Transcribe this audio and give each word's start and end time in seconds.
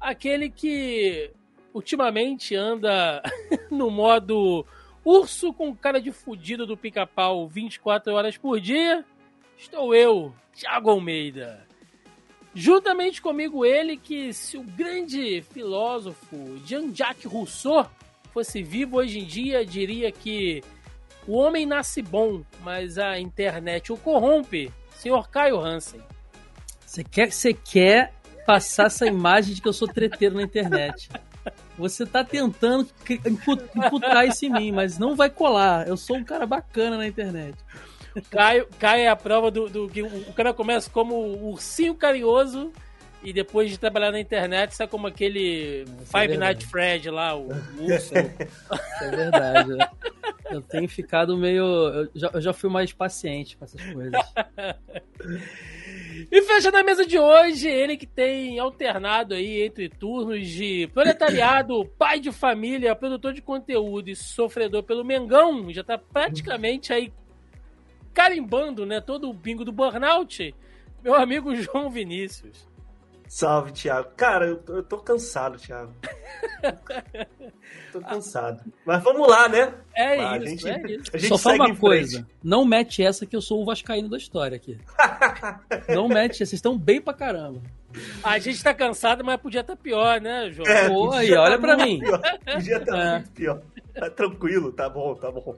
aquele 0.00 0.50
que 0.50 1.30
ultimamente 1.72 2.54
anda 2.54 3.22
no 3.70 3.90
modo 3.90 4.64
urso 5.04 5.52
com 5.52 5.74
cara 5.74 6.00
de 6.00 6.12
fudido 6.12 6.66
do 6.66 6.76
pica-pau 6.76 7.46
24 7.48 8.12
horas 8.14 8.36
por 8.36 8.60
dia, 8.60 9.04
estou 9.58 9.94
eu, 9.94 10.32
Thiago 10.54 10.90
Almeida. 10.90 11.66
Juntamente 12.54 13.20
comigo 13.20 13.64
ele 13.66 13.96
que, 13.96 14.32
se 14.32 14.56
o 14.56 14.62
grande 14.62 15.42
filósofo 15.42 16.56
Jean-Jacques 16.64 17.30
Rousseau 17.30 17.84
fosse 18.32 18.62
vivo 18.62 18.98
hoje 18.98 19.18
em 19.18 19.24
dia, 19.24 19.66
diria 19.66 20.12
que 20.12 20.62
o 21.26 21.36
homem 21.36 21.66
nasce 21.66 22.00
bom, 22.00 22.42
mas 22.62 22.96
a 22.96 23.18
internet 23.18 23.92
o 23.92 23.96
corrompe. 23.96 24.70
Senhor 24.92 25.28
Caio 25.28 25.58
Hansen. 25.58 26.00
Você 26.86 27.02
quer, 27.02 27.32
você 27.32 27.52
quer 27.52 28.12
passar 28.46 28.86
essa 28.86 29.06
imagem 29.06 29.54
de 29.54 29.60
que 29.60 29.68
eu 29.68 29.72
sou 29.72 29.88
treteiro 29.88 30.36
na 30.36 30.42
internet. 30.42 31.08
Você 31.76 32.06
tá 32.06 32.22
tentando 32.22 32.88
imputar 33.08 34.26
isso 34.26 34.46
em 34.46 34.50
mim, 34.50 34.72
mas 34.72 34.98
não 34.98 35.16
vai 35.16 35.28
colar. 35.28 35.86
Eu 35.88 35.96
sou 35.96 36.16
um 36.16 36.24
cara 36.24 36.46
bacana 36.46 36.96
na 36.96 37.06
internet. 37.06 37.56
Caio, 38.30 38.68
Caio 38.78 39.02
é 39.02 39.08
a 39.08 39.16
prova 39.16 39.50
do, 39.50 39.68
do 39.68 39.88
que 39.88 40.02
o 40.02 40.32
cara 40.34 40.54
começa 40.54 40.88
como 40.88 41.16
ursinho 41.48 41.94
carinhoso 41.94 42.72
e 43.24 43.32
depois 43.32 43.70
de 43.70 43.78
trabalhar 43.78 44.12
na 44.12 44.20
internet, 44.20 44.74
sai 44.74 44.86
como 44.86 45.06
aquele 45.06 45.86
Five 46.04 46.34
é 46.34 46.36
Night 46.36 46.66
Fred 46.66 47.10
lá, 47.10 47.34
o, 47.34 47.48
o 47.78 47.84
urso. 47.92 48.14
é 48.14 49.10
verdade. 49.10 49.70
Né? 49.70 49.88
Eu 50.50 50.60
tenho 50.60 50.86
ficado 50.88 51.36
meio. 51.36 51.64
Eu 51.64 52.10
já, 52.14 52.30
eu 52.34 52.40
já 52.40 52.52
fui 52.52 52.68
mais 52.68 52.92
paciente 52.92 53.56
com 53.56 53.64
essas 53.64 53.80
coisas. 53.80 54.12
E 56.30 56.42
fecha 56.42 56.70
na 56.70 56.82
mesa 56.82 57.06
de 57.06 57.18
hoje, 57.18 57.68
ele 57.68 57.96
que 57.96 58.06
tem 58.06 58.58
alternado 58.58 59.34
aí 59.34 59.62
entre 59.62 59.88
turnos 59.88 60.48
de 60.48 60.88
proletariado, 60.92 61.84
pai 61.98 62.18
de 62.18 62.32
família, 62.32 62.96
produtor 62.96 63.32
de 63.32 63.42
conteúdo 63.42 64.08
e 64.08 64.16
sofredor 64.16 64.82
pelo 64.82 65.04
Mengão, 65.04 65.72
já 65.72 65.84
tá 65.84 65.98
praticamente 65.98 66.92
aí 66.92 67.12
carimbando, 68.12 68.86
né, 68.86 69.00
todo 69.00 69.28
o 69.28 69.34
bingo 69.34 69.64
do 69.64 69.72
burnout, 69.72 70.54
meu 71.02 71.14
amigo 71.14 71.54
João 71.56 71.90
Vinícius. 71.90 72.66
Salve, 73.34 73.72
Thiago. 73.72 74.10
Cara, 74.16 74.46
eu 74.46 74.58
tô, 74.58 74.76
eu 74.76 74.82
tô 74.84 74.96
cansado, 74.98 75.58
Thiago. 75.58 75.92
tô 77.90 77.98
cansado. 78.08 78.62
Mas 78.86 79.02
vamos 79.02 79.28
lá, 79.28 79.48
né? 79.48 79.74
É 79.92 80.24
a 80.24 80.36
isso, 80.36 80.68
gente, 80.68 80.68
é 80.68 80.94
isso. 80.94 81.10
A 81.12 81.18
gente 81.18 81.28
Só 81.30 81.38
fala 81.38 81.66
uma 81.66 81.74
coisa. 81.74 82.24
Não 82.44 82.64
mete 82.64 83.02
essa 83.02 83.26
que 83.26 83.34
eu 83.34 83.40
sou 83.40 83.60
o 83.60 83.64
vascaíno 83.64 84.08
da 84.08 84.18
história 84.18 84.54
aqui. 84.54 84.78
não 85.92 86.06
mete, 86.06 86.36
vocês 86.36 86.52
estão 86.52 86.78
bem 86.78 87.00
pra 87.00 87.12
caramba. 87.12 87.60
A 88.22 88.38
gente 88.38 88.62
tá 88.62 88.72
cansado, 88.72 89.24
mas 89.24 89.40
podia 89.40 89.62
estar 89.62 89.74
tá 89.74 89.82
pior, 89.82 90.20
né, 90.20 90.52
João? 90.52 90.68
É, 90.68 90.88
Pô, 90.88 91.10
aí, 91.10 91.30
tá 91.30 91.42
olha 91.42 91.58
pra 91.58 91.76
mim. 91.76 91.98
Pior. 91.98 92.20
Podia 92.52 92.76
estar 92.76 92.92
tá 92.92 93.02
é. 93.02 93.12
muito 93.14 93.30
pior. 93.32 93.62
Tá 93.94 94.10
tranquilo, 94.10 94.72
tá 94.72 94.88
bom, 94.88 95.12
tá 95.16 95.32
bom. 95.32 95.56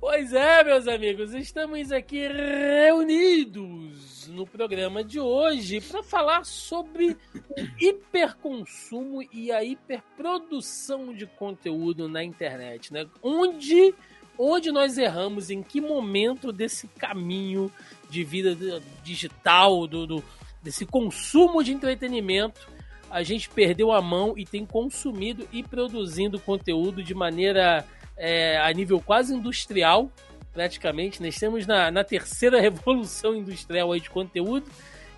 Pois 0.00 0.32
é, 0.32 0.62
meus 0.62 0.86
amigos, 0.86 1.34
estamos 1.34 1.90
aqui 1.90 2.28
reunidos 2.28 4.28
no 4.28 4.46
programa 4.46 5.02
de 5.02 5.18
hoje 5.18 5.80
para 5.80 6.04
falar 6.04 6.44
sobre 6.44 7.16
o 7.34 7.68
hiperconsumo 7.80 9.24
e 9.32 9.50
a 9.50 9.64
hiperprodução 9.64 11.12
de 11.12 11.26
conteúdo 11.26 12.08
na 12.08 12.22
internet, 12.22 12.92
né? 12.92 13.06
Onde, 13.20 13.92
onde 14.38 14.70
nós 14.70 14.96
erramos, 14.96 15.50
em 15.50 15.64
que 15.64 15.80
momento 15.80 16.52
desse 16.52 16.86
caminho 16.86 17.68
de 18.08 18.22
vida 18.22 18.80
digital, 19.02 19.84
do, 19.88 20.06
do 20.06 20.24
desse 20.62 20.86
consumo 20.86 21.62
de 21.62 21.72
entretenimento, 21.72 22.68
a 23.10 23.24
gente 23.24 23.50
perdeu 23.50 23.90
a 23.90 24.00
mão 24.00 24.34
e 24.36 24.44
tem 24.44 24.64
consumido 24.64 25.48
e 25.52 25.62
produzindo 25.62 26.38
conteúdo 26.38 27.02
de 27.02 27.14
maneira 27.14 27.84
é, 28.18 28.58
a 28.58 28.70
nível 28.72 29.00
quase 29.00 29.34
industrial, 29.34 30.10
praticamente. 30.52 31.22
Nós 31.22 31.34
estamos 31.34 31.66
na, 31.66 31.90
na 31.90 32.04
terceira 32.04 32.60
revolução 32.60 33.34
industrial 33.34 33.96
de 33.98 34.10
conteúdo 34.10 34.66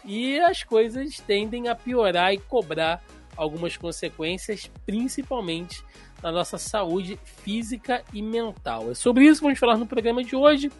e 0.05 0.38
as 0.38 0.62
coisas 0.62 1.16
tendem 1.19 1.69
a 1.69 1.75
piorar 1.75 2.33
e 2.33 2.38
cobrar 2.38 3.03
algumas 3.37 3.77
consequências, 3.77 4.71
principalmente 4.84 5.83
na 6.22 6.31
nossa 6.31 6.59
saúde 6.59 7.19
física 7.25 8.05
e 8.12 8.21
mental. 8.21 8.91
É 8.91 8.94
sobre 8.94 9.25
isso 9.25 9.41
que 9.41 9.44
vamos 9.44 9.59
falar 9.59 9.78
no 9.78 9.87
programa 9.87 10.22
de 10.22 10.37
hoje. 10.37 10.71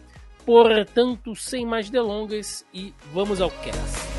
Portanto, 0.45 1.35
sem 1.35 1.65
mais 1.65 1.89
delongas 1.89 2.65
e 2.73 2.93
vamos 3.13 3.41
ao 3.41 3.49
cast. 3.49 4.11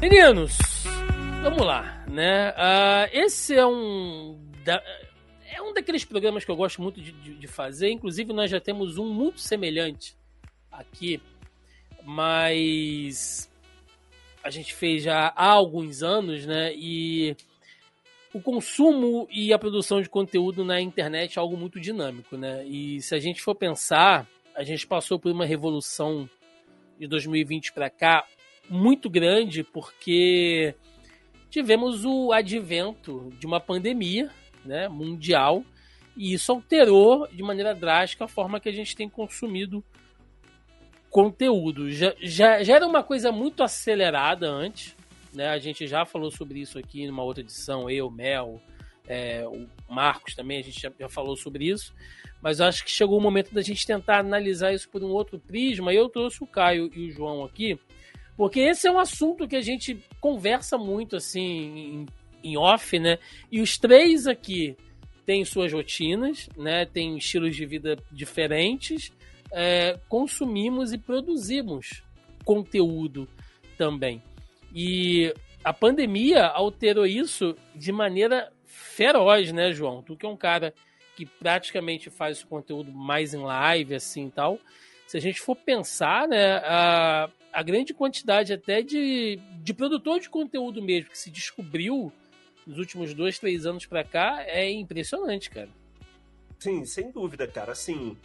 Meninos, 0.00 0.79
vamos 1.42 1.64
lá, 1.64 2.04
né? 2.06 2.50
Uh, 2.50 3.08
esse 3.12 3.56
é 3.56 3.66
um 3.66 4.38
da, 4.62 4.82
é 5.50 5.62
um 5.62 5.72
daqueles 5.72 6.04
programas 6.04 6.44
que 6.44 6.50
eu 6.50 6.56
gosto 6.56 6.82
muito 6.82 7.00
de, 7.00 7.12
de, 7.12 7.34
de, 7.34 7.46
fazer. 7.46 7.90
Inclusive, 7.90 8.32
nós 8.32 8.50
já 8.50 8.60
temos 8.60 8.98
um 8.98 9.08
muito 9.12 9.40
semelhante 9.40 10.14
aqui, 10.70 11.20
mas 12.04 13.50
a 14.44 14.50
gente 14.50 14.74
fez 14.74 15.02
já 15.02 15.32
há 15.34 15.50
alguns 15.50 16.02
anos, 16.02 16.44
né? 16.44 16.74
E 16.74 17.34
o 18.34 18.40
consumo 18.40 19.26
e 19.30 19.52
a 19.52 19.58
produção 19.58 20.02
de 20.02 20.08
conteúdo 20.08 20.62
na 20.62 20.80
internet 20.80 21.38
é 21.38 21.40
algo 21.40 21.56
muito 21.56 21.80
dinâmico, 21.80 22.36
né? 22.36 22.66
E 22.66 23.00
se 23.00 23.14
a 23.14 23.18
gente 23.18 23.40
for 23.40 23.54
pensar, 23.54 24.28
a 24.54 24.62
gente 24.62 24.86
passou 24.86 25.18
por 25.18 25.32
uma 25.32 25.46
revolução 25.46 26.28
de 26.98 27.06
2020 27.06 27.72
para 27.72 27.88
cá 27.88 28.26
muito 28.68 29.08
grande, 29.08 29.64
porque 29.64 30.74
tivemos 31.50 32.04
o 32.04 32.32
advento 32.32 33.30
de 33.38 33.46
uma 33.46 33.60
pandemia 33.60 34.30
né, 34.64 34.88
mundial 34.88 35.64
e 36.16 36.32
isso 36.32 36.52
alterou 36.52 37.26
de 37.28 37.42
maneira 37.42 37.74
drástica 37.74 38.24
a 38.24 38.28
forma 38.28 38.60
que 38.60 38.68
a 38.68 38.72
gente 38.72 38.94
tem 38.94 39.08
consumido 39.08 39.84
conteúdo. 41.10 41.90
Já, 41.90 42.14
já, 42.20 42.62
já 42.62 42.76
era 42.76 42.86
uma 42.86 43.02
coisa 43.02 43.32
muito 43.32 43.62
acelerada 43.62 44.48
antes, 44.48 44.96
né? 45.34 45.48
A 45.48 45.58
gente 45.58 45.86
já 45.86 46.04
falou 46.04 46.30
sobre 46.30 46.60
isso 46.60 46.78
aqui 46.78 47.06
numa 47.06 47.22
outra 47.22 47.42
edição, 47.42 47.90
eu, 47.90 48.10
Mel, 48.10 48.60
é, 49.08 49.46
o 49.46 49.66
Marcos 49.88 50.34
também, 50.34 50.60
a 50.60 50.62
gente 50.62 50.80
já, 50.80 50.92
já, 50.98 51.08
falou 51.08 51.36
sobre 51.36 51.68
isso. 51.68 51.92
Mas 52.40 52.60
acho 52.60 52.84
que 52.84 52.90
chegou 52.90 53.18
o 53.18 53.20
momento 53.20 53.52
da 53.52 53.60
gente 53.60 53.86
tentar 53.86 54.20
analisar 54.20 54.72
isso 54.72 54.88
por 54.88 55.02
um 55.02 55.08
outro 55.08 55.38
prisma. 55.38 55.92
Eu 55.92 56.08
trouxe 56.08 56.42
o 56.42 56.46
Caio 56.46 56.90
e 56.94 57.08
o 57.08 57.10
João 57.10 57.44
aqui 57.44 57.78
porque 58.40 58.60
esse 58.60 58.88
é 58.88 58.90
um 58.90 58.98
assunto 58.98 59.46
que 59.46 59.54
a 59.54 59.60
gente 59.60 60.02
conversa 60.18 60.78
muito 60.78 61.14
assim 61.14 61.42
em, 61.42 62.06
em 62.42 62.56
off, 62.56 62.98
né? 62.98 63.18
E 63.52 63.60
os 63.60 63.76
três 63.76 64.26
aqui 64.26 64.78
têm 65.26 65.44
suas 65.44 65.70
rotinas, 65.70 66.48
né? 66.56 66.86
Têm 66.86 67.18
estilos 67.18 67.54
de 67.54 67.66
vida 67.66 67.98
diferentes. 68.10 69.12
É, 69.52 70.00
consumimos 70.08 70.90
e 70.94 70.96
produzimos 70.96 72.02
conteúdo 72.42 73.28
também. 73.76 74.22
E 74.74 75.34
a 75.62 75.74
pandemia 75.74 76.46
alterou 76.46 77.04
isso 77.04 77.54
de 77.74 77.92
maneira 77.92 78.50
feroz, 78.64 79.52
né, 79.52 79.70
João? 79.70 80.02
Tu 80.02 80.16
que 80.16 80.24
é 80.24 80.28
um 80.30 80.34
cara 80.34 80.72
que 81.14 81.26
praticamente 81.26 82.08
faz 82.08 82.42
o 82.42 82.46
conteúdo 82.46 82.90
mais 82.90 83.34
em 83.34 83.42
live, 83.42 83.96
assim 83.96 84.28
e 84.28 84.30
tal. 84.30 84.58
Se 85.10 85.16
a 85.16 85.20
gente 85.20 85.40
for 85.40 85.56
pensar, 85.56 86.28
né, 86.28 86.58
a, 86.58 87.28
a 87.52 87.62
grande 87.64 87.92
quantidade 87.92 88.52
até 88.52 88.80
de, 88.80 89.40
de 89.60 89.74
produtor 89.74 90.20
de 90.20 90.30
conteúdo 90.30 90.80
mesmo 90.80 91.10
que 91.10 91.18
se 91.18 91.32
descobriu 91.32 92.12
nos 92.64 92.78
últimos 92.78 93.12
dois, 93.12 93.36
três 93.36 93.66
anos 93.66 93.84
para 93.86 94.04
cá 94.04 94.44
é 94.46 94.70
impressionante, 94.70 95.50
cara. 95.50 95.68
Sim, 96.60 96.84
sem 96.84 97.10
dúvida, 97.10 97.44
cara. 97.48 97.72
Assim, 97.72 98.16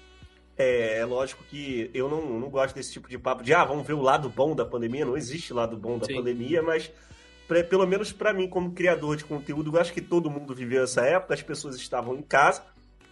é, 0.55 0.99
é, 0.99 1.05
lógico 1.05 1.43
que 1.45 1.89
eu 1.91 2.07
não, 2.07 2.39
não 2.39 2.49
gosto 2.51 2.75
desse 2.75 2.93
tipo 2.93 3.09
de 3.09 3.17
papo 3.17 3.41
de 3.41 3.51
ah, 3.51 3.65
vamos 3.65 3.87
ver 3.87 3.93
o 3.93 4.01
lado 4.01 4.29
bom 4.29 4.55
da 4.55 4.63
pandemia. 4.63 5.05
Não 5.05 5.17
existe 5.17 5.53
lado 5.53 5.75
bom 5.75 5.97
da 5.97 6.05
Sim. 6.05 6.17
pandemia, 6.17 6.61
mas 6.61 6.91
pra, 7.47 7.63
pelo 7.63 7.87
menos 7.87 8.11
para 8.11 8.31
mim, 8.31 8.47
como 8.47 8.73
criador 8.73 9.17
de 9.17 9.25
conteúdo, 9.25 9.75
eu 9.75 9.81
acho 9.81 9.91
que 9.91 10.01
todo 10.01 10.29
mundo 10.29 10.53
viveu 10.53 10.83
essa 10.83 11.01
época, 11.01 11.33
as 11.33 11.41
pessoas 11.41 11.77
estavam 11.77 12.15
em 12.15 12.21
casa 12.21 12.61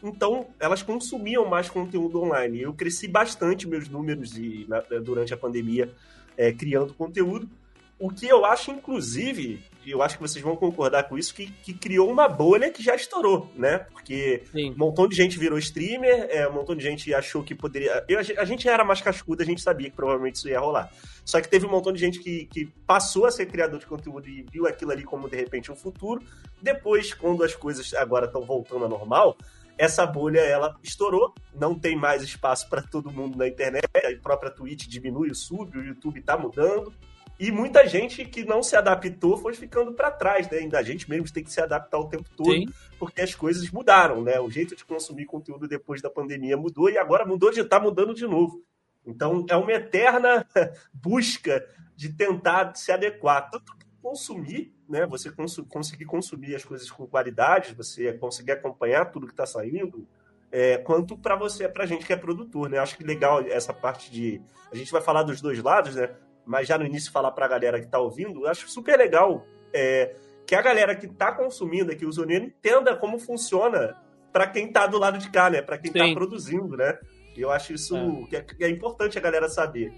então 0.04 0.48
elas 0.60 0.84
consumiam 0.84 1.46
mais 1.46 1.70
conteúdo 1.70 2.22
online. 2.22 2.62
Eu 2.62 2.74
cresci 2.74 3.08
bastante 3.08 3.68
meus 3.68 3.88
números 3.88 4.32
de, 4.32 4.66
na, 4.68 4.82
durante 5.00 5.34
a 5.34 5.38
pandemia 5.38 5.90
é, 6.38 6.52
criando 6.52 6.94
conteúdo. 6.94 7.50
O 7.98 8.10
que 8.10 8.28
eu 8.28 8.44
acho, 8.44 8.70
inclusive, 8.72 9.64
e 9.86 9.92
eu 9.92 10.02
acho 10.02 10.18
que 10.18 10.22
vocês 10.22 10.44
vão 10.44 10.58
concordar 10.58 11.04
com 11.04 11.18
isso, 11.18 11.34
que, 11.34 11.48
que 11.48 11.74
criou 11.74 12.12
uma 12.12 12.28
bolha 12.28 12.70
que 12.70 12.84
já 12.84 12.96
estourou, 12.96 13.50
né? 13.56 13.80
Porque 13.92 14.44
Sim. 14.52 14.72
um 14.72 14.78
montão 14.78 15.08
de 15.08 15.16
gente 15.16 15.40
virou 15.40 15.58
streamer, 15.58 16.28
é, 16.30 16.48
um 16.50 16.54
montão 16.54 16.76
de 16.76 16.84
gente 16.84 17.14
achou 17.14 17.44
que 17.44 17.56
poderia. 17.56 18.04
Eu, 18.10 18.20
a 18.20 18.46
gente 18.46 18.68
era 18.68 18.84
mais 18.84 19.00
cascuda, 19.00 19.44
a 19.44 19.46
gente 19.46 19.62
sabia 19.62 19.90
que 19.90 19.96
provavelmente 19.96 20.36
isso 20.36 20.50
ia 20.50 20.60
rolar. 20.60 20.92
Só 21.24 21.40
que 21.40 21.48
teve 21.48 21.66
um 21.66 21.70
montão 21.70 21.94
de 21.94 22.00
gente 22.00 22.20
que, 22.20 22.46
que 22.46 22.66
passou 22.86 23.26
a 23.26 23.32
ser 23.32 23.46
criador 23.46 23.80
de 23.80 23.86
conteúdo 23.86 24.28
e 24.28 24.46
viu 24.52 24.68
aquilo 24.68 24.92
ali 24.92 25.04
como 25.04 25.30
de 25.30 25.38
repente 25.38 25.72
um 25.72 25.76
futuro. 25.76 26.22
Depois, 26.62 27.14
quando 27.14 27.44
as 27.44 27.56
coisas 27.56 27.94
agora 27.94 28.26
estão 28.26 28.42
voltando 28.42 28.84
ao 28.84 28.90
normal, 28.90 29.38
essa 29.78 30.06
bolha 30.06 30.40
ela 30.40 30.78
estourou, 30.84 31.34
não 31.54 31.78
tem 31.78 31.96
mais 31.96 32.22
espaço 32.22 32.70
para 32.70 32.82
todo 32.82 33.12
mundo 33.12 33.38
na 33.38 33.48
internet, 33.48 33.86
a 33.96 34.22
própria 34.22 34.52
Twitch 34.52 34.88
diminui 34.88 35.30
o 35.30 35.36
sub, 35.36 35.78
o 35.78 35.84
YouTube 35.84 36.20
está 36.20 36.38
mudando. 36.38 36.94
E 37.40 37.52
muita 37.52 37.88
gente 37.88 38.24
que 38.26 38.46
não 38.46 38.62
se 38.62 38.76
adaptou 38.76 39.38
foi 39.38 39.56
ficando 39.56 39.92
para 39.94 40.12
trás, 40.12 40.50
né? 40.50 40.60
Ainda 40.60 40.78
a 40.78 40.84
gente 40.84 41.10
mesmo 41.10 41.32
tem 41.32 41.44
que 41.44 41.52
se 41.52 41.60
adaptar 41.60 41.98
o 41.98 42.08
tempo 42.08 42.30
todo, 42.38 42.52
Sim. 42.52 42.66
porque 43.00 43.22
as 43.22 43.34
coisas 43.34 43.70
mudaram, 43.72 44.22
né? 44.22 44.40
O 44.40 44.50
jeito 44.50 44.76
de 44.76 44.86
consumir 44.86 45.26
conteúdo 45.26 45.68
depois 45.68 46.02
da 46.02 46.10
pandemia 46.10 46.56
mudou 46.56 46.90
e 46.90 46.98
agora 46.98 47.26
mudou 47.26 47.52
de 47.52 47.64
tá 47.64 47.80
mudando 47.80 48.14
de 48.14 48.28
novo. 48.28 48.64
Então 49.06 49.46
é 49.50 49.58
uma 49.58 49.74
eterna 49.74 50.46
busca 50.94 51.68
de 51.96 52.10
tentar 52.10 52.76
se 52.76 52.92
adequar, 52.92 53.50
tanto 53.50 53.76
consumir, 54.04 54.72
né? 54.88 55.08
Você 55.08 55.32
cons 55.32 55.58
conseguir 55.70 56.06
consumir 56.06 56.54
as 56.54 56.66
coisas 56.66 56.92
com 56.92 57.08
qualidade, 57.08 57.74
você 57.74 58.14
conseguir 58.14 58.52
acompanhar 58.52 59.06
tudo 59.06 59.26
que 59.26 59.34
está 59.34 59.46
saindo, 59.46 60.06
é, 60.52 60.78
quanto 60.78 61.18
para 61.18 61.36
você, 61.36 61.68
para 61.68 61.86
a 61.86 61.88
gente 61.88 62.06
que 62.06 62.14
é 62.14 62.18
produtor, 62.18 62.70
né? 62.70 62.78
Acho 62.78 62.98
que 62.98 63.04
legal 63.04 63.42
essa 63.42 63.74
parte 63.74 64.12
de 64.12 64.42
a 64.72 64.76
gente 64.76 64.92
vai 64.92 65.02
falar 65.02 65.24
dos 65.24 65.42
dois 65.42 65.64
lados, 65.64 65.96
né? 65.96 66.14
mas 66.46 66.68
já 66.68 66.78
no 66.78 66.86
início 66.86 67.12
falar 67.12 67.32
para 67.32 67.46
a 67.46 67.50
galera 67.50 67.80
que 67.80 67.86
está 67.86 68.00
ouvindo, 68.00 68.42
eu 68.42 68.48
acho 68.50 68.68
super 68.70 68.98
legal 68.98 69.46
é, 69.74 70.16
que 70.46 70.56
a 70.56 70.62
galera 70.62 70.96
que 70.96 71.06
está 71.06 71.32
consumindo 71.32 71.92
aqui 71.92 72.06
o 72.06 72.12
Zonino 72.12 72.46
entenda 72.46 72.96
como 72.96 73.18
funciona 73.18 73.96
para 74.32 74.48
quem 74.48 74.68
está 74.68 74.88
do 74.88 74.98
lado 74.98 75.18
de 75.18 75.30
cá, 75.30 75.50
né? 75.50 75.62
Para 75.62 75.78
quem 75.78 75.92
está 75.92 76.12
produzindo, 76.14 76.76
né? 76.76 76.98
Eu 77.38 77.52
acho 77.52 77.74
isso 77.74 77.96
é. 77.96 78.28
Que, 78.30 78.36
é, 78.36 78.42
que 78.42 78.64
é 78.64 78.70
importante 78.70 79.18
a 79.18 79.22
galera 79.22 79.48
saber. 79.48 79.94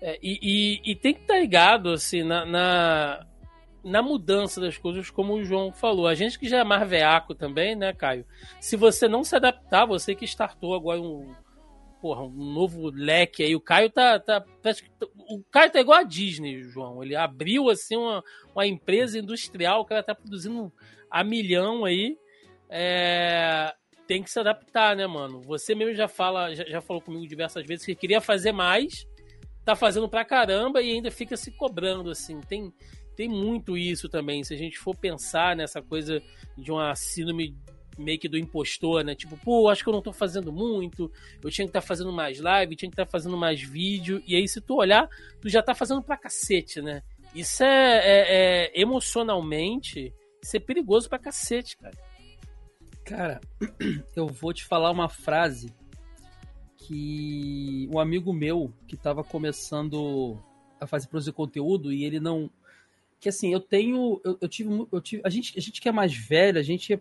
É, 0.00 0.18
e, 0.22 0.38
e, 0.42 0.92
e, 0.92 0.96
tem 0.96 1.14
que 1.14 1.22
estar 1.22 1.34
tá 1.34 1.40
ligado 1.40 1.90
assim, 1.90 2.22
na, 2.22 2.44
na, 2.44 3.26
na, 3.84 4.02
mudança 4.02 4.60
das 4.60 4.78
coisas, 4.78 5.10
como 5.10 5.34
o 5.34 5.44
João 5.44 5.72
falou. 5.72 6.06
A 6.06 6.14
gente 6.14 6.38
que 6.38 6.48
já 6.48 6.58
é 6.58 6.64
mais 6.64 6.88
veaco 6.88 7.34
também, 7.34 7.76
né, 7.76 7.92
Caio? 7.92 8.26
Se 8.60 8.76
você 8.76 9.06
não 9.06 9.22
se 9.22 9.36
adaptar, 9.36 9.86
você 9.86 10.14
que 10.14 10.24
startou 10.24 10.74
agora 10.74 11.00
um, 11.00 11.34
porra, 12.00 12.22
um 12.22 12.52
novo 12.52 12.90
leque 12.90 13.42
aí. 13.42 13.56
O 13.56 13.60
Caio 13.60 13.88
tá, 13.90 14.18
tá. 14.18 14.44
O 15.28 15.42
Caio 15.50 15.70
tá 15.70 15.80
igual 15.80 16.00
a 16.00 16.02
Disney, 16.02 16.62
João. 16.62 17.02
Ele 17.02 17.16
abriu 17.16 17.70
assim 17.70 17.96
uma, 17.96 18.22
uma 18.54 18.66
empresa 18.66 19.18
industrial 19.18 19.86
que 19.86 19.92
ela 19.92 20.02
tá 20.02 20.14
produzindo 20.14 20.72
a 21.10 21.24
milhão 21.24 21.84
aí. 21.84 22.18
É, 22.68 23.74
tem 24.06 24.22
que 24.22 24.30
se 24.30 24.38
adaptar, 24.38 24.94
né, 24.96 25.06
mano? 25.06 25.40
Você 25.42 25.74
mesmo 25.74 25.94
já 25.94 26.08
fala, 26.08 26.54
já, 26.54 26.64
já 26.64 26.80
falou 26.80 27.00
comigo 27.00 27.26
diversas 27.26 27.66
vezes 27.66 27.86
que 27.86 27.94
queria 27.94 28.20
fazer 28.20 28.52
mais, 28.52 29.06
tá 29.64 29.74
fazendo 29.74 30.08
pra 30.08 30.24
caramba 30.24 30.82
e 30.82 30.92
ainda 30.92 31.10
fica 31.10 31.36
se 31.36 31.50
cobrando, 31.52 32.10
assim. 32.10 32.40
Tem, 32.42 32.72
tem 33.14 33.28
muito 33.28 33.76
isso 33.76 34.08
também. 34.08 34.42
Se 34.44 34.54
a 34.54 34.56
gente 34.56 34.78
for 34.78 34.96
pensar 34.96 35.56
nessa 35.56 35.80
coisa 35.80 36.22
de 36.56 36.70
uma 36.70 36.94
síndrome 36.94 37.56
meio 37.98 38.18
que 38.18 38.28
do 38.28 38.38
impostor, 38.38 39.04
né? 39.04 39.14
Tipo, 39.14 39.36
pô, 39.36 39.68
acho 39.68 39.82
que 39.82 39.88
eu 39.88 39.92
não 39.92 40.02
tô 40.02 40.12
fazendo 40.12 40.52
muito, 40.52 41.10
eu 41.42 41.50
tinha 41.50 41.64
que 41.64 41.70
estar 41.70 41.80
tá 41.80 41.86
fazendo 41.86 42.12
mais 42.12 42.40
live, 42.40 42.76
tinha 42.76 42.90
que 42.90 42.94
estar 42.94 43.06
tá 43.06 43.10
fazendo 43.10 43.36
mais 43.36 43.62
vídeo. 43.62 44.22
E 44.26 44.34
aí, 44.34 44.48
se 44.48 44.60
tu 44.60 44.76
olhar, 44.76 45.08
tu 45.40 45.48
já 45.48 45.62
tá 45.62 45.74
fazendo 45.74 46.02
pra 46.02 46.16
cacete, 46.16 46.80
né? 46.80 47.02
Isso 47.34 47.62
é, 47.62 47.98
é, 47.98 48.70
é 48.74 48.80
emocionalmente, 48.80 50.12
isso 50.42 50.56
é 50.56 50.60
perigoso 50.60 51.08
pra 51.08 51.18
cacete, 51.18 51.76
cara. 51.76 51.96
Cara, 53.04 53.40
eu 54.16 54.26
vou 54.26 54.52
te 54.52 54.64
falar 54.64 54.90
uma 54.90 55.08
frase 55.08 55.74
que 56.76 57.88
um 57.92 57.98
amigo 57.98 58.32
meu 58.32 58.72
que 58.86 58.96
tava 58.96 59.24
começando 59.24 60.38
a 60.80 60.86
fazer 60.86 61.08
produzir 61.08 61.32
conteúdo 61.32 61.92
e 61.92 62.04
ele 62.04 62.20
não 62.20 62.50
que 63.24 63.28
assim, 63.30 63.50
eu 63.50 63.58
tenho 63.60 64.20
eu, 64.22 64.36
eu 64.38 64.48
tive 64.48 64.86
eu 64.92 65.00
tive 65.00 65.22
a 65.24 65.30
gente 65.30 65.58
a 65.58 65.60
gente 65.62 65.80
que 65.80 65.88
é 65.88 65.92
mais 65.92 66.14
velho, 66.14 66.58
a 66.58 66.62
gente 66.62 66.92
é 66.92 67.00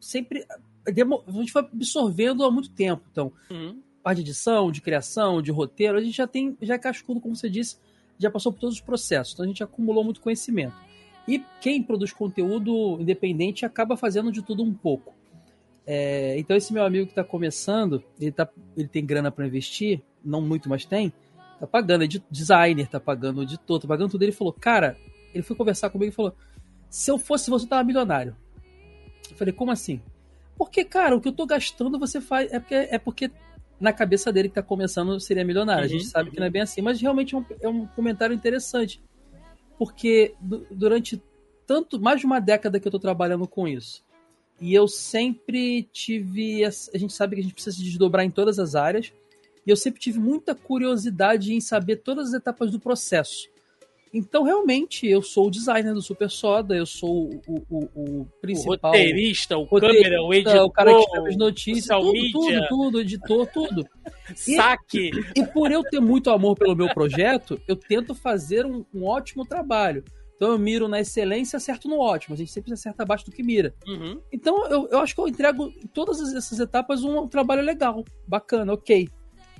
sempre. 0.00 0.44
A 0.84 1.32
gente 1.32 1.52
foi 1.52 1.62
absorvendo 1.62 2.44
há 2.44 2.50
muito 2.50 2.70
tempo. 2.70 3.04
Então, 3.12 3.32
uhum. 3.48 3.80
parte 4.02 4.16
de 4.16 4.30
edição, 4.30 4.72
de 4.72 4.80
criação, 4.80 5.40
de 5.40 5.52
roteiro, 5.52 5.96
a 5.96 6.00
gente 6.00 6.16
já 6.16 6.26
tem, 6.26 6.56
já 6.60 6.74
é 6.74 6.78
cascudo, 6.78 7.20
como 7.20 7.36
você 7.36 7.48
disse, 7.48 7.76
já 8.18 8.30
passou 8.30 8.52
por 8.52 8.58
todos 8.58 8.76
os 8.76 8.80
processos. 8.80 9.34
Então 9.34 9.44
a 9.44 9.48
gente 9.48 9.62
acumulou 9.62 10.02
muito 10.02 10.20
conhecimento. 10.20 10.74
E 11.28 11.44
quem 11.60 11.82
produz 11.82 12.12
conteúdo 12.12 13.00
independente 13.00 13.64
acaba 13.64 13.96
fazendo 13.96 14.32
de 14.32 14.42
tudo 14.42 14.64
um 14.64 14.74
pouco. 14.74 15.14
É, 15.86 16.36
então 16.38 16.56
esse 16.56 16.72
meu 16.72 16.84
amigo 16.84 17.06
que 17.06 17.12
está 17.12 17.22
começando, 17.22 18.02
ele, 18.18 18.32
tá, 18.32 18.48
ele 18.76 18.88
tem 18.88 19.06
grana 19.06 19.30
para 19.30 19.46
investir, 19.46 20.02
não 20.24 20.40
muito, 20.40 20.68
mas 20.68 20.84
tem, 20.84 21.12
tá 21.60 21.66
pagando 21.66 22.02
é 22.02 22.08
designer, 22.30 22.88
tá 22.88 22.98
pagando 22.98 23.42
editor, 23.42 23.78
tá 23.78 23.86
pagando 23.86 24.10
tudo. 24.10 24.22
Ele 24.22 24.32
falou, 24.32 24.52
cara, 24.52 24.96
ele 25.38 25.46
foi 25.46 25.56
conversar 25.56 25.90
comigo 25.90 26.12
e 26.12 26.14
falou, 26.14 26.34
se 26.90 27.10
eu 27.10 27.18
fosse 27.18 27.50
você, 27.50 27.64
eu 27.64 27.68
tava 27.68 27.84
milionário. 27.84 28.36
Eu 29.30 29.36
falei, 29.36 29.52
como 29.52 29.70
assim? 29.70 30.00
Porque, 30.56 30.84
cara, 30.84 31.14
o 31.14 31.20
que 31.20 31.28
eu 31.28 31.32
tô 31.32 31.46
gastando 31.46 31.98
você 31.98 32.20
faz. 32.20 32.52
É 32.52 32.58
porque, 32.58 32.74
é 32.74 32.98
porque 32.98 33.30
na 33.80 33.92
cabeça 33.92 34.32
dele 34.32 34.48
que 34.48 34.56
tá 34.56 34.62
começando 34.62 35.18
seria 35.20 35.44
milionário. 35.44 35.82
Uhum, 35.82 35.86
a 35.86 35.88
gente 35.88 36.04
uhum, 36.04 36.10
sabe 36.10 36.28
uhum. 36.28 36.34
que 36.34 36.40
não 36.40 36.46
é 36.46 36.50
bem 36.50 36.62
assim, 36.62 36.82
mas 36.82 37.00
realmente 37.00 37.34
é 37.34 37.38
um, 37.38 37.44
é 37.60 37.68
um 37.68 37.86
comentário 37.86 38.34
interessante. 38.34 39.00
Porque 39.78 40.34
durante 40.70 41.22
tanto, 41.66 42.00
mais 42.00 42.20
de 42.20 42.26
uma 42.26 42.40
década 42.40 42.80
que 42.80 42.88
eu 42.88 42.92
tô 42.92 42.98
trabalhando 42.98 43.46
com 43.46 43.68
isso. 43.68 44.02
E 44.60 44.74
eu 44.74 44.88
sempre 44.88 45.84
tive. 45.92 46.64
A 46.64 46.98
gente 46.98 47.12
sabe 47.12 47.36
que 47.36 47.40
a 47.40 47.44
gente 47.44 47.54
precisa 47.54 47.76
se 47.76 47.84
desdobrar 47.84 48.24
em 48.24 48.30
todas 48.30 48.58
as 48.58 48.74
áreas. 48.74 49.12
E 49.64 49.70
eu 49.70 49.76
sempre 49.76 50.00
tive 50.00 50.18
muita 50.18 50.54
curiosidade 50.54 51.52
em 51.52 51.60
saber 51.60 51.96
todas 51.96 52.28
as 52.28 52.34
etapas 52.34 52.70
do 52.72 52.80
processo. 52.80 53.48
Então, 54.12 54.42
realmente, 54.42 55.06
eu 55.06 55.22
sou 55.22 55.48
o 55.48 55.50
designer 55.50 55.92
do 55.92 56.02
Super 56.02 56.30
Soda, 56.30 56.74
eu 56.74 56.86
sou 56.86 57.30
o, 57.46 57.62
o, 57.68 57.84
o 57.94 58.26
principal. 58.40 58.90
O 58.90 58.94
roteirista, 58.94 59.58
o 59.58 59.64
roteirista, 59.64 60.02
câmera, 60.04 60.22
o 60.22 60.34
editor, 60.34 60.64
o 60.64 60.70
cara 60.70 60.94
que 60.94 61.00
escreve 61.00 61.28
as 61.28 61.36
notícias, 61.36 61.98
tudo, 61.98 62.30
tudo, 62.32 62.68
tudo, 62.68 63.00
editor, 63.00 63.46
tudo. 63.46 63.86
Saque! 64.34 65.10
E, 65.36 65.40
e, 65.40 65.46
por 65.46 65.70
eu 65.70 65.82
ter 65.82 66.00
muito 66.00 66.30
amor 66.30 66.56
pelo 66.56 66.76
meu 66.76 66.88
projeto, 66.88 67.60
eu 67.68 67.76
tento 67.76 68.14
fazer 68.14 68.64
um, 68.64 68.84
um 68.94 69.04
ótimo 69.04 69.44
trabalho. 69.44 70.04
Então 70.38 70.52
eu 70.52 70.58
miro 70.58 70.86
na 70.86 71.00
excelência 71.00 71.56
acerto 71.56 71.88
no 71.88 71.98
ótimo. 71.98 72.34
A 72.34 72.38
gente 72.38 72.52
sempre 72.52 72.72
acerta 72.72 73.02
abaixo 73.02 73.24
do 73.24 73.32
que 73.32 73.42
mira. 73.42 73.74
Uhum. 73.86 74.20
Então 74.32 74.66
eu, 74.68 74.88
eu 74.88 75.00
acho 75.00 75.12
que 75.12 75.20
eu 75.20 75.26
entrego 75.26 75.66
em 75.66 75.88
todas 75.88 76.32
essas 76.32 76.60
etapas 76.60 77.02
um 77.02 77.26
trabalho 77.26 77.60
legal, 77.60 78.04
bacana, 78.26 78.72
ok. 78.72 79.08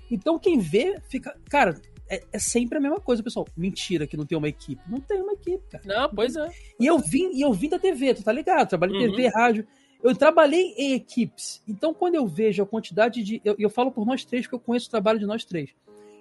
Então 0.08 0.38
quem 0.38 0.58
vê 0.60 0.94
fica. 1.08 1.36
Cara, 1.50 1.80
é, 2.08 2.22
é, 2.32 2.38
sempre 2.38 2.78
a 2.78 2.80
mesma 2.80 3.00
coisa, 3.00 3.22
pessoal. 3.22 3.46
Mentira 3.56 4.06
que 4.06 4.16
não 4.16 4.24
tem 4.24 4.36
uma 4.36 4.48
equipe. 4.48 4.80
Não 4.88 5.00
tem 5.00 5.20
uma 5.20 5.32
equipe, 5.32 5.62
cara. 5.70 5.84
Não, 5.84 6.10
pois 6.14 6.36
é. 6.36 6.50
E 6.78 6.86
eu 6.86 6.98
vim, 6.98 7.30
e 7.32 7.40
eu 7.40 7.52
vim 7.52 7.68
da 7.68 7.78
TV, 7.78 8.14
tu 8.14 8.22
tá 8.22 8.32
ligado? 8.32 8.68
Trabalhei 8.68 8.96
em 8.96 9.08
uhum. 9.08 9.16
TV, 9.16 9.28
rádio. 9.28 9.66
Eu 10.02 10.14
trabalhei 10.14 10.74
em 10.76 10.94
equipes. 10.94 11.62
Então, 11.66 11.92
quando 11.92 12.14
eu 12.14 12.26
vejo 12.26 12.62
a 12.62 12.66
quantidade 12.66 13.22
de. 13.22 13.40
Eu, 13.44 13.56
eu 13.58 13.70
falo 13.70 13.90
por 13.90 14.06
nós 14.06 14.24
três, 14.24 14.44
porque 14.46 14.54
eu 14.56 14.60
conheço 14.60 14.86
o 14.86 14.90
trabalho 14.90 15.18
de 15.18 15.26
nós 15.26 15.44
três. 15.44 15.70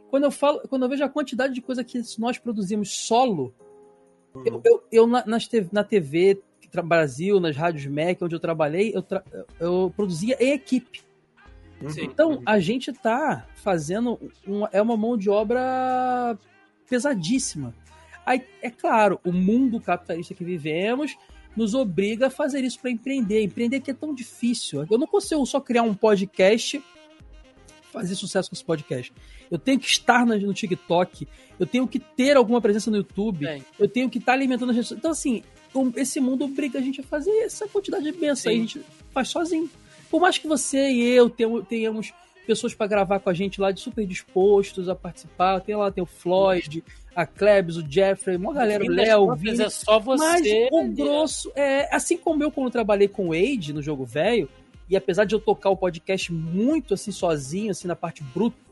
Quando 0.10 0.24
eu 0.24 0.32
falo, 0.32 0.62
quando 0.68 0.84
eu 0.84 0.90
vejo 0.90 1.04
a 1.04 1.10
quantidade 1.10 1.54
de 1.54 1.62
coisa 1.62 1.84
que 1.84 2.02
nós 2.18 2.38
produzimos 2.38 2.92
solo, 2.92 3.54
uhum. 4.34 4.44
eu, 4.46 4.62
eu, 4.64 4.84
eu 4.92 5.08
na, 5.08 5.26
nas, 5.26 5.48
na 5.72 5.84
TV 5.84 6.42
Brasil, 6.84 7.40
nas 7.40 7.56
rádios 7.56 7.86
Mac, 7.86 8.22
onde 8.22 8.36
eu 8.36 8.40
trabalhei, 8.40 8.92
eu, 8.94 9.02
tra, 9.02 9.24
eu 9.60 9.92
produzia 9.96 10.38
em 10.40 10.54
equipe. 10.54 11.02
Sim. 11.90 12.06
Então, 12.06 12.42
a 12.46 12.60
gente 12.60 12.92
tá 12.92 13.46
fazendo. 13.56 14.20
Uma, 14.46 14.70
é 14.72 14.82
uma 14.82 14.98
mão 14.98 15.18
de 15.18 15.30
obra 15.30 16.38
pesadíssima. 16.90 17.74
Aí, 18.26 18.44
é 18.62 18.70
claro, 18.70 19.20
o 19.24 19.32
mundo 19.32 19.80
capitalista 19.80 20.34
que 20.34 20.44
vivemos 20.44 21.16
nos 21.56 21.74
obriga 21.74 22.28
a 22.28 22.30
fazer 22.30 22.64
isso 22.64 22.80
para 22.80 22.92
empreender. 22.92 23.42
Empreender 23.42 23.80
que 23.80 23.92
é 23.92 23.94
tão 23.94 24.14
difícil. 24.14 24.86
Eu 24.90 24.98
não 24.98 25.08
consigo 25.08 25.46
só 25.46 25.60
criar 25.60 25.84
um 25.84 25.94
podcast 25.94 26.82
fazer 27.92 28.16
sucesso 28.16 28.50
com 28.50 28.56
esse 28.56 28.64
podcast. 28.64 29.12
Eu 29.50 29.58
tenho 29.58 29.80
que 29.80 29.88
estar 29.88 30.26
no 30.26 30.54
TikTok, 30.54 31.28
eu 31.60 31.66
tenho 31.66 31.88
que 31.88 32.00
ter 32.00 32.38
alguma 32.38 32.62
presença 32.62 32.92
no 32.92 32.98
YouTube, 32.98 33.46
eu 33.80 33.88
tenho 33.88 34.10
que 34.10 34.20
estar 34.20 34.34
alimentando 34.34 34.72
a 34.72 34.74
gente. 34.74 34.94
Então, 34.94 35.12
assim, 35.12 35.44
esse 35.96 36.20
mundo 36.20 36.46
obriga 36.46 36.80
a 36.80 36.82
gente 36.82 37.02
a 37.02 37.04
fazer 37.04 37.32
essa 37.40 37.68
quantidade 37.68 38.04
de 38.04 38.12
bênçãos. 38.12 38.48
Aí 38.48 38.58
a 38.58 38.60
gente 38.60 38.82
faz 39.12 39.30
sozinho. 39.30 39.70
Por 40.10 40.22
mais 40.22 40.38
que 40.38 40.48
você 40.48 40.90
e 40.90 41.10
eu 41.10 41.30
tenhamos 41.30 42.14
pessoas 42.46 42.74
para 42.74 42.88
gravar 42.88 43.20
com 43.20 43.30
a 43.30 43.34
gente 43.34 43.60
lá 43.60 43.72
de 43.72 43.82
super 43.82 44.06
dispostos 44.08 44.88
a 44.88 44.96
participar, 44.96 45.60
tem 45.60 45.76
lá 45.76 45.92
tem 45.92 46.02
o 46.02 46.08
Floyd, 46.08 46.82
a 47.14 47.26
Klebs, 47.26 47.76
o 47.76 47.86
Jeffrey, 47.86 48.38
uma 48.38 48.54
galera, 48.54 48.84
o 48.84 48.88
Léo, 48.88 49.32
o 49.32 49.36
Vini, 49.36 49.64
é 49.64 49.70
só 49.70 50.00
você. 50.00 50.24
Mas 50.24 50.48
o 50.72 50.88
grosso 50.88 51.52
é 51.56 51.94
assim 51.94 52.18
como 52.18 52.42
eu 52.44 52.50
quando 52.50 52.72
trabalhei 52.72 53.08
com 53.08 53.30
o 53.30 53.32
Wade 53.32 53.74
no 53.74 53.82
jogo 53.82 54.06
velho, 54.06 54.50
E 54.90 54.96
apesar 54.96 55.26
de 55.26 55.36
eu 55.36 55.40
tocar 55.40 55.70
o 55.70 55.78
podcast 55.78 56.32
muito 56.32 56.94
assim 56.94 57.12
sozinho, 57.12 57.72
assim 57.72 57.88
na 57.88 57.96
parte 57.96 58.24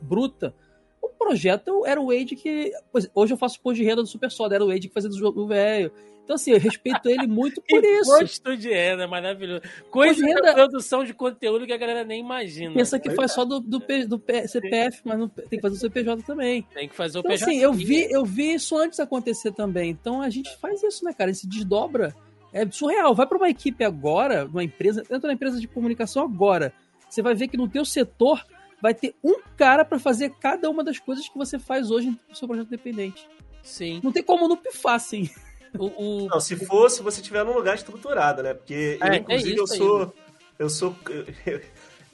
bruta, 0.01 0.53
o 1.01 1.09
projeto 1.09 1.85
era 1.85 1.99
o 1.99 2.07
Wade 2.07 2.35
que. 2.35 2.71
Hoje 3.13 3.33
eu 3.33 3.37
faço 3.37 3.59
pôr 3.59 3.73
de 3.73 3.83
renda 3.83 4.01
do 4.01 4.07
Super 4.07 4.31
Soda, 4.31 4.55
era 4.55 4.63
o 4.63 4.69
Wade 4.69 4.87
que 4.87 4.93
fazia 4.93 5.09
do 5.09 5.17
jogo 5.17 5.45
velho. 5.45 5.91
Então, 6.25 6.35
assim, 6.35 6.51
eu 6.51 6.59
respeito 6.59 7.07
ele 7.07 7.27
muito 7.27 7.61
por 7.69 7.85
isso. 7.85 8.11
Gosto 8.11 8.57
de 8.57 8.69
renda, 8.69 9.07
maravilhoso. 9.07 9.61
Coisa 9.91 10.25
renda... 10.25 10.41
de 10.41 10.53
produção 10.53 11.03
de 11.03 11.13
conteúdo 11.13 11.67
que 11.67 11.71
a 11.71 11.77
galera 11.77 12.03
nem 12.03 12.19
imagina. 12.19 12.73
Pensa 12.73 12.99
que 12.99 13.11
faz 13.11 13.31
só 13.31 13.45
do, 13.45 13.59
do, 13.59 13.79
do 13.79 14.23
CPF, 14.47 15.01
mas 15.05 15.19
não, 15.19 15.29
tem 15.29 15.59
que 15.59 15.61
fazer 15.61 15.75
o 15.75 15.79
CPJ 15.79 16.23
também. 16.23 16.63
Tem 16.73 16.89
que 16.89 16.95
fazer 16.95 17.19
o 17.19 17.21
então, 17.21 17.31
PJ. 17.31 17.45
Assim, 17.45 17.59
eu 17.59 17.71
vi, 17.71 18.11
eu 18.11 18.25
vi 18.25 18.55
isso 18.55 18.75
antes 18.75 18.99
acontecer 18.99 19.51
também. 19.51 19.91
Então 19.91 20.19
a 20.19 20.29
gente 20.29 20.49
faz 20.57 20.81
isso, 20.81 21.05
né, 21.05 21.13
cara? 21.13 21.29
A 21.29 21.33
gente 21.33 21.41
se 21.41 21.47
desdobra. 21.47 22.13
É 22.51 22.65
surreal. 22.71 23.13
Vai 23.13 23.27
para 23.27 23.37
uma 23.37 23.49
equipe 23.49 23.83
agora, 23.83 24.45
uma 24.45 24.63
empresa, 24.63 25.03
entra 25.03 25.27
na 25.27 25.33
empresa 25.33 25.59
de 25.59 25.67
comunicação 25.67 26.23
agora. 26.23 26.73
Você 27.07 27.21
vai 27.21 27.35
ver 27.35 27.47
que 27.47 27.57
no 27.57 27.69
teu 27.69 27.85
setor 27.85 28.43
vai 28.81 28.95
ter 28.95 29.13
um 29.23 29.35
cara 29.55 29.85
para 29.85 29.99
fazer 29.99 30.31
cada 30.39 30.69
uma 30.69 30.83
das 30.83 30.97
coisas 30.97 31.29
que 31.29 31.37
você 31.37 31.59
faz 31.59 31.91
hoje 31.91 32.17
no 32.27 32.35
seu 32.35 32.47
projeto 32.47 32.67
independente. 32.67 33.27
Sim. 33.61 33.99
Não 34.03 34.11
tem 34.11 34.23
como 34.23 34.47
não 34.47 34.57
pifar, 34.57 34.95
assim. 34.95 35.29
O, 35.77 35.85
o... 36.25 36.27
Não, 36.27 36.39
se 36.39 36.55
for, 36.55 36.89
se 36.89 37.01
você 37.01 37.21
tiver 37.21 37.43
num 37.43 37.53
lugar 37.53 37.75
estruturado, 37.75 38.43
né? 38.43 38.53
Porque, 38.53 38.97
é, 39.01 39.09
eu, 39.09 39.13
inclusive, 39.15 39.55
é 39.55 39.59
eu 39.59 39.67
sou. 39.67 40.13
Eu 40.57 40.69
sou. 40.69 40.95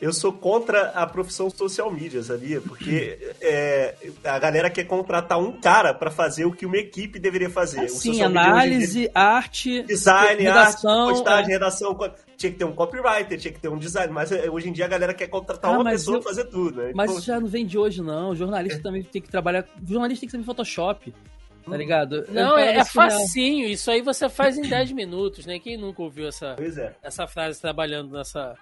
Eu 0.01 0.11
sou 0.11 0.33
contra 0.33 0.89
a 0.89 1.05
profissão 1.05 1.47
social 1.47 1.91
media, 1.91 2.23
sabia? 2.23 2.59
Porque 2.59 3.19
é, 3.39 3.93
a 4.23 4.39
galera 4.39 4.67
quer 4.67 4.85
contratar 4.85 5.39
um 5.39 5.51
cara 5.51 5.93
para 5.93 6.09
fazer 6.09 6.43
o 6.43 6.51
que 6.51 6.65
uma 6.65 6.77
equipe 6.77 7.19
deveria 7.19 7.51
fazer. 7.51 7.87
Sim, 7.87 8.23
análise, 8.23 9.01
dia, 9.01 9.11
arte, 9.13 9.83
design, 9.83 10.41
redação, 10.41 11.01
arte, 11.01 11.11
postagem, 11.11 11.51
é. 11.51 11.53
redação. 11.53 11.95
Tinha 12.35 12.51
que 12.51 12.57
ter 12.57 12.65
um 12.65 12.73
copywriter, 12.73 13.37
tinha 13.37 13.53
que 13.53 13.59
ter 13.59 13.69
um 13.69 13.77
design, 13.77 14.11
mas 14.11 14.31
é, 14.31 14.49
hoje 14.49 14.69
em 14.69 14.73
dia 14.73 14.85
a 14.85 14.87
galera 14.87 15.13
quer 15.13 15.27
contratar 15.27 15.71
ah, 15.71 15.75
uma 15.75 15.91
pessoa 15.91 16.17
eu, 16.17 16.21
pra 16.21 16.29
fazer 16.31 16.45
tudo, 16.45 16.81
né? 16.81 16.91
Mas 16.95 17.23
já 17.23 17.39
não 17.39 17.47
vem 17.47 17.67
de 17.67 17.77
hoje, 17.77 18.01
não. 18.01 18.31
O 18.31 18.35
jornalista 18.35 18.79
é. 18.79 18.81
também 18.81 19.03
tem 19.03 19.21
que 19.21 19.29
trabalhar. 19.29 19.67
O 19.79 19.87
jornalista 19.87 20.21
tem 20.21 20.27
que 20.27 20.31
saber 20.31 20.43
Photoshop. 20.43 21.13
Tá 21.63 21.77
ligado? 21.77 22.25
Não, 22.29 22.57
é, 22.57 22.77
é 22.77 22.85
facinho. 22.85 23.67
Isso 23.67 23.91
aí 23.91 24.01
você 24.01 24.27
faz 24.29 24.57
em 24.57 24.63
10 24.63 24.91
minutos, 24.93 25.45
né? 25.45 25.59
Quem 25.59 25.77
nunca 25.77 26.01
ouviu 26.01 26.27
essa, 26.27 26.55
é. 26.59 26.95
essa 27.03 27.27
frase 27.27 27.61
trabalhando 27.61 28.17
nessa, 28.17 28.57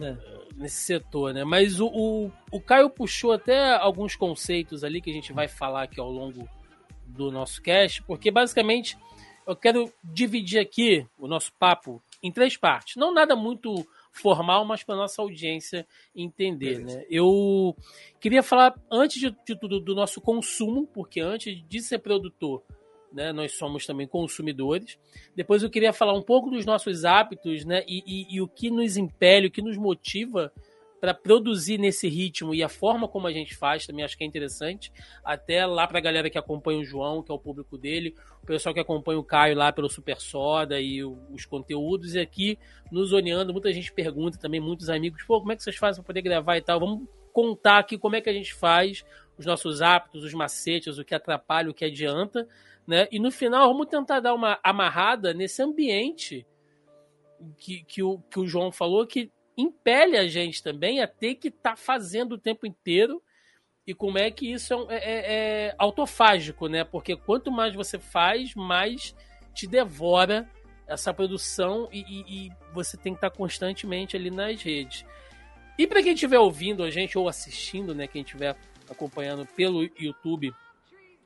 é. 0.00 0.16
nesse 0.56 0.82
setor, 0.82 1.32
né? 1.32 1.44
Mas 1.44 1.80
o, 1.80 1.86
o, 1.86 2.32
o 2.50 2.60
Caio 2.60 2.90
puxou 2.90 3.32
até 3.32 3.74
alguns 3.76 4.16
conceitos 4.16 4.82
ali 4.82 5.00
que 5.00 5.10
a 5.10 5.14
gente 5.14 5.32
vai 5.32 5.48
falar 5.48 5.84
aqui 5.84 6.00
ao 6.00 6.10
longo 6.10 6.48
do 7.06 7.30
nosso 7.30 7.60
cast, 7.62 8.02
porque 8.02 8.30
basicamente 8.30 8.96
eu 9.46 9.56
quero 9.56 9.92
dividir 10.02 10.60
aqui 10.60 11.06
o 11.18 11.26
nosso 11.26 11.52
papo 11.58 12.02
em 12.22 12.30
três 12.30 12.56
partes. 12.56 12.96
Não 12.96 13.12
nada 13.12 13.34
muito 13.34 13.86
formal, 14.12 14.64
mas 14.64 14.82
para 14.82 14.96
nossa 14.96 15.22
audiência 15.22 15.86
entender. 16.14 16.80
Né? 16.80 17.04
Eu 17.10 17.76
queria 18.18 18.42
falar, 18.42 18.74
antes 18.90 19.20
de, 19.20 19.30
de 19.30 19.58
tudo, 19.58 19.80
do 19.80 19.94
nosso 19.94 20.20
consumo, 20.20 20.86
porque 20.86 21.20
antes 21.20 21.62
de 21.66 21.80
ser 21.80 21.98
produtor, 21.98 22.62
né, 23.12 23.32
nós 23.32 23.56
somos 23.56 23.86
também 23.86 24.06
consumidores. 24.06 24.98
Depois 25.34 25.62
eu 25.62 25.70
queria 25.70 25.92
falar 25.92 26.14
um 26.14 26.22
pouco 26.22 26.50
dos 26.50 26.64
nossos 26.64 27.04
hábitos 27.04 27.64
né, 27.64 27.82
e, 27.86 28.02
e, 28.06 28.36
e 28.36 28.40
o 28.40 28.48
que 28.48 28.70
nos 28.70 28.96
impele, 28.96 29.48
o 29.48 29.50
que 29.50 29.62
nos 29.62 29.76
motiva 29.76 30.52
para 31.00 31.14
produzir 31.14 31.78
nesse 31.78 32.08
ritmo 32.08 32.54
e 32.54 32.62
a 32.62 32.68
forma 32.68 33.08
como 33.08 33.26
a 33.26 33.32
gente 33.32 33.56
faz 33.56 33.86
também 33.86 34.04
acho 34.04 34.16
que 34.16 34.22
é 34.22 34.26
interessante. 34.26 34.92
Até 35.24 35.64
lá 35.64 35.86
para 35.86 35.98
a 35.98 36.02
galera 36.02 36.28
que 36.28 36.36
acompanha 36.36 36.80
o 36.80 36.84
João, 36.84 37.22
que 37.22 37.32
é 37.32 37.34
o 37.34 37.38
público 37.38 37.78
dele, 37.78 38.14
o 38.42 38.46
pessoal 38.46 38.74
que 38.74 38.80
acompanha 38.80 39.18
o 39.18 39.24
Caio 39.24 39.56
lá 39.56 39.72
pelo 39.72 39.88
Super 39.88 40.20
Soda 40.20 40.80
e 40.80 41.02
os 41.02 41.46
conteúdos. 41.46 42.14
E 42.14 42.20
aqui 42.20 42.58
no 42.92 43.04
Zoneando, 43.04 43.52
muita 43.52 43.72
gente 43.72 43.92
pergunta 43.92 44.38
também, 44.38 44.60
muitos 44.60 44.90
amigos, 44.90 45.22
pô, 45.24 45.40
como 45.40 45.52
é 45.52 45.56
que 45.56 45.62
vocês 45.62 45.76
fazem 45.76 46.02
para 46.02 46.06
poder 46.06 46.22
gravar 46.22 46.58
e 46.58 46.62
tal? 46.62 46.78
Vamos 46.78 47.08
contar 47.32 47.78
aqui 47.78 47.96
como 47.96 48.16
é 48.16 48.20
que 48.20 48.28
a 48.28 48.34
gente 48.34 48.52
faz, 48.52 49.04
os 49.38 49.46
nossos 49.46 49.80
hábitos, 49.80 50.22
os 50.22 50.34
macetes, 50.34 50.98
o 50.98 51.04
que 51.04 51.14
atrapalha, 51.14 51.70
o 51.70 51.74
que 51.74 51.84
adianta. 51.84 52.46
Né? 52.86 53.08
E 53.10 53.18
no 53.18 53.30
final, 53.30 53.68
vamos 53.68 53.86
tentar 53.86 54.20
dar 54.20 54.34
uma 54.34 54.58
amarrada 54.62 55.32
nesse 55.32 55.62
ambiente 55.62 56.46
que, 57.56 57.82
que, 57.84 58.02
o, 58.02 58.18
que 58.30 58.38
o 58.38 58.46
João 58.46 58.70
falou, 58.70 59.06
que 59.06 59.30
impele 59.60 60.16
a 60.16 60.26
gente 60.26 60.62
também 60.62 61.00
a 61.00 61.06
ter 61.06 61.34
que 61.34 61.48
estar 61.48 61.70
tá 61.70 61.76
fazendo 61.76 62.32
o 62.32 62.38
tempo 62.38 62.66
inteiro 62.66 63.22
e 63.86 63.94
como 63.94 64.18
é 64.18 64.30
que 64.30 64.52
isso 64.52 64.86
é, 64.90 64.96
é, 64.96 65.32
é, 65.68 65.74
autofágico, 65.78 66.68
né? 66.68 66.84
Porque 66.84 67.16
quanto 67.16 67.50
mais 67.50 67.74
você 67.74 67.98
faz, 67.98 68.54
mais 68.54 69.14
te 69.54 69.66
devora 69.66 70.48
essa 70.86 71.12
produção 71.14 71.88
e, 71.92 72.00
e, 72.00 72.46
e 72.46 72.52
você 72.72 72.96
tem 72.96 73.12
que 73.12 73.18
estar 73.18 73.30
tá 73.30 73.36
constantemente 73.36 74.16
ali 74.16 74.30
nas 74.30 74.62
redes. 74.62 75.04
E 75.78 75.86
para 75.86 76.02
quem 76.02 76.12
estiver 76.12 76.38
ouvindo 76.38 76.82
a 76.82 76.90
gente 76.90 77.16
ou 77.16 77.28
assistindo, 77.28 77.94
né? 77.94 78.06
Quem 78.06 78.22
estiver 78.22 78.56
acompanhando 78.88 79.46
pelo 79.46 79.84
YouTube 79.98 80.52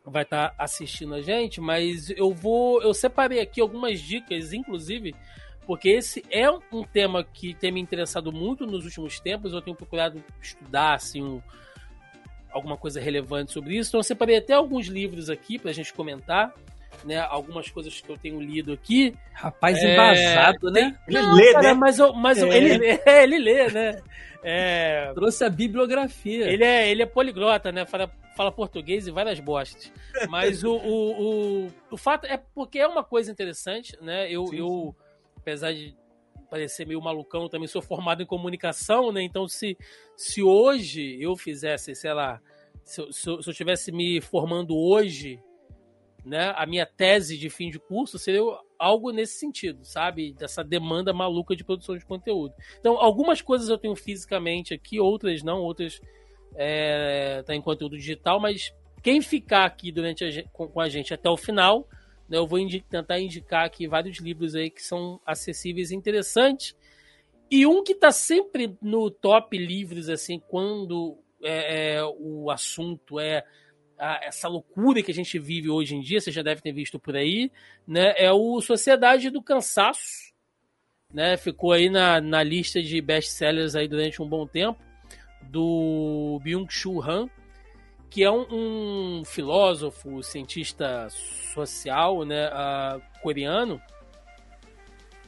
vai 0.04 0.22
estar 0.22 0.50
tá 0.50 0.54
assistindo 0.62 1.14
a 1.14 1.22
gente, 1.22 1.60
mas 1.60 2.10
eu 2.10 2.32
vou, 2.32 2.82
eu 2.82 2.92
separei 2.92 3.40
aqui 3.40 3.60
algumas 3.60 4.00
dicas, 4.00 4.52
inclusive 4.52 5.14
porque 5.66 5.88
esse 5.90 6.24
é 6.30 6.50
um 6.50 6.84
tema 6.84 7.24
que 7.24 7.54
tem 7.54 7.72
me 7.72 7.80
interessado 7.80 8.32
muito 8.32 8.66
nos 8.66 8.84
últimos 8.84 9.20
tempos. 9.20 9.52
Eu 9.52 9.62
tenho 9.62 9.76
procurado 9.76 10.22
estudar 10.40 10.94
assim, 10.94 11.22
um, 11.22 11.42
alguma 12.50 12.76
coisa 12.76 13.00
relevante 13.00 13.52
sobre 13.52 13.76
isso. 13.76 13.90
Então, 13.90 14.00
eu 14.00 14.04
separei 14.04 14.36
até 14.36 14.52
alguns 14.52 14.86
livros 14.86 15.28
aqui 15.28 15.58
para 15.58 15.70
a 15.70 15.74
gente 15.74 15.92
comentar. 15.92 16.52
Né, 17.04 17.18
algumas 17.18 17.68
coisas 17.68 18.00
que 18.00 18.08
eu 18.08 18.16
tenho 18.16 18.40
lido 18.40 18.72
aqui. 18.72 19.14
Rapaz, 19.32 19.76
é... 19.78 19.92
embasado, 19.92 20.70
né? 20.70 20.96
Ele 21.08 21.20
Não, 21.20 21.34
lê, 21.34 21.52
cara, 21.52 21.62
né? 21.62 21.74
Mas, 21.74 21.98
eu, 21.98 22.14
mas 22.14 22.40
é. 22.40 22.56
ele, 22.56 22.86
é, 23.04 23.22
ele 23.24 23.38
lê, 23.38 23.68
né? 23.68 24.00
É... 24.42 25.12
Trouxe 25.12 25.44
a 25.44 25.50
bibliografia. 25.50 26.46
Ele 26.48 26.62
é, 26.62 26.88
ele 26.88 27.02
é 27.02 27.06
poliglota, 27.06 27.72
né? 27.72 27.84
Fala, 27.84 28.10
fala 28.36 28.52
português 28.52 29.06
e 29.06 29.10
várias 29.10 29.40
bostas. 29.40 29.92
Mas 30.28 30.62
o, 30.62 30.72
o, 30.72 31.64
o, 31.66 31.70
o, 31.90 31.96
fato 31.96 32.26
é 32.26 32.40
porque 32.54 32.78
é 32.78 32.86
uma 32.86 33.02
coisa 33.02 33.30
interessante, 33.30 33.98
né? 34.00 34.30
Eu, 34.30 34.46
sim, 34.46 34.58
eu 34.58 34.94
apesar 35.44 35.74
de 35.74 35.94
parecer 36.48 36.86
meio 36.86 37.02
malucão, 37.02 37.48
também 37.48 37.68
sou 37.68 37.82
formado 37.82 38.22
em 38.22 38.26
comunicação, 38.26 39.12
né? 39.12 39.22
Então, 39.22 39.46
se, 39.46 39.76
se 40.16 40.42
hoje 40.42 41.20
eu 41.20 41.36
fizesse, 41.36 41.94
sei 41.94 42.14
lá, 42.14 42.40
se, 42.82 43.00
eu, 43.00 43.12
se 43.12 43.28
eu 43.28 43.38
estivesse 43.38 43.92
me 43.92 44.20
formando 44.22 44.74
hoje, 44.74 45.38
né? 46.24 46.54
A 46.56 46.64
minha 46.64 46.86
tese 46.86 47.36
de 47.36 47.50
fim 47.50 47.70
de 47.70 47.78
curso 47.78 48.18
seria 48.18 48.40
algo 48.78 49.10
nesse 49.10 49.38
sentido, 49.38 49.84
sabe? 49.84 50.32
Dessa 50.32 50.64
demanda 50.64 51.12
maluca 51.12 51.54
de 51.54 51.62
produção 51.62 51.98
de 51.98 52.06
conteúdo. 52.06 52.54
Então, 52.80 52.98
algumas 52.98 53.42
coisas 53.42 53.68
eu 53.68 53.76
tenho 53.76 53.94
fisicamente 53.94 54.72
aqui, 54.72 54.98
outras 54.98 55.42
não, 55.42 55.60
outras 55.60 56.00
é, 56.56 57.42
tá 57.42 57.54
em 57.54 57.60
conteúdo 57.60 57.98
digital, 57.98 58.40
mas 58.40 58.72
quem 59.02 59.20
ficar 59.20 59.66
aqui 59.66 59.92
durante 59.92 60.24
a, 60.24 60.48
com 60.50 60.80
a 60.80 60.88
gente 60.88 61.12
até 61.12 61.28
o 61.28 61.36
final 61.36 61.86
né, 62.34 62.38
eu 62.40 62.46
vou 62.46 62.58
tentar 62.90 63.20
indicar 63.20 63.64
aqui 63.64 63.86
vários 63.86 64.18
livros 64.18 64.56
aí 64.56 64.68
que 64.68 64.82
são 64.82 65.20
acessíveis 65.24 65.92
e 65.92 65.94
interessantes. 65.94 66.76
E 67.48 67.64
um 67.64 67.84
que 67.84 67.92
está 67.92 68.10
sempre 68.10 68.76
no 68.82 69.08
top 69.08 69.56
livros, 69.56 70.08
assim, 70.08 70.40
quando 70.48 71.16
é, 71.42 71.94
é, 71.94 72.04
o 72.18 72.50
assunto 72.50 73.20
é 73.20 73.44
a, 73.96 74.24
essa 74.24 74.48
loucura 74.48 75.02
que 75.02 75.12
a 75.12 75.14
gente 75.14 75.38
vive 75.38 75.70
hoje 75.70 75.94
em 75.94 76.00
dia, 76.00 76.20
você 76.20 76.32
já 76.32 76.42
deve 76.42 76.60
ter 76.60 76.72
visto 76.72 76.98
por 76.98 77.14
aí, 77.14 77.52
né? 77.86 78.14
É 78.16 78.32
o 78.32 78.60
Sociedade 78.60 79.30
do 79.30 79.40
Cansaço, 79.40 80.32
né? 81.12 81.36
Ficou 81.36 81.70
aí 81.70 81.88
na, 81.88 82.20
na 82.20 82.42
lista 82.42 82.82
de 82.82 83.00
best-sellers 83.00 83.76
aí 83.76 83.86
durante 83.86 84.20
um 84.20 84.28
bom 84.28 84.44
tempo, 84.44 84.82
do 85.42 86.40
Byung-Chul 86.42 87.00
Han, 87.00 87.30
que 88.14 88.22
é 88.22 88.30
um, 88.30 88.46
um 89.18 89.24
filósofo, 89.24 90.22
cientista 90.22 91.08
social, 91.52 92.24
né, 92.24 92.48
uh, 92.48 93.02
coreano. 93.20 93.82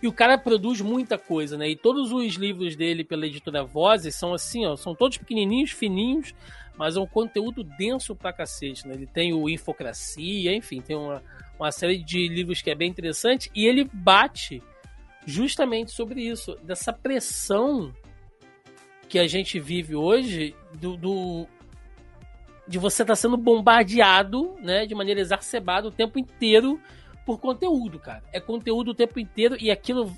E 0.00 0.06
o 0.06 0.12
cara 0.12 0.38
produz 0.38 0.80
muita 0.80 1.18
coisa, 1.18 1.58
né? 1.58 1.68
E 1.68 1.74
todos 1.74 2.12
os 2.12 2.34
livros 2.34 2.76
dele 2.76 3.02
pela 3.02 3.26
editora 3.26 3.64
Vozes 3.64 4.14
são 4.14 4.32
assim, 4.32 4.64
ó, 4.66 4.76
são 4.76 4.94
todos 4.94 5.18
pequenininhos, 5.18 5.72
fininhos, 5.72 6.32
mas 6.78 6.96
é 6.96 7.00
um 7.00 7.08
conteúdo 7.08 7.64
denso 7.64 8.14
pra 8.14 8.32
cacete, 8.32 8.86
né? 8.86 8.94
Ele 8.94 9.06
tem 9.08 9.34
o 9.34 9.48
Infocracia, 9.48 10.54
enfim, 10.54 10.80
tem 10.80 10.94
uma, 10.94 11.24
uma 11.58 11.72
série 11.72 11.98
de 11.98 12.28
livros 12.28 12.62
que 12.62 12.70
é 12.70 12.74
bem 12.76 12.88
interessante 12.88 13.50
e 13.52 13.66
ele 13.66 13.90
bate 13.92 14.62
justamente 15.26 15.90
sobre 15.90 16.22
isso, 16.22 16.54
dessa 16.62 16.92
pressão 16.92 17.92
que 19.08 19.18
a 19.18 19.26
gente 19.26 19.58
vive 19.58 19.96
hoje 19.96 20.54
do, 20.74 20.96
do 20.96 21.48
de 22.66 22.78
você 22.78 23.02
estar 23.02 23.12
tá 23.12 23.16
sendo 23.16 23.36
bombardeado, 23.36 24.54
né, 24.60 24.86
de 24.86 24.94
maneira 24.94 25.20
exacerbada 25.20 25.88
o 25.88 25.92
tempo 25.92 26.18
inteiro 26.18 26.80
por 27.24 27.40
conteúdo, 27.40 27.98
cara. 27.98 28.22
É 28.32 28.40
conteúdo 28.40 28.90
o 28.90 28.94
tempo 28.94 29.18
inteiro 29.18 29.56
e 29.60 29.70
aquilo, 29.70 30.12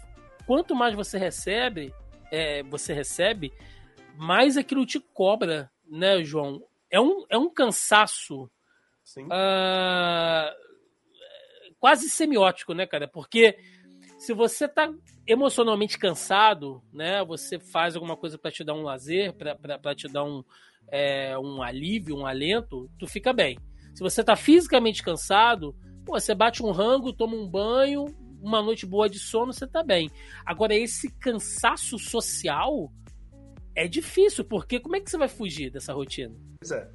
quanto 0.46 0.74
mais 0.74 0.94
você 0.94 1.18
recebe, 1.18 1.92
é, 2.30 2.62
você 2.64 2.92
recebe, 2.92 3.52
mais 4.16 4.56
aquilo 4.56 4.86
te 4.86 5.00
cobra, 5.00 5.70
né, 5.86 6.22
João? 6.22 6.62
É 6.90 7.00
um, 7.00 7.24
é 7.28 7.38
um 7.38 7.50
cansaço 7.50 8.44
uh, 9.16 10.50
quase 11.78 12.08
semiótico, 12.10 12.74
né, 12.74 12.86
cara? 12.86 13.06
Porque 13.06 13.58
se 14.18 14.34
você 14.34 14.66
tá 14.66 14.92
emocionalmente 15.26 15.98
cansado, 15.98 16.82
né? 16.92 17.22
Você 17.24 17.58
faz 17.58 17.94
alguma 17.94 18.16
coisa 18.16 18.38
para 18.38 18.50
te 18.50 18.64
dar 18.64 18.74
um 18.74 18.82
lazer, 18.82 19.34
para 19.34 19.94
te 19.94 20.08
dar 20.08 20.24
um, 20.24 20.42
é, 20.90 21.38
um 21.38 21.62
alívio, 21.62 22.16
um 22.16 22.26
alento, 22.26 22.90
tu 22.98 23.06
fica 23.06 23.32
bem. 23.32 23.58
Se 23.94 24.02
você 24.02 24.22
tá 24.22 24.36
fisicamente 24.36 25.02
cansado, 25.02 25.74
pô, 26.04 26.18
você 26.18 26.34
bate 26.34 26.62
um 26.62 26.70
rango, 26.70 27.12
toma 27.12 27.34
um 27.34 27.48
banho, 27.48 28.06
uma 28.40 28.62
noite 28.62 28.86
boa 28.86 29.08
de 29.08 29.18
sono, 29.18 29.52
você 29.52 29.66
tá 29.66 29.82
bem. 29.82 30.10
Agora, 30.44 30.74
esse 30.74 31.10
cansaço 31.18 31.98
social 31.98 32.92
é 33.74 33.86
difícil, 33.86 34.44
porque 34.44 34.80
como 34.80 34.96
é 34.96 35.00
que 35.00 35.10
você 35.10 35.18
vai 35.18 35.28
fugir 35.28 35.70
dessa 35.70 35.92
rotina? 35.92 36.34
Pois 36.60 36.70
é. 36.70 36.88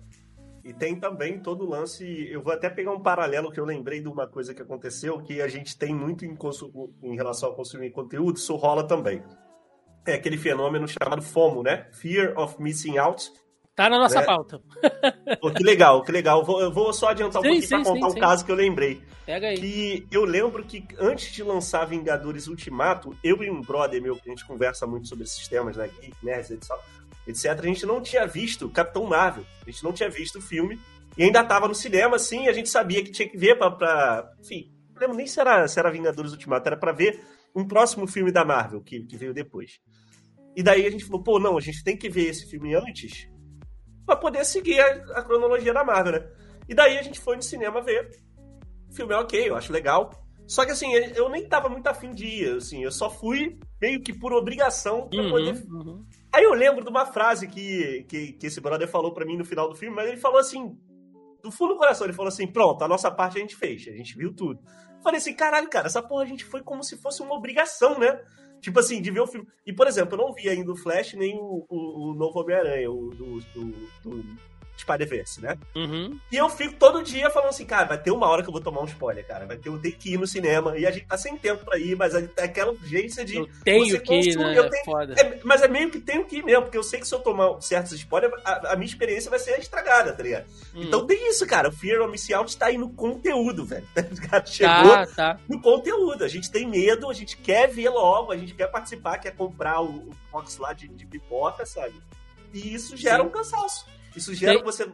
E 0.63 0.73
tem 0.73 0.97
também 0.97 1.39
todo 1.39 1.65
o 1.65 1.69
lance. 1.69 2.05
Eu 2.29 2.41
vou 2.41 2.53
até 2.53 2.69
pegar 2.69 2.91
um 2.91 3.01
paralelo 3.01 3.51
que 3.51 3.59
eu 3.59 3.65
lembrei 3.65 4.01
de 4.01 4.07
uma 4.07 4.27
coisa 4.27 4.53
que 4.53 4.62
aconteceu, 4.62 5.21
que 5.21 5.41
a 5.41 5.47
gente 5.47 5.77
tem 5.77 5.93
muito 5.93 6.25
em, 6.25 6.38
em 7.03 7.15
relação 7.15 7.51
a 7.51 7.55
consumir 7.55 7.91
conteúdo, 7.91 8.38
isso 8.38 8.55
rola 8.55 8.88
também. 8.88 9.21
É 10.05 10.13
aquele 10.13 10.38
fenômeno 10.38 10.88
chamado 10.88 11.21
FOMO, 11.21 11.63
né? 11.63 11.89
Fear 11.91 12.38
of 12.39 12.62
Missing 12.62 12.97
Out. 12.97 13.31
Tá 13.75 13.89
na 13.89 13.98
nossa 13.98 14.20
né? 14.20 14.25
pauta. 14.25 14.62
Pô, 15.42 15.51
que 15.51 15.63
legal, 15.63 16.03
que 16.03 16.12
legal. 16.12 16.39
Eu 16.39 16.46
vou, 16.46 16.62
eu 16.62 16.72
vou 16.72 16.94
só 16.94 17.10
adiantar 17.10 17.42
um 17.42 17.44
Sim, 17.44 17.50
pouquinho 17.50 17.68
sim, 17.68 17.84
pra 17.84 17.92
contar 17.92 18.10
sim, 18.10 18.18
um 18.18 18.20
caso 18.20 18.46
que 18.46 18.51
eu 18.51 18.56
lembrei. 18.56 19.01
Pega 19.25 19.48
aí. 19.48 19.58
Que 19.58 20.08
eu 20.12 20.25
lembro 20.25 20.63
que 20.63 20.86
antes 21.00 21.32
de 21.34 21.42
lançar 21.42 21.86
Vingadores 21.86 22.48
Ultimato, 22.48 23.18
eu 23.24 23.44
e 23.44 23.50
um 23.50 23.62
brother 23.62 24.01
meu, 24.01 24.15
que 24.15 24.30
a 24.30 24.32
gente 24.32 24.46
conversa 24.46 24.86
muito 24.86 25.08
sobre 25.08 25.24
esses 25.24 25.48
temas, 25.48 25.75
né? 25.75 25.89
Geek, 26.00 26.13
nerds, 26.24 26.51
etc, 26.51 26.72
etc, 27.27 27.46
a 27.46 27.65
gente 27.65 27.86
não 27.86 28.00
tinha 28.00 28.27
visto 28.27 28.70
Capitão 28.70 29.06
Marvel. 29.06 29.46
A 29.65 29.72
gente 29.72 29.84
não 29.84 29.92
tinha 29.92 30.10
visto 30.10 30.38
o 30.38 30.42
filme. 30.42 30.80
E 31.18 31.24
ainda 31.24 31.44
tava 31.44 31.68
no 31.68 31.75
cinema, 31.75 32.15
assim, 32.15 32.48
a 32.48 32.53
gente 32.53 32.70
sabia 32.70 33.03
que 33.03 33.12
tinha 33.12 33.27
que 33.27 33.38
ver 33.38 33.58
pra. 33.58 33.72
pra 33.72 34.32
enfim, 34.39 34.72
não 34.94 35.01
lembro 35.01 35.18
nem 35.18 35.25
se 35.25 35.39
era, 35.39 35.68
se 35.68 35.80
era 35.80 35.92
Vingadores 35.92 36.32
Ultimato, 36.32 36.68
era 36.68 36.77
pra 36.77 36.92
ver 36.92 37.20
um 37.56 37.68
próximo 37.68 38.06
filme 38.08 38.32
da 38.32 38.46
Marvel, 38.46 38.82
que, 38.82 39.03
que 39.03 39.18
veio 39.18 39.34
depois. 39.34 39.80
E 40.56 40.62
daí 40.62 40.86
a 40.86 40.92
gente 40.92 41.06
falou, 41.06 41.24
pô, 41.24 41.39
não, 41.39 41.58
a 41.58 41.62
gente 41.62 41.84
tem 41.84 41.98
que 41.98 42.10
ver 42.10 42.30
esse 42.30 42.48
filme 42.50 42.75
antes 42.75 43.27
pra 44.05 44.15
poder 44.15 44.45
seguir 44.45 44.79
a, 44.79 45.19
a 45.19 45.24
cronologia 45.24 45.74
da 45.74 45.83
Marvel, 45.83 46.13
né? 46.13 46.27
E 46.67 46.74
daí 46.74 46.98
a 46.98 47.01
gente 47.01 47.19
foi 47.19 47.36
no 47.36 47.43
cinema 47.43 47.81
ver. 47.81 48.10
O 48.89 48.95
filme 48.95 49.13
é 49.13 49.17
ok, 49.17 49.50
eu 49.50 49.55
acho 49.55 49.72
legal. 49.74 50.12
Só 50.48 50.65
que 50.65 50.72
assim, 50.72 50.93
eu 50.93 51.29
nem 51.29 51.48
tava 51.48 51.69
muito 51.69 51.88
afim 51.88 52.12
de 52.12 52.25
ir, 52.25 52.57
assim, 52.57 52.83
eu 52.83 52.91
só 52.91 53.10
fui 53.10 53.57
meio 53.81 54.01
que 54.01 54.13
por 54.13 54.33
obrigação 54.33 55.07
pra 55.07 55.22
Uhum, 55.22 55.29
poder 55.29 55.65
uhum. 55.69 56.05
Aí 56.33 56.43
eu 56.43 56.53
lembro 56.53 56.83
de 56.83 56.89
uma 56.89 57.05
frase 57.05 57.48
que, 57.48 58.03
que, 58.10 58.33
que 58.33 58.48
esse 58.48 58.60
brother 58.60 58.88
falou 58.88 59.13
pra 59.13 59.25
mim 59.25 59.38
no 59.38 59.45
final 59.45 59.69
do 59.69 59.75
filme, 59.75 59.95
mas 59.95 60.07
ele 60.07 60.17
falou 60.17 60.39
assim, 60.39 60.77
do 61.41 61.51
fundo 61.51 61.74
do 61.74 61.79
coração, 61.79 62.05
ele 62.05 62.13
falou 62.13 62.27
assim, 62.29 62.48
pronto, 62.48 62.83
a 62.83 62.88
nossa 62.88 63.12
parte 63.12 63.38
a 63.38 63.41
gente 63.41 63.55
fez, 63.55 63.88
a 63.88 63.91
gente 63.91 64.17
viu 64.17 64.33
tudo. 64.33 64.60
Eu 64.98 65.01
falei 65.03 65.19
assim, 65.19 65.33
caralho, 65.36 65.69
cara, 65.69 65.88
essa 65.88 66.01
porra 66.01 66.24
a 66.24 66.27
gente 66.27 66.43
foi 66.43 66.62
como 66.62 66.83
se 66.83 66.98
fosse 66.98 67.22
uma 67.22 67.36
obrigação, 67.36 68.00
né? 68.00 68.19
Tipo 68.63 68.79
assim, 68.79 69.01
de 69.01 69.12
ver 69.12 69.20
o 69.20 69.27
filme. 69.27 69.46
E, 69.67 69.74
por 69.74 69.88
exemplo, 69.88 70.13
eu 70.13 70.25
não 70.25 70.34
vi 70.34 70.48
ainda 70.48 70.72
o 70.72 70.75
Flash 70.75 71.15
nem 71.15 71.36
o, 71.38 71.65
o, 71.67 72.12
o 72.12 72.13
novo 72.13 72.39
Homem-Aranha, 72.39 72.89
o 72.89 73.10
do, 73.10 73.41
do, 73.53 73.65
do 74.01 74.38
Spider-Verse, 74.77 75.42
né? 75.42 75.58
Uhum. 75.75 76.20
E 76.32 76.36
eu 76.36 76.50
fico 76.50 76.74
todo 76.75 77.03
dia 77.03 77.30
falando 77.30 77.50
assim, 77.50 77.65
cara, 77.65 77.86
vai 77.86 77.98
ter 77.98 78.12
uma 78.12 78.27
hora 78.27 78.42
que 78.42 78.50
eu 78.50 78.51
vou 78.53 78.62
tomar 78.62 78.82
um 78.82 78.86
spoiler, 78.86 79.25
cara. 79.25 79.46
Vai 79.46 79.58
ter, 79.58 79.70
eu 79.70 79.77
tenho 79.80 79.96
que 79.96 80.13
ir 80.13 80.18
no 80.18 80.25
cinema. 80.27 80.77
E 80.77 80.86
a 80.86 80.92
gente 80.92 81.06
tá 81.06 81.18
sem 81.18 81.38
tempo 81.38 81.63
pra 81.63 81.77
ir, 81.77 81.96
mas 81.96 82.13
é 82.15 82.27
aquela 82.44 82.72
urgência 82.72 83.24
de. 83.24 83.36
Eu 83.38 83.48
tenho 83.63 84.01
que 84.01 84.13
ir, 84.15 84.38
né? 84.38 84.58
eu 84.58 84.70
tenho- 84.70 84.86
Foda. 84.86 85.13
é, 85.18 85.39
mas 85.44 85.62
é 85.62 85.68
meio 85.68 85.89
que 85.89 86.00
tenho 86.00 86.25
que 86.25 86.38
ir 86.38 86.44
mesmo, 86.44 86.63
porque 86.63 86.77
eu 86.77 86.84
sei 86.84 87.00
que 87.00 87.08
se 87.08 87.13
eu 87.15 87.20
tomar 87.20 87.62
certos 87.62 87.94
spoilers, 87.94 88.34
a, 88.44 88.74
a 88.74 88.75
minha 88.75 88.88
experiência 88.88 89.30
vai 89.30 89.39
ser 89.39 89.58
estragada, 89.60 90.12
tá 90.13 90.24
ligado? 90.24 90.46
Hum. 90.75 90.84
Então 90.84 91.06
tem 91.06 91.30
isso, 91.30 91.46
cara. 91.48 91.70
O 91.70 91.72
Fear 91.72 92.01
of 92.01 92.12
Missing 92.12 92.34
Out 92.34 92.58
tá 92.58 92.65
aí 92.68 92.77
no 92.77 92.89
conteúdo, 92.89 93.65
velho. 93.65 93.88
Cara, 94.30 94.46
Chegou 94.46 94.74
Tá, 94.92 95.06
tá. 95.08 95.39
no 95.48 95.62
conteúdo. 95.62 96.24
A 96.24 96.27
gente 96.27 96.51
tem 96.51 96.68
medo, 96.68 97.10
a 97.10 97.13
gente 97.13 97.38
quer 97.38 97.68
ver 97.68 97.89
logo, 97.89 98.32
a 98.32 98.38
gente 98.38 98.53
quer 98.53 98.68
participar, 98.68 99.18
quer 99.20 99.32
comprar 99.36 99.82
o, 99.82 99.86
o 100.10 100.12
box 100.32 100.58
lá 100.58 100.74
de, 100.74 100.88
de 100.88 101.06
pipoca, 101.06 101.65
sabe? 101.65 101.94
E 102.53 102.74
isso 102.74 102.96
gera 102.98 103.22
Sim. 103.24 103.27
um 103.27 103.32
cansaço. 103.32 103.86
Isso 104.15 104.34
gera 104.34 104.53
Tem- 104.55 104.63
você 104.63 104.86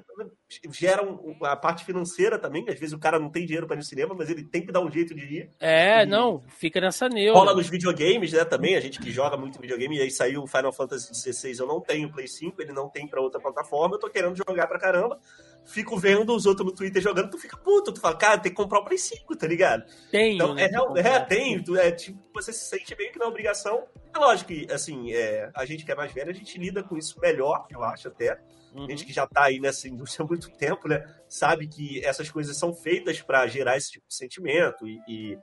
gera 0.71 1.01
a 1.43 1.55
parte 1.55 1.83
financeira 1.85 2.37
também. 2.39 2.65
Às 2.69 2.79
vezes 2.79 2.93
o 2.93 2.99
cara 2.99 3.19
não 3.19 3.29
tem 3.29 3.45
dinheiro 3.45 3.67
pra 3.67 3.75
ir 3.75 3.79
no 3.79 3.83
cinema, 3.83 4.15
mas 4.17 4.29
ele 4.29 4.43
tem 4.43 4.65
que 4.65 4.71
dar 4.71 4.81
um 4.81 4.89
jeito 4.91 5.13
de 5.13 5.21
ir. 5.25 5.49
É, 5.59 6.03
E- 6.03 6.05
não, 6.05 6.41
fica 6.57 6.79
nessa 6.79 7.07
neura. 7.09 7.37
Rola 7.37 7.53
nos 7.53 7.67
videogames, 7.69 8.31
né? 8.31 8.45
Também, 8.45 8.75
a 8.75 8.79
gente 8.79 8.99
que 8.99 9.11
joga 9.11 9.35
muito 9.37 9.59
videogame, 9.59 9.97
e 9.97 10.01
aí 10.01 10.11
saiu 10.11 10.43
o 10.43 10.47
Final 10.47 10.71
Fantasy 10.71 11.13
XVI, 11.13 11.59
eu 11.59 11.67
não 11.67 11.81
tenho 11.81 12.07
o 12.07 12.11
Play 12.11 12.27
5, 12.27 12.61
ele 12.61 12.71
não 12.71 12.89
tem 12.89 13.07
pra 13.07 13.21
outra 13.21 13.39
plataforma, 13.39 13.95
eu 13.95 13.99
tô 13.99 14.09
querendo 14.09 14.35
jogar 14.35 14.67
pra 14.67 14.79
caramba. 14.79 15.19
Fico 15.65 15.97
vendo 15.97 16.33
os 16.35 16.45
outros 16.45 16.65
no 16.65 16.73
Twitter 16.73 17.01
jogando, 17.01 17.29
tu 17.29 17.37
fica 17.37 17.55
puto, 17.57 17.91
tu 17.93 17.99
fala, 17.99 18.15
cara, 18.17 18.37
tem 18.39 18.51
que 18.51 18.55
comprar 18.55 18.79
o 18.79 18.85
Play 18.85 18.97
5, 18.97 19.35
tá 19.35 19.45
ligado? 19.45 19.83
Tenho, 20.09 20.35
Então, 20.35 20.53
né, 20.55 20.63
é, 20.63 20.69
comprar. 20.71 21.05
é, 21.05 21.19
tem, 21.19 21.63
é, 21.77 21.91
tipo, 21.91 22.17
você 22.33 22.51
se 22.53 22.69
sente 22.69 22.95
meio 22.97 23.11
que 23.11 23.19
na 23.19 23.27
obrigação. 23.27 23.83
É 24.15 24.17
lógico 24.17 24.47
que, 24.47 24.67
assim, 24.71 25.11
é, 25.13 25.51
a 25.53 25.65
gente 25.65 25.85
que 25.85 25.91
é 25.91 25.95
mais 25.95 26.11
velho, 26.11 26.31
a 26.31 26.33
gente 26.33 26.57
lida 26.57 26.81
com 26.81 26.97
isso 26.97 27.19
melhor, 27.19 27.67
eu 27.69 27.83
acho 27.83 28.07
até. 28.07 28.39
Uhum. 28.73 28.87
Gente 28.89 29.05
que 29.05 29.13
já 29.13 29.25
tá 29.27 29.45
aí 29.45 29.59
nessa 29.59 29.87
indústria 29.87 30.23
há 30.23 30.27
muito 30.27 30.49
tempo, 30.51 30.87
né? 30.87 31.03
Sabe 31.27 31.67
que 31.67 32.03
essas 32.05 32.29
coisas 32.29 32.57
são 32.57 32.73
feitas 32.73 33.21
pra 33.21 33.47
gerar 33.47 33.77
esse 33.77 33.91
tipo 33.91 34.07
de 34.07 34.15
sentimento 34.15 34.87
e, 34.87 34.99
e 35.07 35.37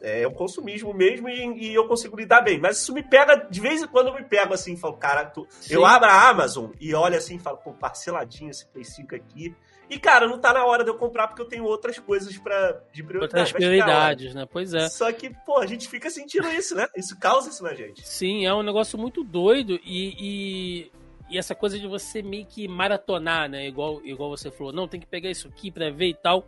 é 0.00 0.26
um 0.26 0.32
consumismo 0.32 0.92
mesmo 0.92 1.28
e, 1.28 1.68
e 1.70 1.74
eu 1.74 1.86
consigo 1.86 2.16
lidar 2.16 2.40
bem. 2.40 2.58
Mas 2.58 2.78
isso 2.78 2.92
me 2.92 3.02
pega, 3.02 3.36
de 3.50 3.60
vez 3.60 3.82
em 3.82 3.86
quando 3.86 4.08
eu 4.08 4.14
me 4.14 4.24
pego 4.24 4.52
assim, 4.54 4.76
falo, 4.76 4.96
cara, 4.96 5.24
tu- 5.26 5.46
eu 5.70 5.84
abro 5.84 6.08
a 6.08 6.28
Amazon 6.28 6.70
e 6.80 6.94
olho 6.94 7.16
assim 7.16 7.36
e 7.36 7.38
falo, 7.38 7.58
pô, 7.58 7.72
parceladinho 7.72 8.50
esse 8.50 8.66
Play 8.66 8.84
5 8.84 9.14
aqui. 9.14 9.54
E, 9.90 9.98
cara, 9.98 10.26
não 10.26 10.38
tá 10.40 10.54
na 10.54 10.64
hora 10.64 10.82
de 10.84 10.90
eu 10.90 10.96
comprar 10.96 11.28
porque 11.28 11.42
eu 11.42 11.46
tenho 11.46 11.64
outras 11.64 11.98
coisas 11.98 12.36
pra, 12.38 12.80
de 12.94 13.02
prioridade. 13.02 13.24
Outras 13.24 13.52
prioridades, 13.52 14.34
né? 14.34 14.46
Pois 14.50 14.72
é. 14.72 14.88
Só 14.88 15.12
que, 15.12 15.28
pô, 15.44 15.58
a 15.58 15.66
gente 15.66 15.86
fica 15.86 16.08
sentindo 16.08 16.48
isso, 16.50 16.74
né? 16.74 16.86
Isso 16.96 17.18
causa 17.18 17.50
isso 17.50 17.62
na 17.62 17.74
gente. 17.74 18.00
Sim, 18.08 18.46
é 18.46 18.54
um 18.54 18.62
negócio 18.62 18.98
muito 18.98 19.22
doido 19.22 19.78
e, 19.84 20.14
e, 20.18 20.92
e 21.32 21.38
essa 21.38 21.54
coisa 21.54 21.78
de 21.78 21.86
você 21.86 22.22
meio 22.22 22.44
que 22.46 22.68
maratonar, 22.68 23.48
né? 23.48 23.66
Igual, 23.66 24.00
igual 24.04 24.30
você 24.30 24.50
falou, 24.50 24.72
não, 24.72 24.86
tem 24.86 25.00
que 25.00 25.06
pegar 25.06 25.30
isso 25.30 25.48
aqui 25.48 25.70
pra 25.70 25.90
ver 25.90 26.08
e 26.08 26.14
tal. 26.14 26.46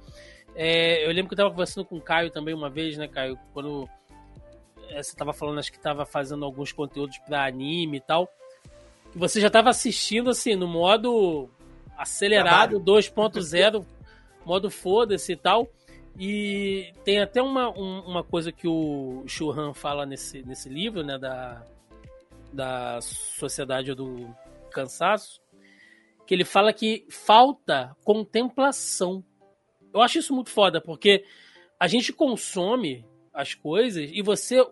É, 0.55 1.05
eu 1.05 1.09
lembro 1.11 1.29
que 1.29 1.35
eu 1.35 1.39
tava 1.39 1.51
conversando 1.51 1.85
com 1.85 1.97
o 1.97 2.01
Caio 2.01 2.31
também 2.31 2.55
uma 2.55 2.71
vez, 2.71 2.97
né, 2.97 3.09
Caio? 3.09 3.39
Quando 3.53 3.89
é, 4.91 5.03
você 5.03 5.17
tava 5.17 5.33
falando, 5.33 5.59
acho 5.59 5.73
que 5.73 5.79
tava 5.81 6.05
fazendo 6.07 6.45
alguns 6.45 6.71
conteúdos 6.71 7.19
pra 7.19 7.45
anime 7.47 7.97
e 7.97 8.01
tal. 8.01 8.29
E 9.15 9.19
você 9.19 9.41
já 9.41 9.51
tava 9.51 9.71
assistindo, 9.71 10.31
assim, 10.31 10.55
no 10.55 10.69
modo 10.69 11.49
acelerado, 11.97 12.79
2.0, 12.81 13.85
modo 14.45 14.71
foda-se 14.71 15.33
e 15.33 15.37
tal. 15.37 15.69
E 16.19 16.93
tem 17.05 17.21
até 17.21 17.43
uma, 17.43 17.71
um- 17.71 18.01
uma 18.07 18.23
coisa 18.23 18.53
que 18.53 18.69
o 18.69 19.25
Churran 19.27 19.73
fala 19.75 20.07
nesse, 20.07 20.43
nesse 20.43 20.69
livro, 20.69 21.03
né, 21.03 21.19
da, 21.19 21.65
da 22.53 23.01
Sociedade 23.01 23.93
do 23.95 24.29
Cansaço, 24.75 25.41
que 26.27 26.35
ele 26.35 26.45
fala 26.45 26.73
que 26.73 27.07
falta 27.09 27.97
contemplação. 28.05 29.25
Eu 29.93 30.01
acho 30.01 30.19
isso 30.19 30.35
muito 30.35 30.51
foda, 30.51 30.81
porque 30.81 31.25
a 31.79 31.87
gente 31.87 32.13
consome 32.13 33.07
as 33.33 33.55
coisas 33.55 34.11
e 34.13 34.23
você 34.23 34.65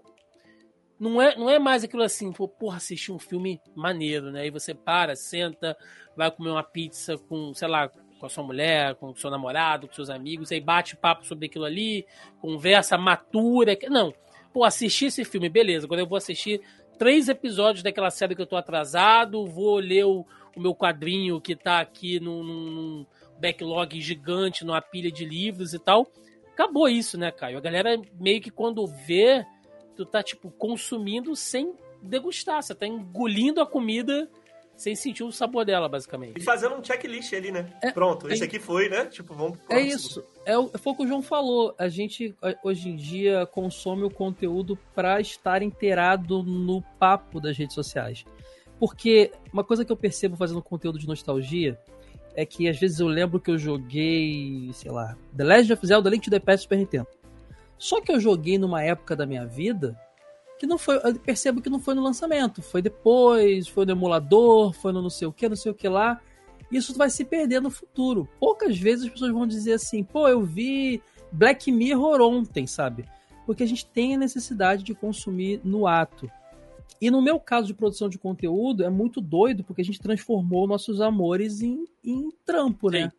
não 0.99 1.21
é, 1.21 1.37
não 1.37 1.51
é 1.51 1.59
mais 1.59 1.83
aquilo 1.83 2.03
assim, 2.03 2.33
pô, 2.33 2.47
porra, 2.47 2.77
assistir 2.77 3.11
um 3.11 3.19
filme 3.19 3.61
maneiro, 3.75 4.31
né? 4.31 4.47
E 4.47 4.51
você 4.51 4.73
para, 4.73 5.17
senta, 5.17 5.77
vai 6.17 6.31
comer 6.31 6.51
uma 6.51 6.63
pizza 6.63 7.19
com, 7.19 7.53
sei 7.53 7.67
lá, 7.67 7.89
com 7.89 8.27
a 8.27 8.29
sua 8.29 8.45
mulher, 8.45 8.95
com 8.95 9.11
o 9.11 9.17
seu 9.17 9.29
namorado, 9.29 9.89
com 9.89 9.95
seus 9.95 10.09
amigos, 10.09 10.53
aí 10.53 10.61
bate 10.61 10.97
papo 10.97 11.27
sobre 11.27 11.47
aquilo 11.47 11.65
ali, 11.65 12.07
conversa, 12.41 12.97
matura. 12.97 13.77
Não, 13.91 14.15
pô, 14.53 14.63
assistir 14.63 15.07
esse 15.07 15.25
filme, 15.25 15.49
beleza, 15.49 15.87
agora 15.87 16.01
eu 16.01 16.07
vou 16.07 16.17
assistir 16.17 16.61
três 17.03 17.29
episódios 17.29 17.83
daquela 17.83 18.13
série 18.13 18.37
que 18.37 18.43
eu 18.43 18.47
tô 18.47 18.55
atrasado, 18.55 19.45
vou 19.45 19.81
ler 19.81 20.05
o, 20.05 20.25
o 20.57 20.61
meu 20.61 20.73
quadrinho 20.73 21.41
que 21.41 21.57
tá 21.57 21.81
aqui 21.81 22.21
num, 22.21 22.45
num- 22.45 23.07
backlog 23.41 24.01
gigante, 24.01 24.65
numa 24.65 24.81
pilha 24.81 25.11
de 25.11 25.25
livros 25.25 25.75
e 25.75 25.81
tal. 25.81 26.07
Acabou 26.53 26.89
isso, 26.89 27.19
né, 27.19 27.33
Caio? 27.33 27.59
A 27.59 27.61
galera 27.61 28.01
meio 28.21 28.41
que 28.41 28.53
quando 28.53 28.87
vê, 28.87 29.45
tu 29.97 30.07
tá, 30.07 30.23
tipo, 30.23 30.49
consumindo 30.53 31.35
sem 31.35 31.75
degustar. 32.01 32.63
Você 32.63 32.73
tá 32.73 32.87
engolindo 32.87 33.61
a 33.61 33.67
comida 33.67 34.31
sem 34.77 34.97
sentir 34.97 35.23
o 35.23 35.31
sabor 35.31 35.65
dela, 35.65 35.89
basicamente. 35.89 36.39
E 36.39 36.43
fazendo 36.43 36.75
um 36.75 36.83
checklist 36.83 37.33
ali, 37.35 37.53
né? 37.53 37.73
É, 37.83 37.93
Pronto, 37.93 38.27
esse 38.29 38.41
tem- 38.41 38.49
aqui 38.49 38.59
foi, 38.59 38.89
né? 38.89 39.05
Tipo, 39.07 39.35
vamos 39.35 39.59
pro 39.59 39.73
É 39.77 39.81
isso. 39.81 40.25
É, 40.45 40.59
o- 40.59 40.69
foi 40.77 40.93
o 40.93 40.97
que 40.97 41.03
o 41.05 41.07
João 41.07 41.23
falou. 41.23 41.75
A 41.79 41.89
gente 41.89 42.35
hoje 42.65 42.89
em 42.89 42.97
dia 42.97 43.47
consome 43.47 44.03
o 44.03 44.11
conteúdo 44.11 44.77
para 44.95 45.21
estar 45.21 45.63
inteirado 45.63 46.43
no 46.43 46.83
papo 46.99 47.41
das 47.41 47.57
redes 47.57 47.75
sociais. 47.75 48.25
Porque 48.81 49.31
uma 49.53 49.63
coisa 49.63 49.85
que 49.85 49.93
eu 49.93 49.97
percebo 49.97 50.37
fazendo 50.37 50.61
conteúdo 50.61 50.99
de 50.99 51.07
nostalgia 51.07 51.79
é 52.35 52.45
que 52.45 52.69
às 52.69 52.79
vezes 52.81 52.99
eu 52.99 53.07
lembro 53.07 53.39
que 53.39 53.51
eu 53.51 53.59
joguei, 53.59 54.71
sei 54.73 54.91
lá, 54.91 55.17
The 55.37 55.45
Legend 55.45 55.73
of 55.75 55.87
Zelda 55.87 56.11
Link 56.11 56.25
to 56.25 56.31
the 56.31 56.41
Past 56.41 56.63
Super 56.63 56.79
Nintendo. 56.79 57.07
Só 57.79 58.01
que 58.01 58.11
eu 58.11 58.19
joguei 58.19 58.59
numa 58.59 58.83
época 58.83 59.15
da 59.15 59.27
minha 59.27 59.47
vida 59.47 59.97
que 60.63 60.67
não 60.69 60.79
foi, 60.79 60.95
eu 61.03 61.19
percebo 61.19 61.61
que 61.61 61.69
não 61.69 61.81
foi 61.81 61.93
no 61.93 62.03
lançamento, 62.05 62.63
foi 62.63 62.81
depois, 62.81 63.67
foi 63.67 63.85
no 63.85 63.91
emulador, 63.91 64.73
foi 64.73 64.93
no 64.93 65.03
não 65.03 65.11
sei 65.11 65.27
o 65.27 65.33
que, 65.33 65.49
não 65.49 65.57
sei 65.57 65.73
o 65.73 65.75
que 65.75 65.89
lá. 65.89 66.21
Isso 66.71 66.95
vai 66.97 67.11
se 67.11 67.25
perder 67.25 67.61
no 67.61 67.69
futuro. 67.69 68.29
Poucas 68.39 68.79
vezes 68.79 69.07
as 69.07 69.11
pessoas 69.11 69.33
vão 69.33 69.45
dizer 69.45 69.73
assim, 69.73 70.05
pô, 70.05 70.29
eu 70.29 70.41
vi 70.45 71.03
Black 71.33 71.71
Mirror 71.73 72.21
ontem, 72.21 72.67
sabe? 72.67 73.05
porque 73.45 73.65
a 73.65 73.67
gente 73.67 73.85
tem 73.85 74.15
a 74.15 74.19
necessidade 74.19 74.85
de 74.85 74.95
consumir 74.95 75.61
no 75.65 75.85
ato. 75.89 76.31
E 77.01 77.11
no 77.11 77.21
meu 77.21 77.41
caso 77.41 77.67
de 77.67 77.75
produção 77.75 78.09
de 78.09 78.17
conteúdo, 78.17 78.85
é 78.85 78.89
muito 78.89 79.21
doido, 79.21 79.65
porque 79.65 79.83
a 79.83 79.85
gente 79.85 79.99
transformou 80.01 80.65
nossos 80.69 81.01
amores 81.01 81.61
em, 81.61 81.85
em 82.05 82.31
trampo, 82.47 82.89
né? 82.89 83.11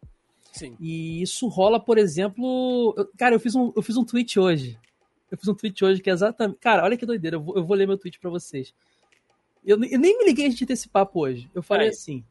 Sim. 0.54 0.78
E 0.80 1.22
isso 1.22 1.50
rola, 1.50 1.78
por 1.78 1.98
exemplo. 1.98 2.94
eu- 2.98 3.10
cara, 3.18 3.36
eu 3.36 3.40
fiz, 3.40 3.54
um, 3.54 3.74
eu 3.76 3.82
fiz 3.82 3.98
um 3.98 4.06
tweet 4.06 4.40
hoje. 4.40 4.80
Eu 5.34 5.38
fiz 5.40 5.48
um 5.48 5.56
tweet 5.56 5.84
hoje 5.84 6.00
que 6.00 6.12
é 6.12 6.14
exatamente. 6.14 6.60
Cara, 6.60 6.84
olha 6.84 6.96
que 6.96 7.08
doideira. 7.08 7.38
Eu 7.38 7.42
vou, 7.42 7.56
eu 7.56 7.66
vou 7.66 7.76
ler 7.76 7.88
meu 7.88 7.98
tweet 7.98 8.20
pra 8.20 8.30
vocês. 8.30 8.72
Eu, 9.66 9.84
eu 9.84 9.98
nem 10.00 10.16
me 10.20 10.26
liguei 10.26 10.46
a 10.46 10.50
gente 10.52 10.64
ter 10.64 10.74
esse 10.74 10.88
papo 10.88 11.22
hoje. 11.22 11.50
Eu 11.56 11.64
falei 11.64 11.88
assim. 11.90 12.24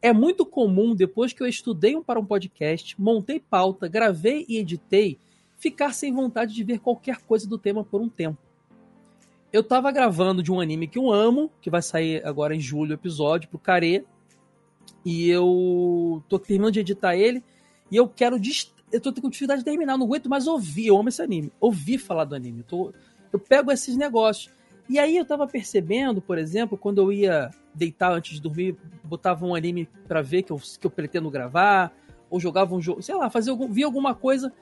É 0.00 0.10
muito 0.10 0.46
comum, 0.46 0.94
depois 0.94 1.34
que 1.34 1.42
eu 1.42 1.46
estudei 1.46 1.94
um 1.94 2.02
para 2.02 2.18
um 2.18 2.24
podcast, 2.24 2.98
montei 2.98 3.38
pauta, 3.38 3.86
gravei 3.88 4.46
e 4.48 4.56
editei, 4.56 5.18
ficar 5.58 5.92
sem 5.92 6.14
vontade 6.14 6.54
de 6.54 6.64
ver 6.64 6.78
qualquer 6.78 7.18
coisa 7.18 7.46
do 7.46 7.58
tema 7.58 7.84
por 7.84 8.00
um 8.00 8.08
tempo. 8.08 8.38
Eu 9.52 9.62
tava 9.62 9.92
gravando 9.92 10.42
de 10.42 10.50
um 10.50 10.58
anime 10.58 10.88
que 10.88 10.98
eu 10.98 11.12
amo, 11.12 11.52
que 11.60 11.68
vai 11.68 11.82
sair 11.82 12.24
agora 12.26 12.54
em 12.54 12.60
julho 12.60 12.92
o 12.92 12.94
episódio, 12.94 13.50
pro 13.50 13.58
Care. 13.58 14.02
E 15.04 15.28
eu 15.28 16.22
tô 16.26 16.38
terminando 16.38 16.72
de 16.72 16.80
editar 16.80 17.16
ele. 17.16 17.44
E 17.90 17.96
eu 17.96 18.08
quero. 18.08 18.40
dist- 18.40 18.72
Eu 18.92 19.00
tô 19.00 19.12
com 19.12 19.28
dificuldade 19.28 19.60
de 19.60 19.64
terminar, 19.64 19.96
não 19.98 20.06
aguento 20.06 20.28
mais 20.28 20.46
ouvir. 20.46 20.86
Eu 20.88 20.98
amo 20.98 21.08
esse 21.08 21.20
anime. 21.20 21.52
Ouvir 21.60 21.98
falar 21.98 22.24
do 22.24 22.34
anime. 22.34 22.60
Eu, 22.60 22.64
tô- 22.64 22.92
eu 23.32 23.38
pego 23.38 23.72
esses 23.72 23.96
negócios. 23.96 24.52
E 24.88 24.98
aí 24.98 25.16
eu 25.16 25.24
tava 25.24 25.46
percebendo, 25.48 26.22
por 26.22 26.38
exemplo, 26.38 26.78
quando 26.78 26.98
eu 27.00 27.12
ia 27.12 27.50
deitar 27.74 28.12
antes 28.12 28.34
de 28.36 28.40
dormir, 28.40 28.76
botava 29.02 29.44
um 29.44 29.54
anime 29.54 29.88
pra 30.06 30.22
ver 30.22 30.42
que 30.44 30.52
eu, 30.52 30.60
que 30.80 30.86
eu 30.86 30.90
pretendo 30.90 31.28
gravar, 31.28 31.92
ou 32.30 32.38
jogava 32.38 32.74
um 32.74 32.80
jogo, 32.80 33.02
sei 33.02 33.14
lá, 33.16 33.28
fazia 33.28 33.50
algum, 33.52 33.68
via 33.70 33.84
alguma 33.84 34.14
coisa. 34.14 34.52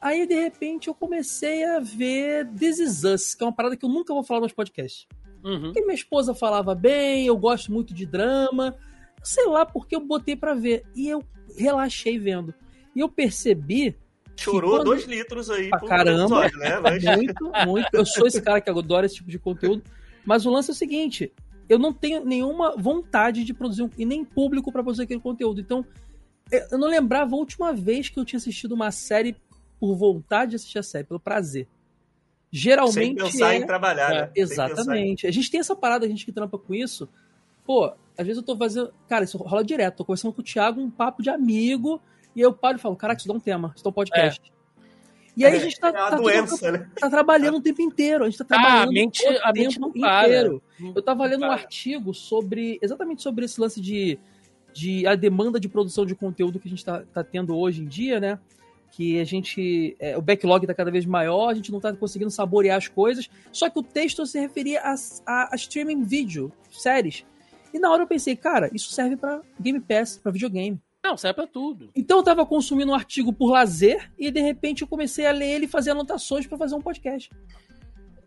Aí, 0.00 0.26
de 0.26 0.34
repente, 0.34 0.86
eu 0.88 0.94
comecei 0.94 1.64
a 1.64 1.80
ver 1.80 2.46
This 2.56 2.78
Is 2.78 3.04
Us, 3.04 3.34
que 3.34 3.42
é 3.42 3.46
uma 3.46 3.52
parada 3.52 3.76
que 3.76 3.84
eu 3.84 3.88
nunca 3.88 4.14
vou 4.14 4.22
falar 4.22 4.40
nos 4.40 4.52
podcasts. 4.52 5.06
Uhum. 5.42 5.60
Porque 5.72 5.80
minha 5.80 5.94
esposa 5.94 6.34
falava 6.34 6.74
bem, 6.74 7.26
eu 7.26 7.36
gosto 7.36 7.72
muito 7.72 7.92
de 7.92 8.06
drama. 8.06 8.76
Sei 9.22 9.46
lá 9.46 9.66
porque 9.66 9.96
eu 9.96 10.00
botei 10.00 10.36
pra 10.36 10.54
ver. 10.54 10.84
E 10.94 11.08
eu 11.08 11.22
relaxei 11.56 12.18
vendo. 12.18 12.54
E 12.94 13.00
eu 13.00 13.08
percebi 13.08 13.96
Chorou 14.36 14.72
quando- 14.78 14.84
dois 14.84 15.04
litros 15.04 15.48
aí 15.50 15.68
Pra 15.70 15.80
caramba. 15.80 16.22
episódio, 16.46 16.58
né? 16.58 16.78
Mas... 16.82 17.04
muito, 17.04 17.52
muito. 17.66 17.88
Eu 17.92 18.04
sou 18.06 18.26
esse 18.26 18.40
cara 18.42 18.60
que 18.60 18.68
adora 18.70 19.06
esse 19.06 19.16
tipo 19.16 19.30
de 19.30 19.38
conteúdo. 19.38 19.82
Mas 20.24 20.44
o 20.46 20.50
lance 20.50 20.70
é 20.70 20.72
o 20.72 20.76
seguinte: 20.76 21.32
eu 21.68 21.78
não 21.78 21.92
tenho 21.92 22.24
nenhuma 22.24 22.76
vontade 22.76 23.44
de 23.44 23.54
produzir 23.54 23.82
um, 23.82 23.90
e 23.98 24.04
nem 24.04 24.24
público 24.24 24.72
pra 24.72 24.82
produzir 24.82 25.02
aquele 25.04 25.20
conteúdo. 25.20 25.60
Então, 25.60 25.84
eu 26.70 26.78
não 26.78 26.88
lembrava 26.88 27.34
a 27.34 27.38
última 27.38 27.72
vez 27.72 28.08
que 28.08 28.18
eu 28.18 28.24
tinha 28.24 28.38
assistido 28.38 28.72
uma 28.72 28.90
série 28.90 29.36
por 29.78 29.94
vontade 29.96 30.50
de 30.50 30.56
assistir 30.56 30.78
a 30.78 30.82
série, 30.82 31.04
pelo 31.04 31.20
prazer. 31.20 31.66
Sem 31.66 32.60
Geralmente 32.60 33.16
pensar 33.22 33.54
é... 33.54 33.56
em 33.58 33.66
trabalhar, 33.66 34.12
É, 34.12 34.14
né? 34.14 34.24
Sem 34.26 34.32
pensar 34.34 34.68
em- 34.68 34.72
Exatamente. 34.72 35.26
A 35.26 35.30
gente 35.30 35.50
tem 35.50 35.60
essa 35.60 35.74
parada, 35.74 36.06
a 36.06 36.08
gente 36.08 36.24
que 36.24 36.32
trampa 36.32 36.56
com 36.58 36.74
isso. 36.74 37.08
Pô, 37.64 37.86
às 38.16 38.26
vezes 38.26 38.36
eu 38.36 38.42
tô 38.42 38.56
fazendo. 38.56 38.92
Cara, 39.08 39.24
isso 39.24 39.36
rola 39.38 39.64
direto. 39.64 39.96
Tô 39.98 40.04
conversando 40.04 40.32
com 40.32 40.40
o 40.40 40.44
Thiago, 40.44 40.80
um 40.80 40.90
papo 40.90 41.22
de 41.22 41.30
amigo, 41.30 42.00
e 42.34 42.40
aí 42.40 42.44
eu 42.46 42.52
paro 42.52 42.76
e 42.78 42.80
falo: 42.80 42.96
Caraca, 42.96 43.18
isso 43.20 43.28
dá 43.28 43.34
um 43.34 43.40
tema, 43.40 43.72
isso 43.74 43.84
dá 43.84 43.90
um 43.90 43.92
podcast. 43.92 44.40
E 45.36 45.44
aí 45.44 45.56
a 45.56 45.58
gente 45.58 45.80
tá, 45.80 45.88
É 45.88 45.92
tá, 45.92 46.10
doença, 46.10 46.70
né? 46.70 46.88
tá 46.96 47.10
trabalhando 47.10 47.56
o 47.56 47.60
tempo 47.60 47.82
inteiro. 47.82 48.22
A 48.24 48.30
gente 48.30 48.38
tá 48.38 48.44
Ah, 48.44 48.46
trabalhando 48.46 48.88
a 48.88 48.92
mente, 48.92 49.26
o 49.26 49.40
a 49.42 49.52
mente 49.52 49.74
tempo 49.80 49.92
para. 50.00 50.28
inteiro. 50.28 50.62
Eu 50.94 51.02
tava 51.02 51.26
lendo 51.26 51.44
um 51.44 51.48
Para. 51.48 51.54
artigo 51.60 52.14
sobre. 52.14 52.78
Exatamente 52.80 53.20
sobre 53.22 53.44
esse 53.44 53.60
lance 53.60 53.80
de, 53.80 54.16
de 54.72 55.04
a 55.08 55.16
demanda 55.16 55.58
de 55.58 55.68
produção 55.68 56.06
de 56.06 56.14
conteúdo 56.14 56.60
que 56.60 56.68
a 56.68 56.70
gente 56.70 56.84
tá, 56.84 57.02
tá 57.12 57.24
tendo 57.24 57.56
hoje 57.56 57.82
em 57.82 57.86
dia, 57.86 58.20
né? 58.20 58.38
Que 58.92 59.18
a 59.20 59.24
gente. 59.24 59.96
é, 59.98 60.16
o 60.16 60.22
backlog 60.22 60.68
tá 60.68 60.74
cada 60.74 60.92
vez 60.92 61.04
maior, 61.04 61.48
a 61.48 61.54
gente 61.54 61.72
não 61.72 61.80
tá 61.80 61.92
conseguindo 61.92 62.30
saborear 62.30 62.76
as 62.78 62.86
coisas. 62.86 63.28
Só 63.50 63.68
que 63.68 63.76
o 63.80 63.82
texto 63.82 64.24
se 64.26 64.38
referia 64.38 64.82
a, 64.82 64.94
a, 65.26 65.48
a 65.52 65.56
streaming 65.56 66.04
vídeo, 66.04 66.52
séries. 66.70 67.24
E 67.72 67.78
na 67.80 67.90
hora 67.90 68.04
eu 68.04 68.06
pensei, 68.06 68.36
cara, 68.36 68.70
isso 68.72 68.92
serve 68.92 69.16
pra 69.16 69.40
Game 69.60 69.80
Pass, 69.80 70.16
pra 70.16 70.30
videogame. 70.30 70.80
Não, 71.04 71.18
serve 71.18 71.34
pra 71.34 71.46
tudo. 71.46 71.90
Então 71.94 72.16
eu 72.16 72.22
tava 72.24 72.46
consumindo 72.46 72.90
um 72.90 72.94
artigo 72.94 73.30
por 73.30 73.50
lazer 73.50 74.10
e 74.18 74.30
de 74.30 74.40
repente 74.40 74.80
eu 74.80 74.88
comecei 74.88 75.26
a 75.26 75.32
ler 75.32 75.50
ele 75.50 75.64
e 75.66 75.68
fazer 75.68 75.90
anotações 75.90 76.46
pra 76.46 76.56
fazer 76.56 76.74
um 76.74 76.80
podcast. 76.80 77.30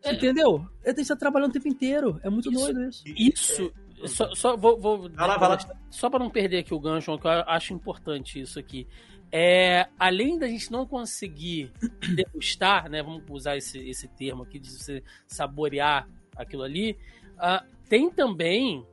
É. 0.04 0.14
Entendeu? 0.14 0.64
A 0.86 0.90
gente 0.90 1.08
tá 1.08 1.16
trabalhando 1.16 1.50
o 1.50 1.54
tempo 1.54 1.68
inteiro. 1.68 2.20
É 2.24 2.30
muito 2.30 2.52
Isso. 2.52 2.60
doido 2.60 2.88
isso. 2.88 3.04
Isso. 3.16 3.74
Só, 4.06 4.36
só 4.36 4.56
vou, 4.56 4.80
vou 4.80 5.10
Vai 5.10 5.28
lá, 5.28 5.38
vai 5.38 5.50
lá. 5.50 5.58
só 5.90 6.08
para 6.08 6.20
não 6.20 6.30
perder 6.30 6.60
aqui 6.60 6.72
o 6.72 6.80
gancho, 6.80 7.18
que 7.18 7.26
eu 7.26 7.32
acho 7.32 7.74
importante 7.74 8.40
isso 8.40 8.60
aqui. 8.60 8.86
É, 9.32 9.88
além 9.98 10.38
da 10.38 10.48
gente 10.48 10.72
não 10.72 10.86
conseguir 10.86 11.72
degustar, 12.16 12.90
né? 12.92 13.02
Vamos 13.02 13.24
usar 13.28 13.58
esse, 13.58 13.80
esse 13.90 14.08
termo 14.08 14.44
aqui 14.44 14.60
de 14.60 14.70
você 14.70 15.04
saborear 15.26 16.08
aquilo 16.36 16.62
ali. 16.62 16.96
ah, 17.40 17.66
tem 17.90 18.12
também 18.12 18.86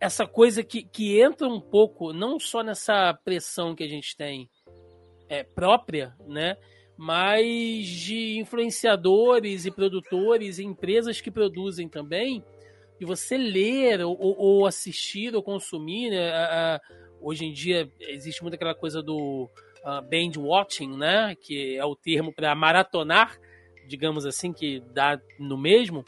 essa 0.00 0.26
coisa 0.26 0.62
que, 0.62 0.82
que 0.82 1.20
entra 1.20 1.48
um 1.48 1.60
pouco, 1.60 2.12
não 2.12 2.38
só 2.38 2.62
nessa 2.62 3.14
pressão 3.24 3.74
que 3.74 3.82
a 3.84 3.88
gente 3.88 4.16
tem 4.16 4.48
é, 5.28 5.42
própria, 5.42 6.14
né? 6.26 6.56
Mas 6.96 7.86
de 7.86 8.38
influenciadores 8.38 9.66
e 9.66 9.70
produtores 9.70 10.58
e 10.58 10.64
empresas 10.64 11.20
que 11.20 11.30
produzem 11.30 11.88
também, 11.88 12.42
de 12.98 13.04
você 13.04 13.36
ler 13.36 14.00
ou, 14.02 14.16
ou- 14.18 14.66
assistir 14.66 15.34
ou 15.34 15.42
consumir, 15.42 16.10
né? 16.10 16.78
Hoje 17.20 17.44
em 17.44 17.52
dia 17.52 17.90
existe 18.00 18.42
muito 18.42 18.54
aquela 18.54 18.74
coisa 18.74 19.02
do 19.02 19.50
ah, 19.84 20.00
binge 20.00 20.38
watching, 20.38 20.96
né? 20.96 21.34
Que 21.38 21.76
é 21.76 21.84
o 21.84 21.94
termo 21.94 22.32
para 22.32 22.54
maratonar, 22.54 23.38
digamos 23.86 24.24
assim, 24.24 24.52
que 24.52 24.80
dá 24.94 25.20
no 25.38 25.58
mesmo. 25.58 26.04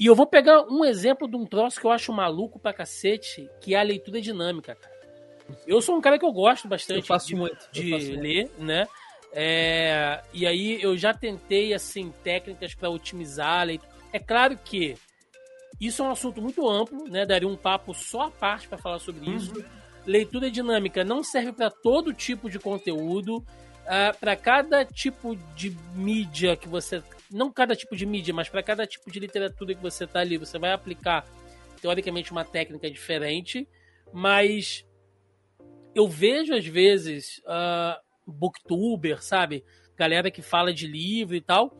E 0.00 0.06
eu 0.06 0.14
vou 0.14 0.26
pegar 0.26 0.62
um 0.62 0.82
exemplo 0.82 1.28
de 1.28 1.36
um 1.36 1.44
troço 1.44 1.78
que 1.78 1.86
eu 1.86 1.90
acho 1.90 2.10
maluco 2.10 2.58
pra 2.58 2.72
cacete, 2.72 3.50
que 3.60 3.74
é 3.74 3.78
a 3.78 3.82
leitura 3.82 4.18
dinâmica, 4.18 4.74
cara. 4.74 4.94
Eu 5.66 5.82
sou 5.82 5.94
um 5.94 6.00
cara 6.00 6.18
que 6.18 6.24
eu 6.24 6.32
gosto 6.32 6.66
bastante 6.66 7.00
Eu 7.00 7.06
faço 7.06 7.26
de, 7.26 7.36
muito. 7.36 7.68
de 7.70 7.90
faço 7.90 8.06
muito. 8.06 8.22
ler, 8.22 8.50
né? 8.58 8.88
É, 9.30 10.22
e 10.32 10.46
aí 10.46 10.82
eu 10.82 10.96
já 10.96 11.12
tentei 11.12 11.74
assim 11.74 12.12
técnicas 12.24 12.74
para 12.74 12.88
otimizar 12.88 13.60
a 13.60 13.64
leitura. 13.64 13.92
É 14.10 14.18
claro 14.18 14.56
que 14.64 14.96
isso 15.78 16.02
é 16.02 16.06
um 16.06 16.10
assunto 16.10 16.40
muito 16.40 16.66
amplo, 16.66 17.04
né? 17.06 17.26
Daria 17.26 17.46
um 17.46 17.56
papo 17.56 17.92
só 17.92 18.22
à 18.22 18.30
parte 18.30 18.68
para 18.68 18.78
falar 18.78 19.00
sobre 19.00 19.28
isso. 19.30 19.52
Leitura 20.06 20.50
dinâmica 20.50 21.04
não 21.04 21.22
serve 21.22 21.52
para 21.52 21.70
todo 21.70 22.14
tipo 22.14 22.48
de 22.48 22.58
conteúdo. 22.58 23.44
para 24.18 24.34
cada 24.34 24.82
tipo 24.82 25.36
de 25.54 25.76
mídia 25.94 26.56
que 26.56 26.68
você. 26.68 27.02
Não 27.30 27.52
cada 27.52 27.76
tipo 27.76 27.96
de 27.96 28.04
mídia, 28.04 28.34
mas 28.34 28.48
para 28.48 28.62
cada 28.62 28.86
tipo 28.86 29.10
de 29.10 29.20
literatura 29.20 29.74
que 29.74 29.82
você 29.82 30.06
tá 30.06 30.20
ali, 30.20 30.36
você 30.36 30.58
vai 30.58 30.72
aplicar, 30.72 31.24
teoricamente, 31.80 32.32
uma 32.32 32.44
técnica 32.44 32.90
diferente. 32.90 33.68
Mas 34.12 34.84
eu 35.94 36.08
vejo, 36.08 36.54
às 36.54 36.66
vezes, 36.66 37.40
ah, 37.46 38.00
booktuber, 38.26 39.22
sabe? 39.22 39.64
Galera 39.96 40.30
que 40.30 40.42
fala 40.42 40.72
de 40.72 40.86
livro 40.86 41.34
e 41.36 41.40
tal. 41.40 41.76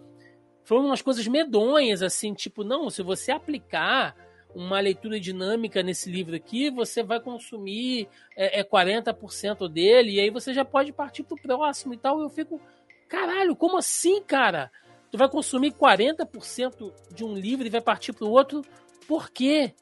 Falando 0.65 0.87
umas 0.87 1.03
coisas 1.03 1.27
medonhas, 1.27 2.03
assim, 2.03 2.35
tipo, 2.35 2.63
não, 2.63 2.91
se 2.91 3.03
você 3.03 3.33
aplicar 3.33 4.15
uma 4.55 4.81
leitura 4.81 5.19
dinâmica 5.21 5.83
nesse 5.83 6.11
livro 6.11 6.35
aqui, 6.35 6.71
você 6.71 7.03
vai 7.03 7.21
consumir 7.21 8.09
é, 8.37 8.61
é 8.61 8.65
40% 8.65 9.69
dele, 9.69 10.13
e 10.13 10.21
aí 10.21 10.31
você 10.31 10.53
já 10.53 10.65
pode 10.65 10.93
partir 10.93 11.23
pro 11.23 11.41
próximo 11.41 11.95
e 11.95 11.97
tal. 11.97 12.21
Eu 12.21 12.29
fico, 12.29 12.61
caralho, 13.09 13.57
como 13.57 13.79
assim, 13.79 14.23
cara? 14.23 14.71
Tu 15.11 15.19
vai 15.19 15.29
consumir 15.29 15.73
40% 15.73 16.93
de 17.13 17.25
um 17.25 17.35
livro 17.35 17.67
e 17.67 17.71
vai 17.71 17.81
partir 17.81 18.13
pro 18.13 18.29
outro, 18.29 18.63
por 19.09 19.31
quê? 19.31 19.75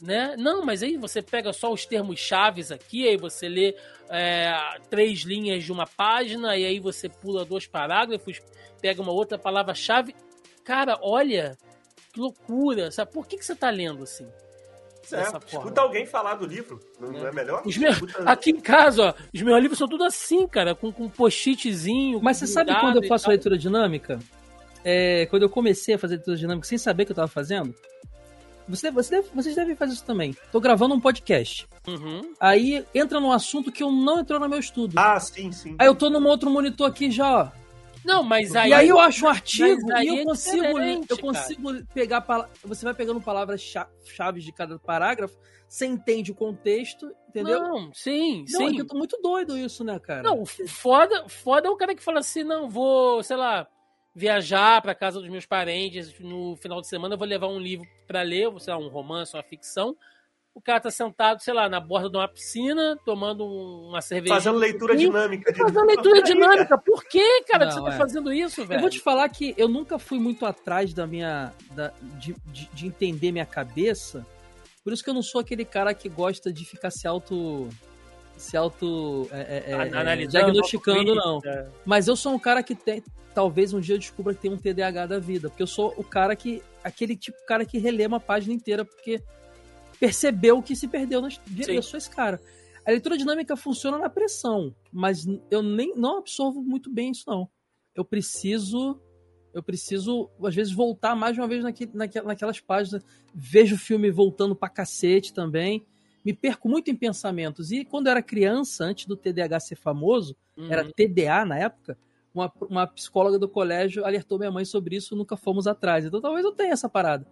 Né? 0.00 0.34
Não, 0.38 0.64
mas 0.64 0.82
aí 0.82 0.96
você 0.96 1.20
pega 1.20 1.52
só 1.52 1.72
os 1.72 1.84
termos 1.84 2.18
chaves 2.18 2.70
aqui, 2.70 3.06
aí 3.08 3.16
você 3.16 3.48
lê 3.48 3.74
é, 4.08 4.52
três 4.88 5.20
linhas 5.20 5.64
de 5.64 5.72
uma 5.72 5.86
página, 5.86 6.56
e 6.56 6.64
aí 6.64 6.78
você 6.78 7.08
pula 7.08 7.44
dois 7.44 7.66
parágrafos, 7.66 8.40
pega 8.80 9.02
uma 9.02 9.12
outra 9.12 9.36
palavra-chave. 9.36 10.14
Cara, 10.64 10.98
olha, 11.02 11.58
que 12.12 12.20
loucura, 12.20 12.90
sabe? 12.90 13.12
Por 13.12 13.26
que, 13.26 13.36
que 13.36 13.44
você 13.44 13.54
tá 13.54 13.68
lendo 13.68 14.04
assim? 14.04 14.26
É, 15.12 15.24
forma? 15.24 15.40
escuta 15.46 15.80
alguém 15.80 16.06
falar 16.06 16.34
do 16.34 16.46
livro, 16.46 16.78
não, 17.00 17.10
não 17.10 17.26
é 17.26 17.32
melhor? 17.32 17.62
Os 17.64 17.76
meus- 17.76 17.94
Escuta- 17.96 18.22
Aqui 18.30 18.50
em 18.50 18.60
casa, 18.60 19.02
ó, 19.02 19.14
os 19.34 19.42
meus 19.42 19.60
livros 19.60 19.78
são 19.78 19.88
tudo 19.88 20.04
assim, 20.04 20.46
cara, 20.46 20.74
com, 20.74 20.92
com 20.92 21.08
post-itzinho. 21.08 22.20
Mas 22.22 22.36
você 22.36 22.46
sabe 22.46 22.72
quando 22.78 23.02
eu 23.02 23.08
faço 23.08 23.24
tal. 23.24 23.30
leitura 23.30 23.58
dinâmica? 23.58 24.18
É, 24.84 25.26
quando 25.26 25.42
eu 25.42 25.50
comecei 25.50 25.94
a 25.94 25.98
fazer 25.98 26.16
leitura 26.16 26.36
dinâmica 26.36 26.66
sem 26.66 26.78
saber 26.78 27.04
que 27.04 27.12
eu 27.12 27.16
tava 27.16 27.28
fazendo. 27.28 27.74
Você, 28.68 28.90
você 28.90 29.16
deve- 29.16 29.28
vocês 29.34 29.56
devem 29.56 29.74
fazer 29.74 29.94
isso 29.94 30.04
também. 30.04 30.36
Tô 30.52 30.60
gravando 30.60 30.94
um 30.94 31.00
podcast. 31.00 31.66
Uhum. 31.88 32.32
Aí 32.38 32.84
entra 32.94 33.18
num 33.18 33.32
assunto 33.32 33.72
que 33.72 33.82
eu 33.82 33.90
não 33.90 34.20
entrou 34.20 34.38
no 34.38 34.48
meu 34.48 34.60
estudo. 34.60 34.94
Ah, 34.96 35.18
sim, 35.18 35.50
sim. 35.50 35.74
Aí 35.78 35.86
eu 35.88 35.94
tô 35.94 36.08
num 36.08 36.24
outro 36.28 36.48
monitor 36.48 36.86
aqui 36.88 37.10
já, 37.10 37.42
ó. 37.44 37.48
Não, 38.04 38.22
mas 38.22 38.54
aí. 38.56 38.70
e 38.70 38.74
aí 38.74 38.88
eu 38.88 38.98
acho 38.98 39.24
um 39.24 39.28
artigo 39.28 39.92
e 40.02 40.06
eu 40.06 40.16
é 40.18 40.24
consigo, 40.24 40.62
diferente, 40.62 41.10
eu 41.10 41.16
cara. 41.16 41.20
consigo 41.20 41.84
pegar. 41.94 42.20
pala- 42.22 42.50
Você 42.64 42.84
vai 42.84 42.94
pegando 42.94 43.20
palavras-chave 43.20 44.40
de 44.40 44.52
cada 44.52 44.78
parágrafo, 44.78 45.36
você 45.68 45.86
entende 45.86 46.32
o 46.32 46.34
contexto, 46.34 47.14
entendeu? 47.28 47.60
Não, 47.60 47.90
sim, 47.94 48.44
Não, 48.50 48.62
é 48.62 48.68
sim. 48.68 48.74
que 48.74 48.80
eu 48.82 48.86
tô 48.86 48.96
muito 48.96 49.18
doido 49.22 49.56
isso, 49.56 49.84
né, 49.84 49.98
cara? 49.98 50.22
Não, 50.22 50.44
foda, 50.46 51.28
foda 51.28 51.68
é 51.68 51.70
o 51.70 51.76
cara 51.76 51.94
que 51.94 52.02
fala 52.02 52.20
assim, 52.20 52.42
não, 52.42 52.68
vou, 52.68 53.22
sei 53.22 53.36
lá, 53.36 53.66
viajar 54.14 54.80
para 54.82 54.94
casa 54.94 55.20
dos 55.20 55.28
meus 55.28 55.46
parentes 55.46 56.18
no 56.18 56.56
final 56.56 56.80
de 56.80 56.88
semana, 56.88 57.14
eu 57.14 57.18
vou 57.18 57.26
levar 57.28 57.46
um 57.48 57.58
livro 57.60 57.86
para 58.06 58.22
ler, 58.22 58.48
sei 58.60 58.72
lá, 58.72 58.78
um 58.80 58.88
romance, 58.88 59.34
uma 59.36 59.42
ficção. 59.42 59.96
O 60.52 60.60
cara 60.60 60.80
tá 60.80 60.90
sentado, 60.90 61.40
sei 61.42 61.54
lá, 61.54 61.68
na 61.68 61.78
borda 61.78 62.10
de 62.10 62.16
uma 62.16 62.26
piscina, 62.26 62.98
tomando 63.04 63.46
uma 63.46 64.02
cerveja. 64.02 64.34
Fazendo 64.34 64.58
leitura 64.58 64.96
dinâmica. 64.96 65.54
Fazendo 65.54 65.86
leitura 65.86 66.22
dinâmica. 66.22 66.76
Por 66.76 67.04
que, 67.04 67.42
cara, 67.44 67.66
Não, 67.66 67.72
que 67.72 67.78
você 67.78 67.84
tá 67.84 67.88
é. 67.88 67.92
tá 67.92 67.98
fazendo 67.98 68.32
isso, 68.32 68.66
velho? 68.66 68.78
Eu 68.78 68.80
vou 68.80 68.90
te 68.90 68.98
falar 68.98 69.28
que 69.28 69.54
eu 69.56 69.68
nunca 69.68 69.98
fui 69.98 70.18
muito 70.18 70.44
atrás 70.44 70.92
da 70.92 71.06
minha. 71.06 71.52
Da, 71.70 71.92
de, 72.18 72.34
de, 72.46 72.68
de 72.72 72.86
entender 72.86 73.30
minha 73.30 73.46
cabeça. 73.46 74.26
Por 74.82 74.92
isso 74.92 75.04
que 75.04 75.10
eu 75.10 75.14
não 75.14 75.22
sou 75.22 75.40
aquele 75.40 75.64
cara 75.64 75.94
que 75.94 76.08
gosta 76.08 76.52
de 76.52 76.64
ficar 76.64 76.90
se 76.90 77.06
auto 77.06 77.68
se 78.40 78.56
auto 78.56 79.28
é, 79.30 79.64
é, 79.68 79.72
é, 79.74 80.22
é 80.22 80.26
diagnosticando, 80.26 81.14
não. 81.14 81.40
Mas 81.84 82.08
eu 82.08 82.16
sou 82.16 82.32
um 82.32 82.38
cara 82.38 82.62
que 82.62 82.74
tem. 82.74 83.04
Talvez 83.34 83.72
um 83.72 83.80
dia 83.80 83.94
eu 83.94 83.98
descubra 83.98 84.34
que 84.34 84.40
tem 84.40 84.50
um 84.50 84.56
TDAH 84.56 85.06
da 85.06 85.18
vida. 85.18 85.48
Porque 85.48 85.62
eu 85.62 85.66
sou 85.66 85.94
o 85.96 86.02
cara 86.02 86.34
que. 86.34 86.62
aquele 86.82 87.14
tipo 87.14 87.38
de 87.38 87.44
cara 87.44 87.64
que 87.64 87.78
relê 87.78 88.06
uma 88.06 88.18
página 88.18 88.54
inteira 88.54 88.84
porque 88.84 89.22
percebeu 90.00 90.62
que 90.62 90.74
se 90.74 90.88
perdeu. 90.88 91.20
Nas, 91.20 91.40
esse 91.94 92.10
cara. 92.10 92.40
A 92.84 92.90
leitura 92.90 93.16
dinâmica 93.16 93.56
funciona 93.56 93.98
na 93.98 94.08
pressão, 94.08 94.74
mas 94.90 95.26
eu 95.50 95.62
nem 95.62 95.94
não 95.94 96.18
absorvo 96.18 96.62
muito 96.62 96.90
bem 96.90 97.10
isso, 97.10 97.24
não. 97.28 97.48
Eu 97.94 98.04
preciso. 98.04 99.00
Eu 99.52 99.62
preciso, 99.62 100.30
às 100.44 100.54
vezes, 100.54 100.72
voltar 100.72 101.14
mais 101.14 101.34
de 101.34 101.40
uma 101.40 101.48
vez 101.48 101.62
naquele, 101.62 101.90
naquelas 101.94 102.60
páginas. 102.60 103.04
Vejo 103.34 103.74
o 103.74 103.78
filme 103.78 104.10
voltando 104.10 104.56
pra 104.56 104.68
cacete 104.68 105.32
também 105.32 105.84
me 106.24 106.32
perco 106.32 106.68
muito 106.68 106.90
em 106.90 106.96
pensamentos. 106.96 107.72
E 107.72 107.84
quando 107.84 108.06
eu 108.06 108.12
era 108.12 108.22
criança, 108.22 108.84
antes 108.84 109.06
do 109.06 109.16
TDAH 109.16 109.60
ser 109.60 109.76
famoso, 109.76 110.36
uhum. 110.56 110.70
era 110.70 110.84
TDA 110.84 111.44
na 111.44 111.58
época, 111.58 111.98
uma, 112.34 112.52
uma 112.68 112.86
psicóloga 112.86 113.38
do 113.38 113.48
colégio 113.48 114.04
alertou 114.04 114.38
minha 114.38 114.50
mãe 114.50 114.64
sobre 114.64 114.96
isso, 114.96 115.16
nunca 115.16 115.36
fomos 115.36 115.66
atrás. 115.66 116.04
Então 116.04 116.20
talvez 116.20 116.44
eu 116.44 116.52
tenha 116.52 116.72
essa 116.72 116.88
parada. 116.88 117.26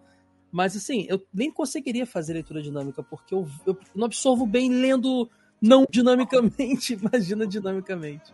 Mas 0.51 0.75
assim, 0.75 1.05
eu 1.09 1.21
nem 1.33 1.51
conseguiria 1.51 2.05
fazer 2.05 2.33
leitura 2.33 2.61
dinâmica, 2.61 3.03
porque 3.03 3.33
eu, 3.33 3.47
eu 3.65 3.77
não 3.95 4.05
absorvo 4.05 4.45
bem 4.45 4.69
lendo 4.69 5.29
não 5.61 5.85
dinamicamente, 5.89 6.93
imagina 7.01 7.45
dinamicamente. 7.45 8.33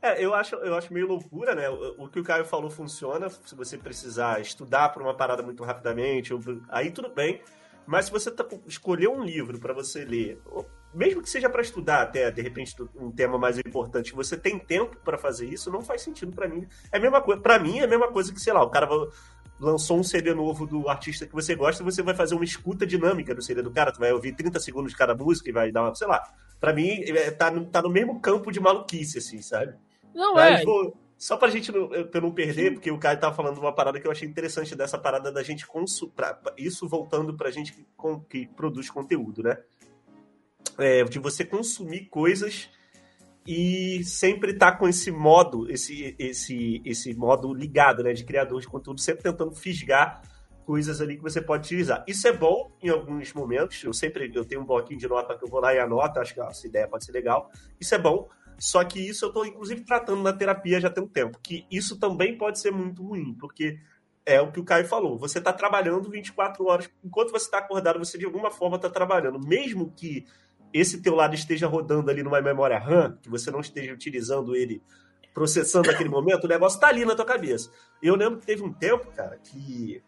É, 0.00 0.24
eu 0.24 0.32
acho, 0.32 0.54
eu 0.56 0.76
acho 0.76 0.92
meio 0.92 1.08
loucura, 1.08 1.54
né? 1.54 1.68
O, 1.68 2.04
o 2.04 2.08
que 2.08 2.20
o 2.20 2.24
Caio 2.24 2.44
falou 2.44 2.70
funciona. 2.70 3.28
Se 3.28 3.54
você 3.54 3.76
precisar 3.76 4.40
estudar 4.40 4.90
por 4.90 5.02
uma 5.02 5.14
parada 5.14 5.42
muito 5.42 5.64
rapidamente, 5.64 6.32
aí 6.68 6.90
tudo 6.90 7.08
bem. 7.08 7.42
Mas 7.84 8.04
se 8.04 8.12
você 8.12 8.30
tá, 8.30 8.46
escolher 8.66 9.08
um 9.08 9.24
livro 9.24 9.58
para 9.58 9.72
você 9.72 10.04
ler, 10.04 10.40
mesmo 10.92 11.22
que 11.22 11.30
seja 11.30 11.48
para 11.48 11.62
estudar 11.62 12.02
até, 12.02 12.30
de 12.30 12.42
repente, 12.42 12.76
um 12.94 13.10
tema 13.10 13.38
mais 13.38 13.58
importante, 13.58 14.12
você 14.12 14.36
tem 14.36 14.58
tempo 14.58 14.96
para 14.98 15.16
fazer 15.16 15.46
isso, 15.46 15.70
não 15.70 15.82
faz 15.82 16.02
sentido 16.02 16.32
para 16.32 16.46
mim. 16.46 16.66
É 16.92 16.98
a 16.98 17.00
mesma 17.00 17.20
coisa, 17.20 17.40
para 17.40 17.58
mim 17.58 17.78
é 17.78 17.84
a 17.84 17.88
mesma 17.88 18.08
coisa 18.08 18.32
que, 18.32 18.40
sei 18.40 18.52
lá, 18.52 18.62
o 18.62 18.70
cara 18.70 18.86
lançou 19.60 19.98
um 19.98 20.04
CD 20.04 20.34
novo 20.34 20.66
do 20.66 20.88
artista 20.88 21.26
que 21.26 21.32
você 21.32 21.54
gosta, 21.54 21.82
você 21.82 22.02
vai 22.02 22.14
fazer 22.14 22.34
uma 22.34 22.44
escuta 22.44 22.86
dinâmica 22.86 23.34
do 23.34 23.42
CD 23.42 23.62
do 23.62 23.70
cara, 23.70 23.92
tu 23.92 23.98
vai 23.98 24.12
ouvir 24.12 24.32
30 24.34 24.60
segundos 24.60 24.92
de 24.92 24.98
cada 24.98 25.14
música 25.14 25.48
e 25.48 25.52
vai 25.52 25.72
dar 25.72 25.82
uma, 25.82 25.94
sei 25.94 26.06
lá. 26.06 26.22
Para 26.60 26.72
mim 26.72 27.02
é, 27.04 27.30
tá, 27.30 27.50
no, 27.50 27.66
tá 27.66 27.82
no 27.82 27.90
mesmo 27.90 28.20
campo 28.20 28.50
de 28.50 28.60
maluquice 28.60 29.18
assim, 29.18 29.42
sabe? 29.42 29.74
Não 30.14 30.34
Mas, 30.34 30.60
é. 30.60 30.64
Vou, 30.64 30.96
só 31.16 31.36
pra 31.36 31.50
gente 31.50 31.72
não, 31.72 31.88
pra 31.88 32.20
não 32.20 32.30
perder, 32.30 32.74
porque 32.74 32.90
o 32.90 32.98
Caio 32.98 33.18
tava 33.18 33.34
falando 33.34 33.58
uma 33.58 33.74
parada 33.74 34.00
que 34.00 34.06
eu 34.06 34.10
achei 34.12 34.28
interessante 34.28 34.76
dessa 34.76 34.96
parada 34.96 35.32
da 35.32 35.42
gente 35.42 35.66
consumir. 35.66 36.12
Isso 36.56 36.88
voltando 36.88 37.34
pra 37.34 37.50
gente 37.50 37.72
que, 37.72 37.84
com, 37.96 38.20
que 38.20 38.46
produz 38.46 38.88
conteúdo, 38.88 39.42
né? 39.42 39.58
É, 40.78 41.02
de 41.02 41.18
você 41.18 41.44
consumir 41.44 42.06
coisas 42.06 42.70
e 43.50 44.04
sempre 44.04 44.52
tá 44.52 44.70
com 44.70 44.86
esse 44.86 45.10
modo, 45.10 45.70
esse, 45.70 46.14
esse, 46.18 46.82
esse 46.84 47.14
modo 47.14 47.54
ligado, 47.54 48.02
né? 48.02 48.12
De 48.12 48.22
criador 48.22 48.60
de 48.60 48.68
conteúdo, 48.68 49.00
sempre 49.00 49.22
tentando 49.22 49.54
fisgar 49.54 50.20
coisas 50.66 51.00
ali 51.00 51.16
que 51.16 51.22
você 51.22 51.40
pode 51.40 51.64
utilizar. 51.64 52.04
Isso 52.06 52.28
é 52.28 52.32
bom 52.32 52.70
em 52.82 52.90
alguns 52.90 53.32
momentos. 53.32 53.82
Eu 53.82 53.94
sempre 53.94 54.30
eu 54.34 54.44
tenho 54.44 54.60
um 54.60 54.66
bloquinho 54.66 55.00
de 55.00 55.08
nota 55.08 55.34
que 55.34 55.42
eu 55.42 55.48
vou 55.48 55.60
lá 55.60 55.74
e 55.74 55.78
anoto, 55.78 56.20
acho 56.20 56.34
que 56.34 56.40
essa 56.42 56.66
ideia 56.66 56.86
pode 56.86 57.06
ser 57.06 57.12
legal. 57.12 57.50
Isso 57.80 57.94
é 57.94 57.98
bom. 57.98 58.28
Só 58.58 58.84
que 58.84 59.00
isso 59.00 59.24
eu 59.24 59.28
estou, 59.28 59.46
inclusive, 59.46 59.82
tratando 59.82 60.22
na 60.22 60.34
terapia 60.34 60.78
já 60.78 60.90
tem 60.90 61.02
um 61.02 61.08
tempo, 61.08 61.38
que 61.42 61.64
isso 61.70 61.98
também 61.98 62.36
pode 62.36 62.58
ser 62.58 62.70
muito 62.70 63.02
ruim, 63.02 63.32
porque 63.40 63.78
é 64.26 64.42
o 64.42 64.52
que 64.52 64.60
o 64.60 64.64
Caio 64.64 64.84
falou. 64.84 65.16
Você 65.16 65.38
está 65.38 65.54
trabalhando 65.54 66.10
24 66.10 66.66
horas. 66.66 66.90
Enquanto 67.02 67.30
você 67.30 67.46
está 67.46 67.58
acordado, 67.58 67.98
você 67.98 68.18
de 68.18 68.26
alguma 68.26 68.50
forma 68.50 68.76
está 68.76 68.90
trabalhando. 68.90 69.40
Mesmo 69.40 69.90
que 69.96 70.26
esse 70.72 71.00
teu 71.00 71.14
lado 71.14 71.34
esteja 71.34 71.66
rodando 71.66 72.10
ali 72.10 72.22
numa 72.22 72.40
memória 72.40 72.78
RAM, 72.78 73.18
que 73.22 73.28
você 73.28 73.50
não 73.50 73.60
esteja 73.60 73.92
utilizando 73.92 74.54
ele 74.54 74.82
processando 75.34 75.88
aquele 75.90 76.08
momento, 76.08 76.44
o 76.44 76.48
negócio 76.48 76.76
está 76.76 76.88
ali 76.88 77.04
na 77.04 77.14
tua 77.14 77.24
cabeça. 77.24 77.70
Eu 78.02 78.16
lembro 78.16 78.40
que 78.40 78.46
teve 78.46 78.62
um 78.62 78.72
tempo, 78.72 79.12
cara, 79.12 79.38
que 79.38 80.02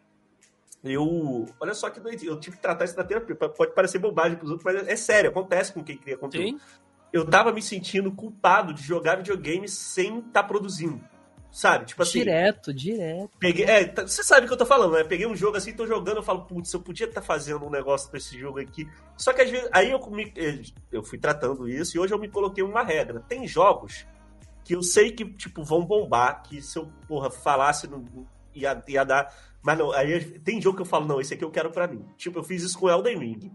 eu. 0.83 1.47
Olha 1.61 1.73
só 1.73 1.89
que 1.89 2.01
doido. 2.01 2.25
Eu 2.25 2.41
tive 2.41 2.57
que 2.57 2.63
tratar 2.63 2.85
isso 2.85 2.97
na 2.97 3.05
terapia. 3.05 3.37
Pode 3.37 3.73
parecer 3.73 3.99
bobagem 3.99 4.37
para 4.37 4.45
os 4.45 4.51
outros, 4.51 4.65
mas 4.65 4.89
é 4.89 4.97
sério, 4.97 5.31
acontece 5.31 5.73
com 5.73 5.85
quem 5.85 5.97
cria 5.97 6.17
conteúdo. 6.17 6.59
Sim 6.59 6.61
eu 7.13 7.27
tava 7.27 7.53
me 7.53 7.61
sentindo 7.61 8.13
culpado 8.13 8.73
de 8.73 8.83
jogar 8.83 9.17
videogame 9.17 9.69
sem 9.69 10.19
estar 10.19 10.43
tá 10.43 10.45
produzindo. 10.45 11.01
Sabe? 11.51 11.87
Tipo 11.87 12.03
assim. 12.03 12.21
Direto, 12.21 12.73
direto. 12.73 13.31
Peguei, 13.39 13.65
é, 13.65 13.85
tá, 13.85 14.07
você 14.07 14.23
sabe 14.23 14.45
o 14.45 14.49
que 14.49 14.53
eu 14.55 14.59
tô 14.59 14.67
falando, 14.67 14.93
né? 14.93 15.05
Peguei 15.05 15.27
um 15.27 15.35
jogo 15.35 15.57
assim, 15.57 15.73
tô 15.73 15.87
jogando, 15.87 16.19
eu 16.19 16.23
falo, 16.23 16.45
putz, 16.45 16.73
eu 16.73 16.81
podia 16.81 17.07
estar 17.07 17.21
tá 17.21 17.27
fazendo 17.27 17.65
um 17.67 17.71
negócio 17.71 18.09
pra 18.09 18.19
esse 18.19 18.39
jogo 18.39 18.61
aqui. 18.61 18.89
Só 19.17 19.33
que 19.33 19.43
às 19.43 19.51
vezes, 19.51 19.69
aí 19.73 19.91
eu, 19.91 20.01
me, 20.11 20.33
eh, 20.37 20.63
eu 20.93 21.03
fui 21.03 21.19
tratando 21.19 21.69
isso 21.69 21.97
e 21.97 22.01
hoje 22.01 22.15
eu 22.15 22.19
me 22.19 22.29
coloquei 22.29 22.63
uma 22.63 22.85
regra. 22.85 23.21
Tem 23.21 23.47
jogos 23.49 24.07
que 24.65 24.75
eu 24.77 24.83
sei 24.83 25.11
que, 25.11 25.25
tipo, 25.25 25.65
vão 25.65 25.85
bombar, 25.85 26.43
que 26.43 26.63
se 26.63 26.79
eu, 26.79 26.89
porra, 27.09 27.31
falasse, 27.31 27.89
não, 27.89 28.05
ia, 28.55 28.83
ia 28.87 29.05
dar. 29.05 29.35
Mas 29.63 29.77
não, 29.77 29.91
aí 29.93 30.39
tem 30.41 30.63
jogo 30.63 30.77
que 30.77 30.83
eu 30.83 30.87
falo, 30.87 31.07
não, 31.07 31.21
esse 31.21 31.35
aqui 31.35 31.45
eu 31.45 31.51
quero 31.51 31.71
pra 31.71 31.89
mim. 31.89 32.05
Tipo, 32.17 32.39
eu 32.39 32.45
fiz 32.45 32.63
isso 32.63 32.79
com 32.79 32.89
Elden 32.89 33.19
Ring. 33.19 33.53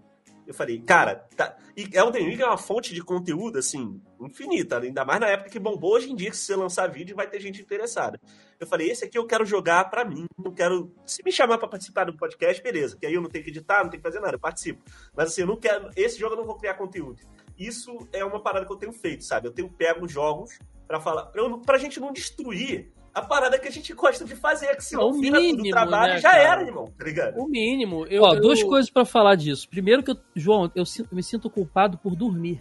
Eu 0.48 0.54
falei, 0.54 0.80
cara, 0.80 1.28
tá... 1.36 1.58
e 1.76 1.90
Elden 1.92 2.30
Ring 2.30 2.42
é 2.42 2.46
uma 2.46 2.58
fonte 2.58 2.94
de 2.94 3.02
conteúdo, 3.02 3.58
assim, 3.58 4.00
infinita, 4.22 4.80
ainda 4.80 5.04
mais 5.04 5.20
na 5.20 5.28
época 5.28 5.50
que 5.50 5.60
bombou. 5.60 5.94
Hoje 5.94 6.12
em 6.12 6.16
dia, 6.16 6.32
se 6.34 6.42
você 6.42 6.56
lançar 6.56 6.88
vídeo, 6.88 7.16
vai 7.16 7.28
ter 7.28 7.40
gente 7.40 7.62
interessada. 7.62 8.20
Eu 8.60 8.68
falei, 8.68 8.90
esse 8.90 9.06
aqui 9.06 9.18
eu 9.18 9.26
quero 9.26 9.46
jogar 9.46 9.90
para 9.90 10.06
mim, 10.06 10.26
não 10.38 10.54
quero... 10.54 10.94
Se 11.06 11.24
me 11.24 11.32
chamar 11.32 11.58
para 11.58 11.68
participar 11.68 12.06
do 12.06 12.16
podcast, 12.16 12.62
beleza, 12.62 12.96
que 12.96 13.06
aí 13.06 13.14
eu 13.14 13.22
não 13.22 13.30
tenho 13.30 13.44
que 13.44 13.50
editar, 13.50 13.84
não 13.84 13.90
tenho 13.90 14.02
que 14.02 14.08
fazer 14.08 14.20
nada, 14.20 14.36
eu 14.36 14.40
participo. 14.40 14.84
Mas 15.16 15.30
assim, 15.30 15.42
eu 15.42 15.48
não 15.48 15.58
quero... 15.58 15.90
Esse 15.96 16.20
jogo 16.20 16.34
eu 16.34 16.38
não 16.38 16.46
vou 16.46 16.58
criar 16.58 16.76
conteúdo. 16.76 17.22
Isso 17.58 18.08
é 18.14 18.24
uma 18.24 18.42
parada 18.42 18.66
que 18.66 18.72
eu 18.72 18.78
tenho 18.78 18.94
feito, 18.94 19.24
sabe? 19.24 19.48
Eu 19.48 19.52
tenho 19.52 19.70
pego 19.70 20.08
jogos 20.08 20.60
para 20.88 21.00
falar, 21.00 21.26
pra, 21.28 21.42
eu, 21.42 21.60
pra 21.60 21.78
gente 21.78 22.00
não 22.00 22.14
destruir 22.14 22.94
a 23.16 23.22
parada 23.22 23.58
que 23.58 23.66
a 23.66 23.72
gente 23.72 23.94
gosta 23.94 24.26
de 24.26 24.36
fazer, 24.36 24.76
que 24.76 24.84
se 24.84 24.94
não 24.94 25.14
vira 25.14 25.40
mínimo, 25.40 25.64
do 25.64 25.70
trabalho, 25.70 26.14
né, 26.16 26.20
já 26.20 26.32
cara? 26.32 26.44
era, 26.44 26.62
irmão, 26.64 26.86
tá 26.86 27.06
ligado? 27.06 27.40
O 27.40 27.48
mínimo. 27.48 28.06
Eu, 28.08 28.24
Ó, 28.24 28.36
eu... 28.36 28.42
duas 28.42 28.62
coisas 28.62 28.92
para 28.92 29.06
falar 29.06 29.36
disso. 29.36 29.70
Primeiro 29.70 30.04
que 30.04 30.12
eu, 30.12 30.18
João, 30.36 30.70
eu, 30.76 30.84
me 31.14 31.24
sinto 31.24 31.50
culpado 31.50 31.98
por 31.98 32.14
dormir. 32.14 32.60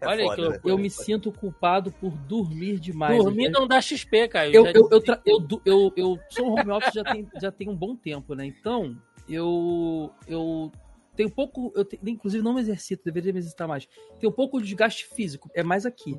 É 0.00 0.06
Olha 0.06 0.24
foda, 0.24 0.34
que 0.34 0.40
eu, 0.40 0.50
né? 0.50 0.60
eu 0.64 0.78
me 0.78 0.88
sinto 0.88 1.30
culpado 1.30 1.92
por 1.92 2.10
dormir 2.10 2.80
demais. 2.80 3.22
Dormir 3.22 3.50
não 3.50 3.66
dá 3.66 3.82
XP, 3.82 4.28
cara. 4.28 4.48
Eu, 4.48 4.64
eu, 4.66 4.88
eu, 4.90 5.02
eu, 5.26 5.62
eu, 5.66 5.92
eu, 5.94 6.18
sou 6.30 6.46
um 6.46 6.52
home 6.52 6.70
office 6.70 6.94
já 6.94 7.04
tem, 7.04 7.28
já 7.38 7.52
tem 7.52 7.68
um 7.68 7.76
bom 7.76 7.94
tempo, 7.94 8.34
né? 8.34 8.46
Então, 8.46 8.96
eu, 9.28 10.10
eu 10.26 10.72
tenho 11.14 11.30
pouco. 11.30 11.70
Eu 11.76 11.84
tenho, 11.84 12.00
inclusive, 12.06 12.42
não 12.42 12.54
me 12.54 12.60
exercito, 12.60 13.04
deveria 13.04 13.32
me 13.32 13.40
exercitar 13.40 13.68
mais. 13.68 13.86
Tenho 14.18 14.32
um 14.32 14.34
pouco 14.34 14.58
de 14.58 14.68
desgaste 14.68 15.04
físico, 15.04 15.50
é 15.52 15.62
mais 15.62 15.84
aqui. 15.84 16.18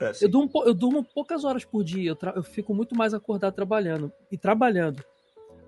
É, 0.00 0.12
eu, 0.20 0.28
durmo, 0.28 0.50
eu 0.64 0.74
durmo 0.74 1.04
poucas 1.04 1.44
horas 1.44 1.64
por 1.64 1.84
dia, 1.84 2.10
eu, 2.10 2.18
eu 2.34 2.42
fico 2.42 2.74
muito 2.74 2.94
mais 2.94 3.14
acordado 3.14 3.54
trabalhando. 3.54 4.12
E 4.30 4.36
trabalhando. 4.36 5.04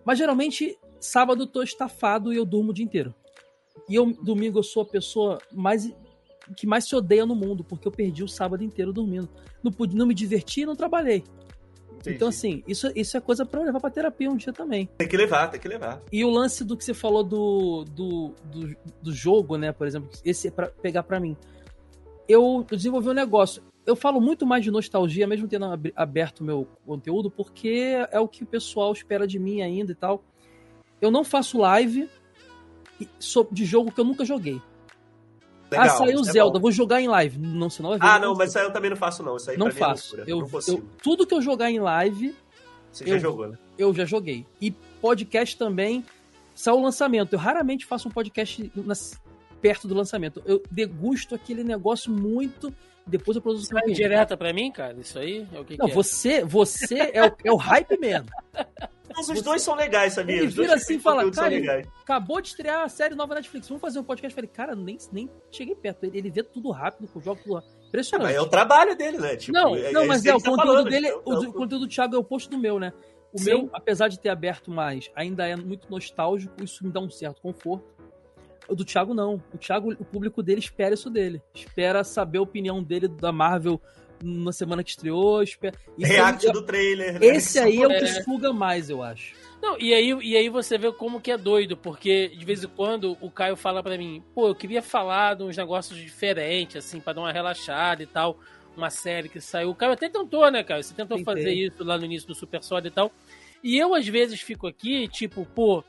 Mas 0.04 0.18
geralmente, 0.18 0.78
sábado 1.00 1.42
eu 1.42 1.46
tô 1.46 1.62
estafado 1.62 2.32
e 2.32 2.36
eu 2.36 2.44
durmo 2.44 2.70
o 2.70 2.74
dia 2.74 2.84
inteiro. 2.84 3.14
E 3.88 3.94
eu, 3.94 4.12
domingo, 4.22 4.58
eu 4.58 4.62
sou 4.62 4.82
a 4.82 4.86
pessoa 4.86 5.38
mais 5.52 5.92
que 6.56 6.66
mais 6.66 6.84
se 6.84 6.94
odeia 6.94 7.26
no 7.26 7.34
mundo, 7.34 7.64
porque 7.64 7.88
eu 7.88 7.92
perdi 7.92 8.22
o 8.22 8.28
sábado 8.28 8.62
inteiro 8.62 8.92
dormindo. 8.92 9.28
Não 9.62 9.72
pude, 9.72 9.96
não 9.96 10.06
me 10.06 10.14
diverti 10.14 10.60
e 10.60 10.66
não 10.66 10.76
trabalhei. 10.76 11.24
Entendi. 11.96 12.16
Então, 12.16 12.28
assim, 12.28 12.62
isso, 12.68 12.90
isso 12.94 13.16
é 13.16 13.20
coisa 13.20 13.44
para 13.44 13.62
levar 13.62 13.80
pra 13.80 13.90
terapia 13.90 14.30
um 14.30 14.36
dia 14.36 14.52
também. 14.52 14.88
Tem 14.96 15.08
que 15.08 15.16
levar, 15.16 15.48
tem 15.48 15.58
que 15.58 15.66
levar. 15.66 16.00
E 16.12 16.24
o 16.24 16.30
lance 16.30 16.64
do 16.64 16.76
que 16.76 16.84
você 16.84 16.94
falou 16.94 17.24
do, 17.24 17.84
do, 17.84 18.32
do, 18.44 18.76
do 19.02 19.12
jogo, 19.12 19.56
né, 19.56 19.72
por 19.72 19.86
exemplo, 19.86 20.08
esse 20.24 20.48
é 20.48 20.50
pra 20.50 20.68
pegar 20.68 21.02
para 21.02 21.18
mim. 21.18 21.36
Eu 22.28 22.64
desenvolvi 22.70 23.08
um 23.08 23.14
negócio 23.14 23.62
eu 23.86 23.94
falo 23.94 24.20
muito 24.20 24.44
mais 24.44 24.64
de 24.64 24.70
nostalgia, 24.70 25.26
mesmo 25.26 25.46
tendo 25.46 25.66
aberto 25.94 26.42
meu 26.42 26.66
conteúdo, 26.84 27.30
porque 27.30 27.94
é 28.10 28.18
o 28.18 28.26
que 28.26 28.42
o 28.42 28.46
pessoal 28.46 28.92
espera 28.92 29.26
de 29.26 29.38
mim 29.38 29.62
ainda 29.62 29.92
e 29.92 29.94
tal. 29.94 30.24
Eu 31.00 31.10
não 31.10 31.22
faço 31.22 31.58
live 31.58 32.08
de 33.52 33.64
jogo 33.64 33.92
que 33.92 34.00
eu 34.00 34.04
nunca 34.04 34.24
joguei. 34.24 34.60
Legal, 35.70 35.86
ah, 35.86 35.88
saiu 35.90 36.20
é 36.20 36.24
Zelda, 36.24 36.58
é 36.58 36.60
vou 36.60 36.72
jogar 36.72 37.00
em 37.00 37.08
live. 37.08 37.38
Não, 37.38 37.68
senão 37.68 37.90
vai 37.90 37.98
ver. 37.98 38.06
Ah, 38.06 38.18
não, 38.18 38.34
mas 38.34 38.50
isso 38.50 38.58
aí 38.58 38.64
eu 38.64 38.72
também 38.72 38.90
não 38.90 38.96
faço, 38.96 39.22
não. 39.22 39.36
Isso 39.36 39.50
aí 39.50 39.56
não 39.56 39.68
é 39.68 39.72
faço. 39.72 40.20
É 40.20 40.24
eu, 40.26 40.38
não 40.38 40.48
eu, 40.66 40.84
tudo 41.02 41.26
que 41.26 41.34
eu 41.34 41.42
jogar 41.42 41.70
em 41.70 41.78
live. 41.78 42.34
Você 42.92 43.04
eu, 43.04 43.08
já 43.08 43.18
jogou, 43.18 43.48
né? 43.48 43.58
Eu 43.76 43.94
já 43.94 44.04
joguei. 44.04 44.46
E 44.60 44.70
podcast 45.00 45.56
também. 45.56 46.04
Saiu 46.54 46.78
o 46.78 46.82
lançamento. 46.82 47.34
Eu 47.34 47.38
raramente 47.38 47.84
faço 47.84 48.08
um 48.08 48.10
podcast 48.10 48.72
nas, 48.74 49.20
perto 49.66 49.88
do 49.88 49.94
lançamento. 49.94 50.40
Eu 50.46 50.62
degusto 50.70 51.34
aquele 51.34 51.64
negócio 51.64 52.12
muito. 52.12 52.72
Depois 53.04 53.36
eu 53.36 53.42
produzo 53.42 53.66
Sai 53.66 53.92
direta 53.92 54.36
pra 54.36 54.52
mim, 54.52 54.70
cara? 54.70 54.96
Isso 55.00 55.18
aí? 55.18 55.46
É 55.52 55.60
o 55.60 55.64
que 55.64 55.76
Não, 55.76 55.86
que 55.86 55.92
é? 55.92 55.94
você, 55.94 56.44
você 56.44 57.10
é, 57.12 57.24
o, 57.24 57.36
é 57.44 57.52
o 57.52 57.56
hype 57.56 57.98
mesmo. 57.98 58.28
Mas 59.16 59.28
os 59.28 59.42
dois 59.42 59.62
são 59.62 59.74
legais, 59.74 60.12
sabia? 60.12 60.36
Ele 60.36 60.46
vira 60.48 60.74
assim 60.74 60.96
e 60.96 61.00
fala, 61.00 61.28
cara. 61.30 61.82
Acabou 62.02 62.40
de 62.40 62.48
estrear 62.48 62.82
a 62.82 62.88
série 62.88 63.14
nova 63.14 63.34
na 63.34 63.40
Netflix. 63.40 63.68
Vamos 63.68 63.80
fazer 63.80 63.98
um 63.98 64.04
podcast. 64.04 64.32
Eu 64.32 64.36
falei, 64.36 64.50
cara, 64.52 64.76
nem, 64.76 64.98
nem 65.10 65.30
cheguei 65.50 65.74
perto. 65.74 66.04
Ele, 66.04 66.18
ele 66.18 66.30
vê 66.30 66.42
tudo 66.42 66.70
rápido, 66.70 67.08
joga 67.20 67.40
tudo 67.42 67.54
rápido. 67.54 67.72
Impressionante. 67.88 68.28
Mas 68.28 68.36
é 68.36 68.40
o 68.40 68.48
trabalho 68.48 68.96
dele, 68.96 69.18
né? 69.18 69.36
Tipo, 69.36 69.52
não, 69.52 69.74
é- 69.74 69.90
não, 69.90 70.02
é 70.02 70.06
mas 70.06 70.24
é, 70.24 70.34
o 70.34 70.38
tá 70.38 70.50
conteúdo 70.50 70.66
falando, 70.66 70.90
dele, 70.90 71.08
então, 71.08 71.22
o, 71.24 71.38
então, 71.38 71.50
o 71.50 71.52
conteúdo 71.52 71.86
do 71.86 71.88
Thiago 71.88 72.14
é 72.14 72.18
o 72.18 72.20
oposto 72.20 72.50
do 72.50 72.58
meu, 72.58 72.78
né? 72.78 72.92
O 73.32 73.38
Sim. 73.38 73.44
meu, 73.44 73.70
apesar 73.72 74.08
de 74.08 74.18
ter 74.18 74.28
aberto 74.28 74.70
mais, 74.70 75.10
ainda 75.14 75.46
é 75.46 75.56
muito 75.56 75.90
nostálgico, 75.90 76.62
isso 76.62 76.84
me 76.84 76.90
dá 76.90 77.00
um 77.00 77.10
certo 77.10 77.40
conforto. 77.40 77.95
O 78.68 78.74
do 78.74 78.84
Thiago 78.84 79.14
não. 79.14 79.42
O 79.54 79.58
Thiago, 79.58 79.92
o 79.92 80.04
público 80.04 80.42
dele 80.42 80.60
espera 80.60 80.94
isso 80.94 81.08
dele. 81.10 81.40
Espera 81.54 82.02
saber 82.04 82.38
a 82.38 82.42
opinião 82.42 82.82
dele 82.82 83.06
da 83.08 83.30
Marvel 83.32 83.80
na 84.22 84.50
semana 84.52 84.82
que 84.82 84.90
estreou. 84.90 85.42
Espera... 85.42 85.76
Isso 85.96 86.10
React 86.12 86.48
é- 86.48 86.52
do 86.52 86.62
trailer, 86.62 87.20
né? 87.20 87.26
Esse 87.26 87.58
aí 87.58 87.82
é 87.82 87.86
o 87.86 87.90
que 87.90 88.04
É. 88.04 88.22
suga 88.22 88.52
mais, 88.52 88.90
eu 88.90 89.02
acho. 89.02 89.34
Não, 89.62 89.78
e 89.78 89.92
aí, 89.94 90.10
e 90.22 90.36
aí 90.36 90.48
você 90.48 90.76
vê 90.78 90.92
como 90.92 91.20
que 91.20 91.30
é 91.30 91.38
doido, 91.38 91.76
porque 91.76 92.28
de 92.28 92.44
vez 92.44 92.62
em 92.62 92.68
quando 92.68 93.16
o 93.20 93.30
Caio 93.30 93.56
fala 93.56 93.82
pra 93.82 93.96
mim, 93.96 94.22
pô, 94.34 94.48
eu 94.48 94.54
queria 94.54 94.82
falar 94.82 95.34
de 95.34 95.42
uns 95.44 95.56
negócios 95.56 95.98
diferentes, 95.98 96.76
assim, 96.76 97.00
pra 97.00 97.12
dar 97.12 97.22
uma 97.22 97.32
relaxada 97.32 98.02
e 98.02 98.06
tal. 98.06 98.38
Uma 98.76 98.90
série 98.90 99.28
que 99.28 99.40
saiu. 99.40 99.70
O 99.70 99.74
Caio 99.74 99.92
até 99.92 100.08
tentou, 100.08 100.50
né, 100.50 100.62
Caio? 100.62 100.84
Você 100.84 100.92
tentou 100.94 101.16
Tentei. 101.16 101.34
fazer 101.34 101.52
isso 101.54 101.82
lá 101.82 101.96
no 101.96 102.04
início 102.04 102.28
do 102.28 102.34
Super 102.34 102.62
Soda 102.62 102.86
e 102.86 102.90
tal. 102.90 103.10
E 103.64 103.78
eu, 103.78 103.94
às 103.94 104.06
vezes, 104.06 104.40
fico 104.40 104.66
aqui, 104.66 105.08
tipo, 105.08 105.46
pô, 105.54 105.82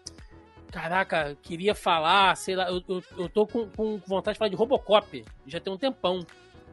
caraca, 0.78 1.36
queria 1.42 1.74
falar, 1.74 2.38
sei 2.38 2.56
lá, 2.56 2.70
eu, 2.70 2.84
eu, 2.88 3.04
eu 3.18 3.28
tô 3.30 3.48
com, 3.48 3.68
com 3.68 3.98
vontade 4.06 4.36
de 4.36 4.40
falar 4.40 4.50
de 4.50 4.56
Robocop, 4.56 5.26
já 5.48 5.60
tem 5.60 5.74
um 5.74 5.78
tempão. 5.78 6.24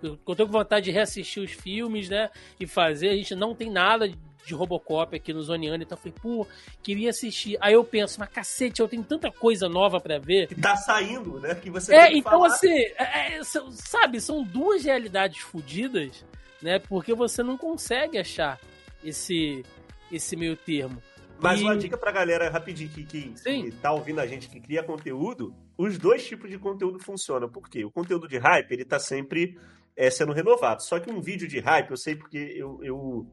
Eu, 0.03 0.19
eu 0.29 0.37
tô 0.37 0.45
com 0.45 0.53
vontade 0.53 0.85
de 0.85 0.91
reassistir 0.91 1.43
os 1.43 1.53
filmes, 1.53 2.11
né? 2.11 2.29
E 2.61 2.67
fazer. 2.67 3.09
A 3.09 3.17
gente 3.17 3.35
não 3.35 3.55
tem 3.55 3.71
nada 3.71 4.07
de 4.07 4.53
Robocop 4.53 5.17
aqui 5.17 5.33
no 5.33 5.43
Zoneano, 5.43 5.83
então 5.83 5.97
eu 5.97 6.03
falei, 6.03 6.15
pô, 6.21 6.47
queria 6.83 7.09
assistir. 7.09 7.57
Aí 7.63 7.73
eu 7.73 7.83
penso, 7.83 8.21
mas 8.21 8.29
cacete, 8.29 8.83
eu 8.83 8.89
tenho 8.89 9.03
tanta 9.03 9.33
coisa 9.33 9.71
nova 9.71 9.99
pra 9.99 10.19
ver. 10.19 10.49
Que 10.49 10.55
tá 10.55 10.77
saindo, 10.77 11.41
né? 11.41 11.55
Que 11.55 11.71
você 11.71 11.95
É, 11.95 12.13
então 12.15 12.33
falar. 12.33 12.49
assim, 12.49 12.69
é, 12.69 13.37
é, 13.39 13.41
sabe, 13.43 14.21
são 14.21 14.43
duas 14.43 14.85
realidades 14.85 15.39
fodidas, 15.39 16.23
né? 16.61 16.79
Porque 16.79 17.15
você 17.15 17.43
não 17.43 17.57
consegue 17.57 18.19
achar 18.19 18.61
esse, 19.03 19.65
esse 20.13 20.37
meio 20.37 20.59
termo. 20.59 21.03
Mas 21.41 21.61
E- 21.61 21.65
uma 21.65 21.77
dica 21.77 21.97
pra 21.97 22.11
galera 22.11 22.49
rapidinho 22.49 22.89
que, 22.91 23.05
que, 23.05 23.35
que 23.43 23.71
tá 23.83 23.93
ouvindo 23.93 24.21
a 24.21 24.27
gente 24.27 24.49
que 24.49 24.61
cria 24.61 24.83
conteúdo, 24.83 25.55
os 25.77 25.99
dois 25.99 26.27
tipos 26.27 26.49
de 26.51 26.59
conteúdo 26.59 26.99
funcionam. 26.99 27.49
Por 27.49 27.69
quê? 27.69 27.85
O 27.85 27.91
conteúdo 27.91 28.27
de 28.29 28.39
hype, 28.39 28.71
ele 28.73 28.85
tá 28.85 28.99
sempre 28.99 29.59
é, 29.97 30.11
sendo 30.11 30.33
renovado. 30.33 30.83
Só 30.83 30.99
que 30.99 31.11
um 31.11 31.21
vídeo 31.21 31.47
de 31.47 31.59
hype, 31.61 31.91
eu 31.91 31.97
sei 31.97 32.17
porque 32.17 32.39
eu, 32.57 32.79
eu, 32.83 33.27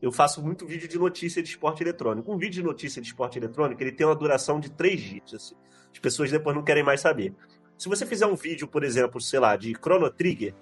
eu 0.00 0.10
faço 0.10 0.42
muito 0.42 0.66
vídeo 0.66 0.88
de 0.88 0.98
notícia 0.98 1.42
de 1.42 1.48
esporte 1.50 1.82
eletrônico. 1.82 2.32
Um 2.32 2.38
vídeo 2.38 2.54
de 2.54 2.62
notícia 2.62 3.00
de 3.00 3.08
esporte 3.08 3.38
eletrônico, 3.38 3.80
ele 3.82 3.92
tem 3.92 4.06
uma 4.06 4.16
duração 4.16 4.58
de 4.58 4.70
três 4.70 5.00
dias. 5.00 5.32
assim. 5.34 5.54
As 5.92 5.98
pessoas 5.98 6.30
depois 6.30 6.56
não 6.56 6.64
querem 6.64 6.82
mais 6.82 7.00
saber. 7.00 7.34
Se 7.78 7.88
você 7.88 8.04
fizer 8.06 8.26
um 8.26 8.34
vídeo, 8.34 8.66
por 8.66 8.82
exemplo, 8.82 9.20
sei 9.20 9.38
lá, 9.40 9.56
de 9.56 9.72
Chrono 9.74 10.10
Trigger, 10.10 10.54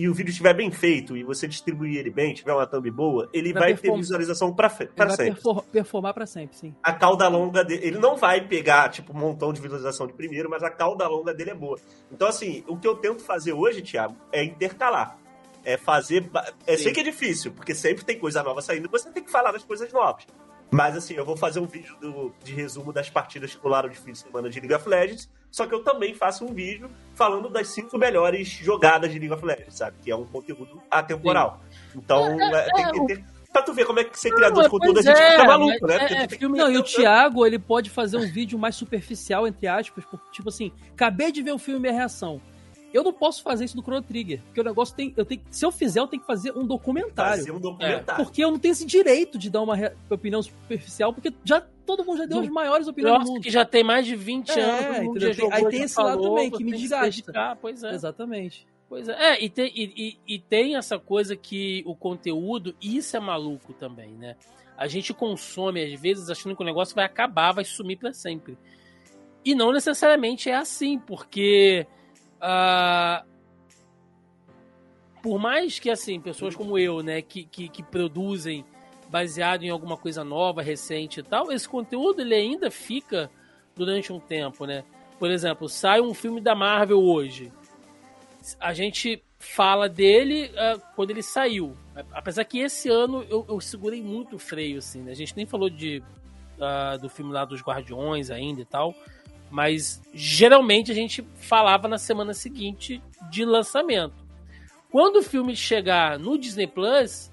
e 0.00 0.08
o 0.08 0.14
vídeo 0.14 0.30
estiver 0.30 0.54
bem 0.54 0.70
feito 0.70 1.16
e 1.16 1.22
você 1.24 1.48
distribuir 1.48 1.96
ele 1.98 2.10
bem, 2.10 2.32
tiver 2.34 2.52
uma 2.52 2.66
thumb 2.66 2.90
boa, 2.90 3.28
ele 3.32 3.52
Vai 3.52 3.62
vai, 3.62 3.74
ter 3.74 3.92
visualização 3.96 4.52
vai 4.54 5.16
sempre 5.16 5.34
perfor- 5.42 5.64
performar 5.64 6.14
pra 6.14 6.26
sempre, 6.26 6.56
sim. 6.56 6.74
a 6.82 6.92
cauda 6.92 7.26
longa 7.28 7.64
dele. 7.64 7.86
Ele 7.86 7.98
não 7.98 8.16
vai 8.16 8.46
pegar, 8.46 8.88
tipo, 8.90 9.12
um 9.12 9.18
montão 9.18 9.52
de 9.52 9.60
visualização 9.60 10.06
de 10.06 10.12
primeiro, 10.12 10.48
mas 10.48 10.62
a 10.62 10.70
cauda 10.70 11.06
longa 11.08 11.34
dele 11.34 11.50
é 11.50 11.54
boa. 11.54 11.78
Então, 12.12 12.28
assim, 12.28 12.62
o 12.68 12.76
que 12.76 12.86
eu 12.86 12.94
tento 12.96 13.22
fazer 13.22 13.52
hoje, 13.52 13.82
Thiago, 13.82 14.16
é 14.32 14.44
intercalar. 14.44 15.18
É 15.64 15.76
fazer. 15.76 16.22
Sim. 16.76 16.84
sei 16.84 16.92
que 16.92 17.00
é 17.00 17.02
difícil, 17.02 17.52
porque 17.52 17.74
sempre 17.74 18.04
tem 18.04 18.18
coisa 18.18 18.42
nova 18.42 18.62
saindo, 18.62 18.88
você 18.88 19.10
tem 19.10 19.22
que 19.22 19.30
falar 19.30 19.52
das 19.52 19.64
coisas 19.64 19.92
novas. 19.92 20.26
Mas, 20.70 20.96
assim, 20.96 21.14
eu 21.14 21.24
vou 21.24 21.36
fazer 21.36 21.60
um 21.60 21.66
vídeo 21.66 21.96
do- 22.00 22.32
de 22.44 22.54
resumo 22.54 22.92
das 22.92 23.08
partidas 23.10 23.54
que 23.54 23.60
rolaram 23.62 23.88
de 23.88 23.98
fim 23.98 24.12
de 24.12 24.18
semana 24.18 24.48
de 24.50 24.60
League 24.60 24.74
of 24.74 24.88
Legends, 24.88 25.28
só 25.50 25.66
que 25.66 25.74
eu 25.74 25.82
também 25.82 26.14
faço 26.14 26.44
um 26.44 26.52
vídeo 26.52 26.90
falando 27.14 27.48
das 27.48 27.68
cinco 27.68 27.98
melhores 27.98 28.48
jogadas 28.48 29.10
de 29.10 29.18
League 29.18 29.34
of 29.34 29.44
Legends, 29.44 29.74
sabe? 29.76 29.96
Que 30.02 30.10
é 30.10 30.16
um 30.16 30.24
conteúdo 30.24 30.80
atemporal. 30.90 31.60
Então, 31.94 32.24
é, 32.40 32.70
tem 32.72 32.90
que 32.92 33.06
ter. 33.06 33.24
Pra 33.52 33.62
tu 33.62 33.72
ver 33.72 33.86
como 33.86 33.98
é 33.98 34.04
que 34.04 34.16
ser 34.18 34.30
criador 34.30 34.62
de 34.64 34.68
conteúdo 34.68 34.98
a 34.98 35.02
gente 35.02 35.18
é, 35.18 35.30
fica 35.32 35.44
maluco, 35.44 35.86
né? 35.86 35.96
é- 35.96 36.12
é 36.24 36.28
filme- 36.28 36.58
Não, 36.58 36.66
e 36.70 36.76
o 36.76 36.80
Então, 36.80 36.82
Thiago, 36.84 37.46
ele 37.46 37.58
pode 37.58 37.88
fazer 37.88 38.18
um 38.18 38.30
vídeo 38.30 38.58
mais 38.58 38.76
superficial, 38.76 39.48
entre 39.48 39.66
aspas, 39.66 40.04
porque, 40.04 40.30
tipo 40.30 40.50
assim, 40.50 40.70
acabei 40.92 41.32
de 41.32 41.42
ver 41.42 41.52
o 41.52 41.58
filme 41.58 41.78
e 41.78 41.82
minha 41.82 41.92
reação. 41.94 42.40
Eu 42.92 43.02
não 43.04 43.12
posso 43.12 43.42
fazer 43.42 43.66
isso 43.66 43.76
no 43.76 43.82
Chrono 43.82 44.00
Trigger, 44.02 44.40
porque 44.44 44.60
o 44.60 44.64
negócio 44.64 44.94
tem. 44.96 45.12
Eu 45.16 45.24
tenho, 45.24 45.42
se 45.50 45.64
eu 45.64 45.70
fizer, 45.70 46.00
eu 46.00 46.06
tenho 46.06 46.20
que 46.22 46.26
fazer 46.26 46.56
um 46.56 46.66
documentário. 46.66 47.36
Fazer 47.38 47.50
um 47.52 47.60
documentário. 47.60 48.24
Porque 48.24 48.42
eu 48.42 48.50
não 48.50 48.58
tenho 48.58 48.72
esse 48.72 48.86
direito 48.86 49.36
de 49.38 49.50
dar 49.50 49.60
uma 49.62 49.76
opinião 50.08 50.42
superficial, 50.42 51.12
porque 51.12 51.32
já 51.44 51.60
todo 51.84 52.02
mundo 52.04 52.18
já 52.18 52.24
deu 52.26 52.38
Do- 52.38 52.44
as 52.44 52.50
maiores 52.50 52.88
opiniões 52.88 53.14
do 53.14 53.18
Nossa, 53.20 53.32
mundo. 53.32 53.42
que 53.42 53.50
já 53.50 53.64
tem 53.64 53.84
mais 53.84 54.06
de 54.06 54.16
20 54.16 54.50
É, 54.58 54.62
anos, 54.62 55.22
já 55.22 55.32
jogou, 55.32 55.52
aí 55.52 55.64
tem 55.68 55.78
já 55.80 55.84
esse 55.84 56.00
lado 56.00 56.08
falou, 56.14 56.28
também, 56.36 56.50
que 56.50 56.64
me 56.64 56.72
desgasta. 56.72 57.56
Pois 57.60 57.82
é. 57.82 57.94
Exatamente. 57.94 58.66
Pois 58.88 59.06
é, 59.06 59.12
É, 59.34 59.44
e 59.44 59.50
tem, 59.50 59.70
e, 59.74 59.92
e- 60.26 60.34
e 60.36 60.38
tem 60.38 60.74
essa 60.76 60.98
coisa 60.98 61.36
que 61.36 61.82
o 61.86 61.94
conteúdo, 61.94 62.74
isso 62.80 63.14
é 63.16 63.20
maluco 63.20 63.74
também, 63.74 64.12
né? 64.12 64.34
A 64.78 64.86
gente 64.86 65.12
consome, 65.12 65.82
às 65.92 66.00
vezes, 66.00 66.30
achando 66.30 66.56
que 66.56 66.62
o 66.62 66.64
negócio 66.66 66.94
vai 66.94 67.04
acabar, 67.04 67.52
vai 67.52 67.64
sumir 67.66 67.96
pra 67.98 68.14
sempre. 68.14 68.56
E 69.44 69.54
não 69.54 69.72
necessariamente 69.72 70.48
é 70.48 70.54
assim, 70.54 70.98
porque. 70.98 71.86
Ah, 72.40 73.24
por 75.22 75.38
mais 75.38 75.78
que, 75.78 75.90
assim, 75.90 76.20
pessoas 76.20 76.54
como 76.54 76.78
eu, 76.78 77.02
né, 77.02 77.22
que, 77.22 77.44
que, 77.44 77.68
que 77.68 77.82
produzem 77.82 78.64
baseado 79.10 79.62
em 79.62 79.70
alguma 79.70 79.96
coisa 79.96 80.22
nova, 80.22 80.62
recente 80.62 81.20
e 81.20 81.22
tal, 81.22 81.50
esse 81.50 81.68
conteúdo 81.68 82.20
ele 82.20 82.34
ainda 82.34 82.70
fica 82.70 83.30
durante 83.74 84.12
um 84.12 84.20
tempo, 84.20 84.66
né? 84.66 84.84
Por 85.18 85.30
exemplo, 85.30 85.68
sai 85.68 86.00
um 86.00 86.14
filme 86.14 86.40
da 86.40 86.54
Marvel 86.54 87.02
hoje 87.02 87.50
a 88.60 88.72
gente 88.72 89.22
fala 89.38 89.88
dele 89.88 90.50
ah, 90.56 90.78
quando 90.94 91.10
ele 91.10 91.22
saiu. 91.22 91.76
Apesar 92.12 92.44
que 92.44 92.58
esse 92.58 92.88
ano 92.88 93.24
eu, 93.28 93.44
eu 93.48 93.60
segurei 93.60 94.02
muito 94.02 94.36
o 94.36 94.38
freio, 94.38 94.78
assim, 94.78 95.02
né? 95.02 95.12
A 95.12 95.14
gente 95.14 95.36
nem 95.36 95.46
falou 95.46 95.68
de, 95.68 96.02
ah, 96.60 96.96
do 96.96 97.08
filme 97.08 97.32
lá 97.32 97.44
dos 97.44 97.60
Guardiões 97.60 98.30
ainda 98.30 98.60
e 98.60 98.64
tal. 98.64 98.94
Mas 99.50 100.02
geralmente 100.12 100.90
a 100.90 100.94
gente 100.94 101.26
falava 101.36 101.88
na 101.88 101.98
semana 101.98 102.34
seguinte 102.34 103.02
de 103.30 103.44
lançamento. 103.44 104.14
Quando 104.90 105.16
o 105.16 105.22
filme 105.22 105.54
chegar 105.56 106.18
no 106.18 106.38
Disney 106.38 106.66
Plus, 106.66 107.30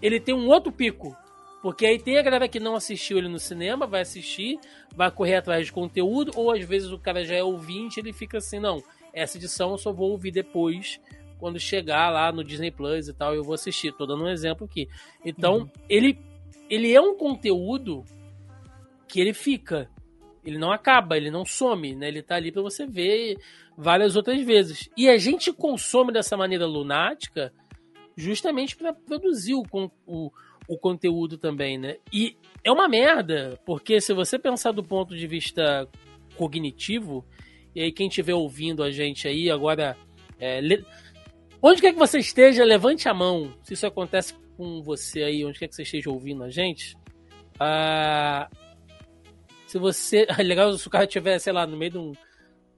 ele 0.00 0.20
tem 0.20 0.34
um 0.34 0.48
outro 0.48 0.72
pico. 0.72 1.16
Porque 1.62 1.84
aí 1.84 1.98
tem 1.98 2.16
a 2.16 2.22
galera 2.22 2.48
que 2.48 2.58
não 2.58 2.74
assistiu 2.74 3.18
ele 3.18 3.28
no 3.28 3.38
cinema, 3.38 3.86
vai 3.86 4.00
assistir, 4.00 4.58
vai 4.96 5.10
correr 5.10 5.36
atrás 5.36 5.66
de 5.66 5.72
conteúdo, 5.72 6.32
ou 6.34 6.50
às 6.50 6.64
vezes 6.64 6.90
o 6.90 6.98
cara 6.98 7.22
já 7.22 7.34
é 7.34 7.42
ouvinte, 7.42 8.00
ele 8.00 8.14
fica 8.14 8.38
assim, 8.38 8.58
não, 8.58 8.82
essa 9.12 9.36
edição 9.36 9.72
eu 9.72 9.78
só 9.78 9.92
vou 9.92 10.10
ouvir 10.10 10.30
depois, 10.30 10.98
quando 11.40 11.58
chegar 11.58 12.10
lá 12.10 12.30
no 12.30 12.44
Disney 12.44 12.70
Plus 12.70 13.08
e 13.08 13.14
tal, 13.14 13.34
eu 13.34 13.42
vou 13.42 13.54
assistir. 13.54 13.92
Tô 13.92 14.06
dando 14.06 14.24
um 14.24 14.28
exemplo 14.28 14.66
aqui. 14.66 14.88
Então, 15.24 15.70
ele, 15.88 16.18
ele 16.68 16.92
é 16.92 17.00
um 17.00 17.16
conteúdo 17.16 18.04
que 19.08 19.20
ele 19.20 19.32
fica. 19.32 19.88
Ele 20.44 20.58
não 20.58 20.72
acaba, 20.72 21.16
ele 21.16 21.30
não 21.30 21.44
some, 21.44 21.94
né? 21.94 22.08
Ele 22.08 22.22
tá 22.22 22.36
ali 22.36 22.50
pra 22.50 22.62
você 22.62 22.86
ver 22.86 23.38
várias 23.76 24.16
outras 24.16 24.40
vezes. 24.42 24.88
E 24.96 25.08
a 25.08 25.16
gente 25.18 25.52
consome 25.52 26.12
dessa 26.12 26.36
maneira 26.36 26.66
lunática 26.66 27.52
justamente 28.16 28.76
para 28.76 28.92
produzir 28.92 29.54
o, 29.54 29.62
o, 30.06 30.30
o 30.68 30.78
conteúdo 30.78 31.38
também, 31.38 31.78
né? 31.78 31.96
E 32.12 32.36
é 32.64 32.70
uma 32.70 32.88
merda, 32.88 33.58
porque 33.64 34.00
se 34.00 34.12
você 34.12 34.38
pensar 34.38 34.72
do 34.72 34.84
ponto 34.84 35.16
de 35.16 35.26
vista 35.26 35.88
cognitivo, 36.36 37.24
e 37.74 37.80
aí 37.82 37.92
quem 37.92 38.08
estiver 38.08 38.34
ouvindo 38.34 38.82
a 38.82 38.90
gente 38.90 39.26
aí 39.28 39.50
agora, 39.50 39.96
é, 40.38 40.60
le- 40.60 40.84
onde 41.62 41.80
quer 41.80 41.92
que 41.92 41.98
você 41.98 42.18
esteja, 42.18 42.64
levante 42.64 43.08
a 43.08 43.14
mão. 43.14 43.52
Se 43.62 43.74
isso 43.74 43.86
acontece 43.86 44.34
com 44.56 44.82
você 44.82 45.22
aí, 45.22 45.44
onde 45.44 45.58
quer 45.58 45.68
que 45.68 45.74
você 45.74 45.82
esteja 45.82 46.10
ouvindo 46.10 46.42
a 46.42 46.50
gente, 46.50 46.96
ah, 47.58 48.48
se 49.70 49.78
você, 49.78 50.26
é 50.38 50.42
legal 50.42 50.72
se 50.76 50.86
o 50.86 50.90
cara 50.90 51.04
estiver, 51.04 51.38
sei 51.38 51.52
lá, 51.52 51.66
no 51.66 51.76
meio 51.76 51.90
de 51.92 51.98
um- 51.98 52.12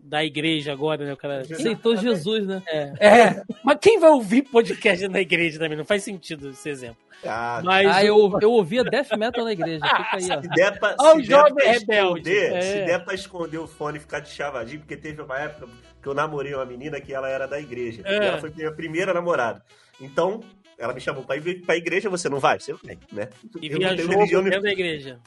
da 0.05 0.25
igreja 0.25 0.73
agora, 0.73 1.05
né? 1.05 1.13
O 1.13 1.17
cara, 1.17 1.43
Aceitou 1.43 1.97
Jesus, 1.97 2.45
né? 2.45 2.61
é, 2.99 3.41
mas 3.63 3.79
quem 3.81 4.01
vai 4.01 4.11
ouvir 4.11 4.43
podcast 4.43 5.07
na 5.07 5.21
igreja 5.21 5.61
também? 5.61 5.79
Não 5.79 5.85
faz 5.85 6.03
sentido 6.03 6.49
esse 6.51 6.69
exemplo. 6.69 6.97
Ah, 7.25 7.61
Mas 7.63 7.87
Ah, 7.87 8.05
eu, 8.05 8.37
eu 8.43 8.51
ouvia 8.51 8.83
death 8.83 9.17
metal 9.17 9.45
na 9.45 9.53
igreja. 9.53 9.79
Fica 9.87 10.09
aí, 10.17 10.29
ó. 10.39 10.43
Se 10.43 10.49
der 10.49 10.77
pra, 10.77 10.97
o 10.99 11.11
se 11.11 11.17
der 11.19 11.25
jovem 11.25 11.55
pra 11.55 11.77
esconder, 11.77 12.53
É. 12.53 12.61
se 12.63 12.73
der 12.85 13.05
pra 13.05 13.15
esconder 13.15 13.59
o 13.59 13.67
fone 13.69 13.99
e 13.99 14.01
ficar 14.01 14.19
de 14.19 14.31
chavadinho, 14.31 14.81
porque 14.81 14.97
teve 14.97 15.23
uma 15.23 15.39
época 15.39 15.69
que 16.03 16.09
eu 16.09 16.15
namorei 16.15 16.53
uma 16.53 16.67
menina 16.67 17.01
que 17.01 17.15
ela 17.15 17.29
era 17.29 17.47
da 17.47 17.61
igreja. 17.61 18.03
É. 18.05 18.13
E 18.25 18.27
ela 18.27 18.39
foi 18.39 18.51
minha 18.51 18.73
primeira 18.73 19.15
namorada. 19.15 19.63
Então, 20.01 20.41
ela 20.77 20.93
me 20.93 21.01
chamou 21.01 21.23
pra 21.23 21.37
ir 21.37 21.63
pra 21.65 21.77
igreja, 21.77 22.11
você 22.11 22.29
não 22.29 22.41
vai? 22.41 22.59
Você 22.59 22.73
vai, 22.73 22.99
né? 23.13 23.29
E 23.61 23.69
Eu 23.69 23.79
não 23.79 23.79
tenho 23.79 23.95
viajou 23.97 24.09
religião 24.17 24.43
dentro 24.43 24.63
da 24.63 24.73
igreja. 24.73 25.21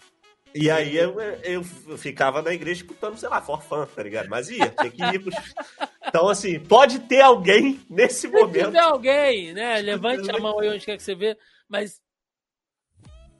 E 0.57 0.71
aí 0.71 0.95
eu, 0.95 1.19
eu, 1.43 1.63
ficava 1.97 2.41
na 2.41 2.53
igreja 2.53 2.81
escutando, 2.81 3.17
sei 3.17 3.27
lá, 3.27 3.41
forfã, 3.41 3.85
tá 3.85 4.01
ligado? 4.01 4.29
Mas 4.29 4.49
ia, 4.49 4.69
tinha 4.69 4.89
que 4.89 5.03
ir 5.03 5.19
pros... 5.19 5.35
Então, 6.07 6.29
assim, 6.29 6.57
pode 6.61 6.99
ter 6.99 7.19
alguém 7.19 7.81
nesse 7.89 8.25
momento. 8.29 8.61
Pode 8.61 8.71
ter 8.71 8.79
alguém, 8.79 9.53
né? 9.53 9.81
Levante 9.81 10.31
a 10.31 10.39
mão 10.39 10.57
aí 10.59 10.69
onde 10.69 10.85
quer 10.85 10.95
que 10.95 11.03
você 11.03 11.13
vê. 11.13 11.37
Mas 11.67 12.01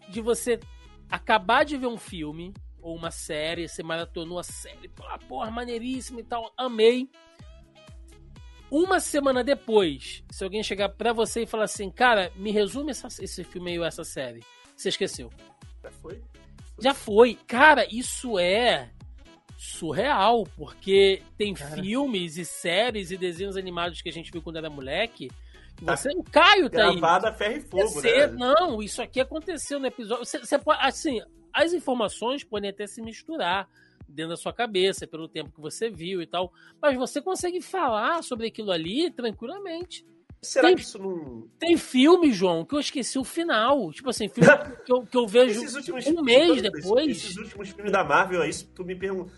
de 0.09 0.20
você 0.20 0.59
acabar 1.09 1.63
de 1.63 1.78
ver 1.78 1.88
um 1.88 1.97
filme 1.97 2.53
ou 2.82 2.93
uma 2.93 3.11
série, 3.11 3.70
você 3.70 3.82
maratonou 3.82 4.38
a 4.38 4.43
série, 4.43 4.91
porra, 5.30 5.49
maneiríssimo 5.49 6.20
e 6.20 6.24
tal, 6.24 6.53
amei. 6.57 7.09
Uma 8.70 8.99
semana 8.99 9.41
depois, 9.41 10.22
se 10.30 10.43
alguém 10.43 10.61
chegar 10.61 10.89
pra 10.89 11.13
você 11.13 11.43
e 11.43 11.47
falar 11.47 11.63
assim, 11.63 11.89
cara, 11.89 12.30
me 12.36 12.51
resume 12.51 12.91
essa, 12.91 13.07
esse 13.24 13.43
filme 13.45 13.72
aí 13.72 13.80
ou 13.80 13.86
essa 13.86 14.03
série, 14.03 14.43
você 14.76 14.89
esqueceu. 14.89 15.32
Já 15.82 15.91
foi? 15.91 16.22
Já 16.80 16.94
foi. 16.94 17.38
Cara, 17.48 17.88
isso 17.90 18.38
é 18.38 18.90
surreal, 19.58 20.46
porque 20.56 21.22
tem 21.38 21.54
Cara. 21.54 21.82
filmes 21.82 22.38
e 22.38 22.46
séries 22.46 23.12
e 23.12 23.18
desenhos 23.18 23.58
animados 23.58 24.02
que 24.02 24.10
a 24.10 24.12
gente 24.12 24.32
viu 24.32 24.42
quando 24.42 24.58
era 24.58 24.70
moleque. 24.70 25.30
Tá 25.84 25.96
você, 25.96 26.10
o 26.10 26.24
Caio 26.24 26.70
tá 26.70 26.90
aí. 26.90 27.00
Gravada 27.00 27.34
ferro 27.34 27.58
e 27.58 27.62
fogo, 27.62 27.88
você, 27.90 28.28
né? 28.28 28.34
Não, 28.34 28.82
isso 28.82 29.02
aqui 29.02 29.20
aconteceu 29.20 29.80
no 29.80 29.88
episódio. 29.88 30.26
Você, 30.26 30.40
você 30.40 30.58
pode, 30.58 30.80
assim, 30.82 31.22
as 31.52 31.74
informações 31.74 32.44
podem 32.44 32.70
até 32.70 32.88
se 32.88 33.02
misturar 33.02 33.68
dentro 34.08 34.32
da 34.32 34.38
sua 34.38 34.54
cabeça 34.54 35.08
pelo 35.08 35.28
tempo 35.28 35.52
que 35.52 35.60
você 35.60 35.90
viu 35.90 36.22
e 36.22 36.28
tal, 36.28 36.54
mas 36.82 36.96
você 36.96 37.22
consegue 37.22 37.62
falar 37.62 38.24
sobre 38.24 38.48
aquilo 38.48 38.72
ali 38.72 39.12
tranquilamente. 39.12 40.06
Será 40.46 40.68
tem, 40.68 40.76
que 40.76 40.82
isso 40.84 41.00
não. 41.00 41.48
Tem 41.60 41.76
filme, 41.76 42.32
João, 42.32 42.64
que 42.64 42.76
eu 42.76 42.80
esqueci 42.80 43.18
o 43.18 43.24
final. 43.24 43.91
Tipo 43.91 44.10
assim, 44.10 44.30
filme 44.30 44.50
que, 44.86 44.93
eu, 44.93 45.02
que 45.04 45.18
eu 45.18 45.28
vejo 45.28 45.62
um 46.16 46.24
mês 46.24 46.62
depois. 46.62 47.18
Esses 47.18 47.38
últimos 47.38 47.70
filmes 47.70 47.91
da 47.91 48.04
Marvel, 48.04 48.43
isso 48.46 48.70
tu 48.74 48.84
me 48.84 48.96
pergunta. 48.96 49.32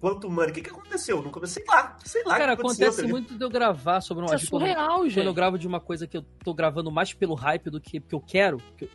Quanto, 0.00 0.28
mano, 0.28 0.50
o 0.50 0.52
que, 0.52 0.60
que 0.60 0.70
aconteceu? 0.70 1.22
Nunca 1.22 1.46
sei 1.46 1.64
lá, 1.66 1.96
sei 2.04 2.22
lá. 2.24 2.36
Cara, 2.36 2.52
acontece 2.52 3.02
tá 3.02 3.08
muito 3.08 3.36
de 3.36 3.44
eu 3.44 3.48
gravar 3.48 4.00
sobre 4.00 4.24
uma 4.24 4.34
Isso 4.34 4.44
é 4.44 4.48
surreal, 4.48 5.04
gente. 5.04 5.14
Quando 5.14 5.26
eu 5.28 5.34
gravo 5.34 5.58
de 5.58 5.66
uma 5.66 5.80
coisa 5.80 6.06
que 6.06 6.16
eu 6.16 6.22
tô 6.44 6.52
gravando 6.52 6.90
mais 6.90 7.14
pelo 7.14 7.34
hype 7.34 7.70
do 7.70 7.80
que 7.80 8.00
porque 8.00 8.14
eu 8.14 8.20
quero. 8.20 8.58
Que 8.76 8.84
eu... 8.84 8.88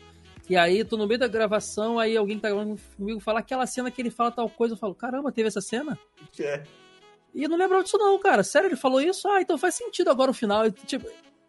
E 0.47 0.55
aí, 0.55 0.83
tô 0.83 0.95
no 0.95 1.07
meio 1.07 1.19
da 1.19 1.27
gravação, 1.27 1.97
aí 1.97 2.15
alguém 2.15 2.37
tá 2.37 2.49
gravando 2.49 2.79
comigo 2.95 3.19
fala 3.19 3.39
aquela 3.39 3.65
cena 3.65 3.89
que 3.89 4.01
ele 4.01 4.11
fala 4.11 4.31
tal 4.31 4.49
coisa. 4.49 4.75
Eu 4.75 4.77
falo, 4.77 4.93
caramba, 4.93 5.31
teve 5.31 5.47
essa 5.47 5.61
cena? 5.61 5.97
É. 6.39 6.63
E 7.35 7.43
eu 7.43 7.49
não 7.49 7.57
lembrava 7.57 7.83
disso, 7.83 7.97
não, 7.97 8.17
cara. 8.17 8.43
Sério, 8.43 8.67
ele 8.67 8.77
falou 8.77 9.01
isso? 9.01 9.27
Ah, 9.27 9.41
então 9.41 9.57
faz 9.57 9.75
sentido 9.75 10.09
agora 10.09 10.31
o 10.31 10.33
final. 10.33 10.71
Tipo, 10.71 11.05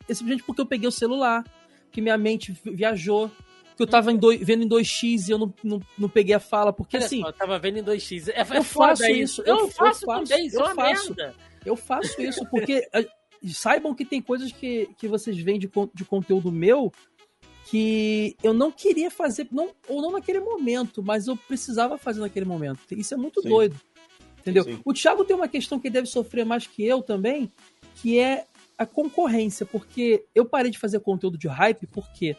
é 0.09 0.15
simplesmente 0.15 0.45
porque 0.45 0.61
eu 0.61 0.67
peguei 0.67 0.89
o 0.89 0.93
celular, 0.93 1.45
que 1.91 2.01
minha 2.01 2.17
mente 2.17 2.57
viajou, 2.65 3.31
que 3.77 3.83
eu 3.83 3.87
tava 3.87 4.11
em 4.11 4.17
dois, 4.17 4.41
vendo 4.41 4.65
em 4.65 4.69
2x 4.69 5.29
e 5.29 5.31
eu 5.31 5.39
não, 5.39 5.55
não, 5.63 5.81
não 5.99 6.09
peguei 6.09 6.35
a 6.35 6.41
fala, 6.41 6.73
porque 6.73 6.97
Olha 6.97 7.07
assim. 7.07 7.21
Só, 7.21 7.29
eu 7.29 7.33
tava 7.33 7.59
vendo 7.59 7.79
em 7.79 7.85
2x. 7.85 8.29
É, 8.29 8.41
é 8.41 8.59
eu 8.59 8.65
faço 8.65 9.07
isso. 9.07 9.43
Eu, 9.43 9.59
eu, 9.59 9.69
faço 9.69 10.07
faço 10.07 10.25
também, 10.25 10.47
isso 10.47 10.57
eu 10.57 10.67
é 10.67 10.75
faço. 10.75 11.15
Merda. 11.15 11.35
Eu 11.65 11.77
faço 11.77 12.23
isso, 12.23 12.47
porque 12.49 12.89
eh, 12.93 13.07
saibam 13.53 13.95
que 13.95 14.05
tem 14.05 14.23
coisas 14.23 14.51
que, 14.53 14.89
que 14.97 15.09
vocês 15.09 15.37
veem 15.39 15.59
de, 15.59 15.71
de 15.93 16.05
conteúdo 16.05 16.51
meu 16.51 16.93
que 17.69 18.37
eu 18.43 18.55
não 18.55 18.71
queria 18.71 19.11
fazer, 19.11 19.49
não, 19.51 19.71
ou 19.89 20.01
não 20.01 20.13
naquele 20.13 20.39
momento, 20.39 21.03
mas 21.03 21.27
eu 21.27 21.37
precisava 21.37 21.99
fazer 21.99 22.21
naquele 22.21 22.47
momento. 22.47 22.81
Isso 22.93 23.13
é 23.13 23.17
muito 23.17 23.43
Sim. 23.43 23.49
doido. 23.49 23.81
Entendeu? 24.39 24.63
Sim. 24.63 24.81
O 24.85 24.93
Thiago 24.95 25.25
tem 25.25 25.35
uma 25.35 25.49
questão 25.49 25.81
que 25.81 25.91
deve 25.91 26.07
sofrer 26.07 26.47
mais 26.47 26.67
que 26.67 26.85
eu 26.85 27.03
também, 27.03 27.53
que 27.97 28.21
é 28.21 28.47
a 28.79 28.85
concorrência, 28.85 29.65
porque 29.65 30.25
eu 30.35 30.45
parei 30.45 30.71
de 30.71 30.79
fazer 30.79 31.01
conteúdo 31.01 31.39
de 31.39 31.49
hype 31.49 31.87
porque 31.87 32.37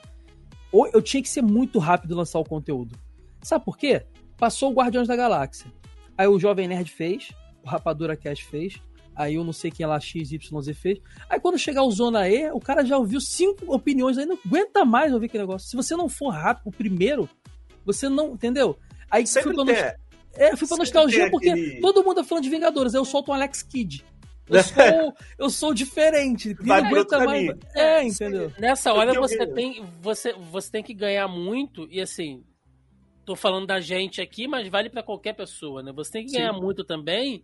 ou 0.72 0.88
eu 0.88 1.02
tinha 1.02 1.24
que 1.24 1.30
ser 1.30 1.42
muito 1.42 1.80
rápido 1.80 2.16
lançar 2.16 2.40
o 2.40 2.44
conteúdo. 2.44 2.98
Sabe 3.42 3.64
por 3.64 3.78
quê? 3.78 4.06
Passou 4.38 4.72
o 4.72 4.74
Guardiões 4.74 5.08
da 5.08 5.16
Galáxia. 5.16 5.72
Aí 6.18 6.28
o 6.28 6.40
Jovem 6.40 6.68
Nerd 6.68 6.92
fez, 6.92 7.32
o 7.64 7.68
Rapadura 7.68 8.16
Cast 8.16 8.44
fez, 8.46 8.82
aí 9.16 9.36
eu 9.36 9.44
não 9.44 9.54
sei 9.54 9.72
quem 9.72 9.86
lá 9.86 10.00
XYZ 10.00 10.38
fez. 10.76 11.00
Aí 11.30 11.40
quando 11.40 11.58
chegar 11.58 11.84
o 11.84 11.92
Zona 11.92 12.28
E, 12.30 12.52
o 12.52 12.60
cara 12.60 12.84
já 12.84 12.98
ouviu 12.98 13.22
cinco 13.22 13.74
opiniões, 13.74 14.18
aí 14.18 14.26
não 14.26 14.38
aguenta 14.46 14.84
mais 14.84 15.14
ouvir 15.14 15.28
aquele 15.28 15.44
negócio. 15.44 15.70
Se 15.70 15.76
você 15.76 15.96
não 15.96 16.10
for 16.10 16.30
rápido, 16.30 16.68
o 16.68 16.72
primeiro, 16.72 17.30
você 17.86 18.10
não, 18.10 18.34
entendeu? 18.34 18.78
Aí 19.10 19.26
Sempre 19.26 19.56
fui 19.56 19.66
pra, 19.66 19.96
é, 20.34 20.56
fui 20.56 20.68
pra 20.68 20.78
nostalgia 20.78 21.32
porque 21.32 21.50
aquele... 21.50 21.80
todo 21.80 22.04
mundo 22.04 22.20
é 22.20 22.24
falando 22.24 22.44
de 22.44 22.50
Vingadores, 22.50 22.94
aí 22.94 23.00
eu 23.00 23.06
solto 23.06 23.32
um 23.32 23.34
Alex 23.34 23.64
Kidd. 23.64 24.04
Eu 24.50 24.64
sou, 24.64 25.14
eu 25.38 25.50
sou 25.50 25.74
diferente. 25.74 26.54
Vai 26.56 26.82
não 26.82 26.90
aguenta 26.90 27.24
mais. 27.24 27.50
É, 27.76 28.04
entendeu? 28.04 28.52
Nessa 28.58 28.94
hora 28.94 29.14
você 29.14 29.46
tem, 29.46 29.86
você, 30.02 30.34
você 30.34 30.72
tem 30.72 30.84
que 30.84 30.94
ganhar 30.94 31.28
muito 31.28 31.88
e 31.92 32.02
assim. 32.02 32.44
Tô 33.26 33.36
falando 33.36 33.68
da 33.68 33.82
gente 33.82 34.22
aqui, 34.22 34.48
mas 34.48 34.70
vale 34.70 34.90
para 34.90 35.04
qualquer 35.04 35.34
pessoa, 35.34 35.84
né? 35.84 35.92
Você 35.92 36.14
tem 36.14 36.26
que 36.26 36.32
ganhar 36.32 36.54
sim. 36.54 36.62
muito 36.62 36.86
também 36.86 37.44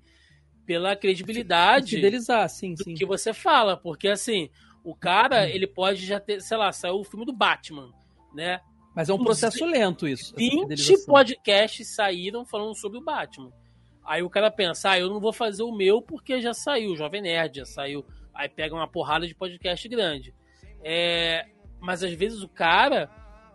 pela 0.66 0.96
credibilidade 0.96 1.98
Fidelizar, 1.98 2.48
sim, 2.50 2.74
do 2.74 2.86
sim. 2.86 2.94
que 2.94 3.06
você 3.06 3.34
fala, 3.34 3.76
porque 3.76 4.08
assim, 4.08 4.50
o 4.82 4.96
cara, 4.96 5.50
ele 5.50 5.68
pode 5.68 6.06
já 6.06 6.22
ter, 6.22 6.42
sei 6.42 6.56
lá, 6.56 6.72
saiu 6.72 6.96
o 6.96 7.04
filme 7.04 7.26
do 7.26 7.34
Batman, 7.34 7.92
né? 8.34 8.62
Mas 8.96 9.10
é 9.10 9.14
um 9.14 9.24
processo 9.24 9.66
lento 9.66 10.08
isso. 10.08 10.36
20 10.36 11.06
podcasts 11.06 11.96
saíram 11.96 12.46
falando 12.46 12.76
sobre 12.76 12.98
o 12.98 13.04
Batman. 13.04 13.52
Aí 14.06 14.22
o 14.22 14.30
cara 14.30 14.52
pensa, 14.52 14.92
ah, 14.92 15.00
eu 15.00 15.10
não 15.10 15.20
vou 15.20 15.32
fazer 15.32 15.64
o 15.64 15.72
meu 15.72 16.02
porque 16.02 16.42
já 16.42 16.54
saiu, 16.54 16.92
o 16.92 16.96
Jovem 16.96 17.22
Nerd 17.22 17.58
já 17.58 17.66
saiu. 17.66 18.06
Aí 18.34 18.50
pega 18.50 18.76
uma 18.76 18.88
porrada 18.88 19.26
de 19.28 19.34
podcast 19.34 19.88
grande. 19.88 20.34
É, 20.84 21.46
mas 21.80 22.04
às 22.04 22.14
vezes 22.14 22.42
o 22.42 22.50
cara, 22.50 23.10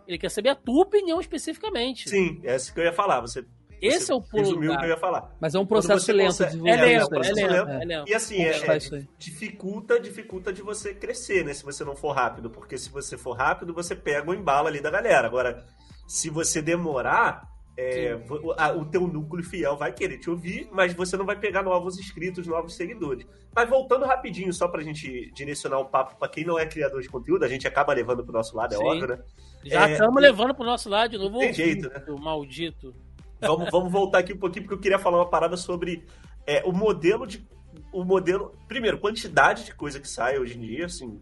ele 0.07 0.17
quer 0.17 0.29
saber 0.29 0.49
a 0.49 0.55
tua 0.55 0.83
opinião 0.83 1.19
especificamente. 1.19 2.09
Sim, 2.09 2.41
é 2.43 2.55
isso 2.55 2.73
que 2.73 2.79
eu 2.79 2.85
ia 2.85 2.93
falar. 2.93 3.21
Você, 3.21 3.45
Esse 3.81 4.07
você 4.07 4.11
é 4.11 4.15
o 4.15 4.21
pulo. 4.21 4.43
Resumiu 4.43 4.73
o 4.73 4.77
que 4.79 4.85
eu 4.85 4.89
ia 4.89 4.97
falar. 4.97 5.35
Mas 5.39 5.53
é 5.53 5.59
um 5.59 5.65
processo 5.65 6.11
lento 6.11 6.27
consegue... 6.27 6.51
de 6.51 6.57
desenvolvimento. 6.57 7.15
É 7.15 7.19
lento, 7.19 7.39
é, 7.39 7.41
é, 7.41 7.47
lento, 7.47 7.69
é 7.69 7.85
lento. 7.85 8.09
E 8.09 8.13
assim, 8.15 8.41
é, 8.41 8.57
é, 8.57 8.79
dificulta, 9.17 9.99
dificulta 9.99 10.51
de 10.51 10.61
você 10.61 10.93
crescer, 10.93 11.45
né? 11.45 11.53
Se 11.53 11.63
você 11.63 11.83
não 11.83 11.95
for 11.95 12.13
rápido. 12.13 12.49
Porque 12.49 12.77
se 12.77 12.89
você 12.89 13.17
for 13.17 13.33
rápido, 13.33 13.73
você 13.73 13.95
pega 13.95 14.31
o 14.31 14.33
embalo 14.33 14.67
ali 14.67 14.81
da 14.81 14.89
galera. 14.89 15.27
Agora, 15.27 15.63
se 16.07 16.29
você 16.29 16.61
demorar, 16.61 17.47
é, 17.77 18.13
o, 18.75 18.83
teu 18.83 19.07
núcleo 19.07 19.43
fiel 19.43 19.77
vai 19.77 19.93
querer 19.93 20.17
te 20.17 20.29
ouvir, 20.29 20.67
mas 20.71 20.93
você 20.93 21.15
não 21.15 21.25
vai 21.25 21.37
pegar 21.37 21.63
novos 21.63 21.97
inscritos, 21.97 22.45
novos 22.45 22.75
seguidores. 22.75 23.25
Mas 23.55 23.69
voltando 23.69 24.05
rapidinho, 24.05 24.51
só 24.51 24.67
pra 24.67 24.83
gente 24.83 25.31
direcionar 25.31 25.79
o 25.79 25.85
papo 25.85 26.17
para 26.17 26.27
quem 26.27 26.43
não 26.43 26.59
é 26.59 26.65
criador 26.65 27.01
de 27.01 27.07
conteúdo, 27.07 27.45
a 27.45 27.47
gente 27.47 27.65
acaba 27.65 27.93
levando 27.93 28.21
pro 28.21 28.33
nosso 28.33 28.55
lado, 28.55 28.73
é 28.73 28.77
Sim. 28.77 28.83
óbvio, 28.83 29.07
né? 29.07 29.19
Já 29.63 29.89
estamos 29.89 30.17
é, 30.17 30.27
levando 30.27 30.53
pro 30.53 30.65
nosso 30.65 30.89
lado 30.89 31.11
de 31.11 31.17
novo. 31.17 31.39
Tem 31.39 31.53
jeito, 31.53 31.89
né? 31.89 32.03
Maldito. 32.19 32.93
Vamos, 33.39 33.69
vamos 33.71 33.91
voltar 33.91 34.19
aqui 34.19 34.33
um 34.33 34.37
pouquinho, 34.37 34.63
porque 34.63 34.75
eu 34.75 34.81
queria 34.81 34.99
falar 34.99 35.17
uma 35.17 35.29
parada 35.29 35.55
sobre 35.55 36.05
é, 36.45 36.61
o 36.65 36.73
modelo 36.73 37.25
de. 37.25 37.47
O 37.93 38.03
modelo. 38.03 38.53
Primeiro, 38.67 38.99
quantidade 38.99 39.63
de 39.63 39.73
coisa 39.73 39.99
que 39.99 40.07
sai 40.07 40.37
hoje 40.37 40.57
em 40.57 40.61
dia, 40.61 40.85
assim, 40.85 41.21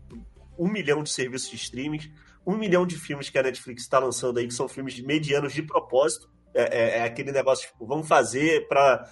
um 0.57 0.67
milhão 0.67 1.03
de 1.03 1.11
serviços 1.11 1.51
de 1.51 1.55
streaming, 1.55 2.11
um 2.45 2.57
milhão 2.57 2.87
de 2.87 2.97
filmes 2.97 3.29
que 3.29 3.37
a 3.37 3.43
Netflix 3.43 3.83
está 3.83 3.99
lançando 3.99 4.39
aí, 4.39 4.47
que 4.47 4.53
são 4.53 4.67
filmes 4.67 4.99
medianos 4.99 5.53
de 5.53 5.61
propósito 5.61 6.29
é, 6.57 6.69
é, 6.71 6.97
é 6.99 7.03
aquele 7.03 7.31
negócio, 7.31 7.67
tipo, 7.67 7.85
vamos 7.85 8.07
fazer 8.07 8.67
pra 8.67 9.07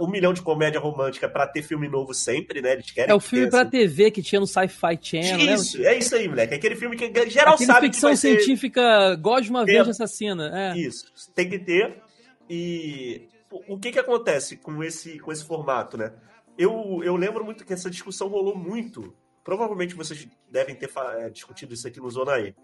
um 0.00 0.08
milhão 0.08 0.32
de 0.32 0.42
comédia 0.42 0.78
romântica 0.78 1.28
para 1.28 1.46
ter 1.46 1.62
filme 1.62 1.88
novo 1.88 2.12
sempre, 2.12 2.60
né? 2.60 2.74
Eles 2.74 2.90
querem 2.90 3.10
é 3.10 3.14
o 3.14 3.20
filme 3.20 3.48
para 3.48 3.62
assim... 3.62 3.70
TV 3.70 4.10
que 4.10 4.22
tinha 4.22 4.40
no 4.40 4.46
Sci-Fi 4.46 4.98
Channel, 5.00 5.54
Isso, 5.54 5.78
né? 5.78 5.94
é 5.94 5.98
isso 5.98 6.14
aí, 6.14 6.28
moleque. 6.28 6.54
Aquele 6.54 6.76
filme 6.76 6.96
que 6.96 7.30
geral 7.30 7.54
aquele 7.54 7.72
sabe 7.72 7.86
ficção 7.86 8.10
que 8.10 8.16
científica 8.16 9.10
ter... 9.10 9.16
gosta 9.16 9.42
de 9.42 9.50
uma 9.50 9.64
vez 9.64 9.88
assassina. 9.88 10.50
É. 10.54 10.78
Isso, 10.78 11.06
tem 11.34 11.48
que 11.48 11.58
ter. 11.58 12.02
E 12.48 13.28
o 13.68 13.78
que 13.78 13.92
que 13.92 13.98
acontece 13.98 14.56
com 14.56 14.82
esse, 14.82 15.18
com 15.18 15.32
esse 15.32 15.44
formato, 15.44 15.96
né? 15.96 16.12
Eu, 16.58 17.00
eu 17.02 17.16
lembro 17.16 17.44
muito 17.44 17.64
que 17.64 17.72
essa 17.72 17.90
discussão 17.90 18.28
rolou 18.28 18.56
muito. 18.56 19.14
Provavelmente 19.42 19.94
vocês 19.94 20.28
devem 20.50 20.74
ter 20.74 20.90
é, 21.16 21.30
discutido 21.30 21.72
isso 21.72 21.88
aqui 21.88 21.98
no 22.00 22.10
Zona 22.10 22.38
E 22.38 22.54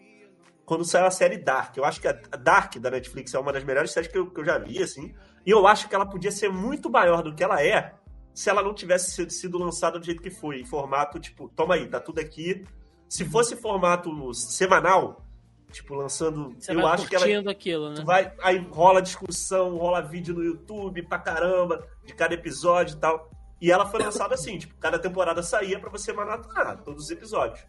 quando 0.67 0.85
saiu 0.85 1.07
a 1.07 1.11
série 1.11 1.39
Dark. 1.39 1.77
Eu 1.77 1.85
acho 1.85 2.01
que 2.01 2.09
a 2.09 2.13
Dark 2.13 2.77
da 2.79 2.91
Netflix 2.91 3.33
é 3.33 3.39
uma 3.39 3.53
das 3.53 3.63
melhores 3.63 3.93
séries 3.93 4.11
que 4.11 4.19
eu, 4.19 4.29
que 4.29 4.41
eu 4.41 4.45
já 4.45 4.59
vi, 4.59 4.83
assim. 4.83 5.15
E 5.47 5.51
eu 5.51 5.65
acho 5.67 5.89
que 5.89 5.95
ela 5.95 6.05
podia 6.05 6.33
ser 6.33 6.51
muito 6.51 6.91
maior 6.91 7.23
do 7.23 7.33
que 7.33 7.45
ela 7.45 7.63
é 7.63 7.95
se 8.35 8.51
ela 8.51 8.63
não 8.63 8.75
tivesse 8.75 9.31
sido 9.31 9.57
lançada 9.57 9.99
do 9.99 10.05
jeito 10.05 10.21
que 10.21 10.31
foi, 10.31 10.61
em 10.61 10.67
formato, 10.67 11.19
tipo, 11.19 11.49
toma 11.49 11.77
aí, 11.77 11.89
tá 11.89 11.99
tudo 11.99 12.19
aqui. 12.19 12.67
Se 13.09 13.25
fosse 13.25 13.57
formato 13.57 14.35
semanal, 14.35 15.25
tipo, 15.71 15.95
lançando. 15.95 16.55
Você 16.59 16.73
eu 16.73 16.87
acho 16.87 17.09
que 17.09 17.15
ela. 17.15 17.51
aquilo, 17.51 17.91
né? 17.91 18.03
Vai, 18.05 18.33
aí 18.43 18.59
rola 18.59 19.01
discussão, 19.01 19.77
rola 19.79 20.03
vídeo 20.03 20.35
no 20.35 20.43
YouTube 20.43 21.03
pra 21.05 21.19
caramba, 21.19 21.87
de 22.05 22.13
cada 22.13 22.35
episódio 22.35 22.97
e 22.97 22.99
tal. 22.99 23.31
E 23.61 23.71
ela 23.71 23.87
foi 23.87 24.03
lançada 24.03 24.35
assim, 24.35 24.59
tipo, 24.59 24.75
cada 24.79 24.99
temporada 24.99 25.43
saía 25.43 25.79
para 25.79 25.89
você 25.89 26.13
maratonar 26.13 26.83
todos 26.83 27.05
os 27.05 27.11
episódios. 27.11 27.65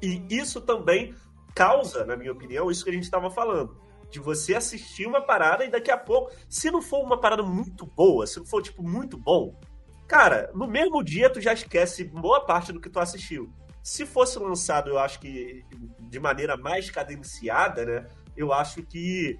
E 0.00 0.24
isso 0.30 0.60
também 0.60 1.14
causa, 1.54 2.04
na 2.04 2.16
minha 2.16 2.32
opinião, 2.32 2.70
isso 2.70 2.84
que 2.84 2.90
a 2.90 2.92
gente 2.92 3.04
estava 3.04 3.30
falando. 3.30 3.80
De 4.10 4.18
você 4.18 4.54
assistir 4.54 5.06
uma 5.06 5.22
parada 5.22 5.64
e 5.64 5.70
daqui 5.70 5.90
a 5.90 5.96
pouco, 5.96 6.30
se 6.48 6.70
não 6.70 6.82
for 6.82 7.02
uma 7.02 7.18
parada 7.20 7.42
muito 7.42 7.86
boa, 7.86 8.26
se 8.26 8.38
não 8.38 8.46
for, 8.46 8.62
tipo, 8.62 8.82
muito 8.82 9.16
bom, 9.16 9.58
cara, 10.06 10.50
no 10.54 10.66
mesmo 10.66 11.02
dia 11.02 11.30
tu 11.30 11.40
já 11.40 11.52
esquece 11.52 12.04
boa 12.04 12.44
parte 12.44 12.72
do 12.72 12.80
que 12.80 12.90
tu 12.90 13.00
assistiu. 13.00 13.50
Se 13.82 14.04
fosse 14.04 14.38
lançado, 14.38 14.90
eu 14.90 14.98
acho 14.98 15.18
que 15.18 15.64
de 16.00 16.20
maneira 16.20 16.56
mais 16.56 16.90
cadenciada, 16.90 17.84
né? 17.84 18.06
Eu 18.36 18.52
acho 18.52 18.82
que 18.82 19.38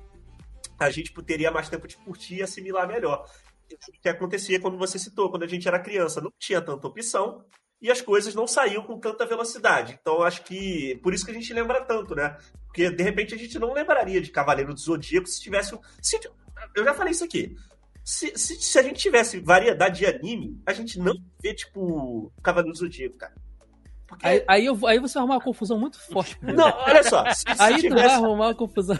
a 0.80 0.90
gente 0.90 1.12
teria 1.22 1.50
mais 1.50 1.68
tempo 1.68 1.86
de 1.86 1.96
curtir 1.98 2.36
e 2.36 2.42
assimilar 2.42 2.88
melhor. 2.88 3.24
O 3.70 4.00
que 4.00 4.08
acontecia 4.08 4.60
quando 4.60 4.76
você 4.76 4.98
citou, 4.98 5.30
quando 5.30 5.44
a 5.44 5.46
gente 5.46 5.68
era 5.68 5.78
criança, 5.78 6.20
não 6.20 6.32
tinha 6.38 6.60
tanta 6.60 6.86
opção 6.86 7.44
e 7.82 7.90
as 7.90 8.00
coisas 8.00 8.32
não 8.32 8.46
saíam 8.46 8.84
com 8.84 8.96
tanta 8.96 9.26
velocidade. 9.26 9.98
Então, 10.00 10.22
acho 10.22 10.44
que 10.44 11.00
por 11.02 11.12
isso 11.12 11.24
que 11.24 11.32
a 11.32 11.34
gente 11.34 11.52
lembra 11.52 11.84
tanto, 11.84 12.14
né? 12.14 12.38
Porque 12.66 12.88
de 12.88 13.02
repente 13.02 13.34
a 13.34 13.38
gente 13.38 13.58
não 13.58 13.72
lembraria 13.72 14.20
de 14.20 14.30
Cavaleiro 14.30 14.72
do 14.72 14.80
Zodíaco 14.80 15.26
se 15.26 15.42
tivesse. 15.42 15.76
Se, 16.00 16.20
eu 16.76 16.84
já 16.84 16.94
falei 16.94 17.10
isso 17.10 17.24
aqui. 17.24 17.56
Se, 18.04 18.32
se, 18.36 18.54
se, 18.54 18.78
a 18.78 18.82
gente 18.82 19.00
tivesse 19.00 19.40
variedade 19.40 19.98
de 19.98 20.06
anime, 20.06 20.60
a 20.64 20.72
gente 20.72 20.98
não 20.98 21.14
vê, 21.42 21.54
tipo, 21.54 22.32
Cavaleiro 22.42 22.72
do 22.72 22.78
Zodíaco, 22.78 23.16
cara. 23.16 23.34
Porque... 24.06 24.26
Aí, 24.26 24.44
aí, 24.46 24.66
eu, 24.66 24.86
aí 24.86 24.98
você 25.00 25.14
vai 25.14 25.22
arrumar 25.22 25.34
uma 25.36 25.44
confusão 25.44 25.78
muito 25.78 26.00
forte. 26.00 26.38
Não, 26.40 26.72
olha 26.86 27.02
só. 27.02 27.28
Se, 27.34 27.44
aí 27.58 27.76
tivesse... 27.76 27.88
tu 27.88 27.94
vai 27.94 28.06
arrumar 28.06 28.46
uma 28.46 28.54
confusão. 28.54 28.98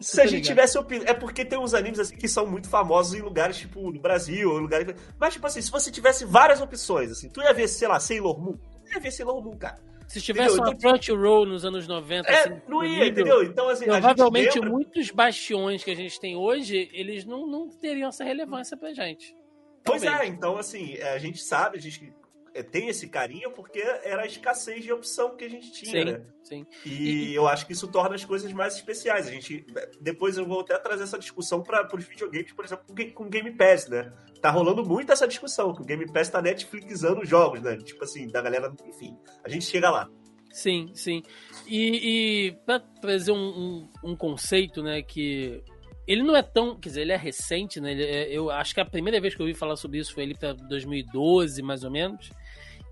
Se 0.00 0.20
a 0.20 0.26
gente 0.26 0.46
tivesse 0.46 0.76
opinião. 0.78 1.06
É 1.08 1.14
porque 1.14 1.44
tem 1.44 1.58
uns 1.58 1.74
animes 1.74 1.98
assim 1.98 2.16
que 2.16 2.28
são 2.28 2.46
muito 2.46 2.68
famosos 2.68 3.14
em 3.14 3.22
lugares, 3.22 3.56
tipo, 3.56 3.90
no 3.90 4.00
Brasil, 4.00 4.50
ou 4.50 4.58
lugares. 4.58 4.94
Mas, 5.18 5.34
tipo 5.34 5.46
assim, 5.46 5.60
se 5.62 5.70
você 5.70 5.90
tivesse 5.90 6.24
várias 6.24 6.60
opções, 6.60 7.10
assim, 7.10 7.28
tu 7.28 7.40
ia 7.40 7.52
ver, 7.52 7.68
sei 7.68 7.88
lá, 7.88 7.98
Sailor 8.00 8.38
Moon. 8.40 8.56
Tu 8.84 8.94
ia 8.94 9.00
ver 9.00 9.10
Sailor 9.10 9.42
Moon, 9.42 9.56
cara. 9.56 9.78
Se 10.06 10.20
tivesse 10.20 10.54
entendeu? 10.54 10.64
uma 10.64 10.74
então, 10.74 10.90
Crunchyroll 10.92 11.46
nos 11.46 11.64
anos 11.64 11.88
90, 11.88 12.28
é, 12.28 12.34
assim, 12.34 12.60
não 12.68 12.84
ia, 12.84 13.06
entendeu? 13.06 13.42
Então, 13.42 13.68
assim, 13.68 13.86
provavelmente 13.86 14.54
lembra... 14.54 14.70
muitos 14.70 15.10
bastiões 15.10 15.82
que 15.82 15.90
a 15.90 15.96
gente 15.96 16.20
tem 16.20 16.36
hoje, 16.36 16.90
eles 16.92 17.24
não, 17.24 17.46
não 17.46 17.68
teriam 17.68 18.10
essa 18.10 18.22
relevância 18.22 18.76
pra 18.76 18.92
gente. 18.92 19.34
Pois 19.82 20.02
Talvez. 20.02 20.28
é, 20.28 20.32
então, 20.32 20.56
assim, 20.56 20.98
a 20.98 21.18
gente 21.18 21.42
sabe, 21.42 21.78
a 21.78 21.80
gente 21.80 22.04
é, 22.04 22.23
tem 22.62 22.88
esse 22.88 23.08
carinho 23.08 23.50
porque 23.50 23.80
era 23.80 24.22
a 24.22 24.26
escassez 24.26 24.84
de 24.84 24.92
opção 24.92 25.36
que 25.36 25.44
a 25.44 25.50
gente 25.50 25.72
tinha, 25.72 25.90
sim, 25.90 26.04
né? 26.04 26.22
Sim. 26.42 26.66
E, 26.86 27.30
e, 27.30 27.34
eu 27.34 27.48
acho 27.48 27.66
que 27.66 27.72
isso 27.72 27.88
torna 27.88 28.14
as 28.14 28.24
coisas 28.24 28.52
mais 28.52 28.76
especiais. 28.76 29.26
A 29.26 29.30
gente 29.30 29.66
depois 30.00 30.38
eu 30.38 30.46
vou 30.46 30.60
até 30.60 30.78
trazer 30.78 31.02
essa 31.02 31.18
discussão 31.18 31.62
para 31.62 31.88
os 31.94 32.04
videogames, 32.04 32.52
por 32.52 32.64
exemplo, 32.64 32.84
com 33.12 33.24
o 33.24 33.28
Game 33.28 33.50
Pass, 33.52 33.88
né? 33.88 34.12
Tá 34.40 34.50
rolando 34.50 34.84
muito 34.84 35.10
essa 35.10 35.26
discussão 35.26 35.74
que 35.74 35.82
o 35.82 35.84
Game 35.84 36.06
Pass 36.12 36.28
tá 36.28 36.40
Netflixando 36.40 37.22
os 37.22 37.28
jogos, 37.28 37.60
né? 37.60 37.76
Tipo 37.78 38.04
assim, 38.04 38.28
da 38.28 38.40
galera, 38.40 38.72
enfim. 38.86 39.16
A 39.42 39.48
gente 39.48 39.64
chega 39.64 39.90
lá. 39.90 40.08
Sim, 40.52 40.92
sim. 40.94 41.22
E, 41.66 42.46
e 42.46 42.52
para 42.64 42.78
trazer 42.78 43.32
um, 43.32 43.88
um, 44.04 44.10
um, 44.10 44.16
conceito, 44.16 44.84
né, 44.84 45.02
que 45.02 45.60
ele 46.06 46.22
não 46.22 46.36
é 46.36 46.42
tão, 46.42 46.78
quer 46.78 46.90
dizer, 46.90 47.00
ele 47.00 47.10
é 47.10 47.16
recente, 47.16 47.80
né? 47.80 48.00
É, 48.00 48.28
eu 48.30 48.48
acho 48.48 48.72
que 48.72 48.80
a 48.80 48.84
primeira 48.84 49.20
vez 49.20 49.34
que 49.34 49.42
eu 49.42 49.46
ouvi 49.46 49.58
falar 49.58 49.74
sobre 49.74 49.98
isso 49.98 50.14
foi 50.14 50.22
ele 50.22 50.36
para 50.36 50.52
2012, 50.52 51.60
mais 51.60 51.82
ou 51.82 51.90
menos 51.90 52.30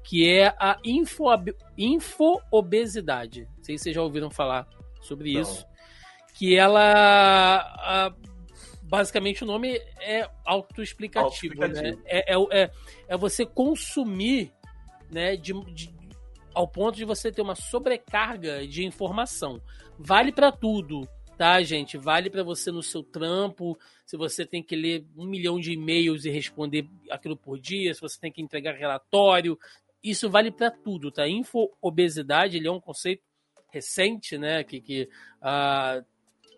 que 0.05 0.29
é 0.29 0.49
a 0.59 0.79
info, 0.85 1.25
infoobesidade. 1.77 3.49
Não 3.57 3.65
sei 3.65 3.79
se 3.79 3.85
vocês 3.85 3.95
já 3.95 4.03
ouviram 4.03 4.31
falar 4.31 4.67
sobre 5.01 5.33
Não. 5.33 5.41
isso. 5.41 5.67
Que 6.35 6.57
ela. 6.57 7.59
A, 7.61 8.15
basicamente 8.83 9.43
o 9.43 9.47
nome 9.47 9.81
é 10.01 10.29
autoexplicativo. 10.45 11.63
Auto 11.63 11.75
né? 11.75 11.97
é, 12.05 12.35
é, 12.35 12.63
é, 12.63 12.71
é, 13.09 13.17
você 13.17 13.47
consumir 13.47 14.53
né, 15.11 15.37
de, 15.37 15.53
de, 15.73 15.95
ao 16.55 16.69
ponto 16.69 16.97
de 16.97 17.05
você 17.05 17.33
ter 17.33 17.43
uma 17.43 17.55
sobrecarga 17.55 18.67
de 18.67 18.85
informação. 18.85 19.63
Vale 19.99 20.33
para 20.33 20.53
tudo, 20.53 21.09
tá, 21.39 21.63
gente? 21.63 21.97
Vale 21.97 22.29
para 22.29 22.43
você 22.43 22.71
no 22.71 22.83
seu 22.83 23.03
trampo, 23.03 23.79
se 24.05 24.17
você 24.17 24.45
tem 24.45 24.63
que 24.63 24.77
ler 24.77 25.07
um 25.17 25.25
milhão 25.25 25.59
de 25.59 25.73
e-mails 25.73 26.27
e 26.27 26.31
responder 26.31 26.87
aquilo 27.11 27.35
por 27.35 27.59
dia, 27.59 27.95
se 27.95 28.01
você 28.01 28.21
tem 28.21 28.31
que 28.31 28.43
entregar 28.43 28.75
relatório, 28.75 29.59
isso 30.03 30.29
vale 30.29 30.51
para 30.51 30.71
tudo, 30.71 31.11
tá? 31.11 31.29
Info-obesidade, 31.29 32.57
ele 32.57 32.69
é 32.69 32.73
um 32.73 32.81
conceito 32.81 33.23
recente, 33.73 34.37
né? 34.37 34.65
Que, 34.65 34.81
que 34.81 35.09
uh, 35.41 36.05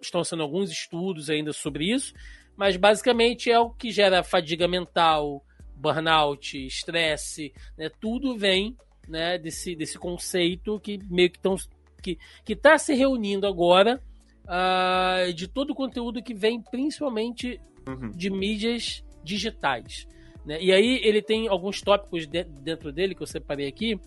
estão 0.01 0.25
sendo 0.25 0.43
alguns 0.43 0.71
estudos 0.71 1.31
ainda 1.31 1.53
sobre 1.53 1.93
isso, 1.93 2.15
mas 2.57 2.77
basicamente 2.77 3.51
é 3.51 3.59
o 3.59 3.71
que 3.71 3.91
gera 3.91 4.23
fadiga 4.23 4.67
mental, 4.67 5.45
burnout, 5.77 6.67
estresse, 6.67 7.53
né? 7.77 7.91
Tudo 8.01 8.37
vem 8.37 8.77
né, 9.09 9.39
desse, 9.39 9.75
desse 9.77 9.99
conceito 9.99 10.81
que 10.81 10.99
meio 11.11 11.31
que 11.31 11.39
estão 11.39 11.57
que 12.03 12.19
está 12.53 12.77
se 12.77 12.93
reunindo 12.93 13.47
agora 13.47 13.99
uh, 14.45 15.33
de 15.33 15.49
todo 15.49 15.71
o 15.71 15.75
conteúdo 15.75 16.23
que 16.23 16.35
vem 16.35 16.61
principalmente 16.61 17.59
uhum. 17.89 18.11
de 18.11 18.29
mídias 18.29 19.03
digitais. 19.23 20.07
Né? 20.45 20.59
E 20.61 20.73
aí 20.73 21.01
ele 21.03 21.23
tem 21.23 21.49
alguns 21.49 21.81
tópicos 21.81 22.27
de, 22.27 22.45
dentro 22.45 22.93
dele 22.93 23.15
que 23.15 23.23
eu 23.23 23.27
separei 23.27 23.67
aqui. 23.67 23.99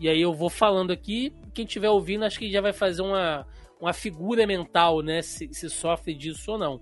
E 0.00 0.08
aí 0.08 0.20
eu 0.20 0.32
vou 0.32 0.50
falando 0.50 0.90
aqui. 0.90 1.32
Quem 1.54 1.64
estiver 1.64 1.90
ouvindo, 1.90 2.24
acho 2.24 2.38
que 2.38 2.50
já 2.50 2.60
vai 2.60 2.72
fazer 2.72 3.02
uma, 3.02 3.46
uma 3.80 3.92
figura 3.92 4.46
mental, 4.46 5.00
né? 5.00 5.22
Se, 5.22 5.48
se 5.52 5.68
sofre 5.70 6.14
disso 6.14 6.52
ou 6.52 6.58
não. 6.58 6.80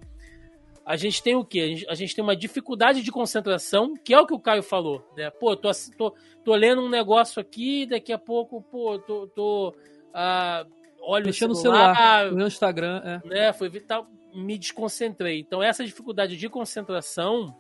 A 0.84 0.96
gente 0.96 1.22
tem 1.22 1.36
o 1.36 1.44
quê? 1.44 1.60
A 1.60 1.66
gente, 1.66 1.86
a 1.90 1.94
gente, 1.94 2.14
tem 2.14 2.24
uma 2.24 2.34
dificuldade 2.34 3.02
de 3.02 3.12
concentração, 3.12 3.94
que 3.94 4.14
é 4.14 4.20
o 4.20 4.26
que 4.26 4.34
o 4.34 4.40
Caio 4.40 4.62
falou. 4.62 5.06
Né? 5.16 5.30
Pô, 5.30 5.54
tô, 5.54 5.70
tô, 5.96 6.14
tô 6.42 6.54
lendo 6.54 6.82
um 6.82 6.88
negócio 6.88 7.40
aqui, 7.40 7.86
daqui 7.86 8.12
a 8.12 8.18
pouco, 8.18 8.62
pô, 8.62 8.98
tô. 8.98 9.26
tô 9.28 9.74
ah, 10.12 10.66
olho 11.02 11.26
Mexendo 11.26 11.52
o 11.52 11.54
celular, 11.54 11.94
celular 11.94 12.32
no 12.32 12.46
Instagram, 12.46 13.02
é. 13.04 13.28
Né? 13.28 13.52
Foi 13.52 13.68
vital, 13.68 14.06
me 14.34 14.58
desconcentrei. 14.58 15.38
Então, 15.40 15.62
essa 15.62 15.84
dificuldade 15.84 16.36
de 16.36 16.48
concentração 16.48 17.54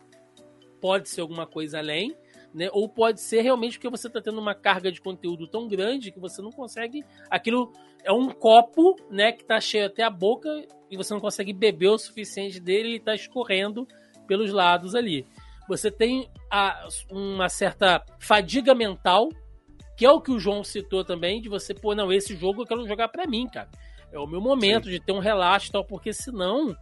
pode 0.80 1.08
ser 1.08 1.20
alguma 1.20 1.46
coisa 1.46 1.78
além, 1.78 2.16
né? 2.54 2.68
Ou 2.72 2.88
pode 2.88 3.20
ser 3.20 3.42
realmente 3.42 3.78
porque 3.78 3.88
você 3.88 4.06
está 4.06 4.20
tendo 4.20 4.40
uma 4.40 4.54
carga 4.54 4.90
de 4.90 5.00
conteúdo 5.00 5.46
tão 5.46 5.68
grande 5.68 6.10
que 6.10 6.18
você 6.18 6.42
não 6.42 6.50
consegue. 6.50 7.04
Aquilo 7.28 7.72
é 8.02 8.12
um 8.12 8.28
copo, 8.30 8.96
né? 9.10 9.32
Que 9.32 9.42
está 9.42 9.60
cheio 9.60 9.86
até 9.86 10.02
a 10.02 10.10
boca 10.10 10.48
e 10.90 10.96
você 10.96 11.14
não 11.14 11.20
consegue 11.20 11.52
beber 11.52 11.88
o 11.88 11.98
suficiente 11.98 12.60
dele 12.60 12.90
e 12.90 12.96
está 12.96 13.14
escorrendo 13.14 13.86
pelos 14.26 14.52
lados 14.52 14.94
ali. 14.94 15.26
Você 15.68 15.90
tem 15.90 16.28
a, 16.50 16.88
uma 17.10 17.48
certa 17.48 18.04
fadiga 18.18 18.74
mental, 18.74 19.28
que 19.96 20.04
é 20.04 20.10
o 20.10 20.20
que 20.20 20.32
o 20.32 20.38
João 20.38 20.64
citou 20.64 21.04
também, 21.04 21.40
de 21.40 21.48
você, 21.48 21.72
pô, 21.72 21.94
não, 21.94 22.12
esse 22.12 22.34
jogo 22.34 22.62
eu 22.62 22.66
quero 22.66 22.88
jogar 22.88 23.08
para 23.08 23.26
mim, 23.26 23.46
cara. 23.46 23.68
É 24.12 24.18
o 24.18 24.26
meu 24.26 24.40
momento 24.40 24.86
Sim. 24.86 24.90
de 24.90 25.00
ter 25.00 25.12
um 25.12 25.20
relaxo 25.20 25.68
e 25.68 25.72
tal, 25.72 25.84
porque 25.84 26.12
senão 26.12 26.76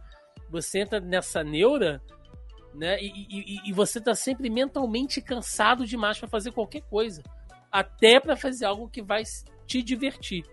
você 0.49 0.79
entra 0.79 0.99
nessa 0.99 1.43
neura 1.43 2.01
né? 2.79 2.97
E, 3.01 3.27
e, 3.29 3.69
e 3.69 3.73
você 3.73 3.99
tá 3.99 4.15
sempre 4.15 4.49
mentalmente 4.49 5.21
cansado 5.21 5.85
demais 5.85 6.17
para 6.17 6.29
fazer 6.29 6.53
qualquer 6.53 6.81
coisa, 6.83 7.21
até 7.69 8.21
para 8.21 8.37
fazer 8.37 8.63
algo 8.63 8.87
que 8.87 9.01
vai 9.01 9.23
te 9.67 9.83
divertir, 9.83 10.45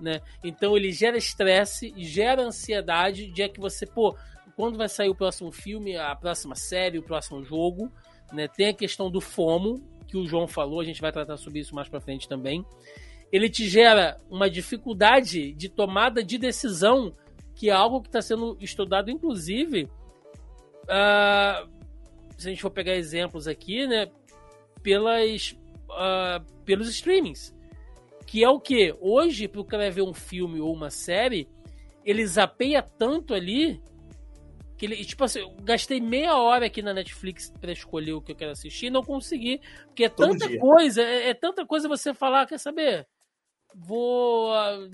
né? 0.00 0.20
Então 0.42 0.76
ele 0.76 0.90
gera 0.90 1.16
estresse, 1.16 1.94
gera 1.96 2.42
ansiedade 2.42 3.30
de 3.30 3.42
é 3.42 3.48
que 3.48 3.60
você, 3.60 3.86
pô, 3.86 4.16
quando 4.56 4.76
vai 4.76 4.88
sair 4.88 5.08
o 5.08 5.14
próximo 5.14 5.52
filme, 5.52 5.96
a 5.96 6.16
próxima 6.16 6.56
série, 6.56 6.98
o 6.98 7.02
próximo 7.02 7.44
jogo, 7.44 7.92
né? 8.32 8.48
Tem 8.48 8.70
a 8.70 8.74
questão 8.74 9.08
do 9.08 9.20
FOMO, 9.20 9.80
que 10.08 10.16
o 10.16 10.26
João 10.26 10.48
falou, 10.48 10.80
a 10.80 10.84
gente 10.84 11.00
vai 11.00 11.12
tratar 11.12 11.36
sobre 11.36 11.60
isso 11.60 11.76
mais 11.76 11.88
para 11.88 12.00
frente 12.00 12.28
também. 12.28 12.64
Ele 13.30 13.48
te 13.48 13.68
gera 13.68 14.20
uma 14.28 14.50
dificuldade 14.50 15.52
de 15.52 15.68
tomada 15.68 16.24
de 16.24 16.38
decisão, 16.38 17.14
que 17.54 17.70
é 17.70 17.72
algo 17.72 18.00
que 18.00 18.08
está 18.08 18.20
sendo 18.20 18.56
estudado, 18.60 19.10
inclusive, 19.10 19.88
uh, 20.88 21.68
se 22.36 22.48
a 22.48 22.50
gente 22.50 22.62
for 22.62 22.70
pegar 22.70 22.94
exemplos 22.94 23.46
aqui, 23.46 23.86
né, 23.86 24.10
pelas, 24.82 25.52
uh, 25.90 26.44
pelos 26.64 26.88
streamings. 26.88 27.54
Que 28.26 28.44
é 28.44 28.48
o 28.48 28.60
que? 28.60 28.94
Hoje, 29.00 29.48
para 29.48 29.60
o 29.60 29.64
cara 29.64 29.90
ver 29.90 30.02
um 30.02 30.12
filme 30.12 30.60
ou 30.60 30.72
uma 30.72 30.90
série, 30.90 31.48
ele 32.04 32.26
zapeia 32.26 32.82
tanto 32.82 33.34
ali 33.34 33.80
que 34.78 34.86
ele, 34.86 35.04
tipo 35.04 35.24
assim, 35.24 35.40
eu 35.40 35.50
gastei 35.62 36.00
meia 36.00 36.36
hora 36.36 36.66
aqui 36.66 36.80
na 36.80 36.94
Netflix 36.94 37.50
para 37.60 37.72
escolher 37.72 38.12
o 38.12 38.22
que 38.22 38.30
eu 38.30 38.36
quero 38.36 38.52
assistir 38.52 38.86
e 38.86 38.90
não 38.90 39.02
consegui. 39.02 39.60
Porque 39.86 40.04
é 40.04 40.08
Todo 40.08 40.30
tanta 40.30 40.46
dia. 40.46 40.60
coisa, 40.60 41.02
é, 41.02 41.30
é, 41.30 41.34
tanta 41.34 41.66
coisa 41.66 41.88
você 41.88 42.14
falar, 42.14 42.46
quer 42.46 42.58
saber? 42.58 43.06
Vou 43.74 44.52
uh, 44.52 44.88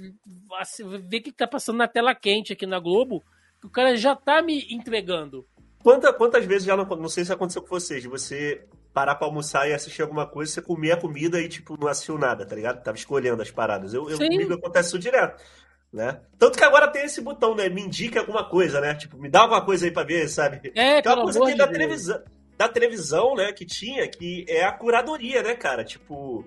ver 1.00 1.18
o 1.18 1.22
que 1.22 1.32
tá 1.32 1.46
passando 1.46 1.76
na 1.76 1.86
tela 1.86 2.14
quente 2.14 2.54
aqui 2.54 2.66
na 2.66 2.80
Globo, 2.80 3.22
que 3.60 3.66
o 3.66 3.70
cara 3.70 3.94
já 3.94 4.16
tá 4.16 4.40
me 4.40 4.66
entregando. 4.70 5.46
Quanta, 5.84 6.10
quantas 6.14 6.46
vezes 6.46 6.64
já 6.64 6.74
não, 6.74 6.86
não 6.86 7.10
sei 7.10 7.26
se 7.26 7.32
aconteceu 7.32 7.60
com 7.60 7.68
vocês, 7.68 8.00
de 8.00 8.08
você 8.08 8.64
parar 8.94 9.16
pra 9.16 9.26
almoçar 9.26 9.68
e 9.68 9.74
assistir 9.74 10.00
alguma 10.00 10.26
coisa, 10.26 10.50
você 10.50 10.62
comia 10.62 10.94
a 10.94 10.96
comida 10.96 11.38
e, 11.38 11.46
tipo, 11.46 11.78
não 11.78 11.88
assistiu 11.88 12.16
nada, 12.16 12.46
tá 12.46 12.56
ligado? 12.56 12.82
Tava 12.82 12.96
escolhendo 12.96 13.42
as 13.42 13.50
paradas. 13.50 13.92
Eu, 13.92 14.08
eu 14.08 14.16
comigo 14.16 14.54
acontece 14.54 14.88
isso 14.88 14.98
direto. 14.98 15.44
Né? 15.92 16.20
Tanto 16.38 16.56
que 16.56 16.64
agora 16.64 16.88
tem 16.88 17.04
esse 17.04 17.20
botão, 17.20 17.54
né? 17.54 17.68
Me 17.68 17.82
indica 17.82 18.20
alguma 18.20 18.48
coisa, 18.48 18.80
né? 18.80 18.94
Tipo, 18.94 19.18
me 19.18 19.28
dá 19.28 19.42
alguma 19.42 19.62
coisa 19.62 19.84
aí 19.84 19.90
pra 19.90 20.02
ver, 20.04 20.26
sabe? 20.26 20.72
É, 20.74 21.02
que 21.02 21.06
é 21.06 21.12
uma 21.12 21.22
coisa 21.22 21.40
que 21.40 21.54
da 21.54 21.68
televisão, 21.68 22.22
da 22.56 22.68
televisão, 22.68 23.34
né, 23.34 23.52
que 23.52 23.66
tinha, 23.66 24.08
que 24.08 24.46
é 24.48 24.64
a 24.64 24.72
curadoria, 24.72 25.42
né, 25.42 25.54
cara? 25.54 25.84
Tipo, 25.84 26.44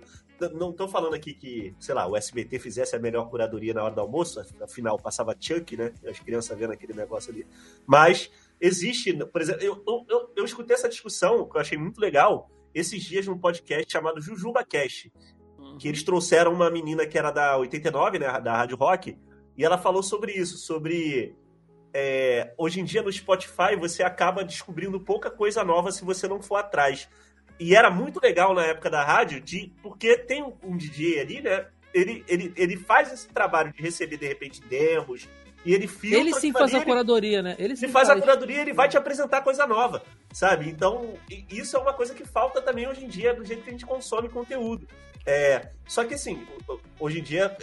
não 0.53 0.73
tô 0.73 0.87
falando 0.87 1.13
aqui 1.13 1.33
que, 1.33 1.75
sei 1.79 1.93
lá, 1.93 2.07
o 2.07 2.17
SBT 2.17 2.59
fizesse 2.59 2.95
a 2.95 2.99
melhor 2.99 3.29
curadoria 3.29 3.73
na 3.73 3.83
hora 3.83 3.93
do 3.93 4.01
almoço, 4.01 4.43
afinal 4.61 4.97
passava 4.97 5.35
Chuck, 5.39 5.77
né? 5.77 5.93
As 6.07 6.19
crianças 6.19 6.57
vendo 6.57 6.73
aquele 6.73 6.93
negócio 6.93 7.31
ali. 7.31 7.45
Mas 7.85 8.29
existe, 8.59 9.13
por 9.25 9.41
exemplo, 9.41 9.63
eu, 9.63 9.83
eu, 10.09 10.33
eu, 10.35 10.45
escutei 10.45 10.75
essa 10.75 10.89
discussão, 10.89 11.47
que 11.47 11.57
eu 11.57 11.61
achei 11.61 11.77
muito 11.77 11.99
legal, 11.99 12.49
esses 12.73 13.03
dias 13.03 13.27
num 13.27 13.37
podcast 13.37 13.91
chamado 13.91 14.21
Jujuba 14.21 14.63
Cast, 14.63 15.11
uhum. 15.57 15.77
que 15.77 15.87
eles 15.87 16.03
trouxeram 16.03 16.53
uma 16.53 16.69
menina 16.69 17.05
que 17.05 17.17
era 17.17 17.31
da 17.31 17.57
89, 17.57 18.19
né, 18.19 18.39
da 18.41 18.57
Rádio 18.57 18.77
Rock, 18.77 19.17
e 19.57 19.65
ela 19.65 19.77
falou 19.77 20.03
sobre 20.03 20.33
isso, 20.33 20.57
sobre 20.57 21.35
é, 21.93 22.53
hoje 22.57 22.79
em 22.79 22.83
dia 22.83 23.01
no 23.01 23.11
Spotify 23.11 23.75
você 23.77 24.03
acaba 24.03 24.43
descobrindo 24.43 24.99
pouca 24.99 25.31
coisa 25.31 25.63
nova 25.63 25.91
se 25.91 26.05
você 26.05 26.27
não 26.27 26.41
for 26.41 26.57
atrás. 26.57 27.09
E 27.59 27.75
era 27.75 27.89
muito 27.89 28.19
legal 28.21 28.53
na 28.53 28.63
época 28.65 28.89
da 28.89 29.03
rádio, 29.03 29.41
de, 29.41 29.73
porque 29.81 30.15
tem 30.15 30.43
um, 30.43 30.53
um 30.63 30.77
DJ 30.77 31.19
ali, 31.19 31.41
né? 31.41 31.65
Ele, 31.91 32.23
ele, 32.27 32.53
ele 32.55 32.77
faz 32.77 33.11
esse 33.11 33.27
trabalho 33.29 33.73
de 33.73 33.81
receber, 33.81 34.17
de 34.17 34.27
repente, 34.27 34.61
demos, 34.61 35.27
e 35.67 35.73
ele 35.73 35.85
filtra. 35.85 36.19
Ele 36.19 36.33
sim 36.33 36.53
faz 36.53 36.73
a 36.73 36.81
curadoria, 36.81 37.41
né? 37.41 37.53
Ele, 37.59 37.73
ele 37.73 37.87
faz, 37.89 38.07
faz, 38.07 38.09
a 38.09 38.21
curadoria 38.21 38.61
ele 38.61 38.71
vai 38.71 38.87
te 38.87 38.95
apresentar 38.95 39.41
coisa 39.41 39.67
nova, 39.67 40.01
sabe? 40.31 40.69
Então, 40.69 41.15
isso 41.51 41.75
é 41.75 41.79
uma 41.79 41.91
coisa 41.91 42.13
que 42.13 42.23
falta 42.23 42.61
também 42.61 42.87
hoje 42.87 43.03
em 43.03 43.07
dia 43.09 43.33
do 43.33 43.43
jeito 43.43 43.63
que 43.63 43.69
a 43.69 43.73
gente 43.73 43.85
consome 43.85 44.29
conteúdo. 44.29 44.87
É, 45.25 45.71
só 45.85 46.05
que 46.05 46.13
assim, 46.13 46.47
hoje 46.97 47.19
em 47.19 47.23
dia, 47.23 47.55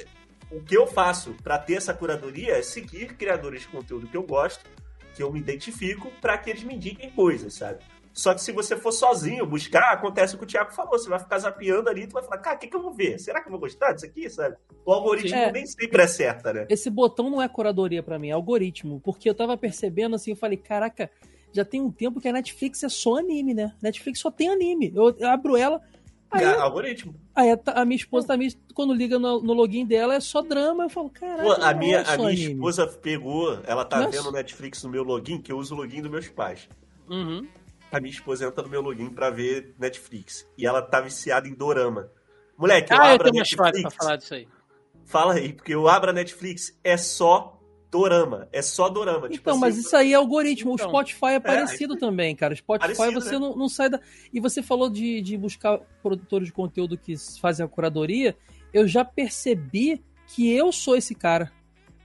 o 0.51 0.61
que 0.61 0.77
eu 0.77 0.87
faço 0.87 1.35
para 1.43 1.59
ter 1.59 1.77
essa 1.77 1.95
curadoria 1.95 2.59
é 2.59 2.63
seguir 2.63 3.15
criadores 3.17 3.63
de 3.63 3.69
conteúdo 3.69 4.07
que 4.07 4.17
eu 4.19 4.23
gosto, 4.23 4.69
que 5.17 5.23
eu 5.23 5.33
me 5.33 5.41
identifico, 5.41 6.13
para 6.21 6.37
que 6.37 6.51
eles 6.51 6.63
me 6.63 6.75
indiquem 6.75 7.09
coisas, 7.09 7.55
sabe? 7.55 7.79
Só 8.15 8.33
que 8.33 8.41
se 8.41 8.53
você 8.53 8.77
for 8.77 8.93
sozinho 8.93 9.45
buscar, 9.45 9.93
acontece 9.93 10.37
o 10.37 10.39
que 10.39 10.45
o 10.45 10.47
Thiago 10.47 10.73
falou. 10.73 10.93
Você 10.93 11.09
vai 11.09 11.19
ficar 11.19 11.37
zapeando 11.41 11.91
ali 11.91 12.03
e 12.03 12.07
tu 12.07 12.13
vai 12.13 12.23
falar, 12.23 12.39
cara, 12.39 12.57
o 12.57 12.59
que, 12.61 12.69
que 12.69 12.77
eu 12.77 12.81
vou 12.81 12.93
ver? 12.93 13.19
Será 13.19 13.41
que 13.41 13.49
eu 13.49 13.51
vou 13.51 13.59
gostar 13.59 13.93
disso 13.93 14.07
aqui, 14.07 14.31
sabe? 14.31 14.57
O 14.87 14.93
algoritmo 14.93 15.37
é, 15.37 15.51
nem 15.51 15.67
sempre 15.67 16.01
acerta, 16.01 16.53
né? 16.53 16.65
Esse 16.71 16.89
botão 16.89 17.29
não 17.29 17.43
é 17.43 17.49
curadoria 17.49 18.05
para 18.05 18.17
mim, 18.17 18.29
é 18.29 18.33
algoritmo. 18.33 19.01
Porque 19.01 19.29
eu 19.29 19.35
tava 19.35 19.57
percebendo 19.57 20.15
assim, 20.15 20.31
eu 20.31 20.37
falei, 20.37 20.57
caraca, 20.57 21.11
já 21.53 21.65
tem 21.65 21.81
um 21.81 21.91
tempo 21.91 22.21
que 22.21 22.29
a 22.29 22.33
Netflix 22.33 22.85
é 22.85 22.89
só 22.89 23.19
anime, 23.19 23.53
né? 23.53 23.75
Netflix 23.83 24.21
só 24.21 24.31
tem 24.31 24.49
anime. 24.49 24.93
Eu, 24.95 25.13
eu 25.19 25.29
abro 25.29 25.57
ela. 25.57 25.81
Aí, 26.31 26.45
é, 26.45 26.55
algoritmo. 26.55 27.17
Aí 27.35 27.51
a, 27.51 27.59
a, 27.81 27.85
minha 27.85 27.97
esposa 27.97 28.29
também, 28.29 28.49
quando 28.75 28.95
liga 28.95 29.19
no, 29.19 29.43
no, 29.43 29.53
login 29.53 29.85
dela, 29.85 30.15
é 30.15 30.21
só 30.21 30.41
drama. 30.41 30.85
Eu 30.85 30.89
falo, 30.89 31.11
caraca. 31.11 31.67
a 31.67 31.75
minha, 31.75 31.99
é 31.99 32.15
a 32.15 32.17
minha 32.17 32.33
esposa 32.33 32.87
pegou, 32.87 33.59
ela 33.67 33.85
tá 33.85 33.99
Nossa. 33.99 34.11
vendo 34.11 34.31
Netflix 34.31 34.85
no 34.85 34.91
meu 34.91 35.03
login, 35.03 35.41
que 35.41 35.51
eu 35.51 35.59
uso 35.59 35.75
o 35.75 35.79
login 35.79 36.01
dos 36.01 36.11
meus 36.13 36.29
pais. 36.29 36.69
Uhum 37.11 37.45
a 37.97 38.01
minha 38.01 38.13
esposa 38.13 38.47
entra 38.47 38.63
no 38.63 38.69
meu 38.69 38.81
login 38.81 39.11
pra 39.11 39.31
ver 39.31 39.75
Netflix. 39.79 40.47
E 40.57 40.67
ela 40.67 40.83
tá 40.83 41.01
viciada 41.01 41.49
em 41.49 41.55
dorama. 41.55 42.11
Moleque, 42.57 42.93
eu 42.93 42.99
ah, 42.99 43.13
abro 43.13 43.29
eu 43.29 43.33
tenho 43.33 43.43
a 43.43 43.45
Netflix. 43.45 43.83
Pra 43.83 43.91
falar 43.91 44.17
disso 44.17 44.35
aí. 44.35 44.49
Fala 45.05 45.35
aí, 45.35 45.53
porque 45.53 45.75
eu 45.75 45.89
abro 45.89 46.11
a 46.11 46.13
Netflix, 46.13 46.79
é 46.83 46.97
só 46.97 47.61
dorama. 47.91 48.49
É 48.53 48.63
só 48.63 48.89
dorama. 48.89 49.29
Tipo 49.29 49.43
então, 49.43 49.53
assim, 49.53 49.61
mas 49.61 49.79
isso 49.79 49.97
aí 49.97 50.13
é 50.13 50.17
algoritmo. 50.17 50.75
Então, 50.75 50.87
o 50.87 50.89
Spotify 50.91 51.27
é, 51.27 51.35
é 51.35 51.41
parecido 51.41 51.95
é, 51.95 51.99
também, 51.99 52.35
cara. 52.35 52.53
O 52.53 52.57
Spotify 52.57 52.97
parecido, 52.97 53.21
você 53.21 53.33
né? 53.33 53.39
não, 53.39 53.57
não, 53.57 53.69
sai 53.69 53.89
da. 53.89 54.01
E 54.33 54.41
você 54.41 54.63
falou 54.63 54.91
de, 54.91 55.21
de 55.21 55.37
buscar 55.37 55.79
produtores 56.03 56.49
de 56.49 56.53
conteúdo 56.53 56.99
que 56.99 57.15
fazem 57.41 57.65
a 57.65 57.69
curadoria. 57.69 58.37
Eu 58.73 58.89
já 58.89 59.05
percebi 59.05 60.03
que 60.27 60.53
eu 60.53 60.73
sou 60.73 60.97
esse 60.97 61.15
cara. 61.15 61.53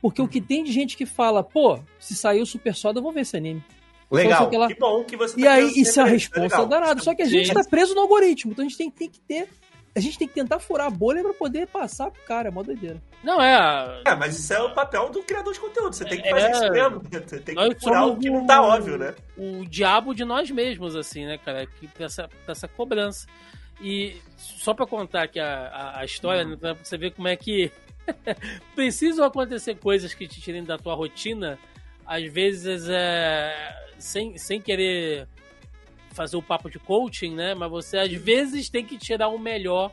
Porque 0.01 0.21
uhum. 0.21 0.27
o 0.27 0.29
que 0.29 0.39
tem 0.39 0.63
de 0.63 0.71
gente 0.71 0.95
que 0.95 1.05
fala, 1.05 1.43
pô, 1.43 1.79
se 1.97 2.15
saiu 2.15 2.45
Super 2.45 2.75
Soda, 2.75 2.99
eu 2.99 3.03
vou 3.03 3.11
ver 3.11 3.21
esse 3.21 3.35
anime. 3.35 3.63
Legal, 4.11 4.49
que, 4.49 4.67
que, 4.67 4.79
bom 4.79 5.03
que 5.03 5.15
você 5.15 5.35
tá 5.35 5.41
E 5.41 5.47
aí, 5.47 5.71
isso 5.75 5.99
é 5.99 6.03
a 6.03 6.05
resposta 6.07 6.61
é 6.61 6.65
danada. 6.65 7.01
Só 7.01 7.13
que 7.13 7.21
a 7.21 7.27
gente 7.27 7.53
tá 7.53 7.63
preso 7.63 7.93
no 7.93 8.01
algoritmo, 8.01 8.51
então 8.51 8.65
a 8.65 8.67
gente 8.67 8.77
tem, 8.77 8.89
tem 8.89 9.09
que 9.09 9.19
ter 9.19 9.47
a 9.95 9.99
gente 9.99 10.17
tem 10.17 10.27
que 10.27 10.33
tentar 10.33 10.59
furar 10.59 10.87
a 10.87 10.89
bolha 10.89 11.21
para 11.21 11.33
poder 11.33 11.67
passar 11.67 12.11
pro 12.11 12.21
cara, 12.23 12.47
é 12.47 12.51
mó 12.51 12.61
doideira. 12.61 13.01
Não, 13.23 13.41
é. 13.41 14.01
É, 14.05 14.15
mas 14.15 14.37
isso 14.37 14.53
é 14.53 14.61
o 14.61 14.73
papel 14.73 15.09
do 15.09 15.23
criador 15.23 15.51
de 15.51 15.59
conteúdo. 15.59 15.93
Você 15.93 16.05
tem 16.05 16.21
que 16.21 16.29
fazer 16.29 16.47
é... 16.47 16.51
isso 16.51 16.71
mesmo. 16.71 17.01
Você 17.09 17.39
tem 17.39 17.55
que 17.55 17.79
furar 17.81 18.07
o 18.07 18.17
que 18.17 18.29
não 18.29 18.45
tá 18.45 18.61
óbvio, 18.61 18.97
né? 18.97 19.15
O 19.37 19.65
diabo 19.65 20.13
de 20.13 20.23
nós 20.23 20.49
mesmos, 20.51 20.95
assim, 20.95 21.25
né, 21.25 21.37
cara? 21.37 21.65
Que 21.65 21.89
essa, 22.03 22.29
essa 22.47 22.67
cobrança. 22.67 23.27
E 23.81 24.17
só 24.37 24.73
para 24.73 24.85
contar 24.85 25.23
aqui 25.23 25.39
a, 25.39 25.67
a, 25.67 25.99
a 25.99 26.05
história, 26.05 26.45
hum. 26.45 26.51
né, 26.51 26.57
pra 26.57 26.73
você 26.73 26.97
ver 26.97 27.11
como 27.11 27.27
é 27.27 27.35
que 27.35 27.71
precisam 28.75 29.25
acontecer 29.25 29.75
coisas 29.75 30.13
que 30.13 30.27
te 30.27 30.39
tirem 30.39 30.63
da 30.63 30.77
tua 30.77 30.93
rotina. 30.93 31.57
Às 32.09 32.25
vezes 32.25 32.89
é 32.89 33.53
sem, 33.99 34.35
sem 34.35 34.59
querer 34.59 35.27
fazer 36.11 36.37
o 36.37 36.41
papo 36.41 36.67
de 36.67 36.79
coaching, 36.79 37.35
né? 37.35 37.53
Mas 37.53 37.69
você 37.69 37.99
às 37.99 38.11
vezes 38.11 38.67
tem 38.67 38.83
que 38.83 38.97
tirar 38.97 39.27
o 39.27 39.37
melhor 39.37 39.91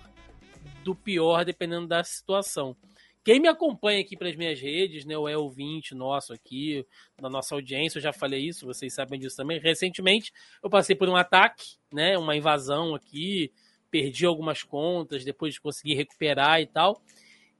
do 0.83 0.95
pior, 0.95 1.45
dependendo 1.45 1.87
da 1.87 2.03
situação. 2.03 2.75
Quem 3.23 3.39
me 3.39 3.49
acompanha 3.49 4.01
aqui 4.01 4.17
para 4.17 4.31
as 4.31 4.37
minhas 4.37 4.59
redes, 4.59 5.05
né, 5.05 5.19
o 5.19 5.29
é 5.29 5.37
ouvinte 5.37 5.95
nosso 5.95 6.33
aqui, 6.33 6.87
da 7.21 7.29
nossa 7.29 7.55
audiência, 7.55 7.99
eu 7.99 8.03
já 8.03 8.15
falei 8.15 8.41
isso, 8.41 8.65
vocês 8.65 8.95
sabem 8.95 9.21
disso 9.21 9.37
também. 9.37 9.61
Recentemente 9.61 10.33
eu 10.63 10.71
passei 10.71 10.97
por 10.97 11.11
um 11.11 11.17
ataque, 11.17 11.77
né, 11.93 12.17
uma 12.17 12.35
invasão 12.35 12.95
aqui, 12.95 13.53
perdi 13.91 14.25
algumas 14.25 14.63
contas, 14.63 15.23
depois 15.23 15.59
consegui 15.59 15.95
recuperar 15.95 16.63
e 16.63 16.67
tal. 16.67 17.03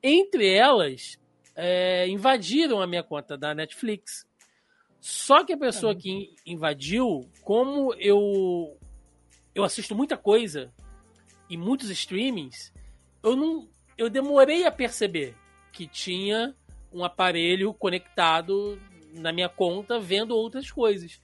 Entre 0.03 0.49
elas, 0.51 1.19
é, 1.55 2.09
invadiram 2.09 2.81
a 2.81 2.87
minha 2.87 3.03
conta 3.03 3.37
da 3.37 3.55
Netflix. 3.55 4.25
Só 5.07 5.45
que 5.45 5.53
a 5.53 5.57
pessoa 5.57 5.95
que 5.95 6.35
invadiu, 6.45 7.31
como 7.43 7.95
eu 7.95 8.77
eu 9.55 9.63
assisto 9.63 9.95
muita 9.95 10.17
coisa 10.17 10.73
e 11.49 11.57
muitos 11.57 11.91
streamings, 11.91 12.73
eu 13.23 13.37
não 13.37 13.69
eu 13.97 14.11
demorei 14.11 14.67
a 14.67 14.73
perceber 14.73 15.37
que 15.71 15.87
tinha 15.87 16.57
um 16.93 17.05
aparelho 17.05 17.73
conectado 17.73 18.81
na 19.13 19.33
minha 19.33 19.49
conta 19.49 20.01
vendo 20.01 20.35
outras 20.35 20.73
coisas. 20.73 21.21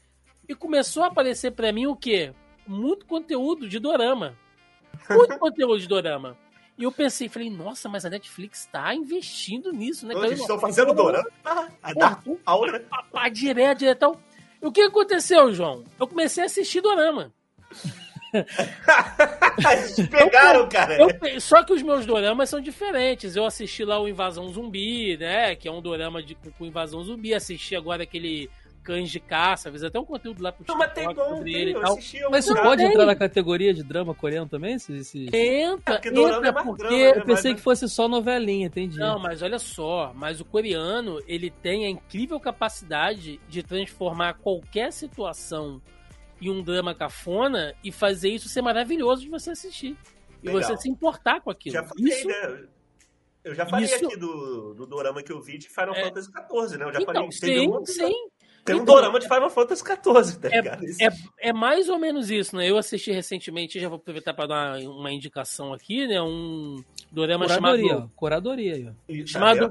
E 0.48 0.54
começou 0.54 1.02
a 1.02 1.08
aparecer 1.08 1.50
para 1.50 1.72
mim 1.72 1.86
o 1.86 1.96
quê? 1.96 2.32
Muito 2.64 3.04
conteúdo 3.04 3.68
de 3.68 3.80
dorama. 3.80 4.38
Muito 5.10 5.36
conteúdo 5.40 5.80
de 5.80 5.88
dorama. 5.88 6.38
E 6.78 6.84
eu 6.84 6.92
pensei, 6.92 7.28
falei, 7.28 7.50
nossa, 7.50 7.88
mas 7.88 8.04
a 8.04 8.10
Netflix 8.10 8.66
tá 8.70 8.94
investindo 8.94 9.72
nisso, 9.72 10.06
né? 10.06 10.14
Eles 10.14 10.40
estão 10.40 10.58
fazendo 10.58 10.94
dorama. 10.94 11.28
A 11.82 11.92
dar 11.92 12.22
aula. 12.46 12.82
Direto, 13.32 13.78
direto. 13.78 13.96
Então, 13.96 14.20
o 14.60 14.72
que 14.72 14.80
aconteceu, 14.80 15.52
João? 15.52 15.84
Eu 15.98 16.06
comecei 16.06 16.42
a 16.42 16.46
assistir 16.46 16.80
dorama. 16.80 17.32
Eles 18.32 20.08
pegaram, 20.08 20.68
cara. 20.68 20.96
Eu, 20.98 21.40
só 21.40 21.62
que 21.62 21.72
os 21.72 21.82
meus 21.82 22.06
doramas 22.06 22.48
são 22.48 22.60
diferentes. 22.60 23.36
Eu 23.36 23.44
assisti 23.44 23.84
lá 23.84 24.00
o 24.00 24.08
Invasão 24.08 24.48
Zumbi, 24.48 25.16
né? 25.18 25.54
Que 25.54 25.68
é 25.68 25.72
um 25.72 25.82
dorama 25.82 26.22
de, 26.22 26.34
com 26.34 26.64
invasão 26.64 27.04
zumbi. 27.04 27.34
Assisti 27.34 27.76
agora 27.76 28.04
aquele 28.04 28.48
cães 28.82 29.10
de 29.10 29.20
caça, 29.20 29.68
às 29.68 29.72
vezes 29.72 29.86
até 29.86 29.98
um 29.98 30.04
conteúdo 30.04 30.42
lá 30.42 30.52
pro 30.52 30.64
Não, 30.66 30.76
mas 30.76 30.92
tem 30.92 31.14
como, 31.14 31.44
tem, 31.44 31.54
ele 31.54 31.72
tal. 31.74 31.96
Mas 32.30 32.44
isso 32.44 32.54
pode 32.54 32.82
entrar 32.82 33.06
na 33.06 33.14
categoria 33.14 33.72
de 33.72 33.82
drama 33.82 34.14
coreano 34.14 34.48
também? 34.48 34.78
Se, 34.78 35.04
se... 35.04 35.26
Entra, 35.26 35.36
é, 35.36 35.62
entra, 35.62 35.94
é 35.94 35.96
porque 35.96 36.10
drama, 36.10 36.76
né? 36.90 37.18
eu 37.18 37.24
pensei 37.24 37.54
que 37.54 37.60
fosse 37.60 37.88
só 37.88 38.08
novelinha, 38.08 38.66
entendi. 38.66 38.98
Não, 38.98 39.18
mas 39.18 39.42
olha 39.42 39.58
só, 39.58 40.12
mas 40.14 40.40
o 40.40 40.44
coreano, 40.44 41.20
ele 41.26 41.50
tem 41.50 41.86
a 41.86 41.90
incrível 41.90 42.38
capacidade 42.40 43.40
de 43.48 43.62
transformar 43.62 44.34
qualquer 44.34 44.92
situação 44.92 45.80
em 46.40 46.50
um 46.50 46.62
drama 46.62 46.94
cafona 46.94 47.74
e 47.84 47.92
fazer 47.92 48.30
isso 48.30 48.48
ser 48.48 48.62
maravilhoso 48.62 49.22
de 49.22 49.28
você 49.28 49.50
assistir. 49.50 49.96
E 50.42 50.48
Legal. 50.48 50.62
você 50.62 50.76
se 50.76 50.88
importar 50.88 51.40
com 51.40 51.50
aquilo. 51.50 51.74
Já 51.74 51.84
falei, 51.84 52.12
isso... 52.12 52.26
né? 52.26 52.66
Eu 53.44 53.54
já 53.54 53.66
falei 53.66 53.86
isso... 53.86 54.06
aqui 54.06 54.16
do, 54.16 54.74
do 54.74 54.86
dorama 54.86 55.22
que 55.22 55.32
eu 55.32 55.40
vi 55.40 55.58
de 55.58 55.68
Final 55.68 55.94
é... 55.94 56.04
Fantasy 56.04 56.30
XIV, 56.30 56.78
né? 56.78 56.84
Eu 56.84 56.92
já 56.92 57.00
então, 57.00 57.14
falei 57.14 57.32
sim, 57.32 57.84
sim. 57.86 58.28
Tem 58.64 58.76
um 58.76 58.82
então, 58.82 58.94
dorama 58.94 59.18
de 59.18 59.26
Final 59.26 59.50
Fantasy 59.50 59.82
XIV, 59.82 60.38
tá 60.40 60.48
ligado? 60.48 60.84
É, 61.00 61.06
é, 61.06 61.10
é, 61.48 61.52
mais 61.52 61.88
ou 61.88 61.98
menos 61.98 62.30
isso, 62.30 62.56
né? 62.56 62.70
Eu 62.70 62.78
assisti 62.78 63.10
recentemente, 63.10 63.80
já 63.80 63.88
vou 63.88 63.96
aproveitar 63.96 64.32
para 64.34 64.46
dar 64.46 64.78
uma, 64.78 65.10
indicação 65.10 65.72
aqui, 65.72 66.06
né? 66.06 66.22
Um 66.22 66.82
dorama 67.10 67.46
Curadoria, 67.46 67.88
chamado... 67.88 68.10
Curadoria. 68.14 68.96
Chamado 69.26 69.70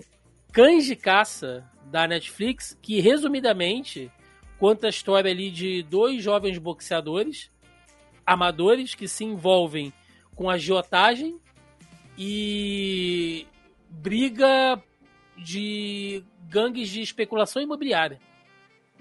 Cães 0.52 0.86
de 0.86 0.96
Caça, 0.98 1.66
da 1.86 2.06
Netflix, 2.06 2.78
que 2.82 3.00
resumidamente 3.00 4.12
conta 4.60 4.88
a 4.88 4.90
história 4.90 5.32
ali 5.32 5.50
de 5.50 5.84
dois 5.84 6.22
jovens 6.22 6.58
boxeadores 6.58 7.50
amadores 8.26 8.96
que 8.96 9.08
se 9.08 9.24
envolvem 9.24 9.92
com 10.36 10.50
agiotagem 10.50 11.40
e 12.18 13.46
briga 13.90 14.82
de 15.38 16.24
gangues 16.48 16.90
de 16.90 17.02
especulação 17.02 17.62
imobiliária. 17.62 18.20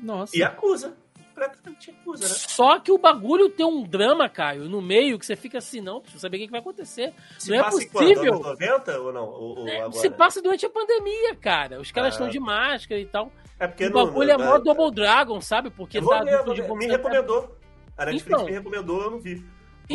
Nossa. 0.03 0.37
E 0.37 0.43
acusa. 0.43 0.97
Completamente 1.29 1.91
acusa, 1.91 2.29
né? 2.29 2.35
Só 2.35 2.79
que 2.79 2.93
o 2.93 2.99
bagulho 2.99 3.49
tem 3.49 3.65
um 3.65 3.83
drama, 3.83 4.29
Caio, 4.29 4.69
no 4.69 4.83
meio, 4.83 5.19
que 5.19 5.25
você 5.25 5.37
fica 5.37 5.59
assim, 5.59 5.81
não, 5.81 6.01
precisa 6.01 6.21
saber 6.21 6.37
o 6.37 6.41
que 6.41 6.51
vai 6.51 6.61
acontecer. 6.61 7.15
Se 7.39 7.51
não 7.51 7.61
é 7.61 7.71
possível. 7.71 8.35
Em 8.37 8.43
90 8.43 9.01
ou 9.01 9.13
não? 9.13 9.25
Ou, 9.25 9.59
ou 9.61 9.69
é, 9.69 9.91
se 9.93 10.11
passa 10.11 10.43
durante 10.43 10.67
a 10.67 10.71
pandemia, 10.71 11.35
cara. 11.37 11.81
Os 11.81 11.91
caras 11.91 12.11
ah. 12.11 12.17
estão 12.17 12.29
de 12.29 12.39
máscara 12.39 13.01
e 13.01 13.07
tal. 13.07 13.33
É 13.59 13.67
porque 13.67 13.87
o 13.87 13.93
bagulho 13.93 14.37
não, 14.37 14.45
é 14.45 14.49
mó 14.49 14.59
Double 14.59 14.91
Dragon, 14.91 15.41
sabe? 15.41 15.71
Porque 15.71 15.99
eu 15.99 16.07
tá 16.07 16.25
ver, 16.25 16.43
de 16.55 16.63
Me 16.75 16.87
recomendou. 16.87 17.57
A 17.97 18.07
Netflix 18.07 18.27
então, 18.27 18.45
me 18.47 18.53
recomendou, 18.53 19.03
eu 19.03 19.11
não 19.11 19.21
vi. 19.21 19.45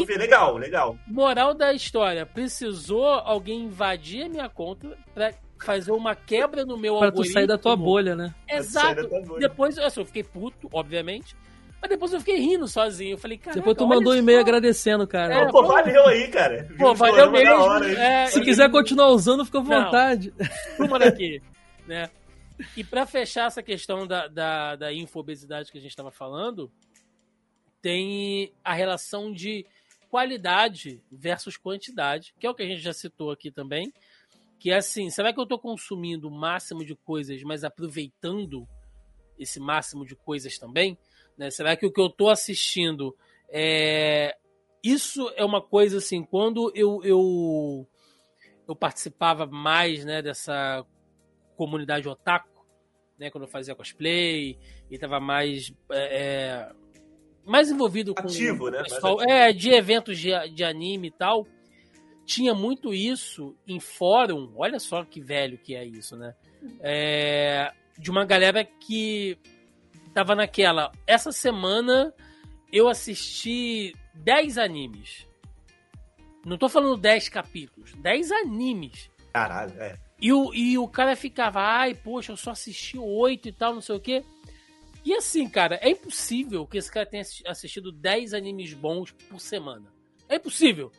Legal, 0.04 0.58
legal. 0.58 0.98
Moral 1.08 1.54
da 1.54 1.74
história: 1.74 2.26
precisou 2.26 3.06
alguém 3.06 3.64
invadir 3.64 4.26
a 4.26 4.30
minha 4.30 4.50
conta 4.50 4.98
pra 5.14 5.34
fazer 5.64 5.92
uma 5.92 6.16
quebra 6.16 6.66
no 6.66 6.78
meu 6.78 6.98
pra 6.98 7.08
algoritmo. 7.08 7.24
Pra 7.24 7.30
tu 7.30 7.34
sair 7.34 7.48
da 7.48 7.58
tua 7.58 7.76
bolha, 7.76 8.16
né? 8.16 8.34
Exato. 8.48 9.08
Depois, 9.40 9.78
assim, 9.78 10.00
eu 10.00 10.06
fiquei 10.06 10.24
puto, 10.24 10.70
obviamente. 10.72 11.36
Mas 11.82 11.90
depois 11.90 12.14
eu 12.14 12.20
fiquei 12.20 12.38
rindo 12.38 12.68
sozinho. 12.68 13.14
Eu 13.14 13.18
falei, 13.18 13.38
cara. 13.38 13.56
Depois 13.56 13.78
tu 13.78 13.88
mandou 13.88 14.14
um 14.14 14.16
e-mail 14.16 14.40
agradecendo, 14.40 15.06
cara. 15.08 15.34
É, 15.36 15.52
pô, 15.52 15.64
valeu 15.64 16.08
aí, 16.08 16.28
cara. 16.30 16.68
Pô, 16.78 16.96
valeu 16.96 17.32
mesmo. 17.32 17.84
É, 18.00 18.28
Se 18.28 18.42
quiser 18.42 18.72
continuar 18.72 19.10
usando, 19.10 19.46
fica 19.46 19.60
à 19.60 19.62
vontade. 19.62 20.34
Uma 20.80 20.98
daqui, 20.98 21.42
né? 21.88 22.10
E 22.76 22.84
para 22.84 23.06
fechar 23.06 23.48
essa 23.48 23.62
questão 23.62 24.08
da, 24.08 24.28
da, 24.28 24.76
da 24.76 24.94
infobesidade 24.94 25.72
que 25.72 25.78
a 25.78 25.82
gente 25.82 25.92
estava 25.92 26.10
falando, 26.10 26.72
tem 27.82 28.52
a 28.64 28.74
relação 28.74 29.32
de 29.32 29.66
qualidade 30.10 31.04
versus 31.12 31.58
quantidade, 31.58 32.34
que 32.40 32.48
é 32.48 32.50
o 32.50 32.56
que 32.56 32.64
a 32.64 32.68
gente 32.68 32.82
já 32.82 32.94
citou 32.94 33.30
aqui 33.32 33.52
também. 33.52 33.92
Que 34.60 34.72
é 34.72 34.78
assim, 34.78 35.10
será 35.10 35.34
que 35.34 35.40
eu 35.40 35.44
estou 35.44 35.60
consumindo 35.60 36.28
o 36.28 36.32
máximo 36.32 36.84
de 36.84 36.96
coisas, 36.96 37.42
mas 37.44 37.64
aproveitando 37.64 38.68
esse 39.38 39.60
máximo 39.60 40.06
de 40.06 40.16
coisas 40.16 40.58
também? 40.58 40.98
Né? 41.38 41.50
Será 41.50 41.76
que 41.76 41.86
o 41.86 41.92
que 41.92 42.00
eu 42.00 42.08
estou 42.08 42.30
assistindo 42.30 43.16
é. 43.50 44.36
Isso 44.84 45.32
é 45.36 45.44
uma 45.44 45.62
coisa 45.62 45.98
assim, 45.98 46.24
quando 46.24 46.72
eu, 46.76 47.04
eu, 47.04 47.88
eu 48.68 48.76
participava 48.76 49.48
mais 49.48 50.06
né, 50.06 50.22
dessa 50.22 50.86
comunidade 51.58 52.08
otaku, 52.08 52.64
né, 53.18 53.32
quando 53.32 53.46
eu 53.46 53.50
fazia 53.50 53.74
cosplay 53.74 54.60
e 54.92 54.94
estava 54.96 55.20
mais 55.20 55.74
é, 55.92 56.22
é, 56.22 56.72
mais 57.44 57.72
envolvido 57.72 58.14
com 58.14 58.28
ativo, 58.28 58.70
né? 58.70 58.84
Pessoal, 58.84 59.16
ativo. 59.16 59.32
é 59.32 59.52
de 59.52 59.70
eventos 59.72 60.20
de, 60.20 60.30
de 60.50 60.64
anime 60.64 61.08
e 61.08 61.12
tal 61.12 61.48
tinha 62.26 62.54
muito 62.54 62.94
isso 62.94 63.56
em 63.68 63.80
fórum 63.80 64.52
olha 64.56 64.80
só 64.80 65.04
que 65.04 65.22
velho 65.22 65.58
que 65.58 65.76
é 65.76 65.86
isso 65.86 66.16
né 66.16 66.34
é, 66.82 67.72
de 67.98 68.12
uma 68.12 68.26
galera 68.26 68.64
que 68.64 69.38
tava 70.14 70.34
naquela. 70.34 70.92
Essa 71.06 71.32
semana 71.32 72.14
eu 72.72 72.88
assisti 72.88 73.94
10 74.14 74.58
animes. 74.58 75.28
Não 76.46 76.58
tô 76.58 76.70
falando 76.70 76.98
10 76.98 77.30
capítulos, 77.30 77.94
10 77.96 78.32
animes. 78.32 79.10
Caralho, 79.34 79.74
é. 79.82 79.98
E 80.22 80.32
o, 80.32 80.54
e 80.54 80.78
o 80.78 80.88
cara 80.88 81.16
ficava, 81.16 81.60
ai, 81.60 81.94
poxa, 81.94 82.32
eu 82.32 82.38
só 82.38 82.52
assisti 82.52 82.98
8 82.98 83.50
e 83.50 83.52
tal, 83.52 83.74
não 83.74 83.82
sei 83.82 83.96
o 83.96 84.00
quê. 84.00 84.24
E 85.04 85.14
assim, 85.14 85.50
cara, 85.50 85.78
é 85.82 85.90
impossível 85.90 86.66
que 86.66 86.78
esse 86.78 86.92
cara 86.92 87.06
tenha 87.06 87.24
assistido 87.46 87.92
10 87.92 88.34
animes 88.34 88.74
bons 88.74 89.12
por 89.12 89.40
semana. 89.40 89.94
É 90.30 90.38
impossível. 90.38 90.92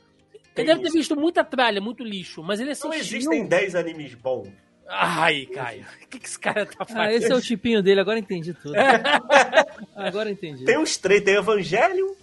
Ele 0.57 0.67
deve 0.67 0.83
ter 0.83 0.91
visto 0.91 1.17
muita 1.17 1.45
tralha, 1.45 1.81
muito 1.81 2.03
lixo, 2.03 2.43
mas 2.43 2.61
ele 2.61 2.71
assistiu... 2.71 2.91
Não 2.91 2.97
existem 2.97 3.47
10 3.47 3.75
animes 3.75 4.15
bons. 4.15 4.49
Ai, 4.89 5.47
Caio, 5.47 5.83
o 5.83 6.09
que, 6.09 6.21
que 6.21 6.27
esse 6.27 6.39
cara 6.39 6.65
tá 6.65 6.85
fazendo? 6.85 7.01
Ah, 7.01 7.13
esse 7.13 7.31
é 7.31 7.35
o 7.35 7.41
tipinho 7.41 7.83
dele, 7.83 8.01
agora 8.01 8.19
entendi 8.19 8.55
tudo. 8.55 8.75
agora 9.97 10.31
entendi. 10.31 10.65
Tem 10.65 10.79
uns 10.79 10.97
três, 10.97 11.23
tem 11.23 11.35
Evangelho, 11.35 12.17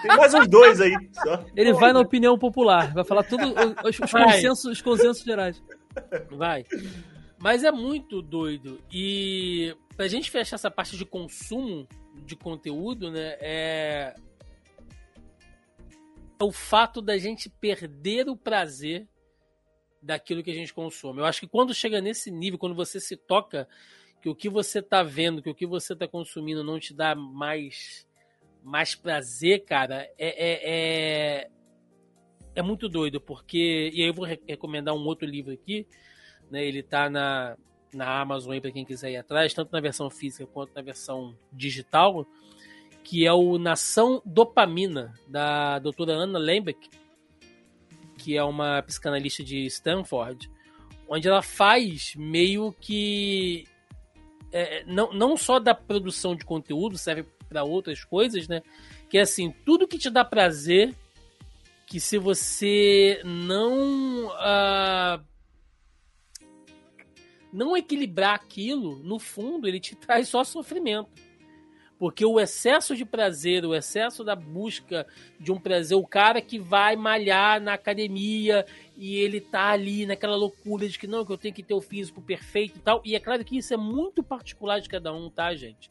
tem 0.00 0.16
mais 0.16 0.32
uns 0.32 0.46
dois 0.46 0.80
aí. 0.80 0.92
Só. 1.12 1.44
Ele 1.56 1.72
vai 1.72 1.92
na 1.92 2.00
opinião 2.00 2.38
popular, 2.38 2.92
vai 2.92 3.04
falar 3.04 3.24
tudo 3.24 3.52
os, 3.84 3.98
os, 3.98 4.10
consensos, 4.10 4.64
os 4.64 4.80
consensos 4.80 5.24
gerais. 5.24 5.62
Vai. 6.30 6.64
Mas 7.38 7.64
é 7.64 7.72
muito 7.72 8.22
doido. 8.22 8.80
E 8.92 9.74
pra 9.96 10.06
gente 10.06 10.30
fechar 10.30 10.54
essa 10.54 10.70
parte 10.70 10.96
de 10.96 11.04
consumo 11.04 11.88
de 12.24 12.36
conteúdo, 12.36 13.10
né, 13.10 13.36
é 13.40 14.14
o 16.42 16.52
fato 16.52 17.00
da 17.00 17.16
gente 17.18 17.48
perder 17.48 18.28
o 18.28 18.36
prazer 18.36 19.08
daquilo 20.02 20.42
que 20.42 20.50
a 20.50 20.54
gente 20.54 20.74
consome. 20.74 21.20
Eu 21.20 21.24
acho 21.24 21.40
que 21.40 21.46
quando 21.46 21.74
chega 21.74 22.00
nesse 22.00 22.30
nível, 22.30 22.58
quando 22.58 22.74
você 22.74 22.98
se 22.98 23.16
toca 23.16 23.68
que 24.20 24.28
o 24.28 24.34
que 24.34 24.48
você 24.48 24.80
está 24.80 25.02
vendo, 25.02 25.42
que 25.42 25.50
o 25.50 25.54
que 25.54 25.66
você 25.66 25.92
está 25.92 26.06
consumindo 26.06 26.64
não 26.64 26.78
te 26.78 26.94
dá 26.94 27.14
mais 27.14 28.06
mais 28.62 28.94
prazer, 28.94 29.64
cara, 29.64 30.08
é, 30.16 30.28
é, 30.28 30.60
é, 30.62 31.50
é, 32.54 32.62
muito 32.62 32.88
doido, 32.88 33.20
porque. 33.20 33.90
E 33.92 34.02
aí 34.02 34.08
eu 34.08 34.14
vou 34.14 34.24
recomendar 34.24 34.94
um 34.94 35.04
outro 35.04 35.26
livro 35.26 35.52
aqui, 35.52 35.86
né? 36.48 36.64
Ele 36.64 36.82
tá 36.82 37.10
na, 37.10 37.56
na 37.92 38.20
Amazon 38.20 38.52
aí 38.52 38.60
para 38.60 38.70
quem 38.70 38.84
quiser 38.84 39.10
ir 39.10 39.16
atrás, 39.16 39.52
tanto 39.52 39.72
na 39.72 39.80
versão 39.80 40.08
física 40.08 40.46
quanto 40.46 40.72
na 40.74 40.82
versão 40.82 41.36
digital, 41.52 42.24
que 43.04 43.26
é 43.26 43.32
o 43.32 43.58
Nação 43.58 44.22
Dopamina, 44.24 45.14
da 45.28 45.78
doutora 45.78 46.14
Anna 46.14 46.38
Lembeck 46.38 46.88
que 48.22 48.36
é 48.36 48.44
uma 48.44 48.80
psicanalista 48.82 49.42
de 49.42 49.66
Stanford, 49.66 50.48
onde 51.08 51.26
ela 51.26 51.42
faz 51.42 52.14
meio 52.14 52.72
que 52.80 53.66
é, 54.52 54.84
não, 54.84 55.12
não 55.12 55.36
só 55.36 55.58
da 55.58 55.74
produção 55.74 56.36
de 56.36 56.44
conteúdo, 56.44 56.96
serve 56.96 57.24
para 57.48 57.64
outras 57.64 58.04
coisas, 58.04 58.46
né? 58.46 58.62
Que 59.10 59.18
é 59.18 59.22
assim, 59.22 59.52
tudo 59.64 59.88
que 59.88 59.98
te 59.98 60.08
dá 60.08 60.24
prazer, 60.24 60.94
que 61.86 61.98
se 61.98 62.16
você 62.16 63.20
não 63.24 64.26
uh, 64.26 65.22
não 67.52 67.76
equilibrar 67.76 68.34
aquilo, 68.34 68.98
no 69.02 69.18
fundo, 69.18 69.66
ele 69.66 69.80
te 69.80 69.96
traz 69.96 70.28
só 70.28 70.44
sofrimento. 70.44 71.10
Porque 72.02 72.26
o 72.26 72.40
excesso 72.40 72.96
de 72.96 73.04
prazer, 73.04 73.64
o 73.64 73.76
excesso 73.76 74.24
da 74.24 74.34
busca 74.34 75.06
de 75.38 75.52
um 75.52 75.56
prazer, 75.56 75.96
o 75.96 76.04
cara 76.04 76.42
que 76.42 76.58
vai 76.58 76.96
malhar 76.96 77.60
na 77.60 77.74
academia 77.74 78.66
e 78.96 79.18
ele 79.18 79.40
tá 79.40 79.70
ali 79.70 80.04
naquela 80.04 80.34
loucura 80.34 80.88
de 80.88 80.98
que 80.98 81.06
não, 81.06 81.24
que 81.24 81.30
eu 81.30 81.38
tenho 81.38 81.54
que 81.54 81.62
ter 81.62 81.74
o 81.74 81.80
físico 81.80 82.20
perfeito 82.20 82.76
e 82.76 82.80
tal. 82.80 83.00
E 83.04 83.14
é 83.14 83.20
claro 83.20 83.44
que 83.44 83.56
isso 83.56 83.72
é 83.72 83.76
muito 83.76 84.20
particular 84.20 84.80
de 84.80 84.88
cada 84.88 85.14
um, 85.14 85.30
tá, 85.30 85.54
gente? 85.54 85.88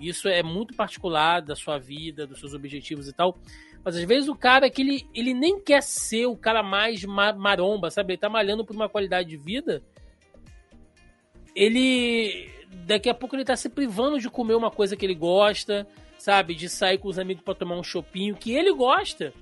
Isso 0.00 0.28
é 0.28 0.44
muito 0.44 0.74
particular 0.74 1.42
da 1.42 1.56
sua 1.56 1.76
vida, 1.76 2.24
dos 2.24 2.38
seus 2.38 2.54
objetivos 2.54 3.08
e 3.08 3.12
tal. 3.12 3.36
Mas 3.84 3.96
às 3.96 4.04
vezes 4.04 4.28
o 4.28 4.36
cara 4.36 4.70
que 4.70 4.80
ele, 4.80 5.08
ele 5.12 5.34
nem 5.34 5.58
quer 5.58 5.82
ser 5.82 6.26
o 6.26 6.36
cara 6.36 6.62
mais 6.62 7.04
maromba, 7.04 7.90
sabe? 7.90 8.12
Ele 8.12 8.20
tá 8.20 8.28
malhando 8.28 8.64
por 8.64 8.76
uma 8.76 8.88
qualidade 8.88 9.28
de 9.28 9.36
vida. 9.36 9.82
Ele 11.52 12.57
daqui 12.86 13.08
a 13.08 13.14
pouco 13.14 13.36
ele 13.36 13.44
tá 13.44 13.56
se 13.56 13.68
privando 13.68 14.18
de 14.18 14.28
comer 14.28 14.54
uma 14.54 14.70
coisa 14.70 14.96
que 14.96 15.04
ele 15.04 15.14
gosta, 15.14 15.86
sabe? 16.18 16.54
De 16.54 16.68
sair 16.68 16.98
com 16.98 17.08
os 17.08 17.18
amigos 17.18 17.42
para 17.42 17.54
tomar 17.54 17.76
um 17.76 17.82
chopinho 17.82 18.36
que 18.36 18.52
ele 18.52 18.72
gosta. 18.72 19.32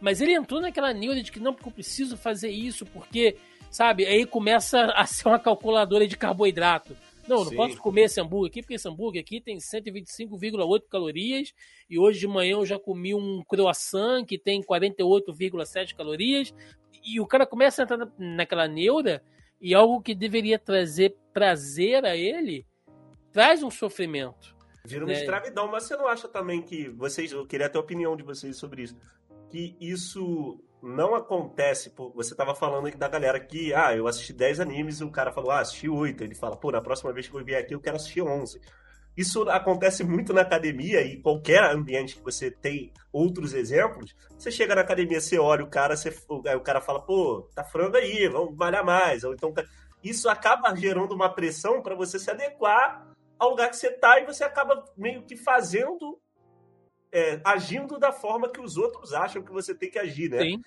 Mas 0.00 0.20
ele 0.20 0.34
entrou 0.34 0.60
naquela 0.60 0.92
neura 0.92 1.22
de 1.22 1.30
que 1.30 1.38
não, 1.38 1.54
porque 1.54 1.68
eu 1.68 1.72
preciso 1.72 2.16
fazer 2.16 2.50
isso, 2.50 2.84
porque, 2.86 3.36
sabe? 3.70 4.04
Aí 4.04 4.26
começa 4.26 4.86
a 4.96 5.06
ser 5.06 5.28
uma 5.28 5.38
calculadora 5.38 6.06
de 6.06 6.16
carboidrato. 6.16 6.96
Não, 7.28 7.44
não 7.44 7.52
posso 7.52 7.76
comer 7.76 8.06
esse 8.06 8.20
hambúrguer 8.20 8.50
aqui, 8.50 8.62
porque 8.62 8.74
esse 8.74 8.88
hambúrguer 8.88 9.22
aqui 9.22 9.40
tem 9.40 9.58
125,8 9.58 10.82
calorias. 10.90 11.54
E 11.88 11.98
hoje 11.98 12.18
de 12.18 12.26
manhã 12.26 12.54
eu 12.54 12.66
já 12.66 12.80
comi 12.80 13.14
um 13.14 13.42
croissant 13.46 14.24
que 14.26 14.36
tem 14.36 14.60
48,7 14.60 15.94
calorias. 15.94 16.52
E 17.04 17.20
o 17.20 17.26
cara 17.26 17.46
começa 17.46 17.82
a 17.82 17.84
entrar 17.84 18.08
naquela 18.18 18.66
neura 18.66 19.22
e 19.60 19.72
algo 19.72 20.02
que 20.02 20.14
deveria 20.14 20.58
trazer 20.58 21.16
prazer 21.32 22.04
a 22.04 22.16
ele 22.16 22.66
traz 23.32 23.62
um 23.62 23.70
sofrimento. 23.70 24.54
Vira 24.84 25.04
uma 25.04 25.12
né? 25.12 25.20
escravidão, 25.20 25.68
mas 25.68 25.84
você 25.84 25.96
não 25.96 26.06
acha 26.06 26.28
também 26.28 26.60
que 26.60 26.88
vocês, 26.88 27.32
eu 27.32 27.46
queria 27.46 27.68
ter 27.68 27.78
a 27.78 27.80
opinião 27.80 28.16
de 28.16 28.22
vocês 28.22 28.56
sobre 28.56 28.82
isso, 28.82 28.96
que 29.48 29.76
isso 29.80 30.60
não 30.82 31.14
acontece, 31.14 31.90
por, 31.90 32.12
você 32.12 32.34
estava 32.34 32.54
falando 32.54 32.90
da 32.96 33.08
galera 33.08 33.38
que, 33.38 33.72
ah, 33.72 33.94
eu 33.96 34.08
assisti 34.08 34.32
10 34.32 34.58
animes 34.58 34.98
e 34.98 35.04
o 35.04 35.10
cara 35.10 35.32
falou, 35.32 35.52
ah, 35.52 35.60
assisti 35.60 35.88
8, 35.88 36.24
ele 36.24 36.34
fala, 36.34 36.56
pô, 36.56 36.72
na 36.72 36.80
próxima 36.80 37.12
vez 37.12 37.28
que 37.28 37.36
eu 37.36 37.44
vier 37.44 37.60
aqui 37.60 37.74
eu 37.74 37.80
quero 37.80 37.96
assistir 37.96 38.22
11. 38.22 38.60
Isso 39.16 39.48
acontece 39.50 40.02
muito 40.02 40.32
na 40.32 40.40
academia 40.40 41.02
e 41.02 41.20
qualquer 41.20 41.62
ambiente 41.62 42.16
que 42.16 42.22
você 42.22 42.50
tem 42.50 42.90
outros 43.12 43.52
exemplos. 43.52 44.16
Você 44.38 44.50
chega 44.50 44.74
na 44.74 44.80
academia, 44.80 45.20
você 45.20 45.38
olha 45.38 45.62
o 45.62 45.68
cara, 45.68 45.94
você, 45.96 46.12
o 46.28 46.60
cara 46.60 46.80
fala, 46.80 47.00
pô, 47.02 47.48
tá 47.54 47.62
frango 47.62 47.96
aí, 47.96 48.26
vamos 48.26 48.56
malhar 48.56 48.84
mais. 48.84 49.22
Ou 49.22 49.34
então, 49.34 49.52
isso 50.02 50.30
acaba 50.30 50.74
gerando 50.74 51.14
uma 51.14 51.28
pressão 51.28 51.82
para 51.82 51.94
você 51.94 52.18
se 52.18 52.30
adequar 52.30 53.11
ao 53.42 53.50
lugar 53.50 53.68
que 53.68 53.76
você 53.76 53.88
está 53.88 54.20
e 54.20 54.24
você 54.24 54.44
acaba 54.44 54.84
meio 54.96 55.22
que 55.22 55.36
fazendo, 55.36 56.20
é, 57.10 57.40
agindo 57.44 57.98
da 57.98 58.12
forma 58.12 58.48
que 58.48 58.60
os 58.60 58.76
outros 58.76 59.12
acham 59.12 59.42
que 59.42 59.50
você 59.50 59.74
tem 59.74 59.90
que 59.90 59.98
agir, 59.98 60.30
né? 60.30 60.42
Sim. 60.42 60.62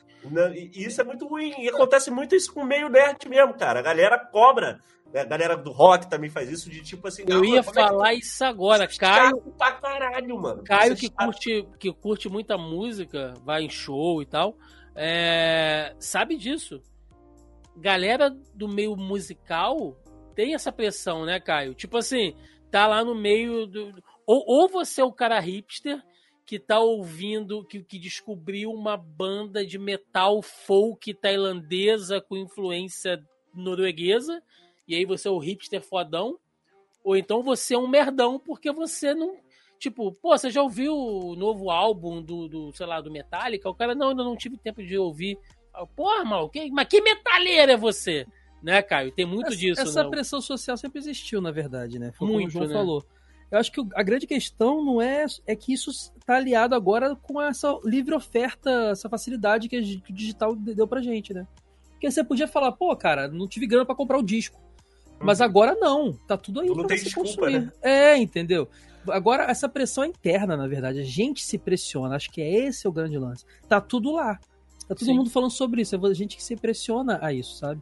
E 0.54 0.84
isso 0.84 1.00
é 1.00 1.04
muito 1.04 1.26
ruim. 1.26 1.54
E 1.58 1.70
acontece 1.70 2.12
muito 2.12 2.36
isso 2.36 2.54
com 2.54 2.62
o 2.62 2.66
meio 2.66 2.90
nerd 2.90 3.30
mesmo, 3.30 3.54
cara. 3.54 3.80
A 3.80 3.84
galera 3.84 4.20
cobra. 4.20 4.82
Né? 5.14 5.22
A 5.22 5.26
galera 5.26 5.56
do 5.56 5.72
rock 5.72 6.10
também 6.10 6.30
faz 6.30 6.52
isso, 6.52 6.70
de 6.70 6.84
tipo 6.84 7.08
assim. 7.08 7.24
Eu 7.26 7.46
ia 7.46 7.64
falar 7.64 8.12
é 8.12 8.16
que... 8.16 8.22
isso 8.22 8.44
agora, 8.44 8.86
Caio. 8.88 9.42
Pra 9.58 9.72
caralho, 9.72 10.38
mano. 10.38 10.64
Caio 10.64 10.98
que 10.98 11.10
curte, 11.10 11.66
que 11.80 11.94
curte 11.94 12.28
muita 12.28 12.58
música, 12.58 13.34
vai 13.46 13.64
em 13.64 13.70
show 13.70 14.22
e 14.22 14.26
tal, 14.26 14.58
é... 14.94 15.96
sabe 15.98 16.36
disso. 16.36 16.82
Galera 17.78 18.30
do 18.54 18.68
meio 18.68 18.98
musical 18.98 19.98
tem 20.36 20.54
essa 20.54 20.72
pressão, 20.72 21.26
né, 21.26 21.40
Caio? 21.40 21.74
Tipo 21.74 21.98
assim, 21.98 22.36
tá 22.76 22.88
lá 22.88 23.06
no 23.06 23.16
meio 23.16 23.66
do. 23.66 24.04
Ou, 24.28 24.44
ou 24.46 24.68
você 24.68 25.00
é 25.00 25.04
o 25.06 25.14
cara 25.14 25.40
hipster 25.40 26.04
que 26.46 26.60
tá 26.60 26.78
ouvindo, 26.78 27.64
que, 27.64 27.82
que 27.82 27.98
descobriu 27.98 28.70
uma 28.70 28.98
banda 28.98 29.66
de 29.66 29.80
metal 29.80 30.42
folk 30.42 31.14
tailandesa 31.14 32.20
com 32.20 32.36
influência 32.36 33.24
norueguesa, 33.54 34.44
e 34.86 34.94
aí 34.94 35.06
você 35.06 35.30
é 35.30 35.32
o 35.32 35.38
hipster 35.38 35.82
fodão, 35.82 36.38
ou 37.02 37.16
então 37.16 37.42
você 37.42 37.76
é 37.76 37.78
um 37.78 37.88
merdão 37.88 38.38
porque 38.38 38.70
você 38.74 39.14
não. 39.14 39.38
Tipo, 39.80 40.12
pô, 40.12 40.38
você 40.38 40.50
já 40.50 40.62
ouviu 40.62 40.94
o 40.94 41.34
novo 41.34 41.70
álbum 41.72 42.22
do, 42.22 42.50
do 42.50 42.74
sei 42.74 42.86
lá, 42.86 43.00
do 43.00 43.10
Metallica? 43.10 43.70
O 43.70 43.76
cara, 43.76 43.96
não, 43.96 44.10
ainda 44.10 44.24
não 44.24 44.36
tive 44.36 44.58
tempo 44.58 44.84
de 44.84 44.98
ouvir. 44.98 45.40
Porra, 45.96 46.26
mal, 46.26 46.50
que, 46.50 46.70
mas 46.72 46.90
que 46.90 47.00
metaleiro 47.00 47.72
é 47.72 47.78
você? 47.78 48.28
Né, 48.66 48.82
Caio? 48.82 49.12
Tem 49.12 49.28
muito 49.28 49.46
essa, 49.50 49.56
disso, 49.56 49.80
Essa 49.82 50.04
né? 50.04 50.10
pressão 50.10 50.42
social 50.42 50.76
sempre 50.76 50.98
existiu, 50.98 51.40
na 51.40 51.52
verdade, 51.52 52.00
né? 52.00 52.12
Foi 52.14 52.28
Muito, 52.28 52.38
como 52.38 52.48
o 52.48 52.50
João 52.50 52.68
né? 52.68 52.74
falou. 52.74 53.06
Eu 53.52 53.60
acho 53.60 53.72
que 53.72 53.80
a 53.94 54.02
grande 54.02 54.26
questão 54.26 54.84
não 54.84 55.00
é, 55.00 55.24
é 55.46 55.56
que 55.56 55.72
isso 55.72 55.92
está 55.92 56.38
aliado 56.38 56.74
agora 56.74 57.16
com 57.16 57.40
essa 57.40 57.78
livre 57.86 58.16
oferta, 58.16 58.72
essa 58.90 59.08
facilidade 59.08 59.70
que, 59.70 59.76
a 59.78 59.82
que 59.84 60.12
o 60.12 60.16
digital 60.16 60.56
deu 60.56 60.88
pra 60.88 61.00
gente, 61.00 61.32
né? 61.32 61.46
Porque 61.92 62.10
você 62.10 62.24
podia 62.24 62.48
falar, 62.48 62.72
pô, 62.72 62.96
cara, 62.96 63.28
não 63.28 63.48
tive 63.48 63.68
grana 63.68 63.86
pra 63.86 63.94
comprar 63.94 64.18
o 64.18 64.24
disco. 64.24 64.60
Mas 65.20 65.40
Uhum. 65.42 65.46
agora 65.46 65.76
não, 65.76 66.14
tá 66.14 66.36
tudo 66.36 66.60
aí 66.62 66.68
Tu 66.68 66.74
não 66.74 66.80
pra 66.80 66.88
tem 66.88 66.98
você 66.98 67.04
desculpa, 67.04 67.30
consumir. 67.30 67.60
né? 67.62 67.72
É, 67.84 68.18
entendeu? 68.18 68.68
Agora, 69.10 69.44
essa 69.44 69.70
pressão 69.70 70.04
é 70.04 70.08
interna, 70.08 70.58
na 70.58 70.68
verdade. 70.68 71.00
A 71.00 71.04
gente 71.04 71.46
se 71.46 71.60
pressiona. 71.60 72.16
Acho 72.16 72.32
que 72.32 72.42
é 72.42 72.52
esse 72.66 72.88
o 72.88 72.92
grande 72.92 73.20
lance. 73.20 73.46
Tá 73.70 73.80
tudo 73.80 74.12
lá. 74.12 74.40
Tá 74.88 74.96
todo 74.96 75.06
Sim. 75.06 75.14
mundo 75.16 75.30
falando 75.30 75.52
sobre 75.52 75.84
isso. 75.84 75.96
É 75.96 76.00
a 76.00 76.14
gente 76.16 76.36
que 76.36 76.44
se 76.44 76.56
pressiona 76.56 77.20
a 77.22 77.32
isso, 77.32 77.56
sabe? 77.58 77.80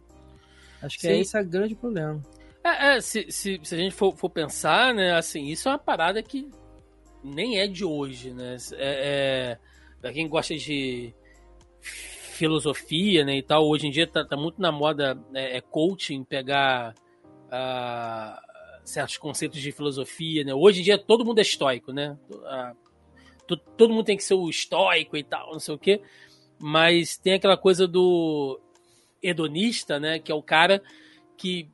Acho 0.84 1.00
que 1.00 1.08
é 1.08 1.16
Sim. 1.16 1.22
esse 1.22 1.40
o 1.40 1.46
grande 1.46 1.76
problema. 1.76 2.22
É, 2.64 2.96
é, 2.96 3.02
se, 3.02 3.32
se, 3.32 3.60
se 3.64 3.76
a 3.76 3.78
gente 3.78 3.96
for, 3.96 4.16
for 4.16 4.30
pensar, 4.30 4.94
né, 4.94 5.14
assim, 5.14 5.48
isso 5.48 5.68
é 5.68 5.72
uma 5.72 5.80
parada 5.80 6.22
que 6.22 6.50
nem 7.24 7.60
é 7.60 7.68
de 7.68 7.86
hoje, 7.86 8.32
né? 8.32 8.58
É, 8.74 8.78
é, 8.78 9.60
pra 10.02 10.12
quem 10.12 10.28
gosta 10.28 10.56
de 10.56 11.14
filosofia, 11.82 13.24
né, 13.24 13.38
e 13.38 13.44
tal, 13.44 13.68
hoje 13.68 13.88
em 13.88 13.92
dia 13.92 14.08
tá, 14.08 14.26
tá 14.26 14.36
muito 14.36 14.62
na 14.62 14.72
moda 14.72 15.18
é, 15.34 15.58
é 15.58 15.62
coaching, 15.62 16.24
pegar 16.24 16.94
ah, 17.52 18.42
certos 18.84 19.18
conceitos 19.18 19.62
de 19.62 19.72
filosofia, 19.72 20.44
né? 20.44 20.54
Hoje 20.54 20.82
em 20.82 20.84
dia 20.84 20.98
todo 20.98 21.26
mundo 21.26 21.40
é 21.40 21.42
estoico, 21.42 21.94
né? 21.94 22.18
To- 23.48 23.58
todo 23.78 23.94
mundo 23.94 24.06
tem 24.06 24.18
que 24.18 24.24
ser 24.24 24.34
o 24.34 24.50
estoico 24.50 25.16
e 25.16 25.24
tal, 25.24 25.52
não 25.52 25.60
sei 25.60 25.76
o 25.76 25.80
quê. 25.80 26.02
Mas 26.60 27.18
tem 27.18 27.34
aquela 27.34 27.58
coisa 27.58 27.88
do 27.88 28.60
hedonista, 29.24 30.00
né? 30.00 30.20
Que 30.20 30.32
é 30.32 30.36
o 30.36 30.44
cara 30.44 30.84
que, 31.38 31.68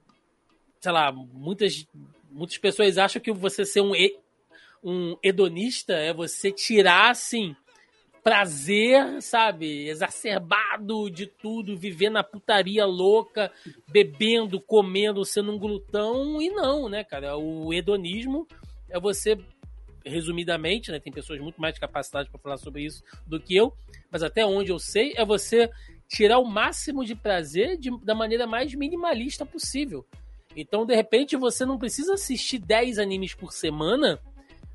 sei 0.79 0.91
lá, 0.91 1.11
muitas, 1.11 1.87
muitas 2.31 2.57
pessoas 2.57 2.97
acham 2.97 3.21
que 3.21 3.31
você 3.31 3.65
ser 3.65 3.81
um, 3.81 3.93
um 4.83 5.17
hedonista 5.21 5.93
é 5.93 6.13
você 6.13 6.51
tirar, 6.51 7.11
assim, 7.11 7.55
prazer, 8.23 9.21
sabe, 9.21 9.87
exacerbado 9.87 11.09
de 11.09 11.25
tudo, 11.25 11.77
viver 11.77 12.09
na 12.09 12.23
putaria 12.23 12.85
louca, 12.85 13.51
bebendo, 13.87 14.59
comendo, 14.59 15.25
sendo 15.25 15.51
um 15.51 15.57
glutão, 15.57 16.41
e 16.41 16.49
não, 16.49 16.89
né, 16.89 17.03
cara? 17.03 17.37
O 17.37 17.73
hedonismo 17.73 18.47
é 18.89 18.99
você, 18.99 19.37
resumidamente, 20.05 20.91
né, 20.91 20.99
tem 20.99 21.13
pessoas 21.13 21.39
muito 21.39 21.59
mais 21.59 21.77
capacitadas 21.79 22.29
para 22.29 22.39
falar 22.39 22.57
sobre 22.57 22.83
isso 22.83 23.03
do 23.25 23.39
que 23.39 23.55
eu, 23.55 23.73
mas 24.11 24.23
até 24.23 24.45
onde 24.45 24.71
eu 24.71 24.79
sei, 24.79 25.13
é 25.15 25.25
você 25.25 25.69
tirar 26.09 26.39
o 26.39 26.45
máximo 26.45 27.05
de 27.05 27.15
prazer 27.15 27.77
de- 27.77 27.97
da 28.03 28.15
maneira 28.15 28.45
mais 28.47 28.73
minimalista 28.73 29.45
possível. 29.45 30.05
Então, 30.55 30.85
de 30.85 30.95
repente, 30.95 31.37
você 31.37 31.63
não 31.63 31.77
precisa 31.77 32.15
assistir 32.15 32.57
10 32.57 32.97
animes 32.97 33.33
por 33.35 33.53
semana 33.53 34.19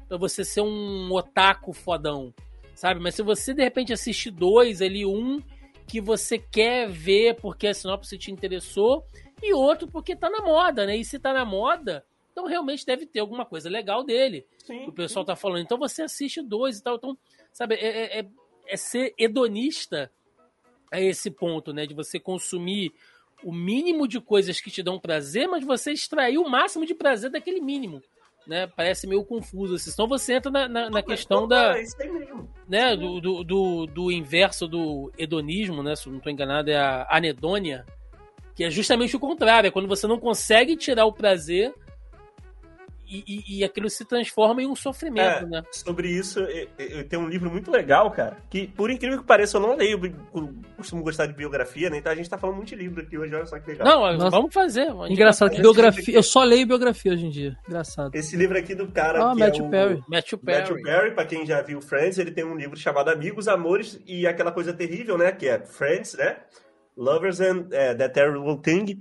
pra 0.08 0.16
você 0.16 0.44
ser 0.44 0.60
um 0.60 1.12
otaku 1.12 1.72
fodão, 1.72 2.32
sabe? 2.74 3.00
Mas 3.00 3.16
se 3.16 3.22
você, 3.22 3.52
de 3.52 3.62
repente, 3.62 3.92
assistir 3.92 4.30
dois 4.30 4.80
ali, 4.80 5.04
um 5.04 5.42
que 5.88 6.00
você 6.00 6.38
quer 6.38 6.88
ver 6.88 7.34
porque 7.34 7.66
a 7.66 7.74
sinopse 7.74 8.16
te 8.16 8.30
interessou, 8.30 9.04
e 9.42 9.52
outro 9.52 9.88
porque 9.88 10.14
tá 10.16 10.30
na 10.30 10.40
moda, 10.40 10.86
né? 10.86 10.96
E 10.96 11.04
se 11.04 11.18
tá 11.18 11.32
na 11.32 11.44
moda, 11.44 12.06
então 12.30 12.46
realmente 12.46 12.86
deve 12.86 13.04
ter 13.04 13.18
alguma 13.18 13.44
coisa 13.44 13.68
legal 13.68 14.04
dele 14.04 14.46
Sim. 14.64 14.84
que 14.84 14.90
o 14.90 14.92
pessoal 14.92 15.24
tá 15.24 15.34
falando. 15.36 15.62
Então 15.62 15.76
você 15.76 16.02
assiste 16.02 16.40
dois 16.40 16.78
e 16.78 16.82
tal. 16.82 16.94
Então, 16.96 17.18
sabe, 17.52 17.74
é, 17.74 17.86
é- 17.86 18.20
é- 18.20 18.26
é 18.68 18.76
ser 18.76 19.12
hedonista 19.18 20.10
a 20.92 21.00
esse 21.00 21.30
ponto, 21.30 21.72
né? 21.72 21.86
De 21.86 21.94
você 21.94 22.18
consumir 22.18 22.92
o 23.42 23.52
mínimo 23.52 24.08
de 24.08 24.20
coisas 24.20 24.60
que 24.60 24.70
te 24.70 24.82
dão 24.82 24.98
prazer, 24.98 25.46
mas 25.48 25.64
você 25.64 25.92
extrair 25.92 26.38
o 26.38 26.48
máximo 26.48 26.86
de 26.86 26.94
prazer 26.94 27.30
daquele 27.30 27.60
mínimo. 27.60 28.02
Né? 28.46 28.66
Parece 28.66 29.06
meio 29.06 29.24
confuso. 29.24 29.74
Assim. 29.74 29.90
Senão 29.90 30.06
você 30.08 30.34
entra 30.34 30.50
na, 30.50 30.68
na- 30.68 30.90
na 30.90 31.02
questão 31.02 31.48
da, 31.48 31.78
É 31.78 31.82
né, 32.68 32.96
do, 32.96 33.20
do, 33.20 33.44
do, 33.44 33.86
do 33.86 34.12
inverso 34.12 34.66
do 34.68 35.10
hedonismo, 35.18 35.82
né? 35.82 35.96
Se 35.96 36.08
não 36.08 36.18
estou 36.18 36.30
enganado, 36.32 36.70
é 36.70 36.76
a 36.76 37.06
anedônia, 37.10 37.86
que 38.54 38.62
é 38.64 38.70
justamente 38.70 39.16
o 39.16 39.20
contrário, 39.20 39.68
é 39.68 39.70
quando 39.70 39.88
você 39.88 40.06
não 40.06 40.18
consegue 40.18 40.76
tirar 40.76 41.06
o 41.06 41.12
prazer 41.12 41.72
e, 43.18 43.24
e- 43.26 43.58
e 43.58 43.64
aquilo 43.64 43.88
se 43.90 44.04
transforma 44.04 44.62
em 44.62 44.66
um 44.66 44.74
sofrimento, 44.74 45.44
É. 45.44 45.46
né? 45.46 45.62
Sobre 45.70 46.08
isso, 46.08 46.40
eu, 46.40 46.68
eu 46.78 47.08
tenho 47.08 47.22
um 47.22 47.28
livro 47.28 47.50
muito 47.50 47.70
legal, 47.70 48.10
cara, 48.10 48.36
que 48.50 48.66
por 48.68 48.90
incrível 48.90 49.18
que 49.18 49.24
pareça 49.26 49.56
eu 49.56 49.60
não 49.60 49.76
leio, 49.76 50.00
eu 50.34 50.54
costumo 50.76 51.02
gostar 51.02 51.26
de 51.26 51.32
biografia, 51.34 51.90
né? 51.90 51.98
Então 51.98 52.10
a 52.12 52.14
gente 52.14 52.28
tá 52.28 52.36
falando 52.38 52.56
muito 52.56 52.68
de 52.68 52.76
livro 52.76 53.02
aqui 53.02 53.16
hoje, 53.18 53.34
olha 53.34 53.46
só 53.46 53.58
que 53.58 53.70
legal. 53.70 53.86
Não, 53.86 54.16
Nossa. 54.18 54.30
vamos 54.30 54.52
fazer. 54.52 54.88
Engraçado 55.08 55.50
que 55.50 55.60
biografia. 55.60 56.14
Eu 56.14 56.22
só 56.22 56.42
leio 56.42 56.66
biografia 56.66 57.12
hoje 57.12 57.26
em 57.26 57.30
dia. 57.30 57.56
Engraçado. 57.68 58.14
Esse 58.14 58.36
livro 58.36 58.58
aqui 58.58 58.74
do 58.74 58.88
cara 58.88 59.30
Ah, 59.30 59.32
que 59.34 59.40
Matthew 59.40 59.64
é 59.64 59.68
o... 59.68 59.70
Perry. 59.70 60.02
Matthew 60.08 60.38
Perry. 60.38 60.58
Matthew 60.60 60.82
Perry, 60.82 61.14
pra 61.14 61.24
quem 61.26 61.46
já 61.46 61.62
viu 61.62 61.80
Friends, 61.80 62.18
ele 62.18 62.30
tem 62.30 62.44
um 62.44 62.56
livro 62.56 62.76
chamado 62.76 63.08
Amigos, 63.10 63.48
Amores 63.48 64.00
e 64.06 64.26
aquela 64.26 64.50
coisa 64.52 64.72
terrível, 64.72 65.16
né? 65.18 65.32
Que 65.32 65.48
é 65.48 65.60
Friends, 65.64 66.14
né? 66.14 66.36
Lovers 66.96 67.40
and 67.40 67.66
eh, 67.72 67.94
That 67.94 68.14
Terrible 68.14 68.56
Thing. 68.62 69.00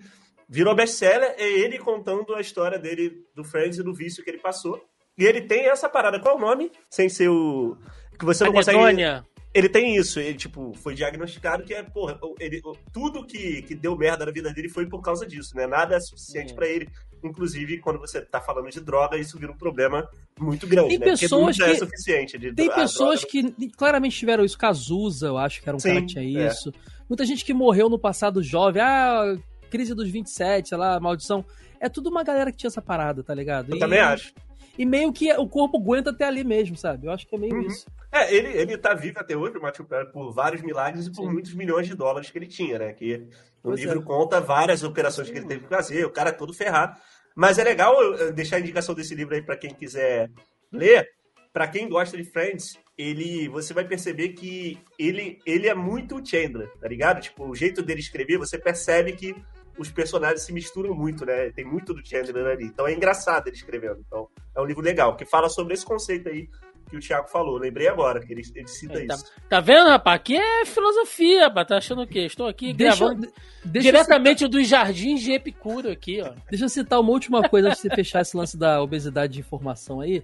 Virou 0.53 0.75
best-seller, 0.75 1.33
é 1.35 1.49
ele 1.49 1.79
contando 1.79 2.35
a 2.35 2.39
história 2.39 2.77
dele, 2.77 3.11
do 3.35 3.43
Friends 3.43 3.79
e 3.79 3.83
do 3.83 3.91
vício 3.91 4.23
que 4.23 4.29
ele 4.29 4.37
passou. 4.37 4.79
E 5.17 5.23
ele 5.25 5.41
tem 5.41 5.65
essa 5.65 5.89
parada, 5.89 6.19
qual 6.19 6.35
é 6.35 6.37
o 6.37 6.41
nome? 6.41 6.71
Sem 6.91 7.09
ser 7.09 7.27
o... 7.27 7.75
Que 8.19 8.23
você 8.23 8.43
não 8.43 8.53
consegue... 8.53 8.77
Anedônia. 8.77 9.25
Ele 9.51 9.67
tem 9.69 9.95
isso, 9.95 10.19
ele, 10.19 10.35
tipo, 10.35 10.71
foi 10.75 10.93
diagnosticado 10.95 11.63
que 11.63 11.73
é, 11.73 11.81
porra, 11.83 12.19
ele, 12.39 12.59
tudo 12.91 13.23
que, 13.25 13.61
que 13.63 13.73
deu 13.75 13.95
merda 13.95 14.25
na 14.25 14.31
vida 14.31 14.51
dele 14.53 14.67
foi 14.69 14.87
por 14.87 15.01
causa 15.01 15.25
disso, 15.27 15.55
né? 15.55 15.65
Nada 15.67 15.95
é 15.95 15.99
suficiente 15.99 16.49
Sim. 16.49 16.55
pra 16.55 16.67
ele. 16.67 16.87
Inclusive, 17.23 17.79
quando 17.79 17.99
você 17.99 18.21
tá 18.21 18.41
falando 18.41 18.69
de 18.69 18.79
droga, 18.79 19.15
isso 19.17 19.37
vira 19.39 19.51
um 19.51 19.57
problema 19.57 20.07
muito 20.39 20.65
grande, 20.67 20.89
Tem 20.89 20.99
né? 20.99 21.05
pessoas 21.05 21.55
Porque 21.57 21.69
é 21.69 21.73
que- 21.73 21.79
suficiente. 21.79 22.37
De, 22.39 22.53
Tem 22.53 22.69
pessoas 22.71 23.21
droga- 23.21 23.51
que 23.57 23.69
claramente 23.77 24.17
tiveram 24.17 24.43
isso. 24.43 24.57
Cazuza, 24.57 25.27
eu 25.27 25.37
acho 25.37 25.61
que 25.61 25.69
era 25.69 25.75
um 25.75 25.79
Sim, 25.79 25.89
cara 25.89 26.01
que 26.01 26.07
tinha 26.07 26.43
é. 26.43 26.47
isso. 26.47 26.71
Muita 27.07 27.23
gente 27.25 27.45
que 27.45 27.53
morreu 27.53 27.89
no 27.89 27.99
passado 27.99 28.41
jovem. 28.41 28.81
Ah, 28.81 29.35
crise 29.73 29.95
dos 29.95 30.07
27, 30.09 30.69
sei 30.69 30.77
lá, 30.77 30.99
maldição. 30.99 31.43
É 31.79 31.89
tudo 31.89 32.09
uma 32.09 32.23
galera 32.23 32.51
que 32.51 32.57
tinha 32.57 32.67
essa 32.69 32.81
parada, 32.81 33.23
tá 33.23 33.33
ligado? 33.33 33.71
Eu 33.71 33.77
E- 33.77 33.79
também 33.79 33.99
acho. 33.99 34.31
E 34.77 34.85
meio 34.85 35.11
que 35.11 35.31
o 35.33 35.47
corpo 35.47 35.77
aguenta 35.77 36.11
até 36.11 36.25
ali 36.25 36.43
mesmo, 36.43 36.75
sabe? 36.77 37.07
Eu 37.07 37.11
acho 37.11 37.27
que 37.27 37.35
é 37.35 37.37
meio 37.39 37.53
Uhum. 37.55 37.67
isso. 37.67 37.85
É, 38.11 38.33
ele, 38.33 38.49
ele 38.49 38.77
tá 38.77 38.93
vivo 38.93 39.19
até 39.19 39.35
hoje, 39.35 39.57
o 39.57 39.61
Matthew 39.61 39.85
Perry, 39.85 40.11
por 40.11 40.31
vários 40.31 40.61
milagres 40.61 41.07
e 41.07 41.11
por 41.11 41.25
Sim. 41.25 41.31
muitos 41.33 41.53
milhões 41.53 41.87
de 41.87 41.95
dólares 41.95 42.29
que 42.29 42.37
ele 42.37 42.47
tinha, 42.47 42.77
né? 42.79 42.93
Que 42.93 43.17
no 43.17 43.27
Pois 43.63 43.79
livro 43.79 43.99
é. 43.99 44.03
conta 44.03 44.39
várias 44.41 44.83
operações 44.83 45.29
que 45.29 45.37
ele 45.37 45.47
teve 45.47 45.63
que 45.63 45.69
fazer, 45.69 46.05
o 46.05 46.11
cara 46.11 46.29
é 46.29 46.33
todo 46.33 46.53
ferrado. 46.53 46.99
Mas 47.35 47.57
é 47.57 47.63
legal 47.63 47.95
deixar 48.33 48.57
a 48.57 48.59
indicação 48.59 48.93
desse 48.95 49.13
livro 49.15 49.33
aí 49.35 49.41
pra 49.41 49.57
quem 49.57 49.71
quiser 49.73 50.29
ler. 50.71 51.07
Pra 51.51 51.67
quem 51.67 51.87
gosta 51.87 52.17
de 52.17 52.23
Friends, 52.23 52.79
ele, 52.97 53.47
você 53.49 53.73
vai 53.75 53.85
perceber 53.87 54.29
que 54.29 54.79
ele, 54.97 55.37
ele 55.45 55.67
é 55.67 55.75
muito 55.75 56.15
o 56.15 56.25
Chandler, 56.25 56.67
tá 56.81 56.87
ligado? 56.87 57.21
Tipo, 57.21 57.47
o 57.47 57.53
jeito 57.55 57.83
dele 57.83 57.99
escrever, 57.99 58.37
você 58.39 58.57
percebe 58.57 59.11
que 59.13 59.35
os 59.77 59.89
personagens 59.91 60.41
se 60.41 60.53
misturam 60.53 60.93
muito, 60.95 61.25
né? 61.25 61.51
Tem 61.51 61.65
muito 61.65 61.93
do 61.93 62.05
Chandler 62.05 62.45
ali. 62.45 62.65
Então 62.65 62.87
é 62.87 62.93
engraçado 62.93 63.47
ele 63.47 63.55
escrevendo. 63.55 64.03
Então 64.05 64.27
é 64.55 64.61
um 64.61 64.65
livro 64.65 64.81
legal, 64.83 65.15
que 65.15 65.25
fala 65.25 65.49
sobre 65.49 65.73
esse 65.73 65.85
conceito 65.85 66.29
aí 66.29 66.47
que 66.89 66.97
o 66.97 66.99
Thiago 66.99 67.27
falou. 67.29 67.57
Lembrei 67.57 67.87
agora 67.87 68.19
que 68.19 68.31
ele, 68.31 68.43
ele 68.55 68.67
cita 68.67 68.99
É, 69.01 69.05
tá, 69.07 69.15
isso. 69.15 69.25
tá 69.49 69.59
vendo, 69.59 69.89
rapaz? 69.89 70.15
Aqui 70.19 70.35
é 70.35 70.65
filosofia, 70.65 71.47
rapaz. 71.47 71.67
Tá 71.67 71.77
achando 71.77 72.03
o 72.03 72.07
quê? 72.07 72.19
Estou 72.25 72.45
aqui 72.47 72.71
Deixa, 72.73 72.97
gravando 72.99 73.27
deixa, 73.65 73.87
diretamente 73.91 74.47
dos 74.47 74.67
jardins 74.67 75.21
de 75.21 75.31
Epicuro 75.31 75.89
aqui, 75.89 76.21
ó. 76.21 76.25
citar, 76.25 76.43
deixa 76.49 76.65
eu 76.65 76.69
citar 76.69 76.99
uma 76.99 77.09
última 77.11 77.47
coisa 77.49 77.69
antes 77.69 77.81
de 77.81 77.89
você 77.89 77.95
fechar 77.95 78.21
esse 78.21 78.37
lance 78.37 78.55
da 78.57 78.81
obesidade 78.81 79.33
de 79.33 79.39
informação 79.39 80.01
aí. 80.01 80.23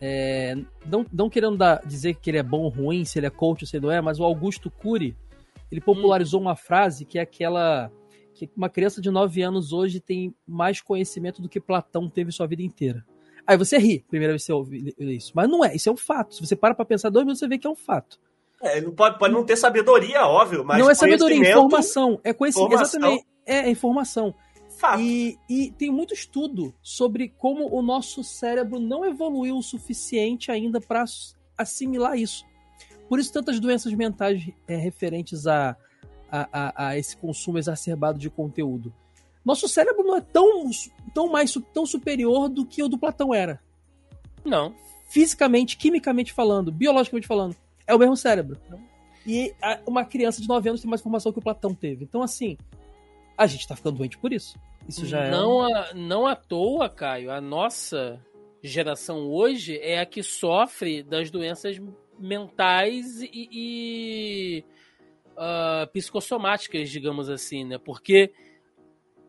É, 0.00 0.56
não, 0.84 1.06
não 1.12 1.30
querendo 1.30 1.56
dar- 1.56 1.80
dizer 1.86 2.14
que 2.16 2.28
ele 2.28 2.38
é 2.38 2.42
bom 2.42 2.62
ou 2.62 2.68
ruim, 2.68 3.04
se 3.04 3.18
ele 3.18 3.26
é 3.26 3.30
coach 3.30 3.62
ou 3.62 3.68
se 3.68 3.76
ele 3.76 3.86
não 3.86 3.92
é, 3.92 4.00
mas 4.00 4.18
o 4.18 4.24
Augusto 4.24 4.68
Cury, 4.68 5.16
ele 5.70 5.80
popularizou 5.80 6.40
uma 6.40 6.56
frase 6.56 7.04
que 7.04 7.18
é 7.18 7.22
aquela 7.22 7.88
que 8.46 8.56
uma 8.56 8.68
criança 8.68 9.00
de 9.00 9.10
9 9.10 9.42
anos 9.42 9.72
hoje 9.72 10.00
tem 10.00 10.34
mais 10.46 10.80
conhecimento 10.80 11.40
do 11.40 11.48
que 11.48 11.60
Platão 11.60 12.08
teve 12.08 12.32
sua 12.32 12.46
vida 12.46 12.62
inteira. 12.62 13.04
Aí 13.46 13.56
você 13.56 13.76
ri, 13.78 14.04
primeira 14.08 14.32
vez 14.32 14.42
que 14.42 14.46
você 14.46 14.52
ouve 14.52 14.94
isso. 14.98 15.32
Mas 15.34 15.48
não 15.48 15.64
é, 15.64 15.74
isso 15.74 15.88
é 15.88 15.92
um 15.92 15.96
fato. 15.96 16.34
Se 16.34 16.40
você 16.46 16.54
para 16.54 16.74
pra 16.74 16.84
pensar 16.84 17.10
dois 17.10 17.24
minutos, 17.24 17.40
você 17.40 17.48
vê 17.48 17.58
que 17.58 17.66
é 17.66 17.70
um 17.70 17.76
fato. 17.76 18.18
É, 18.62 18.80
não 18.80 18.92
pode, 18.92 19.18
pode 19.18 19.34
não 19.34 19.44
ter 19.44 19.56
sabedoria, 19.56 20.24
óbvio, 20.24 20.64
mas 20.64 20.78
não 20.78 20.88
é 20.88 20.94
sabedoria, 20.94 21.48
é 21.48 21.50
informação. 21.50 22.20
É 22.22 22.32
conhecimento. 22.32 22.68
informação. 22.68 23.00
Exatamente. 23.00 23.26
É 23.44 23.68
informação. 23.68 24.34
Fato. 24.78 25.00
E, 25.00 25.36
e 25.48 25.72
tem 25.72 25.90
muito 25.90 26.14
estudo 26.14 26.72
sobre 26.80 27.28
como 27.28 27.74
o 27.74 27.82
nosso 27.82 28.22
cérebro 28.22 28.78
não 28.78 29.04
evoluiu 29.04 29.56
o 29.56 29.62
suficiente 29.62 30.50
ainda 30.50 30.80
para 30.80 31.04
assimilar 31.58 32.16
isso. 32.16 32.44
Por 33.08 33.18
isso, 33.18 33.32
tantas 33.32 33.58
doenças 33.58 33.92
mentais 33.92 34.48
é, 34.66 34.76
referentes 34.76 35.46
a, 35.46 35.76
a, 36.32 36.48
a, 36.52 36.88
a 36.88 36.98
esse 36.98 37.16
consumo 37.16 37.58
exacerbado 37.58 38.18
de 38.18 38.30
conteúdo. 38.30 38.92
Nosso 39.44 39.68
cérebro 39.68 40.02
não 40.02 40.16
é 40.16 40.20
tão, 40.20 40.70
tão 41.12 41.28
mais 41.28 41.52
tão 41.74 41.84
superior 41.84 42.48
do 42.48 42.64
que 42.64 42.82
o 42.82 42.88
do 42.88 42.96
Platão 42.96 43.34
era. 43.34 43.60
Não. 44.44 44.74
Fisicamente, 45.08 45.76
quimicamente 45.76 46.32
falando, 46.32 46.72
biologicamente 46.72 47.26
falando, 47.26 47.54
é 47.86 47.94
o 47.94 47.98
mesmo 47.98 48.16
cérebro. 48.16 48.58
E 49.26 49.54
uma 49.86 50.04
criança 50.04 50.40
de 50.40 50.48
9 50.48 50.68
anos 50.70 50.80
tem 50.80 50.88
mais 50.88 51.00
informação 51.00 51.32
que 51.32 51.38
o 51.38 51.42
Platão 51.42 51.74
teve. 51.74 52.04
Então, 52.04 52.22
assim, 52.22 52.56
A 53.36 53.46
gente 53.46 53.66
tá 53.66 53.74
ficando 53.74 53.98
doente 53.98 54.18
por 54.18 54.32
isso. 54.32 54.58
Isso 54.88 55.06
já 55.06 55.30
não 55.30 55.66
é. 55.66 55.72
A, 55.72 55.94
não 55.94 56.26
à 56.26 56.34
toa, 56.36 56.88
Caio, 56.88 57.30
a 57.30 57.40
nossa 57.40 58.20
geração 58.62 59.28
hoje 59.28 59.78
é 59.78 60.00
a 60.00 60.06
que 60.06 60.22
sofre 60.22 61.02
das 61.02 61.30
doenças 61.30 61.80
mentais 62.18 63.20
e, 63.22 63.48
e 63.52 64.64
uh, 65.42 65.86
psicossomáticas, 65.92 66.88
digamos 66.88 67.28
assim, 67.28 67.64
né? 67.64 67.78
Porque, 67.78 68.32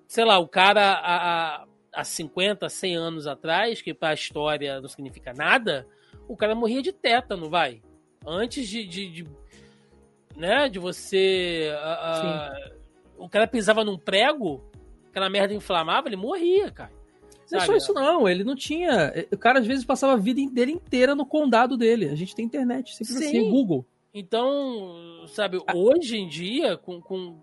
sei 0.08 0.24
lá, 0.24 0.38
o 0.38 0.48
cara 0.48 0.94
há, 0.94 1.66
há 1.94 2.04
50, 2.04 2.70
100 2.70 2.96
anos 2.96 3.28
atrás, 3.28 3.82
que 3.82 3.94
para 3.94 4.10
a 4.10 4.14
história 4.14 4.80
não 4.80 4.88
significa 4.88 5.34
nada, 5.34 5.88
o 6.28 6.38
cara 6.38 6.56
morria 6.56 6.82
de 6.82 6.92
tétano, 6.92 7.50
vai. 7.50 7.82
Antes 8.26 8.68
de, 8.68 8.86
de, 8.86 9.10
de 9.10 9.28
né, 10.36 10.70
de 10.70 10.80
você... 10.80 11.72
Uh, 11.76 12.74
o 13.18 13.30
cara 13.30 13.48
pisava 13.48 13.84
num 13.84 13.98
prego, 13.98 14.64
aquela 15.10 15.30
merda 15.30 15.54
inflamava, 15.54 16.08
ele 16.08 16.16
morria, 16.16 16.72
cara. 16.72 16.92
Não 17.52 17.60
é 17.60 17.66
só 17.66 17.76
isso 17.76 17.94
não, 17.94 18.28
ele 18.28 18.44
não 18.44 18.56
tinha. 18.56 19.14
O 19.32 19.38
cara 19.38 19.60
às 19.60 19.68
vezes 19.68 19.86
passava 19.86 20.14
a 20.14 20.18
vida 20.18 20.42
dele 20.50 20.72
inteira 20.72 21.14
no 21.14 21.26
condado 21.26 21.78
dele. 21.78 22.10
A 22.10 22.16
gente 22.16 22.34
tem 22.34 22.46
internet, 22.46 22.96
sempre 22.96 23.14
Sim. 23.14 23.28
assim, 23.28 23.52
Google. 23.52 23.86
Então, 24.14 25.26
sabe, 25.28 25.60
hoje 25.74 26.18
em 26.18 26.28
dia, 26.28 26.78
com, 26.78 27.02
com, 27.02 27.42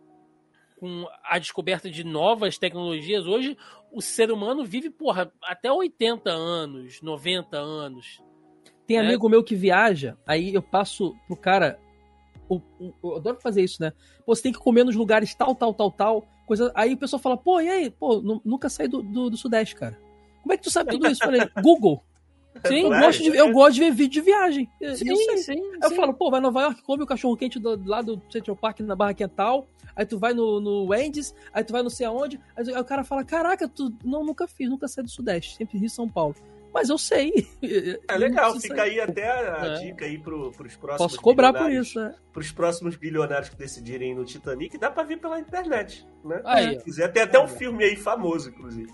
com 0.78 1.06
a 1.24 1.36
descoberta 1.38 1.90
de 1.90 2.04
novas 2.04 2.58
tecnologias, 2.58 3.26
hoje 3.26 3.56
o 3.90 4.00
ser 4.00 4.30
humano 4.30 4.64
vive, 4.64 4.88
porra, 4.88 5.32
até 5.42 5.70
80 5.70 6.30
anos, 6.30 7.02
90 7.02 7.58
anos. 7.58 8.22
Tem 8.86 8.98
né? 8.98 9.04
amigo 9.04 9.28
meu 9.28 9.42
que 9.42 9.56
viaja, 9.56 10.16
aí 10.24 10.54
eu 10.54 10.62
passo 10.62 11.16
pro 11.26 11.36
cara. 11.36 11.78
Eu, 12.48 12.62
eu 13.02 13.16
adoro 13.16 13.40
fazer 13.40 13.62
isso, 13.62 13.82
né? 13.82 13.92
Pô, 14.24 14.34
você 14.34 14.42
tem 14.42 14.52
que 14.52 14.58
comer 14.58 14.84
nos 14.84 14.94
lugares 14.94 15.34
tal, 15.34 15.54
tal, 15.56 15.74
tal, 15.74 15.90
tal. 15.90 16.28
Coisa... 16.46 16.70
Aí 16.74 16.94
o 16.94 16.96
pessoal 16.96 17.20
fala, 17.20 17.36
pô, 17.36 17.60
e 17.60 17.68
aí? 17.68 17.90
Pô, 17.90 18.20
nunca 18.44 18.68
saí 18.68 18.86
do, 18.86 19.02
do, 19.02 19.30
do 19.30 19.36
Sudeste, 19.36 19.74
cara. 19.74 19.98
Como 20.42 20.52
é 20.52 20.56
que 20.56 20.62
tu 20.62 20.70
sabe 20.70 20.90
tudo 20.92 21.08
isso? 21.08 21.22
Eu 21.22 21.26
falei, 21.26 21.48
Google. 21.62 22.04
Sim, 22.66 22.82
eu 22.82 22.90
gosto, 22.90 23.22
de, 23.22 23.36
eu 23.36 23.53
gosto 23.53 23.74
de 23.74 23.80
ver 23.80 23.92
vídeo 23.92 24.11
de 24.11 24.20
viagem. 24.20 24.68
Sim, 24.96 25.16
sim, 25.16 25.36
sim. 25.38 25.62
Eu 25.82 25.90
falo, 25.92 26.12
pô, 26.12 26.30
vai 26.30 26.40
Nova 26.40 26.62
York, 26.62 26.82
come 26.82 27.03
o 27.03 27.07
cachorro 27.07 27.36
quente 27.36 27.59
do, 27.59 27.80
lá 27.84 28.03
do 28.03 28.20
Central 28.28 28.57
Park 28.57 28.80
na 28.80 28.96
Barra 28.96 29.14
Quental, 29.14 29.66
aí 29.94 30.05
tu 30.05 30.18
vai 30.18 30.34
no, 30.34 30.61
no 30.61 30.86
Wendy's, 30.86 31.34
aí 31.53 31.62
tu 31.62 31.72
vai 31.72 31.82
não 31.82 31.90
sei 31.90 32.07
aonde, 32.07 32.40
aí 32.57 32.64
o 32.68 32.84
cara 32.84 33.05
fala, 33.05 33.24
caraca, 33.24 33.68
tu 33.68 33.92
não, 34.05 34.24
nunca 34.24 34.46
fiz, 34.46 34.68
nunca 34.68 34.88
saí 34.88 35.05
do 35.05 35.11
Sudeste, 35.11 35.57
sempre 35.57 35.78
Rio 35.78 35.88
São 35.88 36.09
Paulo. 36.09 36.34
Mas 36.72 36.88
eu 36.88 36.98
sei. 36.98 37.32
É 38.09 38.16
legal, 38.16 38.59
fica 38.59 38.82
aí 38.82 39.01
até 39.01 39.28
a 39.28 39.66
é. 39.66 39.78
dica 39.80 40.05
aí 40.05 40.18
pro, 40.18 40.51
pros 40.53 40.76
próximos 40.76 41.12
Posso 41.12 41.22
cobrar 41.22 41.53
por 41.53 41.70
isso, 41.70 42.01
né? 42.01 42.14
Pros 42.32 42.51
próximos 42.51 42.96
bilionários 42.96 43.48
que 43.48 43.57
decidirem 43.57 44.12
ir 44.12 44.14
no 44.14 44.24
Titanic, 44.24 44.76
dá 44.78 44.90
pra 44.90 45.03
vir 45.03 45.18
pela 45.18 45.38
internet, 45.38 46.07
né? 46.24 46.40
Aí, 46.44 46.78
Se 46.78 46.84
quiser, 46.84 47.12
tem 47.12 47.22
até 47.22 47.38
um 47.38 47.48
filme 47.48 47.84
aí 47.84 47.96
famoso, 47.96 48.51
inclusive. 48.51 48.92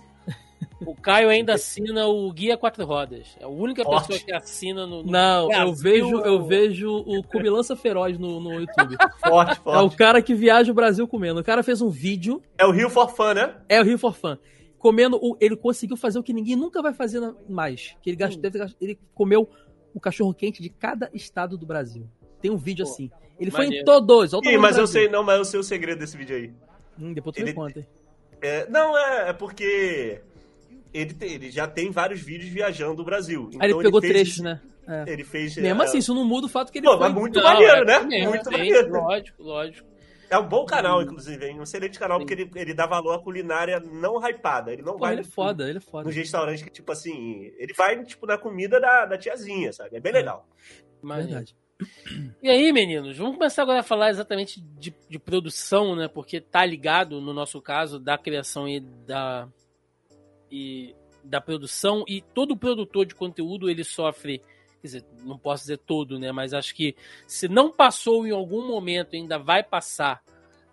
O 0.85 0.95
Caio 0.95 1.29
ainda 1.29 1.55
assina 1.55 2.07
o 2.07 2.31
Guia 2.33 2.57
Quatro 2.57 2.85
Rodas. 2.85 3.37
É 3.41 3.45
a 3.45 3.49
única 3.49 3.83
Forte. 3.83 4.09
pessoa 4.09 4.27
que 4.27 4.33
assina 4.33 4.87
no. 4.87 5.03
no... 5.03 5.11
Não, 5.11 5.51
eu 5.53 5.75
vejo, 5.75 6.21
eu 6.21 6.45
vejo 6.45 6.97
o 6.97 7.23
Cubilança 7.23 7.75
Feroz 7.75 8.19
no, 8.19 8.41
no 8.41 8.61
YouTube. 8.61 8.97
Forte, 9.25 9.61
forte. 9.61 9.79
É 9.79 9.81
o 9.81 9.91
cara 9.91 10.21
que 10.21 10.35
viaja 10.35 10.71
o 10.71 10.75
Brasil 10.75 11.09
comendo. 11.09 11.41
O 11.41 11.45
cara 11.45 11.63
fez 11.63 11.81
um 11.81 11.89
vídeo. 11.89 12.43
É 12.59 12.67
o 12.67 12.71
Rio 12.71 12.91
for 12.91 13.09
Fun, 13.09 13.35
né? 13.35 13.57
É 13.69 13.81
o 13.81 13.85
Rio 13.85 13.99
for 13.99 14.15
Fun. 14.15 14.37
Comendo. 14.79 15.17
O... 15.17 15.37
Ele 15.41 15.57
conseguiu 15.57 15.97
fazer 15.97 16.19
o 16.19 16.23
que 16.23 16.33
ninguém 16.33 16.57
nunca 16.57 16.83
vai 16.83 16.93
fazer 16.93 17.21
mais. 17.49 17.97
Que 18.03 18.11
ele, 18.11 18.17
gastou, 18.17 18.43
hum. 18.45 18.75
ele 18.81 18.99
comeu 19.15 19.49
o 19.95 20.01
cachorro 20.01 20.35
quente 20.35 20.63
de 20.63 20.69
cada 20.69 21.11
estado 21.15 21.57
do 21.57 21.65
Brasil. 21.65 22.07
Tem 22.41 22.51
um 22.51 22.57
vídeo 22.57 22.85
Pô, 22.85 22.93
assim. 22.93 23.11
Ele 23.39 23.51
maneiro. 23.51 23.73
foi 23.73 23.81
em 23.81 23.85
todos. 23.85 24.33
Ih, 24.45 24.59
mas 24.59 24.77
eu 24.77 24.87
sei, 24.87 25.09
não, 25.09 25.23
mas 25.23 25.39
eu 25.39 25.45
sei 25.45 25.61
o 25.61 25.65
segredo 25.65 25.99
desse 25.99 26.17
vídeo 26.17 26.37
aí. 26.37 26.53
Hum, 26.99 27.13
depois 27.13 27.35
tu 27.35 27.41
ele... 27.41 27.51
me 27.51 27.55
conta? 27.55 27.87
É, 28.41 28.69
não, 28.69 28.97
é, 28.97 29.31
é 29.31 29.33
porque 29.33 30.21
ele, 30.99 31.15
tem, 31.15 31.33
ele 31.33 31.51
já 31.51 31.67
tem 31.67 31.91
vários 31.91 32.21
vídeos 32.21 32.51
viajando 32.51 33.03
o 33.03 33.05
Brasil. 33.05 33.49
Então 33.49 33.61
Aí 33.63 33.71
ele 33.71 33.83
pegou 33.83 34.01
ele 34.03 34.13
trechos, 34.13 34.35
isso, 34.35 34.43
né? 34.43 34.61
É. 34.89 35.05
Ele 35.13 35.25
fez. 35.25 35.57
Mesmo 35.57 35.83
é... 35.83 35.85
assim, 35.85 35.99
isso 35.99 36.15
não 36.15 36.25
muda 36.25 36.47
o 36.47 36.51
fato 36.51 36.71
que 36.71 36.79
ele. 36.79 36.87
Pô, 36.87 36.93
foi... 36.93 37.01
mas 37.01 37.15
muito 37.15 37.39
não, 37.41 37.45
maneiro, 37.45 37.85
né? 37.85 37.95
É, 38.13 38.29
muito 38.29 38.51
maneiro. 38.51 38.91
Lógico, 38.91 39.43
lógico. 39.43 39.97
É 40.29 40.39
um 40.39 40.49
bom 40.49 40.65
canal, 40.65 41.03
inclusive, 41.03 41.47
hein? 41.47 41.59
Um 41.59 41.63
excelente 41.63 41.99
canal, 41.99 42.19
Sim. 42.19 42.27
porque 42.27 42.43
ele, 42.43 42.51
ele 42.57 42.75
dá 42.75 42.87
valor 42.87 43.15
à 43.15 43.19
culinária 43.19 43.79
não 43.79 44.19
hypada. 44.19 44.73
Ele 44.73 44.83
não 44.83 44.95
Pô, 44.95 45.01
vai. 45.01 45.15
Ele 45.15 45.21
é 45.21 45.25
foda, 45.25 45.69
ele 45.69 45.79
é 45.79 45.81
foda. 45.81 46.09
No 46.09 46.15
restaurante 46.15 46.65
que, 46.65 46.71
tipo 46.71 46.91
assim, 46.91 47.53
ele 47.59 47.73
vai, 47.75 48.03
tipo, 48.05 48.27
na 48.27 48.37
comida 48.37 48.81
da, 48.81 49.07
da 49.07 49.17
tiazinha, 49.17 49.73
sabe? 49.73 49.97
É 49.97 50.01
bem 50.01 50.13
é. 50.13 50.17
legal. 50.17 50.49
Verdade. 51.03 51.55
E 52.43 52.49
aí, 52.49 52.73
meninos, 52.73 53.19
vamos 53.19 53.37
começar 53.37 53.63
agora 53.63 53.81
a 53.81 53.85
falar 53.85 54.11
exatamente 54.11 54.61
de, 54.61 54.95
de 55.09 55.19
produção, 55.19 55.95
né? 55.95 56.09
Porque 56.09 56.41
tá 56.41 56.65
ligado, 56.65 57.21
no 57.21 57.33
nosso 57.33 57.61
caso, 57.61 57.99
da 57.99 58.17
criação 58.17 58.69
e 58.69 58.81
da. 58.81 59.49
E 60.57 60.95
da 61.23 61.41
produção 61.41 62.05
e 62.07 62.21
todo 62.21 62.57
produtor 62.57 63.05
de 63.05 63.15
conteúdo 63.15 63.69
ele 63.69 63.85
sofre, 63.85 64.39
quer 64.81 64.87
dizer, 64.87 65.05
não 65.25 65.37
posso 65.37 65.65
dizer 65.65 65.79
todo, 65.79 66.19
né, 66.19 66.33
mas 66.33 66.55
acho 66.55 66.75
que 66.75 66.95
se 67.27 67.49
não 67.49 67.71
passou 67.71 68.27
em 68.27 68.31
algum 68.31 68.67
momento 68.67 69.17
ainda 69.17 69.39
vai 69.39 69.63
passar, 69.63 70.23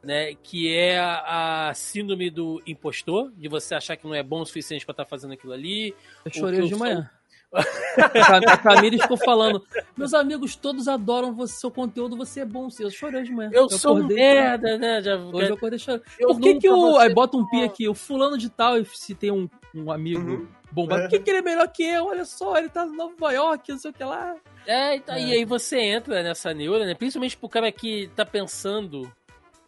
né, 0.03 0.35
que 0.35 0.73
é 0.73 0.99
a, 0.99 1.71
síndrome 1.73 2.29
do 2.29 2.61
impostor, 2.67 3.31
de 3.35 3.47
você 3.47 3.73
achar 3.73 3.97
que 3.97 4.05
não 4.05 4.13
é 4.13 4.21
bom 4.21 4.41
o 4.41 4.45
suficiente 4.45 4.85
para 4.85 4.93
estar 4.93 5.05
tá 5.05 5.09
fazendo 5.09 5.33
aquilo 5.33 5.53
ali. 5.53 5.95
Eu 6.23 6.31
chorei 6.31 6.61
de 6.61 6.75
manhã. 6.75 7.09
a 8.47 8.57
Camila 8.57 8.97
ficou 8.97 9.17
falando: 9.17 9.63
Meus 9.95 10.13
amigos 10.13 10.55
todos 10.55 10.87
adoram 10.87 11.33
você, 11.33 11.53
seu 11.55 11.69
conteúdo, 11.69 12.17
você 12.17 12.41
é 12.41 12.45
bom. 12.45 12.67
Eu 12.79 12.89
chorei 12.89 13.23
de 13.23 13.31
manhã. 13.31 13.51
Eu, 13.53 13.63
eu 13.63 13.69
sou 13.69 13.97
acordei, 13.97 14.17
merda, 14.17 14.77
né? 14.77 15.01
Já... 15.01 15.15
Hoje 15.17 15.49
eu 15.49 15.55
acordei 15.55 15.79
chorando. 15.79 16.03
Por 16.19 16.39
que, 16.39 16.55
que 16.55 16.69
o. 16.69 16.97
Aí 16.97 17.13
bota 17.13 17.37
um 17.37 17.47
pi 17.47 17.63
aqui, 17.63 17.87
o 17.87 17.93
fulano 17.93 18.37
de 18.37 18.49
tal, 18.49 18.83
se 18.85 19.13
tem 19.13 19.31
um, 19.31 19.47
um 19.75 19.91
amigo 19.91 20.31
uhum. 20.31 20.47
bombado, 20.71 21.03
por 21.03 21.09
que, 21.09 21.19
que 21.19 21.29
ele 21.29 21.39
é 21.39 21.43
melhor 21.43 21.67
que 21.67 21.83
eu? 21.83 22.07
Olha 22.07 22.25
só, 22.25 22.57
ele 22.57 22.69
tá 22.69 22.85
no 22.85 22.95
Nova 22.95 23.31
York, 23.31 23.71
não 23.71 23.77
sei 23.77 23.91
o 23.91 23.93
que 23.93 24.03
lá. 24.03 24.35
É, 24.65 24.95
e, 24.95 25.03
é. 25.07 25.19
e 25.19 25.31
aí 25.33 25.45
você 25.45 25.79
entra 25.79 26.23
nessa 26.23 26.53
neura, 26.53 26.85
né? 26.85 26.95
Principalmente 26.95 27.37
pro 27.37 27.49
cara 27.49 27.71
que 27.71 28.09
tá 28.15 28.25
pensando 28.25 29.11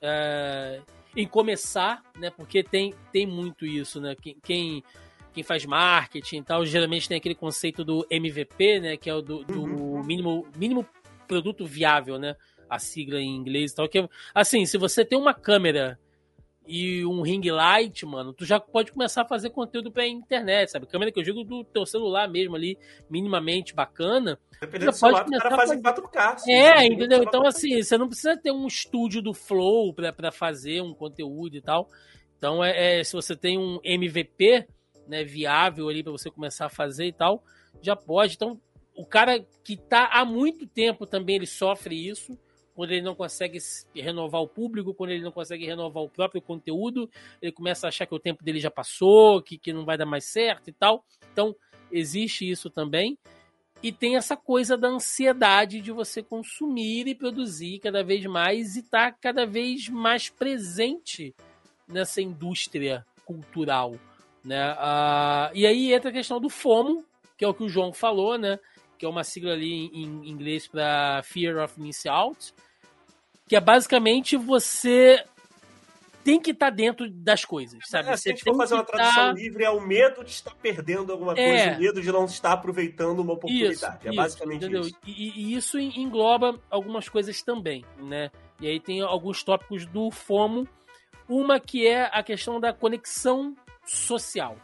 é, 0.02 0.80
em 1.16 1.28
começar, 1.28 2.02
né? 2.18 2.32
Porque 2.36 2.64
tem, 2.64 2.94
tem 3.12 3.28
muito 3.28 3.66
isso, 3.66 4.02
né? 4.02 4.16
Quem, 4.20 4.38
quem 4.44 4.84
quem 5.36 5.44
faz 5.44 5.66
marketing 5.66 6.38
e 6.38 6.44
tal, 6.44 6.66
geralmente 6.66 7.10
tem 7.10 7.18
aquele 7.18 7.36
conceito 7.36 7.84
do 7.84 8.08
MVP, 8.10 8.80
né? 8.80 8.98
Que 8.98 9.10
é 9.10 9.14
o 9.14 9.22
do, 9.22 9.44
do 9.44 9.62
uhum. 9.62 10.02
mínimo, 10.02 10.48
mínimo 10.56 10.88
produto 11.28 11.66
viável, 11.66 12.18
né? 12.18 12.36
A 12.70 12.80
sigla 12.80 13.20
em 13.20 13.36
inglês 13.36 13.74
e 13.74 13.76
tal. 13.76 13.90
Que, 13.90 14.00
é, 14.00 14.10
assim, 14.34 14.66
se 14.66 14.78
você 14.78 15.04
tem 15.04 15.20
uma 15.20 15.34
câmera 15.34 16.00
e 16.66 17.06
um 17.06 17.22
ring 17.22 17.52
light, 17.52 18.06
mano, 18.06 18.34
tu 18.34 18.46
já 18.46 18.60
pode 18.60 18.94
começar 18.94 19.24
a 19.24 19.28
fazer 19.28 19.50
conteúdo 19.50 19.92
pra 19.92 20.08
internet, 20.08 20.72
sabe? 20.72 20.88
Câmera 20.88 21.12
que 21.12 21.20
eu 21.20 21.24
digo 21.24 21.44
do 21.44 21.66
teu 21.66 21.86
celular 21.86 22.30
mesmo 22.30 22.56
ali, 22.56 22.78
minimamente 23.10 23.76
bacana. 23.76 24.40
Dependendo 24.62 24.92
do 24.92 24.98
celular, 24.98 25.28
o 25.28 25.38
cara 25.38 25.56
faz 25.58 25.72
em 25.72 25.82
4K. 25.82 26.48
É, 26.48 26.86
entendeu? 26.86 27.22
Então, 27.22 27.46
assim, 27.46 27.84
você 27.84 27.98
não 27.98 28.08
precisa 28.08 28.38
ter 28.38 28.52
um 28.52 28.66
estúdio 28.66 29.22
do 29.22 29.34
Flow 29.34 29.94
pra, 29.94 30.14
pra 30.14 30.32
fazer 30.32 30.82
um 30.82 30.94
conteúdo 30.94 31.58
e 31.58 31.62
tal. 31.62 31.90
Então, 32.38 32.64
é, 32.64 33.00
é 33.00 33.04
se 33.04 33.14
você 33.14 33.36
tem 33.36 33.58
um 33.58 33.80
MVP, 33.84 34.66
né, 35.08 35.24
viável 35.24 35.90
ali 35.90 36.04
para 36.04 36.12
você 36.12 36.30
começar 36.30 36.66
a 36.66 36.70
fazer 36.70 37.06
e 37.06 37.14
tal, 37.14 37.44
já 37.82 37.96
pode. 37.96 38.36
Então, 38.36 38.60
o 38.96 39.06
cara 39.06 39.46
que 39.64 39.76
tá 39.76 40.10
há 40.12 40.24
muito 40.24 40.66
tempo 40.66 41.06
também 41.06 41.36
ele 41.36 41.48
sofre 41.48 42.08
isso, 42.08 42.38
quando 42.76 42.92
ele 42.92 43.02
não 43.02 43.16
consegue 43.16 43.58
renovar 43.96 44.42
o 44.42 44.48
público, 44.48 44.94
quando 44.94 45.12
ele 45.12 45.24
não 45.24 45.32
consegue 45.32 45.66
renovar 45.66 46.04
o 46.04 46.10
próprio 46.10 46.42
conteúdo, 46.42 47.10
ele 47.42 47.52
começa 47.52 47.88
a 47.88 47.90
achar 47.90 48.06
que 48.06 48.14
o 48.14 48.20
tempo 48.20 48.44
dele 48.44 48.60
já 48.60 48.70
passou, 48.70 49.42
que, 49.42 49.58
que 49.58 49.72
não 49.72 49.86
vai 49.86 49.98
dar 49.98 50.06
mais 50.06 50.26
certo 50.26 50.70
e 50.70 50.74
tal. 50.74 51.06
Então, 51.32 51.56
existe 51.90 52.50
isso 52.50 52.70
também. 52.70 53.18
E 53.82 53.92
tem 53.92 54.18
essa 54.18 54.36
coisa 54.36 54.78
da 54.78 54.90
ansiedade 54.90 55.80
de 55.80 55.92
você 55.92 56.22
consumir 56.22 57.08
e 57.08 57.16
produzir 57.16 57.80
cada 57.80 58.04
vez 58.04 58.26
mais 58.26 58.76
e 58.76 58.80
estar 58.80 59.12
tá 59.12 59.18
cada 59.22 59.46
vez 59.46 59.88
mais 59.88 60.30
presente 60.30 61.34
nessa 61.88 62.22
indústria 62.22 63.06
cultural. 63.26 63.96
Né? 64.46 64.74
Uh, 64.74 65.50
e 65.56 65.66
aí 65.66 65.92
entra 65.92 66.12
a 66.12 66.14
questão 66.14 66.40
do 66.40 66.50
FOMO, 66.50 67.04
que 67.36 67.44
é 67.44 67.48
o 67.48 67.54
que 67.54 67.64
o 67.64 67.70
João 67.70 67.92
falou, 67.92 68.38
né? 68.38 68.60
Que 68.98 69.06
é 69.06 69.10
uma 69.10 69.24
sigla 69.24 69.54
ali 69.54 69.88
em, 69.88 70.30
inglês 70.30 70.68
para 70.68 71.22
Fear 71.24 71.64
of 71.64 71.82
Missing 71.82 72.10
Out, 72.10 72.54
que 73.50 73.56
é 73.56 73.60
basicamente 73.60 74.38
você 74.38 75.26
tem 76.24 76.40
que 76.40 76.52
estar 76.52 76.70
tá 76.70 76.76
dentro 76.76 77.10
das 77.10 77.44
coisas, 77.44 77.80
sabe? 77.88 78.10
É, 78.10 78.18
se 78.18 78.30
a 78.30 78.32
gente 78.32 78.44
for 78.44 78.56
fazer 78.56 78.76
uma 78.76 78.84
tradução 78.84 79.26
tá... 79.26 79.32
livre, 79.32 79.64
é 79.64 79.70
o 79.70 79.82
medo 79.82 80.24
de 80.24 80.32
estar 80.32 80.54
perdendo 80.56 81.12
alguma 81.12 81.34
coisa, 81.34 81.50
é. 81.50 81.76
o 81.76 81.80
medo 81.80 82.02
de 82.02 82.12
não 82.12 82.26
estar 82.26 82.54
aproveitando 82.54 83.20
uma 83.20 83.34
oportunidade. 83.34 83.74
Isso, 83.74 83.86
é 83.86 84.10
isso, 84.10 84.16
basicamente 84.16 84.64
entendeu? 84.64 84.82
isso. 84.82 84.98
E, 85.06 85.42
e, 85.42 85.56
isso 85.56 85.80
engloba 85.80 86.60
algumas 86.70 87.10
coisas 87.10 87.42
também, 87.42 87.84
né? 87.98 88.30
E 88.60 88.68
aí 88.68 88.80
tem 88.80 89.02
alguns 89.02 89.44
tópicos 89.44 89.88
do 89.88 90.12
FOMO. 90.12 90.68
Uma 91.28 91.60
que 91.60 91.88
é 91.88 92.10
a 92.12 92.22
questão 92.22 92.60
da 92.60 92.72
conexão 92.72 93.56
social. 93.86 94.58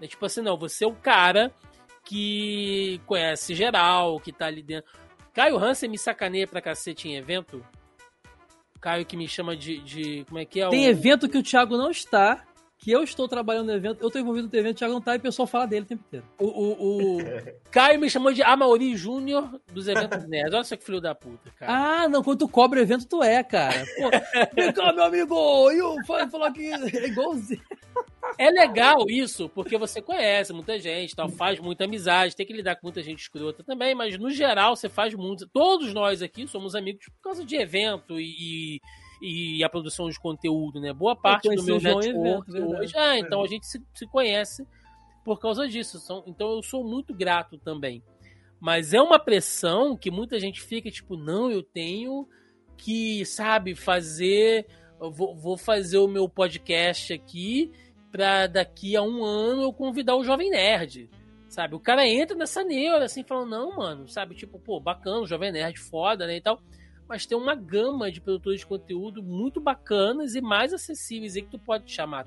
É 0.00 0.06
tipo 0.06 0.24
assim, 0.26 0.42
não, 0.42 0.56
você 0.56 0.84
é 0.84 0.88
o 0.88 0.94
cara 0.94 1.52
que 2.04 3.00
conhece 3.06 3.54
geral, 3.54 4.20
que 4.20 4.32
tá 4.32 4.46
ali 4.46 4.62
dentro. 4.62 4.90
Caio 5.32 5.58
Hansen 5.58 5.90
me 5.90 5.98
sacaneia 5.98 6.46
pra 6.46 6.62
cacete 6.62 7.08
em 7.08 7.16
evento. 7.16 7.64
Caio 8.80 9.04
que 9.04 9.16
me 9.16 9.28
chama 9.28 9.56
de. 9.56 9.80
de 9.80 10.24
como 10.26 10.38
é 10.38 10.44
que 10.44 10.60
é? 10.60 10.68
Tem 10.68 10.86
o... 10.86 10.90
evento 10.90 11.28
que 11.28 11.36
o 11.36 11.42
Thiago 11.42 11.76
não 11.76 11.90
está, 11.90 12.44
que 12.78 12.90
eu 12.90 13.02
estou 13.02 13.26
trabalhando 13.26 13.66
no 13.66 13.72
evento, 13.72 14.00
eu 14.00 14.06
estou 14.06 14.20
envolvido 14.20 14.48
no 14.50 14.58
evento, 14.58 14.76
o 14.76 14.78
Thiago 14.78 14.94
não 14.94 15.00
tá 15.00 15.14
e 15.14 15.18
o 15.18 15.20
pessoal 15.20 15.46
fala 15.46 15.66
dele 15.66 15.82
o 15.82 15.88
tempo 15.88 16.04
inteiro. 16.06 16.26
O, 16.38 16.46
o, 16.46 17.16
o 17.16 17.18
Caio 17.70 17.98
me 17.98 18.08
chamou 18.08 18.32
de 18.32 18.42
Amauri 18.42 18.94
Júnior 18.96 19.60
dos 19.72 19.88
eventos 19.88 20.24
nerds. 20.28 20.54
Olha 20.54 20.64
só 20.64 20.76
que 20.76 20.84
filho 20.84 21.00
da 21.00 21.14
puta, 21.14 21.50
cara. 21.58 21.72
Ah, 21.72 22.08
não, 22.08 22.22
quando 22.22 22.40
tu 22.40 22.48
cobra 22.48 22.78
o 22.78 22.82
evento, 22.82 23.06
tu 23.06 23.22
é, 23.22 23.42
cara. 23.42 23.84
Pô, 23.96 24.10
vem 24.54 24.72
cá, 24.72 24.92
meu 24.92 25.04
amigo, 25.04 25.70
eu 25.72 25.96
falar 26.04 26.52
que 26.52 26.66
é 26.66 27.06
igualzinho. 27.08 27.62
É 28.38 28.50
legal 28.50 29.04
isso, 29.08 29.48
porque 29.48 29.78
você 29.78 30.02
conhece 30.02 30.52
muita 30.52 30.78
gente, 30.78 31.14
tal, 31.14 31.28
faz 31.28 31.58
muita 31.60 31.84
amizade, 31.84 32.36
tem 32.36 32.46
que 32.46 32.52
lidar 32.52 32.76
com 32.76 32.86
muita 32.86 33.02
gente 33.02 33.20
escrota 33.20 33.62
também, 33.62 33.94
mas 33.94 34.18
no 34.18 34.30
geral 34.30 34.76
você 34.76 34.88
faz 34.88 35.14
muito. 35.14 35.48
Todos 35.48 35.92
nós 35.92 36.22
aqui 36.22 36.46
somos 36.46 36.74
amigos 36.74 37.06
por 37.06 37.22
causa 37.22 37.44
de 37.44 37.56
evento 37.56 38.20
e, 38.20 38.80
e 39.22 39.64
a 39.64 39.68
produção 39.68 40.08
de 40.08 40.18
conteúdo, 40.18 40.80
né? 40.80 40.92
Boa 40.92 41.16
parte 41.16 41.48
do 41.48 41.62
meu 41.62 41.80
network 41.80 42.50
evento, 42.50 42.78
hoje. 42.78 42.92
Ah, 42.96 43.18
então 43.18 43.42
a 43.42 43.46
gente 43.46 43.66
se, 43.66 43.82
se 43.94 44.06
conhece 44.06 44.66
por 45.24 45.40
causa 45.40 45.66
disso. 45.66 45.98
Então 46.26 46.52
eu 46.52 46.62
sou 46.62 46.84
muito 46.84 47.14
grato 47.14 47.58
também. 47.58 48.02
Mas 48.60 48.94
é 48.94 49.00
uma 49.00 49.18
pressão 49.18 49.96
que 49.96 50.10
muita 50.10 50.38
gente 50.38 50.62
fica 50.62 50.90
tipo, 50.90 51.16
não, 51.16 51.50
eu 51.50 51.62
tenho 51.62 52.26
que, 52.76 53.24
sabe, 53.24 53.74
fazer. 53.74 54.66
Vou, 54.98 55.36
vou 55.36 55.58
fazer 55.58 55.98
o 55.98 56.08
meu 56.08 56.26
podcast 56.26 57.12
aqui 57.12 57.70
pra 58.10 58.46
daqui 58.46 58.96
a 58.96 59.02
um 59.02 59.24
ano 59.24 59.62
eu 59.62 59.72
convidar 59.72 60.16
o 60.16 60.24
Jovem 60.24 60.50
Nerd. 60.50 61.08
Sabe? 61.48 61.74
O 61.74 61.80
cara 61.80 62.06
entra 62.06 62.36
nessa 62.36 62.64
neura, 62.64 63.04
assim, 63.04 63.22
falando, 63.22 63.50
não, 63.50 63.76
mano, 63.76 64.08
sabe? 64.08 64.34
Tipo, 64.34 64.58
pô, 64.58 64.80
bacana, 64.80 65.20
o 65.20 65.26
Jovem 65.26 65.52
Nerd, 65.52 65.78
foda, 65.78 66.26
né? 66.26 66.36
E 66.36 66.40
tal. 66.40 66.60
Mas 67.08 67.24
tem 67.24 67.38
uma 67.38 67.54
gama 67.54 68.10
de 68.10 68.20
produtores 68.20 68.60
de 68.60 68.66
conteúdo 68.66 69.22
muito 69.22 69.60
bacanas 69.60 70.34
e 70.34 70.40
mais 70.40 70.74
acessíveis 70.74 71.36
aí 71.36 71.42
que 71.42 71.50
tu 71.50 71.58
pode 71.58 71.90
chamar 71.90 72.26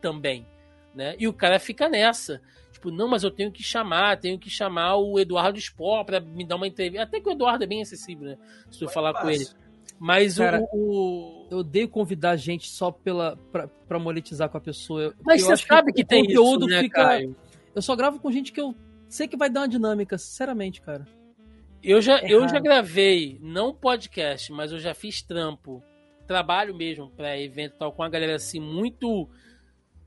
também, 0.00 0.46
né? 0.94 1.16
E 1.18 1.26
o 1.26 1.32
cara 1.32 1.58
fica 1.58 1.88
nessa. 1.88 2.40
Tipo, 2.70 2.90
não, 2.90 3.08
mas 3.08 3.24
eu 3.24 3.30
tenho 3.30 3.50
que 3.50 3.62
chamar, 3.62 4.18
tenho 4.18 4.38
que 4.38 4.50
chamar 4.50 4.96
o 4.96 5.18
Eduardo 5.18 5.58
Spor 5.58 6.04
pra 6.04 6.20
me 6.20 6.46
dar 6.46 6.56
uma 6.56 6.68
entrevista. 6.68 7.04
Até 7.04 7.20
que 7.20 7.28
o 7.28 7.32
Eduardo 7.32 7.64
é 7.64 7.66
bem 7.66 7.80
acessível, 7.80 8.28
né? 8.28 8.38
Se 8.70 8.78
tu 8.78 8.88
falar 8.88 9.14
com 9.14 9.30
ele. 9.30 9.46
Mas 9.98 10.38
Cara, 10.38 10.60
o, 10.72 10.76
o, 10.76 11.46
Eu 11.50 11.58
odeio 11.58 11.88
convidar 11.88 12.36
gente 12.36 12.68
só 12.68 12.90
pela, 12.90 13.36
pra, 13.50 13.66
pra 13.66 13.98
monetizar 13.98 14.48
com 14.48 14.56
a 14.56 14.60
pessoa. 14.60 15.14
Mas 15.24 15.42
você 15.42 15.56
sabe 15.56 15.92
que, 15.92 16.02
que 16.02 16.08
tem 16.08 16.24
conteúdo 16.24 16.66
isso, 16.66 16.74
né, 16.74 16.82
fica. 16.82 17.04
Caio? 17.04 17.36
Eu 17.74 17.82
só 17.82 17.94
gravo 17.94 18.20
com 18.20 18.30
gente 18.30 18.52
que 18.52 18.60
eu 18.60 18.74
sei 19.08 19.26
que 19.26 19.36
vai 19.36 19.48
dar 19.48 19.60
uma 19.60 19.68
dinâmica, 19.68 20.18
sinceramente, 20.18 20.80
cara. 20.80 21.06
Eu 21.82 22.02
já, 22.02 22.18
é 22.18 22.32
eu 22.32 22.48
já 22.48 22.58
gravei, 22.58 23.38
não 23.40 23.72
podcast, 23.72 24.52
mas 24.52 24.72
eu 24.72 24.78
já 24.78 24.94
fiz 24.94 25.22
trampo, 25.22 25.82
trabalho 26.26 26.74
mesmo 26.74 27.08
pra 27.10 27.38
evento 27.38 27.76
tal, 27.78 27.92
com 27.92 28.02
a 28.02 28.08
galera 28.08 28.34
assim, 28.34 28.58
muito, 28.58 29.28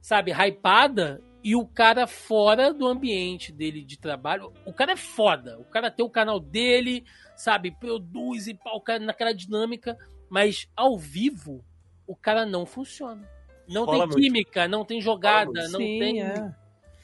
sabe, 0.02 0.32
hypada, 0.32 1.22
e 1.44 1.56
o 1.56 1.66
cara 1.66 2.06
fora 2.06 2.74
do 2.74 2.88
ambiente 2.88 3.52
dele 3.52 3.84
de 3.84 3.98
trabalho. 3.98 4.54
O 4.66 4.74
cara 4.74 4.94
é 4.94 4.98
foda. 4.98 5.58
O 5.60 5.64
cara 5.66 5.90
tem 5.90 6.06
o 6.06 6.10
canal 6.10 6.40
dele, 6.40 7.04
sabe, 7.36 7.72
produz 7.72 8.48
e 8.48 8.54
pau, 8.54 8.84
naquela 9.02 9.34
dinâmica, 9.34 9.98
mas 10.30 10.68
ao 10.76 10.98
vivo 10.98 11.64
o 12.06 12.16
cara 12.16 12.46
não 12.46 12.66
funciona. 12.66 13.28
Não 13.68 13.86
Rola 13.86 14.08
tem 14.08 14.18
química, 14.18 14.62
muito. 14.62 14.72
não 14.72 14.86
tem 14.86 15.02
jogada, 15.02 15.68
não 15.70 15.80
Sim, 15.80 16.00
tem. 16.00 16.24
É. 16.24 16.54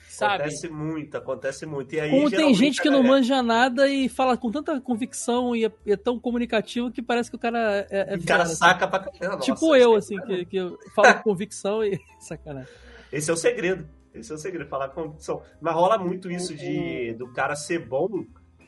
Sabe? 0.10 0.44
Acontece 0.44 0.70
muito, 0.70 1.18
acontece 1.18 1.66
muito. 1.66 1.94
E 1.94 2.00
aí, 2.00 2.10
Como 2.10 2.30
tem 2.32 2.54
gente 2.54 2.82
que 2.82 2.90
não 2.90 3.04
manja 3.04 3.44
nada 3.44 3.88
e 3.88 4.10
fala 4.10 4.36
com 4.36 4.50
tanta 4.50 4.82
convicção 4.82 5.56
e 5.56 5.66
é, 5.66 5.72
é 5.86 5.96
tão 5.96 6.20
comunicativo 6.20 6.92
que 6.92 7.04
parece 7.04 7.30
que 7.30 7.36
o 7.36 7.40
cara 7.40 7.88
é. 7.90 8.14
é 8.14 8.16
o 8.16 8.26
cara 8.26 8.46
saca 8.48 8.88
pra 8.88 9.00
caramba. 9.00 9.40
Tipo 9.42 9.76
eu, 9.76 9.94
assim, 9.94 10.20
que, 10.22 10.46
que 10.46 10.58
eu 10.58 10.78
falo 10.96 11.14
com 11.16 11.22
convicção 11.22 11.84
e 11.84 12.00
sacanagem. 12.20 12.74
Esse 13.12 13.30
é 13.30 13.34
o 13.34 13.38
segredo. 13.38 13.88
Esse 14.20 14.32
é 14.32 14.36
o 14.36 14.38
segredo, 14.38 14.70
falar 14.70 14.90
com 14.90 15.04
convicção. 15.04 15.42
Mas 15.62 15.74
rola 15.74 15.98
muito 15.98 16.32
isso 16.32 16.56
de 16.56 17.14
do 17.14 17.32
cara 17.34 17.56
ser 17.56 17.80
bom 17.80 18.26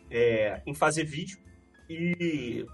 é, 0.09 0.61
em 0.65 0.73
fazer 0.73 1.03
vídeo 1.03 1.37
e, 1.89 2.65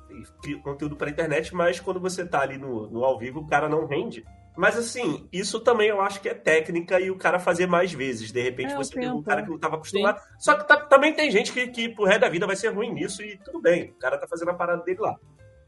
e 0.46 0.56
conteúdo 0.56 0.96
para 0.96 1.10
internet, 1.10 1.56
mas 1.56 1.80
quando 1.80 2.00
você 2.00 2.26
tá 2.26 2.42
ali 2.42 2.58
no, 2.58 2.90
no 2.90 3.04
ao 3.04 3.18
vivo, 3.18 3.40
o 3.40 3.48
cara 3.48 3.70
não 3.70 3.86
rende. 3.86 4.26
Mas 4.58 4.78
assim, 4.78 5.28
isso 5.34 5.60
também 5.60 5.90
eu 5.90 6.02
acho 6.02 6.22
que 6.22 6.30
é 6.30 6.34
técnica 6.34 7.00
e 7.00 7.12
o 7.12 7.18
cara 7.18 7.40
fazer 7.40 7.68
mais 7.68 7.92
vezes. 7.92 8.32
De 8.32 8.42
repente 8.42 8.74
é, 8.74 8.76
você 8.76 8.94
tem 8.94 9.12
um 9.12 9.22
cara 9.22 9.42
que 9.42 9.50
não 9.50 9.58
estava 9.58 9.76
acostumado. 9.76 10.20
Sim. 10.20 10.26
Só 10.40 10.56
que 10.56 10.68
tá, 10.68 10.78
também 10.78 11.14
tem 11.14 11.30
gente 11.30 11.52
que, 11.52 11.68
que 11.68 11.90
pro 11.90 12.06
resto 12.06 12.22
da 12.22 12.30
vida 12.30 12.48
vai 12.48 12.56
ser 12.56 12.70
ruim 12.70 12.94
nisso 12.94 13.22
e 13.22 13.38
tudo 13.38 13.62
bem. 13.62 13.92
O 13.92 13.96
cara 13.96 14.18
tá 14.18 14.28
fazendo 14.28 14.52
a 14.52 14.54
parada 14.54 14.82
dele 14.84 15.00
lá. 15.00 15.16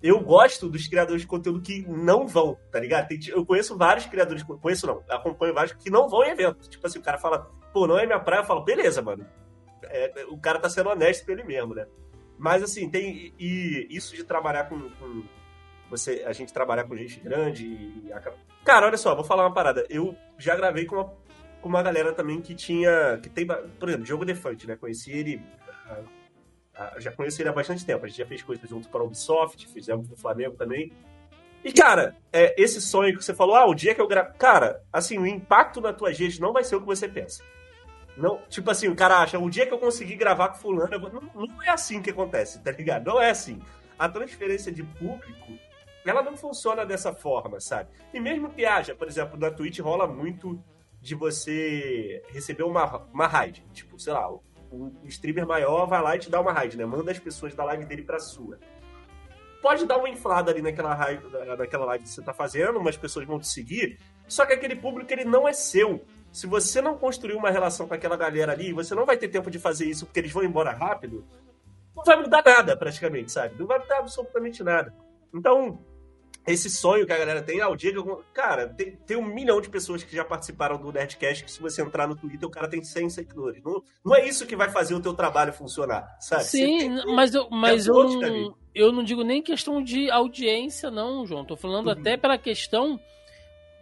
Eu 0.01 0.19
gosto 0.19 0.69
dos 0.69 0.87
criadores 0.87 1.21
de 1.21 1.27
conteúdo 1.27 1.61
que 1.61 1.81
não 1.87 2.27
vão, 2.27 2.57
tá 2.71 2.79
ligado? 2.79 3.07
Tem, 3.07 3.19
eu 3.29 3.45
conheço 3.45 3.77
vários 3.77 4.05
criadores, 4.05 4.43
conheço 4.43 4.85
não, 4.85 5.03
acompanho 5.09 5.53
vários 5.53 5.73
que 5.73 5.89
não 5.89 6.07
vão 6.07 6.23
em 6.23 6.31
evento. 6.31 6.69
Tipo 6.69 6.85
assim, 6.85 6.99
o 6.99 7.03
cara 7.03 7.17
fala, 7.17 7.49
pô, 7.73 7.87
não 7.87 7.97
é 7.97 8.05
minha 8.05 8.19
praia, 8.19 8.41
eu 8.41 8.45
falo, 8.45 8.63
beleza, 8.63 9.01
mano. 9.01 9.25
É, 9.83 10.25
o 10.29 10.37
cara 10.37 10.59
tá 10.59 10.69
sendo 10.69 10.89
honesto 10.89 11.25
com 11.25 11.31
ele 11.31 11.43
mesmo, 11.43 11.73
né? 11.73 11.87
Mas 12.37 12.61
assim, 12.61 12.89
tem. 12.89 13.33
E 13.39 13.87
isso 13.89 14.15
de 14.15 14.23
trabalhar 14.23 14.65
com, 14.69 14.79
com 14.79 15.23
você, 15.89 16.23
a 16.25 16.33
gente 16.33 16.53
trabalhar 16.53 16.83
com 16.83 16.95
gente 16.95 17.19
grande 17.19 17.65
e, 17.65 18.11
Cara, 18.63 18.85
olha 18.85 18.97
só, 18.97 19.15
vou 19.15 19.23
falar 19.23 19.43
uma 19.43 19.53
parada. 19.53 19.85
Eu 19.89 20.15
já 20.37 20.55
gravei 20.55 20.85
com 20.85 20.95
uma, 20.95 21.05
com 21.61 21.69
uma 21.69 21.81
galera 21.81 22.13
também 22.13 22.41
que 22.41 22.53
tinha. 22.53 23.17
que 23.23 23.29
tem. 23.29 23.47
Por 23.47 23.87
exemplo, 23.87 24.05
Diogo 24.05 24.25
Defante, 24.25 24.67
né? 24.67 24.75
Conheci 24.75 25.11
ele. 25.11 25.41
Uh, 26.77 26.97
uh, 26.97 27.01
já 27.01 27.11
conheci 27.11 27.41
ele 27.41 27.49
há 27.49 27.53
bastante 27.53 27.85
tempo. 27.85 28.05
A 28.05 28.07
gente 28.07 28.17
já 28.17 28.25
fez 28.25 28.43
coisas 28.43 28.69
junto 28.69 28.89
para 28.89 29.01
a 29.01 29.03
Ubisoft, 29.03 29.67
fizemos 29.67 30.09
no 30.09 30.15
Flamengo 30.15 30.55
também. 30.55 30.91
E, 31.63 31.71
cara, 31.71 32.15
é, 32.31 32.55
esse 32.61 32.79
sonho 32.79 33.17
que 33.17 33.23
você 33.23 33.33
falou, 33.33 33.55
ah, 33.55 33.65
o 33.65 33.73
dia 33.73 33.93
que 33.93 34.01
eu 34.01 34.07
gravo. 34.07 34.33
Cara, 34.37 34.81
assim, 34.91 35.17
o 35.17 35.25
impacto 35.25 35.81
na 35.81 35.91
tua 35.91 36.13
gente 36.13 36.39
não 36.39 36.53
vai 36.53 36.63
ser 36.63 36.75
o 36.75 36.79
que 36.79 36.85
você 36.85 37.07
pensa. 37.07 37.43
Não, 38.15 38.39
tipo 38.49 38.71
assim, 38.71 38.87
o 38.87 38.95
cara 38.95 39.19
acha, 39.19 39.37
o 39.37 39.49
dia 39.49 39.67
que 39.67 39.73
eu 39.73 39.77
conseguir 39.77 40.15
gravar 40.15 40.49
com 40.49 40.55
fulano, 40.55 40.99
vou... 40.99 41.11
não, 41.11 41.45
não 41.47 41.63
é 41.63 41.69
assim 41.69 42.01
que 42.01 42.09
acontece, 42.09 42.59
tá 42.59 42.71
ligado? 42.71 43.05
Não 43.05 43.21
é 43.21 43.29
assim. 43.29 43.61
A 43.97 44.09
transferência 44.09 44.71
de 44.71 44.83
público 44.83 45.53
ela 46.05 46.23
não 46.23 46.37
funciona 46.37 46.85
dessa 46.85 47.13
forma, 47.13 47.59
sabe? 47.59 47.89
E 48.13 48.19
mesmo 48.19 48.49
que 48.49 48.65
haja, 48.65 48.95
por 48.95 49.07
exemplo, 49.07 49.37
na 49.37 49.51
Twitch 49.51 49.79
rola 49.79 50.07
muito 50.07 50.57
de 51.01 51.13
você 51.15 52.23
receber 52.29 52.63
uma, 52.63 53.03
uma 53.13 53.27
raid. 53.27 53.63
Tipo, 53.73 53.99
sei 53.99 54.13
lá, 54.13 54.31
o, 54.31 54.41
streamer 55.05 55.45
maior 55.45 55.85
vai 55.85 56.01
lá 56.01 56.15
e 56.15 56.19
te 56.19 56.29
dá 56.29 56.39
uma 56.39 56.51
raid, 56.51 56.77
né? 56.77 56.85
Manda 56.85 57.11
as 57.11 57.19
pessoas 57.19 57.55
da 57.55 57.63
live 57.63 57.85
dele 57.85 58.03
pra 58.03 58.19
sua. 58.19 58.59
Pode 59.61 59.85
dar 59.85 59.97
uma 59.97 60.09
inflada 60.09 60.51
ali 60.51 60.61
naquela, 60.61 60.93
raid, 60.93 61.23
naquela 61.57 61.85
live 61.85 62.03
que 62.03 62.09
você 62.09 62.21
tá 62.21 62.33
fazendo, 62.33 62.79
umas 62.79 62.95
pessoas 62.95 63.25
vão 63.25 63.39
te 63.39 63.47
seguir, 63.47 63.99
só 64.27 64.45
que 64.45 64.53
aquele 64.53 64.75
público 64.75 65.11
ele 65.11 65.25
não 65.25 65.47
é 65.47 65.53
seu. 65.53 66.05
Se 66.31 66.45
você 66.45 66.81
não 66.81 66.97
construir 66.97 67.33
uma 67.33 67.49
relação 67.49 67.87
com 67.87 67.93
aquela 67.93 68.15
galera 68.15 68.51
ali, 68.51 68.71
você 68.71 68.93
não 68.93 69.05
vai 69.05 69.17
ter 69.17 69.27
tempo 69.27 69.49
de 69.49 69.57
fazer 69.57 69.85
isso 69.85 70.05
porque 70.05 70.19
eles 70.19 70.31
vão 70.31 70.43
embora 70.43 70.71
rápido, 70.71 71.25
não 71.95 72.03
vai 72.03 72.21
mudar 72.21 72.43
nada 72.45 72.77
praticamente, 72.77 73.31
sabe? 73.31 73.55
Não 73.57 73.65
vai 73.65 73.79
mudar 73.79 73.97
absolutamente 73.97 74.63
nada. 74.63 74.93
Então, 75.33 75.79
esse 76.47 76.69
sonho 76.69 77.05
que 77.05 77.11
a 77.11 77.17
galera 77.17 77.41
tem, 77.41 77.59
ah, 77.59 77.67
o 77.67 77.75
dia 77.75 77.91
que 77.91 77.97
eu... 77.97 78.23
Cara, 78.33 78.69
tem, 78.69 78.95
tem, 78.95 79.17
um 79.17 79.25
milhão 79.25 79.59
de 79.59 79.69
pessoas 79.69 80.01
que 80.01 80.15
já 80.15 80.23
participaram 80.23 80.77
do 80.77 80.91
Nerdcast 80.93 81.43
que 81.43 81.51
se 81.51 81.61
você 81.61 81.81
entrar 81.81 82.07
no 82.07 82.15
Twitter, 82.15 82.47
o 82.47 82.51
cara 82.51 82.69
tem 82.69 82.81
100 82.81 83.09
seguidores. 83.09 83.61
Não, 83.61 83.83
não 84.03 84.15
é 84.15 84.25
isso 84.25 84.47
que 84.47 84.55
vai 84.55 84.69
fazer 84.69 84.95
o 84.95 85.01
teu 85.01 85.13
trabalho 85.13 85.51
funcionar, 85.51 86.15
sabe? 86.21 86.45
Sim, 86.45 87.03
mas 87.13 87.35
eu, 87.35 87.49
mas 87.49 87.85
eu, 87.85 88.03
não, 88.03 88.55
eu 88.73 88.91
não 88.93 89.03
digo 89.03 89.23
nem 89.23 89.41
questão 89.41 89.83
de 89.83 90.09
audiência, 90.09 90.89
não, 90.89 91.25
João. 91.25 91.43
Tô 91.43 91.57
falando 91.57 91.87
uhum. 91.87 91.93
até 91.93 92.15
pela 92.15 92.37
questão 92.37 92.97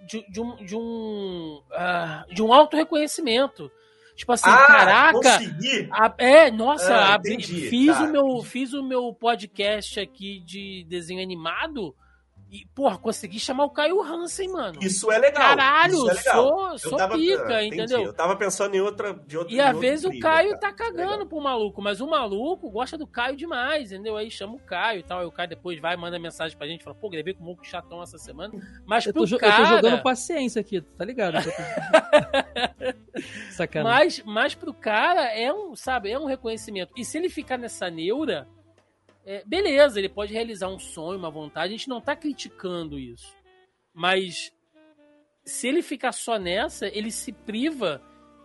de, 0.07 0.25
de 0.27 0.41
um, 0.41 0.55
de 0.65 0.75
um, 0.75 1.61
uh, 1.69 2.33
de 2.33 2.41
um 2.41 2.51
auto-reconhecimento. 2.51 3.71
Tipo 4.15 4.31
assim, 4.31 4.49
ah, 4.49 4.65
caraca. 4.65 5.39
A, 5.91 6.13
é, 6.17 6.49
nossa, 6.49 6.95
ah, 6.95 7.13
abri, 7.13 7.41
fiz, 7.43 7.95
tá, 7.95 8.03
o 8.05 8.07
meu, 8.07 8.41
fiz 8.41 8.73
o 8.73 8.81
meu 8.81 9.13
podcast 9.13 9.99
aqui 9.99 10.39
de 10.39 10.83
desenho 10.89 11.21
animado 11.21 11.93
e, 12.55 12.65
porra, 12.73 12.97
consegui 12.97 13.37
chamar 13.37 13.65
o 13.65 13.69
Caio 13.69 14.01
Hansen, 14.01 14.49
mano. 14.49 14.79
Isso 14.81 15.11
é 15.11 15.17
legal. 15.17 15.43
Caralho, 15.43 16.09
é 16.09 16.13
legal. 16.13 16.47
sou, 16.47 16.77
sou 16.77 16.97
tava, 16.97 17.15
pica, 17.15 17.57
ah, 17.57 17.65
entendeu? 17.65 18.01
Eu 18.01 18.13
tava 18.13 18.33
pensando 18.37 18.75
em 18.75 18.79
outra. 18.79 19.13
De 19.13 19.37
outra 19.37 19.53
e 19.53 19.59
às 19.59 19.77
vezes 19.77 20.05
o 20.05 20.19
Caio 20.19 20.57
tá 20.57 20.71
cagando 20.71 21.11
legal. 21.11 21.25
pro 21.25 21.41
maluco, 21.41 21.81
mas 21.81 21.99
o 21.99 22.07
maluco 22.07 22.69
gosta 22.69 22.97
do 22.97 23.05
Caio 23.05 23.35
demais, 23.35 23.91
entendeu? 23.91 24.15
Aí 24.15 24.31
chama 24.31 24.53
o 24.53 24.59
Caio 24.59 25.01
e 25.01 25.03
tal. 25.03 25.19
Aí 25.19 25.25
o 25.25 25.31
Caio 25.31 25.49
depois 25.49 25.81
vai, 25.81 25.97
manda 25.97 26.17
mensagem 26.17 26.57
pra 26.57 26.65
gente, 26.65 26.83
fala, 26.83 26.95
pô, 26.95 27.09
gravei 27.09 27.33
com 27.33 27.43
o 27.43 27.45
Moco 27.45 27.65
chatão 27.65 28.01
essa 28.01 28.17
semana. 28.17 28.53
Mas 28.85 29.05
eu 29.05 29.11
pro 29.11 29.27
tô, 29.27 29.37
cara... 29.37 29.53
eu 29.53 29.57
tô 29.57 29.75
jogando 29.75 30.01
paciência 30.01 30.61
aqui, 30.61 30.79
tá 30.79 31.03
ligado? 31.03 31.37
Sacanagem. 33.51 34.23
Mas, 34.25 34.25
mas 34.25 34.55
pro 34.55 34.73
cara 34.73 35.37
é 35.37 35.51
um, 35.51 35.75
sabe, 35.75 36.09
é 36.09 36.17
um 36.17 36.25
reconhecimento. 36.25 36.93
E 36.95 37.03
se 37.03 37.17
ele 37.17 37.29
ficar 37.29 37.57
nessa 37.57 37.89
neura 37.89 38.47
é, 39.25 39.43
beleza, 39.45 39.99
ele 39.99 40.09
pode 40.09 40.33
realizar 40.33 40.67
um 40.69 40.77
sonho, 40.77 41.17
uma 41.17 41.31
vontade, 41.31 41.73
a 41.73 41.77
gente 41.77 41.89
não 41.89 41.99
tá 41.99 42.15
criticando 42.15 42.99
isso. 42.99 43.35
Mas 43.93 44.53
se 45.43 45.67
ele 45.67 45.81
ficar 45.81 46.11
só 46.11 46.37
nessa, 46.37 46.87
ele 46.87 47.11
se 47.11 47.31
priva 47.31 48.01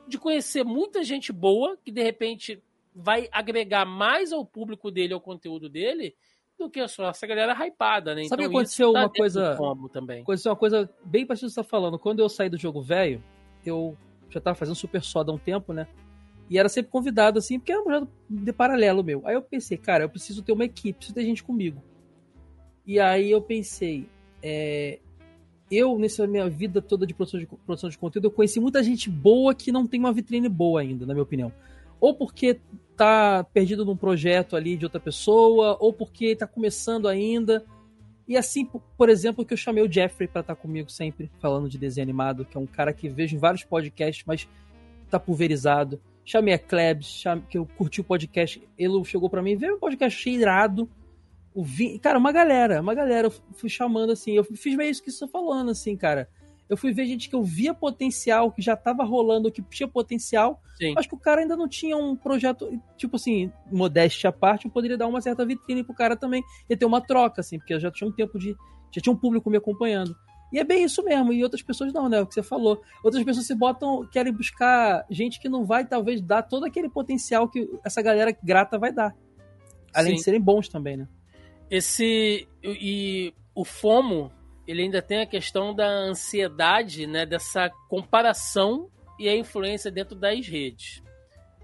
de 0.09 0.19
conhecer 0.19 0.65
muita 0.65 1.05
gente 1.05 1.33
boa 1.33 1.77
que 1.77 1.91
de 1.93 2.03
repente 2.03 2.63
vai 2.95 3.29
agregar 3.31 3.85
mais 3.85 4.33
ao 4.33 4.45
público 4.45 4.91
dele, 4.91 5.13
ao 5.13 5.21
conteúdo 5.21 5.69
dele, 5.69 6.15
do 6.59 6.69
que 6.69 6.87
só 6.89 7.09
essa 7.09 7.27
galera 7.27 7.53
hypada, 7.53 8.15
né? 8.15 8.25
Sabe 8.25 8.43
então, 8.43 8.51
que 8.51 8.57
aconteceu 8.57 8.93
tá 8.93 9.01
uma 9.01 9.09
coisa. 9.09 9.59
também. 9.93 10.23
Aconteceu 10.23 10.51
uma 10.51 10.59
coisa 10.59 10.91
bem 11.05 11.27
parecida 11.27 11.49
que 11.49 11.55
você 11.55 11.63
tá 11.63 11.69
falando. 11.69 11.99
Quando 11.99 12.21
eu 12.21 12.29
saí 12.29 12.51
do 12.51 12.59
jogo 12.59 12.83
velho, 12.83 13.23
eu 13.65 13.97
já 14.29 14.41
tava 14.41 14.55
fazendo 14.55 14.75
Super 14.75 15.03
Soda 15.03 15.31
há 15.31 15.35
um 15.35 15.39
tempo, 15.39 15.73
né? 15.73 15.87
E 16.51 16.59
era 16.59 16.69
sempre 16.69 16.91
convidado, 16.91 17.39
assim, 17.39 17.61
porque 17.61 17.71
era 17.71 17.81
um 17.81 17.85
projeto 17.85 18.09
de 18.29 18.53
paralelo 18.53 19.05
meu. 19.05 19.23
Aí 19.25 19.35
eu 19.37 19.43
pensei, 19.43 19.79
cara, 19.79 20.03
eu 20.03 20.09
preciso 20.09 20.43
ter 20.43 20.51
uma 20.51 20.65
equipe, 20.65 20.99
preciso 20.99 21.15
ter 21.15 21.25
gente 21.25 21.45
comigo. 21.45 21.81
E 22.85 22.99
aí 22.99 23.31
eu 23.31 23.41
pensei, 23.41 24.09
é, 24.43 24.99
eu, 25.71 25.97
nessa 25.97 26.27
minha 26.27 26.51
vida 26.51 26.83
toda 26.83 27.07
de 27.07 27.15
produção, 27.15 27.39
de 27.39 27.47
produção 27.47 27.89
de 27.89 27.97
conteúdo, 27.97 28.25
eu 28.25 28.31
conheci 28.33 28.59
muita 28.59 28.83
gente 28.83 29.09
boa 29.09 29.55
que 29.55 29.71
não 29.71 29.87
tem 29.87 30.01
uma 30.01 30.13
vitrine 30.13 30.49
boa 30.49 30.81
ainda, 30.81 31.07
na 31.07 31.15
minha 31.15 31.23
opinião. 31.23 31.53
Ou 32.01 32.15
porque 32.15 32.59
tá 32.97 33.45
perdido 33.45 33.85
num 33.85 33.97
projeto 33.97 34.57
ali 34.57 34.77
de 34.77 34.85
outra 34.85 34.99
pessoa, 34.99 35.77
ou 35.79 35.93
porque 35.93 36.35
tá 36.35 36.49
começando 36.49 37.07
ainda. 37.07 37.65
E 38.27 38.37
assim, 38.37 38.69
por 38.97 39.09
exemplo, 39.09 39.45
que 39.45 39.53
eu 39.55 39.57
chamei 39.57 39.85
o 39.85 39.93
Jeffrey 39.93 40.27
para 40.27 40.41
estar 40.41 40.57
tá 40.57 40.61
comigo 40.61 40.91
sempre, 40.91 41.31
falando 41.39 41.69
de 41.69 41.79
desenho 41.79 42.05
animado, 42.05 42.45
que 42.45 42.57
é 42.57 42.61
um 42.61 42.67
cara 42.67 42.93
que 42.93 43.09
vejo 43.09 43.37
em 43.37 43.39
vários 43.39 43.63
podcasts, 43.63 44.25
mas 44.27 44.49
tá 45.09 45.21
pulverizado. 45.21 46.01
Chamei 46.31 46.55
a 46.55 46.59
Klebs, 46.61 47.25
que 47.49 47.59
eu 47.59 47.67
curti 47.67 48.01
o 48.01 48.05
podcast. 48.05 48.63
Ele 48.79 49.05
chegou 49.05 49.29
para 49.29 49.43
mim, 49.43 49.57
veio 49.57 49.75
um 49.75 49.81
podcast 49.81 50.31
irado 50.31 50.89
o 51.53 51.65
Vin... 51.65 51.99
Cara, 51.99 52.21
uma 52.21 52.31
galera, 52.31 52.81
uma 52.81 52.95
galera, 52.95 53.27
eu 53.27 53.33
fui 53.55 53.69
chamando 53.69 54.13
assim, 54.13 54.35
eu 54.37 54.45
fiz 54.45 54.77
meio 54.77 54.93
isso 54.93 55.03
que 55.03 55.11
você 55.11 55.27
tá 55.27 55.29
falando, 55.29 55.73
assim, 55.73 55.97
cara. 55.97 56.29
Eu 56.69 56.77
fui 56.77 56.93
ver 56.93 57.07
gente 57.07 57.29
que 57.29 57.35
eu 57.35 57.43
via 57.43 57.75
potencial, 57.75 58.53
que 58.53 58.63
já 58.63 58.77
tava 58.77 59.03
rolando, 59.03 59.51
que 59.51 59.61
tinha 59.61 59.89
potencial, 59.89 60.63
Sim. 60.79 60.93
mas 60.95 61.05
que 61.05 61.17
o 61.17 61.19
cara 61.19 61.41
ainda 61.41 61.57
não 61.57 61.67
tinha 61.67 61.97
um 61.97 62.15
projeto, 62.15 62.81
tipo 62.97 63.17
assim, 63.17 63.51
modéstia 63.69 64.31
à 64.31 64.33
parte, 64.33 64.67
eu 64.67 64.71
poderia 64.71 64.97
dar 64.97 65.09
uma 65.09 65.21
certa 65.21 65.45
vitrine 65.45 65.83
pro 65.83 65.93
cara 65.93 66.15
também, 66.15 66.45
e 66.69 66.77
ter 66.77 66.85
uma 66.85 67.01
troca, 67.01 67.41
assim, 67.41 67.59
porque 67.59 67.75
eu 67.75 67.81
já 67.81 67.91
tinha 67.91 68.09
um 68.09 68.13
tempo 68.13 68.39
de. 68.39 68.55
Já 68.93 69.01
tinha 69.01 69.13
um 69.13 69.17
público 69.17 69.51
me 69.51 69.57
acompanhando. 69.57 70.15
E 70.53 70.59
é 70.59 70.65
bem 70.65 70.85
isso 70.85 71.03
mesmo, 71.05 71.33
e 71.33 71.43
outras 71.43 71.63
pessoas 71.63 71.93
não, 71.93 72.09
né? 72.09 72.21
O 72.21 72.27
que 72.27 72.35
você 72.35 72.43
falou. 72.43 72.83
Outras 73.05 73.23
pessoas 73.23 73.47
se 73.47 73.55
botam, 73.55 74.07
querem 74.11 74.33
buscar 74.33 75.07
gente 75.09 75.39
que 75.39 75.49
não 75.49 75.65
vai, 75.65 75.87
talvez, 75.87 76.21
dar 76.21 76.43
todo 76.43 76.65
aquele 76.65 76.89
potencial 76.89 77.49
que 77.49 77.69
essa 77.85 78.03
galera 78.03 78.37
grata 78.43 78.79
vai 78.79 78.93
dar. 78.93 79.15
Além 79.95 80.13
Sim. 80.13 80.17
de 80.17 80.23
serem 80.23 80.41
bons 80.41 80.69
também, 80.69 80.97
né? 80.97 81.09
Esse. 81.71 82.49
E 82.63 83.33
o 83.55 83.65
FOMO, 83.65 84.33
ele 84.67 84.83
ainda 84.83 85.01
tem 85.01 85.21
a 85.21 85.27
questão 85.27 85.75
da 85.75 85.89
ansiedade, 85.89 87.07
né? 87.07 87.25
Dessa 87.25 87.71
comparação 87.89 88.91
e 89.19 89.29
a 89.29 89.37
influência 89.37 89.91
dentro 89.91 90.17
das 90.17 90.47
redes. 90.47 91.03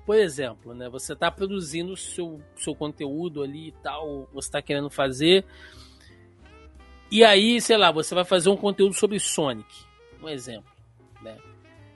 Por 0.04 0.16
exemplo, 0.16 0.72
né? 0.72 0.88
Você 0.88 1.14
está 1.14 1.30
produzindo 1.30 1.92
o 1.92 1.96
seu, 1.96 2.40
seu 2.54 2.74
conteúdo 2.74 3.42
ali 3.42 3.68
e 3.68 3.72
tal, 3.72 4.28
você 4.32 4.46
está 4.46 4.62
querendo 4.62 4.88
fazer. 4.88 5.44
E 7.10 7.24
aí, 7.24 7.60
sei 7.60 7.76
lá, 7.76 7.90
você 7.90 8.14
vai 8.14 8.24
fazer 8.24 8.48
um 8.48 8.56
conteúdo 8.56 8.94
sobre 8.94 9.18
Sonic, 9.20 9.72
um 10.22 10.28
exemplo, 10.28 10.70
né? 11.22 11.36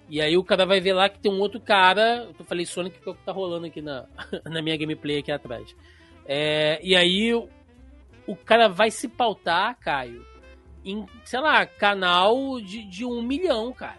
E 0.09 0.21
aí 0.21 0.37
o 0.37 0.45
cara 0.45 0.67
vai 0.67 0.81
ver 0.81 0.93
lá 0.93 1.09
que 1.09 1.21
tem 1.21 1.33
um 1.33 1.39
outro 1.39 1.61
cara. 1.61 2.29
Eu 2.39 2.45
falei 2.45 2.67
Sonic 2.67 2.99
que 2.99 3.09
é 3.09 3.13
o 3.13 3.15
que 3.15 3.25
tá 3.25 3.33
rolando 3.33 3.67
aqui 3.67 3.81
na, 3.81 4.07
na 4.45 4.61
minha 4.61 4.77
gameplay 4.77 5.19
aqui 5.19 5.31
atrás. 5.31 5.75
É, 6.27 6.81
e 6.83 6.97
aí 6.97 7.33
o 8.27 8.37
cara 8.37 8.69
vai 8.69 8.91
se 8.91 9.09
pautar, 9.09 9.79
Caio, 9.79 10.25
em, 10.85 11.07
sei 11.25 11.41
lá, 11.41 11.67
canal 11.67 12.61
de, 12.61 12.85
de 12.85 13.05
um 13.05 13.23
milhão, 13.23 13.73
cara. 13.73 13.99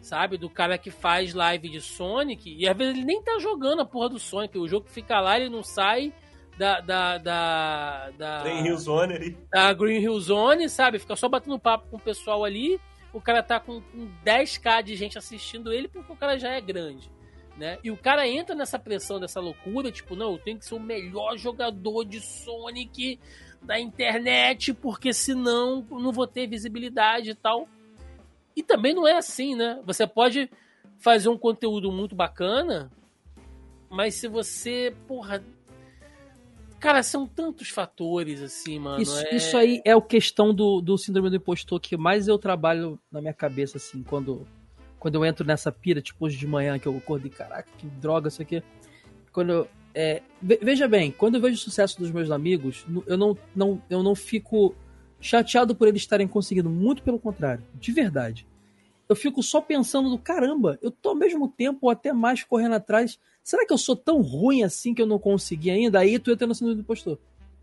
Sabe? 0.00 0.38
Do 0.38 0.48
cara 0.48 0.78
que 0.78 0.90
faz 0.90 1.34
live 1.34 1.68
de 1.68 1.80
Sonic. 1.80 2.54
E 2.56 2.68
às 2.68 2.76
vezes 2.76 2.94
ele 2.94 3.04
nem 3.04 3.22
tá 3.22 3.38
jogando 3.38 3.82
a 3.82 3.86
porra 3.86 4.10
do 4.10 4.18
Sonic. 4.18 4.56
O 4.58 4.68
jogo 4.68 4.86
fica 4.88 5.20
lá, 5.20 5.38
ele 5.38 5.50
não 5.50 5.62
sai 5.62 6.12
da. 6.56 6.80
da, 6.80 7.18
da, 7.18 8.10
da 8.16 8.42
Green 8.42 8.66
Hill 8.66 8.78
Zone 8.78 9.14
ali. 9.14 9.38
Da 9.50 9.72
Green 9.72 10.00
Hill 10.00 10.20
Zone, 10.20 10.68
sabe? 10.68 10.98
Fica 10.98 11.16
só 11.16 11.28
batendo 11.28 11.58
papo 11.58 11.88
com 11.90 11.96
o 11.96 12.00
pessoal 12.00 12.44
ali. 12.44 12.80
O 13.12 13.20
cara 13.20 13.42
tá 13.42 13.58
com, 13.58 13.80
com 13.80 14.10
10k 14.24 14.82
de 14.82 14.96
gente 14.96 15.16
assistindo 15.16 15.72
ele 15.72 15.88
porque 15.88 16.12
o 16.12 16.16
cara 16.16 16.38
já 16.38 16.50
é 16.50 16.60
grande. 16.60 17.10
Né? 17.56 17.78
E 17.82 17.90
o 17.90 17.96
cara 17.96 18.28
entra 18.28 18.54
nessa 18.54 18.78
pressão, 18.78 19.18
dessa 19.18 19.40
loucura, 19.40 19.90
tipo, 19.90 20.14
não, 20.14 20.32
eu 20.32 20.38
tenho 20.38 20.58
que 20.58 20.66
ser 20.66 20.74
o 20.74 20.80
melhor 20.80 21.38
jogador 21.38 22.04
de 22.04 22.20
Sonic 22.20 23.18
da 23.62 23.80
internet, 23.80 24.74
porque 24.74 25.12
senão 25.14 25.84
não 25.90 26.12
vou 26.12 26.26
ter 26.26 26.46
visibilidade 26.46 27.30
e 27.30 27.34
tal. 27.34 27.66
E 28.54 28.62
também 28.62 28.94
não 28.94 29.08
é 29.08 29.16
assim, 29.16 29.54
né? 29.54 29.80
Você 29.84 30.06
pode 30.06 30.50
fazer 30.98 31.28
um 31.28 31.38
conteúdo 31.38 31.90
muito 31.90 32.14
bacana, 32.14 32.90
mas 33.90 34.14
se 34.14 34.28
você, 34.28 34.94
porra. 35.06 35.42
Cara, 36.86 37.02
são 37.02 37.26
tantos 37.26 37.68
fatores 37.68 38.40
assim, 38.40 38.78
mano. 38.78 39.02
Isso, 39.02 39.18
é... 39.18 39.34
isso 39.34 39.56
aí 39.56 39.82
é 39.84 39.90
a 39.90 40.00
questão 40.00 40.54
do, 40.54 40.80
do 40.80 40.96
síndrome 40.96 41.28
do 41.28 41.34
impostor 41.34 41.80
que 41.80 41.96
mais 41.96 42.28
eu 42.28 42.38
trabalho 42.38 42.96
na 43.10 43.20
minha 43.20 43.34
cabeça, 43.34 43.76
assim, 43.76 44.04
quando, 44.04 44.46
quando 44.96 45.16
eu 45.16 45.24
entro 45.24 45.44
nessa 45.44 45.72
pira, 45.72 46.00
tipo 46.00 46.24
hoje 46.24 46.36
de 46.36 46.46
manhã, 46.46 46.78
que 46.78 46.86
eu 46.86 46.96
acordei, 46.96 47.28
caraca, 47.28 47.68
que 47.76 47.88
droga 47.88 48.28
isso 48.28 48.40
aqui. 48.40 48.62
Quando 49.32 49.50
eu, 49.52 49.68
é, 49.92 50.22
veja 50.40 50.86
bem, 50.86 51.10
quando 51.10 51.34
eu 51.34 51.40
vejo 51.40 51.56
o 51.56 51.58
sucesso 51.58 51.98
dos 51.98 52.12
meus 52.12 52.30
amigos, 52.30 52.86
eu 53.04 53.18
não, 53.18 53.36
não, 53.52 53.82
eu 53.90 54.00
não 54.00 54.14
fico 54.14 54.72
chateado 55.20 55.74
por 55.74 55.88
eles 55.88 56.02
estarem 56.02 56.28
conseguindo, 56.28 56.70
muito 56.70 57.02
pelo 57.02 57.18
contrário, 57.18 57.64
de 57.74 57.90
verdade. 57.90 58.46
Eu 59.08 59.16
fico 59.16 59.42
só 59.42 59.60
pensando 59.60 60.08
do 60.08 60.18
caramba, 60.18 60.78
eu 60.80 60.92
tô 60.92 61.08
ao 61.08 61.16
mesmo 61.16 61.48
tempo 61.48 61.80
ou 61.82 61.90
até 61.90 62.12
mais 62.12 62.44
correndo 62.44 62.76
atrás. 62.76 63.18
Será 63.46 63.64
que 63.64 63.72
eu 63.72 63.78
sou 63.78 63.94
tão 63.94 64.20
ruim 64.22 64.64
assim 64.64 64.92
que 64.92 65.00
eu 65.00 65.06
não 65.06 65.20
consegui 65.20 65.70
ainda? 65.70 66.00
Aí 66.00 66.18
tu 66.18 66.32
entra 66.32 66.48
no 66.48 66.54
síndrome 66.54 66.74
do 66.74 66.80
impostor. 66.80 67.16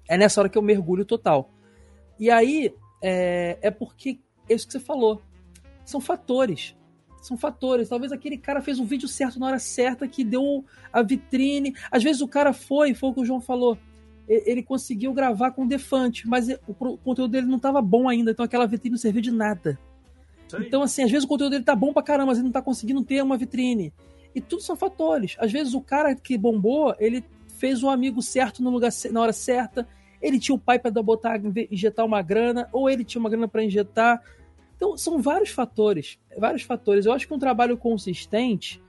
É 0.07 0.18
nessa 0.18 0.39
hora 0.39 0.47
que 0.47 0.57
eu 0.57 0.61
mergulho 0.61 1.03
total. 1.03 1.51
E 2.18 2.31
aí 2.31 2.73
é, 3.01 3.57
é 3.61 3.69
porque 3.69 4.18
é 4.47 4.53
isso 4.53 4.65
que 4.65 4.72
você 4.72 4.80
falou. 4.80 5.22
São 5.84 5.99
fatores 5.99 6.73
são 7.22 7.38
fatores. 7.38 7.89
Talvez 7.89 8.14
aquele 8.14 8.38
cara 8.38 8.61
fez 8.61 8.80
um 8.80 8.85
vídeo 8.85 9.10
certo 9.10 9.38
na 9.39 9.47
hora 9.47 9.60
certa 9.60 10.07
que 10.07 10.23
deu 10.23 10.64
a 10.91 11.01
vitrine. 11.01 11.73
Às 11.91 12.01
vezes 12.01 12.22
o 12.22 12.27
cara 12.27 12.53
foi, 12.53 12.93
foi 12.93 13.10
o 13.10 13.14
que 13.14 13.22
o 13.22 13.26
João 13.26 13.41
falou. 13.41 13.77
Ele 14.27 14.64
conseguiu 14.64 15.14
gravar 15.14 15.51
com 15.51 15.64
o 15.64 15.68
Defante, 15.68 16.27
mas 16.27 16.47
o 16.65 16.73
conteúdo 16.97 17.31
dele 17.31 17.47
não 17.47 17.57
estava 17.57 17.81
bom 17.81 18.07
ainda, 18.07 18.31
então 18.31 18.45
aquela 18.45 18.65
vitrine 18.65 18.93
não 18.93 18.97
serviu 18.97 19.22
de 19.22 19.31
nada. 19.31 19.77
Então, 20.60 20.81
assim, 20.81 21.03
às 21.03 21.11
vezes 21.11 21.26
o 21.26 21.27
conteúdo 21.27 21.51
dele 21.51 21.64
tá 21.64 21.76
bom 21.76 21.91
pra 21.91 22.03
caramba, 22.03 22.27
mas 22.27 22.38
ele 22.38 22.45
não 22.45 22.51
tá 22.51 22.61
conseguindo 22.61 23.03
ter 23.03 23.22
uma 23.22 23.38
vitrine. 23.38 23.91
E 24.35 24.41
tudo 24.41 24.61
são 24.61 24.76
fatores. 24.76 25.35
Às 25.39 25.51
vezes 25.51 25.73
o 25.73 25.81
cara 25.81 26.15
que 26.15 26.38
bombou, 26.38 26.95
ele 26.99 27.23
fez 27.57 27.84
um 27.84 27.89
amigo 27.89 28.22
certo 28.22 28.61
no 28.64 28.69
lugar 28.69 28.91
na 29.11 29.22
hora 29.22 29.34
certa, 29.34 29.88
ele 30.22 30.39
tinha 30.39 30.55
o 30.55 30.60
pai 30.60 30.80
para 30.80 30.91
botar 31.01 31.39
injetar 31.69 32.05
uma 32.05 32.22
grana, 32.22 32.68
ou 32.72 32.89
ele 32.89 33.03
tinha 33.03 33.19
uma 33.19 33.30
grana 33.30 33.47
para 33.47 33.64
injetar, 33.64 34.22
então, 34.84 34.97
são 34.97 35.22
vários 35.22 35.49
fatores. 35.49 36.19
Vários 36.38 36.64
fatores. 36.64 37.05
Eu 37.05 37.14
acho 37.14 37.26
que 37.26 37.34
um 37.34 37.39
trabalho 37.39 37.77
consistente, 37.77 38.84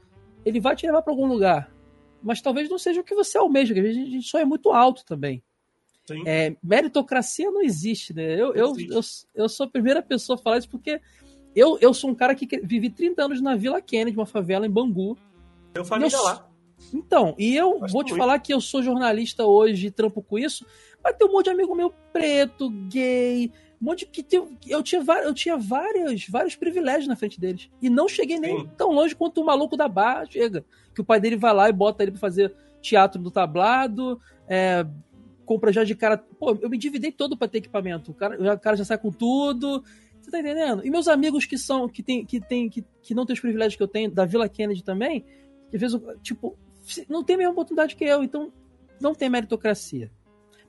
ele 0.44 0.58
vai 0.58 0.74
te 0.74 0.84
levar 0.84 1.02
para 1.02 1.12
algum 1.12 1.26
lugar. 1.26 1.72
Mas 2.20 2.40
talvez 2.40 2.68
não 2.68 2.78
seja 2.78 3.00
o 3.00 3.04
que 3.04 3.14
você 3.14 3.38
almeja, 3.38 3.72
porque 3.72 3.88
a 3.88 3.92
gente 3.92 4.28
sonha 4.28 4.44
muito 4.44 4.72
alto 4.72 5.04
também. 5.04 5.40
É, 6.26 6.56
meritocracia 6.60 7.48
não 7.48 7.62
existe, 7.62 8.12
né? 8.12 8.34
Eu, 8.34 8.52
eu, 8.54 8.74
eu, 8.76 9.00
eu, 9.34 9.48
sou 9.48 9.66
a 9.66 9.70
primeira 9.70 10.02
pessoa 10.02 10.36
a 10.36 10.42
falar 10.42 10.58
isso 10.58 10.68
porque 10.68 11.00
eu, 11.54 11.78
eu 11.80 11.94
sou 11.94 12.10
um 12.10 12.14
cara 12.14 12.34
que 12.34 12.46
vivi 12.62 12.90
30 12.90 13.24
anos 13.24 13.40
na 13.40 13.54
Vila 13.54 13.80
Kennedy, 13.80 14.16
uma 14.16 14.26
favela 14.26 14.66
em 14.66 14.70
Bangu. 14.70 15.16
Meu 15.74 15.84
família 15.84 16.16
eu, 16.16 16.22
lá. 16.22 16.48
Então, 16.92 17.34
e 17.38 17.56
eu 17.56 17.80
vou 17.80 18.04
te 18.04 18.10
muito. 18.10 18.16
falar 18.16 18.38
que 18.38 18.52
eu 18.52 18.60
sou 18.60 18.82
jornalista 18.82 19.44
hoje 19.44 19.88
e 19.88 19.90
trampo 19.90 20.22
com 20.22 20.38
isso, 20.38 20.64
mas 21.02 21.16
tem 21.16 21.26
um 21.26 21.32
monte 21.32 21.46
de 21.46 21.50
amigo 21.50 21.74
meu 21.74 21.92
preto, 22.12 22.70
gay, 22.88 23.50
um 23.80 23.84
monte 23.84 24.06
que 24.06 24.24
eu 24.68 24.82
tinha 24.82 25.02
eu 25.26 25.34
tinha 25.34 25.56
vários, 25.56 26.28
vários 26.28 26.56
privilégios 26.56 27.08
na 27.08 27.16
frente 27.16 27.40
deles 27.40 27.70
e 27.82 27.90
não 27.90 28.08
cheguei 28.08 28.38
nem 28.38 28.60
Sim. 28.60 28.70
tão 28.76 28.92
longe 28.92 29.14
quanto 29.14 29.40
o 29.40 29.44
maluco 29.44 29.76
da 29.76 29.88
barra 29.88 30.26
chega, 30.26 30.64
que 30.94 31.00
o 31.00 31.04
pai 31.04 31.20
dele 31.20 31.36
vai 31.36 31.52
lá 31.52 31.68
e 31.68 31.72
bota 31.72 32.02
ele 32.02 32.12
para 32.12 32.20
fazer 32.20 32.54
teatro 32.80 33.20
do 33.20 33.30
tablado, 33.30 34.20
é, 34.46 34.86
compra 35.44 35.72
já 35.72 35.84
de 35.84 35.94
cara, 35.94 36.18
pô, 36.18 36.56
eu 36.60 36.70
me 36.70 36.78
dividei 36.78 37.10
todo 37.10 37.36
para 37.36 37.48
ter 37.48 37.58
equipamento, 37.58 38.10
o 38.10 38.14
cara, 38.14 38.54
o 38.54 38.58
cara 38.58 38.76
já 38.76 38.84
sai 38.84 38.98
com 38.98 39.10
tudo, 39.10 39.82
você 40.20 40.30
tá 40.30 40.40
entendendo? 40.40 40.86
E 40.86 40.90
meus 40.90 41.08
amigos 41.08 41.44
que 41.44 41.58
são 41.58 41.88
que 41.88 42.02
tem 42.02 42.24
que 42.24 42.40
tem 42.40 42.68
que, 42.68 42.84
que 43.02 43.14
não 43.14 43.26
tem 43.26 43.34
os 43.34 43.40
privilégios 43.40 43.76
que 43.76 43.82
eu 43.82 43.88
tenho 43.88 44.10
da 44.10 44.24
Vila 44.24 44.48
Kennedy 44.48 44.82
também, 44.82 45.24
às 45.74 45.80
vezes 45.80 46.00
tipo 46.22 46.56
não 47.08 47.24
tem 47.24 47.34
a 47.34 47.38
mesma 47.38 47.52
oportunidade 47.52 47.96
que 47.96 48.04
eu, 48.04 48.22
então 48.22 48.52
não 49.00 49.14
tem 49.14 49.28
meritocracia. 49.28 50.10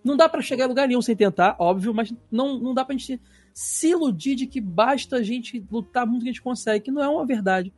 Não 0.04 0.16
dá 0.16 0.30
para 0.30 0.42
chegar 0.42 0.66
a 0.66 0.68
lugar 0.68 0.88
nenhum 0.88 1.02
sem 1.02 1.16
tentar, 1.16 1.56
óbvio, 1.60 1.94
mas 1.94 2.14
não, 2.32 2.60
não 2.60 2.74
dá 2.74 2.86
pra 2.86 2.96
gente 2.96 3.20
se 3.54 3.90
iludir 3.90 4.36
de 4.36 4.46
que 4.46 4.62
basta 4.62 5.16
a 5.16 5.24
gente 5.24 5.66
lutar 5.72 6.06
muito 6.06 6.24
que 6.24 6.30
a 6.30 6.32
gente 6.32 6.42
consegue, 6.42 6.86
que 6.86 6.92
não 6.92 7.02
é 7.02 7.08
uma 7.08 7.26
verdade. 7.26 7.74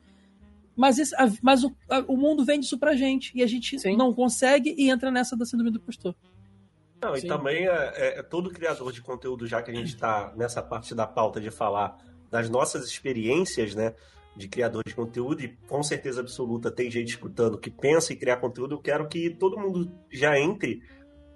Mas, 0.76 1.00
esse, 1.00 1.16
a, 1.16 1.32
mas 1.42 1.64
o, 1.64 1.76
a, 1.90 2.00
o 2.08 2.18
mundo 2.18 2.46
vende 2.46 2.66
isso 2.66 2.78
pra 2.78 2.96
gente 2.96 3.32
e 3.34 3.42
a 3.42 3.48
gente 3.48 3.80
Sim. 3.80 3.96
não 3.96 4.14
consegue 4.14 4.76
e 4.78 4.90
entra 4.90 5.10
nessa 5.10 5.36
da 5.36 5.46
síndrome 5.46 5.72
do 5.72 5.78
impostor. 5.78 6.14
Não, 7.02 7.16
Sim. 7.16 7.26
e 7.26 7.28
também 7.28 7.68
é, 7.68 7.94
é, 7.96 8.20
é, 8.20 8.24
todo 8.24 8.52
criador 8.52 8.92
de 8.92 9.02
conteúdo, 9.02 9.48
já 9.48 9.62
que 9.62 9.72
a 9.72 9.74
gente 9.74 9.96
está 9.96 10.34
nessa 10.36 10.62
parte 10.62 10.94
da 10.94 11.08
pauta 11.08 11.40
de 11.40 11.50
falar 11.50 11.98
das 12.30 12.50
nossas 12.50 12.86
experiências, 12.86 13.74
né, 13.74 13.96
de 14.38 14.48
criador 14.48 14.84
de 14.86 14.94
conteúdo, 14.94 15.42
e 15.42 15.58
com 15.68 15.82
certeza 15.82 16.22
absoluta 16.22 16.72
tem 16.72 16.92
gente 16.92 17.10
escutando 17.10 17.58
que 17.58 17.72
pensa 17.72 18.14
em 18.14 18.18
criar 18.18 18.38
conteúdo, 18.38 18.76
eu 18.76 18.82
quero 18.82 19.08
que 19.08 19.30
todo 19.32 19.58
mundo 19.58 19.92
já 20.12 20.40
entre 20.40 20.82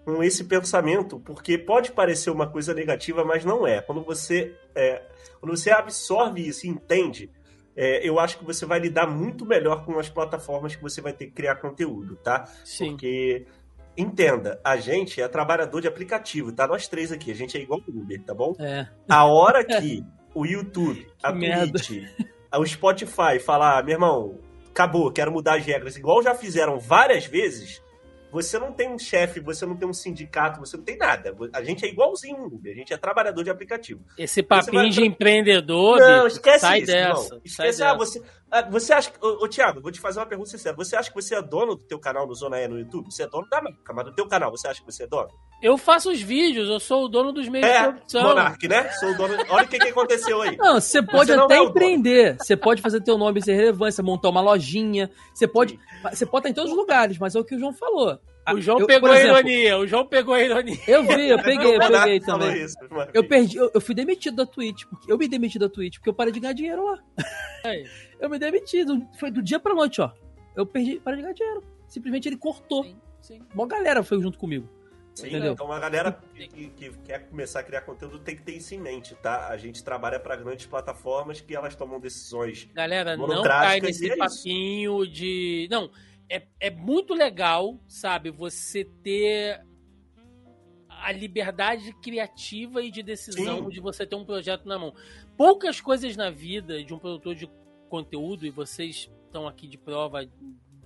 com 0.06 0.24
esse 0.24 0.44
pensamento, 0.44 1.20
porque 1.20 1.58
pode 1.58 1.92
parecer 1.92 2.30
uma 2.32 2.50
coisa 2.50 2.74
negativa, 2.74 3.24
mas 3.24 3.46
não 3.46 3.68
é. 3.68 3.82
Quando 3.82 4.04
você, 4.04 4.56
é, 4.76 5.02
quando 5.40 5.56
você 5.56 5.72
absorve 5.72 6.48
isso 6.48 6.66
e 6.66 6.70
entende, 6.70 7.30
é, 7.76 8.08
eu 8.08 8.20
acho 8.20 8.38
que 8.38 8.46
você 8.46 8.66
vai 8.66 8.80
lidar 8.80 9.08
muito 9.08 9.46
melhor 9.46 9.86
com 9.86 9.98
as 10.00 10.10
plataformas 10.10 10.76
que 10.76 10.82
você 10.82 11.02
vai 11.02 11.14
ter 11.14 11.28
que 11.28 11.34
criar 11.34 11.56
conteúdo, 11.56 12.16
tá? 12.16 12.46
Sim. 12.66 12.92
Porque, 12.92 13.46
entenda, 13.96 14.60
a 14.64 14.78
gente 14.78 15.22
é 15.22 15.28
trabalhador 15.28 15.82
de 15.82 15.88
aplicativo, 15.88 16.52
tá? 16.52 16.68
Nós 16.68 16.88
três 16.88 17.12
aqui, 17.12 17.32
a 17.32 17.36
gente 17.36 17.58
é 17.58 17.62
igual 17.62 17.80
o 17.80 17.92
Uber, 17.92 18.24
tá 18.24 18.34
bom? 18.34 18.54
É. 18.60 18.88
A 19.08 19.26
hora 19.26 19.64
que 19.66 20.04
o 20.34 20.46
YouTube, 20.46 21.08
a 21.22 21.32
merda. 21.32 21.80
Twitch, 21.80 22.08
o 22.60 22.66
Spotify 22.66 23.40
falar, 23.40 23.80
"Ah, 23.80 23.84
meu 23.84 23.94
irmão, 23.94 24.38
acabou, 24.70 25.12
quero 25.12 25.32
mudar 25.32 25.56
as 25.58 25.66
regras, 25.66 25.96
igual 25.98 26.22
já 26.24 26.34
fizeram 26.36 26.80
várias 26.80 27.26
vezes, 27.26 27.82
você 28.32 28.58
não 28.58 28.72
tem 28.72 28.90
um 28.90 28.98
chefe, 28.98 29.42
você 29.42 29.66
não 29.66 29.76
tem 29.76 29.88
um 29.88 29.94
sindicato, 29.94 30.60
você 30.62 30.78
não 30.78 30.84
tem 30.86 30.98
nada. 30.98 31.36
A 31.54 31.62
gente 31.64 31.86
é 31.86 31.90
igualzinho 31.90 32.38
um 32.38 32.46
Uber, 32.46 32.72
a 32.72 32.76
gente 32.76 32.94
é 32.94 32.98
trabalhador 32.98 33.44
de 33.44 33.50
aplicativo. 33.50 34.02
Esse 34.18 34.42
papinho 34.42 34.84
vai- 34.84 34.90
de 34.90 35.06
empreendedor, 35.06 36.00
Não, 36.00 36.24
bicho, 36.24 36.36
esquece 36.38 36.60
sai 36.60 36.78
isso, 36.78 36.88
dessa. 36.88 37.08
irmão. 37.10 37.24
sai 37.24 37.40
Esquece, 37.44 37.84
ah, 37.84 37.94
dessa. 37.94 37.98
você, 37.98 38.22
você 38.70 38.92
acha 38.92 39.10
que. 39.12 39.26
Ô, 39.26 39.44
ô, 39.44 39.48
Thiago, 39.48 39.82
vou 39.82 39.92
te 39.92 40.00
fazer 40.00 40.20
uma 40.20 40.26
pergunta 40.26 40.50
sincera. 40.50 40.76
Você 40.76 40.96
acha 40.96 41.10
que 41.10 41.16
você 41.16 41.36
é 41.36 41.42
dono 41.42 41.76
do 41.76 41.84
teu 41.86 41.98
canal 41.98 42.28
no 42.28 42.36
Zona 42.36 42.60
E 42.60 42.68
no 42.68 42.78
YouTube? 42.78 43.10
Você 43.10 43.24
é 43.24 43.28
dono 43.28 43.48
da 43.50 43.62
marca, 43.62 43.94
mas 43.94 44.06
do 44.06 44.14
teu 44.14 44.28
canal, 44.28 44.52
você 44.52 44.68
acha 44.68 44.82
que 44.82 44.86
você 44.92 45.04
é 45.04 45.08
dono? 45.08 45.30
Eu 45.62 45.78
faço 45.78 46.12
os 46.12 46.22
vídeos, 46.22 46.68
eu 46.68 46.80
sou 46.80 47.06
o 47.06 47.08
dono 47.08 47.32
dos 47.32 47.48
meios 47.48 47.68
de 47.68 47.74
É, 47.74 47.84
produção. 47.84 48.24
Monark, 48.24 48.68
né? 48.68 48.90
Sou 48.94 49.10
o 49.12 49.16
dono. 49.16 49.36
Olha 49.50 49.66
o 49.66 49.68
que, 49.70 49.80
que 49.80 49.88
aconteceu 49.90 50.42
aí. 50.42 50.58
Não, 50.58 50.82
você 50.82 51.02
pode 51.02 51.34
não 51.34 51.46
até 51.46 51.56
é 51.56 51.64
empreender. 51.64 52.36
Você 52.38 52.58
pode 52.58 52.82
fazer 52.82 53.00
teu 53.02 53.18
nome 53.18 53.42
ser 53.42 53.54
relevância, 53.54 54.04
montar 54.04 54.30
uma 54.30 54.42
lojinha. 54.42 55.10
Você 55.34 55.48
pode. 55.48 55.80
Você 56.12 56.26
pode 56.26 56.42
estar 56.42 56.50
em 56.50 56.54
todos 56.54 56.72
os 56.72 56.78
lugares, 56.78 57.18
mas 57.18 57.36
é 57.36 57.40
o 57.40 57.46
que 57.46 57.56
o 57.56 57.60
João 57.60 57.74
falou. 57.74 58.20
O 58.50 58.60
João 58.60 58.80
Eu, 58.80 58.88
pegou 58.88 59.10
por 59.10 59.16
a 59.16 59.20
exemplo, 59.20 59.38
ironia, 59.38 59.78
o 59.78 59.88
João 59.88 60.08
pegou 60.08 60.34
a 60.34 60.42
ironia. 60.42 60.78
Eu 60.88 61.04
vi, 61.04 61.30
eu 61.30 61.42
peguei, 61.42 61.76
eu 61.76 61.80
peguei 61.80 62.20
também. 62.20 62.64
isso. 62.64 62.76
Eu 63.14 63.28
perdi, 63.28 63.58
eu, 63.58 63.72
eu 63.74 63.82
fui 63.82 63.94
demitido 63.94 64.38
da 64.38 64.46
Twitch. 64.46 64.86
Porque 64.86 65.12
eu 65.12 65.18
me 65.18 65.28
demiti 65.28 65.60
da 65.60 65.70
Twitch 65.70 65.98
porque 65.98 66.10
eu 66.10 66.14
parei 66.14 66.34
de 66.34 66.40
ganhar 66.40 66.54
dinheiro 66.54 66.84
lá. 66.84 67.00
Aí. 67.64 67.88
Eu 68.20 68.30
me 68.30 68.40
demiti, 68.40 68.84
foi 69.20 69.30
do 69.30 69.42
dia 69.42 69.60
pra 69.60 69.76
noite, 69.76 70.02
ó. 70.02 70.12
Eu 70.56 70.66
perdi, 70.66 71.00
parei 71.00 71.18
de 71.18 71.24
ganhar 71.24 71.36
dinheiro. 71.36 71.64
Simplesmente 71.88 72.28
ele 72.28 72.38
cortou. 72.38 72.84
Sim, 72.84 72.98
sim. 73.22 73.42
Uma 73.54 73.68
galera 73.68 74.04
foi 74.04 74.20
junto 74.22 74.40
comigo. 74.40 74.68
Sim, 75.14 75.28
Entendeu? 75.28 75.54
então 75.54 75.70
a 75.72 75.80
galera 75.80 76.18
que, 76.34 76.70
que 76.70 76.90
quer 77.04 77.28
começar 77.28 77.60
a 77.60 77.64
criar 77.64 77.82
conteúdo 77.82 78.20
tem 78.20 78.34
que 78.36 78.42
ter 78.44 78.54
isso 78.54 78.74
em 78.74 78.80
mente, 78.80 79.14
tá? 79.16 79.50
A 79.50 79.58
gente 79.58 79.84
trabalha 79.84 80.18
para 80.20 80.38
grandes 80.38 80.66
plataformas 80.66 81.42
que 81.42 81.54
elas 81.54 81.76
tomam 81.76 82.00
decisões. 82.00 82.70
Galera, 82.74 83.18
não 83.18 83.44
cai 83.44 83.82
nesse 83.82 84.10
é 84.10 84.16
papinho 84.16 85.06
de. 85.06 85.68
Não, 85.70 85.92
é, 86.32 86.48
é 86.62 86.70
muito 86.70 87.14
legal, 87.14 87.78
sabe, 87.86 88.32
você 88.32 88.86
ter 88.86 89.62
a 90.88 91.12
liberdade 91.12 91.94
criativa 92.02 92.82
e 92.82 92.90
de 92.90 93.04
decisão 93.04 93.66
Sim. 93.66 93.70
de 93.70 93.82
você 93.82 94.06
ter 94.06 94.16
um 94.16 94.24
projeto 94.24 94.66
na 94.66 94.80
mão. 94.80 94.94
Poucas 95.36 95.82
coisas 95.82 96.16
na 96.16 96.30
vida 96.30 96.82
de 96.82 96.94
um 96.94 97.00
produtor 97.00 97.36
de 97.36 97.50
conteúdo, 97.90 98.46
e 98.46 98.50
vocês 98.50 99.12
estão 99.26 99.46
aqui 99.46 99.68
de 99.68 99.78
prova 99.78 100.26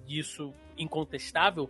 disso 0.03 0.51
incontestável, 0.77 1.69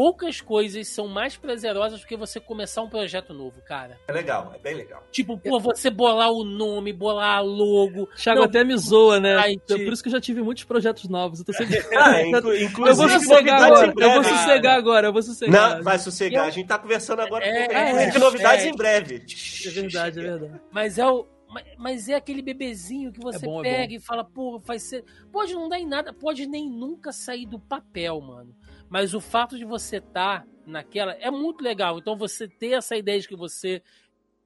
poucas 0.00 0.40
coisas 0.40 0.88
são 0.88 1.06
mais 1.06 1.36
prazerosas 1.36 2.00
do 2.00 2.06
que 2.06 2.16
você 2.16 2.40
começar 2.40 2.80
um 2.80 2.88
projeto 2.88 3.34
novo, 3.34 3.60
cara. 3.60 3.98
É 4.08 4.12
legal, 4.12 4.50
é 4.54 4.58
bem 4.58 4.74
legal. 4.74 5.02
Tipo, 5.10 5.36
pô, 5.36 5.60
você 5.60 5.90
bolar 5.90 6.30
o 6.30 6.42
nome, 6.42 6.90
bolar 6.90 7.36
a 7.36 7.40
logo. 7.42 8.06
Thiago 8.16 8.38
Não, 8.40 8.46
até 8.46 8.64
me 8.64 8.74
zoa, 8.78 9.20
né? 9.20 9.34
Ai, 9.36 9.52
Então, 9.52 9.76
te- 9.76 9.84
por 9.84 9.92
isso 9.92 10.02
que 10.02 10.08
eu 10.08 10.12
já 10.12 10.20
tive 10.20 10.40
muitos 10.42 10.64
projetos 10.64 11.06
novos. 11.06 11.40
Eu 11.40 11.44
tô 11.44 11.52
sempre. 11.52 11.76
Ah, 11.94 12.22
inclu- 12.22 12.54
eu 12.54 12.64
inclusive, 12.64 12.96
vou 12.96 13.08
sossegar 13.10 13.62
agora. 13.62 13.86
em 13.86 13.88
Eu 13.90 14.10
vou 14.12 14.20
breve. 14.22 14.28
sossegar 14.38 14.74
agora, 14.78 15.06
eu 15.08 15.12
vou 15.12 15.22
sossegar. 15.22 15.76
Não, 15.76 15.82
vai 15.82 15.98
sossegar. 15.98 16.44
Eu- 16.44 16.48
A 16.48 16.50
gente 16.50 16.66
tá 16.66 16.78
conversando 16.78 17.20
agora 17.20 17.44
É, 17.44 17.66
com 17.66 17.72
é, 17.74 17.90
inclusive, 17.90 18.18
novidades 18.20 18.64
é. 18.64 18.68
em 18.70 18.74
breve. 18.74 19.24
É 19.66 19.70
verdade, 19.70 20.18
é 20.18 20.22
verdade. 20.22 20.60
Mas 20.72 20.96
é 20.98 21.06
o. 21.06 21.26
ma- 21.46 21.62
Mas 21.76 22.08
é 22.08 22.14
aquele 22.14 22.40
bebezinho 22.42 23.12
que 23.12 23.20
você 23.20 23.44
É 23.44 23.48
bom, 23.48 23.60
é 23.60 23.62
pega 23.64 23.94
e 23.94 24.00
fala, 24.00 24.24
pô, 24.24 24.58
vai 24.58 24.78
ser. 24.78 25.04
Pode 25.30 25.52
não 25.52 25.68
dar 25.68 25.78
em 25.78 25.86
nada, 25.86 26.12
pode 26.12 26.46
nem 26.46 26.70
nunca 26.70 27.12
sair 27.12 27.44
do 27.44 27.58
papel, 27.58 28.18
mano. 28.20 28.54
Mas 28.90 29.14
o 29.14 29.20
fato 29.20 29.56
de 29.56 29.64
você 29.64 29.98
estar 29.98 30.44
naquela 30.66 31.12
é 31.12 31.30
muito 31.30 31.62
legal. 31.62 31.98
Então 31.98 32.16
você 32.16 32.48
ter 32.48 32.72
essa 32.72 32.96
ideia 32.96 33.20
de 33.20 33.28
que 33.28 33.36
você 33.36 33.80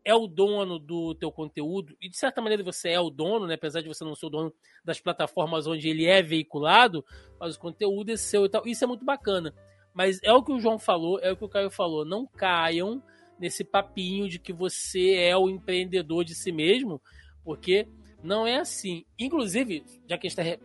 é 0.04 0.14
o 0.14 0.26
dono 0.26 0.78
do 0.78 1.14
teu 1.14 1.32
conteúdo, 1.32 1.96
e 1.98 2.10
de 2.10 2.16
certa 2.16 2.42
maneira 2.42 2.62
você 2.62 2.90
é 2.90 3.00
o 3.00 3.08
dono, 3.08 3.46
né? 3.46 3.54
Apesar 3.54 3.80
de 3.80 3.88
você 3.88 4.04
não 4.04 4.14
ser 4.14 4.26
o 4.26 4.30
dono 4.30 4.52
das 4.84 5.00
plataformas 5.00 5.66
onde 5.66 5.88
ele 5.88 6.04
é 6.04 6.22
veiculado, 6.22 7.02
mas 7.40 7.56
o 7.56 7.58
conteúdo 7.58 8.12
é 8.12 8.16
seu 8.16 8.44
e 8.44 8.48
tal. 8.50 8.66
Isso 8.66 8.84
é 8.84 8.86
muito 8.86 9.04
bacana. 9.04 9.54
Mas 9.94 10.20
é 10.22 10.32
o 10.32 10.42
que 10.42 10.52
o 10.52 10.60
João 10.60 10.78
falou, 10.78 11.18
é 11.20 11.32
o 11.32 11.36
que 11.36 11.44
o 11.44 11.48
Caio 11.48 11.70
falou. 11.70 12.04
Não 12.04 12.26
caiam 12.26 13.02
nesse 13.38 13.64
papinho 13.64 14.28
de 14.28 14.38
que 14.38 14.52
você 14.52 15.14
é 15.14 15.34
o 15.36 15.48
empreendedor 15.48 16.22
de 16.22 16.34
si 16.34 16.52
mesmo, 16.52 17.00
porque 17.42 17.88
não 18.22 18.46
é 18.46 18.58
assim. 18.58 19.06
Inclusive, 19.18 19.84
já 20.06 20.18
que 20.18 20.26
a 20.26 20.30
gente 20.30 20.40
está, 20.40 20.58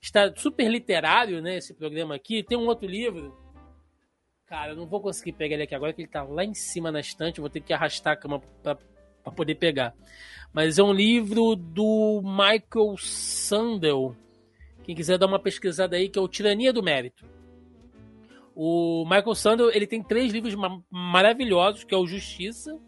está 0.00 0.32
super 0.36 0.68
literário, 0.68 1.40
né, 1.40 1.56
esse 1.56 1.74
programa 1.74 2.14
aqui, 2.14 2.42
tem 2.42 2.56
um 2.56 2.66
outro 2.66 2.86
livro. 2.86 3.36
Cara, 4.46 4.72
eu 4.72 4.76
não 4.76 4.86
vou 4.86 5.00
conseguir 5.00 5.32
pegar 5.32 5.54
ele 5.54 5.64
aqui 5.64 5.74
agora, 5.74 5.92
que 5.92 6.02
ele 6.02 6.08
tá 6.08 6.22
lá 6.22 6.44
em 6.44 6.54
cima 6.54 6.92
na 6.92 7.00
estante, 7.00 7.40
vou 7.40 7.50
ter 7.50 7.60
que 7.60 7.72
arrastar 7.72 8.12
a 8.12 8.16
cama 8.16 8.40
para 8.62 8.78
poder 9.34 9.56
pegar. 9.56 9.92
Mas 10.52 10.78
é 10.78 10.82
um 10.82 10.92
livro 10.92 11.56
do 11.56 12.22
Michael 12.22 12.96
Sandel. 12.96 14.16
Quem 14.84 14.94
quiser 14.94 15.18
dar 15.18 15.26
uma 15.26 15.40
pesquisada 15.40 15.96
aí, 15.96 16.08
que 16.08 16.18
é 16.18 16.22
o 16.22 16.28
Tirania 16.28 16.72
do 16.72 16.82
Mérito. 16.82 17.26
O 18.54 19.04
Michael 19.04 19.34
Sandel, 19.34 19.70
ele 19.70 19.86
tem 19.86 20.00
três 20.02 20.32
livros 20.32 20.54
ma- 20.54 20.80
maravilhosos, 20.88 21.82
que 21.82 21.92
é 21.92 21.98
o 21.98 22.06
Justiça, 22.06 22.78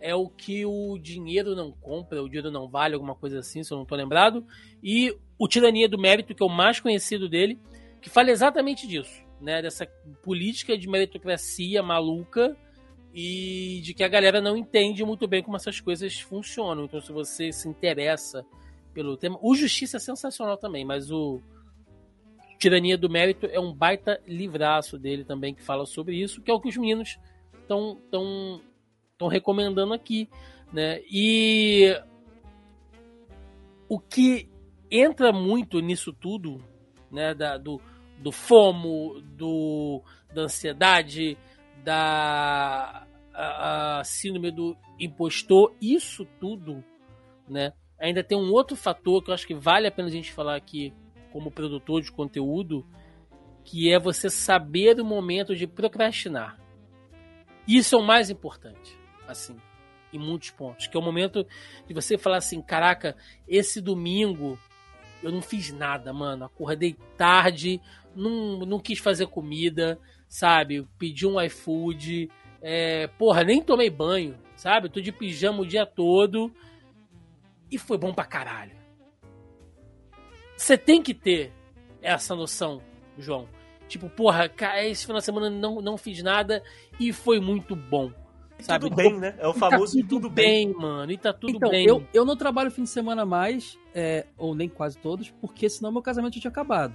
é 0.00 0.14
o 0.14 0.28
que 0.28 0.64
o 0.64 0.98
dinheiro 0.98 1.54
não 1.54 1.70
compra, 1.70 2.22
o 2.22 2.28
dinheiro 2.28 2.50
não 2.50 2.66
vale, 2.66 2.94
alguma 2.94 3.14
coisa 3.14 3.40
assim, 3.40 3.62
se 3.62 3.72
eu 3.72 3.78
não 3.78 3.84
tô 3.84 3.94
lembrado, 3.94 4.44
e 4.82 5.14
o 5.38 5.48
Tirania 5.48 5.88
do 5.88 5.98
Mérito, 5.98 6.34
que 6.34 6.42
é 6.42 6.46
o 6.46 6.48
mais 6.48 6.80
conhecido 6.80 7.28
dele, 7.28 7.58
que 8.00 8.08
fala 8.10 8.30
exatamente 8.30 8.86
disso, 8.86 9.22
né, 9.40 9.62
dessa 9.62 9.86
política 10.22 10.76
de 10.76 10.88
meritocracia 10.88 11.82
maluca 11.82 12.56
e 13.12 13.80
de 13.82 13.94
que 13.94 14.02
a 14.02 14.08
galera 14.08 14.40
não 14.40 14.56
entende 14.56 15.04
muito 15.04 15.26
bem 15.28 15.42
como 15.42 15.56
essas 15.56 15.80
coisas 15.80 16.18
funcionam. 16.20 16.84
Então, 16.84 17.00
se 17.00 17.12
você 17.12 17.52
se 17.52 17.68
interessa 17.68 18.44
pelo 18.92 19.16
tema, 19.16 19.38
o 19.40 19.54
Justiça 19.54 19.96
é 19.96 20.00
sensacional 20.00 20.56
também, 20.56 20.84
mas 20.84 21.10
o 21.10 21.40
Tirania 22.58 22.96
do 22.96 23.10
Mérito 23.10 23.46
é 23.46 23.60
um 23.60 23.72
baita 23.72 24.20
livraço 24.26 24.98
dele 24.98 25.24
também 25.24 25.54
que 25.54 25.62
fala 25.62 25.86
sobre 25.86 26.16
isso, 26.16 26.40
que 26.42 26.50
é 26.50 26.54
o 26.54 26.60
que 26.60 26.68
os 26.68 26.76
meninos 26.76 27.18
estão 27.60 28.00
tão, 28.10 28.60
tão 29.18 29.28
recomendando 29.28 29.92
aqui, 29.92 30.28
né? 30.72 31.00
E 31.10 31.94
o 33.88 33.98
que 33.98 34.48
entra 34.90 35.32
muito 35.32 35.80
nisso 35.80 36.12
tudo, 36.12 36.62
né, 37.10 37.34
da, 37.34 37.56
do, 37.56 37.80
do 38.18 38.32
FOMO, 38.32 39.20
do, 39.22 40.02
da 40.32 40.42
ansiedade, 40.42 41.36
da 41.84 43.06
a, 43.34 43.98
a 43.98 44.04
síndrome 44.04 44.50
do 44.50 44.76
impostor, 44.98 45.74
isso 45.80 46.24
tudo, 46.40 46.82
né? 47.48 47.72
Ainda 47.98 48.22
tem 48.22 48.38
um 48.38 48.52
outro 48.52 48.76
fator 48.76 49.22
que 49.22 49.30
eu 49.30 49.34
acho 49.34 49.46
que 49.46 49.54
vale 49.54 49.86
a 49.86 49.90
pena 49.90 50.08
a 50.08 50.10
gente 50.10 50.32
falar 50.32 50.56
aqui 50.56 50.92
como 51.32 51.50
produtor 51.50 52.00
de 52.00 52.12
conteúdo, 52.12 52.86
que 53.64 53.92
é 53.92 53.98
você 53.98 54.30
saber 54.30 55.00
o 55.00 55.04
momento 55.04 55.54
de 55.56 55.66
procrastinar. 55.66 56.60
Isso 57.66 57.96
é 57.96 57.98
o 57.98 58.02
mais 58.02 58.30
importante, 58.30 58.96
assim, 59.26 59.56
em 60.12 60.18
muitos 60.18 60.50
pontos, 60.50 60.86
que 60.86 60.96
é 60.96 61.00
o 61.00 61.02
momento 61.02 61.46
de 61.86 61.94
você 61.94 62.18
falar 62.18 62.36
assim, 62.36 62.60
caraca, 62.60 63.16
esse 63.48 63.80
domingo 63.80 64.58
eu 65.24 65.32
não 65.32 65.40
fiz 65.40 65.72
nada, 65.72 66.12
mano, 66.12 66.44
acordei 66.44 66.96
tarde, 67.16 67.80
não, 68.14 68.58
não 68.60 68.78
quis 68.78 68.98
fazer 68.98 69.26
comida, 69.26 69.98
sabe, 70.28 70.86
pedi 70.98 71.26
um 71.26 71.40
iFood, 71.40 72.30
é, 72.60 73.06
porra, 73.06 73.42
nem 73.42 73.62
tomei 73.62 73.88
banho, 73.88 74.38
sabe, 74.54 74.88
tô 74.88 75.00
de 75.00 75.10
pijama 75.10 75.62
o 75.62 75.66
dia 75.66 75.86
todo 75.86 76.52
e 77.70 77.78
foi 77.78 77.96
bom 77.96 78.12
pra 78.12 78.24
caralho. 78.24 78.76
Você 80.56 80.76
tem 80.76 81.02
que 81.02 81.14
ter 81.14 81.52
essa 82.02 82.34
noção, 82.34 82.82
João. 83.18 83.48
Tipo, 83.88 84.08
porra, 84.08 84.50
esse 84.84 85.06
final 85.06 85.18
de 85.18 85.24
semana 85.24 85.50
não, 85.50 85.80
não 85.80 85.96
fiz 85.96 86.22
nada 86.22 86.62
e 87.00 87.12
foi 87.12 87.40
muito 87.40 87.74
bom. 87.74 88.12
Sabe? 88.60 88.84
Tudo 88.84 88.96
bem, 88.96 89.18
né? 89.18 89.34
É 89.38 89.46
o 89.46 89.50
E 89.50 89.54
tá 89.54 89.58
famoso 89.58 89.98
e 89.98 90.02
tudo 90.04 90.30
bem. 90.30 90.72
mano. 90.72 91.10
E 91.12 91.18
tá 91.18 91.32
tudo 91.32 91.56
então, 91.56 91.70
bem. 91.70 91.86
Eu, 91.86 92.06
eu 92.14 92.24
não 92.24 92.36
trabalho 92.36 92.70
fim 92.70 92.84
de 92.84 92.88
semana 92.88 93.26
mais, 93.26 93.78
é, 93.94 94.26
ou 94.38 94.54
nem 94.54 94.68
quase 94.68 94.96
todos, 94.98 95.30
porque 95.40 95.68
senão 95.68 95.92
meu 95.92 96.00
casamento 96.02 96.34
já 96.34 96.40
tinha 96.42 96.50
acabado. 96.50 96.94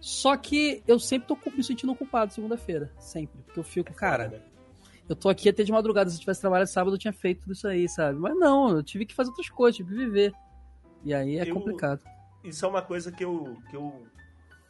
Só 0.00 0.36
que 0.36 0.82
eu 0.86 0.98
sempre 0.98 1.26
tô 1.26 1.38
me 1.50 1.64
sentindo 1.64 1.94
culpado 1.94 2.32
segunda-feira. 2.32 2.92
Sempre. 2.98 3.40
Porque 3.42 3.58
eu 3.58 3.64
fico, 3.64 3.92
cara, 3.94 4.42
eu 5.08 5.16
tô 5.16 5.28
aqui 5.30 5.48
até 5.48 5.62
de 5.62 5.72
madrugada. 5.72 6.10
Se 6.10 6.16
eu 6.16 6.20
tivesse 6.20 6.42
trabalhado 6.42 6.70
sábado, 6.70 6.94
eu 6.94 6.98
tinha 6.98 7.12
feito 7.12 7.40
tudo 7.42 7.52
isso 7.54 7.66
aí, 7.66 7.88
sabe? 7.88 8.18
Mas 8.18 8.36
não, 8.38 8.68
eu 8.76 8.82
tive 8.82 9.06
que 9.06 9.14
fazer 9.14 9.30
outras 9.30 9.48
coisas, 9.48 9.76
tive 9.76 9.88
que 9.90 9.96
viver. 10.04 10.32
E 11.02 11.14
aí 11.14 11.38
é 11.38 11.48
Eu- 11.48 11.54
complicado. 11.54 12.02
Isso 12.44 12.64
é 12.64 12.68
uma 12.68 12.82
coisa 12.82 13.10
que 13.10 13.24
eu, 13.24 13.56
que 13.70 13.76
eu 13.76 14.06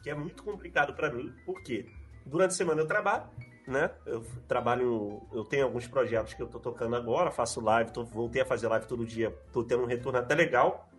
que 0.01 0.09
é 0.09 0.15
muito 0.15 0.43
complicado 0.43 0.93
pra 0.93 1.11
mim, 1.11 1.33
porque 1.45 1.85
durante 2.25 2.51
a 2.51 2.55
semana 2.55 2.79
eu 2.81 2.87
trabalho, 2.87 3.25
né? 3.67 3.91
Eu 4.05 4.23
trabalho, 4.47 5.21
eu 5.33 5.43
tenho 5.43 5.65
alguns 5.65 5.87
projetos 5.87 6.33
que 6.33 6.41
eu 6.41 6.47
tô 6.47 6.59
tocando 6.59 6.95
agora, 6.95 7.31
faço 7.31 7.59
live, 7.61 7.91
tô, 7.91 8.03
voltei 8.03 8.41
a 8.41 8.45
fazer 8.45 8.67
live 8.67 8.85
todo 8.85 9.05
dia, 9.05 9.35
tô 9.51 9.63
tendo 9.63 9.83
um 9.83 9.87
retorno 9.87 10.19
até 10.19 10.35
legal. 10.35 10.89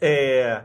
É, 0.00 0.64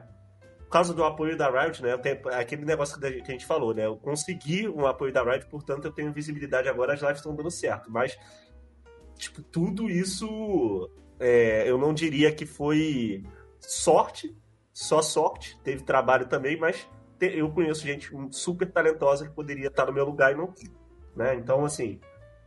por 0.60 0.70
causa 0.70 0.94
do 0.94 1.04
apoio 1.04 1.38
da 1.38 1.50
Riot, 1.50 1.84
né? 1.84 1.98
Tenho, 1.98 2.20
aquele 2.30 2.64
negócio 2.64 3.00
que 3.00 3.06
a 3.06 3.32
gente 3.32 3.46
falou, 3.46 3.74
né? 3.74 3.86
Eu 3.86 3.98
consegui 3.98 4.70
um 4.70 4.86
apoio 4.88 5.12
da 5.12 5.22
Riot, 5.22 5.46
portanto 5.48 5.86
eu 5.86 5.92
tenho 5.92 6.14
visibilidade 6.14 6.70
agora, 6.70 6.94
as 6.94 7.02
lives 7.02 7.18
estão 7.18 7.36
dando 7.36 7.52
certo. 7.52 7.92
Mas, 7.92 8.18
tipo, 9.18 9.42
tudo 9.42 9.90
isso 9.90 10.90
é, 11.20 11.70
eu 11.70 11.78
não 11.78 11.94
diria 11.94 12.32
que 12.32 12.46
foi 12.46 13.26
sorte, 13.60 14.36
só 14.72 15.02
sorte, 15.02 15.60
teve 15.62 15.84
trabalho 15.84 16.28
também, 16.28 16.58
mas 16.58 16.88
eu 17.20 17.52
conheço 17.52 17.86
gente 17.86 18.10
super 18.32 18.72
talentosa 18.72 19.28
que 19.28 19.36
poderia 19.36 19.68
estar 19.68 19.86
no 19.86 19.94
meu 19.94 20.06
lugar 20.06 20.32
e 20.32 20.36
não 20.36 20.52
né? 21.16 21.36
Então, 21.36 21.66
assim. 21.66 22.00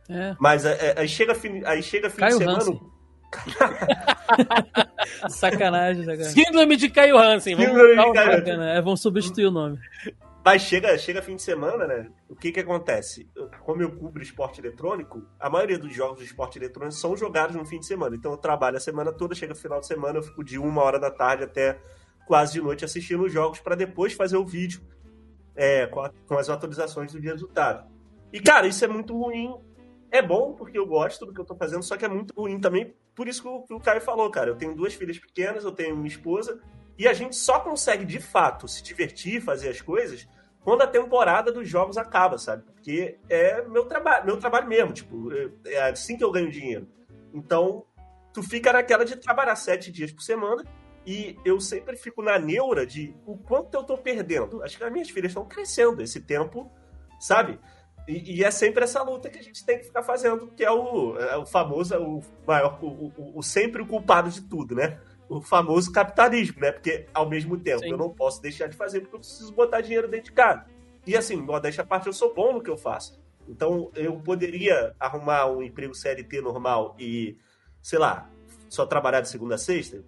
É. 0.09 0.35
Mas 0.39 0.65
é, 0.65 0.73
é, 0.73 0.99
aí 0.99 1.07
chega 1.07 1.33
fim, 1.33 1.63
aí 1.65 1.81
chega 1.81 2.09
fim 2.09 2.19
Caio 2.19 2.37
de 2.37 2.45
semana. 2.45 2.79
sacanagem, 5.29 6.05
sacanagem. 6.05 6.45
Síndrome 6.45 6.77
de 6.77 6.89
Caio 6.89 7.17
Hansen. 7.17 7.55
Vamos, 7.55 7.69
Síndrome 7.69 7.95
de 7.95 8.13
Caio 8.13 8.39
Hansen. 8.39 8.69
É, 8.69 8.81
vamos 8.81 9.01
substituir 9.01 9.45
o 9.47 9.51
nome. 9.51 9.79
Mas 10.45 10.61
chega, 10.61 10.95
chega 10.99 11.23
fim 11.23 11.35
de 11.35 11.41
semana, 11.41 11.87
né? 11.87 12.07
O 12.29 12.35
que 12.35 12.51
que 12.51 12.59
acontece? 12.59 13.27
Como 13.61 13.81
eu 13.81 13.91
cubro 13.95 14.21
esporte 14.21 14.61
eletrônico, 14.61 15.23
a 15.39 15.49
maioria 15.49 15.79
dos 15.79 15.91
jogos 15.91 16.19
de 16.19 16.25
esporte 16.25 16.59
eletrônico 16.59 16.95
são 16.95 17.17
jogados 17.17 17.55
no 17.55 17.65
fim 17.65 17.79
de 17.79 17.87
semana. 17.87 18.15
Então 18.15 18.31
eu 18.31 18.37
trabalho 18.37 18.77
a 18.77 18.79
semana 18.79 19.11
toda, 19.11 19.33
chega 19.33 19.55
final 19.55 19.79
de 19.79 19.87
semana, 19.87 20.19
eu 20.19 20.23
fico 20.23 20.43
de 20.43 20.59
uma 20.59 20.83
hora 20.83 20.99
da 20.99 21.09
tarde 21.09 21.45
até 21.45 21.79
quase 22.27 22.53
de 22.53 22.61
noite 22.61 22.85
assistindo 22.85 23.23
os 23.23 23.33
jogos 23.33 23.59
para 23.59 23.73
depois 23.73 24.13
fazer 24.13 24.37
o 24.37 24.45
vídeo 24.45 24.81
é, 25.55 25.87
com, 25.87 26.01
a, 26.01 26.11
com, 26.27 26.37
as 26.37 26.47
atualizações 26.47 27.11
do 27.11 27.19
resultado. 27.19 27.89
E, 28.31 28.39
cara, 28.39 28.67
isso 28.67 28.83
é 28.83 28.87
muito 28.87 29.17
ruim. 29.17 29.55
É 30.11 30.21
bom 30.21 30.53
porque 30.53 30.77
eu 30.77 30.85
gosto 30.85 31.25
do 31.25 31.33
que 31.33 31.39
eu 31.39 31.45
tô 31.45 31.55
fazendo, 31.55 31.83
só 31.83 31.97
que 31.97 32.05
é 32.05 32.07
muito 32.07 32.33
ruim 32.33 32.59
também. 32.59 32.93
Por 33.15 33.27
isso 33.27 33.41
que 33.41 33.47
o, 33.47 33.61
que 33.63 33.73
o 33.73 33.79
Caio 33.79 34.01
falou, 34.01 34.29
cara. 34.29 34.49
Eu 34.49 34.55
tenho 34.55 34.75
duas 34.75 34.93
filhas 34.93 35.17
pequenas, 35.17 35.63
eu 35.63 35.71
tenho 35.71 35.95
uma 35.95 36.07
esposa, 36.07 36.61
e 36.97 37.07
a 37.07 37.13
gente 37.13 37.35
só 37.35 37.59
consegue, 37.59 38.05
de 38.05 38.19
fato, 38.19 38.67
se 38.67 38.81
divertir, 38.81 39.41
fazer 39.41 39.69
as 39.69 39.81
coisas, 39.81 40.27
quando 40.63 40.81
a 40.81 40.87
temporada 40.87 41.51
dos 41.51 41.69
jogos 41.69 41.97
acaba, 41.97 42.37
sabe? 42.37 42.63
Porque 42.63 43.17
é 43.29 43.61
meu 43.67 43.85
trabalho, 43.85 44.25
meu 44.25 44.37
trabalho 44.37 44.67
mesmo, 44.67 44.93
tipo, 44.93 45.29
é 45.65 45.89
assim 45.89 46.17
que 46.17 46.23
eu 46.23 46.31
ganho 46.31 46.49
dinheiro. 46.49 46.87
Então, 47.33 47.85
tu 48.33 48.41
fica 48.41 48.73
naquela 48.73 49.05
de 49.05 49.15
trabalhar 49.15 49.55
sete 49.55 49.91
dias 49.91 50.11
por 50.11 50.21
semana 50.21 50.63
e 51.05 51.37
eu 51.45 51.59
sempre 51.59 51.95
fico 51.95 52.23
na 52.23 52.39
neura 52.39 52.85
de 52.85 53.15
o 53.25 53.37
quanto 53.37 53.75
eu 53.75 53.83
tô 53.83 53.97
perdendo. 53.97 54.63
Acho 54.63 54.77
que 54.77 54.83
as 54.83 54.91
minhas 54.91 55.09
filhas 55.09 55.31
estão 55.31 55.45
crescendo 55.45 56.01
esse 56.01 56.19
tempo, 56.19 56.71
sabe? 57.19 57.59
E, 58.07 58.37
e, 58.37 58.43
é 58.43 58.51
sempre 58.51 58.83
essa 58.83 59.01
luta 59.01 59.29
que 59.29 59.39
a 59.39 59.41
gente 59.41 59.65
tem 59.65 59.79
que 59.79 59.85
ficar 59.85 60.03
fazendo, 60.03 60.47
que 60.55 60.63
é 60.63 60.71
o, 60.71 61.17
é 61.17 61.37
o 61.37 61.45
famoso, 61.45 61.97
o 61.97 62.21
maior, 62.45 62.77
o, 62.81 63.11
o, 63.17 63.39
o, 63.39 63.43
sempre 63.43 63.81
o 63.81 63.87
culpado 63.87 64.29
de 64.29 64.41
tudo, 64.41 64.75
né? 64.75 64.99
O 65.27 65.41
famoso 65.41 65.91
capitalismo, 65.91 66.61
né? 66.61 66.71
Porque 66.71 67.07
ao 67.13 67.27
mesmo 67.27 67.57
tempo 67.57 67.79
Sim. 67.79 67.89
eu 67.89 67.97
não 67.97 68.09
posso 68.09 68.41
deixar 68.41 68.67
de 68.67 68.77
fazer 68.77 69.01
porque 69.01 69.15
eu 69.15 69.19
preciso 69.19 69.51
botar 69.53 69.81
dinheiro 69.81 70.07
dentro 70.07 70.25
de 70.25 70.33
casa. 70.33 70.65
E 71.05 71.17
assim, 71.17 71.35
modéstia 71.35 71.83
à 71.83 71.85
parte, 71.85 72.07
eu 72.07 72.13
sou 72.13 72.33
bom 72.33 72.53
no 72.53 72.61
que 72.61 72.69
eu 72.69 72.77
faço. 72.77 73.19
Então 73.47 73.91
eu 73.95 74.15
poderia 74.19 74.95
arrumar 74.99 75.47
um 75.47 75.63
emprego 75.63 75.95
CLT 75.95 76.41
normal 76.41 76.95
e, 76.99 77.37
sei 77.81 77.97
lá, 77.97 78.29
só 78.69 78.85
trabalhar 78.85 79.21
de 79.21 79.29
segunda 79.29 79.55
a 79.55 79.59
sexta? 79.59 80.03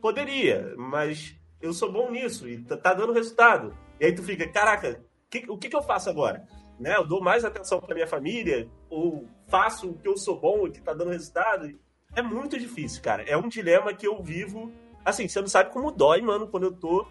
Poderia, 0.00 0.74
mas 0.76 1.36
eu 1.60 1.72
sou 1.74 1.92
bom 1.92 2.10
nisso 2.10 2.48
e 2.48 2.58
tá, 2.62 2.76
tá 2.76 2.94
dando 2.94 3.12
resultado. 3.12 3.76
E 4.00 4.06
aí 4.06 4.14
tu 4.14 4.22
fica, 4.22 4.46
caraca, 4.48 5.02
que, 5.30 5.50
o 5.50 5.58
que, 5.58 5.68
que 5.68 5.76
eu 5.76 5.82
faço 5.82 6.08
agora? 6.08 6.46
Né? 6.84 6.96
Eu 6.96 7.06
dou 7.06 7.22
mais 7.22 7.46
atenção 7.46 7.80
para 7.80 7.94
minha 7.94 8.06
família, 8.06 8.68
ou 8.90 9.26
faço 9.48 9.88
o 9.88 9.94
que 9.94 10.06
eu 10.06 10.18
sou 10.18 10.38
bom 10.38 10.66
e 10.66 10.70
que 10.70 10.82
tá 10.82 10.92
dando 10.92 11.12
resultado. 11.12 11.66
É 12.14 12.20
muito 12.20 12.58
difícil, 12.58 13.02
cara. 13.02 13.22
É 13.22 13.34
um 13.38 13.48
dilema 13.48 13.94
que 13.94 14.06
eu 14.06 14.22
vivo. 14.22 14.70
Assim, 15.02 15.26
você 15.26 15.40
não 15.40 15.48
sabe 15.48 15.72
como 15.72 15.90
dói, 15.90 16.20
mano, 16.20 16.46
quando 16.46 16.64
eu 16.64 16.72
tô 16.72 17.06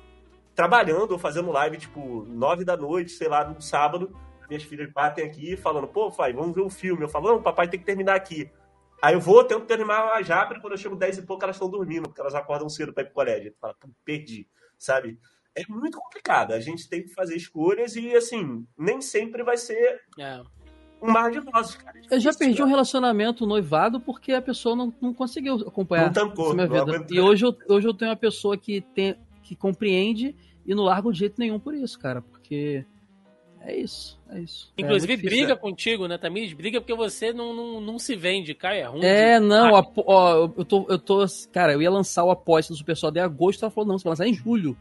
trabalhando 0.54 1.14
ou 1.14 1.18
fazendo 1.18 1.52
live, 1.52 1.78
tipo, 1.78 2.24
nove 2.26 2.64
da 2.64 2.78
noite, 2.78 3.12
sei 3.14 3.28
lá, 3.28 3.44
no 3.44 3.60
sábado. 3.60 4.16
Minhas 4.48 4.62
filhas 4.62 4.92
batem 4.94 5.26
aqui 5.26 5.58
falando, 5.58 5.88
pô, 5.88 6.12
pai, 6.12 6.32
vamos 6.34 6.54
ver 6.54 6.62
um 6.62 6.70
filme. 6.70 7.02
Eu 7.02 7.10
falo, 7.10 7.30
não, 7.30 7.42
papai 7.42 7.68
tem 7.68 7.80
que 7.80 7.86
terminar 7.86 8.16
aqui. 8.16 8.52
Aí 9.02 9.16
eu 9.16 9.20
vou, 9.20 9.44
tento 9.44 9.66
terminar 9.66 10.24
já, 10.24 10.44
e 10.56 10.62
quando 10.62 10.74
eu 10.74 10.78
chego 10.78 10.96
dez 10.96 11.18
e 11.18 11.24
pouco, 11.24 11.44
elas 11.44 11.56
estão 11.56 11.68
dormindo, 11.68 12.04
porque 12.04 12.22
elas 12.22 12.36
acordam 12.36 12.70
cedo 12.70 12.94
pra 12.94 13.02
ir 13.02 13.08
pro 13.08 13.16
colégio. 13.16 13.56
Fala, 13.60 13.76
perdi, 14.06 14.48
sabe? 14.78 15.20
É 15.56 15.64
muito 15.70 15.98
complicado. 15.98 16.54
A 16.54 16.60
gente 16.60 16.88
tem 16.90 17.04
que 17.04 17.10
fazer 17.10 17.36
escolhas 17.36 17.96
e, 17.96 18.16
assim, 18.16 18.66
nem 18.78 19.02
sempre 19.02 19.44
vai 19.44 19.58
ser 19.58 20.02
é. 20.20 20.42
um 21.02 21.12
mar 21.12 21.32
de 21.32 21.40
rosas, 21.40 21.76
cara. 21.76 22.00
É 22.10 22.16
eu 22.16 22.20
já 22.20 22.34
perdi 22.34 22.62
um 22.62 22.68
relacionamento 22.68 23.46
noivado 23.46 24.00
porque 24.00 24.34
a 24.34 24.42
pessoa 24.42 24.76
não, 24.76 24.94
não 25.02 25.14
conseguiu 25.14 25.56
acompanhar 25.68 26.06
não 26.06 26.14
tancou, 26.14 26.54
minha 26.54 26.68
vida. 26.68 27.06
E 27.12 27.20
hoje 27.20 27.46
eu, 27.46 27.56
hoje 27.70 27.88
eu 27.88 27.94
tenho 27.94 28.12
uma 28.12 28.18
pessoa 28.18 28.58
que, 28.58 28.82
tem, 28.82 29.16
que 29.42 29.56
compreende 29.56 30.36
e 30.66 30.74
não 30.74 30.84
larga 30.84 31.12
de 31.12 31.20
jeito 31.20 31.36
nenhum 31.38 31.60
por 31.60 31.74
isso, 31.74 32.00
cara. 32.00 32.22
Porque 32.22 32.86
é 33.62 33.78
isso, 33.78 34.20
é 34.30 34.40
isso. 34.40 34.74
É 34.78 34.82
Inclusive 34.82 35.14
é 35.14 35.18
briga 35.18 35.56
contigo, 35.56 36.08
né, 36.08 36.18
Tamires? 36.18 36.52
Briga 36.54 36.82
porque 36.82 36.96
você 36.96 37.32
não, 37.32 37.54
não, 37.54 37.80
não 37.80 38.00
se 38.00 38.16
vende, 38.16 38.54
cara, 38.54 38.76
é 38.76 38.84
ruim. 38.84 39.06
É, 39.06 39.40
não, 39.40 39.76
a, 39.76 39.86
ó, 40.06 40.52
eu 40.58 40.66
tô, 40.66 40.86
eu 40.90 41.00
tô, 41.00 41.26
cara, 41.52 41.74
eu 41.74 41.82
ia 41.82 41.92
lançar 41.92 42.24
o 42.24 42.32
após 42.32 42.68
do 42.68 42.76
Super 42.76 42.98
Soda 42.98 43.20
em 43.20 43.24
agosto, 43.24 43.64
ela 43.64 43.72
falou, 43.72 43.88
não, 43.88 43.98
você 43.98 44.04
vai 44.04 44.12
lançar 44.12 44.28
em 44.28 44.34
julho. 44.34 44.76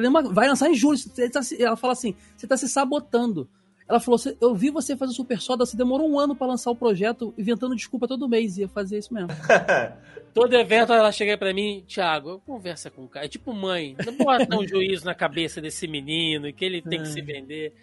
Falei, 0.00 0.32
vai 0.32 0.48
lançar 0.48 0.70
em 0.70 0.74
julho. 0.74 0.98
Tá 1.32 1.40
ela 1.58 1.76
fala 1.76 1.92
assim: 1.92 2.14
você 2.36 2.46
tá 2.46 2.56
se 2.56 2.68
sabotando. 2.68 3.48
Ela 3.88 3.98
falou: 3.98 4.20
eu 4.40 4.54
vi 4.54 4.70
você 4.70 4.96
fazer 4.96 5.12
Super 5.12 5.40
Soda, 5.40 5.66
você 5.66 5.76
demorou 5.76 6.08
um 6.08 6.18
ano 6.18 6.36
para 6.36 6.46
lançar 6.46 6.70
o 6.70 6.76
projeto, 6.76 7.34
inventando 7.36 7.74
desculpa 7.74 8.06
todo 8.06 8.28
mês. 8.28 8.58
Ia 8.58 8.68
fazer 8.68 8.98
isso 8.98 9.12
mesmo. 9.12 9.28
todo 10.32 10.54
evento 10.54 10.92
ela 10.92 11.10
chega 11.10 11.36
para 11.36 11.52
mim, 11.52 11.84
Thiago, 11.88 12.40
conversa 12.46 12.90
com 12.90 13.04
o 13.04 13.08
cara. 13.08 13.26
É 13.26 13.28
tipo 13.28 13.52
mãe, 13.52 13.96
não 14.04 14.16
bota 14.16 14.56
um 14.56 14.66
juízo 14.68 15.04
na 15.04 15.14
cabeça 15.14 15.60
desse 15.60 15.88
menino 15.88 16.46
e 16.46 16.52
que 16.52 16.64
ele 16.64 16.82
tem 16.82 17.00
que 17.00 17.08
se 17.08 17.20
vender. 17.20 17.74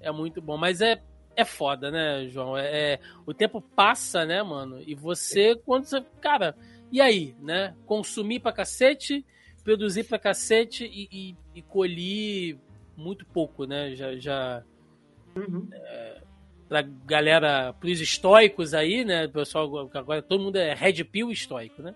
É 0.00 0.10
muito 0.10 0.42
bom. 0.42 0.58
Mas 0.58 0.80
é, 0.80 1.00
é 1.36 1.44
foda, 1.44 1.90
né, 1.90 2.28
João? 2.28 2.56
É, 2.56 2.94
é, 2.94 3.00
o 3.24 3.32
tempo 3.32 3.60
passa, 3.60 4.26
né, 4.26 4.42
mano? 4.42 4.82
E 4.84 4.94
você, 4.94 5.54
quando 5.64 5.84
você. 5.84 6.04
Cara, 6.20 6.56
e 6.90 7.00
aí, 7.00 7.34
né? 7.40 7.74
Consumir 7.86 8.40
pra 8.40 8.52
cacete 8.52 9.24
produzi 9.64 10.02
pra 10.02 10.18
cacete 10.18 10.84
e, 10.84 11.08
e, 11.10 11.36
e 11.54 11.62
colhi 11.62 12.58
muito 12.96 13.24
pouco, 13.26 13.64
né? 13.64 13.94
Já. 13.94 14.16
já 14.16 14.62
uhum. 15.36 15.68
é, 15.72 16.22
pra 16.68 16.82
galera, 16.82 17.74
pros 17.74 18.00
estoicos 18.00 18.72
aí, 18.72 19.04
né? 19.04 19.28
Pessoal, 19.28 19.90
agora 19.94 20.22
todo 20.22 20.42
mundo 20.42 20.56
é 20.56 20.72
red 20.72 21.04
pill 21.04 21.30
estoico, 21.30 21.82
né? 21.82 21.94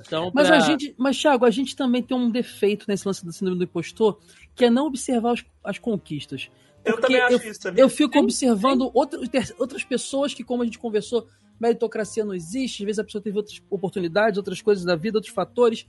Então, 0.00 0.30
mas 0.32 0.46
pra... 0.46 0.58
a 0.58 0.60
gente, 0.60 0.94
mas 0.96 1.20
Thiago, 1.20 1.44
a 1.44 1.50
gente 1.50 1.74
também 1.74 2.02
tem 2.02 2.16
um 2.16 2.30
defeito 2.30 2.86
nesse 2.88 3.06
lance 3.06 3.24
do 3.24 3.32
síndrome 3.32 3.58
do 3.58 3.64
impostor, 3.64 4.18
que 4.54 4.64
é 4.64 4.70
não 4.70 4.86
observar 4.86 5.32
as, 5.32 5.44
as 5.64 5.78
conquistas. 5.78 6.50
eu 6.84 7.00
também 7.00 7.20
acho 7.20 7.34
eu, 7.34 7.50
isso. 7.50 7.60
Também. 7.60 7.82
Eu 7.82 7.88
fico 7.88 8.12
sim, 8.12 8.20
observando 8.20 8.84
sim. 8.84 8.90
Outras, 8.94 9.52
outras 9.58 9.84
pessoas 9.84 10.32
que, 10.32 10.44
como 10.44 10.62
a 10.62 10.64
gente 10.64 10.78
conversou, 10.78 11.28
meritocracia 11.58 12.24
não 12.24 12.32
existe, 12.34 12.82
às 12.82 12.86
vezes 12.86 12.98
a 13.00 13.04
pessoa 13.04 13.20
teve 13.20 13.36
outras 13.36 13.60
oportunidades, 13.68 14.38
outras 14.38 14.62
coisas 14.62 14.84
da 14.84 14.94
vida, 14.94 15.18
outros 15.18 15.34
fatores, 15.34 15.86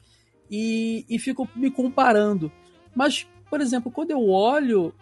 e, 0.49 1.05
e 1.09 1.19
fico 1.19 1.47
me 1.55 1.69
comparando. 1.69 2.51
Mas, 2.95 3.27
por 3.49 3.61
exemplo, 3.61 3.91
quando 3.91 4.11
eu 4.11 4.29
olho. 4.29 4.93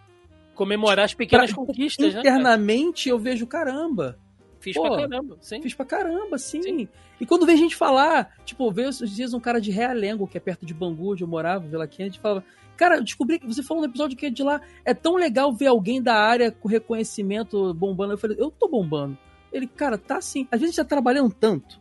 Comemorar 0.54 1.06
as 1.06 1.14
pequenas 1.14 1.52
pra, 1.52 1.66
conquistas, 1.66 2.14
né, 2.14 2.20
internamente, 2.20 3.10
né? 3.10 3.14
eu 3.14 3.20
vejo, 3.20 3.46
caramba. 3.46 4.18
Fiz 4.60 4.74
Pô, 4.76 4.84
pra 4.84 5.08
caramba, 5.08 5.38
sim. 5.42 5.62
Fiz 5.62 5.74
pra 5.74 5.86
caramba, 5.86 6.38
sim. 6.38 6.62
sim. 6.62 6.88
E 7.20 7.26
quando 7.26 7.46
vem 7.46 7.56
gente 7.56 7.76
falar, 7.76 8.36
tipo, 8.44 8.72
veio 8.72 8.90
esses 8.90 9.12
dias 9.12 9.34
um 9.34 9.40
cara 9.40 9.62
de 9.62 9.70
Realengo, 9.70 10.28
que 10.28 10.38
é 10.38 10.40
perto 10.40 10.66
de 10.66 10.74
Bangu, 10.74 11.12
onde 11.12 11.24
eu 11.24 11.28
morava, 11.28 11.68
Vila 11.68 11.88
Quente, 11.88 12.20
falava. 12.20 12.44
Cara, 12.76 12.98
eu 12.98 13.04
descobri 13.04 13.40
que 13.40 13.46
você 13.46 13.62
falou 13.62 13.84
no 13.84 13.90
episódio 13.90 14.18
que 14.18 14.26
é 14.26 14.30
de 14.30 14.44
lá. 14.44 14.60
É 14.84 14.94
tão 14.94 15.16
legal 15.16 15.54
ver 15.54 15.68
alguém 15.68 16.02
da 16.02 16.16
área 16.16 16.52
com 16.52 16.68
reconhecimento 16.68 17.74
bombando. 17.74 18.14
Eu 18.14 18.18
falei, 18.18 18.38
eu 18.40 18.52
tô 18.52 18.68
bombando. 18.68 19.18
Ele, 19.52 19.68
cara, 19.68 19.98
tá 19.98 20.20
sim. 20.20 20.48
Às 20.52 20.60
vezes 20.60 20.74
a 20.78 20.82
gente 20.82 20.90
tá 20.90 20.96
trabalhando 20.96 21.34
tanto. 21.34 21.80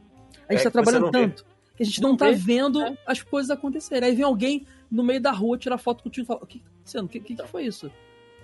A 0.48 0.52
gente 0.52 0.60
é, 0.60 0.64
tá 0.64 0.70
trabalhando 0.70 1.10
tanto. 1.10 1.44
Vê 1.44 1.53
que 1.76 1.82
a 1.82 1.86
gente 1.86 2.00
não, 2.00 2.10
não 2.10 2.16
tá 2.16 2.30
vendo 2.30 2.82
é. 2.82 2.96
as 3.06 3.22
coisas 3.22 3.50
acontecerem. 3.50 4.08
Aí 4.08 4.14
vem 4.14 4.24
alguém 4.24 4.66
no 4.90 5.02
meio 5.02 5.20
da 5.20 5.30
rua 5.30 5.58
tirar 5.58 5.78
foto 5.78 6.02
contigo 6.02 6.24
e 6.24 6.26
fala: 6.26 6.40
O 6.42 6.46
que 6.46 6.58
tá 6.58 6.68
acontecendo? 6.68 7.04
O 7.04 7.08
que, 7.08 7.20
que, 7.20 7.36
que 7.36 7.46
foi 7.48 7.64
isso? 7.64 7.90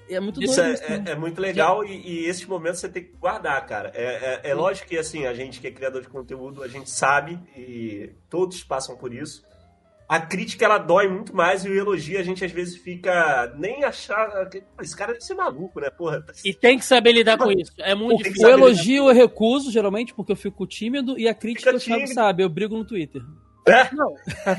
É 0.09 0.19
muito 0.19 0.43
isso 0.43 0.61
é, 0.61 0.73
isso, 0.73 0.83
é, 0.83 1.13
é, 1.13 1.15
muito 1.15 1.41
legal 1.41 1.85
e, 1.85 1.93
e 2.05 2.25
esses 2.25 2.45
momentos 2.45 2.81
você 2.81 2.89
tem 2.89 3.05
que 3.05 3.13
guardar, 3.13 3.65
cara. 3.65 3.93
É, 3.95 4.41
é, 4.45 4.51
é 4.51 4.55
lógico 4.55 4.89
que, 4.89 4.99
assim, 4.99 5.25
a 5.25 5.33
gente 5.33 5.61
que 5.61 5.69
é 5.69 5.71
criador 5.71 6.03
de 6.03 6.09
conteúdo, 6.09 6.65
a 6.65 6.69
gente 6.69 6.91
sabe 6.91 7.39
e 7.57 8.11
todos 8.29 8.65
passam 8.65 8.97
por 8.97 9.15
isso 9.15 9.49
a 10.11 10.21
crítica 10.21 10.65
ela 10.65 10.77
dói 10.77 11.07
muito 11.07 11.33
mais 11.37 11.65
e 11.65 11.69
o 11.69 11.79
elogio 11.79 12.19
a 12.19 12.23
gente 12.25 12.45
às 12.45 12.51
vezes 12.51 12.77
fica 12.77 13.55
nem 13.57 13.85
achar. 13.85 14.51
Esse 14.83 14.97
cara 14.97 15.13
deve 15.13 15.25
ser 15.25 15.35
maluco, 15.35 15.79
né? 15.79 15.89
Porra. 15.89 16.27
E 16.45 16.53
tem 16.53 16.77
que 16.77 16.85
saber 16.85 17.13
lidar 17.13 17.39
com 17.39 17.49
isso. 17.53 17.71
É 17.79 17.95
muito 17.95 18.19
o, 18.19 18.23
difícil. 18.25 18.49
O 18.49 18.51
elogio 18.51 19.09
eu 19.09 19.15
recuso, 19.15 19.71
geralmente, 19.71 20.13
porque 20.13 20.33
eu 20.33 20.37
fico 20.37 20.67
tímido, 20.67 21.17
e 21.17 21.29
a 21.29 21.35
crítica 21.35 21.71
eu 21.71 22.07
sabe, 22.09 22.43
eu 22.43 22.49
brigo 22.49 22.77
no 22.77 22.85
Twitter. 22.85 23.23
É? 23.69 23.95
Não. 23.95 24.13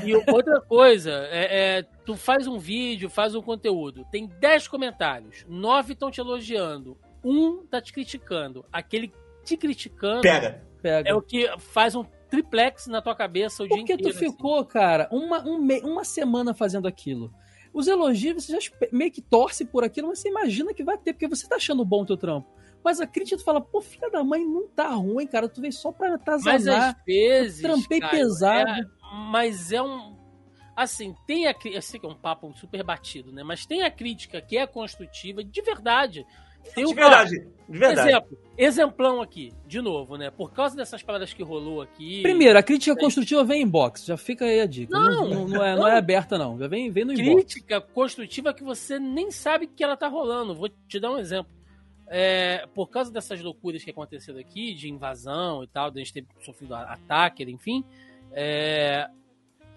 E 0.06 0.14
outra 0.14 0.58
coisa, 0.62 1.10
é, 1.30 1.80
é, 1.80 1.82
tu 2.06 2.16
faz 2.16 2.46
um 2.46 2.58
vídeo, 2.58 3.10
faz 3.10 3.34
um 3.34 3.42
conteúdo, 3.42 4.06
tem 4.10 4.26
10 4.26 4.68
comentários, 4.68 5.44
9 5.46 5.92
estão 5.92 6.10
te 6.10 6.18
elogiando, 6.18 6.96
um 7.22 7.66
tá 7.66 7.78
te 7.78 7.92
criticando. 7.92 8.64
Aquele 8.72 9.12
te 9.44 9.58
criticando 9.58 10.22
Pega. 10.22 10.62
Pega. 10.80 11.10
é 11.10 11.14
o 11.14 11.20
que 11.20 11.46
faz 11.58 11.94
um 11.94 12.06
triplex 12.32 12.86
na 12.86 13.02
tua 13.02 13.14
cabeça 13.14 13.62
o 13.62 13.68
dia 13.68 13.76
Porque 13.76 13.92
inteiro. 13.92 14.12
tu 14.14 14.18
ficou, 14.18 14.64
cara, 14.64 15.06
uma, 15.12 15.46
um 15.46 15.58
me- 15.60 15.82
uma 15.82 16.02
semana 16.02 16.54
fazendo 16.54 16.88
aquilo. 16.88 17.30
Os 17.74 17.86
elogios, 17.86 18.44
você 18.44 18.58
já 18.58 18.70
meio 18.90 19.10
que 19.12 19.20
torce 19.20 19.66
por 19.66 19.84
aquilo, 19.84 20.08
mas 20.08 20.18
você 20.18 20.28
imagina 20.30 20.72
que 20.72 20.82
vai 20.82 20.96
ter, 20.96 21.12
porque 21.12 21.28
você 21.28 21.46
tá 21.46 21.56
achando 21.56 21.84
bom 21.84 22.02
o 22.02 22.06
teu 22.06 22.16
trampo. 22.16 22.48
Mas 22.82 23.00
a 23.00 23.06
crítica 23.06 23.36
tu 23.36 23.44
fala, 23.44 23.60
pô, 23.60 23.80
filha 23.82 24.10
da 24.10 24.24
mãe, 24.24 24.44
não 24.44 24.66
tá 24.66 24.88
ruim, 24.88 25.26
cara. 25.26 25.46
Tu 25.48 25.60
veio 25.60 25.72
só 25.72 25.92
pra 25.92 26.08
Mas 26.10 26.20
atazanar. 26.20 26.96
às 26.98 27.04
vezes. 27.04 27.62
trampei 27.62 28.00
Caio, 28.00 28.10
pesado. 28.12 28.70
é- 28.70 28.84
mas 29.30 29.70
é 29.70 29.82
um. 29.82 30.16
Assim, 30.74 31.14
tem 31.26 31.46
a 31.46 31.52
crítica. 31.54 31.76
Eu 31.78 31.82
sei 31.82 32.00
que 32.00 32.06
é 32.06 32.08
um 32.08 32.14
papo 32.14 32.50
super 32.56 32.82
batido, 32.82 33.30
né? 33.30 33.42
Mas 33.42 33.66
tem 33.66 33.82
a 33.82 33.90
crítica 33.90 34.40
que 34.40 34.56
é 34.56 34.66
construtiva 34.66 35.44
de 35.44 35.62
verdade. 35.62 36.26
Tem 36.74 36.84
De 36.84 36.92
o- 36.92 36.94
verdade. 36.94 37.46
De 37.68 37.78
verdade. 37.78 38.08
Exemplo, 38.10 38.38
exemplão 38.58 39.22
aqui, 39.22 39.52
de 39.66 39.80
novo, 39.80 40.16
né? 40.16 40.30
Por 40.30 40.52
causa 40.52 40.76
dessas 40.76 41.02
paradas 41.02 41.32
que 41.32 41.42
rolou 41.42 41.80
aqui. 41.80 42.20
Primeiro, 42.22 42.58
a 42.58 42.62
crítica 42.62 42.94
construtiva 42.96 43.42
vem 43.44 43.62
em 43.62 43.66
box. 43.68 44.04
Já 44.04 44.16
fica 44.16 44.44
aí 44.44 44.60
a 44.60 44.66
dica. 44.66 44.92
Não, 44.98 45.28
não, 45.28 45.48
não 45.48 45.64
é, 45.64 45.76
não 45.76 45.88
é 45.88 45.96
aberta, 45.96 46.36
não. 46.36 46.58
Já 46.58 46.66
vem, 46.68 46.90
vem 46.90 47.04
no 47.04 47.12
inbox. 47.12 47.34
crítica 47.54 47.80
construtiva 47.80 48.52
que 48.52 48.62
você 48.62 48.98
nem 48.98 49.30
sabe 49.30 49.66
que 49.66 49.82
ela 49.82 49.96
tá 49.96 50.06
rolando. 50.08 50.54
Vou 50.54 50.68
te 50.68 51.00
dar 51.00 51.12
um 51.12 51.18
exemplo. 51.18 51.50
É, 52.14 52.66
por 52.74 52.88
causa 52.90 53.10
dessas 53.10 53.40
loucuras 53.40 53.82
que 53.82 53.90
aconteceram 53.90 54.38
aqui, 54.38 54.74
de 54.74 54.90
invasão 54.90 55.64
e 55.64 55.66
tal, 55.66 55.90
de 55.90 55.98
a 56.00 56.04
gente 56.04 56.12
ter 56.12 56.26
sofrido 56.44 56.74
ataque, 56.74 57.42
enfim, 57.44 57.82
é, 58.32 59.08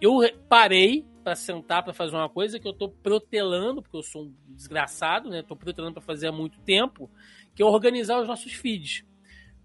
eu 0.02 0.18
re- 0.18 0.36
parei 0.50 1.06
pra 1.26 1.36
sentar 1.36 1.84
pra 1.84 1.92
fazer 1.92 2.16
uma 2.16 2.30
coisa 2.30 2.60
que 2.60 2.68
eu 2.68 2.72
tô 2.74 2.88
protelando, 2.88 3.82
porque 3.82 3.98
eu 3.98 4.04
sou 4.04 4.26
um 4.26 4.36
desgraçado, 4.50 5.28
né? 5.28 5.42
Tô 5.42 5.56
protelando 5.56 5.96
pra 5.96 6.04
fazer 6.04 6.28
há 6.28 6.32
muito 6.32 6.60
tempo, 6.60 7.10
que 7.56 7.64
é 7.64 7.66
organizar 7.66 8.22
os 8.22 8.28
nossos 8.28 8.54
feeds. 8.54 9.04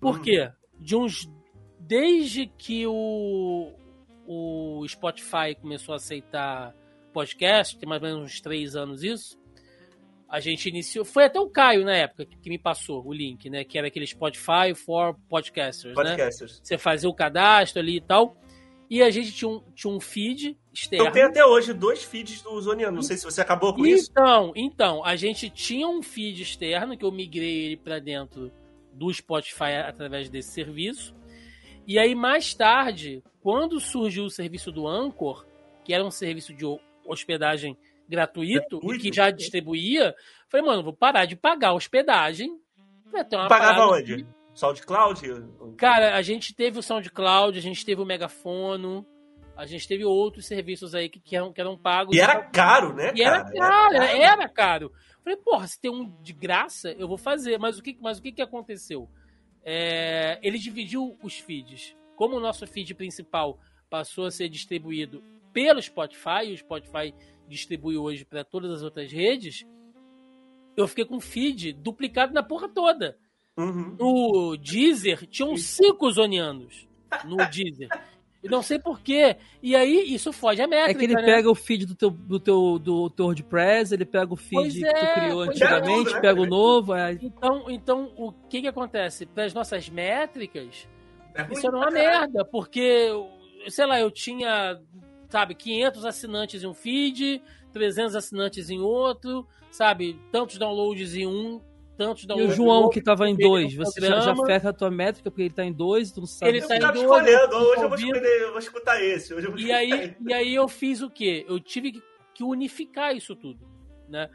Por 0.00 0.16
Uhum. 0.16 0.22
quê? 0.22 0.50
De 0.78 0.96
uns. 0.96 1.30
Desde 1.78 2.46
que 2.46 2.86
o, 2.86 3.74
o 4.26 4.88
Spotify 4.88 5.54
começou 5.60 5.92
a 5.92 5.96
aceitar 5.96 6.74
podcast, 7.12 7.76
tem 7.78 7.86
mais 7.86 8.02
ou 8.02 8.08
menos 8.08 8.24
uns 8.24 8.40
três 8.40 8.74
anos 8.74 9.02
isso. 9.02 9.38
A 10.26 10.40
gente 10.40 10.66
iniciou. 10.66 11.04
Foi 11.04 11.24
até 11.24 11.38
o 11.38 11.50
Caio 11.50 11.84
na 11.84 11.94
época 11.94 12.24
que, 12.24 12.48
me 12.48 12.58
passou 12.58 13.06
o 13.06 13.12
link, 13.12 13.50
né? 13.50 13.64
Que 13.64 13.76
era 13.76 13.88
aquele 13.88 14.06
Spotify 14.06 14.74
for 14.74 15.14
Podcasters, 15.28 15.94
né? 15.94 16.02
Podcasters. 16.04 16.60
Você 16.62 16.78
fazia 16.78 17.10
o 17.10 17.14
cadastro 17.14 17.80
ali 17.82 17.96
e 17.96 18.00
tal. 18.00 18.34
E 18.90 19.02
a 19.02 19.08
gente 19.10 19.32
tinha 19.32 19.48
um, 19.48 19.60
tinha 19.72 19.92
um 19.94 20.00
feed 20.00 20.58
externo. 20.72 21.06
Eu 21.06 21.12
tenho 21.12 21.26
até 21.28 21.46
hoje 21.46 21.72
dois 21.72 22.02
feeds 22.02 22.42
do 22.42 22.60
Zoniano. 22.60 22.96
Não 22.96 23.02
sei 23.02 23.16
se 23.16 23.24
você 23.24 23.40
acabou 23.40 23.72
com 23.72 23.86
isso. 23.86 24.10
Então, 24.10 24.52
então, 24.56 25.04
a 25.04 25.14
gente 25.14 25.48
tinha 25.48 25.86
um 25.86 26.02
feed 26.02 26.42
externo 26.42 26.98
que 26.98 27.04
eu 27.04 27.12
migrei 27.12 27.66
ele 27.66 27.76
para 27.76 28.00
dentro 28.00 28.50
do 28.92 29.12
Spotify 29.14 29.74
através 29.86 30.28
desse 30.28 30.50
serviço. 30.50 31.14
E 31.86 31.98
aí 32.00 32.16
mais 32.16 32.52
tarde, 32.52 33.22
quando 33.40 33.78
surgiu 33.78 34.24
o 34.24 34.30
serviço 34.30 34.72
do 34.72 34.88
Anchor, 34.88 35.46
que 35.84 35.94
era 35.94 36.04
um 36.04 36.10
serviço 36.10 36.52
de 36.52 36.66
ho- 36.66 36.80
hospedagem 37.06 37.76
gratuito, 38.08 38.76
e 38.76 38.80
Gratuito? 38.80 39.02
que 39.02 39.12
já 39.12 39.30
distribuía, 39.30 40.14
falei, 40.48 40.66
mano, 40.66 40.82
vou 40.82 40.92
parar 40.92 41.26
de 41.26 41.36
pagar 41.36 41.68
a 41.68 41.74
hospedagem 41.74 42.58
pra 43.08 43.22
ter 43.22 43.36
uma 43.36 43.46
Pagava 43.46 43.74
parada 43.76 43.92
onde? 43.96 44.26
SoundCloud? 44.60 45.22
Cara, 45.76 46.16
a 46.16 46.22
gente 46.22 46.54
teve 46.54 46.78
o 46.78 46.82
SoundCloud, 46.82 47.58
a 47.58 47.62
gente 47.62 47.84
teve 47.84 48.00
o 48.02 48.04
Megafono, 48.04 49.06
a 49.56 49.64
gente 49.64 49.88
teve 49.88 50.04
outros 50.04 50.46
serviços 50.46 50.94
aí 50.94 51.08
que, 51.08 51.18
que, 51.18 51.34
eram, 51.34 51.52
que 51.52 51.60
eram 51.60 51.76
pagos. 51.76 52.14
E 52.14 52.20
era 52.20 52.42
caro, 52.42 52.94
né, 52.94 53.12
E 53.14 53.22
era 53.22 53.42
cara? 53.44 53.58
caro, 53.58 53.94
era, 53.94 54.18
era 54.18 54.48
caro. 54.48 54.92
Falei, 55.22 55.38
porra, 55.38 55.66
se 55.66 55.80
tem 55.80 55.90
um 55.90 56.10
de 56.22 56.32
graça, 56.32 56.92
eu 56.92 57.08
vou 57.08 57.18
fazer. 57.18 57.58
Mas 57.58 57.78
o 57.78 57.82
que, 57.82 57.96
mas 58.00 58.18
o 58.18 58.22
que, 58.22 58.32
que 58.32 58.42
aconteceu? 58.42 59.08
É, 59.62 60.38
ele 60.42 60.58
dividiu 60.58 61.18
os 61.22 61.38
feeds. 61.38 61.96
Como 62.16 62.36
o 62.36 62.40
nosso 62.40 62.66
feed 62.66 62.94
principal 62.94 63.58
passou 63.88 64.26
a 64.26 64.30
ser 64.30 64.48
distribuído 64.48 65.22
pelo 65.52 65.80
Spotify, 65.80 66.44
e 66.46 66.52
o 66.52 66.58
Spotify 66.58 67.14
distribui 67.48 67.96
hoje 67.96 68.24
para 68.24 68.44
todas 68.44 68.70
as 68.70 68.82
outras 68.82 69.10
redes, 69.10 69.66
eu 70.76 70.86
fiquei 70.86 71.04
com 71.04 71.16
o 71.16 71.20
feed 71.20 71.72
duplicado 71.72 72.32
na 72.32 72.42
porra 72.42 72.68
toda. 72.68 73.18
Uhum. 73.60 73.96
No 73.98 74.56
Deezer, 74.56 75.26
tinham 75.26 75.56
cinco 75.56 76.10
zonianos 76.10 76.88
no 77.24 77.36
Deezer. 77.50 77.88
E 78.42 78.48
não 78.48 78.62
sei 78.62 78.78
porquê. 78.78 79.36
E 79.62 79.76
aí, 79.76 80.14
isso 80.14 80.32
foge 80.32 80.62
a 80.62 80.66
métrica, 80.66 80.92
É 80.92 80.94
que 80.94 81.04
ele 81.04 81.14
né? 81.14 81.24
pega 81.24 81.50
o 81.50 81.54
feed 81.54 81.84
do 81.84 81.94
teu, 81.94 82.10
do 82.10 82.40
teu 82.40 82.78
do 82.78 83.10
teu 83.10 83.26
WordPress, 83.26 83.92
ele 83.92 84.06
pega 84.06 84.32
o 84.32 84.36
feed 84.36 84.54
Pois 84.54 84.74
que 84.74 84.86
é, 84.86 84.92
tu 84.92 85.20
criou 85.20 85.44
pois 85.44 85.48
é. 85.60 85.64
antigamente, 85.64 86.04
Tudo, 86.04 86.14
né? 86.14 86.20
pega 86.20 86.40
o 86.40 86.46
novo. 86.46 86.94
É... 86.94 87.12
Então, 87.20 87.64
então 87.68 88.12
o 88.16 88.32
que 88.48 88.62
que 88.62 88.68
acontece? 88.68 89.26
Para 89.26 89.44
as 89.44 89.52
nossas 89.52 89.90
métricas, 89.90 90.88
É 91.34 91.46
isso 91.52 91.66
era 91.66 91.76
uma 91.76 91.90
merda, 91.90 92.42
porque, 92.44 93.08
sei 93.68 93.84
lá, 93.84 94.00
eu 94.00 94.10
tinha, 94.10 94.80
sabe, 95.28 95.54
500 95.54 96.04
assinantes 96.06 96.62
em 96.62 96.66
um 96.66 96.74
feed, 96.74 97.42
300 97.74 98.16
assinantes 98.16 98.70
em 98.70 98.80
outro, 98.80 99.46
sabe, 99.70 100.18
tantos 100.32 100.56
downloads 100.56 101.14
em 101.14 101.26
um, 101.26 101.60
tantos 102.00 102.24
E 102.24 102.26
downloads 102.26 102.54
o 102.54 102.56
João, 102.56 102.88
que 102.88 103.02
tava 103.02 103.28
em 103.28 103.36
dois, 103.36 103.74
você 103.74 104.00
já, 104.00 104.20
já 104.20 104.34
ferra 104.34 104.70
a 104.70 104.72
tua 104.72 104.90
métrica, 104.90 105.30
porque 105.30 105.42
ele 105.42 105.52
tá 105.54 105.62
em 105.66 105.72
dois, 105.72 106.10
tu 106.10 106.20
não 106.20 106.26
sabe. 106.26 106.52
Ele 106.52 106.64
Eu 106.64 106.66
tá 106.68 106.74
em 106.74 106.78
ficava 106.78 106.94
dois, 106.94 107.04
escolhendo. 107.04 107.56
Hoje 107.56 107.82
eu 107.82 107.88
vou 107.90 107.98
escolher, 107.98 108.40
eu 108.40 108.48
vou 108.48 108.58
escutar 108.58 109.02
esse. 109.04 109.34
Vou 109.34 109.42
E 109.42 109.44
escutar 109.44 109.76
aí, 109.76 109.90
esse. 109.92 110.16
e 110.26 110.32
aí 110.32 110.54
eu 110.54 110.66
fiz 110.66 111.02
o 111.02 111.10
quê? 111.10 111.44
Eu 111.46 111.60
tive 111.60 111.92
que, 111.92 112.02
que 112.36 112.42
unificar 112.42 113.14
isso 113.14 113.36
tudo, 113.36 113.68
né? 114.08 114.30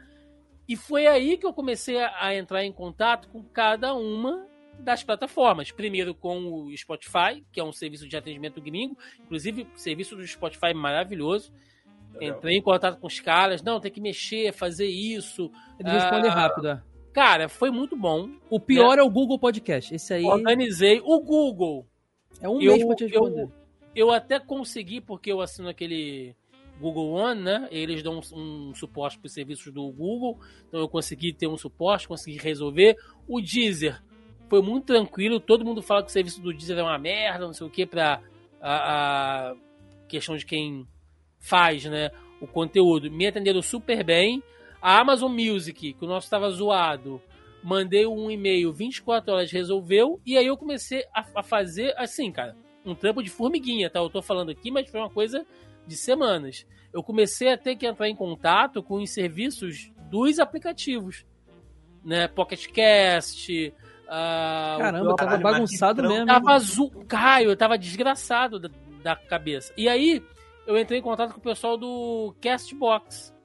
E 0.68 0.76
foi 0.76 1.08
aí 1.08 1.36
que 1.36 1.44
eu 1.44 1.52
comecei 1.52 1.98
a, 2.00 2.32
entrar 2.36 2.64
em 2.64 2.72
contato 2.72 3.28
com 3.30 3.42
cada 3.42 3.94
uma 3.94 4.46
das 4.78 5.02
plataformas. 5.02 5.72
Primeiro 5.72 6.14
com 6.14 6.38
o 6.44 6.76
Spotify, 6.76 7.44
que 7.50 7.58
é 7.58 7.64
um 7.64 7.72
serviço 7.72 8.06
de 8.08 8.16
atendimento 8.16 8.60
gringo, 8.60 8.96
inclusive 9.24 9.66
serviço 9.74 10.14
do 10.14 10.24
Spotify 10.24 10.66
é 10.68 10.74
maravilhoso. 10.74 11.52
Legal. 12.14 12.38
Entrei 12.38 12.56
em 12.58 12.62
contato 12.62 12.98
com 13.00 13.08
os 13.08 13.18
caras, 13.18 13.60
não, 13.60 13.80
tem 13.80 13.90
que 13.90 14.00
mexer, 14.00 14.52
fazer 14.52 14.86
isso. 14.86 15.50
Ele 15.80 15.90
responde 15.90 16.28
Ah, 16.28 16.32
rápido. 16.34 16.82
É. 17.16 17.22
Cara, 17.22 17.48
foi 17.48 17.70
muito 17.70 17.96
bom. 17.96 18.28
O 18.50 18.60
pior 18.60 18.98
é 18.98 19.02
o 19.02 19.10
Google 19.10 19.38
Podcast. 19.38 19.94
Esse 19.94 20.14
aí 20.14 20.24
Organizei 20.24 21.00
o 21.04 21.20
Google. 21.20 21.86
é 22.40 22.48
um 22.48 22.60
eu- 22.60 22.72
mês 22.72 22.84
pra 22.84 22.94
te 22.96 23.04
responder. 23.06 23.42
eu, 23.42 23.52
eu 23.94 24.10
até 24.10 24.38
consegui, 24.38 25.00
porque 25.00 25.32
eu 25.32 25.40
assino 25.40 25.68
aquele 25.68 26.34
Google 26.80 27.12
One, 27.12 27.40
né? 27.42 27.68
Eles 27.70 28.02
dão 28.02 28.20
um, 28.34 28.68
um 28.70 28.74
suporte 28.74 29.18
para 29.18 29.26
os 29.26 29.32
serviços 29.32 29.72
do 29.72 29.90
Google. 29.90 30.38
Então 30.68 30.80
eu 30.80 30.88
consegui 30.88 31.32
ter 31.32 31.46
um 31.46 31.56
suporte, 31.56 32.06
consegui 32.06 32.36
resolver. 32.38 32.96
O 33.26 33.40
Deezer 33.40 34.02
foi 34.48 34.60
muito 34.60 34.84
tranquilo. 34.84 35.40
Todo 35.40 35.64
mundo 35.64 35.80
fala 35.82 36.02
que 36.02 36.08
o 36.10 36.12
serviço 36.12 36.40
do 36.42 36.52
Deezer 36.52 36.78
é 36.78 36.82
uma 36.82 36.98
merda, 36.98 37.46
não 37.46 37.54
sei 37.54 37.66
o 37.66 37.70
que, 37.70 37.86
para 37.86 38.20
a, 38.60 39.50
a 39.50 39.56
questão 40.06 40.36
de 40.36 40.44
quem 40.44 40.86
faz, 41.38 41.84
né? 41.86 42.10
O 42.42 42.46
conteúdo. 42.46 43.10
Me 43.10 43.26
atenderam 43.26 43.62
super 43.62 44.04
bem. 44.04 44.42
A 44.86 45.00
Amazon 45.00 45.32
Music, 45.32 45.94
que 45.94 46.04
o 46.04 46.06
nosso 46.06 46.26
estava 46.26 46.48
zoado, 46.50 47.20
mandei 47.62 48.06
um 48.06 48.30
e-mail 48.30 48.72
24 48.72 49.32
horas, 49.32 49.50
resolveu. 49.50 50.20
E 50.24 50.38
aí 50.38 50.46
eu 50.46 50.56
comecei 50.56 51.04
a, 51.12 51.24
a 51.34 51.42
fazer 51.42 51.92
assim, 51.96 52.30
cara 52.30 52.54
um 52.86 52.94
trampo 52.94 53.22
de 53.22 53.28
formiguinha, 53.28 53.90
tá? 53.90 53.98
Eu 53.98 54.08
tô 54.08 54.22
falando 54.22 54.50
aqui, 54.50 54.70
mas 54.70 54.88
foi 54.88 55.00
uma 55.00 55.10
coisa 55.10 55.44
de 55.86 55.96
semanas. 55.96 56.64
Eu 56.92 57.02
comecei 57.02 57.52
a 57.52 57.58
ter 57.58 57.74
que 57.74 57.86
entrar 57.86 58.08
em 58.08 58.14
contato 58.14 58.82
com 58.82 59.02
os 59.02 59.10
serviços 59.10 59.90
dos 60.08 60.38
aplicativos, 60.38 61.26
né? 62.04 62.28
Pocket 62.28 62.68
Cast, 62.68 63.74
o 64.04 64.08
Caramba, 64.08 65.16
tava 65.16 65.16
Caralho, 65.16 65.42
bagunçado 65.42 66.02
mesmo. 66.02 66.26
Tava 66.26 66.52
azul. 66.52 67.04
Caio, 67.08 67.50
eu 67.50 67.56
tava 67.56 67.76
desgraçado 67.76 68.60
da, 68.60 68.70
da 69.02 69.16
cabeça. 69.16 69.74
E 69.76 69.88
aí, 69.88 70.22
eu 70.64 70.78
entrei 70.78 71.00
em 71.00 71.02
contato 71.02 71.32
com 71.32 71.40
o 71.40 71.42
pessoal 71.42 71.76
do 71.76 72.34
Castbox. 72.40 73.35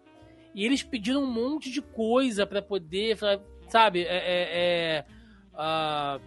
E 0.54 0.66
eles 0.66 0.84
pediram 0.84 1.24
um 1.24 1.32
monte 1.32 1.72
de 1.72 1.82
coisa 1.82 2.46
pra 2.46 2.62
poder, 2.62 3.18
sabe, 3.70 4.04
é, 4.04 4.16
é- 4.16 4.50
é, 4.52 5.06
ah, 5.54 6.20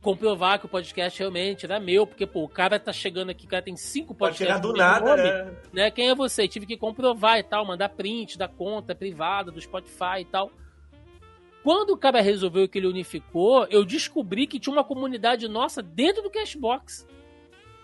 comprovar 0.00 0.58
que 0.58 0.66
o 0.66 0.68
podcast 0.68 1.18
realmente 1.18 1.66
era 1.66 1.78
meu, 1.78 2.06
porque, 2.06 2.26
pô, 2.26 2.42
o 2.42 2.48
cara 2.48 2.80
tá 2.80 2.92
chegando 2.92 3.30
aqui, 3.30 3.44
o 3.46 3.48
cara 3.48 3.62
tem 3.62 3.76
cinco 3.76 4.14
Pode 4.14 4.36
chegar 4.36 4.60
podcasts 4.60 4.72
do 4.72 4.78
nada, 4.78 5.16
nome, 5.16 5.22
né? 5.22 5.56
né? 5.72 5.90
Quem 5.90 6.08
é 6.08 6.14
você? 6.14 6.48
Tive 6.48 6.66
que 6.66 6.76
comprovar 6.76 7.38
e 7.38 7.42
tal, 7.42 7.66
mandar 7.66 7.90
print 7.90 8.38
da 8.38 8.48
conta 8.48 8.94
privada 8.94 9.50
do 9.52 9.60
Spotify 9.60 10.20
e 10.20 10.24
tal. 10.24 10.50
Quando 11.62 11.90
o 11.90 11.98
cara 11.98 12.22
resolveu 12.22 12.66
que 12.66 12.78
ele 12.78 12.86
unificou, 12.86 13.66
eu 13.66 13.84
descobri 13.84 14.46
que 14.46 14.58
tinha 14.58 14.72
uma 14.72 14.82
comunidade 14.82 15.46
nossa 15.46 15.82
dentro 15.82 16.22
do 16.22 16.30
Cashbox. 16.30 17.06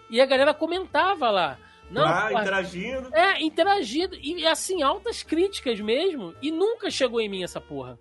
E 0.08 0.18
a 0.18 0.24
galera 0.24 0.54
comentava 0.54 1.30
lá. 1.30 1.58
Não, 1.90 2.02
Lá, 2.02 2.28
pô, 2.30 2.40
interagindo. 2.40 3.14
é, 3.14 3.42
interagindo. 3.42 4.16
E 4.16 4.44
assim, 4.46 4.82
altas 4.82 5.22
críticas 5.22 5.80
mesmo. 5.80 6.34
E 6.42 6.50
nunca 6.50 6.90
chegou 6.90 7.20
em 7.20 7.28
mim 7.28 7.44
essa 7.44 7.60
porra. 7.60 7.98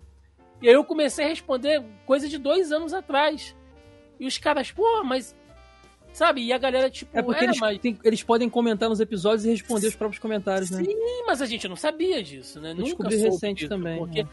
E 0.60 0.68
aí 0.68 0.74
eu 0.74 0.82
comecei 0.84 1.24
a 1.24 1.28
responder 1.28 1.82
coisa 2.04 2.28
de 2.28 2.38
dois 2.38 2.72
anos 2.72 2.92
atrás. 2.92 3.54
E 4.18 4.26
os 4.26 4.38
caras, 4.38 4.70
pô, 4.72 5.02
mas. 5.04 5.36
Sabe? 6.12 6.42
E 6.42 6.52
a 6.52 6.56
galera, 6.58 6.88
tipo, 6.88 7.16
É 7.16 7.22
porque 7.22 7.44
eles, 7.44 7.58
mas... 7.58 7.78
tem- 7.78 7.98
eles 8.02 8.22
podem 8.22 8.48
comentar 8.48 8.88
nos 8.88 9.00
episódios 9.00 9.44
e 9.44 9.50
responder 9.50 9.86
os 9.88 9.94
próprios 9.94 10.18
comentários, 10.18 10.70
né? 10.70 10.82
Sim, 10.82 11.24
mas 11.26 11.42
a 11.42 11.46
gente 11.46 11.68
não 11.68 11.76
sabia 11.76 12.22
disso, 12.22 12.58
né? 12.58 12.70
Eu 12.70 12.74
Nunca 12.76 12.84
descobri 12.88 13.16
soube 13.18 13.30
recente 13.30 13.58
disso, 13.58 13.68
também, 13.68 13.98
Porque... 13.98 14.20
é. 14.20 14.26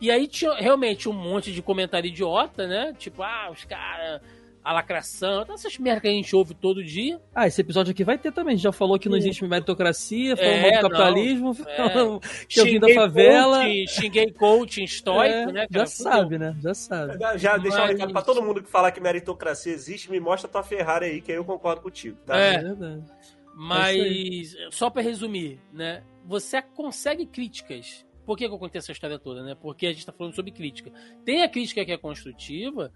E 0.00 0.10
aí 0.10 0.26
tinha 0.26 0.52
realmente 0.54 1.08
um 1.08 1.12
monte 1.12 1.52
de 1.52 1.62
comentário 1.62 2.08
idiota, 2.08 2.66
né? 2.66 2.92
Tipo, 2.98 3.22
ah, 3.22 3.50
os 3.52 3.64
caras 3.64 4.20
a 4.64 4.72
lacração, 4.72 5.42
então 5.42 5.54
essas 5.54 5.76
merdas 5.78 6.02
que 6.02 6.08
a 6.08 6.12
gente 6.12 6.36
ouve 6.36 6.54
todo 6.54 6.84
dia. 6.84 7.20
Ah, 7.34 7.46
esse 7.48 7.60
episódio 7.60 7.90
aqui 7.90 8.04
vai 8.04 8.16
ter 8.16 8.30
também. 8.32 8.52
A 8.52 8.56
gente 8.56 8.62
já 8.64 8.70
falou 8.72 8.98
que 8.98 9.08
não 9.08 9.16
existe 9.16 9.44
meritocracia, 9.44 10.36
falou 10.36 10.52
É, 10.52 10.60
mal 10.62 10.70
do 10.70 10.80
capitalismo, 10.88 11.56
é. 11.66 11.88
falou 11.92 12.20
que 12.48 12.60
eu 12.60 12.64
vim 12.64 12.78
da 12.78 12.88
favela. 12.94 13.58
Coaching, 13.64 13.86
xinguei 13.88 14.32
coaching 14.32 14.84
estoico, 14.84 15.34
É, 15.34 15.46
né? 15.52 15.60
já 15.62 15.68
cara? 15.68 15.86
sabe, 15.86 16.38
né? 16.38 16.56
Já 16.62 16.74
sabe. 16.74 17.18
Já, 17.18 17.36
já 17.36 17.56
deixar 17.56 17.78
um 17.78 17.80
Mas- 17.82 17.90
recado 17.92 18.12
pra 18.12 18.22
todo 18.22 18.42
mundo 18.42 18.62
que 18.62 18.70
falar 18.70 18.92
que 18.92 19.00
meritocracia 19.00 19.72
existe, 19.72 20.10
me 20.10 20.20
mostra 20.20 20.48
tua 20.48 20.62
Ferrari 20.62 21.06
aí, 21.06 21.20
que 21.20 21.32
aí 21.32 21.38
eu 21.38 21.44
concordo 21.44 21.80
contigo, 21.82 22.16
tá? 22.24 22.38
É. 22.38 22.54
É 22.54 22.58
verdade. 22.62 23.02
Mas, 23.54 24.54
só 24.70 24.88
pra 24.90 25.02
resumir, 25.02 25.58
né? 25.72 26.02
Você 26.24 26.60
consegue 26.62 27.26
críticas. 27.26 28.04
Por 28.24 28.36
que, 28.38 28.46
que 28.48 28.54
eu 28.54 28.58
contei 28.58 28.78
essa 28.78 28.92
história 28.92 29.18
toda, 29.18 29.42
né? 29.42 29.56
Porque 29.60 29.86
a 29.86 29.92
gente 29.92 30.06
tá 30.06 30.12
falando 30.12 30.34
sobre 30.34 30.52
crítica. 30.52 30.92
Tem 31.24 31.42
a 31.42 31.48
crítica 31.48 31.84
que 31.84 31.90
é 31.92 31.96
construtiva, 31.98 32.92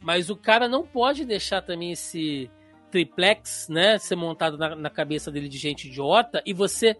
mas 0.00 0.30
o 0.30 0.36
cara 0.36 0.68
não 0.68 0.86
pode 0.86 1.24
deixar 1.24 1.62
também 1.62 1.92
esse 1.92 2.50
triplex, 2.90 3.68
né? 3.68 3.98
Ser 3.98 4.16
montado 4.16 4.56
na, 4.56 4.74
na 4.74 4.90
cabeça 4.90 5.30
dele 5.30 5.48
de 5.48 5.58
gente 5.58 5.88
idiota 5.88 6.42
e 6.46 6.52
você 6.52 6.96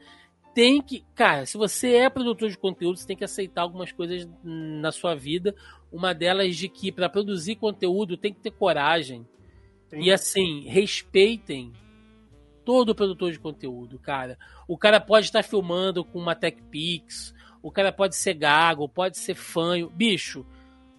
tem 0.54 0.82
que. 0.82 1.04
Cara, 1.14 1.46
se 1.46 1.56
você 1.56 1.94
é 1.94 2.10
produtor 2.10 2.50
de 2.50 2.58
conteúdo, 2.58 2.98
você 2.98 3.06
tem 3.06 3.16
que 3.16 3.24
aceitar 3.24 3.62
algumas 3.62 3.92
coisas 3.92 4.28
na 4.42 4.90
sua 4.90 5.14
vida. 5.14 5.54
Uma 5.90 6.12
delas 6.12 6.56
de 6.56 6.68
que 6.68 6.90
para 6.90 7.08
produzir 7.08 7.56
conteúdo 7.56 8.16
tem 8.16 8.32
que 8.32 8.40
ter 8.40 8.50
coragem. 8.50 9.26
Sim. 9.88 10.00
E 10.00 10.12
assim, 10.12 10.68
respeitem 10.68 11.72
todo 12.64 12.94
produtor 12.94 13.32
de 13.32 13.38
conteúdo, 13.38 13.98
cara. 13.98 14.38
O 14.66 14.76
cara 14.76 15.00
pode 15.00 15.26
estar 15.26 15.42
filmando 15.42 16.04
com 16.04 16.18
uma 16.18 16.34
TechPix, 16.34 17.34
o 17.62 17.70
cara 17.70 17.90
pode 17.90 18.14
ser 18.14 18.34
gago, 18.34 18.88
pode 18.88 19.16
ser 19.16 19.34
fanho. 19.34 19.88
Bicho, 19.88 20.44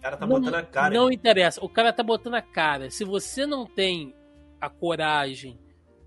O 0.00 0.02
cara 0.02 0.16
tá 0.16 0.26
não, 0.26 0.40
botando 0.40 0.54
a 0.54 0.62
cara. 0.62 0.94
não 0.94 1.12
interessa. 1.12 1.62
O 1.62 1.68
cara 1.68 1.92
tá 1.92 2.02
botando 2.02 2.34
a 2.34 2.40
cara. 2.40 2.90
Se 2.90 3.04
você 3.04 3.44
não 3.44 3.66
tem 3.66 4.14
a 4.58 4.70
coragem 4.70 5.58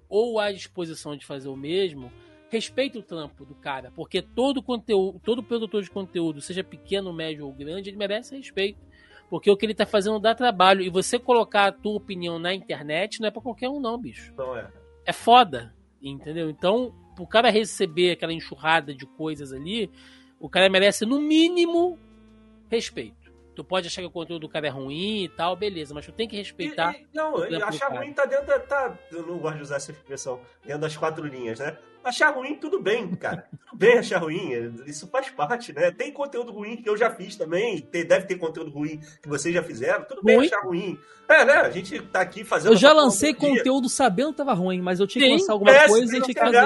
ou 0.10 0.40
a 0.40 0.52
disposição 0.52 1.16
de 1.16 1.24
fazer 1.24 1.48
o 1.48 1.56
mesmo, 1.56 2.12
respeita 2.50 2.98
o 2.98 3.04
trampo 3.04 3.46
do 3.46 3.54
cara, 3.54 3.92
porque 3.96 4.20
todo 4.20 4.64
conteúdo, 4.64 5.20
todo 5.24 5.44
produtor 5.44 5.84
de 5.84 5.92
conteúdo, 5.92 6.42
seja 6.42 6.64
pequeno, 6.64 7.14
médio 7.14 7.46
ou 7.46 7.54
grande, 7.54 7.92
ele 7.92 7.98
merece 7.98 8.36
respeito. 8.36 8.80
Porque 9.30 9.50
o 9.50 9.56
que 9.56 9.64
ele 9.64 9.76
tá 9.76 9.86
fazendo 9.86 10.20
dá 10.20 10.34
trabalho. 10.34 10.82
E 10.82 10.90
você 10.90 11.20
colocar 11.20 11.68
a 11.68 11.72
tua 11.72 11.96
opinião 11.96 12.40
na 12.40 12.52
internet 12.52 13.20
não 13.20 13.28
é 13.28 13.32
pra 13.32 13.42
qualquer 13.42 13.70
um, 13.70 13.80
não, 13.80 13.98
bicho 14.00 14.34
Não 14.36 14.58
é. 14.58 14.72
é 15.06 15.14
foda, 15.14 15.72
entendeu? 16.02 16.50
Então, 16.50 16.94
o 17.20 17.28
cara 17.28 17.52
receber 17.52 18.12
aquela 18.12 18.34
enxurrada 18.34 18.94
de 18.94 19.06
coisas 19.06 19.54
ali, 19.54 19.92
o 20.40 20.50
cara 20.50 20.68
merece, 20.68 21.06
no 21.06 21.22
mínimo, 21.22 21.98
respeito. 22.70 23.23
Tu 23.56 23.64
pode 23.64 23.88
achar 23.88 24.02
que 24.02 24.08
o 24.08 24.12
conteúdo 24.12 24.42
do 24.42 24.50
cara 24.50 24.66
é 24.68 24.70
ruim 24.70 25.24
e 25.26 25.30
tal, 25.30 25.56
beleza, 25.56 25.94
mas 25.94 26.06
tu 26.06 26.12
tem 26.12 26.28
que 26.28 26.36
respeitar. 26.36 26.94
E- 26.96 27.04
e- 27.04 27.08
não, 27.14 27.36
achar 27.68 27.88
ruim 27.90 28.12
tá 28.12 28.26
dentro 28.26 28.48
da. 28.48 28.60
Tá, 28.60 28.98
eu 29.12 29.26
não 29.28 29.38
gosto 29.38 29.58
de 29.58 29.62
usar 29.64 29.76
essa 29.76 29.92
expressão. 29.92 30.40
Dentro 30.66 30.82
das 30.82 30.98
quatro 30.98 31.26
linhas, 31.28 31.60
né? 31.60 31.78
Achar 32.04 32.32
ruim, 32.34 32.56
tudo 32.56 32.82
bem, 32.82 33.10
cara. 33.16 33.48
tudo 33.70 33.78
bem 33.78 33.98
achar 34.00 34.18
ruim. 34.18 34.52
Isso 34.88 35.08
faz 35.08 35.30
parte, 35.30 35.72
né? 35.72 35.92
Tem 35.92 36.12
conteúdo 36.12 36.52
ruim 36.52 36.76
que 36.78 36.90
eu 36.90 36.98
já 36.98 37.12
fiz 37.12 37.36
também. 37.36 37.80
Tem- 37.80 38.06
deve 38.06 38.26
ter 38.26 38.36
conteúdo 38.38 38.72
ruim 38.72 39.00
que 39.22 39.30
vocês 39.30 39.54
já 39.54 39.62
fizeram. 39.64 40.04
Tudo 40.04 40.22
bem 40.24 40.38
Ruim. 40.38 40.48
achar 40.48 40.62
ruim. 40.64 41.00
É, 41.30 41.46
né? 41.46 41.54
A 41.54 41.70
gente 41.70 42.02
tá 42.08 42.22
aqui 42.22 42.44
fazendo. 42.44 42.74
Eu 42.74 42.78
já 42.78 42.92
lancei 42.92 43.34
conteúdo 43.34 43.88
sabendo 43.88 44.32
que 44.32 44.38
tava 44.38 44.54
ruim, 44.54 44.82
mas 44.82 45.00
eu 45.00 45.08
tinha 45.08 45.24
que 45.24 45.30
Sim. 45.32 45.40
lançar 45.40 45.54
alguma 45.54 45.72
É, 45.72 45.88
coisa 45.88 46.18
e 46.18 46.22
tinha 46.22 46.34
que 46.34 46.40
fazer. 46.40 46.58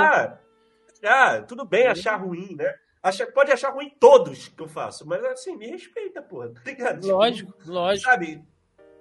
Ah, 1.04 1.42
tudo 1.48 1.64
bem 1.66 1.86
achar 1.88 2.16
ruim, 2.16 2.56
né? 2.56 2.74
Acha, 3.08 3.26
pode 3.28 3.52
achar 3.52 3.70
ruim 3.74 3.90
todos 4.00 4.48
que 4.50 4.62
eu 4.62 4.68
faço, 4.68 5.08
mas 5.08 5.24
assim, 5.26 5.56
me 5.56 5.68
respeita, 5.68 6.22
porra. 6.22 6.50
Tá 6.54 6.62
ligado? 6.66 7.02
Tipo, 7.02 7.14
Lógico, 7.14 7.54
lógico. 7.66 8.10
Sabe? 8.10 8.44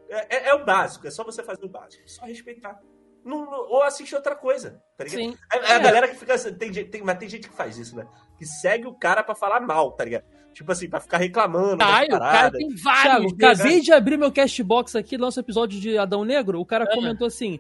É, 0.09 0.37
é- 0.37 0.49
é 0.51 0.55
o 0.55 0.65
básico, 0.65 1.07
é 1.07 1.11
só 1.11 1.25
você 1.25 1.43
fazer 1.43 1.65
o 1.65 1.69
básico. 1.69 2.03
Só 2.09 2.25
respeitar. 2.25 2.81
Não- 3.25 3.45
não- 3.45 3.69
ou 3.69 3.83
assiste 3.83 4.15
outra 4.15 4.37
coisa, 4.37 4.81
tá 4.97 5.03
ligado? 5.05 5.19
Sim. 5.19 5.37
É, 5.53 5.57
é 5.57 5.73
a 5.73 5.77
É. 5.77 5.79
galera 5.81 6.07
que 6.09 6.15
fica 6.15 6.35
assim, 6.35 6.55
tem, 6.55 6.73
gente- 6.73 6.91
tem- 6.91 7.03
mas 7.03 7.19
tem 7.19 7.29
gente 7.29 7.49
que 7.49 7.55
faz 7.57 7.77
isso, 7.77 7.97
né? 7.97 8.07
Que 8.39 8.47
segue 8.47 8.87
o 8.87 8.95
cara 8.95 9.23
pra 9.25 9.35
falar 9.35 9.59
mal, 9.61 9.91
tá 9.93 10.05
ligado? 10.05 10.25
Tipo 10.53 10.71
assim, 10.71 10.89
pra 10.89 11.01
ficar 11.01 11.19
reclamando 11.19 11.79
Tá, 11.79 12.03
o 12.05 12.09
cara 12.19 12.51
tem 12.53 12.69
vários. 12.77 13.03
Thiago, 13.03 13.37
desses. 13.37 13.61
acabei 13.61 13.81
de 13.81 13.93
abrir 13.93 14.17
meu 14.17 14.33
castbox 14.33 14.95
aqui, 14.95 15.19
nosso 15.19 15.41
episódio 15.41 15.79
de 15.81 15.99
Adão 15.99 16.25
Negro. 16.25 16.61
O 16.61 16.65
cara 16.65 16.87
comentou 16.87 17.27
assim: 17.27 17.59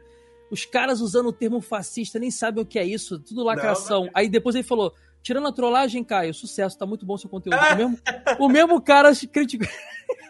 os 0.50 0.64
caras 0.64 1.00
usando 1.00 1.26
o 1.26 1.32
termo 1.32 1.60
fascista 1.60 2.18
nem 2.20 2.30
sabem 2.30 2.62
o 2.62 2.66
que 2.66 2.78
é 2.78 2.84
isso, 2.84 3.18
tudo 3.18 3.42
lacração. 3.42 4.04
Não, 4.04 4.10
Aí 4.14 4.28
depois 4.28 4.54
ele 4.54 4.62
falou: 4.64 4.94
tirando 5.26 5.48
a 5.48 5.52
trollagem, 5.52 6.04
Caio, 6.04 6.32
sucesso, 6.32 6.78
tá 6.78 6.86
muito 6.86 7.04
bom 7.04 7.16
seu 7.16 7.28
conteúdo. 7.28 7.56
O, 7.58 7.76
mesmo, 7.76 7.98
o 8.38 8.48
mesmo 8.48 8.80
cara 8.80 9.10
criticou. 9.32 9.66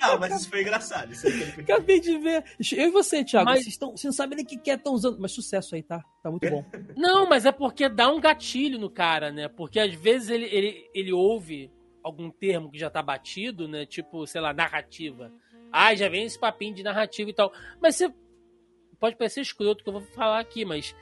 Ah, 0.01 0.16
mas 0.18 0.40
isso 0.40 0.48
foi 0.48 0.62
engraçado. 0.62 1.12
Isso 1.12 1.27
ele- 1.27 1.60
Acabei 1.60 2.01
de 2.01 2.16
ver. 2.18 2.44
Eu 2.73 2.89
e 2.89 2.90
você, 2.90 3.23
Thiago, 3.24 3.44
Mas- 3.47 3.60
vocês, 3.62 3.74
estão, 3.74 3.90
vocês 3.90 4.05
não 4.05 4.12
sabem 4.12 4.36
nem 4.36 4.44
o 4.44 4.48
que 4.48 4.56
que 4.56 4.70
é, 4.70 4.74
estão 4.74 4.93
usando. 4.94 5.18
Mas 5.18 5.32
sucesso 5.32 5.74
aí, 5.74 5.82
tá? 5.82 6.02
Tá 6.23 6.31
muito 6.31 6.48
bom. 6.48 6.64
Não, 6.97 7.27
mas 7.28 7.44
é 7.44 7.52
porque 7.52 7.89
dá 7.89 8.10
um 8.10 8.20
gatilho 8.20 8.78
no 8.78 8.89
cara, 8.90 9.31
né? 9.31 9.48
Porque 9.48 9.78
às 9.81 9.94
vezes 9.94 10.31
ele, 10.31 10.47
ele, 10.47 10.90
ele 10.94 11.12
ouve 11.12 11.70
algum 12.02 12.31
termo 12.31 12.70
que 12.70 12.78
já 12.78 12.89
tá 12.89 13.02
batido, 13.02 13.66
né? 13.68 13.85
Tipo, 13.85 14.27
sei 14.27 14.40
lá, 14.40 14.52
narrativa. 14.55 15.32
Ah, 15.73 15.94
já 15.94 16.09
vem 16.09 16.24
esse 16.24 16.39
papinho 16.39 16.74
de 16.74 16.82
narrativa 16.82 17.28
e 17.28 17.35
tal. 17.35 17.52
Mas 17.81 17.97
você. 17.97 18.12
Pode 18.98 19.16
parecer 19.16 19.40
escroto 19.40 19.82
que 19.82 19.89
eu 19.90 19.94
vou 19.94 20.02
falar 20.14 20.40
aqui, 20.40 20.64
mas 20.64 20.94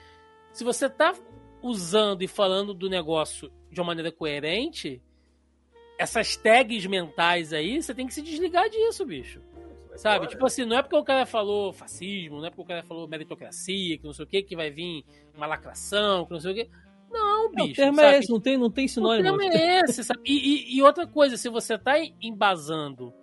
se 0.52 0.64
você 0.64 0.88
tá 0.88 1.14
usando 1.62 2.22
e 2.22 2.28
falando 2.28 2.74
do 2.74 2.88
negócio 2.88 3.52
de 3.74 3.80
uma 3.80 3.88
maneira 3.88 4.10
coerente, 4.12 5.02
essas 5.98 6.36
tags 6.36 6.86
mentais 6.86 7.52
aí, 7.52 7.82
você 7.82 7.94
tem 7.94 8.06
que 8.06 8.14
se 8.14 8.22
desligar 8.22 8.68
disso, 8.70 9.04
bicho. 9.04 9.40
Sabe? 9.96 10.26
Tipo 10.26 10.44
assim, 10.46 10.64
não 10.64 10.76
é 10.76 10.82
porque 10.82 10.96
o 10.96 11.04
cara 11.04 11.24
falou 11.24 11.72
fascismo, 11.72 12.38
não 12.38 12.46
é 12.46 12.50
porque 12.50 12.62
o 12.62 12.66
cara 12.66 12.82
falou 12.82 13.06
meritocracia, 13.06 13.96
que 13.96 14.04
não 14.04 14.12
sei 14.12 14.24
o 14.24 14.28
que, 14.28 14.42
que 14.42 14.56
vai 14.56 14.68
vir 14.70 15.04
uma 15.36 15.46
lacração, 15.46 16.24
que 16.26 16.32
não 16.32 16.40
sei 16.40 16.50
o 16.50 16.54
que. 16.54 16.68
Não, 17.12 17.44
Não, 17.44 17.46
o 17.46 17.66
bicho. 17.68 17.76
termo 17.76 17.94
sabe? 18.00 18.08
é 18.14 18.18
esse, 18.18 18.30
não 18.30 18.40
tem, 18.40 18.56
não 18.58 18.70
tem 18.70 18.86
O 18.86 18.88
sinônimo. 18.88 19.22
termo 19.38 19.42
é 19.56 19.80
esse, 19.82 20.02
sabe? 20.02 20.20
E, 20.24 20.32
e- 20.32 20.76
e 20.78 20.82
outra 20.82 21.06
coisa, 21.06 21.36
se 21.36 21.48
você 21.48 21.78
tá 21.78 21.94
embasando 22.20 23.14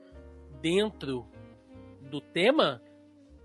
dentro 0.62 1.26
do 2.10 2.22
tema, 2.22 2.82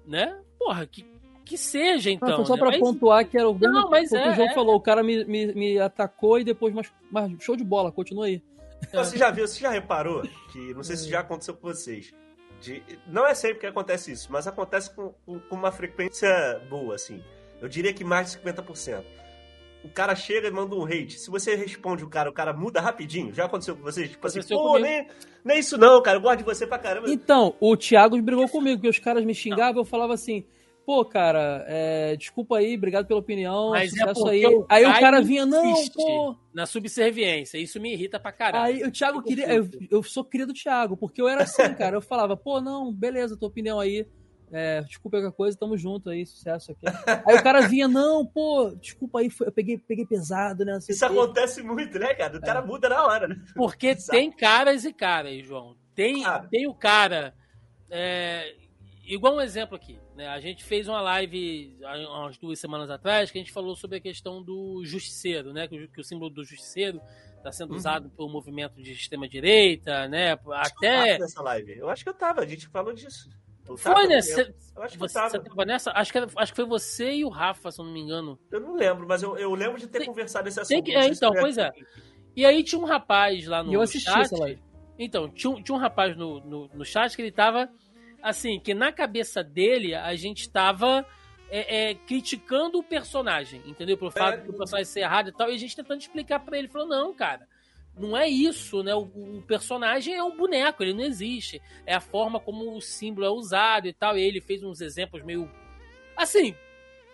né? 0.07 0.41
Porra, 0.57 0.87
que, 0.87 1.05
que 1.47 1.57
seja 1.57 2.11
então. 2.11 2.29
Não, 2.29 2.37
foi 2.39 2.45
só 2.47 2.53
né? 2.55 2.59
pra 2.59 2.71
Mas- 2.73 2.81
pontuar 2.81 3.25
que 3.27 3.39
era 3.39 3.49
o 3.49 3.55
mesmo 3.55 3.73
Não, 3.73 3.89
mas 3.89 4.11
que 4.11 4.17
é, 4.17 4.31
o 4.31 4.35
João 4.35 4.49
é. 4.49 4.55
falou. 4.55 4.75
O 4.77 4.81
cara 4.81 5.03
me, 5.03 5.25
me, 5.25 5.55
me 5.55 5.79
atacou 5.79 6.39
e 6.39 6.45
depois, 6.45 6.75
mas, 6.75 6.93
mas 7.11 7.33
show 7.43 7.57
de 7.57 7.65
bola, 7.65 7.91
continua 7.93 8.27
aí. 8.27 8.43
Você 8.93 9.17
já 9.17 9.31
viu, 9.31 9.47
você 9.49 9.61
já 9.61 9.71
reparou 9.71 10.23
que, 10.53 10.75
não 10.75 10.83
sei 10.83 10.97
se 10.97 11.09
já 11.09 11.21
aconteceu 11.21 11.55
com 11.55 11.69
vocês, 11.69 12.13
de- 12.61 12.83
não 13.07 13.27
é 13.27 13.35
sempre 13.35 13.61
que 13.61 13.67
acontece 13.67 14.13
isso, 14.13 14.29
mas 14.31 14.47
acontece 14.47 14.95
com, 14.95 15.15
com- 15.25 15.39
com 15.39 15.55
uma 15.55 15.73
frequência 15.73 16.29
boa, 16.69 16.95
assim. 16.95 17.23
Eu 17.63 17.69
diria 17.69 17.93
que 17.95 18.05
mais 18.05 18.33
de 18.33 18.39
50%. 18.39 19.03
O 19.85 19.89
cara 19.89 20.15
chega 20.17 20.49
e 20.49 20.51
manda 20.51 20.75
um 20.75 20.85
hate. 20.85 21.19
Se 21.19 21.31
você 21.31 21.55
responde 21.55 22.03
o 22.05 22.09
cara, 22.09 22.29
o 22.29 22.33
cara 22.33 22.53
muda 22.53 22.81
rapidinho. 22.81 23.33
Já 23.33 23.45
aconteceu 23.45 23.77
com 23.77 23.83
vocês? 23.83 24.11
Tipo 24.11 24.27
assim, 24.27 24.41
pô, 24.43 24.73
comigo. 24.73 24.79
nem, 24.85 25.07
nem 25.45 25.59
isso 25.61 25.79
não, 25.79 26.03
cara. 26.03 26.19
Eu 26.19 26.23
gosto 26.23 26.39
de 26.39 26.45
você 26.45 26.67
pra 26.67 26.77
caramba. 26.79 27.09
Então, 27.09 27.55
o 27.61 27.77
Thiago 27.77 28.21
brigou 28.21 28.49
comigo, 28.49 28.79
porque 28.79 28.89
os 28.89 28.99
caras 28.99 29.25
me 29.25 29.33
xingavam, 29.33 29.83
eu 29.83 29.85
falava 29.85 30.13
assim, 30.13 30.45
pô, 30.87 31.05
cara, 31.05 31.65
é, 31.69 32.15
desculpa 32.17 32.59
aí, 32.59 32.77
obrigado 32.77 33.07
pela 33.07 33.19
opinião, 33.21 33.71
Mas 33.71 33.89
é 33.93 33.99
sucesso 33.99 34.15
porque 34.21 34.31
aí. 34.31 34.47
o 34.47 34.67
Aí 34.69 34.87
o 34.87 34.93
cara 35.01 35.21
vinha, 35.21 35.45
não, 35.45 35.75
pô. 35.91 36.37
Na 36.55 36.65
subserviência. 36.65 37.59
Isso 37.59 37.81
me 37.81 37.93
irrita 37.93 38.19
pra 38.21 38.31
caralho. 38.33 38.65
Aí 38.77 38.83
o 38.85 38.91
Thiago 38.93 39.21
queria. 39.23 39.53
Eu, 39.53 39.69
eu 39.91 40.03
sou 40.03 40.25
querido 40.25 40.53
do 40.53 40.57
Thiago, 40.59 40.97
porque 40.97 41.21
eu 41.21 41.29
era 41.29 41.43
assim, 41.43 41.75
cara. 41.75 41.97
Eu 41.97 42.01
falava, 42.01 42.37
pô, 42.37 42.61
não, 42.61 42.93
beleza, 42.93 43.37
tua 43.37 43.49
opinião 43.49 43.81
aí. 43.81 44.07
É, 44.53 44.81
desculpa 44.83 45.19
qualquer 45.21 45.37
coisa, 45.37 45.59
tamo 45.59 45.77
junto 45.77 46.09
aí, 46.09 46.25
sucesso 46.25 46.71
aqui. 46.71 46.87
Aí 47.27 47.37
o 47.37 47.43
cara 47.43 47.67
vinha, 47.67 47.89
não, 47.89 48.25
pô, 48.25 48.71
desculpa 48.81 49.19
aí, 49.19 49.29
foi- 49.29 49.49
eu 49.49 49.53
peguei, 49.53 49.77
peguei 49.77 50.07
pesado, 50.07 50.65
né? 50.65 50.79
Isso 50.89 51.05
acontece 51.05 51.65
muito, 51.65 51.99
né, 51.99 52.15
cara? 52.15 52.39
O 52.39 52.41
cara 52.41 52.63
muda 52.65 52.89
na 52.89 53.05
hora, 53.05 53.27
né? 53.27 53.37
Porque 53.57 53.89
Exato. 53.89 54.13
tem 54.13 54.31
caras 54.31 54.85
e 54.85 54.93
caras, 54.93 55.45
João. 55.45 55.75
Tem, 55.97 56.23
Claro. 56.23 56.49
tem 56.49 56.67
o 56.69 56.75
cara. 56.75 57.35
é, 57.91 58.55
igual 59.07 59.37
um 59.37 59.41
exemplo 59.41 59.77
aqui. 59.77 59.99
Né? 60.15 60.27
A 60.29 60.39
gente 60.41 60.65
fez 60.65 60.89
uma 60.89 61.01
live 61.01 61.77
há 61.85 61.97
umas 62.23 62.37
duas 62.39 62.59
semanas 62.59 62.91
atrás 62.91 63.31
que 63.31 63.39
a 63.39 63.41
gente 63.41 63.53
falou 63.53 63.75
sobre 63.77 63.99
a 63.99 64.01
questão 64.01 64.43
do 64.43 64.83
justiceiro, 64.85 65.53
né? 65.53 65.67
Que 65.69 65.85
o, 65.85 65.89
que 65.89 66.01
o 66.01 66.05
símbolo 66.05 66.31
do 66.31 66.45
justiceiro 66.45 67.01
está 67.37 67.51
sendo 67.53 67.71
Uhum. 67.71 67.77
usado 67.77 68.11
pelo 68.11 68.29
movimento 68.29 68.83
de 68.83 68.93
extrema-direita, 68.93 70.09
né? 70.09 70.33
Eu 70.45 70.53
Até. 70.53 71.07
tava 71.13 71.19
nessa 71.19 71.43
live. 71.43 71.79
Eu 71.79 71.89
acho 71.89 72.03
que 72.05 72.11
eu 72.11 72.15
tava, 72.15 72.41
a 72.41 72.47
gente 72.47 72.67
falou 72.69 72.93
disso. 72.93 73.29
Eu 73.69 73.77
Foi, 73.77 73.93
tava, 73.95 74.07
né? 74.07 74.19
eu 74.19 74.23
Cê-. 74.23 74.55
Eu 74.77 74.83
acho 74.83 74.97
que 74.97 75.03
eu 75.05 75.09
Você, 75.09 75.15
tava. 75.15 75.29
você 75.31 75.41
tava 75.41 75.65
nessa? 75.65 75.91
Acho 75.93 76.13
que, 76.13 76.19
era- 76.19 76.31
acho 76.37 76.53
que 76.53 76.57
foi 76.57 76.65
você 76.67 77.13
e 77.15 77.25
o 77.25 77.29
Rafa, 77.29 77.71
se 77.73 77.81
eu 77.81 77.85
não 77.85 77.93
me 77.93 78.01
engano. 78.01 78.39
Eu 78.51 78.61
não 78.61 78.75
lembro, 78.77 79.07
mas 79.09 79.23
eu, 79.23 79.37
eu 79.37 79.53
lembro 79.55 79.79
de 79.81 79.87
ter 79.89 79.99
Tem- 79.99 80.07
conversado 80.07 80.49
esse 80.49 80.61
assunto. 80.61 80.85
que- 80.85 80.95
é, 80.95 81.07
então, 81.09 81.33
pois 81.33 81.59
é. 81.59 81.67
aqui. 81.67 81.85
E 82.37 82.45
aí 82.45 82.63
tinha 82.63 82.81
um 82.81 82.85
rapaz 82.85 83.47
lá 83.47 83.63
no 83.63 83.73
E 83.73 83.75
eu 83.75 83.81
assisti 83.81 84.09
chat. 84.11 84.21
essa 84.23 84.37
live. 84.39 84.61
Então, 84.99 85.29
tinha, 85.29 85.51
um- 85.51 85.63
tinha 85.63 85.75
um 85.75 85.81
rapaz 85.81 86.17
no, 86.17 86.39
no, 86.41 86.69
no 86.73 86.85
chat 86.85 87.15
que 87.17 87.23
ele 87.23 87.33
tava 87.33 87.69
assim, 88.27 88.59
que 88.59 88.75
na 88.75 88.91
cabeça 88.91 89.41
dele 89.41 89.95
a 89.95 90.17
gente 90.17 90.51
tava 90.51 91.07
é, 91.49 91.91
é, 91.91 91.95
criticando 91.95 92.77
o 92.77 92.83
personagem, 92.83 93.63
entendeu? 93.65 93.97
Pelo 93.97 94.11
fato 94.11 94.45
do 94.45 94.53
personagem 94.53 94.85
ser 94.85 95.01
errado 95.01 95.29
e 95.29 95.33
tal, 95.33 95.49
e 95.49 95.55
a 95.55 95.59
gente 95.59 95.77
tentando 95.77 96.01
explicar 96.01 96.41
pra 96.41 96.59
ele, 96.59 96.67
falou, 96.67 96.89
não, 96.89 97.15
cara, 97.15 97.47
não 97.97 98.17
é 98.17 98.29
isso, 98.29 98.83
né? 98.83 98.93
O, 98.97 99.03
o, 99.03 99.45
personagem 99.47 100.13
é 100.13 100.25
um 100.25 100.37
boneco, 100.37 100.83
ele 100.83 100.93
não 100.93 101.05
existe. 101.05 101.63
É 101.87 101.95
a 101.95 102.01
forma 102.01 102.41
como 102.41 102.77
o 102.77 102.81
símbolo 102.81 103.27
é 103.27 103.31
usado 103.31 103.87
e 103.87 103.93
tal. 103.93 104.19
E 104.19 104.23
ele 104.23 104.41
fez 104.41 104.63
uns 104.63 104.81
exemplos 104.81 105.23
meio. 105.23 105.49
Assim, 106.17 106.55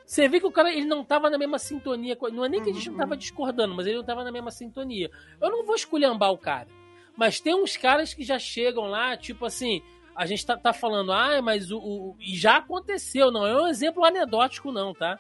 você 0.05 0.27
vê 0.29 0.41
que 0.41 0.47
o 0.47 0.51
cara 0.51 0.73
ele 0.73 0.87
não 0.87 1.05
tava 1.05 1.31
na 1.31 1.39
mesma 1.39 1.59
sintonia. 1.59 2.17
Não 2.33 2.45
é 2.45 2.49
nem 2.49 2.61
que 2.61 2.71
a 2.71 2.73
gente 2.73 2.91
não 2.91 2.97
tava 2.97 3.13
uhum. 3.13 3.19
discordando, 3.19 3.75
mas 3.75 3.87
ele 3.87 3.99
não 3.99 4.05
tava 4.05 4.25
na 4.25 4.33
mesma 4.33 4.51
sintonia. 4.51 5.09
Eu 5.41 5.51
não 5.51 5.65
vou 5.65 5.77
esculhambar 5.77 6.33
o 6.33 6.39
cara. 6.39 6.69
Mas 7.17 7.39
tem 7.39 7.55
uns 7.55 7.77
caras 7.77 8.13
que 8.15 8.25
já 8.25 8.39
chegam 8.39 8.87
lá, 8.87 9.17
tipo 9.17 9.45
assim, 9.45 9.83
a 10.15 10.27
gente 10.27 10.45
tá, 10.45 10.57
tá 10.57 10.73
falando, 10.73 11.13
ah, 11.13 11.41
mas 11.43 11.71
o, 11.71 11.79
o, 11.79 12.17
E 12.21 12.37
já 12.37 12.57
aconteceu, 12.57 13.31
não 13.31 13.47
é 13.47 13.63
um 13.63 13.67
exemplo 13.67 14.05
anedótico, 14.05 14.71
não, 14.71 14.95
tá? 14.95 15.19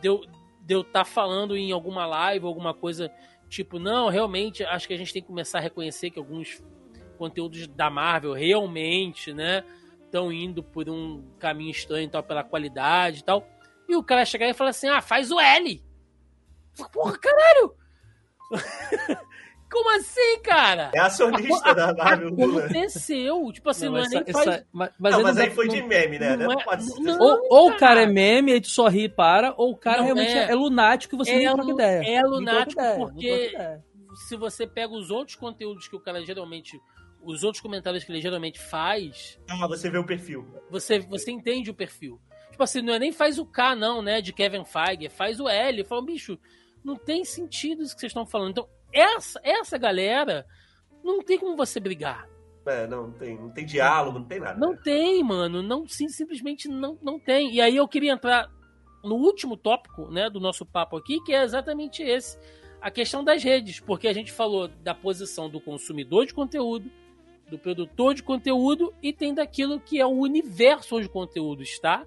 Deu, 0.00 0.20
de 0.60 0.74
eu 0.74 0.82
tá 0.84 1.04
falando 1.04 1.56
em 1.56 1.72
alguma 1.72 2.06
live, 2.06 2.46
alguma 2.46 2.72
coisa 2.72 3.12
tipo, 3.48 3.78
não, 3.78 4.08
realmente 4.08 4.64
acho 4.64 4.88
que 4.88 4.94
a 4.94 4.96
gente 4.96 5.12
tem 5.12 5.22
que 5.22 5.28
começar 5.28 5.58
a 5.58 5.60
reconhecer 5.60 6.10
que 6.10 6.18
alguns 6.18 6.62
conteúdos 7.16 7.66
da 7.68 7.88
Marvel 7.88 8.32
realmente, 8.32 9.32
né, 9.32 9.62
estão 10.04 10.32
indo 10.32 10.62
por 10.62 10.88
um 10.88 11.24
caminho 11.38 11.70
estranho 11.70 12.08
tal, 12.08 12.22
pela 12.22 12.44
qualidade 12.44 13.20
e 13.20 13.24
tal. 13.24 13.46
E 13.88 13.96
o 13.96 14.02
cara 14.02 14.24
chegar 14.24 14.48
e 14.48 14.54
falar 14.54 14.70
assim: 14.70 14.88
ah, 14.88 15.02
faz 15.02 15.30
o 15.30 15.38
L. 15.38 15.84
Porra, 16.92 17.18
caralho! 17.18 17.76
Como 19.70 19.90
assim, 19.96 20.40
cara? 20.42 20.90
É 20.94 21.00
acionista 21.00 21.74
da 21.74 21.92
Marvel. 21.94 22.28
Aconteceu. 22.28 23.50
Tipo 23.52 23.70
assim, 23.70 23.86
não, 23.86 23.92
não 23.92 24.00
é 24.00 24.08
nem 24.08 24.24
faz... 24.32 24.46
Essa, 24.46 24.66
mas, 24.72 24.90
mas, 24.98 25.12
não, 25.12 25.22
mas 25.22 25.36
aí 25.36 25.50
foi 25.50 25.68
de 25.68 25.82
meme, 25.82 26.18
né? 26.18 26.36
Não, 26.36 26.46
não, 26.46 26.60
é, 26.60 26.76
não 27.00 27.18
ou, 27.18 27.46
ou, 27.50 27.70
o 27.70 27.76
cara 27.76 28.02
é 28.02 28.06
meme, 28.06 28.52
aí 28.52 28.60
tu 28.60 28.68
só 28.68 28.88
ri 28.88 29.04
e 29.04 29.08
para, 29.08 29.54
ou 29.56 29.72
o 29.72 29.76
cara 29.76 30.02
realmente 30.02 30.32
é, 30.32 30.50
é, 30.50 30.54
lunático 30.54 31.16
e 31.16 31.18
você 31.18 31.32
é, 31.32 31.38
nem 31.38 31.52
troca 31.52 31.70
ideia. 31.70 32.18
É 32.18 32.22
lunático 32.22 32.80
ideia, 32.80 32.96
porque 32.96 33.52
se 34.28 34.36
você 34.36 34.66
pega 34.66 34.92
os 34.92 35.10
outros 35.10 35.36
conteúdos 35.36 35.88
que 35.88 35.96
o 35.96 36.00
cara 36.00 36.24
geralmente 36.24 36.80
os 37.24 37.42
outros 37.42 37.62
comentários 37.62 38.04
que 38.04 38.12
ele 38.12 38.20
geralmente 38.20 38.60
faz. 38.60 39.40
Ah, 39.48 39.66
você 39.66 39.90
vê 39.90 39.98
o 39.98 40.06
perfil. 40.06 40.46
Você, 40.70 40.98
você 41.00 41.30
entende 41.30 41.70
o 41.70 41.74
perfil. 41.74 42.20
Tipo 42.50 42.62
assim, 42.62 42.82
não 42.82 42.94
é 42.94 42.98
nem 42.98 43.12
faz 43.12 43.38
o 43.38 43.46
K, 43.46 43.74
não, 43.74 44.02
né? 44.02 44.20
De 44.20 44.32
Kevin 44.32 44.64
Feige, 44.64 45.08
faz 45.08 45.40
o 45.40 45.48
L. 45.48 45.82
Fala, 45.84 46.04
bicho, 46.04 46.38
não 46.84 46.96
tem 46.96 47.24
sentido 47.24 47.82
isso 47.82 47.94
que 47.94 48.00
vocês 48.00 48.10
estão 48.10 48.26
falando. 48.26 48.50
Então, 48.50 48.68
essa, 48.94 49.40
essa 49.42 49.76
galera 49.76 50.46
não 51.02 51.22
tem 51.22 51.38
como 51.38 51.56
você 51.56 51.80
brigar. 51.80 52.28
É, 52.66 52.86
não 52.86 53.10
tem, 53.10 53.36
não 53.36 53.50
tem 53.50 53.66
diálogo, 53.66 54.18
não 54.18 54.26
tem 54.26 54.40
nada. 54.40 54.58
Não 54.58 54.74
tem, 54.74 55.22
mano, 55.22 55.62
não 55.62 55.86
sim, 55.86 56.08
simplesmente 56.08 56.66
não, 56.66 56.98
não 57.02 57.18
tem. 57.18 57.52
E 57.52 57.60
aí 57.60 57.76
eu 57.76 57.86
queria 57.86 58.12
entrar 58.12 58.50
no 59.02 59.16
último 59.16 59.56
tópico, 59.56 60.10
né, 60.10 60.30
do 60.30 60.40
nosso 60.40 60.64
papo 60.64 60.96
aqui, 60.96 61.20
que 61.20 61.34
é 61.34 61.42
exatamente 61.42 62.02
esse, 62.02 62.38
a 62.80 62.90
questão 62.90 63.22
das 63.22 63.42
redes, 63.42 63.80
porque 63.80 64.08
a 64.08 64.14
gente 64.14 64.32
falou 64.32 64.68
da 64.68 64.94
posição 64.94 65.50
do 65.50 65.60
consumidor 65.60 66.24
de 66.24 66.32
conteúdo, 66.32 66.90
do 67.50 67.58
produtor 67.58 68.14
de 68.14 68.22
conteúdo 68.22 68.94
e 69.02 69.12
tem 69.12 69.34
daquilo 69.34 69.78
que 69.78 70.00
é 70.00 70.06
o 70.06 70.10
universo 70.10 70.96
onde 70.96 71.06
o 71.06 71.10
conteúdo 71.10 71.62
está, 71.62 72.06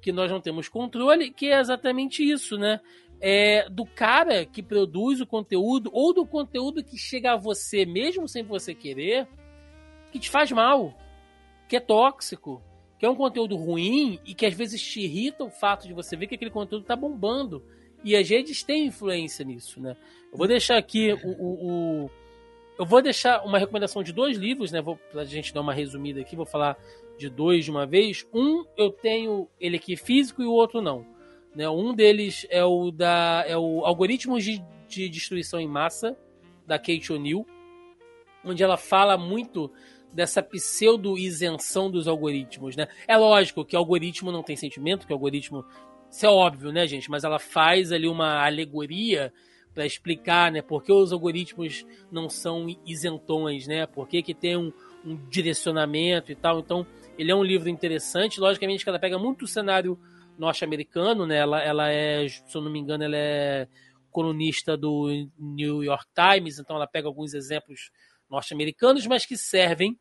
que 0.00 0.10
nós 0.10 0.30
não 0.30 0.40
temos 0.40 0.66
controle, 0.66 1.30
que 1.30 1.46
é 1.46 1.60
exatamente 1.60 2.22
isso, 2.26 2.56
né? 2.56 2.80
É, 3.20 3.68
do 3.68 3.84
cara 3.84 4.46
que 4.46 4.62
produz 4.62 5.20
o 5.20 5.26
conteúdo 5.26 5.90
ou 5.92 6.14
do 6.14 6.24
conteúdo 6.26 6.82
que 6.82 6.96
chega 6.96 7.32
a 7.32 7.36
você 7.36 7.84
mesmo 7.84 8.26
sem 8.26 8.42
você 8.42 8.74
querer, 8.74 9.28
que 10.10 10.18
te 10.18 10.30
faz 10.30 10.50
mal, 10.50 10.94
que 11.68 11.76
é 11.76 11.80
tóxico, 11.80 12.62
que 12.98 13.06
é 13.06 13.10
um 13.10 13.14
conteúdo 13.14 13.56
ruim 13.56 14.18
e 14.24 14.34
que 14.34 14.46
às 14.46 14.54
vezes 14.54 14.82
te 14.82 15.00
irrita 15.00 15.44
o 15.44 15.50
fato 15.50 15.86
de 15.86 15.94
você 15.94 16.16
ver 16.16 16.26
que 16.26 16.34
aquele 16.34 16.50
conteúdo 16.50 16.84
tá 16.84 16.96
bombando. 16.96 17.62
E 18.02 18.16
as 18.16 18.28
redes 18.28 18.62
têm 18.62 18.86
influência 18.86 19.44
nisso, 19.44 19.80
né? 19.80 19.94
Eu 20.32 20.38
vou 20.38 20.48
deixar 20.48 20.78
aqui 20.78 21.12
o, 21.12 21.28
o, 21.28 22.04
o 22.04 22.10
eu 22.78 22.86
vou 22.86 23.02
deixar 23.02 23.44
uma 23.44 23.58
recomendação 23.58 24.02
de 24.02 24.10
dois 24.10 24.38
livros, 24.38 24.72
né? 24.72 24.80
Vou 24.80 24.96
pra 25.12 25.24
gente 25.24 25.52
dar 25.52 25.60
uma 25.60 25.74
resumida 25.74 26.20
aqui, 26.20 26.34
vou 26.34 26.46
falar 26.46 26.78
de 27.18 27.28
dois 27.28 27.64
de 27.64 27.70
uma 27.70 27.86
vez. 27.86 28.26
Um 28.32 28.64
eu 28.74 28.90
tenho 28.90 29.46
ele 29.60 29.76
aqui 29.76 29.96
físico 29.96 30.42
e 30.42 30.46
o 30.46 30.52
outro 30.52 30.80
não. 30.80 31.04
Né? 31.54 31.68
Um 31.68 31.94
deles 31.94 32.46
é 32.50 32.64
o 32.64 32.90
da 32.90 33.44
é 33.46 33.56
o 33.56 33.84
Algoritmos 33.84 34.44
de, 34.44 34.62
de 34.88 35.08
Destruição 35.08 35.60
em 35.60 35.68
Massa, 35.68 36.16
da 36.66 36.78
Kate 36.78 37.12
O'Neill, 37.12 37.46
onde 38.44 38.62
ela 38.62 38.76
fala 38.76 39.16
muito 39.16 39.70
dessa 40.12 40.42
pseudo-isenção 40.42 41.90
dos 41.90 42.08
algoritmos, 42.08 42.76
né? 42.76 42.88
É 43.06 43.16
lógico 43.16 43.64
que 43.64 43.76
algoritmo 43.76 44.32
não 44.32 44.42
tem 44.42 44.56
sentimento, 44.56 45.06
que 45.06 45.12
algoritmo... 45.12 45.64
Isso 46.10 46.26
é 46.26 46.28
óbvio, 46.28 46.72
né, 46.72 46.86
gente? 46.86 47.08
Mas 47.08 47.22
ela 47.22 47.38
faz 47.38 47.92
ali 47.92 48.08
uma 48.08 48.44
alegoria 48.44 49.32
para 49.72 49.86
explicar, 49.86 50.50
né? 50.50 50.60
Por 50.60 50.82
que 50.82 50.92
os 50.92 51.12
algoritmos 51.12 51.86
não 52.10 52.28
são 52.28 52.66
isentões, 52.84 53.68
né? 53.68 53.86
Por 53.86 54.08
que, 54.08 54.20
que 54.20 54.34
tem 54.34 54.56
um, 54.56 54.72
um 55.04 55.16
direcionamento 55.28 56.32
e 56.32 56.34
tal. 56.34 56.60
Então, 56.60 56.86
ele 57.18 57.30
é 57.30 57.34
um 57.34 57.44
livro 57.44 57.68
interessante. 57.68 58.40
Logicamente 58.40 58.82
que 58.82 58.90
ela 58.90 58.98
pega 58.98 59.18
muito 59.18 59.44
o 59.44 59.48
cenário 59.48 59.98
norte-americano, 60.40 61.26
né? 61.26 61.36
Ela, 61.36 61.62
ela 61.62 61.90
é, 61.90 62.26
se 62.26 62.54
eu 62.54 62.62
não 62.62 62.70
me 62.70 62.78
engano, 62.78 63.04
ela 63.04 63.16
é 63.16 63.68
colunista 64.10 64.76
do 64.76 65.08
New 65.38 65.84
York 65.84 66.06
Times, 66.14 66.58
então 66.58 66.74
ela 66.74 66.86
pega 66.86 67.06
alguns 67.06 67.34
exemplos 67.34 67.92
norte-americanos, 68.28 69.06
mas 69.06 69.26
que 69.26 69.36
servem 69.36 69.96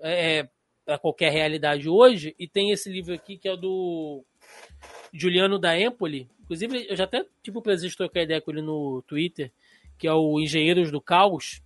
é, 0.00 0.48
para 0.84 0.98
qualquer 0.98 1.32
realidade 1.32 1.88
hoje. 1.88 2.34
E 2.38 2.48
tem 2.48 2.70
esse 2.70 2.90
livro 2.90 3.12
aqui 3.12 3.36
que 3.36 3.48
é 3.48 3.56
do 3.56 4.24
Juliano 5.12 5.58
da 5.58 5.78
Empoli. 5.78 6.30
Inclusive, 6.40 6.86
eu 6.88 6.96
já 6.96 7.04
até 7.04 7.26
tive 7.42 7.58
o 7.58 7.62
prazer 7.62 7.90
de 7.90 7.96
trocar 7.96 8.22
ideia 8.22 8.40
com 8.40 8.52
ele 8.52 8.62
no 8.62 9.02
Twitter, 9.02 9.52
que 9.98 10.06
é 10.06 10.12
o 10.12 10.38
Engenheiros 10.40 10.90
do 10.90 11.00
Caos, 11.00 11.60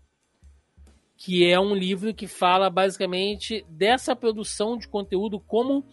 que 1.16 1.46
é 1.46 1.60
um 1.60 1.74
livro 1.74 2.14
que 2.14 2.26
fala 2.26 2.70
basicamente 2.70 3.64
dessa 3.68 4.16
produção 4.16 4.76
de 4.76 4.88
conteúdo 4.88 5.38
como 5.38 5.84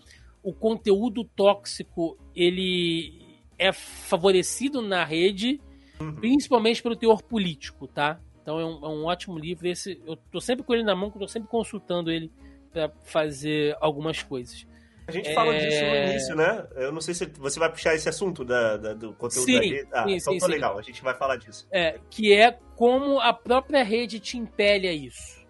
o 0.44 0.54
conteúdo 0.54 1.24
tóxico 1.24 2.18
ele 2.36 3.24
é 3.58 3.72
favorecido 3.72 4.82
na 4.82 5.06
rede, 5.06 5.62
uhum. 6.00 6.16
principalmente 6.16 6.84
pelo 6.84 6.96
teor 6.96 7.24
político, 7.24 7.88
tá? 7.88 8.20
Então 8.42 8.60
é 8.60 8.66
um, 8.66 8.86
é 8.86 8.90
um, 8.90 9.06
ótimo 9.06 9.40
livro. 9.40 9.68
Esse, 9.68 10.02
eu 10.06 10.18
tô 10.18 10.42
sempre 10.42 10.64
com 10.64 10.74
ele 10.74 10.84
na 10.84 10.96
mão, 10.96 11.10
tô 11.10 11.28
sempre 11.28 11.50
consultando 11.50 12.12
ele 12.12 12.30
para 12.72 12.92
fazer 13.06 13.76
algumas 13.80 14.22
coisas. 14.22 14.68
A 15.08 15.12
gente 15.12 15.30
é... 15.30 15.34
fala 15.34 15.58
disso 15.58 15.82
no 15.82 15.96
início, 15.96 16.36
né? 16.36 16.68
Eu 16.76 16.92
não 16.92 17.02
sei 17.02 17.14
se 17.14 17.26
você 17.26 17.60
vai 17.60 17.70
puxar 17.70 17.96
esse 17.96 18.08
assunto 18.08 18.44
da, 18.44 18.78
da 18.78 18.94
do 18.94 19.14
conteúdo 19.14 19.46
sim, 19.46 19.56
da 19.56 19.62
rede. 19.62 19.88
Ah, 19.92 20.04
sim, 20.04 20.16
então 20.16 20.34
sim, 20.34 20.40
tá 20.40 20.48
legal, 20.48 20.78
a 20.78 20.82
gente 20.82 21.02
vai 21.02 21.14
falar 21.16 21.38
disso. 21.38 21.68
É, 21.72 22.00
que 22.10 22.34
é 22.34 22.58
como 22.76 23.20
a 23.20 23.34
própria 23.34 23.84
rede 23.84 24.20
te 24.20 24.38
impele 24.38 24.88
a 24.88 24.94
isso, 24.94 25.46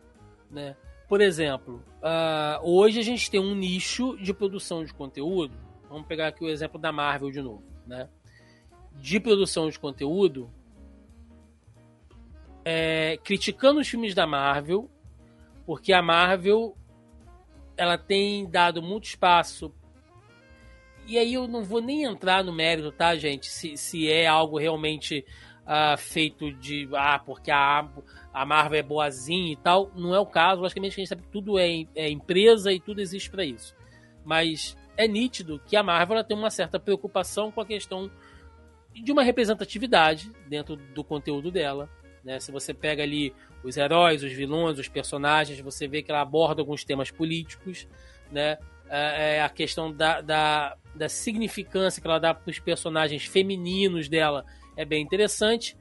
né? 0.49 0.75
Por 1.13 1.21
exemplo, 1.21 1.85
uh, 2.01 2.67
hoje 2.67 2.99
a 2.99 3.03
gente 3.03 3.29
tem 3.29 3.39
um 3.39 3.53
nicho 3.53 4.17
de 4.17 4.33
produção 4.33 4.83
de 4.83 4.91
conteúdo. 4.91 5.55
Vamos 5.87 6.07
pegar 6.07 6.29
aqui 6.29 6.43
o 6.43 6.49
exemplo 6.49 6.81
da 6.81 6.91
Marvel 6.91 7.29
de 7.29 7.39
novo, 7.39 7.61
né? 7.85 8.09
De 8.95 9.19
produção 9.19 9.69
de 9.69 9.77
conteúdo, 9.77 10.49
é, 12.65 13.19
criticando 13.23 13.79
os 13.79 13.87
filmes 13.87 14.15
da 14.15 14.25
Marvel, 14.25 14.89
porque 15.67 15.93
a 15.93 16.01
Marvel 16.01 16.75
ela 17.77 17.95
tem 17.95 18.49
dado 18.49 18.81
muito 18.81 19.03
espaço. 19.03 19.71
E 21.05 21.19
aí 21.19 21.35
eu 21.35 21.47
não 21.47 21.63
vou 21.63 21.79
nem 21.79 22.05
entrar 22.05 22.43
no 22.43 22.51
mérito, 22.51 22.91
tá, 22.91 23.15
gente? 23.15 23.51
Se, 23.51 23.77
se 23.77 24.09
é 24.09 24.25
algo 24.25 24.57
realmente 24.57 25.23
uh, 25.63 25.97
feito 25.97 26.51
de. 26.53 26.87
Ah, 26.93 27.19
porque 27.19 27.51
a, 27.51 27.87
a 28.33 28.45
Marvel 28.45 28.79
é 28.79 28.83
boazinha 28.83 29.51
e 29.51 29.55
tal. 29.55 29.91
Não 29.95 30.13
é 30.13 30.19
o 30.19 30.25
caso. 30.25 30.61
Logicamente 30.61 30.93
a 30.93 30.97
gente 30.97 31.09
sabe 31.09 31.23
que 31.23 31.29
tudo 31.29 31.57
é, 31.57 31.85
é 31.95 32.09
empresa 32.09 32.71
e 32.71 32.79
tudo 32.79 33.01
existe 33.01 33.29
para 33.29 33.43
isso. 33.43 33.75
Mas 34.23 34.77
é 34.95 35.07
nítido 35.07 35.61
que 35.65 35.75
a 35.75 35.83
Marvel 35.83 36.23
tem 36.23 36.37
uma 36.37 36.49
certa 36.49 36.79
preocupação 36.79 37.51
com 37.51 37.61
a 37.61 37.65
questão 37.65 38.11
de 38.93 39.11
uma 39.11 39.23
representatividade 39.23 40.31
dentro 40.47 40.75
do 40.75 41.03
conteúdo 41.03 41.51
dela. 41.51 41.89
Né? 42.23 42.39
Se 42.39 42.51
você 42.51 42.73
pega 42.73 43.03
ali 43.03 43.33
os 43.63 43.75
heróis, 43.75 44.23
os 44.23 44.31
vilões, 44.31 44.77
os 44.77 44.87
personagens, 44.87 45.59
você 45.59 45.87
vê 45.87 46.03
que 46.03 46.11
ela 46.11 46.21
aborda 46.21 46.61
alguns 46.61 46.83
temas 46.83 47.09
políticos, 47.09 47.87
né? 48.31 48.57
É, 48.89 49.37
é 49.37 49.41
a 49.41 49.49
questão 49.49 49.91
da, 49.91 50.21
da, 50.21 50.77
da 50.93 51.09
significância 51.09 52.01
que 52.01 52.07
ela 52.07 52.19
dá 52.19 52.33
para 52.33 52.51
os 52.51 52.59
personagens 52.59 53.25
femininos 53.25 54.09
dela 54.09 54.45
é 54.75 54.85
bem 54.85 55.03
interessante. 55.03 55.77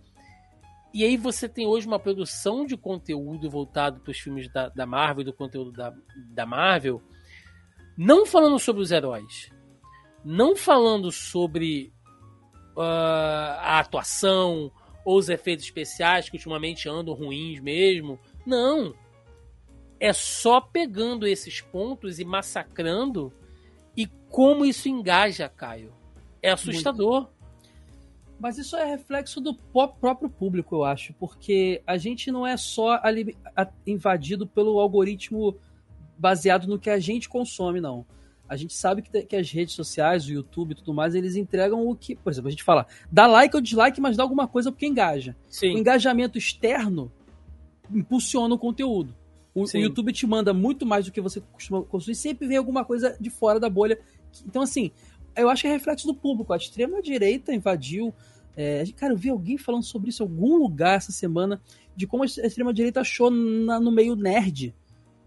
E 0.94 1.04
aí 1.04 1.16
você 1.16 1.48
tem 1.48 1.66
hoje 1.66 1.86
uma 1.86 1.98
produção 1.98 2.66
de 2.66 2.76
conteúdo 2.76 3.48
voltado 3.48 4.00
para 4.00 4.10
os 4.10 4.18
filmes 4.18 4.52
da, 4.52 4.68
da 4.68 4.84
Marvel, 4.84 5.24
do 5.24 5.32
conteúdo 5.32 5.72
da, 5.72 5.92
da 6.30 6.44
Marvel, 6.44 7.02
não 7.96 8.26
falando 8.26 8.58
sobre 8.58 8.82
os 8.82 8.90
heróis, 8.90 9.50
não 10.22 10.54
falando 10.54 11.10
sobre 11.10 11.92
uh, 12.76 12.80
a 13.58 13.78
atuação 13.78 14.70
ou 15.04 15.18
os 15.18 15.28
efeitos 15.28 15.64
especiais 15.64 16.28
que 16.28 16.36
ultimamente 16.36 16.88
andam 16.88 17.14
ruins 17.14 17.60
mesmo. 17.60 18.18
Não. 18.46 18.94
É 19.98 20.12
só 20.12 20.60
pegando 20.60 21.26
esses 21.26 21.60
pontos 21.60 22.18
e 22.18 22.24
massacrando 22.24 23.32
e 23.96 24.06
como 24.28 24.64
isso 24.64 24.88
engaja, 24.88 25.48
Caio. 25.48 25.92
É 26.42 26.50
assustador. 26.50 27.22
Muito. 27.22 27.41
Mas 28.42 28.58
isso 28.58 28.76
é 28.76 28.84
reflexo 28.84 29.40
do 29.40 29.54
próprio 29.54 30.28
público, 30.28 30.74
eu 30.74 30.82
acho, 30.82 31.14
porque 31.14 31.80
a 31.86 31.96
gente 31.96 32.32
não 32.32 32.44
é 32.44 32.56
só 32.56 33.00
invadido 33.86 34.48
pelo 34.48 34.80
algoritmo 34.80 35.56
baseado 36.18 36.66
no 36.66 36.76
que 36.76 36.90
a 36.90 36.98
gente 36.98 37.28
consome, 37.28 37.80
não. 37.80 38.04
A 38.48 38.56
gente 38.56 38.74
sabe 38.74 39.00
que, 39.00 39.22
que, 39.22 39.36
as 39.36 39.48
redes 39.48 39.74
sociais, 39.74 40.26
o 40.26 40.32
YouTube 40.32 40.72
e 40.72 40.74
tudo 40.74 40.92
mais, 40.92 41.14
eles 41.14 41.36
entregam 41.36 41.86
o 41.86 41.94
que. 41.94 42.16
Por 42.16 42.32
exemplo, 42.32 42.48
a 42.48 42.50
gente 42.50 42.64
fala, 42.64 42.84
dá 43.12 43.28
like 43.28 43.54
ou 43.54 43.62
dislike, 43.62 44.00
mas 44.00 44.16
dá 44.16 44.24
alguma 44.24 44.48
coisa 44.48 44.72
porque 44.72 44.88
engaja. 44.88 45.36
Sim. 45.48 45.76
O 45.76 45.78
engajamento 45.78 46.36
externo 46.36 47.12
impulsiona 47.92 48.56
o 48.56 48.58
conteúdo. 48.58 49.14
O, 49.54 49.62
o, 49.62 49.78
YouTube 49.78 50.12
te 50.12 50.26
manda 50.26 50.52
muito 50.52 50.84
mais 50.84 51.04
do 51.04 51.12
que 51.12 51.20
você 51.20 51.40
costuma 51.40 51.82
consumir, 51.82 52.16
sempre 52.16 52.48
vem 52.48 52.56
alguma 52.56 52.84
coisa 52.84 53.16
de 53.20 53.30
fora 53.30 53.60
da 53.60 53.70
bolha. 53.70 54.00
Então, 54.44 54.62
assim, 54.62 54.90
eu 55.36 55.48
acho 55.48 55.62
que 55.62 55.68
é 55.68 55.70
reflexo 55.70 56.08
do 56.08 56.14
público. 56.14 56.52
A 56.52 56.56
extrema-direita 56.56 57.54
invadiu. 57.54 58.12
É, 58.56 58.84
cara, 58.96 59.12
eu 59.12 59.16
vi 59.16 59.30
alguém 59.30 59.56
falando 59.56 59.82
sobre 59.82 60.10
isso 60.10 60.22
em 60.22 60.26
algum 60.26 60.56
lugar 60.56 60.96
essa 60.96 61.12
semana, 61.12 61.60
de 61.96 62.06
como 62.06 62.22
a 62.22 62.26
extrema-direita 62.26 63.00
achou 63.00 63.30
na, 63.30 63.80
no 63.80 63.90
meio 63.90 64.14
nerd 64.14 64.74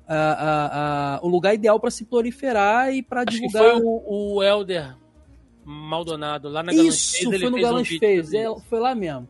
a, 0.08 0.16
a, 0.16 1.16
a, 1.16 1.20
o 1.24 1.28
lugar 1.28 1.54
ideal 1.54 1.80
para 1.80 1.90
se 1.90 2.06
proliferar 2.06 2.94
e 2.94 3.02
para 3.02 3.24
divulgar. 3.24 3.64
foi 3.64 3.82
o, 3.82 4.36
o 4.36 4.44
Elder 4.44 4.96
Maldonado, 5.64 6.48
lá 6.48 6.62
na 6.62 6.72
Isso, 6.72 7.24
foi 7.24 7.50
no 7.50 7.60
Galange 7.60 7.96
um 7.96 8.00
fez, 8.00 8.34
é, 8.34 8.46
foi 8.70 8.80
lá 8.80 8.94
mesmo. 8.94 9.28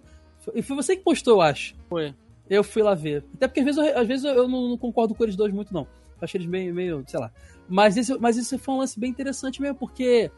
E 0.53 0.61
foi 0.61 0.75
você 0.75 0.95
que 0.95 1.01
postou, 1.01 1.35
eu 1.35 1.41
acho. 1.41 1.75
Foi. 1.89 2.13
Eu 2.49 2.63
fui 2.63 2.83
lá 2.83 2.93
ver. 2.93 3.23
Até 3.33 3.47
porque 3.47 3.61
às 3.61 3.65
vezes 3.65 3.81
eu, 3.81 3.97
às 3.97 4.07
vezes 4.07 4.25
eu 4.25 4.47
não, 4.47 4.69
não 4.69 4.77
concordo 4.77 5.15
com 5.15 5.23
eles 5.23 5.35
dois 5.35 5.53
muito, 5.53 5.73
não. 5.73 5.83
Eu 5.83 6.21
achei 6.21 6.37
eles 6.37 6.49
meio, 6.49 6.73
meio 6.73 7.03
sei 7.07 7.19
lá. 7.19 7.31
Mas 7.67 7.97
esse, 7.97 8.15
mas 8.19 8.37
esse 8.37 8.57
foi 8.57 8.73
um 8.75 8.77
lance 8.77 8.99
bem 8.99 9.09
interessante 9.09 9.61
mesmo, 9.61 9.75
porque 9.75 10.29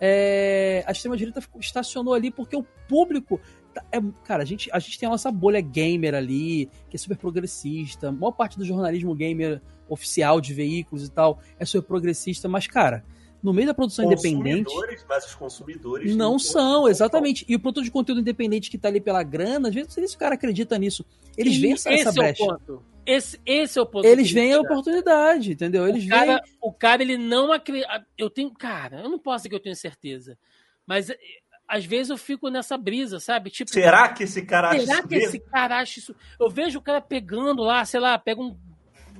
é, 0.00 0.82
a 0.86 0.92
extrema-direita 0.92 1.42
estacionou 1.60 2.14
ali 2.14 2.30
porque 2.30 2.56
o 2.56 2.64
público. 2.88 3.38
Tá, 3.74 3.84
é, 3.92 4.00
cara, 4.24 4.42
a 4.42 4.46
gente, 4.46 4.70
a 4.72 4.78
gente 4.78 4.98
tem 4.98 5.06
a 5.06 5.10
nossa 5.10 5.30
bolha 5.30 5.60
gamer 5.60 6.14
ali, 6.14 6.70
que 6.88 6.96
é 6.96 6.98
super 6.98 7.16
progressista. 7.16 8.08
A 8.08 8.12
maior 8.12 8.32
parte 8.32 8.58
do 8.58 8.64
jornalismo 8.64 9.14
gamer 9.14 9.60
oficial 9.88 10.40
de 10.40 10.54
veículos 10.54 11.06
e 11.06 11.10
tal 11.10 11.40
é 11.58 11.64
super 11.64 11.86
progressista, 11.86 12.48
mas, 12.48 12.66
cara, 12.66 13.04
no 13.42 13.52
meio 13.52 13.66
da 13.66 13.74
produção 13.74 14.04
independente. 14.06 14.72
Mas 15.08 15.26
os 15.26 15.34
consumidores 15.34 16.16
não 16.16 16.38
são, 16.38 16.88
exatamente. 16.88 17.44
E 17.48 17.54
o 17.54 17.60
produtor 17.60 17.84
de 17.84 17.90
conteúdo 17.90 18.20
independente 18.20 18.70
que 18.70 18.78
tá 18.78 18.88
ali 18.88 19.00
pela 19.00 19.22
grana, 19.22 19.68
às 19.68 19.74
vezes 19.74 19.88
não 19.88 19.94
sei 19.94 20.08
se 20.08 20.16
o 20.16 20.18
cara 20.18 20.34
acredita 20.34 20.78
nisso. 20.78 21.04
Eles 21.36 21.56
veem 21.58 21.74
essa, 21.74 21.92
essa 21.92 22.12
brecha. 22.12 22.42
É 22.42 22.46
o 22.46 22.58
ponto. 22.58 22.82
Esse, 23.10 23.40
esse 23.44 23.76
é 23.76 23.82
o 23.82 23.86
ponto. 23.86 24.06
Eles 24.06 24.30
veem 24.30 24.52
a 24.52 24.60
oportunidade, 24.60 25.50
entendeu? 25.52 25.88
Eles 25.88 26.04
o 26.04 26.08
cara, 26.08 26.26
veem... 26.26 26.56
o 26.60 26.72
cara, 26.72 27.02
ele 27.02 27.18
não 27.18 27.52
acredita. 27.52 28.06
Eu 28.16 28.30
tenho. 28.30 28.52
Cara, 28.52 29.00
eu 29.00 29.08
não 29.08 29.18
posso 29.18 29.38
dizer 29.38 29.48
que 29.48 29.54
eu 29.56 29.60
tenho 29.60 29.74
certeza. 29.74 30.38
Mas 30.86 31.10
eh, 31.10 31.18
às 31.66 31.84
vezes 31.84 32.10
eu 32.10 32.16
fico 32.16 32.48
nessa 32.48 32.78
brisa, 32.78 33.18
sabe? 33.18 33.50
Tipo, 33.50 33.70
será 33.70 34.08
que 34.10 34.22
esse 34.22 34.42
cara 34.42 34.70
acha 34.70 34.86
Será 34.86 35.02
que 35.02 35.08
mesmo? 35.16 35.28
esse 35.28 35.40
cara 35.40 35.78
acha 35.80 35.98
isso? 35.98 36.14
Eu 36.38 36.48
vejo 36.48 36.78
o 36.78 36.82
cara 36.82 37.00
pegando 37.00 37.64
lá, 37.64 37.84
sei 37.84 37.98
lá, 37.98 38.16
pega 38.16 38.40
um 38.40 38.56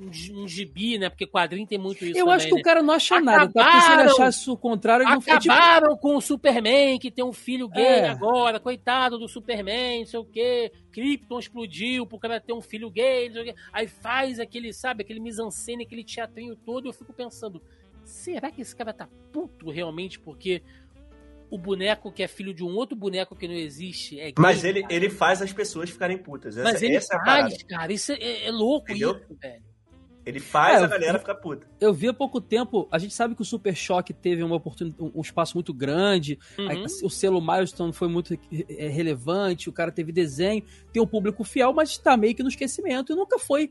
um, 0.00 0.48
gibi, 0.48 0.98
né? 0.98 1.08
Porque 1.08 1.26
quadrinho 1.26 1.66
tem 1.66 1.78
muito 1.78 2.04
isso. 2.04 2.18
Eu 2.18 2.24
também, 2.24 2.34
acho 2.34 2.46
que 2.48 2.54
né? 2.54 2.60
o 2.60 2.64
cara 2.64 2.82
não 2.82 2.94
acha 2.94 3.16
acabaram, 3.16 3.38
nada, 3.38 3.52
tá? 3.52 3.64
Porque 3.64 3.80
se 3.80 3.92
ele 3.92 4.02
achasse 4.02 4.50
o 4.50 4.56
contrário, 4.56 5.04
ele 5.04 5.10
não 5.10 5.18
Acabaram 5.20 5.88
tipo... 5.90 6.00
com 6.00 6.16
o 6.16 6.20
Superman, 6.20 6.98
que 6.98 7.10
tem 7.10 7.24
um 7.24 7.32
filho 7.32 7.68
gay 7.68 7.84
é. 7.84 8.08
agora, 8.08 8.58
coitado 8.58 9.18
do 9.18 9.28
Superman, 9.28 10.00
não 10.00 10.06
sei 10.06 10.20
o 10.20 10.24
quê. 10.24 10.72
Krypton 10.92 11.38
explodiu 11.38 12.06
pro 12.06 12.18
cara 12.18 12.40
ter 12.40 12.52
um 12.52 12.62
filho 12.62 12.90
gay, 12.90 13.28
não 13.28 13.34
sei 13.34 13.42
o 13.42 13.44
quê. 13.46 13.54
Aí 13.72 13.86
faz 13.86 14.40
aquele, 14.40 14.72
sabe, 14.72 15.02
aquele 15.02 15.20
mise-en-scène, 15.20 15.84
aquele 15.84 16.04
teatrinho 16.04 16.56
todo. 16.56 16.88
Eu 16.88 16.92
fico 16.92 17.12
pensando, 17.12 17.62
será 18.04 18.50
que 18.50 18.62
esse 18.62 18.74
cara 18.74 18.92
tá 18.92 19.08
puto 19.32 19.70
realmente 19.70 20.18
porque 20.18 20.62
o 21.50 21.58
boneco 21.58 22.12
que 22.12 22.22
é 22.22 22.28
filho 22.28 22.54
de 22.54 22.62
um 22.62 22.74
outro 22.76 22.96
boneco 22.96 23.34
que 23.34 23.48
não 23.48 23.54
existe 23.54 24.18
é 24.20 24.26
gay, 24.26 24.34
Mas 24.38 24.62
ele, 24.62 24.84
ele 24.88 25.10
faz 25.10 25.42
as 25.42 25.52
pessoas 25.52 25.90
ficarem 25.90 26.16
putas. 26.16 26.56
Essa, 26.56 26.72
Mas 26.72 26.82
ele 26.82 26.96
essa 26.96 27.18
faz, 27.18 27.54
é 27.54 27.64
cara. 27.64 27.92
Isso 27.92 28.12
é, 28.12 28.46
é 28.46 28.50
louco 28.50 28.90
Entendeu? 28.90 29.16
isso, 29.16 29.36
velho. 29.40 29.69
Ele 30.30 30.40
faz 30.40 30.80
é, 30.80 30.84
a 30.84 30.86
galera 30.86 31.18
ficar 31.18 31.34
puta. 31.34 31.66
Eu 31.80 31.92
vi 31.92 32.08
há 32.08 32.14
pouco 32.14 32.40
tempo, 32.40 32.88
a 32.90 32.98
gente 32.98 33.14
sabe 33.14 33.34
que 33.34 33.42
o 33.42 33.44
Super 33.44 33.74
Choque 33.74 34.12
teve 34.12 34.42
uma 34.42 34.56
oportunidade, 34.56 35.12
um 35.14 35.20
espaço 35.20 35.56
muito 35.56 35.74
grande, 35.74 36.38
uhum. 36.58 36.84
o 37.04 37.10
selo 37.10 37.40
Milestone 37.40 37.92
foi 37.92 38.08
muito 38.08 38.38
é, 38.68 38.88
relevante, 38.88 39.68
o 39.68 39.72
cara 39.72 39.90
teve 39.92 40.12
desenho, 40.12 40.62
tem 40.92 41.02
um 41.02 41.06
público 41.06 41.44
fiel, 41.44 41.72
mas 41.72 41.90
está 41.90 42.16
meio 42.16 42.34
que 42.34 42.42
no 42.42 42.48
esquecimento 42.48 43.12
e 43.12 43.16
nunca 43.16 43.38
foi 43.38 43.70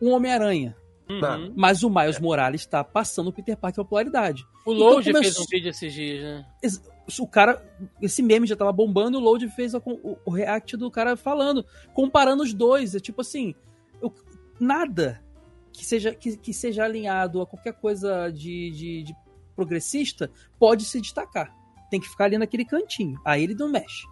um 0.00 0.10
Homem-Aranha. 0.10 0.76
Uhum. 1.08 1.52
Mas 1.54 1.82
o 1.82 1.90
Miles 1.90 2.16
é. 2.16 2.20
Morales 2.20 2.62
está 2.62 2.82
passando 2.82 3.28
o 3.28 3.32
Peter 3.32 3.56
Parker 3.56 3.84
popularidade. 3.84 4.44
O 4.64 4.72
então, 4.72 4.86
Load 4.88 5.12
começou... 5.12 5.22
fez 5.22 5.38
um 5.38 5.50
vídeo 5.50 5.70
esses 5.70 5.92
dias, 5.92 6.22
né? 6.22 6.46
O 7.20 7.26
cara, 7.28 7.62
esse 8.02 8.22
meme 8.22 8.46
já 8.46 8.56
tava 8.56 8.72
bombando, 8.72 9.18
o 9.18 9.20
Load 9.20 9.48
fez 9.50 9.74
o, 9.74 9.82
o 10.24 10.30
react 10.30 10.76
do 10.76 10.90
cara 10.90 11.16
falando, 11.16 11.64
comparando 11.94 12.42
os 12.42 12.52
dois. 12.52 12.94
É 12.96 12.98
tipo 12.98 13.20
assim, 13.20 13.54
eu, 14.02 14.12
nada 14.58 15.22
que 15.76 15.84
seja, 15.84 16.14
que, 16.14 16.36
que 16.36 16.52
seja 16.52 16.84
alinhado 16.84 17.42
a 17.42 17.46
qualquer 17.46 17.74
coisa 17.74 18.30
de, 18.30 18.70
de, 18.70 19.02
de, 19.04 19.16
progressista 19.54 20.30
pode 20.58 20.84
se 20.84 21.00
destacar. 21.00 21.54
Tem 21.90 22.00
que 22.00 22.08
ficar 22.08 22.24
ali 22.24 22.38
naquele 22.38 22.64
cantinho. 22.64 23.18
Aí 23.24 23.44
ele 23.44 23.54
não 23.54 23.68
mexe. 23.68 24.04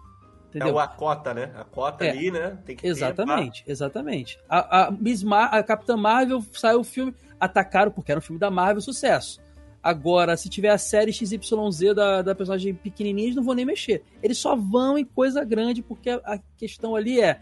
Entendeu? 0.49 0.79
É 0.79 0.83
a 0.83 0.87
cota, 0.87 1.33
né? 1.33 1.51
A 1.55 1.63
cota 1.65 2.05
é. 2.05 2.11
ali, 2.11 2.31
né? 2.31 2.57
Tem 2.65 2.75
que 2.75 2.87
exatamente, 2.87 3.63
ter, 3.63 3.71
exatamente. 3.71 4.39
A, 4.47 4.85
a, 4.85 4.91
Miss 4.91 5.21
Mar 5.21 5.53
a 5.53 5.61
Capitã 5.61 5.97
Marvel 5.97 6.43
saiu 6.53 6.79
o 6.79 6.83
filme, 6.83 7.13
atacaram 7.39 7.91
porque 7.91 8.11
era 8.11 8.19
um 8.19 8.23
filme 8.23 8.39
da 8.39 8.49
Marvel, 8.49 8.81
sucesso. 8.81 9.41
Agora, 9.83 10.35
se 10.37 10.49
tiver 10.49 10.69
a 10.69 10.77
série 10.77 11.13
XYZ 11.13 11.93
da, 11.93 12.21
da 12.21 12.33
personagem 12.33 12.73
pequenininha, 12.73 13.27
eles 13.27 13.35
não 13.35 13.43
vão 13.43 13.53
nem 13.53 13.65
mexer. 13.65 14.03
Eles 14.23 14.37
só 14.37 14.55
vão 14.55 14.97
em 14.97 15.05
coisa 15.05 15.43
grande 15.43 15.83
porque 15.83 16.09
a, 16.09 16.15
a 16.23 16.39
questão 16.57 16.95
ali 16.95 17.21
é 17.21 17.41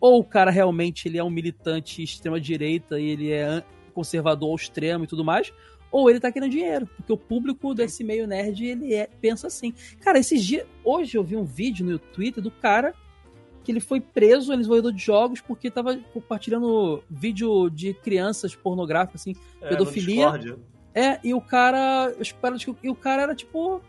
ou 0.00 0.20
o 0.20 0.24
cara 0.24 0.50
realmente 0.50 1.06
ele 1.06 1.18
é 1.18 1.24
um 1.24 1.30
militante 1.30 2.02
extrema-direita 2.02 2.98
e 2.98 3.06
ele 3.06 3.30
é 3.30 3.62
conservador 3.92 4.48
ao 4.48 4.56
extremo 4.56 5.04
e 5.04 5.06
tudo 5.06 5.24
mais, 5.24 5.52
ou 5.90 6.08
ele 6.08 6.20
tá 6.20 6.30
querendo 6.30 6.50
dinheiro, 6.50 6.86
porque 6.86 7.12
o 7.12 7.16
público 7.16 7.74
desse 7.74 8.04
meio 8.04 8.26
nerd, 8.26 8.64
ele 8.64 8.94
é, 8.94 9.08
pensa 9.20 9.48
assim. 9.48 9.74
Cara, 10.00 10.18
esses 10.18 10.44
dias, 10.44 10.66
hoje 10.84 11.16
eu 11.16 11.24
vi 11.24 11.36
um 11.36 11.44
vídeo 11.44 11.84
no 11.84 11.98
Twitter 11.98 12.42
do 12.42 12.50
cara 12.50 12.94
que 13.62 13.72
ele 13.72 13.80
foi 13.80 14.00
preso, 14.00 14.52
ele 14.52 14.58
desenvolvedor 14.58 14.92
de 14.92 15.02
jogos, 15.02 15.40
porque 15.40 15.70
tava 15.70 15.96
compartilhando 16.14 17.02
vídeo 17.10 17.68
de 17.68 17.92
crianças 17.92 18.54
pornográficas, 18.54 19.20
assim, 19.20 19.36
é, 19.60 19.68
pedofilia. 19.68 20.58
É, 20.94 21.20
e 21.22 21.34
o 21.34 21.40
cara, 21.40 22.14
e 22.82 22.90
o 22.90 22.94
cara 22.94 23.22
era 23.22 23.34
tipo 23.34 23.80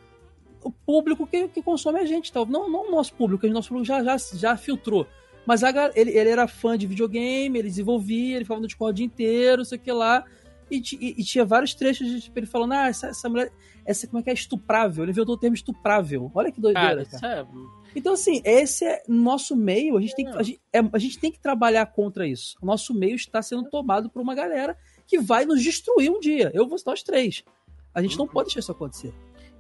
o 0.64 0.72
público 0.72 1.26
que, 1.26 1.48
que 1.48 1.64
consome 1.64 2.00
a 2.00 2.06
gente, 2.06 2.32
tal. 2.32 2.46
Não, 2.46 2.70
não 2.70 2.88
o 2.88 2.92
nosso 2.92 3.14
público, 3.14 3.48
o 3.48 3.50
nosso 3.50 3.70
público 3.70 3.88
já, 3.88 4.04
já, 4.04 4.18
já 4.34 4.58
filtrou. 4.58 5.08
Mas 5.46 5.64
a, 5.64 5.92
ele, 5.96 6.12
ele 6.12 6.30
era 6.30 6.48
fã 6.48 6.78
de 6.78 6.86
videogame, 6.86 7.58
ele 7.60 7.70
desenvolvia, 7.70 8.36
ele 8.36 8.46
falava 8.46 8.62
no 8.62 8.68
Discord 8.68 8.92
o 8.92 8.96
dia 8.96 9.06
inteiro, 9.06 9.66
sei 9.66 9.78
o 9.78 9.82
que 9.82 9.92
lá. 9.92 10.24
E, 10.70 10.78
e, 10.78 11.16
e, 11.18 11.24
tinha 11.24 11.44
vários 11.44 11.74
trechos 11.74 12.08
de 12.08 12.22
tipo, 12.22 12.40
ele 12.40 12.46
falando, 12.46 12.74
ah, 12.74 12.88
essa, 12.88 13.08
essa 13.08 13.28
mulher, 13.28 13.52
essa 13.86 14.08
como 14.08 14.20
é 14.20 14.24
que 14.24 14.30
é 14.30 14.34
estuprável? 14.34 15.04
Ele 15.04 15.12
inventou 15.12 15.36
o 15.36 15.38
termo 15.38 15.56
estuprável. 15.56 16.32
Olha 16.34 16.52
que 16.52 16.62
doideira, 16.62 17.06
cara. 17.06 17.20
cara. 17.20 17.42
É... 17.42 17.82
Então, 17.94 18.14
assim, 18.14 18.42
esse 18.46 18.86
é 18.86 19.04
nosso 19.08 19.54
meio, 19.54 19.98
a 19.98 20.02
gente, 20.02 20.16
tem 20.16 20.26
que, 20.26 20.38
a, 20.38 20.44
gente, 20.44 20.62
é, 20.72 20.80
a 20.80 20.98
gente 20.98 21.20
tem 21.20 21.30
que 21.30 21.40
trabalhar 21.40 21.86
contra 21.88 22.26
isso. 22.26 22.58
O 22.62 22.66
nosso 22.66 22.94
meio 22.94 23.16
está 23.16 23.42
sendo 23.42 23.70
tomado 23.70 24.10
por 24.10 24.22
uma 24.22 24.34
galera 24.34 24.78
que 25.06 25.20
vai 25.20 25.44
nos 25.44 25.62
destruir 25.62 26.10
um 26.10 26.20
dia. 26.20 26.52
Eu 26.54 26.66
vou 26.66 26.78
citar 26.78 26.94
os 26.94 27.04
três. 27.04 27.44
A 27.94 28.02
gente 28.02 28.18
não 28.18 28.26
uhum. 28.26 28.32
pode 28.32 28.48
deixar 28.48 28.62
isso 28.62 28.72
acontecer. 28.72 29.14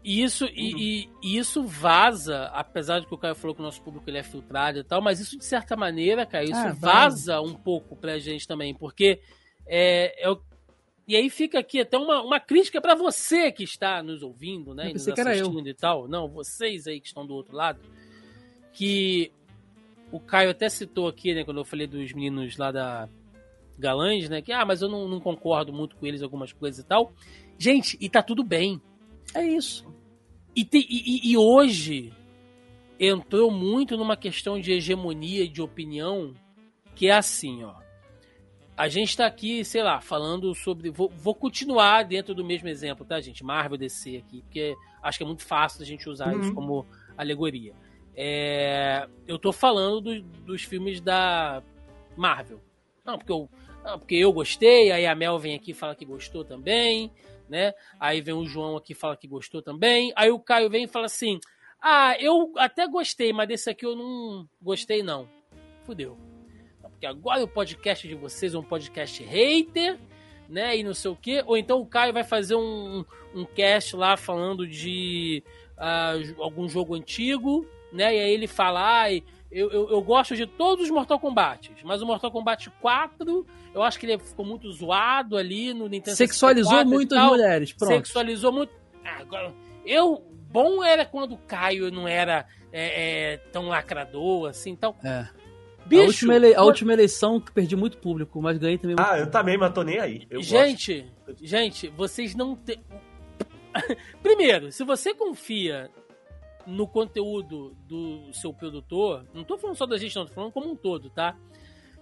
E 0.04 0.24
isso, 0.24 0.46
uhum. 0.46 0.52
e, 0.56 1.10
e, 1.22 1.38
isso 1.38 1.64
vaza, 1.64 2.46
apesar 2.54 3.00
de 3.00 3.06
que 3.06 3.14
o 3.14 3.18
Caio 3.18 3.36
falou 3.36 3.54
que 3.54 3.62
o 3.62 3.64
nosso 3.64 3.82
público 3.84 4.10
ele 4.10 4.18
é 4.18 4.24
filtrado 4.24 4.80
e 4.80 4.84
tal, 4.84 5.00
mas 5.02 5.20
isso 5.20 5.38
de 5.38 5.46
certa 5.46 5.76
maneira, 5.76 6.26
cara, 6.26 6.44
isso 6.44 6.56
ah, 6.56 6.74
vaza 6.74 7.40
um 7.40 7.54
pouco 7.54 7.96
pra 7.96 8.18
gente 8.18 8.48
também, 8.48 8.74
porque 8.74 9.20
é, 9.68 10.28
é 10.28 10.36
e 11.08 11.16
aí 11.16 11.30
fica 11.30 11.60
aqui 11.60 11.82
até 11.82 11.98
uma, 11.98 12.22
uma 12.22 12.40
crítica 12.40 12.80
para 12.80 12.96
você 12.96 13.52
que 13.52 13.64
está 13.64 14.02
nos 14.02 14.24
ouvindo, 14.24 14.74
né? 14.74 14.88
Eu 14.88 14.94
nos 14.94 15.08
assistindo 15.08 15.68
e 15.68 15.74
tal. 15.74 16.08
Não, 16.08 16.30
vocês 16.30 16.88
aí 16.88 17.02
que 17.02 17.08
estão 17.08 17.26
do 17.26 17.34
outro 17.34 17.54
lado. 17.54 17.82
Que 18.72 19.30
o 20.10 20.22
Caio 20.22 20.52
até 20.52 20.70
citou 20.70 21.10
aqui, 21.10 21.34
né, 21.34 21.44
quando 21.44 21.58
eu 21.58 21.66
falei 21.66 21.86
dos 21.86 22.14
meninos 22.14 22.56
lá 22.56 22.72
da 22.72 23.10
Galange, 23.78 24.30
né? 24.30 24.42
Que, 24.42 24.54
ah, 24.54 24.64
mas 24.66 24.82
eu 24.82 24.88
não, 24.88 25.08
não 25.08 25.20
concordo 25.20 25.74
muito 25.74 25.98
com 25.98 26.06
eles 26.06 26.22
algumas 26.22 26.54
coisas 26.54 26.82
e 26.82 26.88
tal. 26.88 27.12
Gente, 27.58 27.98
e 28.00 28.10
tá 28.10 28.24
tudo 28.24 28.44
bem. 28.44 28.82
É 29.34 29.44
isso. 29.44 29.86
E, 30.56 30.64
te, 30.66 30.86
e, 30.90 31.32
e, 31.32 31.38
hoje 31.38 32.14
entrou 33.00 33.50
muito 33.50 33.96
numa 33.98 34.18
questão 34.18 34.60
de 34.60 34.74
hegemonia 34.74 35.44
e 35.44 35.48
de 35.48 35.62
opinião 35.62 36.34
que 36.96 37.08
é 37.08 37.14
assim, 37.14 37.64
ó. 37.64 37.74
A 38.76 38.88
gente 38.88 39.10
está 39.10 39.26
aqui, 39.26 39.64
sei 39.64 39.84
lá, 39.84 40.02
falando 40.02 40.54
sobre. 40.56 40.90
Vou, 40.90 41.10
vou, 41.10 41.36
continuar 41.36 42.04
dentro 42.04 42.34
do 42.34 42.44
mesmo 42.44 42.68
exemplo, 42.68 43.06
tá, 43.06 43.22
gente? 43.22 43.44
Marvel 43.44 43.78
DC 43.78 44.18
aqui, 44.18 44.42
porque 44.42 44.76
acho 45.02 45.18
que 45.18 45.24
é 45.24 45.28
muito 45.28 45.46
fácil 45.46 45.82
a 45.82 45.86
gente 45.86 46.10
usar 46.10 46.34
uhum. 46.34 46.42
isso 46.42 46.54
como 46.54 46.86
alegoria. 47.18 47.74
É, 48.16 49.08
eu 49.28 49.38
tô 49.38 49.52
falando 49.54 50.02
do, 50.02 50.22
dos 50.22 50.64
filmes 50.64 51.00
da 51.00 51.64
Marvel. 52.18 52.60
Não, 53.06 53.18
porque 53.18 53.32
eu, 53.32 53.50
não, 53.84 54.00
porque 54.00 54.16
eu 54.16 54.34
gostei, 54.34 54.92
aí 54.92 55.06
a 55.06 55.16
Mel 55.16 55.40
vem 55.40 55.56
aqui 55.56 55.72
e 55.72 55.76
fala 55.76 55.96
que 55.96 56.06
gostou 56.06 56.44
também 56.44 57.12
né? 57.52 57.74
Aí 58.00 58.22
vem 58.22 58.34
o 58.34 58.46
João 58.46 58.78
aqui 58.78 58.96
fala 58.96 59.18
que 59.18 59.28
gostou 59.28 59.62
também. 59.62 60.14
Aí 60.16 60.32
o 60.32 60.40
Caio 60.40 60.70
vem 60.70 60.86
e 60.86 60.88
fala 60.88 61.06
assim: 61.06 61.38
Ah, 61.82 62.16
eu 62.18 62.54
até 62.58 62.88
gostei, 62.88 63.34
mas 63.34 63.50
desse 63.50 63.70
aqui 63.70 63.86
eu 63.86 63.94
não 63.94 64.48
gostei, 64.62 65.04
não. 65.04 65.28
Fudeu. 65.84 66.18
Porque 66.82 67.06
agora 67.06 67.44
o 67.44 67.48
podcast 67.48 68.08
de 68.08 68.16
vocês 68.16 68.54
é 68.54 68.58
um 68.58 68.64
podcast 68.64 69.22
hater, 69.22 70.00
né? 70.48 70.78
E 70.78 70.84
não 70.84 70.94
sei 70.94 71.12
o 71.12 71.16
quê. 71.16 71.44
Ou 71.46 71.58
então 71.58 71.82
o 71.82 71.86
Caio 71.86 72.14
vai 72.14 72.24
fazer 72.24 72.56
um, 72.56 73.04
um 73.36 73.44
cast 73.44 73.98
lá 73.98 74.16
falando 74.16 74.66
de 74.66 75.44
uh, 75.78 76.42
algum 76.42 76.70
jogo 76.70 76.96
antigo, 76.96 77.68
né? 77.92 78.16
E 78.16 78.20
aí 78.20 78.32
ele 78.32 78.48
fala, 78.48 79.04
ah, 79.04 79.22
eu, 79.52 79.70
eu, 79.70 79.90
eu, 79.90 80.02
gosto 80.02 80.36
de 80.36 80.48
todos 80.48 80.86
os 80.86 80.92
Mortal 80.92 81.20
Kombat, 81.20 81.74
mas 81.84 82.02
o 82.02 82.06
Mortal 82.06 82.32
Kombat 82.32 82.70
4, 82.82 83.46
eu 83.74 83.84
acho 83.84 84.00
que 84.00 84.06
ele 84.06 84.18
ficou 84.18 84.46
muito 84.46 84.72
zoado 84.72 85.36
ali 85.36 85.74
no 85.74 85.88
Nintendo 85.88 86.16
Sexualizou 86.16 86.86
muito 86.86 87.14
as 87.14 87.28
mulheres, 87.28 87.74
pronto. 87.74 87.92
Sexualizou 87.92 88.52
muito. 88.52 88.72
Ah, 89.04 89.18
agora, 89.20 89.54
eu. 89.86 90.28
Bom 90.52 90.84
era 90.84 91.06
quando 91.06 91.36
o 91.36 91.38
Caio 91.38 91.90
não 91.90 92.06
era 92.06 92.46
é, 92.74 93.34
é, 93.34 93.38
tão 93.54 93.70
lacrador, 93.70 94.50
assim, 94.50 94.76
tal. 94.76 94.98
É. 95.02 95.26
Bicho, 95.86 96.04
a, 96.04 96.06
última 96.06 96.36
ele... 96.36 96.56
a 96.56 96.64
última 96.64 96.94
eleição 96.94 97.40
que 97.40 97.52
perdi 97.52 97.76
muito 97.76 97.98
público, 97.98 98.42
mas 98.42 98.58
ganhei 98.58 98.78
também 98.78 98.96
muito 98.96 99.10
Ah, 99.10 99.18
eu 99.18 99.30
também, 99.30 99.58
mas 99.58 99.74
tô 99.74 99.82
nem 99.84 100.00
aí. 100.00 100.28
Eu 100.30 100.42
gente, 100.42 101.10
gosto. 101.26 101.46
gente, 101.46 101.88
vocês 101.90 102.36
não 102.36 102.56
têm. 102.56 102.82
Primeiro, 104.22 104.72
se 104.72 104.84
você 104.84 105.14
confia 105.14 105.90
no 106.66 106.88
conteúdo 106.88 107.76
do 107.88 108.32
seu 108.34 108.54
produtor, 108.54 109.26
não 109.34 109.44
tô 109.44 109.58
falando 109.58 109.76
só 109.76 109.86
da 109.86 109.98
gente, 109.98 110.16
não, 110.16 110.26
tô 110.26 110.34
falando 110.34 110.52
como 110.52 110.72
um 110.72 110.76
todo, 110.76 111.10
tá? 111.10 111.36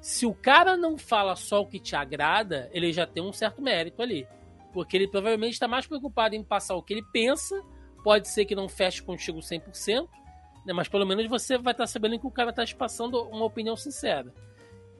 Se 0.02 0.26
o 0.26 0.34
cara 0.34 0.78
não 0.78 0.98
fala 0.98 1.36
só 1.36 1.62
o 1.62 1.68
que 1.68 1.80
te 1.80 1.96
agrada, 1.96 2.70
ele 2.72 2.94
já 2.94 3.06
tem 3.06 3.22
um 3.22 3.34
certo 3.34 3.62
mérito 3.62 4.02
ali. 4.02 4.28
Porque 4.72 4.96
ele 4.96 5.08
provavelmente 5.08 5.54
está 5.54 5.68
mais 5.68 5.88
preocupado 5.88 6.36
em 6.36 6.44
passar 6.44 6.76
o 6.76 6.82
que 6.82 6.94
ele 6.94 7.06
pensa. 7.12 7.62
Pode 8.04 8.30
ser 8.30 8.46
que 8.46 8.56
não 8.56 8.70
feche 8.70 9.02
contigo 9.02 9.40
100%, 9.40 10.08
né? 10.66 10.74
mas 10.74 10.88
pelo 10.88 11.06
menos 11.06 11.28
você 11.28 11.58
vai 11.58 11.74
estar 11.74 11.84
tá 11.84 11.88
sabendo 11.88 12.18
que 12.18 12.28
o 12.28 12.32
cara 12.32 12.52
está 12.52 12.66
te 12.66 12.76
passando 12.76 13.22
uma 13.24 13.46
opinião 13.46 13.76
sincera. 13.76 14.34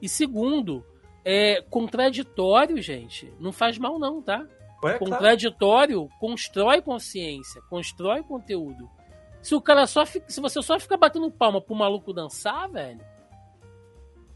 E 0.02 0.08
segundo, 0.08 0.84
é 1.24 1.62
contraditório, 1.62 2.80
gente, 2.82 3.32
não 3.38 3.52
faz 3.52 3.78
mal 3.78 3.98
não, 3.98 4.20
tá? 4.20 4.46
É, 4.84 4.98
contraditório 4.98 6.06
claro. 6.06 6.20
constrói 6.20 6.82
consciência, 6.82 7.60
constrói 7.68 8.22
conteúdo. 8.22 8.88
Se 9.42 9.54
o 9.54 9.60
cara 9.60 9.86
só 9.86 10.04
fica, 10.04 10.28
se 10.28 10.40
você 10.40 10.62
só 10.62 10.78
ficar 10.78 10.96
batendo 10.96 11.30
palma 11.30 11.60
pro 11.60 11.74
maluco 11.74 12.12
dançar, 12.12 12.68
velho. 12.68 13.00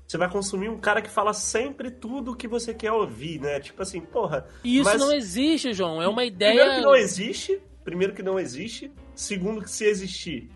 Você 0.06 0.18
vai 0.18 0.31
consumir 0.31 0.68
um 0.68 0.78
cara 0.78 1.01
que 1.01 1.10
fala 1.10 1.32
sempre 1.32 1.90
tudo 1.90 2.32
o 2.32 2.36
que 2.36 2.47
você 2.47 2.74
quer 2.74 2.93
ouvir, 2.93 3.40
né? 3.40 3.59
Tipo 3.60 3.82
assim, 3.82 4.01
porra. 4.01 4.47
E 4.62 4.76
isso 4.76 4.85
mas... 4.85 5.01
não 5.01 5.12
existe, 5.12 5.72
João. 5.72 6.01
É 6.01 6.09
uma 6.09 6.24
ideia. 6.24 6.52
Primeiro 6.52 6.76
que 6.76 6.86
não 6.86 6.94
existe. 6.94 7.62
Primeiro 7.82 8.14
que 8.14 8.22
não 8.22 8.39
existe. 8.39 8.93
Segundo 9.14 9.62
que 9.62 9.70
se 9.70 9.85
existir, 9.85 10.51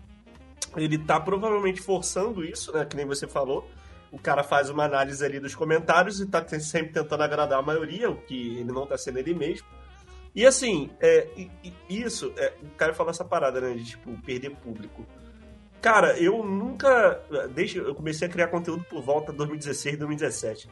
ele 0.75 0.97
tá 0.97 1.19
provavelmente 1.19 1.81
forçando 1.81 2.43
isso, 2.43 2.71
né? 2.71 2.85
Que 2.85 2.95
nem 2.95 3.05
você 3.05 3.27
falou. 3.27 3.67
O 4.11 4.17
cara 4.17 4.43
faz 4.43 4.69
uma 4.69 4.85
análise 4.85 5.23
ali 5.23 5.39
dos 5.39 5.55
comentários 5.55 6.19
e 6.19 6.25
tá 6.25 6.43
sempre 6.59 6.93
tentando 6.93 7.21
agradar 7.21 7.59
a 7.59 7.61
maioria, 7.61 8.09
o 8.09 8.15
que 8.15 8.57
ele 8.57 8.71
não 8.71 8.85
tá 8.85 8.97
sendo 8.97 9.19
ele 9.19 9.33
mesmo. 9.33 9.67
E 10.35 10.45
assim, 10.45 10.89
é, 10.99 11.27
isso, 11.89 12.33
é, 12.37 12.53
o 12.61 12.75
cara 12.75 12.93
falou 12.93 13.09
essa 13.11 13.25
parada, 13.25 13.59
né? 13.59 13.73
De 13.73 13.83
tipo, 13.83 14.11
perder 14.21 14.51
público. 14.51 15.05
Cara, 15.81 16.17
eu 16.19 16.43
nunca. 16.43 17.21
Desde 17.53 17.77
eu 17.77 17.95
comecei 17.95 18.27
a 18.27 18.31
criar 18.31 18.47
conteúdo 18.47 18.83
por 18.83 19.01
volta 19.01 19.31
de 19.31 19.37
2016, 19.37 19.97
2017. 19.97 20.69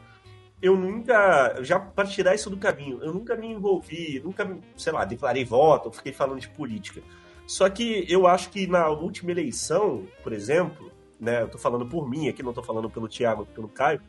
Eu 0.62 0.76
nunca. 0.76 1.58
Já 1.64 1.80
para 1.80 2.08
tirar 2.08 2.36
isso 2.36 2.50
do 2.50 2.58
caminho, 2.58 3.00
eu 3.02 3.14
nunca 3.14 3.36
me 3.36 3.48
envolvi, 3.48 4.20
nunca, 4.24 4.58
sei 4.76 4.92
lá, 4.92 5.06
declarei 5.06 5.46
voto, 5.46 5.92
fiquei 5.92 6.12
falando 6.12 6.40
de 6.40 6.50
política. 6.50 7.02
Só 7.46 7.70
que 7.70 8.06
eu 8.10 8.28
acho 8.28 8.50
que 8.50 8.68
na 8.68 8.90
última 8.90 9.32
eleição, 9.32 10.06
por 10.22 10.34
exemplo, 10.34 10.92
né? 11.20 11.42
Eu 11.44 11.48
tô 11.48 11.58
falando 11.58 11.86
por 11.86 12.10
mim 12.10 12.28
aqui, 12.28 12.44
não 12.44 12.54
tô 12.54 12.62
falando 12.62 12.90
pelo 12.90 13.08
Thiago, 13.08 13.46
pelo 13.46 13.70
Caio. 13.70 14.02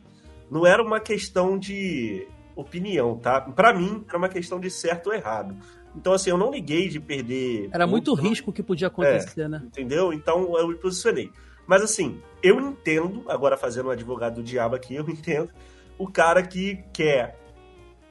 Não 0.51 0.65
era 0.65 0.83
uma 0.83 0.99
questão 0.99 1.57
de 1.57 2.27
opinião, 2.61 3.17
tá? 3.17 3.41
Para 3.41 3.73
mim, 3.73 4.03
era 4.07 4.17
uma 4.17 4.29
questão 4.29 4.59
de 4.59 4.69
certo 4.69 5.07
ou 5.07 5.13
errado. 5.13 5.55
Então, 5.95 6.13
assim, 6.13 6.29
eu 6.29 6.37
não 6.37 6.51
liguei 6.51 6.87
de 6.87 6.99
perder. 6.99 7.69
Era 7.71 7.87
muito 7.87 8.13
risco 8.13 8.53
que 8.53 8.61
podia 8.61 8.87
acontecer, 8.87 9.41
é, 9.41 9.47
né? 9.47 9.61
Entendeu? 9.65 10.13
Então 10.13 10.57
eu 10.57 10.67
me 10.67 10.75
posicionei. 10.75 11.31
Mas, 11.65 11.81
assim, 11.81 12.21
eu 12.41 12.59
entendo, 12.59 13.23
agora 13.27 13.57
fazendo 13.57 13.87
um 13.87 13.91
advogado 13.91 14.35
do 14.35 14.43
diabo 14.43 14.75
aqui, 14.75 14.95
eu 14.95 15.07
entendo 15.09 15.51
o 15.97 16.07
cara 16.07 16.41
que 16.41 16.83
quer 16.93 17.37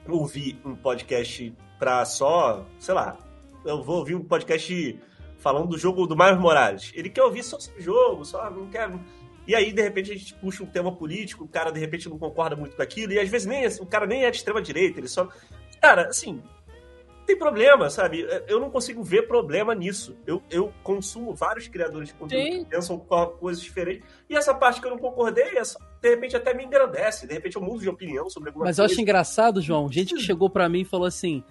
ouvir 0.07 0.59
um 0.63 0.75
podcast 0.75 1.53
pra 1.77 2.05
só, 2.05 2.65
sei 2.79 2.93
lá, 2.93 3.17
eu 3.65 3.81
vou 3.83 3.97
ouvir 3.97 4.15
um 4.15 4.23
podcast 4.23 4.99
falando 5.37 5.69
do 5.69 5.77
jogo 5.77 6.05
do 6.05 6.15
Miles 6.15 6.39
Morales. 6.39 6.91
Ele 6.93 7.09
quer 7.09 7.23
ouvir 7.23 7.43
só 7.43 7.59
sobre 7.59 7.81
o 7.81 7.83
jogo, 7.83 8.25
só 8.25 8.49
não 8.49 8.67
quer 8.67 8.89
e 9.49 9.55
aí, 9.55 9.73
de 9.73 9.81
repente, 9.81 10.11
a 10.11 10.15
gente 10.15 10.31
puxa 10.35 10.63
um 10.63 10.67
tema 10.67 10.95
político, 10.95 11.43
o 11.43 11.47
cara, 11.47 11.71
de 11.71 11.79
repente, 11.79 12.07
não 12.07 12.19
concorda 12.19 12.55
muito 12.55 12.75
com 12.75 12.83
aquilo, 12.83 13.13
e 13.13 13.19
às 13.19 13.27
vezes 13.27 13.47
nem 13.47 13.65
o 13.79 13.85
cara 13.87 14.05
nem 14.05 14.23
é 14.23 14.29
de 14.29 14.37
extrema-direita, 14.37 14.99
ele 14.99 15.07
só. 15.07 15.27
Cara, 15.81 16.07
assim, 16.07 16.39
tem 17.25 17.35
problema, 17.35 17.89
sabe? 17.89 18.27
Eu 18.47 18.59
não 18.59 18.69
consigo 18.69 19.03
ver 19.03 19.27
problema 19.27 19.73
nisso. 19.73 20.15
Eu, 20.27 20.43
eu 20.51 20.71
consumo 20.83 21.33
vários 21.33 21.67
criadores 21.67 22.09
de 22.09 22.13
conteúdo 22.13 22.43
Sim. 22.43 22.63
que 22.63 22.69
pensam 22.69 22.99
coisas 23.39 23.59
diferentes. 23.59 24.07
E 24.29 24.35
essa 24.35 24.53
parte 24.53 24.79
que 24.79 24.85
eu 24.85 24.91
não 24.91 24.99
concordei, 24.99 25.57
essa, 25.57 25.79
de 25.99 26.09
repente 26.11 26.35
até 26.35 26.53
me 26.53 26.63
engrandece. 26.63 27.25
De 27.25 27.33
repente 27.33 27.55
eu 27.55 27.61
mudo 27.63 27.79
de 27.79 27.89
opinião 27.89 28.29
sobre 28.29 28.49
alguma 28.49 28.65
Mas 28.65 28.75
coisa. 28.75 28.83
Mas 28.83 28.91
eu 28.91 28.93
acho 28.93 29.01
engraçado, 29.01 29.61
João, 29.63 29.91
gente 29.91 30.13
que 30.13 30.21
chegou 30.21 30.47
para 30.47 30.69
mim 30.69 30.81
e 30.81 30.85
falou 30.85 31.07
assim: 31.07 31.43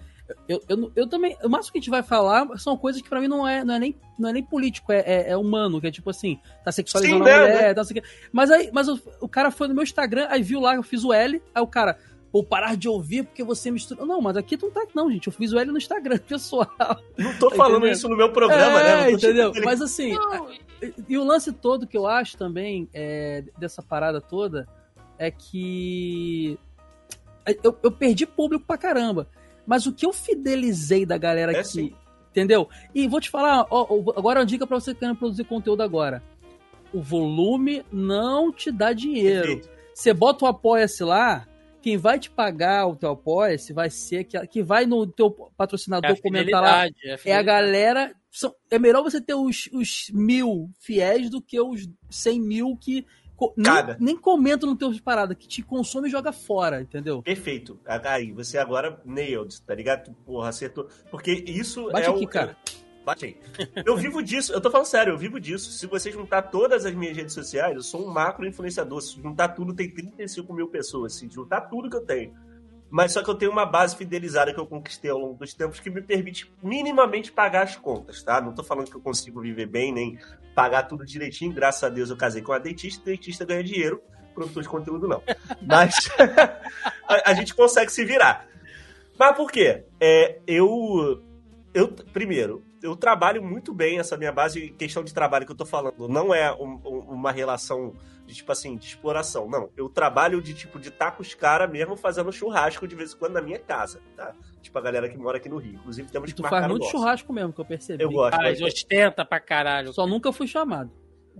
eu, 0.47 0.61
eu, 0.67 0.91
eu, 0.95 1.07
também. 1.07 1.37
O 1.43 1.49
máximo 1.49 1.73
que 1.73 1.77
a 1.79 1.81
gente 1.81 1.89
vai 1.89 2.03
falar 2.03 2.47
são 2.57 2.77
coisas 2.77 3.01
que 3.01 3.09
para 3.09 3.19
mim 3.19 3.27
não 3.27 3.47
é, 3.47 3.63
não, 3.63 3.73
é 3.73 3.79
nem, 3.79 3.95
não 4.17 4.29
é 4.29 4.33
nem 4.33 4.43
político, 4.43 4.91
é, 4.91 4.99
é, 4.99 5.29
é 5.31 5.37
humano, 5.37 5.79
que 5.79 5.87
é 5.87 5.91
tipo 5.91 6.09
assim, 6.09 6.39
tá 6.63 6.71
sexualizando 6.71 7.23
Sim, 7.23 7.31
a 7.31 7.39
mulher, 7.39 7.67
né? 7.67 7.73
tá, 7.73 7.81
assim, 7.81 7.95
mas 8.31 8.51
aí, 8.51 8.69
mas 8.73 8.87
o, 8.87 8.99
o, 9.21 9.27
cara 9.27 9.51
foi 9.51 9.67
no 9.67 9.73
meu 9.73 9.83
Instagram, 9.83 10.27
aí 10.29 10.41
viu 10.41 10.59
lá, 10.59 10.75
eu 10.75 10.83
fiz 10.83 11.03
o 11.03 11.13
L, 11.13 11.41
aí 11.53 11.61
o 11.61 11.67
cara, 11.67 11.97
vou 12.31 12.43
parar 12.43 12.75
de 12.75 12.87
ouvir 12.87 13.23
porque 13.23 13.43
você 13.43 13.71
mistura. 13.71 14.05
Não, 14.05 14.21
mas 14.21 14.37
aqui 14.37 14.57
não 14.61 14.69
tá, 14.69 14.85
não, 14.93 15.11
gente. 15.11 15.27
Eu 15.27 15.33
fiz 15.33 15.51
o 15.51 15.59
L 15.59 15.71
no 15.71 15.77
Instagram, 15.77 16.17
pessoal. 16.27 16.69
Não 17.17 17.37
tô 17.37 17.49
falando 17.51 17.77
entendeu? 17.77 17.93
isso 17.93 18.09
no 18.09 18.15
meu 18.15 18.31
programa, 18.31 18.81
é, 18.81 19.05
né? 19.05 19.11
entendeu? 19.11 19.51
Mas 19.63 19.81
assim, 19.81 20.13
não. 20.13 20.49
e 21.07 21.17
o 21.17 21.23
lance 21.23 21.51
todo 21.51 21.87
que 21.87 21.97
eu 21.97 22.07
acho 22.07 22.37
também 22.37 22.87
é, 22.93 23.43
dessa 23.57 23.81
parada 23.81 24.21
toda 24.21 24.67
é 25.17 25.29
que 25.31 26.57
eu, 27.63 27.77
eu 27.83 27.91
perdi 27.91 28.25
público 28.25 28.65
pra 28.65 28.77
caramba. 28.77 29.27
Mas 29.69 29.85
o 29.85 29.93
que 29.93 30.03
eu 30.03 30.11
fidelizei 30.11 31.05
da 31.05 31.15
galera 31.15 31.55
é 31.55 31.63
sim. 31.63 31.93
entendeu? 32.31 32.67
E 32.93 33.07
vou 33.07 33.21
te 33.21 33.29
falar, 33.29 33.67
ó, 33.69 33.83
agora 34.17 34.39
uma 34.39 34.45
dica 34.45 34.65
para 34.65 34.79
você 34.79 34.95
que 34.95 35.01
quer 35.01 35.15
produzir 35.15 35.43
conteúdo 35.43 35.83
agora. 35.83 36.23
O 36.91 36.99
volume 36.99 37.85
não 37.91 38.51
te 38.51 38.71
dá 38.71 38.93
dinheiro. 38.93 39.61
Você 39.93 40.11
bota 40.11 40.43
o 40.43 40.47
apoia-se 40.47 41.03
lá, 41.03 41.47
quem 41.83 41.97
vai 41.97 42.17
te 42.17 42.31
pagar 42.31 42.87
o 42.87 42.95
teu 42.95 43.11
apoia-se 43.11 43.71
vai 43.71 43.91
ser 43.91 44.23
que, 44.23 44.39
que 44.47 44.63
vai 44.63 44.87
no 44.87 45.05
teu 45.05 45.29
patrocinador 45.55 46.09
é 46.09 46.15
comentar 46.15 46.63
lá. 46.63 46.87
É, 46.87 47.19
é, 47.25 47.35
a 47.35 47.43
galera. 47.43 48.11
São, 48.31 48.55
é 48.71 48.79
melhor 48.79 49.03
você 49.03 49.21
ter 49.21 49.35
os, 49.35 49.69
os 49.71 50.09
mil 50.11 50.71
fiéis 50.79 51.29
do 51.29 51.39
que 51.39 51.61
os 51.61 51.87
cem 52.09 52.41
mil 52.41 52.75
que 52.75 53.05
nem, 53.55 53.73
nem 53.99 54.17
comenta 54.17 54.65
no 54.65 54.75
teu 54.75 54.93
parada, 55.03 55.33
que 55.35 55.47
te 55.47 55.61
consome 55.61 56.07
e 56.07 56.11
joga 56.11 56.31
fora, 56.31 56.81
entendeu? 56.81 57.21
Perfeito. 57.21 57.79
Aí, 57.85 58.31
você 58.31 58.57
agora 58.57 59.01
nailed, 59.05 59.61
tá 59.61 59.73
ligado? 59.73 60.13
Porra, 60.25 60.49
acertou. 60.49 60.87
Porque 61.09 61.31
isso 61.31 61.89
Bate 61.91 62.07
é 62.07 62.09
aqui, 62.09 62.25
o... 62.25 62.27
cara. 62.27 62.57
Bate 63.05 63.25
aí. 63.25 63.37
Eu 63.85 63.97
vivo 63.97 64.21
disso, 64.21 64.53
eu 64.53 64.61
tô 64.61 64.69
falando 64.69 64.87
sério, 64.87 65.13
eu 65.13 65.17
vivo 65.17 65.39
disso. 65.39 65.71
Se 65.71 65.87
você 65.87 66.11
juntar 66.11 66.43
todas 66.43 66.85
as 66.85 66.93
minhas 66.93 67.15
redes 67.15 67.33
sociais, 67.33 67.75
eu 67.75 67.81
sou 67.81 68.05
um 68.05 68.11
macro 68.11 68.45
influenciador. 68.45 69.01
Se 69.01 69.21
juntar 69.21 69.49
tudo, 69.49 69.73
tem 69.73 69.89
35 69.89 70.53
mil 70.53 70.67
pessoas. 70.67 71.15
Se 71.15 71.29
juntar 71.29 71.61
tudo 71.61 71.89
que 71.89 71.95
eu 71.95 72.05
tenho. 72.05 72.33
Mas 72.89 73.11
só 73.11 73.23
que 73.23 73.29
eu 73.29 73.35
tenho 73.35 73.51
uma 73.51 73.65
base 73.65 73.95
fidelizada 73.95 74.53
que 74.53 74.59
eu 74.59 74.65
conquistei 74.65 75.11
ao 75.11 75.17
longo 75.17 75.35
dos 75.35 75.53
tempos 75.53 75.79
que 75.79 75.89
me 75.89 76.01
permite 76.01 76.51
minimamente 76.61 77.31
pagar 77.31 77.63
as 77.63 77.75
contas, 77.75 78.23
tá? 78.23 78.41
Não 78.41 78.53
tô 78.53 78.63
falando 78.63 78.89
que 78.89 78.95
eu 78.95 79.01
consigo 79.01 79.41
viver 79.41 79.67
bem, 79.67 79.93
nem 79.93 80.17
pagar 80.55 80.83
tudo 80.83 81.05
direitinho. 81.05 81.53
Graças 81.53 81.83
a 81.83 81.89
Deus 81.89 82.09
eu 82.09 82.17
casei 82.17 82.41
com 82.41 82.51
a 82.51 82.57
dentista, 82.57 83.05
dentista 83.05 83.45
ganha 83.45 83.63
dinheiro, 83.63 84.01
produtor 84.33 84.63
de 84.63 84.69
conteúdo 84.69 85.07
não. 85.07 85.21
Mas 85.61 86.09
a, 87.07 87.31
a, 87.31 87.33
gente 87.33 87.53
consegue 87.53 87.91
se 87.91 88.03
virar. 88.03 88.47
Mas 89.17 89.35
por 89.35 89.51
quê? 89.51 89.85
É, 89.99 90.39
eu, 90.47 91.21
eu, 91.73 91.89
primeiro, 91.89 92.63
eu 92.81 92.95
trabalho 92.95 93.43
muito 93.43 93.73
bem 93.73 93.99
essa 93.99 94.17
minha 94.17 94.31
base, 94.31 94.69
questão 94.69 95.03
de 95.03 95.13
trabalho 95.13 95.45
que 95.45 95.51
eu 95.51 95.57
tô 95.57 95.65
falando. 95.65 96.07
Não 96.07 96.33
é 96.33 96.51
um, 96.53 96.81
um, 96.85 96.99
uma 97.11 97.31
relação 97.31 97.93
de 98.29 98.35
tipo 98.35 98.51
assim, 98.51 98.77
de 98.77 98.85
exploração. 98.85 99.49
Não. 99.49 99.69
Eu 99.75 99.89
trabalho 99.89 100.39
de 100.39 100.53
tipo 100.53 100.79
de 100.79 100.89
estar 100.89 101.11
com 101.11 101.23
os 101.23 101.33
caras 101.33 101.69
mesmo 101.69 101.95
fazendo 101.97 102.31
churrasco 102.31 102.87
de 102.87 102.95
vez 102.95 103.13
em 103.13 103.17
quando 103.17 103.33
na 103.33 103.41
minha 103.41 103.57
casa, 103.57 103.99
tá? 104.15 104.35
Tipo 104.61 104.77
a 104.77 104.81
galera 104.81 105.09
que 105.09 105.17
mora 105.17 105.37
aqui 105.37 105.49
no 105.49 105.57
Rio. 105.57 105.73
Inclusive 105.73 106.11
temos 106.11 106.29
e 106.29 106.33
que 106.33 106.41
tu 106.41 106.47
faz 106.47 106.67
muito 106.67 106.85
churrasco 106.85 107.33
mesmo, 107.33 107.51
que 107.51 107.59
eu 107.59 107.65
percebi. 107.65 108.03
Eu 108.03 108.11
gosto. 108.11 108.35
Ah, 108.35 108.43
mas... 108.43 108.61
ostenta 108.61 109.25
pra 109.25 109.39
caralho. 109.39 109.91
Só 109.93 110.05
nunca 110.05 110.31
fui 110.31 110.45
chamado. 110.45 110.91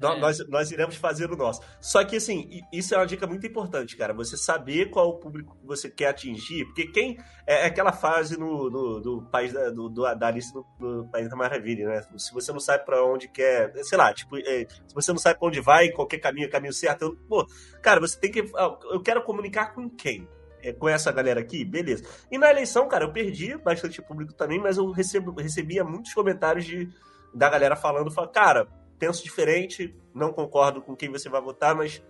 Nó- 0.02 0.18
nós, 0.18 0.40
nós 0.50 0.72
iremos 0.72 0.96
fazer 0.96 1.32
o 1.32 1.36
nosso. 1.36 1.62
Só 1.82 2.04
que, 2.04 2.16
assim, 2.18 2.50
isso 2.72 2.94
é 2.94 2.98
uma 2.98 3.06
dica 3.06 3.28
muito 3.28 3.46
importante, 3.46 3.96
cara. 3.98 4.14
Você 4.14 4.38
saber 4.38 4.90
qual 4.90 5.10
o 5.10 5.18
público 5.20 5.58
que 5.60 5.66
você 5.66 5.90
quer 5.90 6.08
atingir. 6.10 6.66
Porque 6.66 6.88
quem. 6.88 7.18
É 7.46 7.60
é 7.64 7.66
aquela 7.66 7.92
fase 7.92 8.40
no, 8.40 8.70
no- 8.70 9.00
do 9.00 9.22
país 9.32 9.52
da, 9.52 9.70
do, 9.70 9.90
do- 9.90 10.16
da 10.16 10.28
Alice 10.28 10.54
no, 10.54 10.66
no 10.80 11.08
País 11.10 11.30
da 11.30 11.36
Maravilha, 11.36 11.88
né? 11.88 12.02
Se 12.18 12.34
você 12.34 12.52
não 12.52 12.60
sabe 12.60 12.86
pra 12.86 13.04
onde 13.04 13.28
quer. 13.28 13.72
Sei 13.84 13.98
lá, 13.98 14.14
tipo, 14.14 14.38
é, 14.38 14.66
se 14.88 14.94
você 14.96 15.12
não 15.12 15.20
sabe 15.20 15.40
pra 15.40 15.48
onde 15.48 15.60
vai, 15.60 15.90
qualquer 15.90 16.20
caminho 16.20 16.46
é 16.46 16.50
caminho 16.50 16.74
certo. 16.74 17.02
eu- 17.04 17.16
pô, 17.28 17.46
cara, 17.82 18.00
você 18.00 18.20
tem 18.20 18.32
que. 18.32 18.42
ah, 18.56 18.78
Eu 18.92 19.02
quero 19.02 19.24
comunicar 19.24 19.74
com 19.74 19.90
quem? 19.90 20.28
É, 20.62 20.74
com 20.74 20.90
essa 20.90 21.10
galera 21.12 21.40
aqui, 21.40 21.64
beleza. 21.64 22.04
E 22.30 22.38
na 22.38 22.50
eleição, 22.50 22.86
cara, 22.88 23.06
eu 23.06 23.14
perdi 23.14 23.58
bastante 23.58 24.02
público 24.02 24.34
também, 24.34 24.60
mas 24.60 24.78
eu 24.78 24.92
recebo, 24.92 25.32
recebia 25.40 25.86
muitos 25.86 26.14
comentários 26.14 26.66
de, 26.66 26.90
da 27.34 27.50
galera 27.50 27.78
falando, 27.78 28.12
fala, 28.12 28.28
cara, 28.28 28.68
penso 29.00 29.24
diferente, 29.24 29.96
não 30.14 30.32
concordo 30.34 30.82
com 30.82 30.96
quem 30.96 31.10
você 31.10 31.30
vai 31.30 31.42
votar, 31.42 31.74
mas 31.74 32.04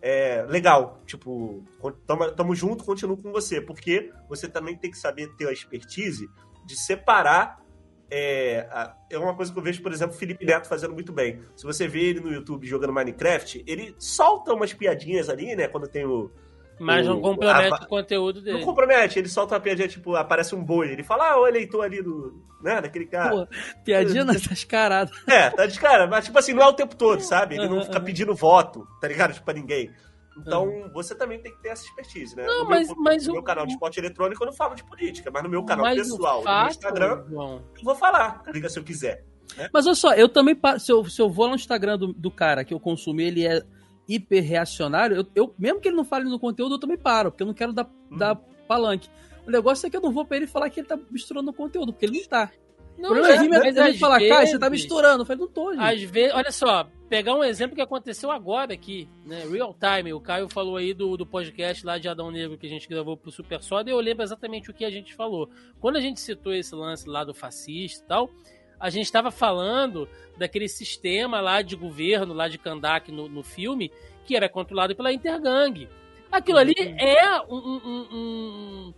é 0.00 0.44
legal, 0.48 1.02
tipo, 1.04 1.64
tamo, 2.06 2.30
tamo 2.30 2.54
junto, 2.54 2.84
continuo 2.84 3.16
com 3.16 3.32
você, 3.32 3.60
porque 3.60 4.12
você 4.28 4.48
também 4.48 4.76
tem 4.76 4.90
que 4.90 4.98
saber 4.98 5.34
ter 5.36 5.48
a 5.48 5.52
expertise 5.52 6.28
de 6.64 6.76
separar. 6.76 7.60
É, 8.08 8.94
é 9.10 9.18
uma 9.18 9.34
coisa 9.34 9.52
que 9.52 9.58
eu 9.58 9.62
vejo, 9.62 9.82
por 9.82 9.92
exemplo, 9.92 10.14
o 10.14 10.18
Felipe 10.18 10.44
Neto 10.44 10.68
fazendo 10.68 10.94
muito 10.94 11.12
bem. 11.12 11.42
Se 11.56 11.64
você 11.64 11.88
vê 11.88 12.04
ele 12.04 12.20
no 12.20 12.32
YouTube 12.32 12.66
jogando 12.66 12.92
Minecraft, 12.92 13.64
ele 13.66 13.96
solta 13.98 14.54
umas 14.54 14.72
piadinhas 14.72 15.28
ali, 15.28 15.56
né? 15.56 15.66
Quando 15.66 15.88
tem 15.88 16.06
o, 16.06 16.30
Mas 16.78 17.06
não 17.06 17.18
o- 17.18 17.22
compromete 17.22 17.72
a- 17.72 17.84
o 17.84 17.88
conteúdo 17.88 18.42
dele. 18.42 18.58
não 18.58 18.64
compromete, 18.64 19.18
ele 19.18 19.28
solta 19.28 19.54
uma 19.54 19.60
piadinha, 19.60 19.88
tipo, 19.88 20.14
aparece 20.14 20.54
um 20.54 20.62
boi. 20.62 20.90
Ele 20.90 21.02
fala, 21.02 21.30
ah, 21.30 21.40
o 21.40 21.46
eleitor 21.46 21.82
ali 21.82 22.02
do. 22.02 22.44
né, 22.62 22.80
daquele 22.80 23.06
cara. 23.06 23.30
Pô, 23.30 23.48
piadinha 23.84 24.24
nessas 24.54 24.64
caradas. 24.64 25.16
É, 25.26 25.50
tá 25.50 25.66
de 25.66 25.78
cara, 25.78 26.06
mas 26.06 26.24
tipo 26.26 26.38
assim, 26.38 26.52
não 26.52 26.62
é 26.62 26.66
o 26.66 26.72
tempo 26.72 26.94
todo, 26.96 27.20
sabe? 27.20 27.54
Ele 27.56 27.68
não 27.68 27.82
fica 27.82 28.00
pedindo 28.00 28.34
voto, 28.34 28.86
tá 29.00 29.08
ligado? 29.08 29.32
Tipo, 29.32 29.44
pra 29.46 29.54
ninguém. 29.54 29.90
Então, 30.38 30.90
você 30.92 31.14
também 31.14 31.40
tem 31.40 31.50
que 31.50 31.62
ter 31.62 31.70
essa 31.70 31.84
expertise, 31.86 32.36
né? 32.36 32.44
Não, 32.46 32.64
no 32.64 32.68
mas- 32.70 32.88
meu, 32.88 32.96
mas 32.98 33.24
no 33.26 33.32
o- 33.32 33.34
meu 33.36 33.42
canal 33.42 33.64
de 33.66 33.72
esporte 33.72 33.98
eletrônico 33.98 34.42
eu 34.42 34.46
não 34.46 34.52
falo 34.52 34.74
de 34.74 34.84
política, 34.84 35.30
mas 35.30 35.42
no 35.42 35.48
meu 35.48 35.64
canal 35.64 35.86
Mas 35.86 35.96
pessoal, 35.96 36.40
o 36.40 36.44
no 36.44 36.44
meu 36.44 36.52
fato, 36.52 36.70
Instagram, 36.72 37.24
João, 37.30 37.62
eu 37.78 37.84
vou 37.84 37.94
falar, 37.94 38.42
tá 38.42 38.50
ligado? 38.52 38.70
Se 38.70 38.78
eu 38.78 38.84
quiser. 38.84 39.24
Mas 39.72 39.86
olha 39.86 39.94
só, 39.94 40.12
eu 40.12 40.28
também. 40.28 40.54
Se 40.78 40.92
eu, 40.92 41.04
se 41.06 41.22
eu 41.22 41.30
vou 41.30 41.44
lá 41.46 41.50
no 41.52 41.56
Instagram 41.56 41.96
do, 41.96 42.12
do 42.12 42.30
cara 42.30 42.64
que 42.64 42.74
eu 42.74 42.80
consumi, 42.80 43.24
ele 43.24 43.46
é 43.46 43.62
hiper 44.08 44.42
reacionário, 44.44 45.16
eu, 45.16 45.26
eu- 45.34 45.54
mesmo 45.58 45.80
que 45.80 45.88
ele 45.88 45.96
não 45.96 46.04
fale 46.04 46.24
no 46.24 46.38
conteúdo, 46.38 46.74
eu 46.76 46.78
também 46.80 46.96
paro, 46.98 47.30
porque 47.30 47.42
eu 47.42 47.46
não 47.46 47.54
quero 47.54 47.72
dar, 47.72 47.86
Hum. 48.10 48.16
dar 48.16 48.36
palanque. 48.68 49.08
O 49.46 49.50
negócio 49.50 49.86
é 49.86 49.90
que 49.90 49.96
eu 49.96 50.00
não 50.00 50.10
vou 50.12 50.24
pra 50.24 50.36
ele 50.36 50.46
falar 50.46 50.68
que 50.70 50.80
ele 50.80 50.86
tá 50.88 50.98
misturando 51.10 51.50
o 51.50 51.54
conteúdo, 51.54 51.92
porque 51.92 52.06
ele 52.06 52.18
não 52.20 52.26
tá. 52.28 52.50
Não, 52.98 53.10
o 53.10 53.12
problema 53.12 53.44
é 53.44 53.48
mas- 53.48 53.74
mas 53.74 53.76
ele 53.88 53.98
falar, 53.98 54.26
cara, 54.26 54.46
você 54.46 54.58
tá 54.58 54.70
misturando. 54.70 55.20
Eu 55.22 55.26
falei, 55.26 55.40
não 55.42 55.48
tô, 55.48 55.70
gente. 55.74 55.82
Às 55.84 56.00
vezes, 56.02 56.34
olha 56.34 56.50
só, 56.50 56.88
pegar 57.10 57.34
um 57.34 57.44
exemplo 57.44 57.76
que 57.76 57.82
aconteceu 57.82 58.30
agora 58.30 58.72
aqui, 58.72 59.06
né? 59.26 59.44
Real 59.50 59.76
time. 59.78 60.14
O 60.14 60.20
Caio 60.20 60.48
falou 60.48 60.76
aí 60.78 60.94
do, 60.94 61.14
do 61.14 61.26
podcast 61.26 61.84
lá 61.84 61.98
de 61.98 62.08
Adão 62.08 62.30
Negro 62.30 62.56
que 62.56 62.66
a 62.66 62.70
gente 62.70 62.88
gravou 62.88 63.14
pro 63.14 63.30
Super 63.30 63.62
Soda 63.62 63.90
e 63.90 63.92
eu 63.92 64.00
lembro 64.00 64.22
exatamente 64.24 64.70
o 64.70 64.74
que 64.74 64.82
a 64.82 64.90
gente 64.90 65.14
falou. 65.14 65.50
Quando 65.78 65.96
a 65.96 66.00
gente 66.00 66.18
citou 66.20 66.54
esse 66.54 66.74
lance 66.74 67.06
lá 67.06 67.22
do 67.22 67.34
fascista 67.34 68.02
e 68.02 68.08
tal, 68.08 68.30
a 68.78 68.90
gente 68.90 69.04
estava 69.06 69.30
falando 69.30 70.08
daquele 70.36 70.68
sistema 70.68 71.40
lá 71.40 71.62
de 71.62 71.74
governo, 71.76 72.34
lá 72.34 72.48
de 72.48 72.58
Kandak 72.58 73.10
no, 73.10 73.28
no 73.28 73.42
filme, 73.42 73.90
que 74.24 74.36
era 74.36 74.48
controlado 74.48 74.94
pela 74.94 75.12
Intergang. 75.12 75.88
Aquilo 76.30 76.58
ali 76.58 76.74
é 76.98 77.40
um- 77.42 77.54
um- 77.56 78.08
um- 78.12 78.94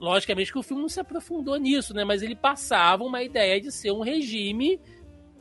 Logicamente 0.00 0.52
que 0.52 0.58
o 0.58 0.62
filme 0.62 0.80
não 0.82 0.88
se 0.88 1.00
aprofundou 1.00 1.56
nisso, 1.56 1.92
né? 1.92 2.04
Mas 2.04 2.22
ele 2.22 2.36
passava 2.36 3.02
uma 3.02 3.20
ideia 3.20 3.60
de 3.60 3.72
ser 3.72 3.90
um 3.90 4.00
regime 4.00 4.80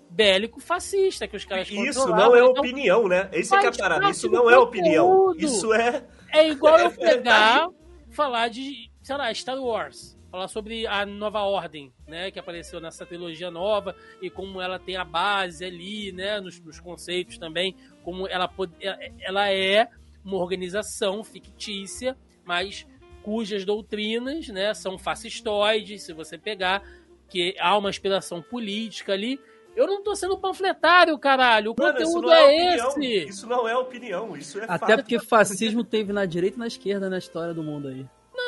bélico 0.10 0.60
fascista 0.60 1.28
que 1.28 1.36
os 1.36 1.46
caras 1.46 1.70
Isso 1.70 2.08
não 2.08 2.36
é 2.36 2.40
Então, 2.40 2.52
opinião, 2.54 3.08
né? 3.08 3.30
Esse 3.32 3.54
é 3.56 3.60
que 3.60 3.68
é 3.68 3.72
parada. 3.72 4.10
Isso 4.10 4.28
não 4.32 4.50
é 4.50 4.58
opinião. 4.58 5.32
Isso 5.38 5.72
é. 5.74 6.04
é 6.34 6.50
igual 6.50 6.80
eu 6.80 6.88
É 6.90 6.90
pegar, 6.90 7.68
falar 8.10 8.48
de, 8.48 8.90
sei 9.04 9.16
lá, 9.16 9.32
Star 9.32 9.62
Wars. 9.62 10.17
Falar 10.32 10.48
sobre 10.48 10.86
a 10.86 11.06
nova 11.06 11.42
ordem, 11.44 11.94
né? 12.08 12.30
Que 12.32 12.40
apareceu 12.40 12.80
nessa 12.82 13.06
trilogia 13.06 13.50
nova 13.50 13.96
e 14.22 14.30
como 14.30 14.62
ela 14.62 14.78
tem 14.78 14.98
a 14.98 15.06
base 15.06 15.64
ali, 15.64 16.12
né? 16.12 16.40
Nos, 16.40 16.60
nos 16.60 16.80
conceitos 16.80 17.38
também. 17.38 17.76
Como 18.04 18.28
ela, 18.28 18.48
pode, 18.48 18.74
ela 19.20 19.50
é 19.52 19.88
uma 20.24 20.38
organização 20.38 21.24
fictícia, 21.24 22.18
mas 22.44 22.86
cujas 23.24 23.66
doutrinas, 23.66 24.48
né? 24.50 24.74
São 24.74 24.98
fascistoides, 24.98 26.04
se 26.04 26.14
você 26.14 26.38
pegar, 26.38 26.82
que 27.30 27.56
há 27.60 27.78
uma 27.78 27.90
inspiração 27.90 28.42
política 28.42 29.14
ali. 29.14 29.40
Eu 29.76 29.86
não 29.86 30.02
tô 30.02 30.16
sendo 30.16 30.38
panfletário, 30.38 31.18
caralho. 31.20 31.72
O 31.72 31.76
Mano, 31.78 31.94
conteúdo 31.94 32.32
é, 32.32 32.56
é, 32.56 32.76
esse. 32.76 33.30
Isso 33.30 33.48
não 33.48 33.68
é 33.68 33.78
opinião. 33.78 34.36
Isso 34.36 34.60
é 34.60 34.64
Até 34.64 34.78
fato. 34.78 34.96
porque 35.02 35.20
fascismo 35.20 35.84
teve 35.84 36.12
na 36.12 36.26
direita 36.26 36.58
e 36.58 36.60
na 36.60 36.68
esquerda 36.68 37.10
na 37.10 37.18
história 37.18 37.54
do 37.54 37.62
mundo 37.62 37.90
aí. 37.90 38.06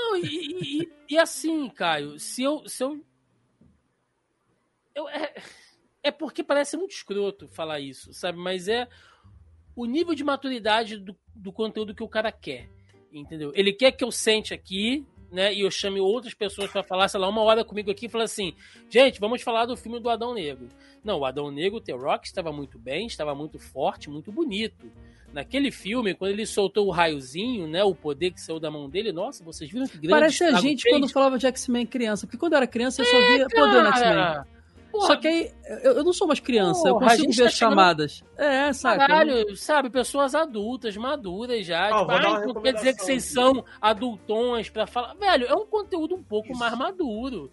Não, 0.10 0.18
e, 0.18 0.82
e- 0.82 0.90
e- 1.10 1.18
assim, 1.18 1.70
Caio, 1.70 2.20
se 2.20 2.42
eu. 2.44 2.68
Se 2.68 2.84
eu, 2.84 3.04
eu 4.96 5.08
é, 5.10 5.34
é 6.04 6.12
porque 6.12 6.44
parece 6.44 6.76
muito 6.78 6.92
escroto 6.92 7.48
falar 7.50 7.80
isso, 7.80 8.14
sabe? 8.14 8.38
Mas 8.38 8.68
é 8.68 8.88
o 9.76 9.86
nível 9.86 10.16
de 10.16 10.24
maturidade 10.24 10.98
do, 10.98 11.16
do 11.36 11.52
conteúdo 11.52 11.94
que 11.94 12.04
o 12.04 12.08
cara 12.10 12.32
quer. 12.32 12.70
Entendeu? 13.12 13.52
Ele 13.56 13.74
quer 13.74 13.92
que 13.92 14.04
eu 14.04 14.12
sente 14.12 14.54
aqui, 14.54 15.06
né? 15.32 15.54
E 15.54 15.62
eu 15.62 15.72
chame 15.72 16.00
outras 16.00 16.34
pessoas 16.34 16.72
pra 16.72 16.84
falar, 16.84 17.08
sei 17.08 17.20
lá, 17.20 17.28
uma 17.28 17.42
hora 17.42 17.64
comigo 17.64 17.90
aqui 17.92 18.06
e 18.06 18.10
falar 18.10 18.26
assim: 18.26 18.54
gente, 18.90 19.20
vamos 19.20 19.42
falar 19.42 19.66
do 19.66 19.78
filme 19.78 20.00
do 20.00 20.10
Adão 20.10 20.34
Negro. 20.34 20.68
Não, 21.04 21.20
o 21.20 21.26
Adão 21.26 21.50
Negro, 21.52 21.78
o 21.78 21.82
The 21.82 21.94
Rock, 21.94 22.28
estava 22.28 22.52
muito 22.52 22.78
bem, 22.78 23.08
estava 23.08 23.34
muito 23.36 23.58
forte, 23.60 24.10
muito 24.10 24.32
bonito. 24.32 24.92
Naquele 25.34 25.70
filme, 25.72 26.14
quando 26.16 26.32
ele 26.32 26.46
soltou 26.46 26.88
o 26.88 26.92
raiozinho, 26.92 27.68
né? 27.68 27.84
O 27.84 27.94
poder 27.94 28.32
que 28.32 28.42
saiu 28.42 28.60
da 28.60 28.72
mão 28.72 28.90
dele, 28.90 29.12
nossa, 29.12 29.44
vocês 29.44 29.70
viram 29.70 29.86
que 29.88 29.98
grande 29.98 30.10
Parece 30.10 30.44
a 30.44 30.54
gente 30.60 30.84
fez? 30.84 30.96
quando 30.96 31.08
falava 31.12 31.38
de 31.38 31.46
X-Men 31.46 31.86
criança. 31.86 32.26
Porque 32.26 32.38
quando 32.38 32.54
eu 32.54 32.58
era 32.58 32.68
criança, 32.68 33.02
eu 33.02 33.06
só 33.06 33.18
via 33.18 33.48
poder 33.48 33.84
no 33.84 33.90
X-Men. 33.90 34.44
Só 34.92 35.16
que 35.18 35.28
aí, 35.28 35.52
eu, 35.84 35.92
eu 35.98 36.04
não 36.04 36.12
sou 36.12 36.28
mais 36.28 36.40
criança, 36.40 36.88
eu 36.88 36.94
Porra, 36.96 37.06
a 37.06 37.10
consigo 37.12 37.26
gente 37.28 37.36
ver 37.38 37.44
tá 37.44 37.50
as 37.50 37.54
chamadas. 37.54 38.24
É, 38.36 38.74
saca? 38.74 38.98
Caralho, 38.98 39.56
sabe, 39.56 39.88
pessoas 39.92 40.34
adultas, 40.34 40.98
maduras 40.98 41.64
já. 41.64 41.90
Ó, 41.92 42.00
tipo, 42.00 42.12
vou 42.12 42.20
dar 42.22 42.28
uma 42.30 42.40
"Ai, 42.40 42.46
não 42.48 42.62
quer 42.62 42.74
dizer 42.74 42.96
que 42.96 43.04
vocês 43.04 43.24
são 43.26 43.64
adultões 43.80 44.68
pra 44.70 44.88
falar. 44.88 45.14
Velho, 45.14 45.46
é 45.46 45.54
um 45.54 45.66
conteúdo 45.68 46.16
um 46.16 46.24
pouco 46.24 46.50
Isso. 46.52 46.60
mais 46.60 46.76
maduro. 46.76 47.52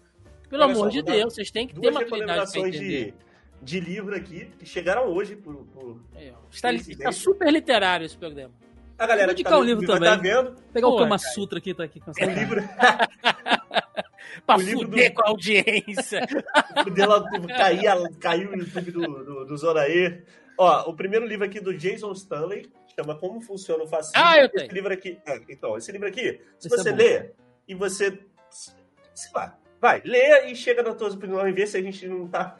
Pelo 0.49 0.63
Olha 0.63 0.71
amor 0.73 0.85
só, 0.85 0.89
de 0.89 1.01
Deus, 1.03 1.33
vocês 1.35 1.51
têm 1.51 1.67
que 1.67 1.79
ter 1.79 1.91
maturidade 1.91 2.51
pra 2.51 2.61
entender. 2.61 3.05
de, 3.11 3.13
de 3.61 3.79
livro 3.79 4.15
aqui 4.15 4.51
que 4.59 4.65
chegaram 4.65 5.05
hoje 5.07 5.35
por, 5.35 5.55
por- 5.67 5.99
ó. 6.15 6.19
Está, 6.51 6.71
está 6.73 7.11
super 7.11 7.51
literário 7.51 8.05
esse 8.05 8.17
programa. 8.17 8.53
A 8.97 9.05
galera 9.05 9.27
Vou 9.27 9.35
que 9.35 9.41
indicar 9.41 9.53
tá 9.53 9.59
um 9.59 9.63
livro 9.63 9.85
vai 9.85 9.95
também. 9.99 10.09
tá 10.33 10.41
vendo. 10.41 10.55
Pegar 10.73 10.87
o 10.87 10.91
Pô, 10.91 10.97
Kama 10.97 11.17
cara. 11.19 11.31
Sutra 11.33 11.57
aqui, 11.59 11.73
tá 11.73 11.83
aqui 11.83 11.99
com 11.99 12.11
É 12.17 12.25
livro 12.25 12.61
Pra 14.45 14.55
O 14.55 14.59
fuder 14.59 15.09
do- 15.11 15.15
com 15.15 15.21
a 15.25 15.29
audiência. 15.29 16.21
dela 16.93 17.23
cair, 17.47 17.81
caiu 18.19 18.51
o 18.51 18.55
YouTube 18.55 18.91
do, 18.91 19.01
do, 19.23 19.45
do 19.45 19.57
Zona 19.57 19.87
E. 19.87 20.21
Ó, 20.57 20.89
o 20.89 20.95
primeiro 20.95 21.25
livro 21.25 21.45
aqui 21.45 21.59
do 21.59 21.75
Jason 21.77 22.11
Stanley 22.13 22.71
chama 22.95 23.15
Como 23.15 23.39
Funciona 23.41 23.83
o 23.83 23.87
Fascismo. 23.87 24.13
Ah, 24.23 24.37
eu 24.37 24.45
Esse 24.45 24.55
tenho. 24.55 24.71
livro 24.73 24.93
aqui. 24.93 25.19
é, 25.25 25.41
então, 25.49 25.77
esse 25.77 25.91
livro 25.91 26.07
aqui, 26.07 26.41
se 26.57 26.67
Esse 26.67 26.73
é 26.73 26.77
você 26.77 26.91
bom. 26.91 26.97
lê 26.97 27.31
e 27.67 27.75
você. 27.75 28.19
Sei 28.49 29.31
lá, 29.33 29.57
vai, 29.81 30.01
lê 30.05 30.47
e 30.51 30.55
chega 30.55 30.81
na 30.83 30.93
tua 30.93 31.09
opinião 31.09 31.47
e 31.47 31.51
vê 31.51 31.65
se 31.67 31.77
a 31.77 31.81
gente 31.81 32.07
não 32.07 32.27
tá. 32.27 32.55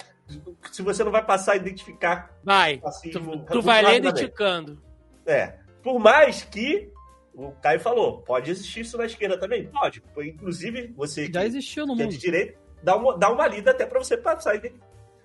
Se 0.72 0.82
você 0.82 1.04
não 1.04 1.12
vai 1.12 1.24
passar 1.26 1.54
a 1.54 1.56
identificar 1.56 2.38
Vai. 2.44 2.80
fascismo. 2.80 3.46
Tu, 3.46 3.54
tu 3.54 3.62
vai 3.62 3.82
ler 3.82 3.88
rapidamente. 3.94 4.24
indicando. 4.24 4.82
É. 5.26 5.56
Por 5.82 6.00
mais 6.00 6.44
que 6.44 6.90
o 7.34 7.52
Caio 7.54 7.80
falou, 7.80 8.22
pode 8.22 8.52
existir 8.52 8.82
isso 8.82 8.98
na 8.98 9.06
esquerda 9.06 9.38
também? 9.40 9.68
Pode. 9.68 10.04
Inclusive, 10.18 10.88
você 10.96 11.26
Já 11.32 11.42
que, 11.42 11.48
existiu 11.48 11.86
no 11.86 11.96
que 11.96 12.02
é 12.02 12.06
mundo. 12.06 12.14
de 12.14 12.18
direito, 12.20 12.58
dá 12.84 12.96
uma, 12.96 13.18
dá 13.18 13.30
uma 13.32 13.48
lida 13.48 13.72
até 13.72 13.86
pra 13.86 14.00
você 14.00 14.18
passar. 14.18 14.56
E 14.64 14.74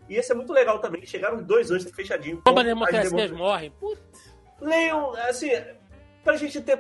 e 0.09 0.17
esse 0.17 0.31
é 0.33 0.35
muito 0.35 0.53
legal 0.53 0.79
também. 0.79 1.05
Chegaram 1.07 1.43
dois 1.43 1.71
hoje, 1.71 1.87
tá 1.87 1.95
fechadinho. 1.95 2.43
Como 2.45 2.59
a 2.59 2.63
As 2.63 2.67
democracias 2.69 3.13
democra- 3.13 3.37
morrem. 3.39 3.71
Puta. 3.81 4.03
Leiam, 4.61 5.13
assim, 5.29 5.51
pra 6.23 6.37
gente 6.37 6.61
ter. 6.61 6.77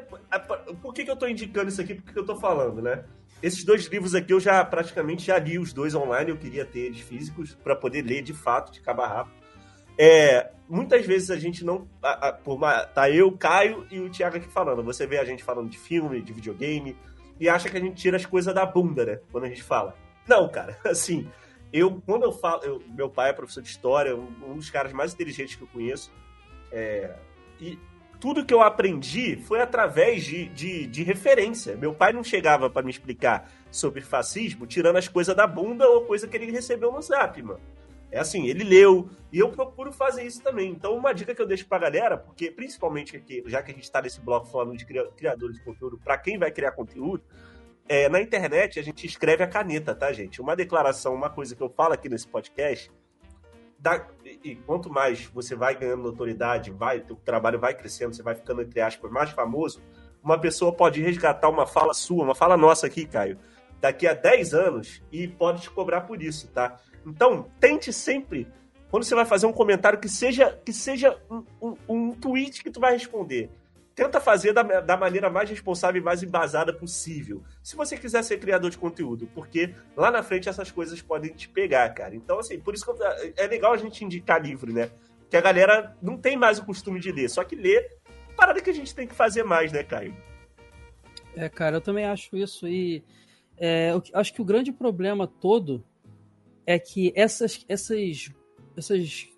Por 0.82 0.92
que, 0.92 1.04
que 1.04 1.10
eu 1.10 1.16
tô 1.16 1.26
indicando 1.26 1.68
isso 1.68 1.80
aqui? 1.80 1.94
Por 1.94 2.04
que, 2.04 2.12
que 2.12 2.18
eu 2.18 2.26
tô 2.26 2.36
falando, 2.36 2.82
né? 2.82 3.04
Esses 3.42 3.64
dois 3.64 3.86
livros 3.86 4.14
aqui 4.14 4.32
eu 4.32 4.38
já 4.40 4.64
praticamente 4.64 5.26
já 5.26 5.38
li 5.38 5.58
os 5.58 5.72
dois 5.72 5.94
online, 5.94 6.30
eu 6.30 6.36
queria 6.36 6.64
ter 6.64 6.80
eles 6.80 7.00
físicos 7.00 7.54
pra 7.62 7.74
poder 7.74 8.02
ler 8.02 8.22
de 8.22 8.32
fato, 8.32 8.70
de 8.72 8.80
cabo 8.80 9.02
a 9.02 9.06
rabo. 9.08 9.30
É, 9.98 10.50
muitas 10.68 11.04
vezes 11.04 11.30
a 11.30 11.36
gente 11.36 11.64
não. 11.64 11.86
a- 12.02 12.28
a- 12.28 12.32
por 12.32 12.54
uma- 12.56 12.84
tá 12.86 13.10
eu, 13.10 13.30
Caio 13.36 13.86
e 13.90 13.98
o 14.00 14.08
Thiago 14.08 14.36
aqui 14.36 14.48
falando. 14.48 14.82
Você 14.84 15.06
vê 15.06 15.18
a 15.18 15.24
gente 15.24 15.42
falando 15.42 15.68
de 15.68 15.78
filme, 15.78 16.22
de 16.22 16.32
videogame, 16.32 16.96
e 17.38 17.48
acha 17.48 17.68
que 17.68 17.76
a 17.76 17.80
gente 17.80 17.96
tira 18.00 18.16
as 18.16 18.24
coisas 18.24 18.54
da 18.54 18.64
bunda, 18.64 19.04
né? 19.04 19.20
Quando 19.30 19.44
a 19.44 19.48
gente 19.48 19.62
fala. 19.62 19.94
Não, 20.26 20.48
cara, 20.48 20.78
assim. 20.86 21.28
Eu, 21.72 22.00
quando 22.06 22.22
eu 22.24 22.32
falo. 22.32 22.62
eu- 22.64 22.82
meu 22.88 23.10
pai 23.10 23.30
é 23.30 23.32
professor 23.32 23.62
de 23.62 23.68
história, 23.68 24.14
um, 24.16 24.28
um 24.46 24.56
dos 24.56 24.70
caras 24.70 24.92
mais 24.92 25.12
inteligentes 25.12 25.56
que 25.56 25.62
eu 25.62 25.68
conheço. 25.68 26.10
É, 26.70 27.14
e 27.60 27.78
tudo 28.22 28.46
que 28.46 28.54
eu 28.54 28.62
aprendi 28.62 29.34
foi 29.34 29.60
através 29.60 30.22
de, 30.22 30.46
de, 30.50 30.86
de 30.86 31.02
referência. 31.02 31.74
Meu 31.74 31.92
pai 31.92 32.12
não 32.12 32.22
chegava 32.22 32.70
para 32.70 32.80
me 32.80 32.88
explicar 32.92 33.50
sobre 33.68 34.00
fascismo 34.00 34.64
tirando 34.64 34.94
as 34.94 35.08
coisas 35.08 35.34
da 35.34 35.44
bunda 35.44 35.88
ou 35.88 36.02
coisa 36.02 36.28
que 36.28 36.36
ele 36.36 36.52
recebeu 36.52 36.92
no 36.92 37.02
zap, 37.02 37.42
mano. 37.42 37.58
É 38.12 38.20
assim, 38.20 38.46
ele 38.46 38.62
leu, 38.62 39.10
e 39.32 39.40
eu 39.40 39.48
procuro 39.48 39.90
fazer 39.90 40.22
isso 40.22 40.40
também. 40.40 40.70
Então, 40.70 40.94
uma 40.96 41.12
dica 41.12 41.34
que 41.34 41.42
eu 41.42 41.46
deixo 41.46 41.66
pra 41.66 41.80
galera, 41.80 42.16
porque 42.16 42.48
principalmente 42.48 43.16
aqui, 43.16 43.42
já 43.46 43.60
que 43.60 43.72
a 43.72 43.74
gente 43.74 43.90
tá 43.90 44.00
nesse 44.00 44.20
bloco 44.20 44.46
falando 44.46 44.76
de 44.76 44.86
criadores 44.86 45.56
de 45.56 45.64
conteúdo, 45.64 45.98
para 45.98 46.16
quem 46.16 46.38
vai 46.38 46.52
criar 46.52 46.70
conteúdo, 46.70 47.24
é, 47.88 48.08
na 48.08 48.20
internet 48.20 48.78
a 48.78 48.84
gente 48.84 49.04
escreve 49.04 49.42
a 49.42 49.48
caneta, 49.48 49.96
tá, 49.96 50.12
gente? 50.12 50.40
Uma 50.40 50.54
declaração, 50.54 51.12
uma 51.12 51.28
coisa 51.28 51.56
que 51.56 51.62
eu 51.62 51.68
falo 51.68 51.94
aqui 51.94 52.08
nesse 52.08 52.28
podcast, 52.28 52.88
dá, 53.82 54.06
e 54.24 54.54
quanto 54.54 54.88
mais 54.88 55.26
você 55.26 55.56
vai 55.56 55.74
ganhando 55.74 56.04
notoriedade, 56.04 56.70
vai, 56.70 57.00
teu 57.00 57.16
trabalho 57.16 57.58
vai 57.58 57.74
crescendo, 57.74 58.14
você 58.14 58.22
vai 58.22 58.36
ficando, 58.36 58.62
entre 58.62 58.80
aspas, 58.80 59.10
mais 59.10 59.30
famoso, 59.30 59.82
uma 60.22 60.38
pessoa 60.38 60.72
pode 60.72 61.02
resgatar 61.02 61.48
uma 61.48 61.66
fala 61.66 61.92
sua, 61.92 62.22
uma 62.22 62.34
fala 62.34 62.56
nossa 62.56 62.86
aqui, 62.86 63.04
Caio, 63.04 63.36
daqui 63.80 64.06
a 64.06 64.14
10 64.14 64.54
anos 64.54 65.02
e 65.10 65.26
pode 65.26 65.62
te 65.62 65.70
cobrar 65.70 66.02
por 66.02 66.22
isso, 66.22 66.46
tá? 66.48 66.78
Então, 67.04 67.50
tente 67.58 67.92
sempre, 67.92 68.46
quando 68.88 69.02
você 69.02 69.16
vai 69.16 69.24
fazer 69.24 69.46
um 69.46 69.52
comentário, 69.52 69.98
que 69.98 70.08
seja, 70.08 70.56
que 70.64 70.72
seja 70.72 71.20
um, 71.28 71.44
um, 71.60 71.76
um 71.88 72.10
tweet 72.12 72.62
que 72.62 72.70
tu 72.70 72.78
vai 72.78 72.92
responder. 72.92 73.50
Tenta 73.94 74.20
fazer 74.20 74.52
da, 74.52 74.62
da 74.62 74.96
maneira 74.96 75.28
mais 75.28 75.50
responsável 75.50 76.00
e 76.00 76.04
mais 76.04 76.22
embasada 76.22 76.72
possível. 76.72 77.42
Se 77.62 77.76
você 77.76 77.96
quiser 77.96 78.22
ser 78.24 78.38
criador 78.38 78.70
de 78.70 78.78
conteúdo, 78.78 79.28
porque 79.34 79.74
lá 79.94 80.10
na 80.10 80.22
frente 80.22 80.48
essas 80.48 80.70
coisas 80.70 81.02
podem 81.02 81.32
te 81.32 81.48
pegar, 81.48 81.88
cara. 81.90 82.14
Então, 82.14 82.38
assim, 82.38 82.58
por 82.58 82.74
isso 82.74 82.86
que 82.86 83.02
é 83.36 83.46
legal 83.46 83.72
a 83.72 83.76
gente 83.76 84.04
indicar 84.04 84.42
livro, 84.42 84.72
né? 84.72 84.90
Que 85.28 85.36
a 85.36 85.42
galera 85.42 85.94
não 86.00 86.16
tem 86.16 86.36
mais 86.36 86.58
o 86.58 86.64
costume 86.64 87.00
de 87.00 87.12
ler. 87.12 87.28
Só 87.28 87.44
que 87.44 87.54
ler, 87.54 87.98
parada 88.34 88.62
que 88.62 88.70
a 88.70 88.74
gente 88.74 88.94
tem 88.94 89.06
que 89.06 89.14
fazer 89.14 89.42
mais, 89.42 89.72
né, 89.72 89.82
Caio? 89.82 90.16
É, 91.36 91.48
cara, 91.48 91.76
eu 91.76 91.80
também 91.80 92.06
acho 92.06 92.36
isso. 92.36 92.66
E 92.66 93.04
é, 93.58 93.92
eu 93.92 94.02
acho 94.14 94.32
que 94.32 94.42
o 94.42 94.44
grande 94.44 94.72
problema 94.72 95.26
todo 95.26 95.84
é 96.66 96.78
que 96.78 97.12
essas, 97.14 97.64
essas, 97.68 98.30
essas, 98.76 99.28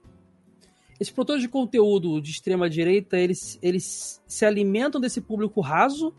esses 1.01 1.12
produtores 1.12 1.43
de 1.43 1.49
conteúdo 1.49 2.21
de 2.21 2.31
extrema 2.31 2.71
direita, 2.71 3.19
eles, 3.19 3.59
eles 3.61 4.23
se 4.27 4.45
alimentam 4.45 5.01
desse 5.01 5.21
público 5.21 5.61
raso 5.61 6.15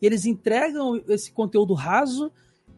e 0.00 0.06
eles 0.06 0.24
entregam 0.26 1.02
esse 1.08 1.32
conteúdo 1.32 1.74
raso 1.74 2.30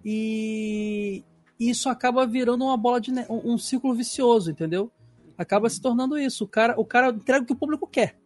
e 0.05 1.25
isso 1.59 1.89
acaba 1.89 2.27
virando 2.27 2.65
uma 2.65 2.77
bola 2.77 3.01
de 3.01 3.13
um, 3.13 3.53
um 3.53 3.59
círculo 3.59 3.95
vicioso, 3.95 4.51
entendeu? 4.51 4.91
Acaba 5.37 5.69
se 5.69 5.81
tornando 5.81 6.19
isso. 6.19 6.45
O 6.45 6.49
cara, 6.49 6.79
o 6.79 6.85
cara 6.85 7.09
entrega 7.09 7.43
o 7.43 7.47
que 7.47 7.53
o 7.53 7.57
público 7.57 7.87
quer. 7.87 8.19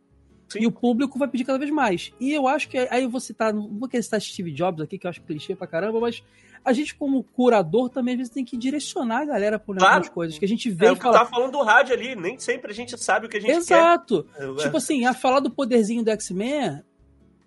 Sim. 0.49 0.61
E 0.63 0.67
o 0.67 0.73
público 0.73 1.19
vai 1.19 1.27
pedir 1.27 1.45
cada 1.45 1.59
vez 1.59 1.71
mais. 1.71 2.13
E 2.21 2.33
eu 2.33 2.47
acho 2.47 2.69
que 2.69 2.77
aí 2.79 3.07
você 3.07 3.33
tá. 3.33 3.53
Não 3.53 3.69
vou 3.69 3.89
querer 3.89 4.03
citar 4.03 4.21
Steve 4.21 4.53
Jobs 4.53 4.81
aqui, 4.81 4.99
que 4.99 5.07
eu 5.07 5.11
acho 5.11 5.23
clichê 5.23 5.57
pra 5.57 5.67
caramba, 5.67 6.01
mas 6.01 6.23
a 6.65 6.73
gente, 6.73 6.95
como 6.95 7.23
curador, 7.23 7.91
também 7.91 8.15
às 8.15 8.19
vezes 8.19 8.33
tem 8.33 8.45
que 8.45 8.57
direcionar 8.57 9.23
a 9.23 9.25
galera 9.27 9.59
por 9.59 9.77
claro. 9.77 9.95
algumas 9.95 10.09
coisas. 10.09 10.39
Que 10.39 10.45
a 10.45 10.49
gente 10.49 10.71
vê. 10.71 10.87
É 10.87 10.95
que 10.95 11.03
fala... 11.03 11.19
tá 11.19 11.27
falando 11.27 11.53
do 11.53 11.63
rádio 11.63 11.95
ali, 11.95 12.17
nem 12.17 12.39
sempre 12.39 12.71
a 12.71 12.75
gente 12.75 12.99
sabe 12.99 13.27
o 13.27 13.29
que 13.29 13.37
a 13.37 13.41
gente 13.41 13.51
Exato. 13.51 14.25
quer. 14.25 14.45
Exato. 14.45 14.63
Tipo 14.63 14.77
assim, 14.79 15.05
a 15.05 15.13
falar 15.13 15.41
do 15.41 15.51
poderzinho 15.51 16.03
do 16.03 16.11
X-Men 16.11 16.83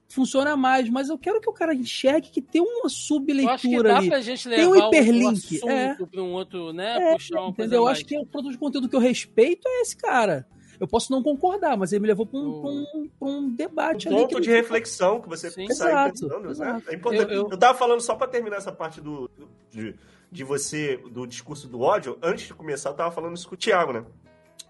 funciona 0.08 0.56
mais, 0.56 0.90
mas 0.90 1.10
eu 1.10 1.18
quero 1.18 1.42
que 1.42 1.50
o 1.50 1.54
cara 1.54 1.74
enxergue 1.74 2.30
que 2.30 2.42
tem 2.42 2.62
uma 2.62 2.90
subleitura 2.90 3.98
ali. 3.98 4.10
tem 4.10 4.68
um 4.68 4.76
hiperlink. 4.76 5.60
Um 5.64 5.70
é. 5.70 5.96
para 5.96 6.22
um 6.22 6.34
outro, 6.34 6.72
né? 6.72 7.12
É, 7.12 7.14
puxar 7.14 7.42
uma 7.42 7.50
entendeu? 7.50 7.82
Eu 7.82 7.88
acho 7.88 8.06
que 8.06 8.16
é 8.16 8.20
o 8.20 8.26
produto 8.26 8.52
de 8.52 8.58
conteúdo 8.58 8.88
que 8.88 8.96
eu 8.96 9.00
respeito 9.00 9.68
é 9.68 9.82
esse 9.82 9.98
cara. 9.98 10.48
Eu 10.80 10.88
posso 10.88 11.12
não 11.12 11.24
concordar, 11.24 11.76
mas 11.78 11.92
ele 11.92 12.02
me 12.02 12.08
levou 12.08 12.26
para 12.26 12.40
um, 12.40 12.88
um, 12.92 13.10
um, 13.22 13.50
debate 13.50 14.08
um 14.08 14.12
ali. 14.12 14.22
ponto 14.22 14.42
de 14.42 14.50
reflexão 14.50 15.20
que 15.20 15.28
você 15.28 15.50
Sim. 15.50 15.68
sai 15.72 15.90
exato, 15.90 16.12
pensando. 16.12 16.44
Né? 16.44 16.52
Exato. 16.52 16.74
Né? 16.74 16.84
É 16.88 16.96
importante. 16.96 17.34
Eu, 17.34 17.44
eu... 17.44 17.50
eu 17.52 17.58
tava 17.58 17.78
falando 17.78 18.02
só 18.02 18.16
para 18.16 18.28
terminar 18.28 18.58
essa 18.58 18.72
parte 18.72 19.02
do, 19.02 19.30
de, 19.72 19.96
de 20.32 20.44
você, 20.44 20.98
do 21.12 21.26
discurso 21.26 21.68
do 21.68 21.82
ódio. 21.82 22.18
Antes 22.22 22.48
de 22.48 22.54
começar, 22.54 22.90
eu 22.90 22.96
tava 22.96 23.12
falando 23.12 23.36
isso 23.36 23.48
com 23.48 23.56
o 23.56 23.58
Thiago, 23.58 23.94
né? 23.94 24.06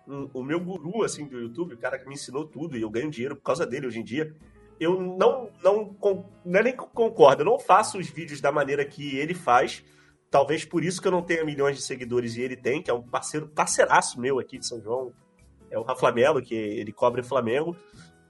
O, 0.08 0.40
o 0.40 0.44
meu 0.44 0.60
guru, 0.60 1.04
assim, 1.04 1.26
do 1.26 1.40
YouTube, 1.40 1.74
o 1.74 1.78
cara 1.78 2.00
que 2.00 2.08
me 2.08 2.14
ensinou 2.14 2.46
tudo, 2.46 2.78
e 2.78 2.82
eu 2.82 2.90
ganho 2.90 3.10
dinheiro 3.10 3.36
por 3.36 3.44
causa 3.44 3.66
dele 3.66 3.88
hoje 3.88 4.00
em 4.00 4.04
dia, 4.04 4.34
eu 4.80 5.02
não, 5.02 5.50
não, 5.64 5.96
não 6.46 6.60
é 6.60 6.64
nem 6.64 6.76
concordo, 6.76 7.42
eu 7.42 7.46
não 7.46 7.60
faço 7.60 7.98
os 7.98 8.08
vídeos 8.08 8.40
da 8.40 8.52
maneira 8.52 8.86
que 8.86 9.18
ele 9.18 9.34
faz. 9.34 9.84
Talvez 10.30 10.66
por 10.66 10.84
isso 10.84 11.02
que 11.02 11.08
eu 11.08 11.12
não 11.12 11.22
tenha 11.22 11.44
milhões 11.44 11.78
de 11.78 11.82
seguidores 11.82 12.36
e 12.36 12.42
ele 12.42 12.56
tem, 12.56 12.82
que 12.82 12.92
é 12.92 12.94
um 12.94 13.02
parceiro, 13.02 13.48
parceiraço 13.48 14.20
meu 14.20 14.40
aqui 14.40 14.58
de 14.58 14.68
São 14.68 14.82
João, 14.82 15.14
é 15.70 15.78
o 15.78 15.84
Rafa 15.84 16.12
Melo, 16.12 16.42
que 16.42 16.56
ele 16.56 16.92
cobre 16.92 17.24
Flamengo. 17.24 17.76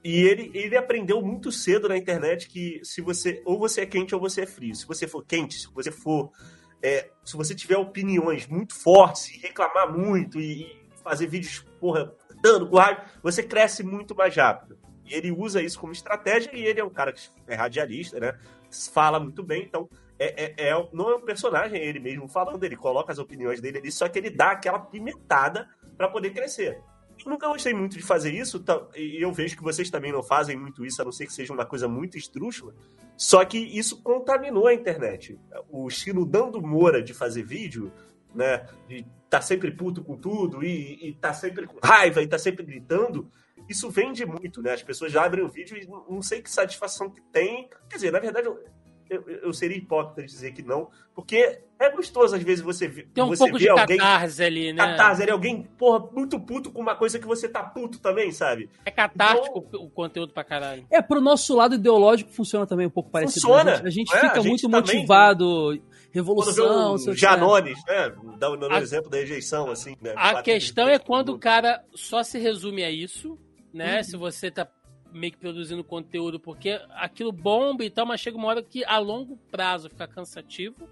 E 0.03 0.21
ele, 0.21 0.51
ele 0.53 0.77
aprendeu 0.77 1.21
muito 1.21 1.51
cedo 1.51 1.89
na 1.89 1.97
internet 1.97 2.47
que 2.47 2.79
se 2.83 3.01
você 3.01 3.41
ou 3.45 3.59
você 3.59 3.81
é 3.81 3.85
quente 3.85 4.15
ou 4.15 4.21
você 4.21 4.41
é 4.41 4.45
frio. 4.45 4.75
Se 4.75 4.85
você 4.85 5.07
for 5.07 5.25
quente, 5.25 5.55
se 5.55 5.67
você 5.73 5.91
for. 5.91 6.31
É, 6.81 7.09
se 7.25 7.35
você 7.35 7.55
tiver 7.55 7.77
opiniões 7.77 8.47
muito 8.47 8.75
fortes 8.75 9.29
e 9.31 9.39
reclamar 9.39 9.91
muito 9.91 10.39
e, 10.39 10.61
e 10.61 10.87
fazer 11.03 11.25
vídeos, 11.25 11.65
porra, 11.79 12.13
dando 12.41 12.69
com 12.69 12.77
você 13.23 13.41
cresce 13.41 13.83
muito 13.83 14.15
mais 14.15 14.35
rápido. 14.35 14.77
E 15.03 15.13
ele 15.13 15.31
usa 15.31 15.61
isso 15.61 15.79
como 15.79 15.91
estratégia 15.91 16.51
e 16.53 16.63
ele 16.63 16.79
é 16.79 16.83
um 16.83 16.89
cara 16.89 17.11
que 17.11 17.21
é 17.47 17.55
radialista, 17.55 18.19
né? 18.19 18.37
Fala 18.93 19.19
muito 19.19 19.41
bem, 19.41 19.63
então 19.63 19.89
é, 20.19 20.45
é, 20.45 20.69
é, 20.69 20.89
não 20.91 21.09
é 21.09 21.15
um 21.15 21.21
personagem, 21.21 21.79
é 21.79 21.85
ele 21.85 21.99
mesmo 21.99 22.27
falando, 22.27 22.63
ele 22.63 22.75
coloca 22.75 23.11
as 23.11 23.19
opiniões 23.19 23.61
dele 23.61 23.77
ali, 23.77 23.91
só 23.91 24.07
que 24.09 24.19
ele 24.19 24.29
dá 24.29 24.51
aquela 24.51 24.79
pimentada 24.79 25.69
para 25.95 26.09
poder 26.09 26.31
crescer. 26.31 26.81
Nunca 27.25 27.47
gostei 27.47 27.73
muito 27.73 27.97
de 27.97 28.03
fazer 28.03 28.31
isso, 28.31 28.63
e 28.95 29.21
eu 29.21 29.31
vejo 29.31 29.57
que 29.57 29.63
vocês 29.63 29.89
também 29.89 30.11
não 30.11 30.23
fazem 30.23 30.57
muito 30.57 30.85
isso, 30.85 31.01
a 31.01 31.05
não 31.05 31.11
ser 31.11 31.25
que 31.25 31.33
seja 31.33 31.53
uma 31.53 31.65
coisa 31.65 31.87
muito 31.87 32.17
estrúxula. 32.17 32.73
Só 33.15 33.43
que 33.43 33.57
isso 33.57 34.01
contaminou 34.01 34.67
a 34.67 34.73
internet. 34.73 35.39
O 35.69 35.87
estilo 35.87 36.25
Dando 36.25 36.61
Moura 36.61 37.01
de 37.01 37.13
fazer 37.13 37.43
vídeo, 37.43 37.91
né, 38.33 38.67
de 38.87 39.05
tá 39.29 39.41
sempre 39.41 39.71
puto 39.71 40.03
com 40.03 40.15
tudo 40.15 40.63
e, 40.63 41.09
e 41.09 41.13
tá 41.13 41.33
sempre 41.33 41.65
com 41.67 41.77
raiva 41.85 42.21
e 42.21 42.27
tá 42.27 42.37
sempre 42.37 42.65
gritando, 42.65 43.29
isso 43.67 43.89
vende 43.89 44.25
muito, 44.25 44.61
né? 44.61 44.73
As 44.73 44.83
pessoas 44.83 45.11
já 45.11 45.25
abrem 45.25 45.43
o 45.43 45.49
vídeo 45.49 45.77
e 45.77 45.85
não 45.85 46.21
sei 46.21 46.41
que 46.41 46.49
satisfação 46.49 47.09
que 47.09 47.21
tem. 47.33 47.69
Quer 47.89 47.95
dizer, 47.95 48.11
na 48.11 48.19
verdade, 48.19 48.47
eu, 49.09 49.23
eu, 49.27 49.53
seria 49.53 49.77
hipócrita 49.77 50.21
de 50.21 50.27
dizer 50.27 50.53
que 50.53 50.61
não, 50.61 50.89
porque 51.15 51.59
é 51.79 51.89
gostoso 51.89 52.35
às 52.35 52.41
vezes 52.41 52.63
você 52.63 52.87
ver. 52.87 53.07
Tem 53.13 53.23
um 53.23 53.27
você 53.27 53.43
pouco 53.43 53.57
de 53.57 53.69
alguém, 53.69 53.97
catarse 53.97 54.43
ali, 54.43 54.73
né? 54.73 54.83
Catarse 54.83 55.21
ali, 55.21 55.31
alguém, 55.31 55.63
porra, 55.77 56.07
muito 56.11 56.39
puto 56.39 56.71
com 56.71 56.81
uma 56.81 56.95
coisa 56.95 57.19
que 57.19 57.25
você 57.25 57.47
tá 57.47 57.63
puto 57.63 57.99
também, 57.99 58.31
sabe? 58.31 58.69
É 58.85 58.91
catártico 58.91 59.63
então, 59.67 59.81
o 59.83 59.89
conteúdo 59.89 60.33
pra 60.33 60.43
caralho. 60.43 60.85
É, 60.89 61.01
pro 61.01 61.21
nosso 61.21 61.55
lado 61.55 61.75
ideológico 61.75 62.31
funciona 62.31 62.65
também 62.65 62.87
um 62.87 62.91
pouco 62.91 63.09
parecido. 63.09 63.41
Funciona. 63.41 63.71
A 63.71 63.75
gente, 63.75 63.87
a 63.87 63.89
gente 63.89 64.15
é, 64.15 64.19
fica 64.19 64.39
a 64.39 64.41
gente 64.41 64.67
muito 64.67 64.69
motivado. 64.69 65.79
Revolução, 66.11 66.95
um 66.95 67.13
Janones, 67.13 67.77
né? 67.85 68.13
Dando 68.39 68.65
o 68.65 68.77
exemplo 68.77 69.09
da 69.09 69.17
rejeição, 69.17 69.69
assim, 69.69 69.95
né? 70.01 70.13
A 70.15 70.41
questão 70.41 70.87
é 70.87 70.97
quando 70.97 71.29
o 71.29 71.37
cara 71.39 71.83
só 71.93 72.23
se 72.23 72.39
resume 72.39 72.83
a 72.83 72.89
isso, 72.89 73.37
né? 73.73 73.97
Uhum. 73.97 74.03
Se 74.03 74.17
você 74.17 74.49
tá 74.49 74.67
meio 75.11 75.33
que 75.33 75.39
produzindo 75.39 75.83
conteúdo, 75.83 76.39
porque 76.39 76.79
aquilo 76.91 77.31
bomba 77.31 77.83
e 77.83 77.89
tal, 77.89 78.05
mas 78.05 78.19
chega 78.19 78.37
uma 78.37 78.47
hora 78.47 78.63
que 78.63 78.83
a 78.85 78.97
longo 78.97 79.37
prazo 79.51 79.89
fica 79.89 80.07
cansativo. 80.07 80.89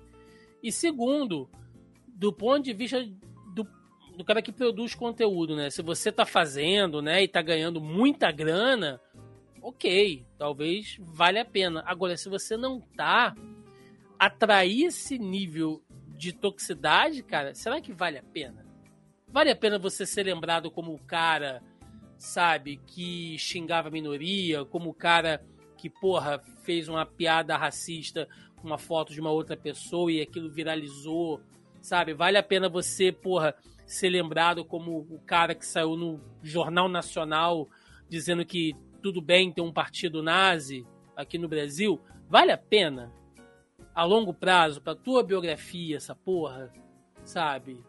E 0.61 0.71
segundo, 0.71 1.49
do 2.07 2.31
ponto 2.33 2.63
de 2.63 2.73
vista 2.73 3.05
do, 3.53 3.67
do 4.17 4.23
cara 4.23 4.41
que 4.41 4.51
produz 4.51 4.95
conteúdo, 4.95 5.55
né? 5.55 5.69
Se 5.69 5.81
você 5.81 6.11
tá 6.11 6.25
fazendo, 6.25 7.01
né, 7.01 7.23
e 7.23 7.27
tá 7.27 7.41
ganhando 7.41 7.79
muita 7.79 8.31
grana, 8.31 8.99
ok, 9.61 10.25
talvez 10.37 10.97
valha 10.99 11.41
a 11.41 11.45
pena. 11.45 11.83
Agora, 11.85 12.15
se 12.17 12.29
você 12.29 12.55
não 12.55 12.79
tá, 12.79 13.35
atrair 14.17 14.85
esse 14.85 15.17
nível 15.17 15.83
de 16.07 16.31
toxicidade, 16.31 17.21
cara, 17.23 17.53
será 17.53 17.81
que 17.81 17.91
vale 17.91 18.17
a 18.17 18.23
pena? 18.23 18.65
Vale 19.27 19.51
a 19.51 19.55
pena 19.55 19.77
você 19.77 20.05
ser 20.05 20.23
lembrado 20.23 20.71
como 20.71 20.93
o 20.93 20.99
cara 20.99 21.61
sabe, 22.17 22.79
que 22.87 23.37
xingava 23.37 23.87
a 23.87 23.91
minoria, 23.91 24.65
como 24.65 24.89
o 24.89 24.93
cara 24.93 25.43
que, 25.77 25.89
porra, 25.89 26.39
fez 26.63 26.87
uma 26.87 27.05
piada 27.05 27.55
racista 27.57 28.27
com 28.55 28.67
uma 28.67 28.77
foto 28.77 29.13
de 29.13 29.21
uma 29.21 29.31
outra 29.31 29.55
pessoa 29.55 30.11
e 30.11 30.21
aquilo 30.21 30.49
viralizou, 30.49 31.41
sabe? 31.81 32.13
Vale 32.13 32.37
a 32.37 32.43
pena 32.43 32.67
você, 32.69 33.11
porra, 33.11 33.55
ser 33.85 34.09
lembrado 34.09 34.65
como 34.65 34.99
o 35.09 35.19
cara 35.19 35.53
que 35.53 35.65
saiu 35.65 35.95
no 35.95 36.19
Jornal 36.41 36.89
Nacional 36.89 37.69
dizendo 38.09 38.45
que 38.45 38.75
tudo 39.01 39.21
bem 39.21 39.51
ter 39.51 39.61
um 39.61 39.71
partido 39.71 40.23
nazi 40.23 40.85
aqui 41.15 41.37
no 41.37 41.47
Brasil? 41.47 42.01
Vale 42.27 42.51
a 42.51 42.57
pena? 42.57 43.13
A 43.93 44.03
longo 44.03 44.33
prazo, 44.33 44.81
pra 44.81 44.95
tua 44.95 45.23
biografia, 45.23 45.97
essa 45.97 46.15
porra, 46.15 46.71
sabe? 47.23 47.83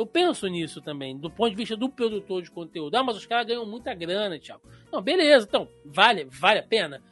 Eu 0.00 0.06
penso 0.06 0.46
nisso 0.46 0.80
também, 0.80 1.14
do 1.14 1.30
ponto 1.30 1.50
de 1.50 1.56
vista 1.56 1.76
do 1.76 1.86
produtor 1.86 2.42
de 2.42 2.50
conteúdo. 2.50 2.94
Ah, 2.94 3.04
mas 3.04 3.18
os 3.18 3.26
caras 3.26 3.46
ganham 3.46 3.66
muita 3.66 3.92
grana, 3.92 4.38
Thiago. 4.38 4.62
Não, 4.90 5.02
beleza, 5.02 5.46
então, 5.46 5.68
vale, 5.84 6.24
vale 6.24 6.60
a 6.60 6.62
pena? 6.62 7.02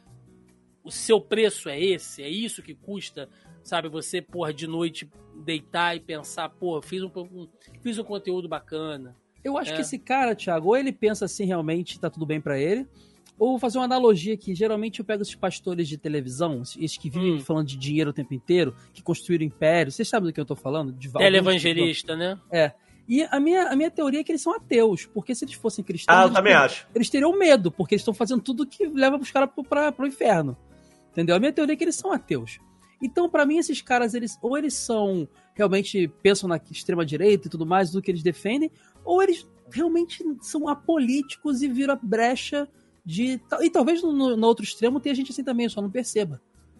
O 0.83 0.89
seu 0.89 1.21
preço 1.21 1.69
é 1.69 1.79
esse? 1.79 2.23
É 2.23 2.27
isso 2.27 2.63
que 2.63 2.73
custa, 2.73 3.29
sabe, 3.61 3.89
você, 3.89 4.23
porra, 4.23 4.51
de 4.51 4.65
noite 4.65 5.07
deitar 5.35 5.95
e 5.95 5.99
pensar, 5.99 6.49
porra, 6.49 6.81
fiz 6.81 7.03
um, 7.03 7.11
fiz 7.83 7.99
um 7.99 8.03
conteúdo 8.03 8.49
bacana. 8.49 9.15
Eu 9.43 9.55
acho 9.55 9.71
é. 9.71 9.75
que 9.75 9.81
esse 9.81 9.99
cara, 9.99 10.33
Thiago, 10.33 10.69
ou 10.69 10.75
ele 10.75 10.91
pensa 10.91 11.25
assim 11.25 11.45
realmente, 11.45 11.99
tá 11.99 12.09
tudo 12.09 12.25
bem 12.25 12.41
para 12.41 12.59
ele, 12.59 12.87
ou 13.39 13.51
vou 13.51 13.59
fazer 13.59 13.77
uma 13.77 13.85
analogia 13.85 14.33
aqui. 14.33 14.53
Geralmente 14.53 14.99
eu 14.99 15.05
pego 15.05 15.23
esses 15.23 15.33
pastores 15.33 15.87
de 15.87 15.97
televisão, 15.97 16.61
esses 16.61 16.97
que 16.97 17.09
vivem 17.09 17.35
hum. 17.35 17.39
falando 17.39 17.67
de 17.67 17.77
dinheiro 17.77 18.09
o 18.09 18.13
tempo 18.13 18.33
inteiro, 18.33 18.75
que 18.93 19.01
construíram 19.01 19.45
impérios. 19.45 19.95
Vocês 19.95 20.07
sabem 20.07 20.27
do 20.27 20.33
que 20.33 20.39
eu 20.39 20.45
tô 20.45 20.55
falando? 20.55 20.91
De 20.91 21.11
Televangelista, 21.11 22.15
né? 22.15 22.37
É. 22.51 22.73
E 23.07 23.23
a 23.23 23.39
minha, 23.39 23.69
a 23.69 23.75
minha 23.75 23.89
teoria 23.89 24.19
é 24.19 24.23
que 24.23 24.31
eles 24.31 24.41
são 24.41 24.53
ateus, 24.53 25.07
porque 25.07 25.33
se 25.33 25.43
eles 25.43 25.55
fossem 25.55 25.83
cristãos. 25.83 26.15
Ah, 26.15 26.21
eu 26.21 26.25
eles 26.25 26.35
também 26.35 26.51
teriam- 26.51 26.65
acho. 26.65 26.87
Eles 26.93 27.09
teriam 27.09 27.39
medo, 27.39 27.71
porque 27.71 27.95
eles 27.95 28.01
estão 28.01 28.13
fazendo 28.13 28.41
tudo 28.41 28.67
que 28.67 28.85
leva 28.85 29.17
os 29.17 29.31
caras 29.31 29.49
pro, 29.49 29.63
pra, 29.63 29.91
pro 29.91 30.05
inferno. 30.05 30.55
Entendeu? 31.11 31.35
A 31.35 31.39
minha 31.39 31.51
teoria 31.51 31.73
é 31.73 31.75
que 31.75 31.83
eles 31.83 31.95
são 31.95 32.11
ateus. 32.11 32.59
Então, 33.01 33.29
pra 33.29 33.45
mim, 33.45 33.57
esses 33.57 33.81
caras, 33.81 34.13
eles 34.13 34.37
ou 34.41 34.57
eles 34.57 34.73
são 34.73 35.27
realmente 35.55 36.07
pensam 36.21 36.47
na 36.47 36.59
extrema 36.71 37.05
direita 37.05 37.47
e 37.47 37.49
tudo 37.49 37.65
mais 37.65 37.91
do 37.91 38.01
que 38.01 38.11
eles 38.11 38.21
defendem, 38.21 38.71
ou 39.03 39.23
eles 39.23 39.47
realmente 39.71 40.23
são 40.41 40.67
apolíticos 40.67 41.61
e 41.61 41.67
viram 41.67 41.93
a 41.93 41.99
brecha 42.01 42.67
de. 43.09 43.41
E 43.61 43.69
talvez 43.71 44.03
no, 44.03 44.37
no- 44.37 44.47
outro 44.47 44.63
extremo 44.63 44.99
tenha 44.99 45.15
gente 45.15 45.31
assim 45.31 45.43
também, 45.43 45.67
só 45.67 45.81
não 45.81 45.89
perceba. 45.89 46.39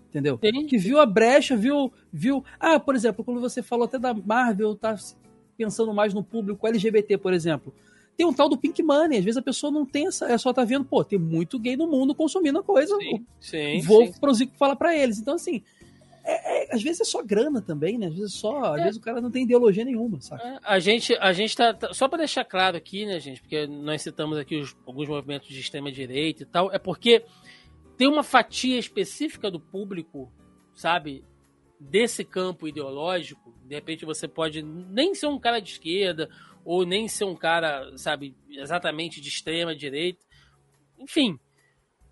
Entendeu? 0.09 0.37
Tem. 0.37 0.65
Que 0.67 0.77
viu 0.77 0.99
a 0.99 1.05
brecha, 1.05 1.57
viu. 1.57 1.91
viu 2.13 2.43
Ah, 2.59 2.79
por 2.79 2.95
exemplo, 2.95 3.23
quando 3.23 3.41
você 3.41 3.63
falou 3.63 3.85
até 3.85 3.97
da 3.97 4.13
Marvel, 4.13 4.75
tá 4.75 4.95
pensando 5.57 5.91
mais 5.91 6.13
no 6.13 6.23
público 6.23 6.67
LGBT, 6.67 7.17
por 7.17 7.33
exemplo. 7.33 7.73
Tem 8.15 8.27
um 8.27 8.33
tal 8.33 8.47
do 8.47 8.57
Pink 8.57 8.83
Money, 8.83 9.17
às 9.17 9.25
vezes 9.25 9.37
a 9.37 9.41
pessoa 9.41 9.71
não 9.71 9.85
tem 9.85 10.07
essa. 10.07 10.31
É 10.31 10.37
só 10.37 10.53
tá 10.53 10.63
vendo, 10.63 10.85
pô, 10.85 11.03
tem 11.03 11.17
muito 11.17 11.57
gay 11.57 11.75
no 11.75 11.87
mundo 11.87 12.13
consumindo 12.13 12.59
a 12.59 12.63
coisa. 12.63 12.95
Sim, 12.97 13.25
sim. 13.39 13.81
Vou 13.81 14.35
sim. 14.35 14.51
falar 14.57 14.75
pra 14.75 14.95
eles. 14.95 15.19
Então, 15.19 15.33
assim, 15.35 15.63
é- 16.31 16.63
é- 16.71 16.75
às 16.75 16.81
vezes 16.83 17.01
é 17.01 17.03
só 17.03 17.21
grana 17.23 17.61
também, 17.61 17.97
né? 17.97 18.07
Às 18.07 18.15
vezes 18.15 18.33
só. 18.33 18.73
Às 18.73 18.81
É. 18.81 18.83
vezes 18.85 18.97
o 18.97 19.01
cara 19.01 19.19
não 19.21 19.31
tem 19.31 19.43
ideologia 19.43 19.83
nenhuma, 19.85 20.19
saca? 20.21 20.43
É, 20.47 20.59
A 20.63 20.79
gente, 20.79 21.13
a 21.19 21.33
gente 21.33 21.55
tá, 21.55 21.73
tá- 21.73 21.93
Só 21.93 22.07
para 22.07 22.19
deixar 22.19 22.45
claro 22.45 22.77
aqui, 22.77 23.05
né, 23.05 23.19
gente? 23.19 23.41
Porque 23.41 23.65
nós 23.67 24.01
citamos 24.01 24.37
aqui 24.37 24.57
os- 24.57 24.75
alguns 24.85 25.07
movimentos 25.07 25.47
de 25.47 25.59
extrema-direita 25.59 26.43
e 26.43 26.45
tal. 26.45 26.71
É 26.71 26.77
porque 26.79 27.23
tem 27.97 28.07
uma 28.07 28.23
fatia 28.23 28.77
específica 28.79 29.49
do 29.51 29.59
público, 29.59 30.31
sabe? 30.73 31.23
Desse 31.79 32.23
campo 32.23 32.67
ideológico. 32.67 33.53
De 33.65 33.75
repente 33.75 34.05
você 34.05 34.27
pode 34.27 34.61
nem 34.61 35.13
ser 35.15 35.27
um 35.27 35.39
cara 35.39 35.59
de 35.59 35.71
esquerda, 35.71 36.29
ou 36.65 36.85
nem 36.85 37.07
ser 37.07 37.23
um 37.25 37.35
cara, 37.35 37.91
sabe, 37.97 38.35
exatamente 38.49 39.21
de 39.21 39.29
extrema-direita. 39.29 40.19
Enfim. 40.97 41.39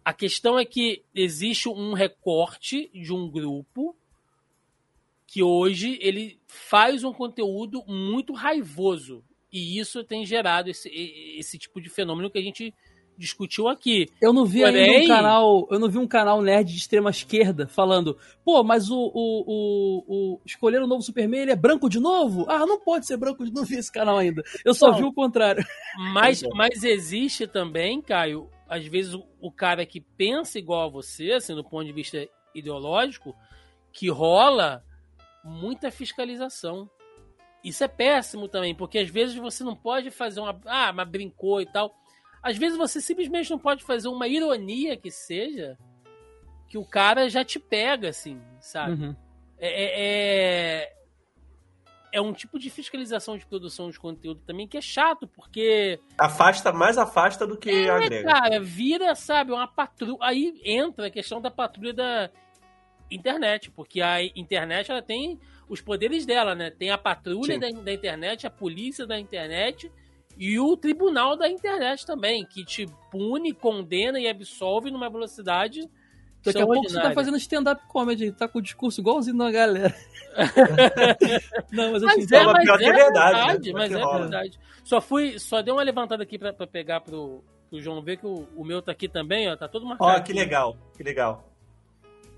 A 0.06 0.14
questão 0.14 0.58
é 0.58 0.64
que 0.64 1.04
existe 1.14 1.68
um 1.68 1.92
recorte 1.94 2.90
de 2.94 3.12
um 3.14 3.30
grupo 3.30 3.94
que 5.28 5.44
hoje 5.44 6.00
ele 6.02 6.40
faz 6.48 7.04
um 7.04 7.12
conteúdo 7.14 7.84
muito 7.86 8.34
raivoso. 8.34 9.24
E 9.52 9.78
isso 9.78 10.04
tem 10.04 10.26
gerado 10.26 10.70
esse, 10.70 10.90
esse 11.38 11.58
tipo 11.58 11.80
de 11.82 11.90
fenômeno 11.90 12.30
que 12.32 12.38
a 12.38 12.42
gente 12.42 12.74
discutiu 13.18 13.68
aqui. 13.68 14.06
Eu 14.22 14.32
não 14.32 14.46
vi 14.46 14.64
ainda 14.64 14.78
Porém- 14.78 15.06
um 15.06 15.08
canal. 15.08 15.68
Eu 15.72 15.80
não 15.80 15.90
vi 15.90 15.98
um 15.98 16.08
canal 16.08 16.42
nerd 16.42 16.72
de 16.72 16.78
extrema 16.78 17.10
esquerda 17.10 17.68
falando, 17.68 18.16
pô, 18.46 18.64
mas 18.64 18.90
o, 18.90 18.96
o, 18.96 19.44
o, 19.48 20.04
o 20.08 20.42
escolher 20.46 20.82
o 20.82 20.88
novo 20.88 21.02
Superman 21.02 21.42
ele 21.42 21.52
é 21.52 21.56
branco 21.56 21.90
de 21.90 22.00
novo? 22.00 22.46
Ah, 22.48 22.60
não 22.66 22.80
pode 22.80 23.08
ser 23.08 23.18
branco 23.18 23.44
de 23.44 23.50
novo. 23.50 23.62
Não 23.62 23.66
vi 23.68 23.76
esse 23.78 23.92
canal 23.92 24.18
ainda. 24.18 24.44
Eu 24.64 24.74
só 24.74 24.92
Não. 24.92 24.98
vi 24.98 25.04
o 25.04 25.14
contrário. 25.14 25.66
Mas, 26.14 26.44
mas 26.54 26.84
existe 26.84 27.48
também, 27.48 28.02
Caio, 28.02 28.50
às 28.70 28.86
vezes 28.86 29.14
o, 29.16 29.26
o 29.42 29.52
cara 29.52 29.84
que 29.86 30.00
pensa 30.00 30.60
igual 30.60 30.86
a 30.86 30.92
você, 30.92 31.32
assim, 31.32 31.56
do 31.56 31.64
ponto 31.64 31.86
de 31.86 31.94
vista 31.94 32.28
ideológico, 32.54 33.36
que 33.92 34.10
rola 34.10 34.84
muita 35.48 35.90
fiscalização. 35.92 36.90
Isso 37.64 37.84
é 37.84 37.88
péssimo 37.88 38.48
também, 38.48 38.76
porque 38.76 39.00
às 39.00 39.10
vezes 39.10 39.36
você 39.36 39.64
não 39.64 39.76
pode 39.76 40.12
fazer 40.12 40.40
uma. 40.40 40.60
Ah, 40.66 40.94
mas 40.94 41.08
brincou 41.10 41.60
e 41.62 41.66
tal. 41.66 41.96
Às 42.44 42.58
vezes 42.58 42.78
você 42.78 43.02
simplesmente 43.02 43.50
não 43.50 43.58
pode 43.60 43.84
fazer 43.84 44.08
uma 44.08 44.28
ironia 44.28 44.96
que 44.96 45.10
seja, 45.10 45.78
que 46.68 46.78
o 46.78 46.86
cara 46.86 47.28
já 47.30 47.44
te 47.44 47.60
pega, 47.60 48.10
assim, 48.10 48.40
sabe? 48.60 49.04
Uhum. 49.04 49.16
É, 49.58 49.84
é, 49.84 50.82
é- 50.84 50.98
é 52.14 52.22
um 52.22 52.32
tipo 52.32 52.58
de 52.58 52.70
fiscalização 52.70 53.38
de 53.38 53.46
produção 53.46 53.90
de 53.90 54.00
conteúdo 54.00 54.42
também 54.46 54.68
que 54.68 54.78
é 54.78 54.82
chato, 54.82 55.28
porque, 55.28 56.00
Afasta, 56.18 56.72
mais 56.72 56.98
afasta 56.98 57.46
do 57.46 57.58
que 57.58 57.70
é, 57.70 57.90
agrega. 57.90 58.32
cara, 58.32 58.60
vira, 58.62 59.14
sabe, 59.14 59.52
uma 59.52 59.68
patrulha. 59.68 60.18
Aí 60.22 60.60
entra 60.64 61.08
a 61.08 61.12
questão 61.12 61.42
da 61.42 61.52
patrulha 61.52 61.94
da 61.94 62.30
internet, 63.10 63.72
porque 63.72 64.02
a 64.02 64.24
internet 64.24 64.92
ela 64.92 65.02
tem 65.02 65.40
os 65.68 65.82
poderes 65.82 66.26
dela, 66.26 66.56
né? 66.56 66.70
Tem 66.70 66.90
a 66.90 66.98
patrulha 66.98 67.60
da, 67.60 67.70
da 67.70 67.94
internet, 67.94 68.48
a 68.48 68.50
polícia 68.50 69.06
da 69.06 69.20
internet 69.20 69.92
e 70.38 70.60
o 70.60 70.78
tribunal 70.78 71.36
da 71.36 71.50
internet 71.50 72.06
também, 72.06 72.46
que 72.46 72.64
te 72.64 72.86
pune, 73.12 73.54
condena 73.54 74.20
e 74.20 74.28
absolve 74.28 74.92
numa 74.92 75.10
velocidade 75.10 75.90
Daqui 76.44 76.62
a 76.62 76.66
pouco 76.66 76.90
você 76.90 77.02
tá 77.02 77.12
fazendo 77.12 77.38
stand-up 77.38 77.82
comedy, 77.88 78.32
tá 78.32 78.48
com 78.48 78.60
o 78.60 78.62
discurso 78.62 79.02
igualzinho 79.02 79.38
da 79.38 79.52
galera. 79.52 79.94
não, 81.72 81.92
mas 81.92 82.02
eu 82.02 82.08
Mas 82.08 82.32
é. 82.32 82.44
Mas 82.44 82.70
é 82.70 82.76
verdade, 82.76 82.92
verdade, 82.92 83.74
né? 83.74 83.80
mas 83.80 83.92
é 83.92 84.02
rola. 84.02 84.20
verdade. 84.22 84.60
Só 84.84 85.02
fui, 85.02 85.40
só 85.40 85.62
dei 85.62 85.74
uma 85.74 85.84
levantada 85.84 86.24
aqui 86.24 86.38
pra, 86.38 86.54
pra 86.54 86.66
pegar 86.66 87.02
pro, 87.02 87.44
pro 87.70 87.82
João 87.82 88.02
ver 88.02 88.18
que 88.18 88.26
o, 88.26 88.48
o 88.56 88.64
meu 88.64 88.82
tá 88.82 88.92
aqui 88.92 89.10
também, 89.10 89.50
ó, 89.50 89.58
tá 89.58 89.68
todo 89.68 89.86
marcado. 89.86 90.10
Ó, 90.10 90.22
que 90.22 90.32
legal, 90.32 90.78
que 90.96 91.04
legal. 91.04 91.44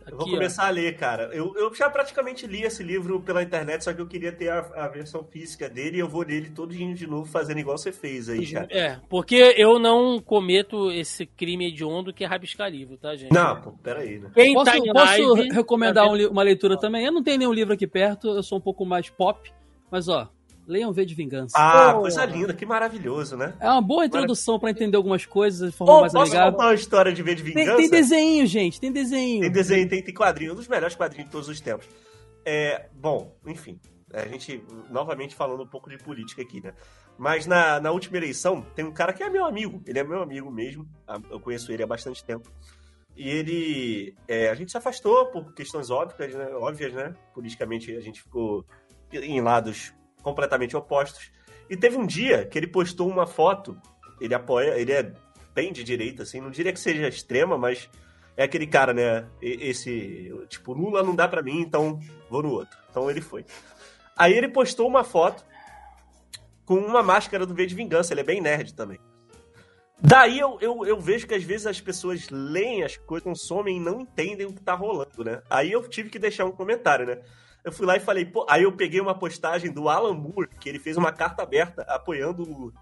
Aqui, 0.10 0.14
Eu 0.14 0.18
vou 0.18 0.28
ó. 0.28 0.32
começar 0.32 0.68
a 0.68 0.70
ler, 0.70 0.96
cara. 0.98 1.30
Eu, 1.34 1.54
eu 1.56 1.74
já 1.74 1.90
praticamente 1.90 2.46
li 2.46 2.64
esse 2.64 2.84
livro 2.84 3.22
pela 3.22 3.42
internet, 3.44 3.84
só 3.84 3.94
que 3.94 4.02
eu 4.02 4.08
queria 4.08 4.32
ter 4.32 4.50
a, 4.50 4.60
a 4.76 4.88
versão 4.88 5.24
física 5.24 5.70
dele 5.70 5.98
e 5.98 6.00
eu 6.00 6.08
vou 6.08 6.24
ler 6.24 6.38
ele 6.38 6.50
todinho 6.50 6.94
de 6.96 7.08
novo, 7.08 7.26
fazendo 7.26 7.60
igual 7.60 7.78
você 7.78 7.92
fez 7.92 8.30
aí, 8.30 8.46
cara. 8.52 8.68
É, 8.70 9.00
porque 9.10 9.56
eu 9.58 9.80
não 9.80 10.20
cometo 10.20 10.92
esse 10.92 11.26
crime 11.26 11.68
hediondo 11.68 12.14
que 12.14 12.24
é 12.24 12.28
rabiscar 12.28 12.70
livro, 12.70 12.98
tá, 12.98 13.16
gente? 13.16 13.34
Não, 13.34 13.62
pô, 13.62 13.72
peraí, 13.84 14.20
né? 14.20 14.32
Quem 14.34 14.54
Posso, 14.54 14.72
tá 14.72 14.78
em 14.78 14.92
posso 14.92 15.34
live, 15.34 15.54
recomendar 15.54 16.06
tá 16.06 16.12
um 16.12 16.30
uma 16.30 16.44
leitura 16.44 16.78
também? 16.78 17.06
Eu 17.06 17.12
não 17.12 17.24
tenho 17.24 17.38
nenhum 17.38 17.54
livro 17.54 17.74
aqui 17.74 17.88
perto, 17.88 18.28
eu 18.30 18.44
sou 18.44 18.58
um 18.58 18.62
pouco 18.62 18.86
mais 18.86 19.10
pop, 19.10 19.52
mas 19.92 20.08
ó, 20.08 20.30
leiam 20.70 20.94
V 20.94 21.04
de 21.06 21.16
Vingança. 21.16 21.58
Ah, 21.58 21.94
Pô. 21.94 22.02
coisa 22.02 22.24
linda, 22.26 22.54
que 22.54 22.66
maravilhoso, 22.66 23.36
né? 23.36 23.54
É 23.60 23.68
uma 23.70 23.82
boa 23.82 24.06
introdução 24.06 24.60
pra 24.60 24.70
entender 24.70 24.96
algumas 24.96 25.26
coisas 25.26 25.72
de 25.72 25.76
forma 25.76 25.94
Ô, 25.94 26.02
mais 26.02 26.14
posso 26.14 26.32
amigável. 26.32 26.52
contar 26.54 26.66
uma 26.68 26.74
história 26.76 27.12
de 27.12 27.24
V 27.24 27.36
de 27.36 27.44
Tem, 27.44 27.54
Vingança? 27.54 27.78
tem 27.78 27.90
desenho, 27.90 28.46
gente, 28.46 28.80
tem 28.80 28.92
desenho. 28.92 29.42
Tem 29.42 29.52
desenho, 29.52 29.90
tem, 29.90 30.04
tem 30.04 30.14
quadrinho, 30.14 30.54
um 30.54 30.56
dos 30.56 30.68
melhores 30.68 30.96
quadrinhos 30.96 31.26
de 31.26 31.32
todos 31.32 31.50
os 31.50 31.60
tempos. 31.60 31.88
É, 32.46 32.88
bom, 32.94 33.36
enfim, 33.46 33.80
a 34.14 34.28
gente 34.28 34.64
novamente 34.90 35.36
falando 35.36 35.64
um 35.64 35.68
pouco 35.68 35.90
de 35.90 35.98
política 35.98 36.42
aqui, 36.42 36.62
né? 36.62 36.74
Mas 37.18 37.46
na, 37.46 37.80
na 37.82 37.92
última 37.92 38.18
eleição, 38.18 38.62
tem 38.76 38.86
um 38.86 38.94
cara 38.94 39.12
que 39.12 39.22
é 39.22 39.30
meu 39.30 39.46
amigo, 39.46 39.82
ele 39.86 40.00
é 40.00 40.04
meu 40.04 40.22
amigo 40.22 40.50
mesmo, 40.50 40.88
eu 41.30 41.40
conheço 41.40 41.72
ele 41.72 41.84
há 41.84 41.88
bastante 41.88 42.24
tempo. 42.24 42.50
E 43.16 43.28
ele. 43.28 44.16
é, 44.30 44.50
a 44.50 44.56
gente 44.56 44.72
se 44.72 44.78
afastou 44.78 45.26
por 45.26 45.54
questões 45.54 45.90
óbvias, 45.90 46.34
né? 46.34 46.46
Óbvias, 46.54 46.94
né? 46.94 47.14
Politicamente 47.34 47.94
a 47.94 48.00
gente 48.00 48.22
ficou 48.22 48.64
em 49.12 49.42
lados 49.42 49.94
completamente 50.22 50.76
opostos. 50.76 51.32
E 51.70 51.78
teve 51.78 51.98
um 51.98 52.06
dia 52.06 52.46
que 52.46 52.58
ele 52.58 52.68
postou 52.68 53.08
uma 53.08 53.28
foto, 53.28 53.80
ele 54.20 54.34
apoia, 54.34 54.80
ele 54.80 54.92
é 54.92 55.14
bem 55.54 55.72
de 55.72 55.84
direita, 55.84 56.24
assim, 56.24 56.42
não 56.42 56.50
diria 56.50 56.74
que 56.74 56.80
seja 56.80 57.08
extrema, 57.08 57.58
mas 57.58 57.90
é 58.40 58.44
aquele 58.44 58.66
cara, 58.66 58.94
né? 58.94 59.28
Esse. 59.42 60.34
Tipo, 60.48 60.72
Lula 60.72 61.04
não 61.04 61.14
dá 61.14 61.28
pra 61.28 61.42
mim, 61.42 61.60
então 61.60 62.00
vou 62.30 62.42
no 62.42 62.52
outro. 62.52 62.78
Então 62.90 63.12
ele 63.12 63.20
foi. 63.20 63.46
Aí 64.18 64.34
ele 64.34 64.48
postou 64.48 64.88
uma 64.88 65.04
foto 65.04 65.44
com 66.66 66.76
uma 66.76 67.04
máscara 67.04 67.46
do 67.46 67.54
V 67.54 67.66
de 67.66 67.76
Vingança. 67.76 68.14
Ele 68.14 68.22
é 68.22 68.24
bem 68.24 68.40
nerd 68.40 68.74
também. 68.74 68.98
Daí 70.02 70.40
eu, 70.40 70.58
eu, 70.62 70.86
eu 70.86 70.98
vejo 71.02 71.28
que 71.28 71.34
às 71.34 71.44
vezes 71.44 71.68
as 71.68 71.82
pessoas 71.82 72.30
leem 72.30 72.84
as 72.84 72.96
coisas, 72.96 73.26
consomem 73.26 73.76
e 73.76 73.80
não 73.82 74.00
entendem 74.00 74.48
o 74.48 74.54
que 74.54 74.62
tá 74.62 74.74
rolando, 74.74 75.26
né? 75.26 75.42
Aí 75.50 75.74
eu 75.74 75.86
tive 75.90 76.10
que 76.10 76.18
deixar 76.18 76.46
um 76.46 76.52
comentário, 76.52 77.06
né? 77.06 77.20
Eu 77.64 77.72
fui 77.72 77.86
lá 77.86 77.98
e 77.98 78.00
falei, 78.00 78.26
pô, 78.26 78.46
aí 78.50 78.64
eu 78.64 78.72
peguei 78.72 79.02
uma 79.02 79.18
postagem 79.18 79.72
do 79.72 79.90
Alan 79.90 80.14
Moore, 80.14 80.50
que 80.60 80.70
ele 80.70 80.80
fez 80.80 80.98
uma 80.98 81.12
carta 81.12 81.44
aberta 81.44 81.82
apoiando 81.84 82.44
o. 82.44 82.74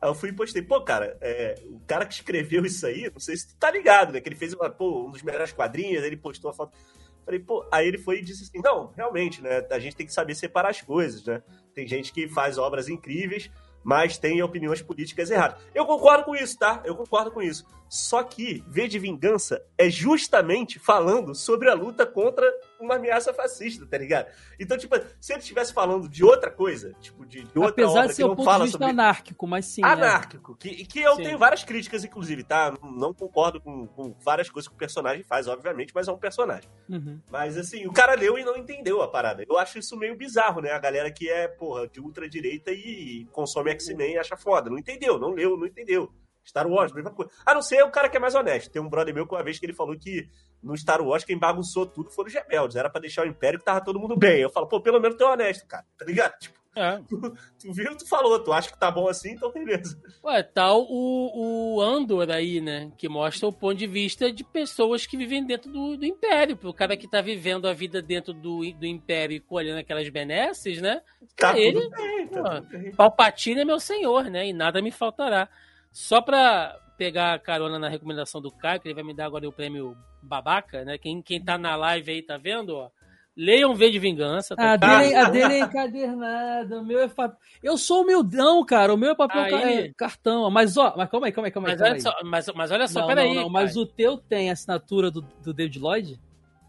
Aí 0.00 0.08
eu 0.08 0.14
fui 0.14 0.30
e 0.30 0.32
postei, 0.32 0.60
pô, 0.60 0.82
cara, 0.82 1.16
é, 1.20 1.54
o 1.66 1.80
cara 1.86 2.04
que 2.04 2.14
escreveu 2.14 2.64
isso 2.66 2.86
aí, 2.86 3.10
não 3.10 3.20
sei 3.20 3.36
se 3.36 3.48
tu 3.48 3.56
tá 3.56 3.70
ligado, 3.70 4.12
né? 4.12 4.20
Que 4.20 4.28
ele 4.28 4.36
fez 4.36 4.52
uma, 4.52 4.68
pô, 4.68 5.06
um 5.06 5.10
dos 5.10 5.22
melhores 5.22 5.52
quadrinhos, 5.52 6.04
ele 6.04 6.16
postou 6.16 6.50
a 6.50 6.54
foto. 6.54 6.76
Falei, 7.24 7.40
pô, 7.40 7.66
aí 7.72 7.88
ele 7.88 7.96
foi 7.96 8.18
e 8.18 8.22
disse 8.22 8.44
assim: 8.44 8.60
não, 8.62 8.92
realmente, 8.94 9.40
né? 9.40 9.66
A 9.70 9.78
gente 9.78 9.96
tem 9.96 10.06
que 10.06 10.12
saber 10.12 10.34
separar 10.34 10.70
as 10.70 10.82
coisas, 10.82 11.24
né? 11.24 11.42
Tem 11.74 11.86
gente 11.86 12.12
que 12.12 12.28
faz 12.28 12.58
obras 12.58 12.88
incríveis, 12.88 13.50
mas 13.82 14.18
tem 14.18 14.42
opiniões 14.42 14.82
políticas 14.82 15.30
erradas. 15.30 15.62
Eu 15.74 15.86
concordo 15.86 16.24
com 16.24 16.34
isso, 16.34 16.58
tá? 16.58 16.82
Eu 16.84 16.94
concordo 16.94 17.30
com 17.30 17.40
isso. 17.40 17.64
Só 17.94 18.24
que 18.24 18.64
V 18.66 18.88
de 18.88 18.98
Vingança 18.98 19.64
é 19.78 19.88
justamente 19.88 20.80
falando 20.80 21.32
sobre 21.32 21.70
a 21.70 21.74
luta 21.74 22.04
contra 22.04 22.44
uma 22.80 22.96
ameaça 22.96 23.32
fascista, 23.32 23.86
tá 23.86 23.96
ligado? 23.96 24.26
Então, 24.58 24.76
tipo, 24.76 24.96
se 25.20 25.32
ele 25.32 25.38
estivesse 25.38 25.72
falando 25.72 26.08
de 26.08 26.24
outra 26.24 26.50
coisa, 26.50 26.92
tipo, 27.00 27.24
de, 27.24 27.44
de 27.44 27.56
outra 27.56 27.84
Apesar 27.84 27.90
obra 27.90 28.08
de 28.08 28.14
ser 28.14 28.22
que 28.22 28.24
um 28.24 28.28
não 28.30 28.34
ponto 28.34 28.50
de 28.50 28.62
vista 28.62 28.72
sobre 28.72 28.90
anárquico, 28.90 29.46
mas 29.46 29.66
sim. 29.66 29.80
é. 29.80 29.86
anárquico, 29.86 30.56
que, 30.56 30.84
que 30.84 31.00
eu 31.00 31.14
Sim. 31.14 31.22
tenho 31.22 31.38
várias 31.38 31.62
críticas, 31.62 32.02
inclusive, 32.02 32.42
tá? 32.42 32.74
Não, 32.82 32.90
não 32.90 33.14
concordo 33.14 33.60
com, 33.60 33.86
com 33.86 34.12
várias 34.24 34.50
coisas 34.50 34.66
que 34.66 34.74
o 34.74 34.78
personagem 34.78 35.22
faz, 35.22 35.46
obviamente, 35.46 35.92
mas 35.94 36.08
é 36.08 36.12
um 36.12 36.18
personagem. 36.18 36.68
Uhum. 36.88 37.20
Mas 37.30 37.56
assim, 37.56 37.86
o 37.86 37.92
cara 37.92 38.16
leu 38.16 38.36
e 38.36 38.44
não 38.44 38.56
entendeu 38.56 39.02
a 39.02 39.08
parada. 39.08 39.44
Eu 39.48 39.56
acho 39.56 39.78
isso 39.78 39.96
meio 39.96 40.16
bizarro, 40.16 40.60
né? 40.60 40.72
A 40.72 40.80
galera 40.80 41.12
que 41.12 41.30
é, 41.30 41.46
porra, 41.46 41.86
de 41.86 42.00
ultradireita 42.00 42.72
e 42.72 43.24
consome 43.30 43.70
X-Men 43.70 44.14
e 44.14 44.18
acha 44.18 44.36
foda. 44.36 44.68
Não 44.68 44.78
entendeu, 44.78 45.16
não 45.16 45.30
leu, 45.30 45.56
não 45.56 45.66
entendeu. 45.68 46.12
Star 46.44 46.66
Wars, 46.66 46.92
mesma 46.92 47.10
coisa. 47.10 47.32
A 47.44 47.54
não 47.54 47.62
ser 47.62 47.82
o 47.82 47.90
cara 47.90 48.08
que 48.08 48.16
é 48.16 48.20
mais 48.20 48.34
honesto. 48.34 48.70
Tem 48.70 48.80
um 48.80 48.88
brother 48.88 49.14
meu 49.14 49.26
que 49.26 49.34
uma 49.34 49.42
vez 49.42 49.58
que 49.58 49.66
ele 49.66 49.72
falou 49.72 49.96
que 49.98 50.28
no 50.62 50.76
Star 50.76 51.00
Wars 51.02 51.24
quem 51.24 51.38
bagunçou 51.38 51.86
tudo 51.86 52.10
foram 52.10 52.28
os 52.28 52.34
rebeldes. 52.34 52.76
Era 52.76 52.90
pra 52.90 53.00
deixar 53.00 53.24
o 53.24 53.28
Império 53.28 53.58
que 53.58 53.64
tava 53.64 53.80
todo 53.80 53.98
mundo 53.98 54.16
bem. 54.16 54.40
Eu 54.40 54.50
falo, 54.50 54.66
pô, 54.66 54.80
pelo 54.80 55.00
menos 55.00 55.16
tu 55.16 55.24
é 55.24 55.30
honesto, 55.32 55.66
cara. 55.66 55.84
Tá 55.98 56.04
ligado? 56.04 56.38
Tipo, 56.38 56.58
É. 56.76 56.98
Tu, 57.08 57.20
tu 57.60 57.72
viu, 57.72 57.96
tu 57.96 58.06
falou, 58.08 58.38
tu 58.42 58.52
acha 58.52 58.70
que 58.70 58.78
tá 58.78 58.90
bom 58.90 59.08
assim, 59.08 59.30
então 59.32 59.52
beleza. 59.52 59.96
Ué, 60.24 60.42
tal 60.42 60.82
o, 60.82 61.76
o 61.76 61.80
Andor 61.80 62.28
aí, 62.30 62.60
né? 62.60 62.90
Que 62.98 63.08
mostra 63.08 63.48
o 63.48 63.52
ponto 63.52 63.76
de 63.76 63.86
vista 63.86 64.32
de 64.32 64.42
pessoas 64.42 65.06
que 65.06 65.16
vivem 65.16 65.46
dentro 65.46 65.70
do, 65.70 65.96
do 65.96 66.04
Império. 66.04 66.58
O 66.64 66.74
cara 66.74 66.96
que 66.96 67.08
tá 67.08 67.20
vivendo 67.20 67.68
a 67.68 67.72
vida 67.72 68.02
dentro 68.02 68.34
do, 68.34 68.60
do 68.72 68.86
Império 68.86 69.36
e 69.36 69.40
colhendo 69.40 69.78
aquelas 69.78 70.08
benesses, 70.08 70.82
né? 70.82 71.00
Tá 71.36 71.56
ele, 71.56 71.80
tudo 71.80 71.96
bem, 71.96 72.28
tá 72.28 72.42
pô. 72.42 72.96
Palpatine 72.96 73.60
é 73.60 73.64
meu 73.64 73.78
senhor, 73.78 74.24
né? 74.24 74.48
E 74.48 74.52
nada 74.52 74.82
me 74.82 74.90
faltará. 74.90 75.48
Só 75.94 76.20
pra 76.20 76.76
pegar 76.98 77.34
a 77.34 77.38
carona 77.38 77.78
na 77.78 77.88
recomendação 77.88 78.40
do 78.40 78.50
Caio, 78.50 78.80
que 78.80 78.88
ele 78.88 78.94
vai 78.96 79.04
me 79.04 79.14
dar 79.14 79.26
agora 79.26 79.48
o 79.48 79.52
prêmio 79.52 79.96
babaca, 80.20 80.84
né? 80.84 80.98
Quem, 80.98 81.22
quem 81.22 81.40
tá 81.42 81.56
na 81.56 81.76
live 81.76 82.10
aí 82.10 82.20
tá 82.20 82.36
vendo, 82.36 82.70
ó. 82.76 82.90
Leiam 83.36 83.74
V 83.74 83.90
de 83.90 83.98
Vingança. 84.00 84.54
Tá 84.56 84.72
A 84.72 84.76
dele, 84.76 85.14
a 85.14 85.28
dele 85.30 85.54
é 85.54 85.58
encadernada, 85.66 86.80
o 86.80 86.84
meu 86.84 87.00
é 87.00 87.08
fa... 87.08 87.32
Eu 87.62 87.76
sou 87.78 88.02
humildão, 88.02 88.64
cara. 88.66 88.92
O 88.92 88.96
meu 88.96 89.10
é 89.10 89.14
papel 89.14 89.42
Aí. 89.42 89.50
ca- 89.50 89.70
é 89.70 89.92
cartão. 89.96 90.50
Mas, 90.50 90.76
ó, 90.76 90.94
mas 90.96 91.08
calma 91.08 91.26
aí, 91.28 91.32
calma 91.32 91.46
aí, 91.48 91.52
calma 91.52 91.68
aí. 91.68 91.72
Mas 91.74 91.80
calma 91.80 91.90
olha 91.90 91.96
aí. 91.96 92.00
só, 92.00 92.14
mas, 92.24 92.48
mas 92.56 92.70
olha 92.72 92.88
só 92.88 93.00
não, 93.00 93.06
peraí. 93.08 93.34
não, 93.34 93.42
não, 93.42 93.48
mas 93.50 93.76
o 93.76 93.86
teu 93.86 94.18
tem 94.18 94.50
assinatura 94.50 95.10
do, 95.12 95.20
do 95.20 95.52
David 95.54 95.78
Lloyd? 95.80 96.20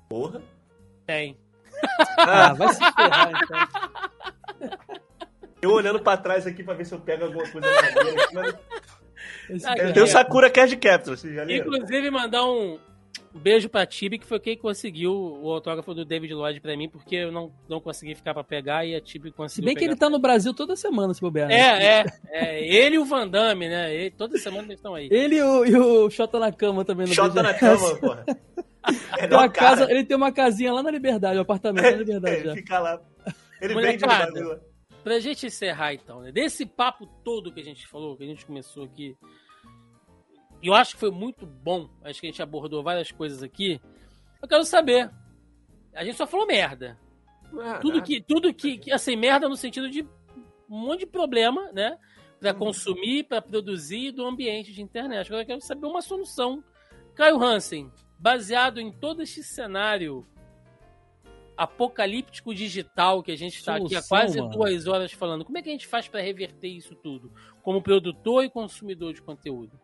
Porra. 0.07 0.39
Tem. 1.05 1.35
Ah, 2.17 2.53
vai 2.53 2.69
se 2.73 2.79
ferrar, 2.79 3.31
então. 3.43 4.69
Eu 5.61 5.71
olhando 5.71 5.99
pra 5.99 6.17
trás 6.17 6.45
aqui 6.45 6.63
pra 6.63 6.73
ver 6.73 6.85
se 6.85 6.93
eu 6.93 6.99
pego 6.99 7.25
alguma 7.25 7.47
coisa 7.49 7.67
maneira 7.67 8.23
aqui, 8.23 8.33
mas 8.35 8.55
Tem 9.93 10.03
o 10.03 10.07
Sakura 10.07 10.49
Card 10.49 10.75
Capture, 10.77 11.19
leram? 11.27 11.51
Inclusive, 11.51 12.09
mandar 12.09 12.45
um 12.45 12.77
beijo 13.33 13.67
pra 13.67 13.85
Tibi, 13.85 14.17
que 14.17 14.25
foi 14.25 14.39
quem 14.39 14.57
conseguiu 14.57 15.11
o 15.13 15.51
autógrafo 15.51 15.93
do 15.93 16.05
David 16.05 16.33
Lloyd 16.33 16.59
pra 16.61 16.75
mim, 16.77 16.87
porque 16.89 17.15
eu 17.17 17.31
não, 17.31 17.51
não 17.67 17.81
consegui 17.81 18.15
ficar 18.15 18.33
pra 18.33 18.43
pegar 18.45 18.85
e 18.85 18.95
a 18.95 19.01
Tibi 19.01 19.29
Se 19.29 19.35
conseguiu. 19.35 19.65
bem 19.65 19.73
que 19.75 19.81
pegar. 19.81 19.91
ele 19.91 19.99
tá 19.99 20.09
no 20.09 20.19
Brasil 20.19 20.53
toda 20.53 20.75
semana, 20.75 21.13
se 21.13 21.19
bobear. 21.21 21.49
né? 21.49 21.55
É, 21.55 21.85
é, 21.99 22.05
é. 22.31 22.65
Ele 22.75 22.95
e 22.95 22.99
o 22.99 23.05
Van 23.05 23.27
Damme, 23.27 23.67
né? 23.67 23.93
Ele- 23.93 24.11
toda 24.11 24.37
semana 24.37 24.63
eles 24.63 24.77
estão 24.77 24.95
aí. 24.95 25.09
Ele 25.11 25.35
e 25.35 25.41
o, 25.41 25.65
e 25.65 25.75
o 25.77 26.09
Xota 26.09 26.39
na 26.39 26.51
cama 26.51 26.85
também. 26.85 27.07
no 27.07 27.13
Shota 27.13 27.43
na 27.43 27.53
cama, 27.53 27.95
porra. 27.99 28.25
Tem 28.25 29.29
uma 29.37 29.49
casa, 29.49 29.91
ele 29.91 30.03
tem 30.05 30.15
uma 30.15 30.31
casinha 30.31 30.71
lá 30.71 30.81
na 30.83 30.91
Liberdade, 30.91 31.37
um 31.37 31.41
apartamento 31.41 31.83
na 31.83 31.91
Liberdade. 31.97 32.35
Ele 32.37 32.45
já. 32.45 32.53
fica 32.53 32.79
lá. 32.79 33.01
Ele 33.61 33.73
vende 33.73 33.97
no 34.01 34.07
Molecada. 34.07 34.61
Pra 35.05 35.19
gente 35.19 35.45
encerrar, 35.45 35.93
então, 35.93 36.21
né? 36.21 36.31
Desse 36.31 36.65
papo 36.65 37.05
todo 37.23 37.53
que 37.53 37.59
a 37.59 37.63
gente 37.63 37.85
falou, 37.87 38.17
que 38.17 38.23
a 38.23 38.27
gente 38.27 38.43
começou 38.43 38.83
aqui, 38.85 39.15
eu 40.63 40.73
acho 40.73 40.95
que 40.95 40.99
foi 40.99 41.11
muito 41.11 41.45
bom, 41.45 41.87
acho 42.03 42.19
que 42.19 42.25
a 42.25 42.29
gente 42.31 42.41
abordou 42.41 42.81
várias 42.81 43.11
coisas 43.11 43.43
aqui. 43.43 43.79
Eu 44.41 44.47
quero 44.47 44.65
saber. 44.65 45.11
A 45.93 46.03
gente 46.03 46.17
só 46.17 46.25
falou 46.25 46.47
merda. 46.47 46.99
Ah, 47.61 47.77
Tudo 47.77 47.97
nada. 47.97 48.01
que, 48.05 48.19
tudo 48.19 48.51
que, 48.51 48.79
que, 48.79 48.91
assim, 48.91 49.15
merda 49.15 49.47
no 49.47 49.55
sentido 49.55 49.89
de 49.91 50.01
um 50.67 50.79
monte 50.79 51.01
de 51.01 51.05
problema, 51.05 51.71
né? 51.71 51.99
Pra 52.39 52.51
Uhum. 52.53 52.57
consumir, 52.59 53.25
pra 53.25 53.39
produzir 53.41 54.11
do 54.11 54.25
ambiente 54.25 54.73
de 54.73 54.81
internet. 54.81 55.27
Agora 55.27 55.43
eu 55.43 55.47
quero 55.47 55.61
saber 55.61 55.85
uma 55.85 56.01
solução. 56.01 56.63
Caio 57.13 57.41
Hansen, 57.41 57.91
baseado 58.17 58.79
em 58.81 58.91
todo 58.91 59.21
este 59.21 59.43
cenário 59.43 60.25
apocalíptico 61.57 62.53
digital 62.53 63.23
que 63.23 63.31
a 63.31 63.37
gente 63.37 63.57
está 63.57 63.75
aqui 63.75 63.95
há 63.95 64.03
quase 64.03 64.39
mano. 64.39 64.51
duas 64.51 64.87
horas 64.87 65.11
falando, 65.11 65.45
como 65.45 65.57
é 65.57 65.61
que 65.61 65.69
a 65.69 65.71
gente 65.71 65.87
faz 65.87 66.07
pra 66.07 66.21
reverter 66.21 66.67
isso 66.67 66.95
tudo? 66.95 67.31
Como 67.63 67.81
produtor 67.81 68.43
e 68.43 68.49
consumidor 68.49 69.13
de 69.13 69.21
conteúdo? 69.21 69.79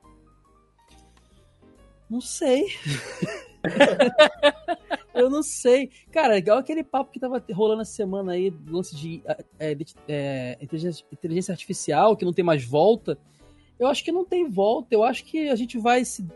Não 2.09 2.19
sei. 2.19 2.65
eu 5.15 5.29
não 5.29 5.41
sei. 5.41 5.89
Cara, 6.11 6.37
igual 6.37 6.57
aquele 6.57 6.83
papo 6.83 7.11
que 7.11 7.19
tava 7.19 7.41
rolando 7.53 7.83
essa 7.83 7.93
semana 7.93 8.33
aí, 8.33 8.49
do 8.49 8.73
lance 8.73 8.95
de, 8.95 9.23
é, 9.57 9.73
de- 9.73 9.95
é, 10.07 10.57
inteligência, 10.61 11.05
inteligência 11.11 11.53
artificial, 11.53 12.17
que 12.17 12.25
não 12.25 12.33
tem 12.33 12.43
mais 12.43 12.65
volta. 12.65 13.17
Eu 13.79 13.87
acho 13.87 14.03
que 14.03 14.11
não 14.11 14.25
tem 14.25 14.49
volta. 14.49 14.93
Eu 14.93 15.03
acho 15.03 15.23
que 15.23 15.47
a 15.49 15.55
gente 15.55 15.77
vai 15.77 16.03
se, 16.03 16.27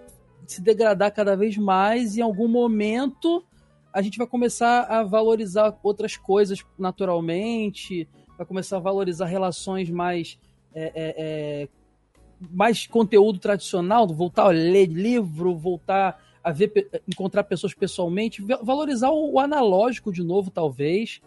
se 0.48 0.62
degradar 0.62 1.14
cada 1.14 1.36
vez 1.36 1.58
mais 1.58 2.16
e 2.16 2.22
em 2.22 2.24
algum 2.24 2.48
momento 2.48 3.46
a 3.96 4.02
gente 4.02 4.18
vai 4.18 4.28
começar 4.28 4.82
a 4.82 5.04
valorizar 5.04 5.80
outras 5.82 6.18
coisas 6.18 6.60
naturalmente, 6.78 8.06
vai 8.38 8.46
começar 8.46 8.76
a 8.76 8.82
valorizar 8.82 9.26
relações 9.26 9.90
mais 9.90 10.38
é, 10.74 10.84
é, 10.84 11.16
é, 11.18 11.68
mais 12.52 12.86
conteúdo 12.86 13.40
tradicional, 13.40 14.06
voltar 14.06 14.44
a 14.44 14.50
ler 14.50 14.88
livro, 14.88 15.56
voltar 15.56 16.22
a 16.44 16.52
ver, 16.52 16.90
encontrar 17.08 17.46
pessoas 17.46 17.74
pessoalmente, 17.74 18.42
va- 18.42 18.60
valorizar 18.62 19.12
o, 19.12 19.36
o 19.36 19.40
analógico 19.40 20.12
de 20.12 20.22
novo, 20.22 20.52
talvez. 20.52 21.22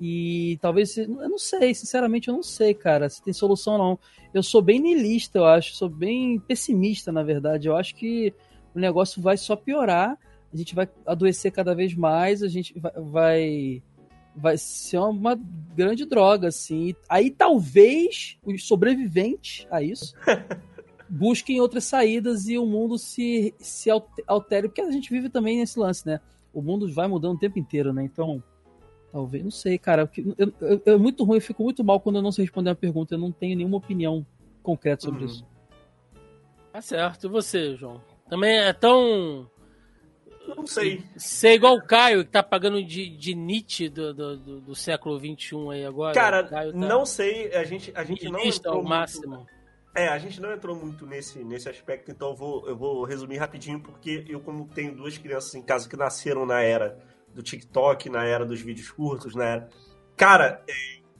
E 0.00 0.58
talvez, 0.62 0.96
eu 0.96 1.28
não 1.28 1.38
sei, 1.38 1.74
sinceramente, 1.74 2.28
eu 2.28 2.34
não 2.34 2.42
sei, 2.42 2.72
cara, 2.72 3.10
se 3.10 3.22
tem 3.22 3.34
solução 3.34 3.76
não. 3.76 3.98
Eu 4.32 4.42
sou 4.42 4.62
bem 4.62 4.80
niilista, 4.80 5.38
eu 5.38 5.44
acho, 5.44 5.74
sou 5.74 5.90
bem 5.90 6.38
pessimista, 6.40 7.12
na 7.12 7.22
verdade. 7.22 7.68
Eu 7.68 7.76
acho 7.76 7.94
que 7.94 8.32
o 8.74 8.78
negócio 8.78 9.20
vai 9.20 9.36
só 9.36 9.54
piorar, 9.54 10.18
a 10.56 10.58
gente 10.58 10.74
vai 10.74 10.88
adoecer 11.04 11.52
cada 11.52 11.74
vez 11.74 11.94
mais, 11.94 12.42
a 12.42 12.48
gente 12.48 12.78
vai, 12.78 12.92
vai, 12.96 13.82
vai 14.34 14.56
ser 14.58 14.98
uma 14.98 15.38
grande 15.74 16.04
droga, 16.06 16.48
assim. 16.48 16.94
Aí 17.08 17.30
talvez 17.30 18.38
os 18.44 18.66
sobreviventes 18.66 19.66
a 19.70 19.82
isso 19.82 20.14
busquem 21.08 21.60
outras 21.60 21.84
saídas 21.84 22.48
e 22.48 22.58
o 22.58 22.66
mundo 22.66 22.98
se, 22.98 23.54
se 23.58 23.90
alte- 23.90 24.24
altere, 24.26 24.68
porque 24.68 24.80
a 24.80 24.90
gente 24.90 25.10
vive 25.10 25.28
também 25.28 25.58
nesse 25.58 25.78
lance, 25.78 26.06
né? 26.06 26.20
O 26.52 26.62
mundo 26.62 26.90
vai 26.92 27.06
mudando 27.06 27.36
o 27.36 27.38
tempo 27.38 27.58
inteiro, 27.58 27.92
né? 27.92 28.02
Então, 28.02 28.42
talvez, 29.12 29.44
não 29.44 29.50
sei, 29.50 29.78
cara. 29.78 30.10
eu- 30.38 30.82
É 30.86 30.96
muito 30.96 31.22
ruim, 31.22 31.36
eu 31.36 31.42
fico 31.42 31.62
muito 31.62 31.84
mal 31.84 32.00
quando 32.00 32.16
eu 32.16 32.22
não 32.22 32.32
sei 32.32 32.44
responder 32.46 32.70
uma 32.70 32.74
pergunta, 32.76 33.14
eu 33.14 33.18
não 33.18 33.30
tenho 33.30 33.56
nenhuma 33.56 33.76
opinião 33.76 34.26
concreta 34.62 35.02
sobre 35.04 35.20
Uhum. 35.20 35.26
isso. 35.26 35.44
Tá 36.72 36.80
certo. 36.80 37.26
E 37.26 37.30
você, 37.30 37.76
João? 37.76 38.00
Também 38.28 38.56
é 38.58 38.72
tão. 38.72 39.48
Não 40.56 40.66
sei. 40.66 41.04
Ser 41.16 41.52
igual 41.54 41.76
o 41.76 41.84
Caio, 41.86 42.24
que 42.24 42.30
tá 42.30 42.42
pagando 42.42 42.82
de, 42.82 43.08
de 43.16 43.34
Nietzsche 43.34 43.88
do, 43.88 44.12
do, 44.14 44.36
do- 44.38 44.60
do 44.62 44.74
século 44.74 45.18
XXI 45.18 45.56
aí 45.72 45.84
agora. 45.84 46.14
Cara, 46.14 46.42
tá 46.44 46.64
não 46.72 47.04
sei. 47.04 47.52
A 47.54 47.62
gente, 47.64 47.92
a 47.94 48.02
gente 48.04 48.28
não 48.30 48.40
entrou 48.40 48.72
ao 48.74 48.78
muito- 48.80 48.88
máximo. 48.88 49.46
É, 49.94 50.08
a 50.08 50.18
gente 50.18 50.40
não 50.40 50.52
entrou 50.52 50.76
muito 50.76 51.06
nesse, 51.06 51.42
nesse 51.42 51.68
aspecto, 51.70 52.10
então 52.10 52.28
eu 52.30 52.34
vou, 52.36 52.68
eu 52.68 52.76
vou 52.76 53.04
resumir 53.04 53.38
rapidinho, 53.38 53.80
porque 53.80 54.24
eu, 54.28 54.40
como 54.40 54.66
tenho 54.68 54.94
duas 54.94 55.16
crianças 55.16 55.54
em 55.54 55.62
casa 55.62 55.88
que 55.88 55.96
nasceram 55.96 56.44
na 56.44 56.60
era 56.60 56.98
do 57.32 57.42
TikTok, 57.42 58.10
na 58.10 58.24
era 58.24 58.44
dos 58.44 58.60
vídeos 58.60 58.90
curtos, 58.90 59.34
na 59.34 59.44
era. 59.44 59.68
Cara, 60.14 60.62
é, 60.68 60.72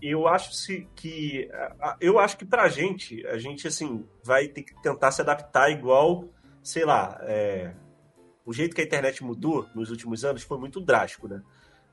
eu 0.03 0.29
acho 0.29 0.53
se- 0.53 0.87
que. 0.95 1.49
Eu 2.01 2.19
acho 2.19 2.37
que 2.37 2.45
pra 2.45 2.69
gente, 2.69 3.27
a 3.29 3.39
gente, 3.39 3.67
assim, 3.67 4.05
vai 4.23 4.47
ter 4.49 4.63
que 4.63 4.75
tentar 4.83 5.11
se 5.11 5.23
adaptar 5.23 5.71
igual, 5.71 6.29
sei 6.63 6.85
lá, 6.85 7.19
é, 7.23 7.73
o 8.47 8.52
jeito 8.52 8.74
que 8.74 8.81
a 8.81 8.85
internet 8.85 9.23
mudou 9.24 9.66
nos 9.74 9.90
últimos 9.90 10.24
anos 10.24 10.43
foi 10.43 10.56
muito 10.56 10.81
drástico, 10.81 11.27
né? 11.27 11.43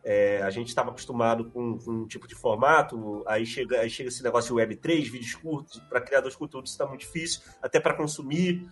É, 0.03 0.41
a 0.43 0.49
gente 0.49 0.67
estava 0.67 0.89
acostumado 0.89 1.49
com, 1.49 1.77
com 1.79 1.91
um 1.91 2.07
tipo 2.07 2.27
de 2.27 2.35
formato, 2.35 3.23
aí 3.25 3.45
chega, 3.45 3.79
aí 3.79 3.89
chega 3.89 4.09
esse 4.09 4.21
negócio 4.21 4.53
de 4.53 4.61
Web3, 4.61 5.09
vídeos 5.09 5.33
curtos, 5.33 5.79
para 5.89 6.01
criadores 6.01 6.33
de 6.33 6.39
conteúdo 6.39 6.65
isso 6.65 6.73
está 6.73 6.85
muito 6.85 7.01
difícil, 7.01 7.41
até 7.61 7.79
para 7.79 7.95
consumir. 7.95 8.67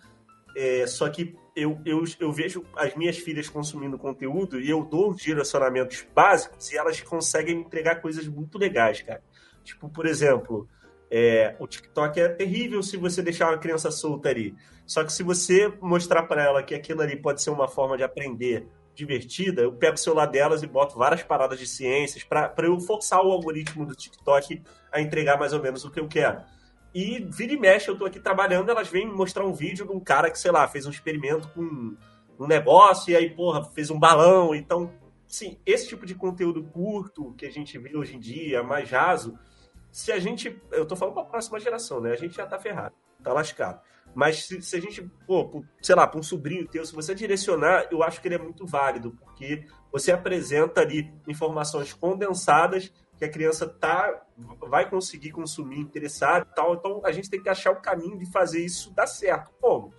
É, 0.55 0.85
só 0.85 1.09
que 1.09 1.33
eu, 1.55 1.79
eu, 1.85 2.03
eu 2.19 2.31
vejo 2.31 2.65
as 2.75 2.93
minhas 2.95 3.17
filhas 3.17 3.47
consumindo 3.47 3.97
conteúdo 3.97 4.59
e 4.59 4.69
eu 4.69 4.83
dou 4.83 5.11
os 5.11 5.21
direcionamentos 5.21 6.05
básicos 6.13 6.69
e 6.71 6.77
elas 6.77 6.99
conseguem 7.01 7.61
entregar 7.61 8.01
coisas 8.01 8.27
muito 8.27 8.57
legais, 8.57 9.01
cara. 9.01 9.23
Tipo, 9.63 9.89
por 9.89 10.05
exemplo, 10.05 10.67
é, 11.11 11.55
o 11.59 11.67
TikTok 11.67 12.17
é 12.21 12.29
terrível 12.29 12.81
se 12.81 12.95
você 12.95 13.21
deixar 13.21 13.49
uma 13.49 13.57
criança 13.57 13.91
solta 13.91 14.29
ali. 14.29 14.55
Só 14.85 15.03
que 15.03 15.11
se 15.11 15.21
você 15.21 15.67
mostrar 15.81 16.23
para 16.23 16.41
ela 16.41 16.63
que 16.63 16.73
aquilo 16.73 17.01
ali 17.01 17.17
pode 17.17 17.43
ser 17.43 17.49
uma 17.49 17.67
forma 17.67 17.97
de 17.97 18.03
aprender 18.03 18.65
divertida, 18.95 19.61
eu 19.61 19.73
pego 19.73 19.95
o 19.95 19.97
celular 19.97 20.25
delas 20.25 20.63
e 20.63 20.67
boto 20.67 20.97
várias 20.97 21.21
paradas 21.21 21.59
de 21.59 21.67
ciências 21.67 22.23
para 22.23 22.53
eu 22.59 22.79
forçar 22.79 23.21
o 23.25 23.31
algoritmo 23.31 23.85
do 23.85 23.93
TikTok 23.93 24.61
a 24.91 25.01
entregar 25.01 25.37
mais 25.37 25.51
ou 25.51 25.61
menos 25.61 25.83
o 25.83 25.91
que 25.91 25.99
eu 25.99 26.07
quero. 26.07 26.41
E 26.93 27.25
vira 27.29 27.53
e 27.53 27.59
mexe, 27.59 27.89
eu 27.89 27.97
tô 27.97 28.05
aqui 28.05 28.19
trabalhando, 28.19 28.69
elas 28.69 28.87
vêm 28.87 29.05
mostrar 29.05 29.45
um 29.45 29.53
vídeo 29.53 29.85
de 29.85 29.91
um 29.91 29.99
cara 29.99 30.29
que, 30.29 30.39
sei 30.39 30.51
lá, 30.51 30.67
fez 30.67 30.85
um 30.85 30.89
experimento 30.89 31.47
com 31.49 31.95
um 32.39 32.47
negócio 32.47 33.11
e 33.11 33.15
aí, 33.15 33.29
porra, 33.29 33.63
fez 33.63 33.89
um 33.89 33.99
balão. 33.99 34.53
Então, 34.55 34.91
sim, 35.27 35.57
esse 35.65 35.87
tipo 35.87 36.05
de 36.05 36.15
conteúdo 36.15 36.63
curto 36.63 37.33
que 37.33 37.45
a 37.45 37.51
gente 37.51 37.77
vê 37.77 37.95
hoje 37.95 38.15
em 38.15 38.19
dia, 38.19 38.61
mais 38.61 38.89
raso, 38.89 39.37
se 39.91 40.11
a 40.11 40.19
gente. 40.19 40.61
Eu 40.71 40.85
tô 40.85 40.95
falando 40.95 41.13
pra 41.13 41.23
próxima 41.25 41.59
geração, 41.59 41.99
né? 42.01 42.11
A 42.11 42.15
gente 42.15 42.35
já 42.35 42.45
tá 42.45 42.57
ferrado, 42.59 42.95
tá 43.23 43.33
lascado. 43.33 43.81
Mas 44.13 44.45
se, 44.45 44.61
se 44.61 44.75
a 44.75 44.79
gente, 44.81 45.01
pô, 45.25 45.47
pro- 45.47 45.63
sei 45.81 45.95
lá, 45.95 46.05
para 46.05 46.19
um 46.19 46.23
sobrinho 46.23 46.67
teu, 46.67 46.85
se 46.85 46.93
você 46.93 47.15
direcionar, 47.15 47.87
eu 47.91 48.03
acho 48.03 48.21
que 48.21 48.27
ele 48.27 48.35
é 48.35 48.37
muito 48.37 48.65
válido, 48.65 49.11
porque 49.21 49.65
você 49.91 50.11
apresenta 50.11 50.81
ali 50.81 51.13
informações 51.27 51.93
condensadas 51.93 52.91
que 53.17 53.23
a 53.23 53.29
criança 53.29 53.67
tá, 53.67 54.21
vai 54.67 54.89
conseguir 54.89 55.31
consumir, 55.31 55.79
interessar 55.79 56.41
e 56.41 56.55
tal. 56.55 56.73
Então 56.73 57.01
a 57.05 57.11
gente 57.11 57.29
tem 57.29 57.41
que 57.41 57.47
achar 57.49 57.71
o 57.71 57.81
caminho 57.81 58.17
de 58.17 58.29
fazer 58.31 58.65
isso 58.65 58.93
dar 58.93 59.07
certo. 59.07 59.51
Como? 59.61 59.93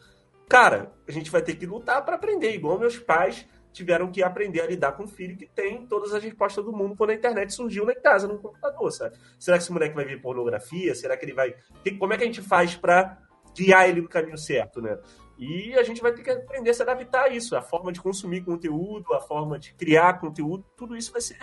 Cara, 0.49 0.93
a 1.09 1.13
gente 1.13 1.31
vai 1.31 1.41
ter 1.41 1.55
que 1.55 1.65
lutar 1.65 2.05
para 2.05 2.17
aprender, 2.17 2.55
igual 2.55 2.79
meus 2.79 2.99
pais 2.99 3.47
tiveram 3.73 4.11
que 4.11 4.23
aprender 4.23 4.61
a 4.61 4.67
lidar 4.67 4.93
com 4.93 5.05
um 5.05 5.09
filho 5.09 5.37
que 5.37 5.47
tem 5.47 5.87
todas 5.87 6.13
as 6.13 6.23
respostas 6.23 6.65
do 6.65 6.73
mundo 6.73 6.95
quando 6.97 7.11
a 7.11 7.15
internet 7.15 7.53
surgiu 7.53 7.85
na 7.85 7.95
casa, 7.95 8.29
no 8.29 8.39
computador, 8.39 8.91
sabe? 8.93 9.17
Será 9.39 9.57
que 9.57 9.65
esse 9.65 9.73
moleque 9.73 9.95
vai 9.95 10.05
ver 10.05 10.21
pornografia? 10.21 10.95
Será 10.95 11.17
que 11.17 11.25
ele 11.25 11.35
vai. 11.35 11.55
Como 11.99 12.13
é 12.13 12.17
que 12.17 12.25
a 12.25 12.27
gente 12.27 12.43
faz 12.43 12.77
para 12.77 13.19
guiar 13.55 13.89
ele 13.89 14.03
no 14.03 14.09
caminho 14.09 14.39
certo, 14.39 14.81
né? 14.81 14.99
E 15.39 15.75
a 15.75 15.83
gente 15.83 16.01
vai 16.01 16.13
ter 16.13 16.23
que 16.23 16.31
aprender 16.31 16.71
a 16.71 16.75
se 16.75 16.83
adaptar 16.83 17.25
a 17.25 17.29
isso, 17.29 17.57
a 17.57 17.63
forma 17.63 17.93
de 17.93 18.01
consumir 18.01 18.43
conteúdo, 18.43 19.13
a 19.13 19.21
forma 19.21 19.59
de 19.59 19.75
criar 19.75 20.21
conteúdo, 20.21 20.65
tudo 20.77 20.97
isso 20.97 21.11
vai 21.11 21.21
ser 21.21 21.39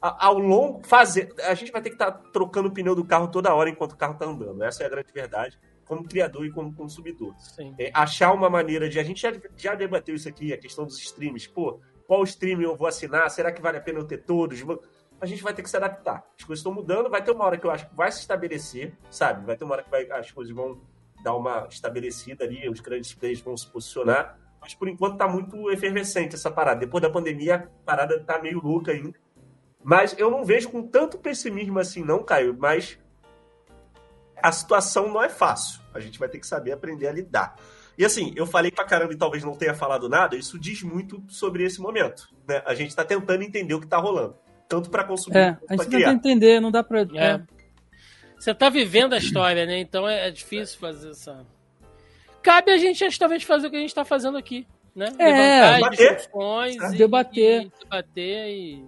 ao 0.00 0.38
longo 0.38 0.86
fazer, 0.86 1.34
a 1.42 1.54
gente 1.54 1.72
vai 1.72 1.80
ter 1.80 1.90
que 1.90 1.94
estar 1.96 2.12
tá 2.12 2.22
trocando 2.32 2.68
o 2.68 2.72
pneu 2.72 2.94
do 2.94 3.04
carro 3.04 3.28
toda 3.28 3.54
hora 3.54 3.70
enquanto 3.70 3.92
o 3.92 3.96
carro 3.96 4.12
está 4.12 4.26
andando. 4.26 4.62
Essa 4.62 4.82
é 4.82 4.86
a 4.86 4.88
grande 4.88 5.12
verdade, 5.12 5.58
como 5.86 6.04
criador 6.04 6.44
e 6.44 6.50
como 6.50 6.74
consumidor. 6.74 7.34
É, 7.78 7.90
achar 7.94 8.32
uma 8.32 8.50
maneira 8.50 8.88
de 8.88 8.98
a 8.98 9.02
gente 9.02 9.22
já, 9.22 9.32
já 9.56 9.74
debateu 9.74 10.14
isso 10.14 10.28
aqui, 10.28 10.52
a 10.52 10.58
questão 10.58 10.84
dos 10.84 10.98
streams. 10.98 11.48
Pô, 11.48 11.80
qual 12.06 12.22
streaming 12.24 12.64
eu 12.64 12.76
vou 12.76 12.86
assinar? 12.86 13.30
Será 13.30 13.50
que 13.52 13.62
vale 13.62 13.78
a 13.78 13.80
pena 13.80 14.00
eu 14.00 14.04
ter 14.04 14.18
todos? 14.18 14.62
A 15.20 15.26
gente 15.26 15.42
vai 15.42 15.54
ter 15.54 15.62
que 15.62 15.70
se 15.70 15.76
adaptar. 15.76 16.26
As 16.38 16.44
coisas 16.44 16.60
estão 16.60 16.74
mudando, 16.74 17.08
vai 17.08 17.22
ter 17.22 17.30
uma 17.30 17.44
hora 17.44 17.56
que 17.56 17.66
eu 17.66 17.70
acho 17.70 17.88
que 17.88 17.94
vai 17.96 18.10
se 18.12 18.20
estabelecer, 18.20 18.92
sabe? 19.08 19.46
Vai 19.46 19.56
ter 19.56 19.64
uma 19.64 19.74
hora 19.74 19.82
que 19.82 19.90
vai, 19.90 20.10
as 20.10 20.30
coisas 20.30 20.54
vão 20.54 20.80
dar 21.22 21.34
uma 21.34 21.66
estabelecida 21.70 22.44
ali, 22.44 22.68
os 22.68 22.80
grandes 22.80 23.14
players 23.14 23.40
vão 23.40 23.56
se 23.56 23.66
posicionar. 23.70 24.38
Mas 24.60 24.74
por 24.74 24.88
enquanto 24.88 25.12
está 25.14 25.28
muito 25.28 25.70
efervescente 25.70 26.34
essa 26.34 26.50
parada. 26.50 26.80
Depois 26.80 27.00
da 27.00 27.08
pandemia, 27.08 27.54
a 27.54 27.84
parada 27.84 28.16
está 28.16 28.40
meio 28.40 28.60
louca 28.60 28.92
ainda. 28.92 29.18
Mas 29.82 30.18
eu 30.18 30.30
não 30.30 30.44
vejo 30.44 30.68
com 30.68 30.82
tanto 30.82 31.16
pessimismo 31.16 31.78
assim, 31.78 32.04
não, 32.04 32.24
Caio. 32.24 32.56
Mas 32.58 32.98
a 34.42 34.52
situação 34.52 35.08
não 35.08 35.22
é 35.22 35.28
fácil. 35.28 35.80
A 35.94 36.00
gente 36.00 36.18
vai 36.18 36.28
ter 36.28 36.38
que 36.38 36.46
saber 36.46 36.72
aprender 36.72 37.08
a 37.08 37.12
lidar. 37.12 37.56
E 37.98 38.04
assim, 38.04 38.32
eu 38.36 38.46
falei 38.46 38.70
pra 38.70 38.84
caramba 38.84 39.14
e 39.14 39.16
talvez 39.16 39.42
não 39.42 39.54
tenha 39.54 39.74
falado 39.74 40.08
nada, 40.08 40.36
isso 40.36 40.58
diz 40.58 40.82
muito 40.82 41.22
sobre 41.28 41.64
esse 41.64 41.80
momento. 41.80 42.28
Né? 42.46 42.62
A 42.66 42.74
gente 42.74 42.94
tá 42.94 43.04
tentando 43.04 43.42
entender 43.42 43.74
o 43.74 43.80
que 43.80 43.86
tá 43.86 43.96
rolando. 43.96 44.36
Tanto 44.68 44.90
para 44.90 45.04
consumir 45.04 45.38
é, 45.38 45.52
quanto 45.66 45.80
a 45.80 45.84
gente 45.84 45.92
tenta 45.92 46.10
entender, 46.10 46.60
não 46.60 46.70
dá 46.70 46.82
pra. 46.82 47.00
É. 47.00 47.24
é. 47.24 47.42
Você 48.38 48.52
tá 48.52 48.68
vivendo 48.68 49.14
a 49.14 49.18
história, 49.18 49.64
né? 49.64 49.78
Então 49.78 50.06
é, 50.06 50.28
é 50.28 50.30
difícil 50.30 50.78
fazer 50.78 51.10
essa. 51.10 51.46
Cabe 52.42 52.70
a 52.70 52.76
gente 52.76 53.18
talvez 53.18 53.42
fazer 53.42 53.68
o 53.68 53.70
que 53.70 53.76
a 53.76 53.80
gente 53.80 53.94
tá 53.94 54.04
fazendo 54.04 54.36
aqui, 54.36 54.66
né? 54.94 55.06
É, 55.18 55.74
debater, 55.74 56.28
e, 56.92 56.96
debater. 56.96 57.62
E, 57.62 57.72
debater 57.80 58.48
e 58.48 58.84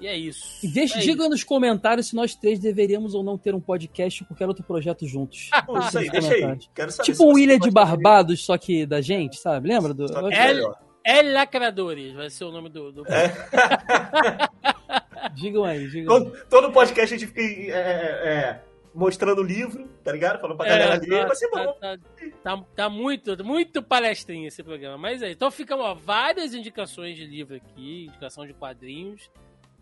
e 0.00 0.06
é 0.06 0.16
isso. 0.16 0.64
E 0.64 0.68
deixe, 0.68 0.98
é 0.98 1.00
diga 1.00 1.22
isso. 1.22 1.30
nos 1.30 1.44
comentários 1.44 2.08
se 2.08 2.14
nós 2.14 2.34
três 2.34 2.58
deveríamos 2.58 3.14
ou 3.14 3.22
não 3.22 3.36
ter 3.36 3.54
um 3.54 3.60
podcast 3.60 4.22
ou 4.22 4.28
qualquer 4.28 4.46
outro 4.46 4.64
projeto 4.64 5.06
juntos. 5.06 5.48
Ah, 5.52 5.64
isso 5.86 5.98
aí, 5.98 6.10
deixa 6.10 6.34
aí. 6.34 6.58
Quero 6.74 6.92
saber 6.92 7.04
tipo 7.04 7.24
um 7.24 7.38
Ilha 7.38 7.58
de 7.58 7.70
Barbados, 7.70 8.44
só 8.44 8.56
que 8.56 8.86
da 8.86 9.00
gente, 9.00 9.36
sabe? 9.36 9.68
Lembra? 9.68 9.92
Do... 9.92 10.06
É, 10.32 10.52
é 11.04 11.22
Lacradores, 11.22 12.12
vai 12.14 12.30
ser 12.30 12.44
o 12.44 12.52
nome 12.52 12.68
do. 12.68 12.92
do... 12.92 13.04
É. 13.06 13.32
digam 15.34 15.64
aí, 15.64 15.88
digam 15.88 16.06
todo, 16.06 16.34
aí. 16.34 16.42
Todo 16.48 16.72
podcast 16.72 17.14
a 17.14 17.18
gente 17.18 17.28
fica 17.28 17.40
é, 17.40 17.72
é, 17.72 18.28
é 18.28 18.62
mostrando 18.94 19.40
o 19.40 19.44
livro, 19.44 19.88
tá 20.02 20.12
ligado? 20.12 20.40
Falando 20.40 20.56
pra 20.56 20.66
galera 20.66 20.96
é, 20.96 20.98
ler, 20.98 21.20
tá, 21.20 21.26
vai 21.26 21.36
ser 21.36 21.50
bom. 21.50 21.72
Tá, 21.74 21.98
tá, 22.42 22.64
tá, 22.74 22.90
muito, 22.90 23.44
muito 23.44 23.82
palestrinha 23.82 24.48
esse 24.48 24.62
programa. 24.62 24.98
Mas 24.98 25.22
aí, 25.22 25.32
então 25.32 25.50
ficam 25.50 25.80
ó, 25.80 25.94
várias 25.94 26.52
indicações 26.52 27.16
de 27.16 27.24
livro 27.24 27.56
aqui, 27.56 28.06
indicação 28.06 28.46
de 28.46 28.52
quadrinhos. 28.54 29.30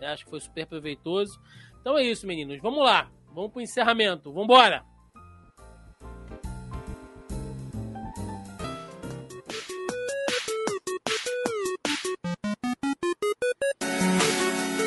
Eu 0.01 0.09
acho 0.09 0.24
que 0.24 0.31
foi 0.31 0.40
super 0.40 0.66
proveitoso. 0.66 1.40
Então 1.81 1.97
é 1.97 2.02
isso, 2.02 2.27
meninos. 2.27 2.60
Vamos 2.60 2.85
lá. 2.85 3.10
Vamos 3.32 3.51
pro 3.51 3.62
encerramento. 3.62 4.32
Vambora! 4.32 4.85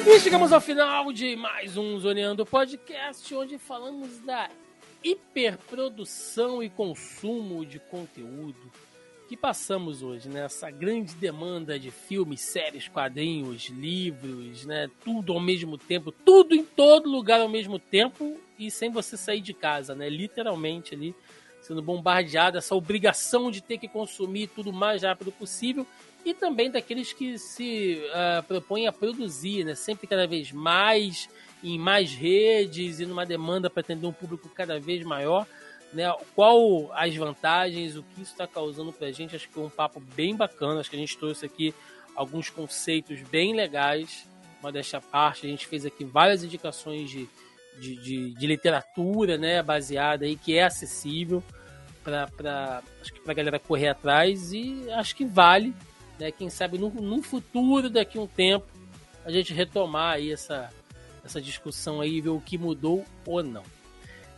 E 0.05 0.19
chegamos 0.19 0.51
ao 0.51 0.59
final 0.59 1.11
de 1.13 1.35
mais 1.35 1.77
um 1.77 1.99
Zoneando 1.99 2.45
Podcast, 2.45 3.33
onde 3.35 3.57
falamos 3.57 4.19
da 4.19 4.49
hiperprodução 5.03 6.61
e 6.61 6.69
consumo 6.69 7.65
de 7.65 7.79
conteúdo 7.79 8.71
que 9.29 9.37
passamos 9.37 10.01
hoje, 10.01 10.27
né? 10.27 10.45
Essa 10.45 10.71
grande 10.71 11.13
demanda 11.13 11.77
de 11.77 11.91
filmes, 11.91 12.41
séries, 12.41 12.87
quadrinhos, 12.87 13.69
livros, 13.69 14.65
né? 14.65 14.89
Tudo 15.05 15.33
ao 15.33 15.39
mesmo 15.39 15.77
tempo, 15.77 16.11
tudo 16.11 16.55
em 16.55 16.65
todo 16.65 17.07
lugar 17.07 17.39
ao 17.39 17.47
mesmo 17.47 17.77
tempo 17.77 18.35
e 18.57 18.71
sem 18.71 18.89
você 18.89 19.15
sair 19.15 19.39
de 19.39 19.53
casa, 19.53 19.93
né? 19.93 20.09
Literalmente 20.09 20.95
ali 20.95 21.13
sendo 21.61 21.79
bombardeado, 21.79 22.57
essa 22.57 22.73
obrigação 22.73 23.51
de 23.51 23.61
ter 23.61 23.77
que 23.77 23.87
consumir 23.87 24.47
tudo 24.47 24.71
o 24.71 24.73
mais 24.73 25.03
rápido 25.03 25.31
possível 25.31 25.85
e 26.25 26.33
também 26.33 26.71
daqueles 26.71 27.13
que 27.13 27.37
se 27.37 28.01
uh, 28.07 28.41
propõem 28.47 28.87
a 28.87 28.91
produzir, 28.91 29.63
né? 29.63 29.75
Sempre 29.75 30.07
cada 30.07 30.25
vez 30.25 30.51
mais, 30.51 31.29
em 31.63 31.77
mais 31.77 32.11
redes 32.11 32.99
e 32.99 33.05
numa 33.05 33.27
demanda 33.27 33.69
para 33.69 33.81
atender 33.81 34.07
um 34.07 34.11
público 34.11 34.49
cada 34.49 34.79
vez 34.79 35.03
maior 35.03 35.45
né? 35.93 36.13
Qual 36.35 36.91
as 36.93 37.15
vantagens, 37.15 37.95
o 37.95 38.03
que 38.03 38.21
isso 38.21 38.31
está 38.31 38.47
causando 38.47 38.93
para 38.93 39.07
a 39.07 39.11
gente? 39.11 39.35
Acho 39.35 39.47
que 39.47 39.53
foi 39.53 39.63
um 39.63 39.69
papo 39.69 39.99
bem 39.99 40.35
bacana. 40.35 40.79
Acho 40.79 40.89
que 40.89 40.95
a 40.95 40.99
gente 40.99 41.17
trouxe 41.17 41.45
aqui 41.45 41.73
alguns 42.15 42.49
conceitos 42.49 43.21
bem 43.21 43.55
legais. 43.55 44.27
Uma 44.61 44.71
desta 44.71 44.99
parte, 44.99 45.47
a 45.47 45.49
gente 45.49 45.65
fez 45.65 45.85
aqui 45.85 46.03
várias 46.03 46.43
indicações 46.43 47.09
de, 47.09 47.29
de, 47.79 47.95
de, 47.95 48.33
de 48.33 48.47
literatura, 48.47 49.37
né? 49.37 49.63
Baseada 49.63 50.25
aí 50.25 50.35
que 50.35 50.57
é 50.57 50.63
acessível 50.63 51.43
para 52.03 52.81
acho 53.01 53.13
que 53.13 53.19
para 53.19 53.31
a 53.31 53.35
galera 53.35 53.59
correr 53.59 53.89
atrás 53.89 54.51
e 54.51 54.89
acho 54.91 55.15
que 55.15 55.25
vale, 55.25 55.73
né? 56.19 56.31
Quem 56.31 56.49
sabe 56.49 56.77
no, 56.77 56.89
no 56.89 57.21
futuro, 57.21 57.89
daqui 57.89 58.17
a 58.17 58.21
um 58.21 58.27
tempo, 58.27 58.67
a 59.25 59.31
gente 59.31 59.53
retomar 59.53 60.15
aí 60.15 60.31
essa, 60.31 60.69
essa 61.23 61.41
discussão 61.41 62.01
aí, 62.01 62.19
ver 62.19 62.29
o 62.29 62.41
que 62.41 62.57
mudou 62.57 63.05
ou 63.25 63.43
não. 63.43 63.63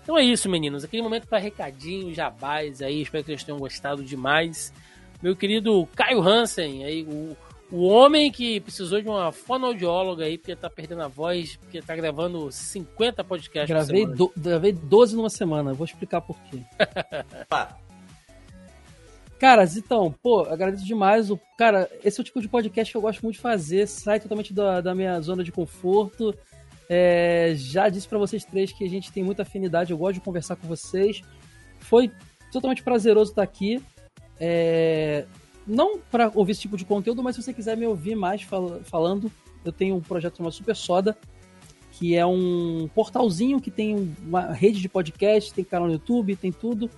Então 0.04 0.18
é 0.18 0.24
isso, 0.24 0.50
meninos. 0.50 0.84
Aquele 0.84 1.04
momento 1.04 1.28
para 1.28 1.38
recadinho, 1.38 2.14
jabás 2.14 2.82
aí. 2.82 3.02
Espero 3.02 3.24
que 3.24 3.32
vocês 3.32 3.44
tenham 3.44 3.60
gostado 3.60 4.04
demais. 4.04 4.74
Meu 5.22 5.36
querido 5.36 5.88
Caio 5.96 6.22
Hansen, 6.22 6.84
aí, 6.84 7.04
o, 7.04 7.38
o 7.72 7.84
homem 7.88 8.32
que 8.32 8.60
precisou 8.60 9.00
de 9.02 9.08
uma 9.08 9.32
fonoaudióloga 9.32 10.26
aí, 10.26 10.38
porque 10.38 10.56
tá 10.56 10.70
perdendo 10.70 11.04
a 11.04 11.08
voz, 11.08 11.56
porque 11.58 11.82
tá 11.82 11.96
gravando 11.96 12.52
50 12.52 13.24
podcasts 13.24 13.70
gravei, 13.70 14.06
do, 14.06 14.32
gravei 14.36 14.74
12 14.74 15.16
numa 15.16 15.30
semana, 15.30 15.74
vou 15.74 15.86
explicar 15.86 16.22
por 16.22 16.38
quê. 16.50 16.60
Caras, 19.40 19.76
então, 19.76 20.14
pô, 20.22 20.42
agradeço 20.42 20.86
demais. 20.86 21.32
O, 21.32 21.40
cara, 21.58 21.90
esse 22.04 22.20
é 22.20 22.22
o 22.22 22.24
tipo 22.24 22.42
de 22.42 22.48
podcast 22.48 22.92
que 22.92 22.98
eu 22.98 23.02
gosto 23.02 23.24
muito 23.24 23.38
de 23.38 23.42
fazer, 23.42 23.88
sai 23.88 24.20
totalmente 24.20 24.54
da, 24.54 24.82
da 24.82 24.94
minha 24.94 25.20
zona 25.20 25.44
de 25.44 25.52
conforto. 25.52 26.36
É, 26.94 27.54
já 27.56 27.88
disse 27.88 28.06
para 28.06 28.18
vocês 28.18 28.44
três 28.44 28.74
que 28.74 28.84
a 28.84 28.90
gente 28.90 29.14
tem 29.14 29.24
muita 29.24 29.44
afinidade, 29.44 29.92
eu 29.92 29.98
gosto 29.98 30.16
de 30.16 30.20
conversar 30.20 30.58
com 30.58 30.68
vocês. 30.68 31.22
Foi 31.80 32.12
totalmente 32.52 32.84
prazeroso 32.84 33.32
estar 33.32 33.44
aqui. 33.44 33.82
É, 34.38 35.26
não 35.66 36.00
para 36.00 36.30
ouvir 36.36 36.52
esse 36.52 36.60
tipo 36.60 36.76
de 36.76 36.84
conteúdo, 36.84 37.24
mas 37.24 37.38
se 37.38 37.42
você 37.42 37.54
quiser 37.54 37.78
me 37.78 37.88
ouvir 37.88 38.14
mais 38.14 38.42
fal 38.42 38.82
falando, 38.84 39.32
eu 39.64 39.72
tenho 39.72 39.96
um 39.96 40.02
projeto 40.02 40.36
chamado 40.36 40.52
Super 40.52 40.76
Soda, 40.76 41.18
que 41.94 42.14
é 42.14 42.26
um 42.26 42.90
portalzinho 42.94 43.62
que 43.62 43.72
tem 43.72 44.14
uma 44.22 44.52
rede 44.52 44.82
de 44.82 44.90
podcast, 44.90 45.54
tem 45.54 45.64
canal 45.64 45.88
no 45.88 45.94
YouTube, 45.94 46.36
tem 46.36 46.52
tudo. 46.52 46.90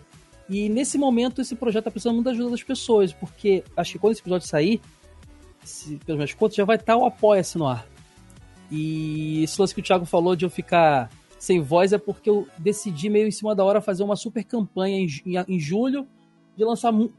E 0.50 0.70
nesse 0.70 0.98
momento 0.98 1.40
esse 1.40 1.56
projeto 1.56 1.82
está 1.82 1.92
precisando 1.92 2.16
muito 2.16 2.26
da 2.26 2.32
ajuda 2.32 2.50
das 2.50 2.64
pessoas, 2.64 3.14
porque 3.14 3.64
acho 3.78 3.92
que 3.92 4.00
quando 4.00 4.14
esse 4.14 4.22
episódio 4.22 4.48
sair, 4.48 4.82
se, 5.64 5.98
pelas 5.98 6.18
minhas 6.18 6.34
contas, 6.34 6.56
já 6.56 6.66
vai 6.66 6.78
estar 6.78 6.98
o 6.98 7.06
Apoia-se 7.06 7.60
no 7.60 7.68
ar. 7.68 7.93
E 8.76 9.44
esse 9.44 9.62
lance 9.62 9.74
que 9.74 9.82
o 9.82 9.84
Thiago 9.84 10.04
falou 10.04 10.36
de 10.36 10.44
eu 10.44 10.50
ficar 10.50 11.12
sem 11.38 11.62
voz 11.62 11.94
é 11.94 11.98
porque 12.00 12.28
eu 12.28 12.48
decidi 12.58 13.08
meio 13.08 13.28
em 13.28 13.32
cima 13.32 13.54
da 13.54 13.64
hora 13.64 13.80
fazer 13.80 14.02
uma 14.02 14.16
super 14.16 14.44
campanha 14.44 14.98
em, 14.98 15.08
em, 15.26 15.56
em 15.56 15.60
julho 15.60 16.08
de 16.58 16.64
lançar 16.64 16.92
mu 16.92 17.12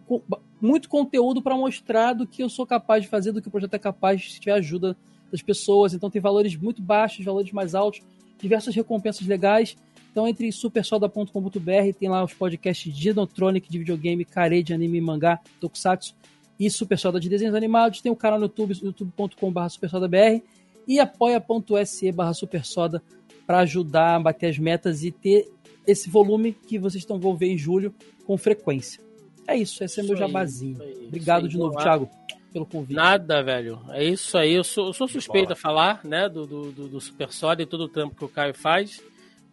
muito 0.60 0.89
conteúdo 0.89 1.40
para 1.40 1.56
mostrar 1.56 2.12
do 2.12 2.26
que 2.26 2.43
eu 2.43 2.48
sou 2.48 2.66
capaz 2.66 3.02
de 3.02 3.09
fazer, 3.09 3.31
do 3.31 3.40
que 3.40 3.47
o 3.47 3.51
projeto 3.51 3.74
é 3.74 3.78
capaz 3.78 4.32
se 4.32 4.40
tiver 4.40 4.55
ajuda 4.55 4.97
das 5.31 5.43
pessoas. 5.43 5.94
Então 5.94 6.10
tem 6.10 6.20
valores 6.20 6.56
muito 6.56 6.82
baixos, 6.82 7.24
valores 7.24 7.52
mais 7.52 7.74
altos, 7.74 8.01
diversas 8.40 8.74
recompensas 8.74 9.26
legais. 9.26 9.76
Então 10.10 10.26
entre 10.26 10.51
supersoda.com.br 10.51 11.98
tem 11.98 12.09
lá 12.09 12.24
os 12.24 12.35
podcasts 12.35 12.93
de 12.93 13.01
Dinotronic, 13.01 13.70
de 13.70 13.78
videogame, 13.78 14.24
care 14.24 14.60
de 14.62 14.74
anime, 14.74 15.01
mangá, 15.01 15.39
tokusatsu 15.60 16.14
e 16.59 16.68
Super 16.70 16.98
Soda 16.98 17.20
de 17.20 17.28
desenhos 17.28 17.55
animados. 17.55 18.01
Tem 18.01 18.10
o 18.10 18.16
canal 18.16 18.40
no 18.40 18.47
YouTube, 18.47 18.74
youtube.com.br 18.82 19.68
supersodabr 19.68 20.43
e 20.86 21.01
apoia.se 21.01 22.12
barra 22.12 22.35
supersoda 22.35 23.02
para 23.47 23.59
ajudar 23.61 24.16
a 24.16 24.20
bater 24.20 24.48
as 24.48 24.59
metas 24.59 25.05
e 25.05 25.11
ter 25.11 25.51
esse 25.86 26.09
volume 26.09 26.52
que 26.52 26.78
vocês 26.78 27.02
estão 27.02 27.19
vão 27.19 27.36
ver 27.36 27.48
em 27.48 27.59
julho 27.59 27.94
com 28.27 28.36
frequência. 28.39 29.02
É 29.47 29.56
isso, 29.56 29.85
esse 29.85 30.01
é 30.01 30.02
meu 30.02 30.16
jabazinho. 30.16 30.81
Aí, 30.81 31.06
Obrigado 31.06 31.48
de 31.48 31.59
novo, 31.59 31.77
Thiago, 31.77 32.09
pelo 32.52 32.65
convite. 32.65 32.97
Nada, 32.97 33.43
velho. 33.43 33.81
É 33.90 34.02
isso 34.02 34.39
aí. 34.39 34.55
Eu 34.55 34.65
sou, 34.65 34.86
eu 34.86 34.93
sou 34.93 35.06
suspeito 35.06 35.52
a 35.52 35.56
falar, 35.56 36.02
né, 36.05 36.28
do, 36.28 36.47
do, 36.47 36.73
do, 36.73 36.89
do 36.89 37.01
Super 37.01 37.31
Soda 37.31 37.62
e 37.62 37.66
todo 37.66 37.82
o 37.82 37.89
trampo 37.89 38.15
que 38.15 38.24
o 38.24 38.28
Caio 38.28 38.55
faz, 38.55 39.02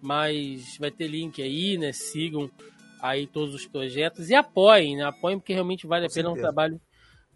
mas 0.02 0.78
vai 0.80 0.92
ter 0.92 1.08
link 1.08 1.42
aí, 1.42 1.78
né, 1.78 1.92
sigam 1.92 2.50
aí 3.02 3.28
todos 3.28 3.54
os 3.54 3.66
projetos 3.66 4.30
e 4.30 4.36
apoiem, 4.36 4.96
né, 4.96 5.04
apoiem 5.04 5.40
porque 5.40 5.54
realmente 5.54 5.88
vale 5.88 6.06
a 6.06 6.10
pena, 6.10 6.30
é 6.30 6.32
um 6.32 6.36
trabalho 6.36 6.80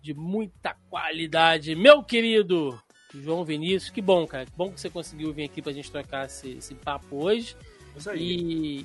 de 0.02 0.14
muita 0.14 0.76
qualidade. 0.90 1.76
Meu 1.76 2.04
querido 2.04 2.80
João 3.22 3.44
Vinícius, 3.44 3.90
que 3.90 4.02
bom, 4.02 4.26
cara. 4.26 4.46
Que 4.46 4.52
bom 4.56 4.72
que 4.72 4.80
você 4.80 4.90
conseguiu 4.90 5.34
vir 5.34 5.46
aqui 5.46 5.62
pra 5.62 5.74
gente 5.74 5.92
trocar 5.92 6.26
esse, 6.26 6.52
esse 6.52 6.74
papo 6.76 7.24
hoje. 7.24 7.56
Isso 7.96 8.10
aí. 8.10 8.20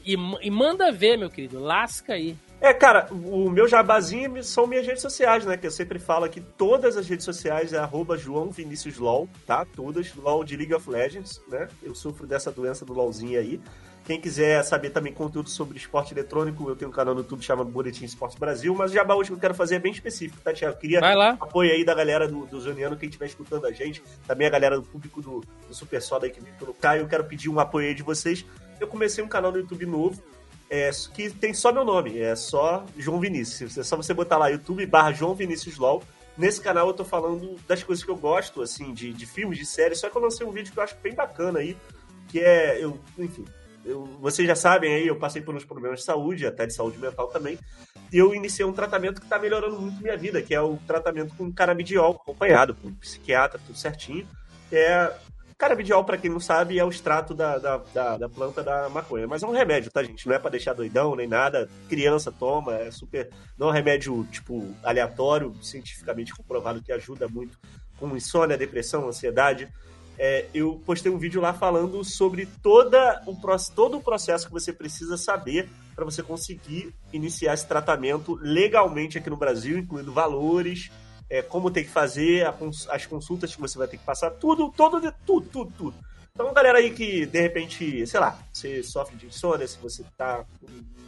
E, 0.05 0.15
e, 0.15 0.17
e 0.43 0.51
manda 0.51 0.93
ver, 0.93 1.17
meu 1.17 1.29
querido. 1.29 1.59
Lasca 1.59 2.15
aí. 2.15 2.37
É, 2.61 2.75
cara, 2.75 3.09
o 3.11 3.49
meu 3.49 3.67
jabazinho 3.67 4.43
são 4.45 4.67
minhas 4.67 4.87
redes 4.87 5.01
sociais, 5.01 5.47
né? 5.47 5.57
Que 5.57 5.67
eu 5.67 5.71
sempre 5.71 5.99
falo 5.99 6.27
aqui, 6.27 6.41
todas 6.41 6.97
as 6.97 7.09
redes 7.09 7.25
sociais 7.25 7.73
é 7.73 7.79
arroba 7.79 8.19
João 8.19 8.51
Vinícius 8.51 8.99
LOL, 8.99 9.29
tá? 9.47 9.65
Todas, 9.65 10.15
LOL 10.15 10.45
de 10.45 10.57
League 10.57 10.75
of 10.75 10.89
Legends, 10.89 11.41
né? 11.49 11.69
Eu 11.83 11.95
sofro 11.95 12.27
dessa 12.27 12.53
doença 12.53 12.85
do 12.85 12.93
LOLzinho 12.93 13.41
aí. 13.41 13.61
Quem 14.11 14.21
quiser 14.21 14.65
saber 14.65 14.91
também 14.91 15.13
conteúdo 15.13 15.49
sobre 15.49 15.79
esporte 15.79 16.13
eletrônico, 16.13 16.69
eu 16.69 16.75
tenho 16.75 16.91
um 16.91 16.93
canal 16.93 17.15
no 17.15 17.21
YouTube 17.21 17.45
chamado 17.45 17.71
Boletim 17.71 18.05
Esporte 18.05 18.37
Brasil, 18.37 18.75
mas 18.75 18.91
o 18.91 18.95
jabá 18.95 19.15
hoje 19.15 19.31
que 19.31 19.37
eu 19.37 19.39
quero 19.39 19.55
fazer 19.55 19.77
é 19.77 19.79
bem 19.79 19.93
específico, 19.93 20.43
tá, 20.43 20.53
Tiago? 20.53 20.77
Queria 20.79 20.99
apoio 21.41 21.71
aí 21.71 21.85
da 21.85 21.95
galera 21.95 22.27
do, 22.27 22.45
do 22.45 22.61
Zoniano, 22.61 22.97
quem 22.97 23.09
estiver 23.09 23.27
escutando 23.27 23.67
a 23.67 23.71
gente, 23.71 24.03
também 24.27 24.49
a 24.49 24.51
galera 24.51 24.75
do 24.75 24.83
público 24.83 25.23
do, 25.23 25.45
do 25.69 25.73
Super 25.73 26.03
Soda 26.03 26.27
aí 26.27 26.33
que 26.33 26.41
pelo 26.41 26.75
Caio, 26.75 27.03
eu 27.03 27.07
quero 27.07 27.23
pedir 27.23 27.49
um 27.49 27.61
apoio 27.61 27.87
aí 27.87 27.95
de 27.95 28.03
vocês. 28.03 28.45
Eu 28.81 28.89
comecei 28.89 29.23
um 29.23 29.29
canal 29.29 29.53
no 29.53 29.59
YouTube 29.59 29.87
novo, 29.87 30.21
é, 30.69 30.91
que 31.15 31.31
tem 31.31 31.55
só 31.55 31.73
meu 31.73 31.85
nome, 31.85 32.19
é 32.19 32.35
só 32.35 32.85
João 32.99 33.21
Vinícius. 33.21 33.79
É 33.79 33.85
só 33.85 33.95
você 33.95 34.13
botar 34.13 34.39
lá 34.39 34.49
YouTube 34.49 34.85
barra 34.87 35.13
João 35.13 35.37
Vinícius 35.37 35.79
LOL. 35.79 36.03
Nesse 36.37 36.61
canal 36.61 36.89
eu 36.89 36.95
tô 36.95 37.05
falando 37.05 37.55
das 37.69 37.85
coisas 37.85 38.05
que 38.05 38.11
eu 38.11 38.17
gosto, 38.17 38.61
assim, 38.61 38.93
de, 38.93 39.13
de 39.13 39.25
filmes, 39.25 39.57
de 39.57 39.67
séries, 39.67 40.01
só 40.01 40.11
que 40.11 40.17
eu 40.17 40.21
lancei 40.21 40.45
um 40.45 40.51
vídeo 40.51 40.73
que 40.73 40.81
eu 40.81 40.83
acho 40.83 40.97
bem 41.01 41.15
bacana 41.15 41.61
aí, 41.61 41.77
que 42.27 42.41
é, 42.41 42.83
eu, 42.83 42.99
enfim, 43.17 43.45
eu, 43.85 44.05
vocês 44.21 44.47
já 44.47 44.55
sabem 44.55 44.95
aí, 44.95 45.07
eu 45.07 45.17
passei 45.17 45.43
por 45.43 45.55
uns 45.55 45.65
problemas 45.65 46.01
de 46.01 46.05
saúde, 46.05 46.47
até 46.47 46.67
de 46.67 46.75
saúde 46.75 46.99
mental 46.99 47.29
também, 47.29 47.59
e 48.13 48.19
eu 48.19 48.35
iniciei 48.35 48.67
um 48.67 48.73
tratamento 48.73 49.21
que 49.21 49.27
tá 49.27 49.39
melhorando 49.39 49.81
muito 49.81 50.03
minha 50.03 50.17
vida, 50.17 50.43
que 50.43 50.55
é 50.55 50.61
o 50.61 50.79
tratamento 50.87 51.35
com 51.37 51.53
canabidiol, 51.53 52.13
acompanhado 52.13 52.75
por 52.75 52.89
um 52.89 52.95
psiquiatra, 52.95 53.61
tudo 53.67 53.79
certinho. 53.79 54.27
É, 54.73 55.13
Canabidiol, 55.61 56.03
para 56.05 56.17
quem 56.17 56.31
não 56.31 56.41
sabe, 56.41 56.79
é 56.79 56.85
o 56.85 56.89
extrato 56.89 57.35
da, 57.35 57.59
da, 57.59 57.77
da, 57.93 58.17
da, 58.17 58.29
planta 58.31 58.63
da 58.63 58.89
maconha. 58.89 59.29
Mas 59.29 59.43
é 59.43 59.47
um 59.47 59.53
remédio, 59.53 59.91
tá, 59.91 60.03
gente? 60.03 60.27
Não 60.27 60.35
é 60.35 60.39
para 60.39 60.53
deixar 60.53 60.73
doidão 60.73 61.15
nem 61.15 61.29
nada. 61.29 61.69
Criança 61.87 62.33
toma, 62.33 62.77
é 62.77 62.91
super. 62.91 63.29
Não 63.59 63.67
é 63.67 63.71
um 63.71 63.75
remédio, 63.75 64.27
tipo, 64.33 64.75
aleatório, 64.83 65.55
cientificamente 65.61 66.35
comprovado 66.35 66.81
que 66.81 66.91
ajuda 66.91 67.29
muito 67.29 67.59
com 67.99 68.17
insônia, 68.17 68.57
depressão, 68.57 69.07
ansiedade. 69.07 69.69
É, 70.23 70.45
eu 70.53 70.79
postei 70.85 71.11
um 71.11 71.17
vídeo 71.17 71.41
lá 71.41 71.55
falando 71.55 72.05
sobre 72.05 72.45
toda 72.63 73.23
o, 73.27 73.35
todo 73.75 73.97
o 73.97 74.03
processo 74.03 74.47
que 74.47 74.53
você 74.53 74.71
precisa 74.71 75.17
saber 75.17 75.67
para 75.97 76.05
você 76.05 76.23
conseguir 76.23 76.95
iniciar 77.11 77.55
esse 77.55 77.67
tratamento 77.67 78.39
legalmente 78.43 79.17
aqui 79.17 79.31
no 79.31 79.37
Brasil, 79.39 79.79
incluindo 79.79 80.13
valores, 80.13 80.91
é, 81.31 81.41
como 81.41 81.71
tem 81.71 81.85
que 81.85 81.91
fazer, 81.91 82.47
as 82.91 83.07
consultas 83.07 83.55
que 83.55 83.61
você 83.63 83.79
vai 83.79 83.89
ter 83.89 83.97
que 83.97 84.05
passar, 84.05 84.31
tudo, 84.33 84.71
todo, 84.77 85.01
tudo, 85.25 85.49
tudo, 85.51 85.73
tudo. 85.79 85.95
Então, 86.35 86.53
galera 86.53 86.77
aí 86.77 86.91
que, 86.91 87.25
de 87.25 87.41
repente, 87.41 88.07
sei 88.07 88.21
lá, 88.21 88.39
você 88.53 88.83
sofre 88.83 89.17
de 89.17 89.25
insônia, 89.25 89.67
se 89.67 89.79
você 89.79 90.05
tá, 90.19 90.45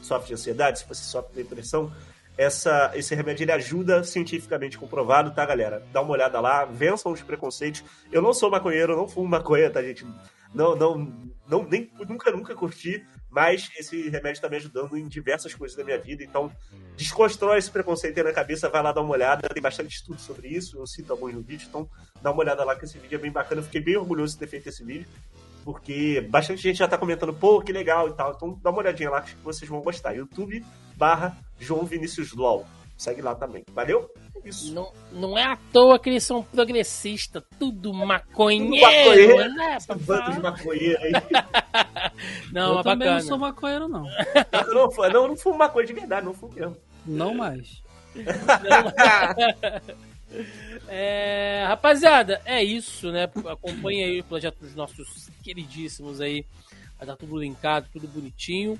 sofre 0.00 0.28
de 0.28 0.34
ansiedade, 0.34 0.78
se 0.78 0.88
você 0.88 1.04
sofre 1.04 1.34
de 1.34 1.42
depressão, 1.42 1.92
essa, 2.36 2.90
esse 2.94 3.14
remédio 3.14 3.44
ele 3.44 3.52
ajuda 3.52 4.02
cientificamente 4.04 4.78
comprovado, 4.78 5.32
tá, 5.32 5.44
galera? 5.44 5.82
Dá 5.92 6.00
uma 6.00 6.12
olhada 6.12 6.40
lá, 6.40 6.64
vençam 6.64 7.12
os 7.12 7.22
preconceitos. 7.22 7.84
Eu 8.10 8.22
não 8.22 8.32
sou 8.32 8.50
maconheiro, 8.50 8.92
eu 8.92 8.96
não 8.96 9.08
fumo 9.08 9.28
maconha, 9.28 9.70
tá, 9.70 9.82
gente? 9.82 10.06
Não, 10.54 10.76
não, 10.76 11.12
não 11.48 11.62
nem, 11.64 11.90
nunca, 12.08 12.30
nunca 12.30 12.54
curti, 12.54 13.04
mas 13.30 13.70
esse 13.78 14.08
remédio 14.10 14.32
está 14.32 14.48
me 14.48 14.56
ajudando 14.56 14.96
em 14.96 15.08
diversas 15.08 15.54
coisas 15.54 15.76
da 15.76 15.84
minha 15.84 15.98
vida. 15.98 16.22
Então, 16.22 16.50
desconstrói 16.96 17.58
esse 17.58 17.70
preconceito 17.70 18.18
aí 18.18 18.24
na 18.24 18.32
cabeça, 18.32 18.68
vai 18.68 18.82
lá 18.82 18.92
dar 18.92 19.00
uma 19.00 19.12
olhada. 19.12 19.48
Tem 19.48 19.62
bastante 19.62 19.94
estudo 19.94 20.20
sobre 20.20 20.48
isso, 20.48 20.78
eu 20.78 20.86
cito 20.86 21.12
alguns 21.12 21.34
no 21.34 21.42
vídeo, 21.42 21.66
então 21.68 21.88
dá 22.20 22.30
uma 22.30 22.40
olhada 22.40 22.64
lá 22.64 22.76
que 22.76 22.84
esse 22.84 22.98
vídeo 22.98 23.16
é 23.16 23.18
bem 23.18 23.32
bacana. 23.32 23.60
Eu 23.60 23.64
fiquei 23.64 23.80
bem 23.80 23.96
orgulhoso 23.96 24.34
de 24.34 24.40
ter 24.40 24.46
feito 24.46 24.68
esse 24.68 24.84
vídeo, 24.84 25.08
porque 25.64 26.20
bastante 26.28 26.60
gente 26.60 26.78
já 26.78 26.84
está 26.84 26.98
comentando, 26.98 27.32
pô, 27.32 27.62
que 27.62 27.72
legal 27.72 28.08
e 28.08 28.12
tal. 28.14 28.32
Então 28.32 28.58
dá 28.62 28.70
uma 28.70 28.80
olhadinha 28.80 29.10
lá 29.10 29.22
que 29.22 29.34
vocês 29.36 29.70
vão 29.70 29.80
gostar. 29.80 30.12
YouTube 30.12 30.62
barra 31.02 31.36
João 31.58 31.84
Vinícius 31.84 32.32
LOL. 32.32 32.64
Segue 32.96 33.20
lá 33.20 33.34
também. 33.34 33.64
Valeu? 33.72 34.08
Isso. 34.44 34.72
Não, 34.72 34.92
não 35.10 35.36
é 35.36 35.42
à 35.42 35.58
toa 35.72 35.98
que 35.98 36.08
eles 36.08 36.22
são 36.22 36.44
progressistas, 36.44 37.42
tudo 37.58 37.92
maconheiro, 37.92 38.70
tudo 38.70 38.80
maconheiro 38.80 39.54
né? 39.54 39.78
Bando 40.02 40.32
de 40.32 40.38
maconheiro 40.38 41.02
aí. 41.02 41.10
não, 42.52 42.76
eu 42.76 42.84
também 42.84 43.08
bacana. 43.08 43.20
não 43.20 43.20
sou 43.20 43.38
maconheiro, 43.38 43.88
não. 43.88 44.06
Eu 44.06 44.74
não, 44.74 44.86
não, 44.86 45.10
não, 45.10 45.28
não 45.28 45.36
fumo 45.36 45.58
maconha 45.58 45.86
de 45.86 45.92
verdade, 45.92 46.24
não 46.24 46.34
fumo 46.34 46.54
mesmo. 46.54 46.76
Não 47.04 47.34
mais. 47.34 47.82
é, 50.86 51.64
rapaziada, 51.66 52.40
é 52.44 52.62
isso, 52.62 53.10
né? 53.10 53.24
Acompanha 53.24 54.06
aí 54.06 54.20
o 54.20 54.24
projeto 54.24 54.60
dos 54.60 54.76
nossos 54.76 55.28
queridíssimos 55.42 56.20
aí. 56.20 56.46
Vai 56.96 57.08
dar 57.08 57.16
tudo 57.16 57.38
linkado, 57.38 57.88
tudo 57.92 58.06
bonitinho. 58.06 58.78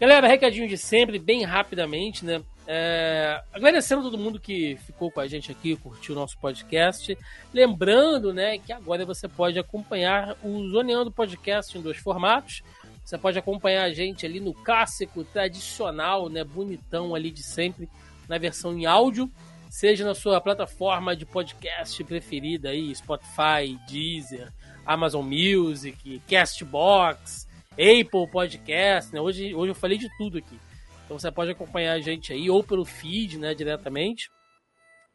Galera, 0.00 0.26
recadinho 0.26 0.66
de 0.66 0.78
sempre, 0.78 1.18
bem 1.18 1.44
rapidamente, 1.44 2.24
né? 2.24 2.42
É, 2.66 3.38
agradecendo 3.52 4.00
a 4.00 4.04
todo 4.04 4.16
mundo 4.16 4.40
que 4.40 4.78
ficou 4.86 5.10
com 5.10 5.20
a 5.20 5.26
gente 5.26 5.52
aqui, 5.52 5.76
curtiu 5.76 6.14
o 6.14 6.18
nosso 6.18 6.38
podcast. 6.38 7.18
Lembrando, 7.52 8.32
né, 8.32 8.56
que 8.56 8.72
agora 8.72 9.04
você 9.04 9.28
pode 9.28 9.58
acompanhar 9.58 10.38
o 10.42 10.66
Zoneando 10.70 11.12
Podcast 11.12 11.76
em 11.76 11.82
dois 11.82 11.98
formatos. 11.98 12.62
Você 13.04 13.18
pode 13.18 13.38
acompanhar 13.38 13.84
a 13.84 13.92
gente 13.92 14.24
ali 14.24 14.40
no 14.40 14.54
clássico, 14.54 15.22
tradicional, 15.22 16.30
né, 16.30 16.44
bonitão 16.44 17.14
ali 17.14 17.30
de 17.30 17.42
sempre, 17.42 17.86
na 18.26 18.38
versão 18.38 18.72
em 18.72 18.86
áudio, 18.86 19.30
seja 19.68 20.02
na 20.02 20.14
sua 20.14 20.40
plataforma 20.40 21.14
de 21.14 21.26
podcast 21.26 22.02
preferida 22.04 22.70
aí, 22.70 22.94
Spotify, 22.94 23.78
Deezer, 23.86 24.50
Amazon 24.86 25.26
Music, 25.26 26.22
Castbox, 26.26 27.49
Apple 27.72 28.28
Podcast, 28.30 29.12
né? 29.12 29.20
Hoje, 29.20 29.54
hoje 29.54 29.70
eu 29.70 29.74
falei 29.74 29.96
de 29.96 30.08
tudo 30.16 30.38
aqui. 30.38 30.58
Então 31.04 31.18
você 31.18 31.30
pode 31.30 31.50
acompanhar 31.50 31.94
a 31.94 32.00
gente 32.00 32.32
aí, 32.32 32.50
ou 32.50 32.62
pelo 32.62 32.84
feed, 32.84 33.38
né, 33.38 33.54
diretamente. 33.54 34.30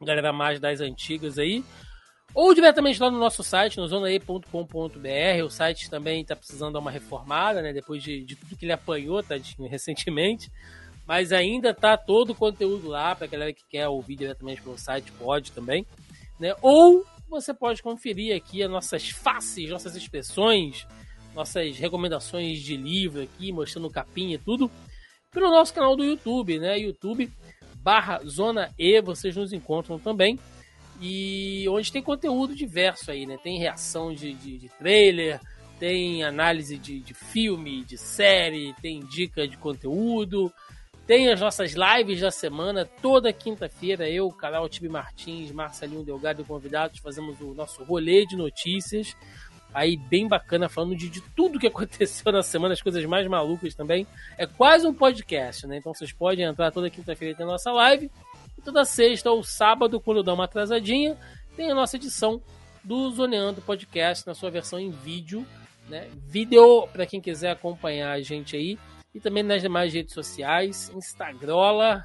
Galera 0.00 0.32
mais 0.32 0.60
das 0.60 0.80
antigas 0.80 1.38
aí. 1.38 1.64
Ou 2.34 2.52
diretamente 2.54 3.00
lá 3.00 3.10
no 3.10 3.18
nosso 3.18 3.42
site, 3.42 3.78
no 3.78 3.86
zonae.com.br. 3.86 5.44
O 5.44 5.50
site 5.50 5.88
também 5.88 6.20
está 6.22 6.36
precisando 6.36 6.74
dar 6.74 6.80
uma 6.80 6.90
reformada, 6.90 7.62
né? 7.62 7.72
Depois 7.72 8.02
de, 8.02 8.24
de 8.24 8.36
tudo 8.36 8.56
que 8.56 8.64
ele 8.64 8.72
apanhou, 8.72 9.22
tadinho, 9.22 9.68
recentemente. 9.70 10.50
Mas 11.06 11.32
ainda 11.32 11.72
tá 11.72 11.96
todo 11.96 12.30
o 12.30 12.34
conteúdo 12.34 12.88
lá, 12.88 13.14
para 13.14 13.26
galera 13.28 13.52
que 13.52 13.64
quer 13.68 13.86
ouvir 13.88 14.16
diretamente 14.16 14.60
pelo 14.60 14.76
site, 14.76 15.12
pode 15.12 15.52
também. 15.52 15.86
Né? 16.38 16.54
Ou 16.60 17.06
você 17.28 17.54
pode 17.54 17.82
conferir 17.82 18.36
aqui 18.36 18.62
as 18.62 18.70
nossas 18.70 19.08
faces, 19.08 19.70
nossas 19.70 19.94
expressões, 19.94 20.86
nossas 21.36 21.78
recomendações 21.78 22.60
de 22.60 22.76
livro 22.76 23.22
aqui, 23.22 23.52
mostrando 23.52 23.90
capinha 23.90 24.34
e 24.34 24.38
tudo 24.38 24.70
pelo 25.30 25.50
nosso 25.50 25.74
canal 25.74 25.94
do 25.94 26.02
YouTube, 26.02 26.58
né? 26.58 26.78
YouTube 26.78 27.30
barra 27.74 28.20
Zona 28.24 28.74
E, 28.78 29.00
vocês 29.02 29.36
nos 29.36 29.52
encontram 29.52 29.98
também. 29.98 30.38
E 30.98 31.66
onde 31.68 31.92
tem 31.92 32.02
conteúdo 32.02 32.54
diverso 32.54 33.10
aí, 33.10 33.26
né? 33.26 33.36
Tem 33.42 33.58
reação 33.58 34.14
de, 34.14 34.32
de, 34.32 34.58
de 34.58 34.68
trailer, 34.70 35.38
tem 35.78 36.24
análise 36.24 36.78
de, 36.78 37.00
de 37.00 37.12
filme, 37.12 37.84
de 37.84 37.98
série, 37.98 38.74
tem 38.80 39.00
dica 39.00 39.46
de 39.46 39.58
conteúdo, 39.58 40.50
tem 41.06 41.30
as 41.30 41.40
nossas 41.40 41.74
lives 41.74 42.20
da 42.20 42.30
semana, 42.30 42.84
toda 43.02 43.32
quinta-feira, 43.32 44.08
eu, 44.08 44.28
canal 44.30 44.68
Tibi 44.68 44.88
Martins, 44.88 45.52
Marcelinho 45.52 46.02
Delgado 46.02 46.40
e 46.40 46.44
convidados, 46.44 46.98
fazemos 46.98 47.40
o 47.40 47.52
nosso 47.52 47.84
rolê 47.84 48.24
de 48.24 48.36
notícias 48.36 49.14
aí 49.76 49.94
bem 49.94 50.26
bacana, 50.26 50.70
falando 50.70 50.96
de, 50.96 51.10
de 51.10 51.20
tudo 51.20 51.58
que 51.58 51.66
aconteceu 51.68 52.32
na 52.32 52.42
semana, 52.42 52.72
as 52.72 52.80
coisas 52.80 53.04
mais 53.04 53.26
malucas 53.28 53.74
também. 53.74 54.06
É 54.38 54.46
quase 54.46 54.86
um 54.86 54.94
podcast, 54.94 55.66
né? 55.66 55.76
Então 55.76 55.92
vocês 55.92 56.12
podem 56.12 56.46
entrar 56.46 56.72
toda 56.72 56.88
quinta-feira 56.88 57.36
na 57.38 57.44
nossa 57.44 57.70
live. 57.70 58.10
E 58.56 58.62
toda 58.62 58.86
sexta 58.86 59.30
ou 59.30 59.44
sábado, 59.44 60.00
quando 60.00 60.22
dá 60.22 60.32
uma 60.32 60.44
atrasadinha, 60.44 61.14
tem 61.54 61.70
a 61.70 61.74
nossa 61.74 61.96
edição 61.96 62.40
do 62.82 63.10
Zoneando 63.10 63.60
Podcast 63.60 64.26
na 64.26 64.34
sua 64.34 64.50
versão 64.50 64.80
em 64.80 64.90
vídeo, 64.90 65.46
né? 65.90 66.08
Vídeo 66.26 66.88
para 66.88 67.04
quem 67.04 67.20
quiser 67.20 67.50
acompanhar 67.50 68.12
a 68.12 68.22
gente 68.22 68.56
aí. 68.56 68.78
E 69.14 69.20
também 69.20 69.42
nas 69.42 69.60
demais 69.60 69.92
redes 69.92 70.14
sociais, 70.14 70.90
Instagram, 70.94 72.02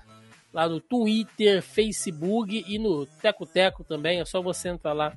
lá 0.54 0.68
no 0.68 0.82
Twitter, 0.82 1.62
Facebook 1.62 2.66
e 2.68 2.78
no 2.78 3.06
Teco 3.06 3.46
Teco 3.46 3.84
também. 3.86 4.20
É 4.20 4.26
só 4.26 4.42
você 4.42 4.68
entrar 4.68 4.92
lá 4.92 5.14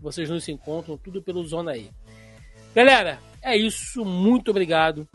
vocês 0.00 0.30
nos 0.30 0.48
encontram 0.48 0.96
tudo 0.96 1.22
pelo 1.22 1.44
Zona 1.44 1.72
aí. 1.72 1.90
Galera, 2.78 3.18
é 3.42 3.56
isso. 3.56 4.04
Muito 4.04 4.52
obrigado 4.52 5.08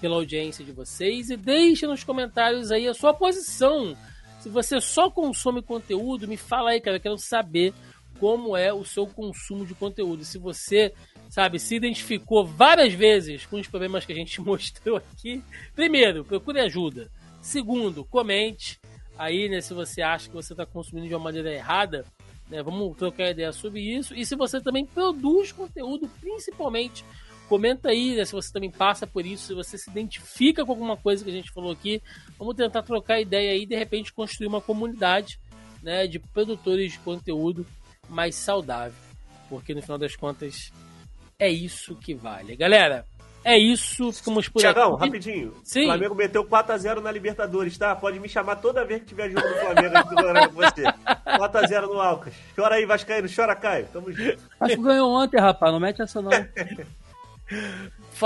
pela 0.00 0.14
audiência 0.14 0.64
de 0.64 0.72
vocês 0.72 1.28
e 1.28 1.36
deixe 1.36 1.86
nos 1.86 2.02
comentários 2.02 2.72
aí 2.72 2.88
a 2.88 2.94
sua 2.94 3.12
posição. 3.12 3.94
Se 4.40 4.48
você 4.48 4.80
só 4.80 5.10
consome 5.10 5.60
conteúdo, 5.60 6.26
me 6.26 6.38
fala 6.38 6.70
aí, 6.70 6.80
cara. 6.80 6.96
Eu 6.96 7.00
quero 7.02 7.18
saber 7.18 7.74
como 8.18 8.56
é 8.56 8.72
o 8.72 8.82
seu 8.82 9.06
consumo 9.06 9.66
de 9.66 9.74
conteúdo. 9.74 10.24
Se 10.24 10.38
você, 10.38 10.94
sabe, 11.28 11.58
se 11.58 11.76
identificou 11.76 12.46
várias 12.46 12.94
vezes 12.94 13.44
com 13.44 13.60
os 13.60 13.68
problemas 13.68 14.06
que 14.06 14.12
a 14.12 14.16
gente 14.16 14.40
mostrou 14.40 14.96
aqui, 14.96 15.44
primeiro, 15.74 16.24
procure 16.24 16.60
ajuda. 16.60 17.10
Segundo, 17.42 18.06
comente 18.06 18.80
aí, 19.18 19.50
né, 19.50 19.60
se 19.60 19.74
você 19.74 20.00
acha 20.00 20.30
que 20.30 20.34
você 20.34 20.54
está 20.54 20.64
consumindo 20.64 21.08
de 21.08 21.14
uma 21.14 21.24
maneira 21.24 21.52
errada, 21.52 22.06
né, 22.50 22.62
vamos 22.62 22.96
trocar 22.96 23.30
ideia 23.30 23.52
sobre 23.52 23.80
isso. 23.80 24.14
E 24.14 24.26
se 24.26 24.34
você 24.34 24.60
também 24.60 24.84
produz 24.84 25.52
conteúdo, 25.52 26.10
principalmente, 26.20 27.04
comenta 27.48 27.90
aí 27.90 28.16
né, 28.16 28.24
se 28.24 28.32
você 28.32 28.52
também 28.52 28.70
passa 28.70 29.06
por 29.06 29.24
isso, 29.24 29.46
se 29.46 29.54
você 29.54 29.78
se 29.78 29.88
identifica 29.88 30.64
com 30.64 30.72
alguma 30.72 30.96
coisa 30.96 31.24
que 31.24 31.30
a 31.30 31.32
gente 31.32 31.52
falou 31.52 31.72
aqui. 31.72 32.02
Vamos 32.36 32.56
tentar 32.56 32.82
trocar 32.82 33.20
ideia 33.20 33.56
e 33.56 33.64
de 33.64 33.76
repente 33.76 34.12
construir 34.12 34.48
uma 34.48 34.60
comunidade 34.60 35.38
né, 35.82 36.06
de 36.06 36.18
produtores 36.18 36.92
de 36.92 36.98
conteúdo 36.98 37.64
mais 38.08 38.34
saudável. 38.34 38.98
Porque 39.48 39.74
no 39.74 39.82
final 39.82 39.98
das 39.98 40.16
contas 40.16 40.72
é 41.38 41.48
isso 41.48 41.96
que 41.96 42.14
vale. 42.14 42.56
Galera, 42.56 43.06
é 43.44 43.58
isso, 43.58 44.12
ficamos 44.12 44.48
por 44.48 44.60
Tiagão, 44.60 44.94
aqui. 44.94 45.04
rapidinho. 45.06 45.54
Sim. 45.64 45.82
O 45.82 45.86
Flamengo 45.86 46.14
meteu 46.14 46.44
4x0 46.44 47.00
na 47.00 47.10
Libertadores, 47.10 47.76
tá? 47.78 47.94
Pode 47.96 48.18
me 48.20 48.28
chamar 48.28 48.56
toda 48.56 48.84
vez 48.84 49.00
que 49.00 49.06
tiver 49.08 49.30
jogo 49.30 49.46
do 49.48 49.54
Flamengo 49.54 49.96
aqui 49.96 50.14
do 50.14 50.48
com 50.48 50.54
você. 50.54 50.82
4x0 51.38 51.82
no 51.82 52.00
Alcas. 52.00 52.34
Chora 52.54 52.74
aí, 52.76 52.84
Vascaíno. 52.84 53.28
Chora, 53.34 53.54
Caio. 53.56 53.86
Tamo 53.92 54.12
junto. 54.12 54.38
Acho 54.60 54.76
que 54.76 54.82
ganhou 54.82 55.10
ontem, 55.10 55.40
rapaz. 55.40 55.72
Não 55.72 55.80
mete 55.80 56.02
essa 56.02 56.20
não. 56.20 56.30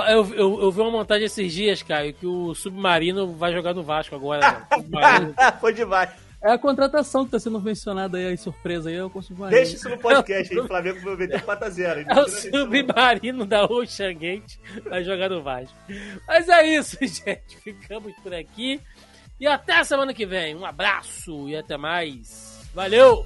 Eu, 0.08 0.34
eu, 0.34 0.60
eu 0.60 0.70
vi 0.72 0.80
uma 0.80 0.90
montagem 0.90 1.24
esses 1.26 1.52
dias, 1.52 1.80
Caio, 1.82 2.12
que 2.12 2.26
o 2.26 2.52
Submarino 2.52 3.32
vai 3.36 3.52
jogar 3.52 3.72
no 3.72 3.82
Vasco 3.82 4.14
agora. 4.16 4.66
né? 4.88 5.34
Foi 5.60 5.72
demais. 5.72 6.10
É 6.44 6.52
a 6.52 6.58
contratação 6.58 7.24
que 7.24 7.30
tá 7.30 7.38
sendo 7.38 7.58
mencionada 7.58 8.18
aí, 8.18 8.26
aí 8.26 8.36
surpresa 8.36 8.90
aí, 8.90 8.96
eu 8.96 9.08
consigo 9.08 9.46
Deixa 9.48 9.76
isso 9.76 9.88
no 9.88 9.96
podcast 9.96 10.52
aí. 10.52 10.60
O 10.60 10.66
Flamengo 10.66 11.16
meteu 11.16 11.40
4x0. 11.40 12.04
É 12.06 12.20
o 12.20 12.28
Submarino 12.28 13.46
da 13.46 13.64
Ocean 13.64 14.12
Gate 14.12 14.58
vai 14.84 15.02
jogar 15.02 15.30
no 15.30 15.42
Vasco. 15.42 15.74
Mas 16.28 16.46
é 16.50 16.66
isso, 16.66 16.98
gente. 17.00 17.56
Ficamos 17.62 18.12
por 18.22 18.34
aqui. 18.34 18.78
E 19.40 19.46
até 19.46 19.78
a 19.78 19.84
semana 19.84 20.12
que 20.12 20.26
vem. 20.26 20.54
Um 20.54 20.66
abraço 20.66 21.48
e 21.48 21.56
até 21.56 21.78
mais. 21.78 22.68
Valeu! 22.74 23.24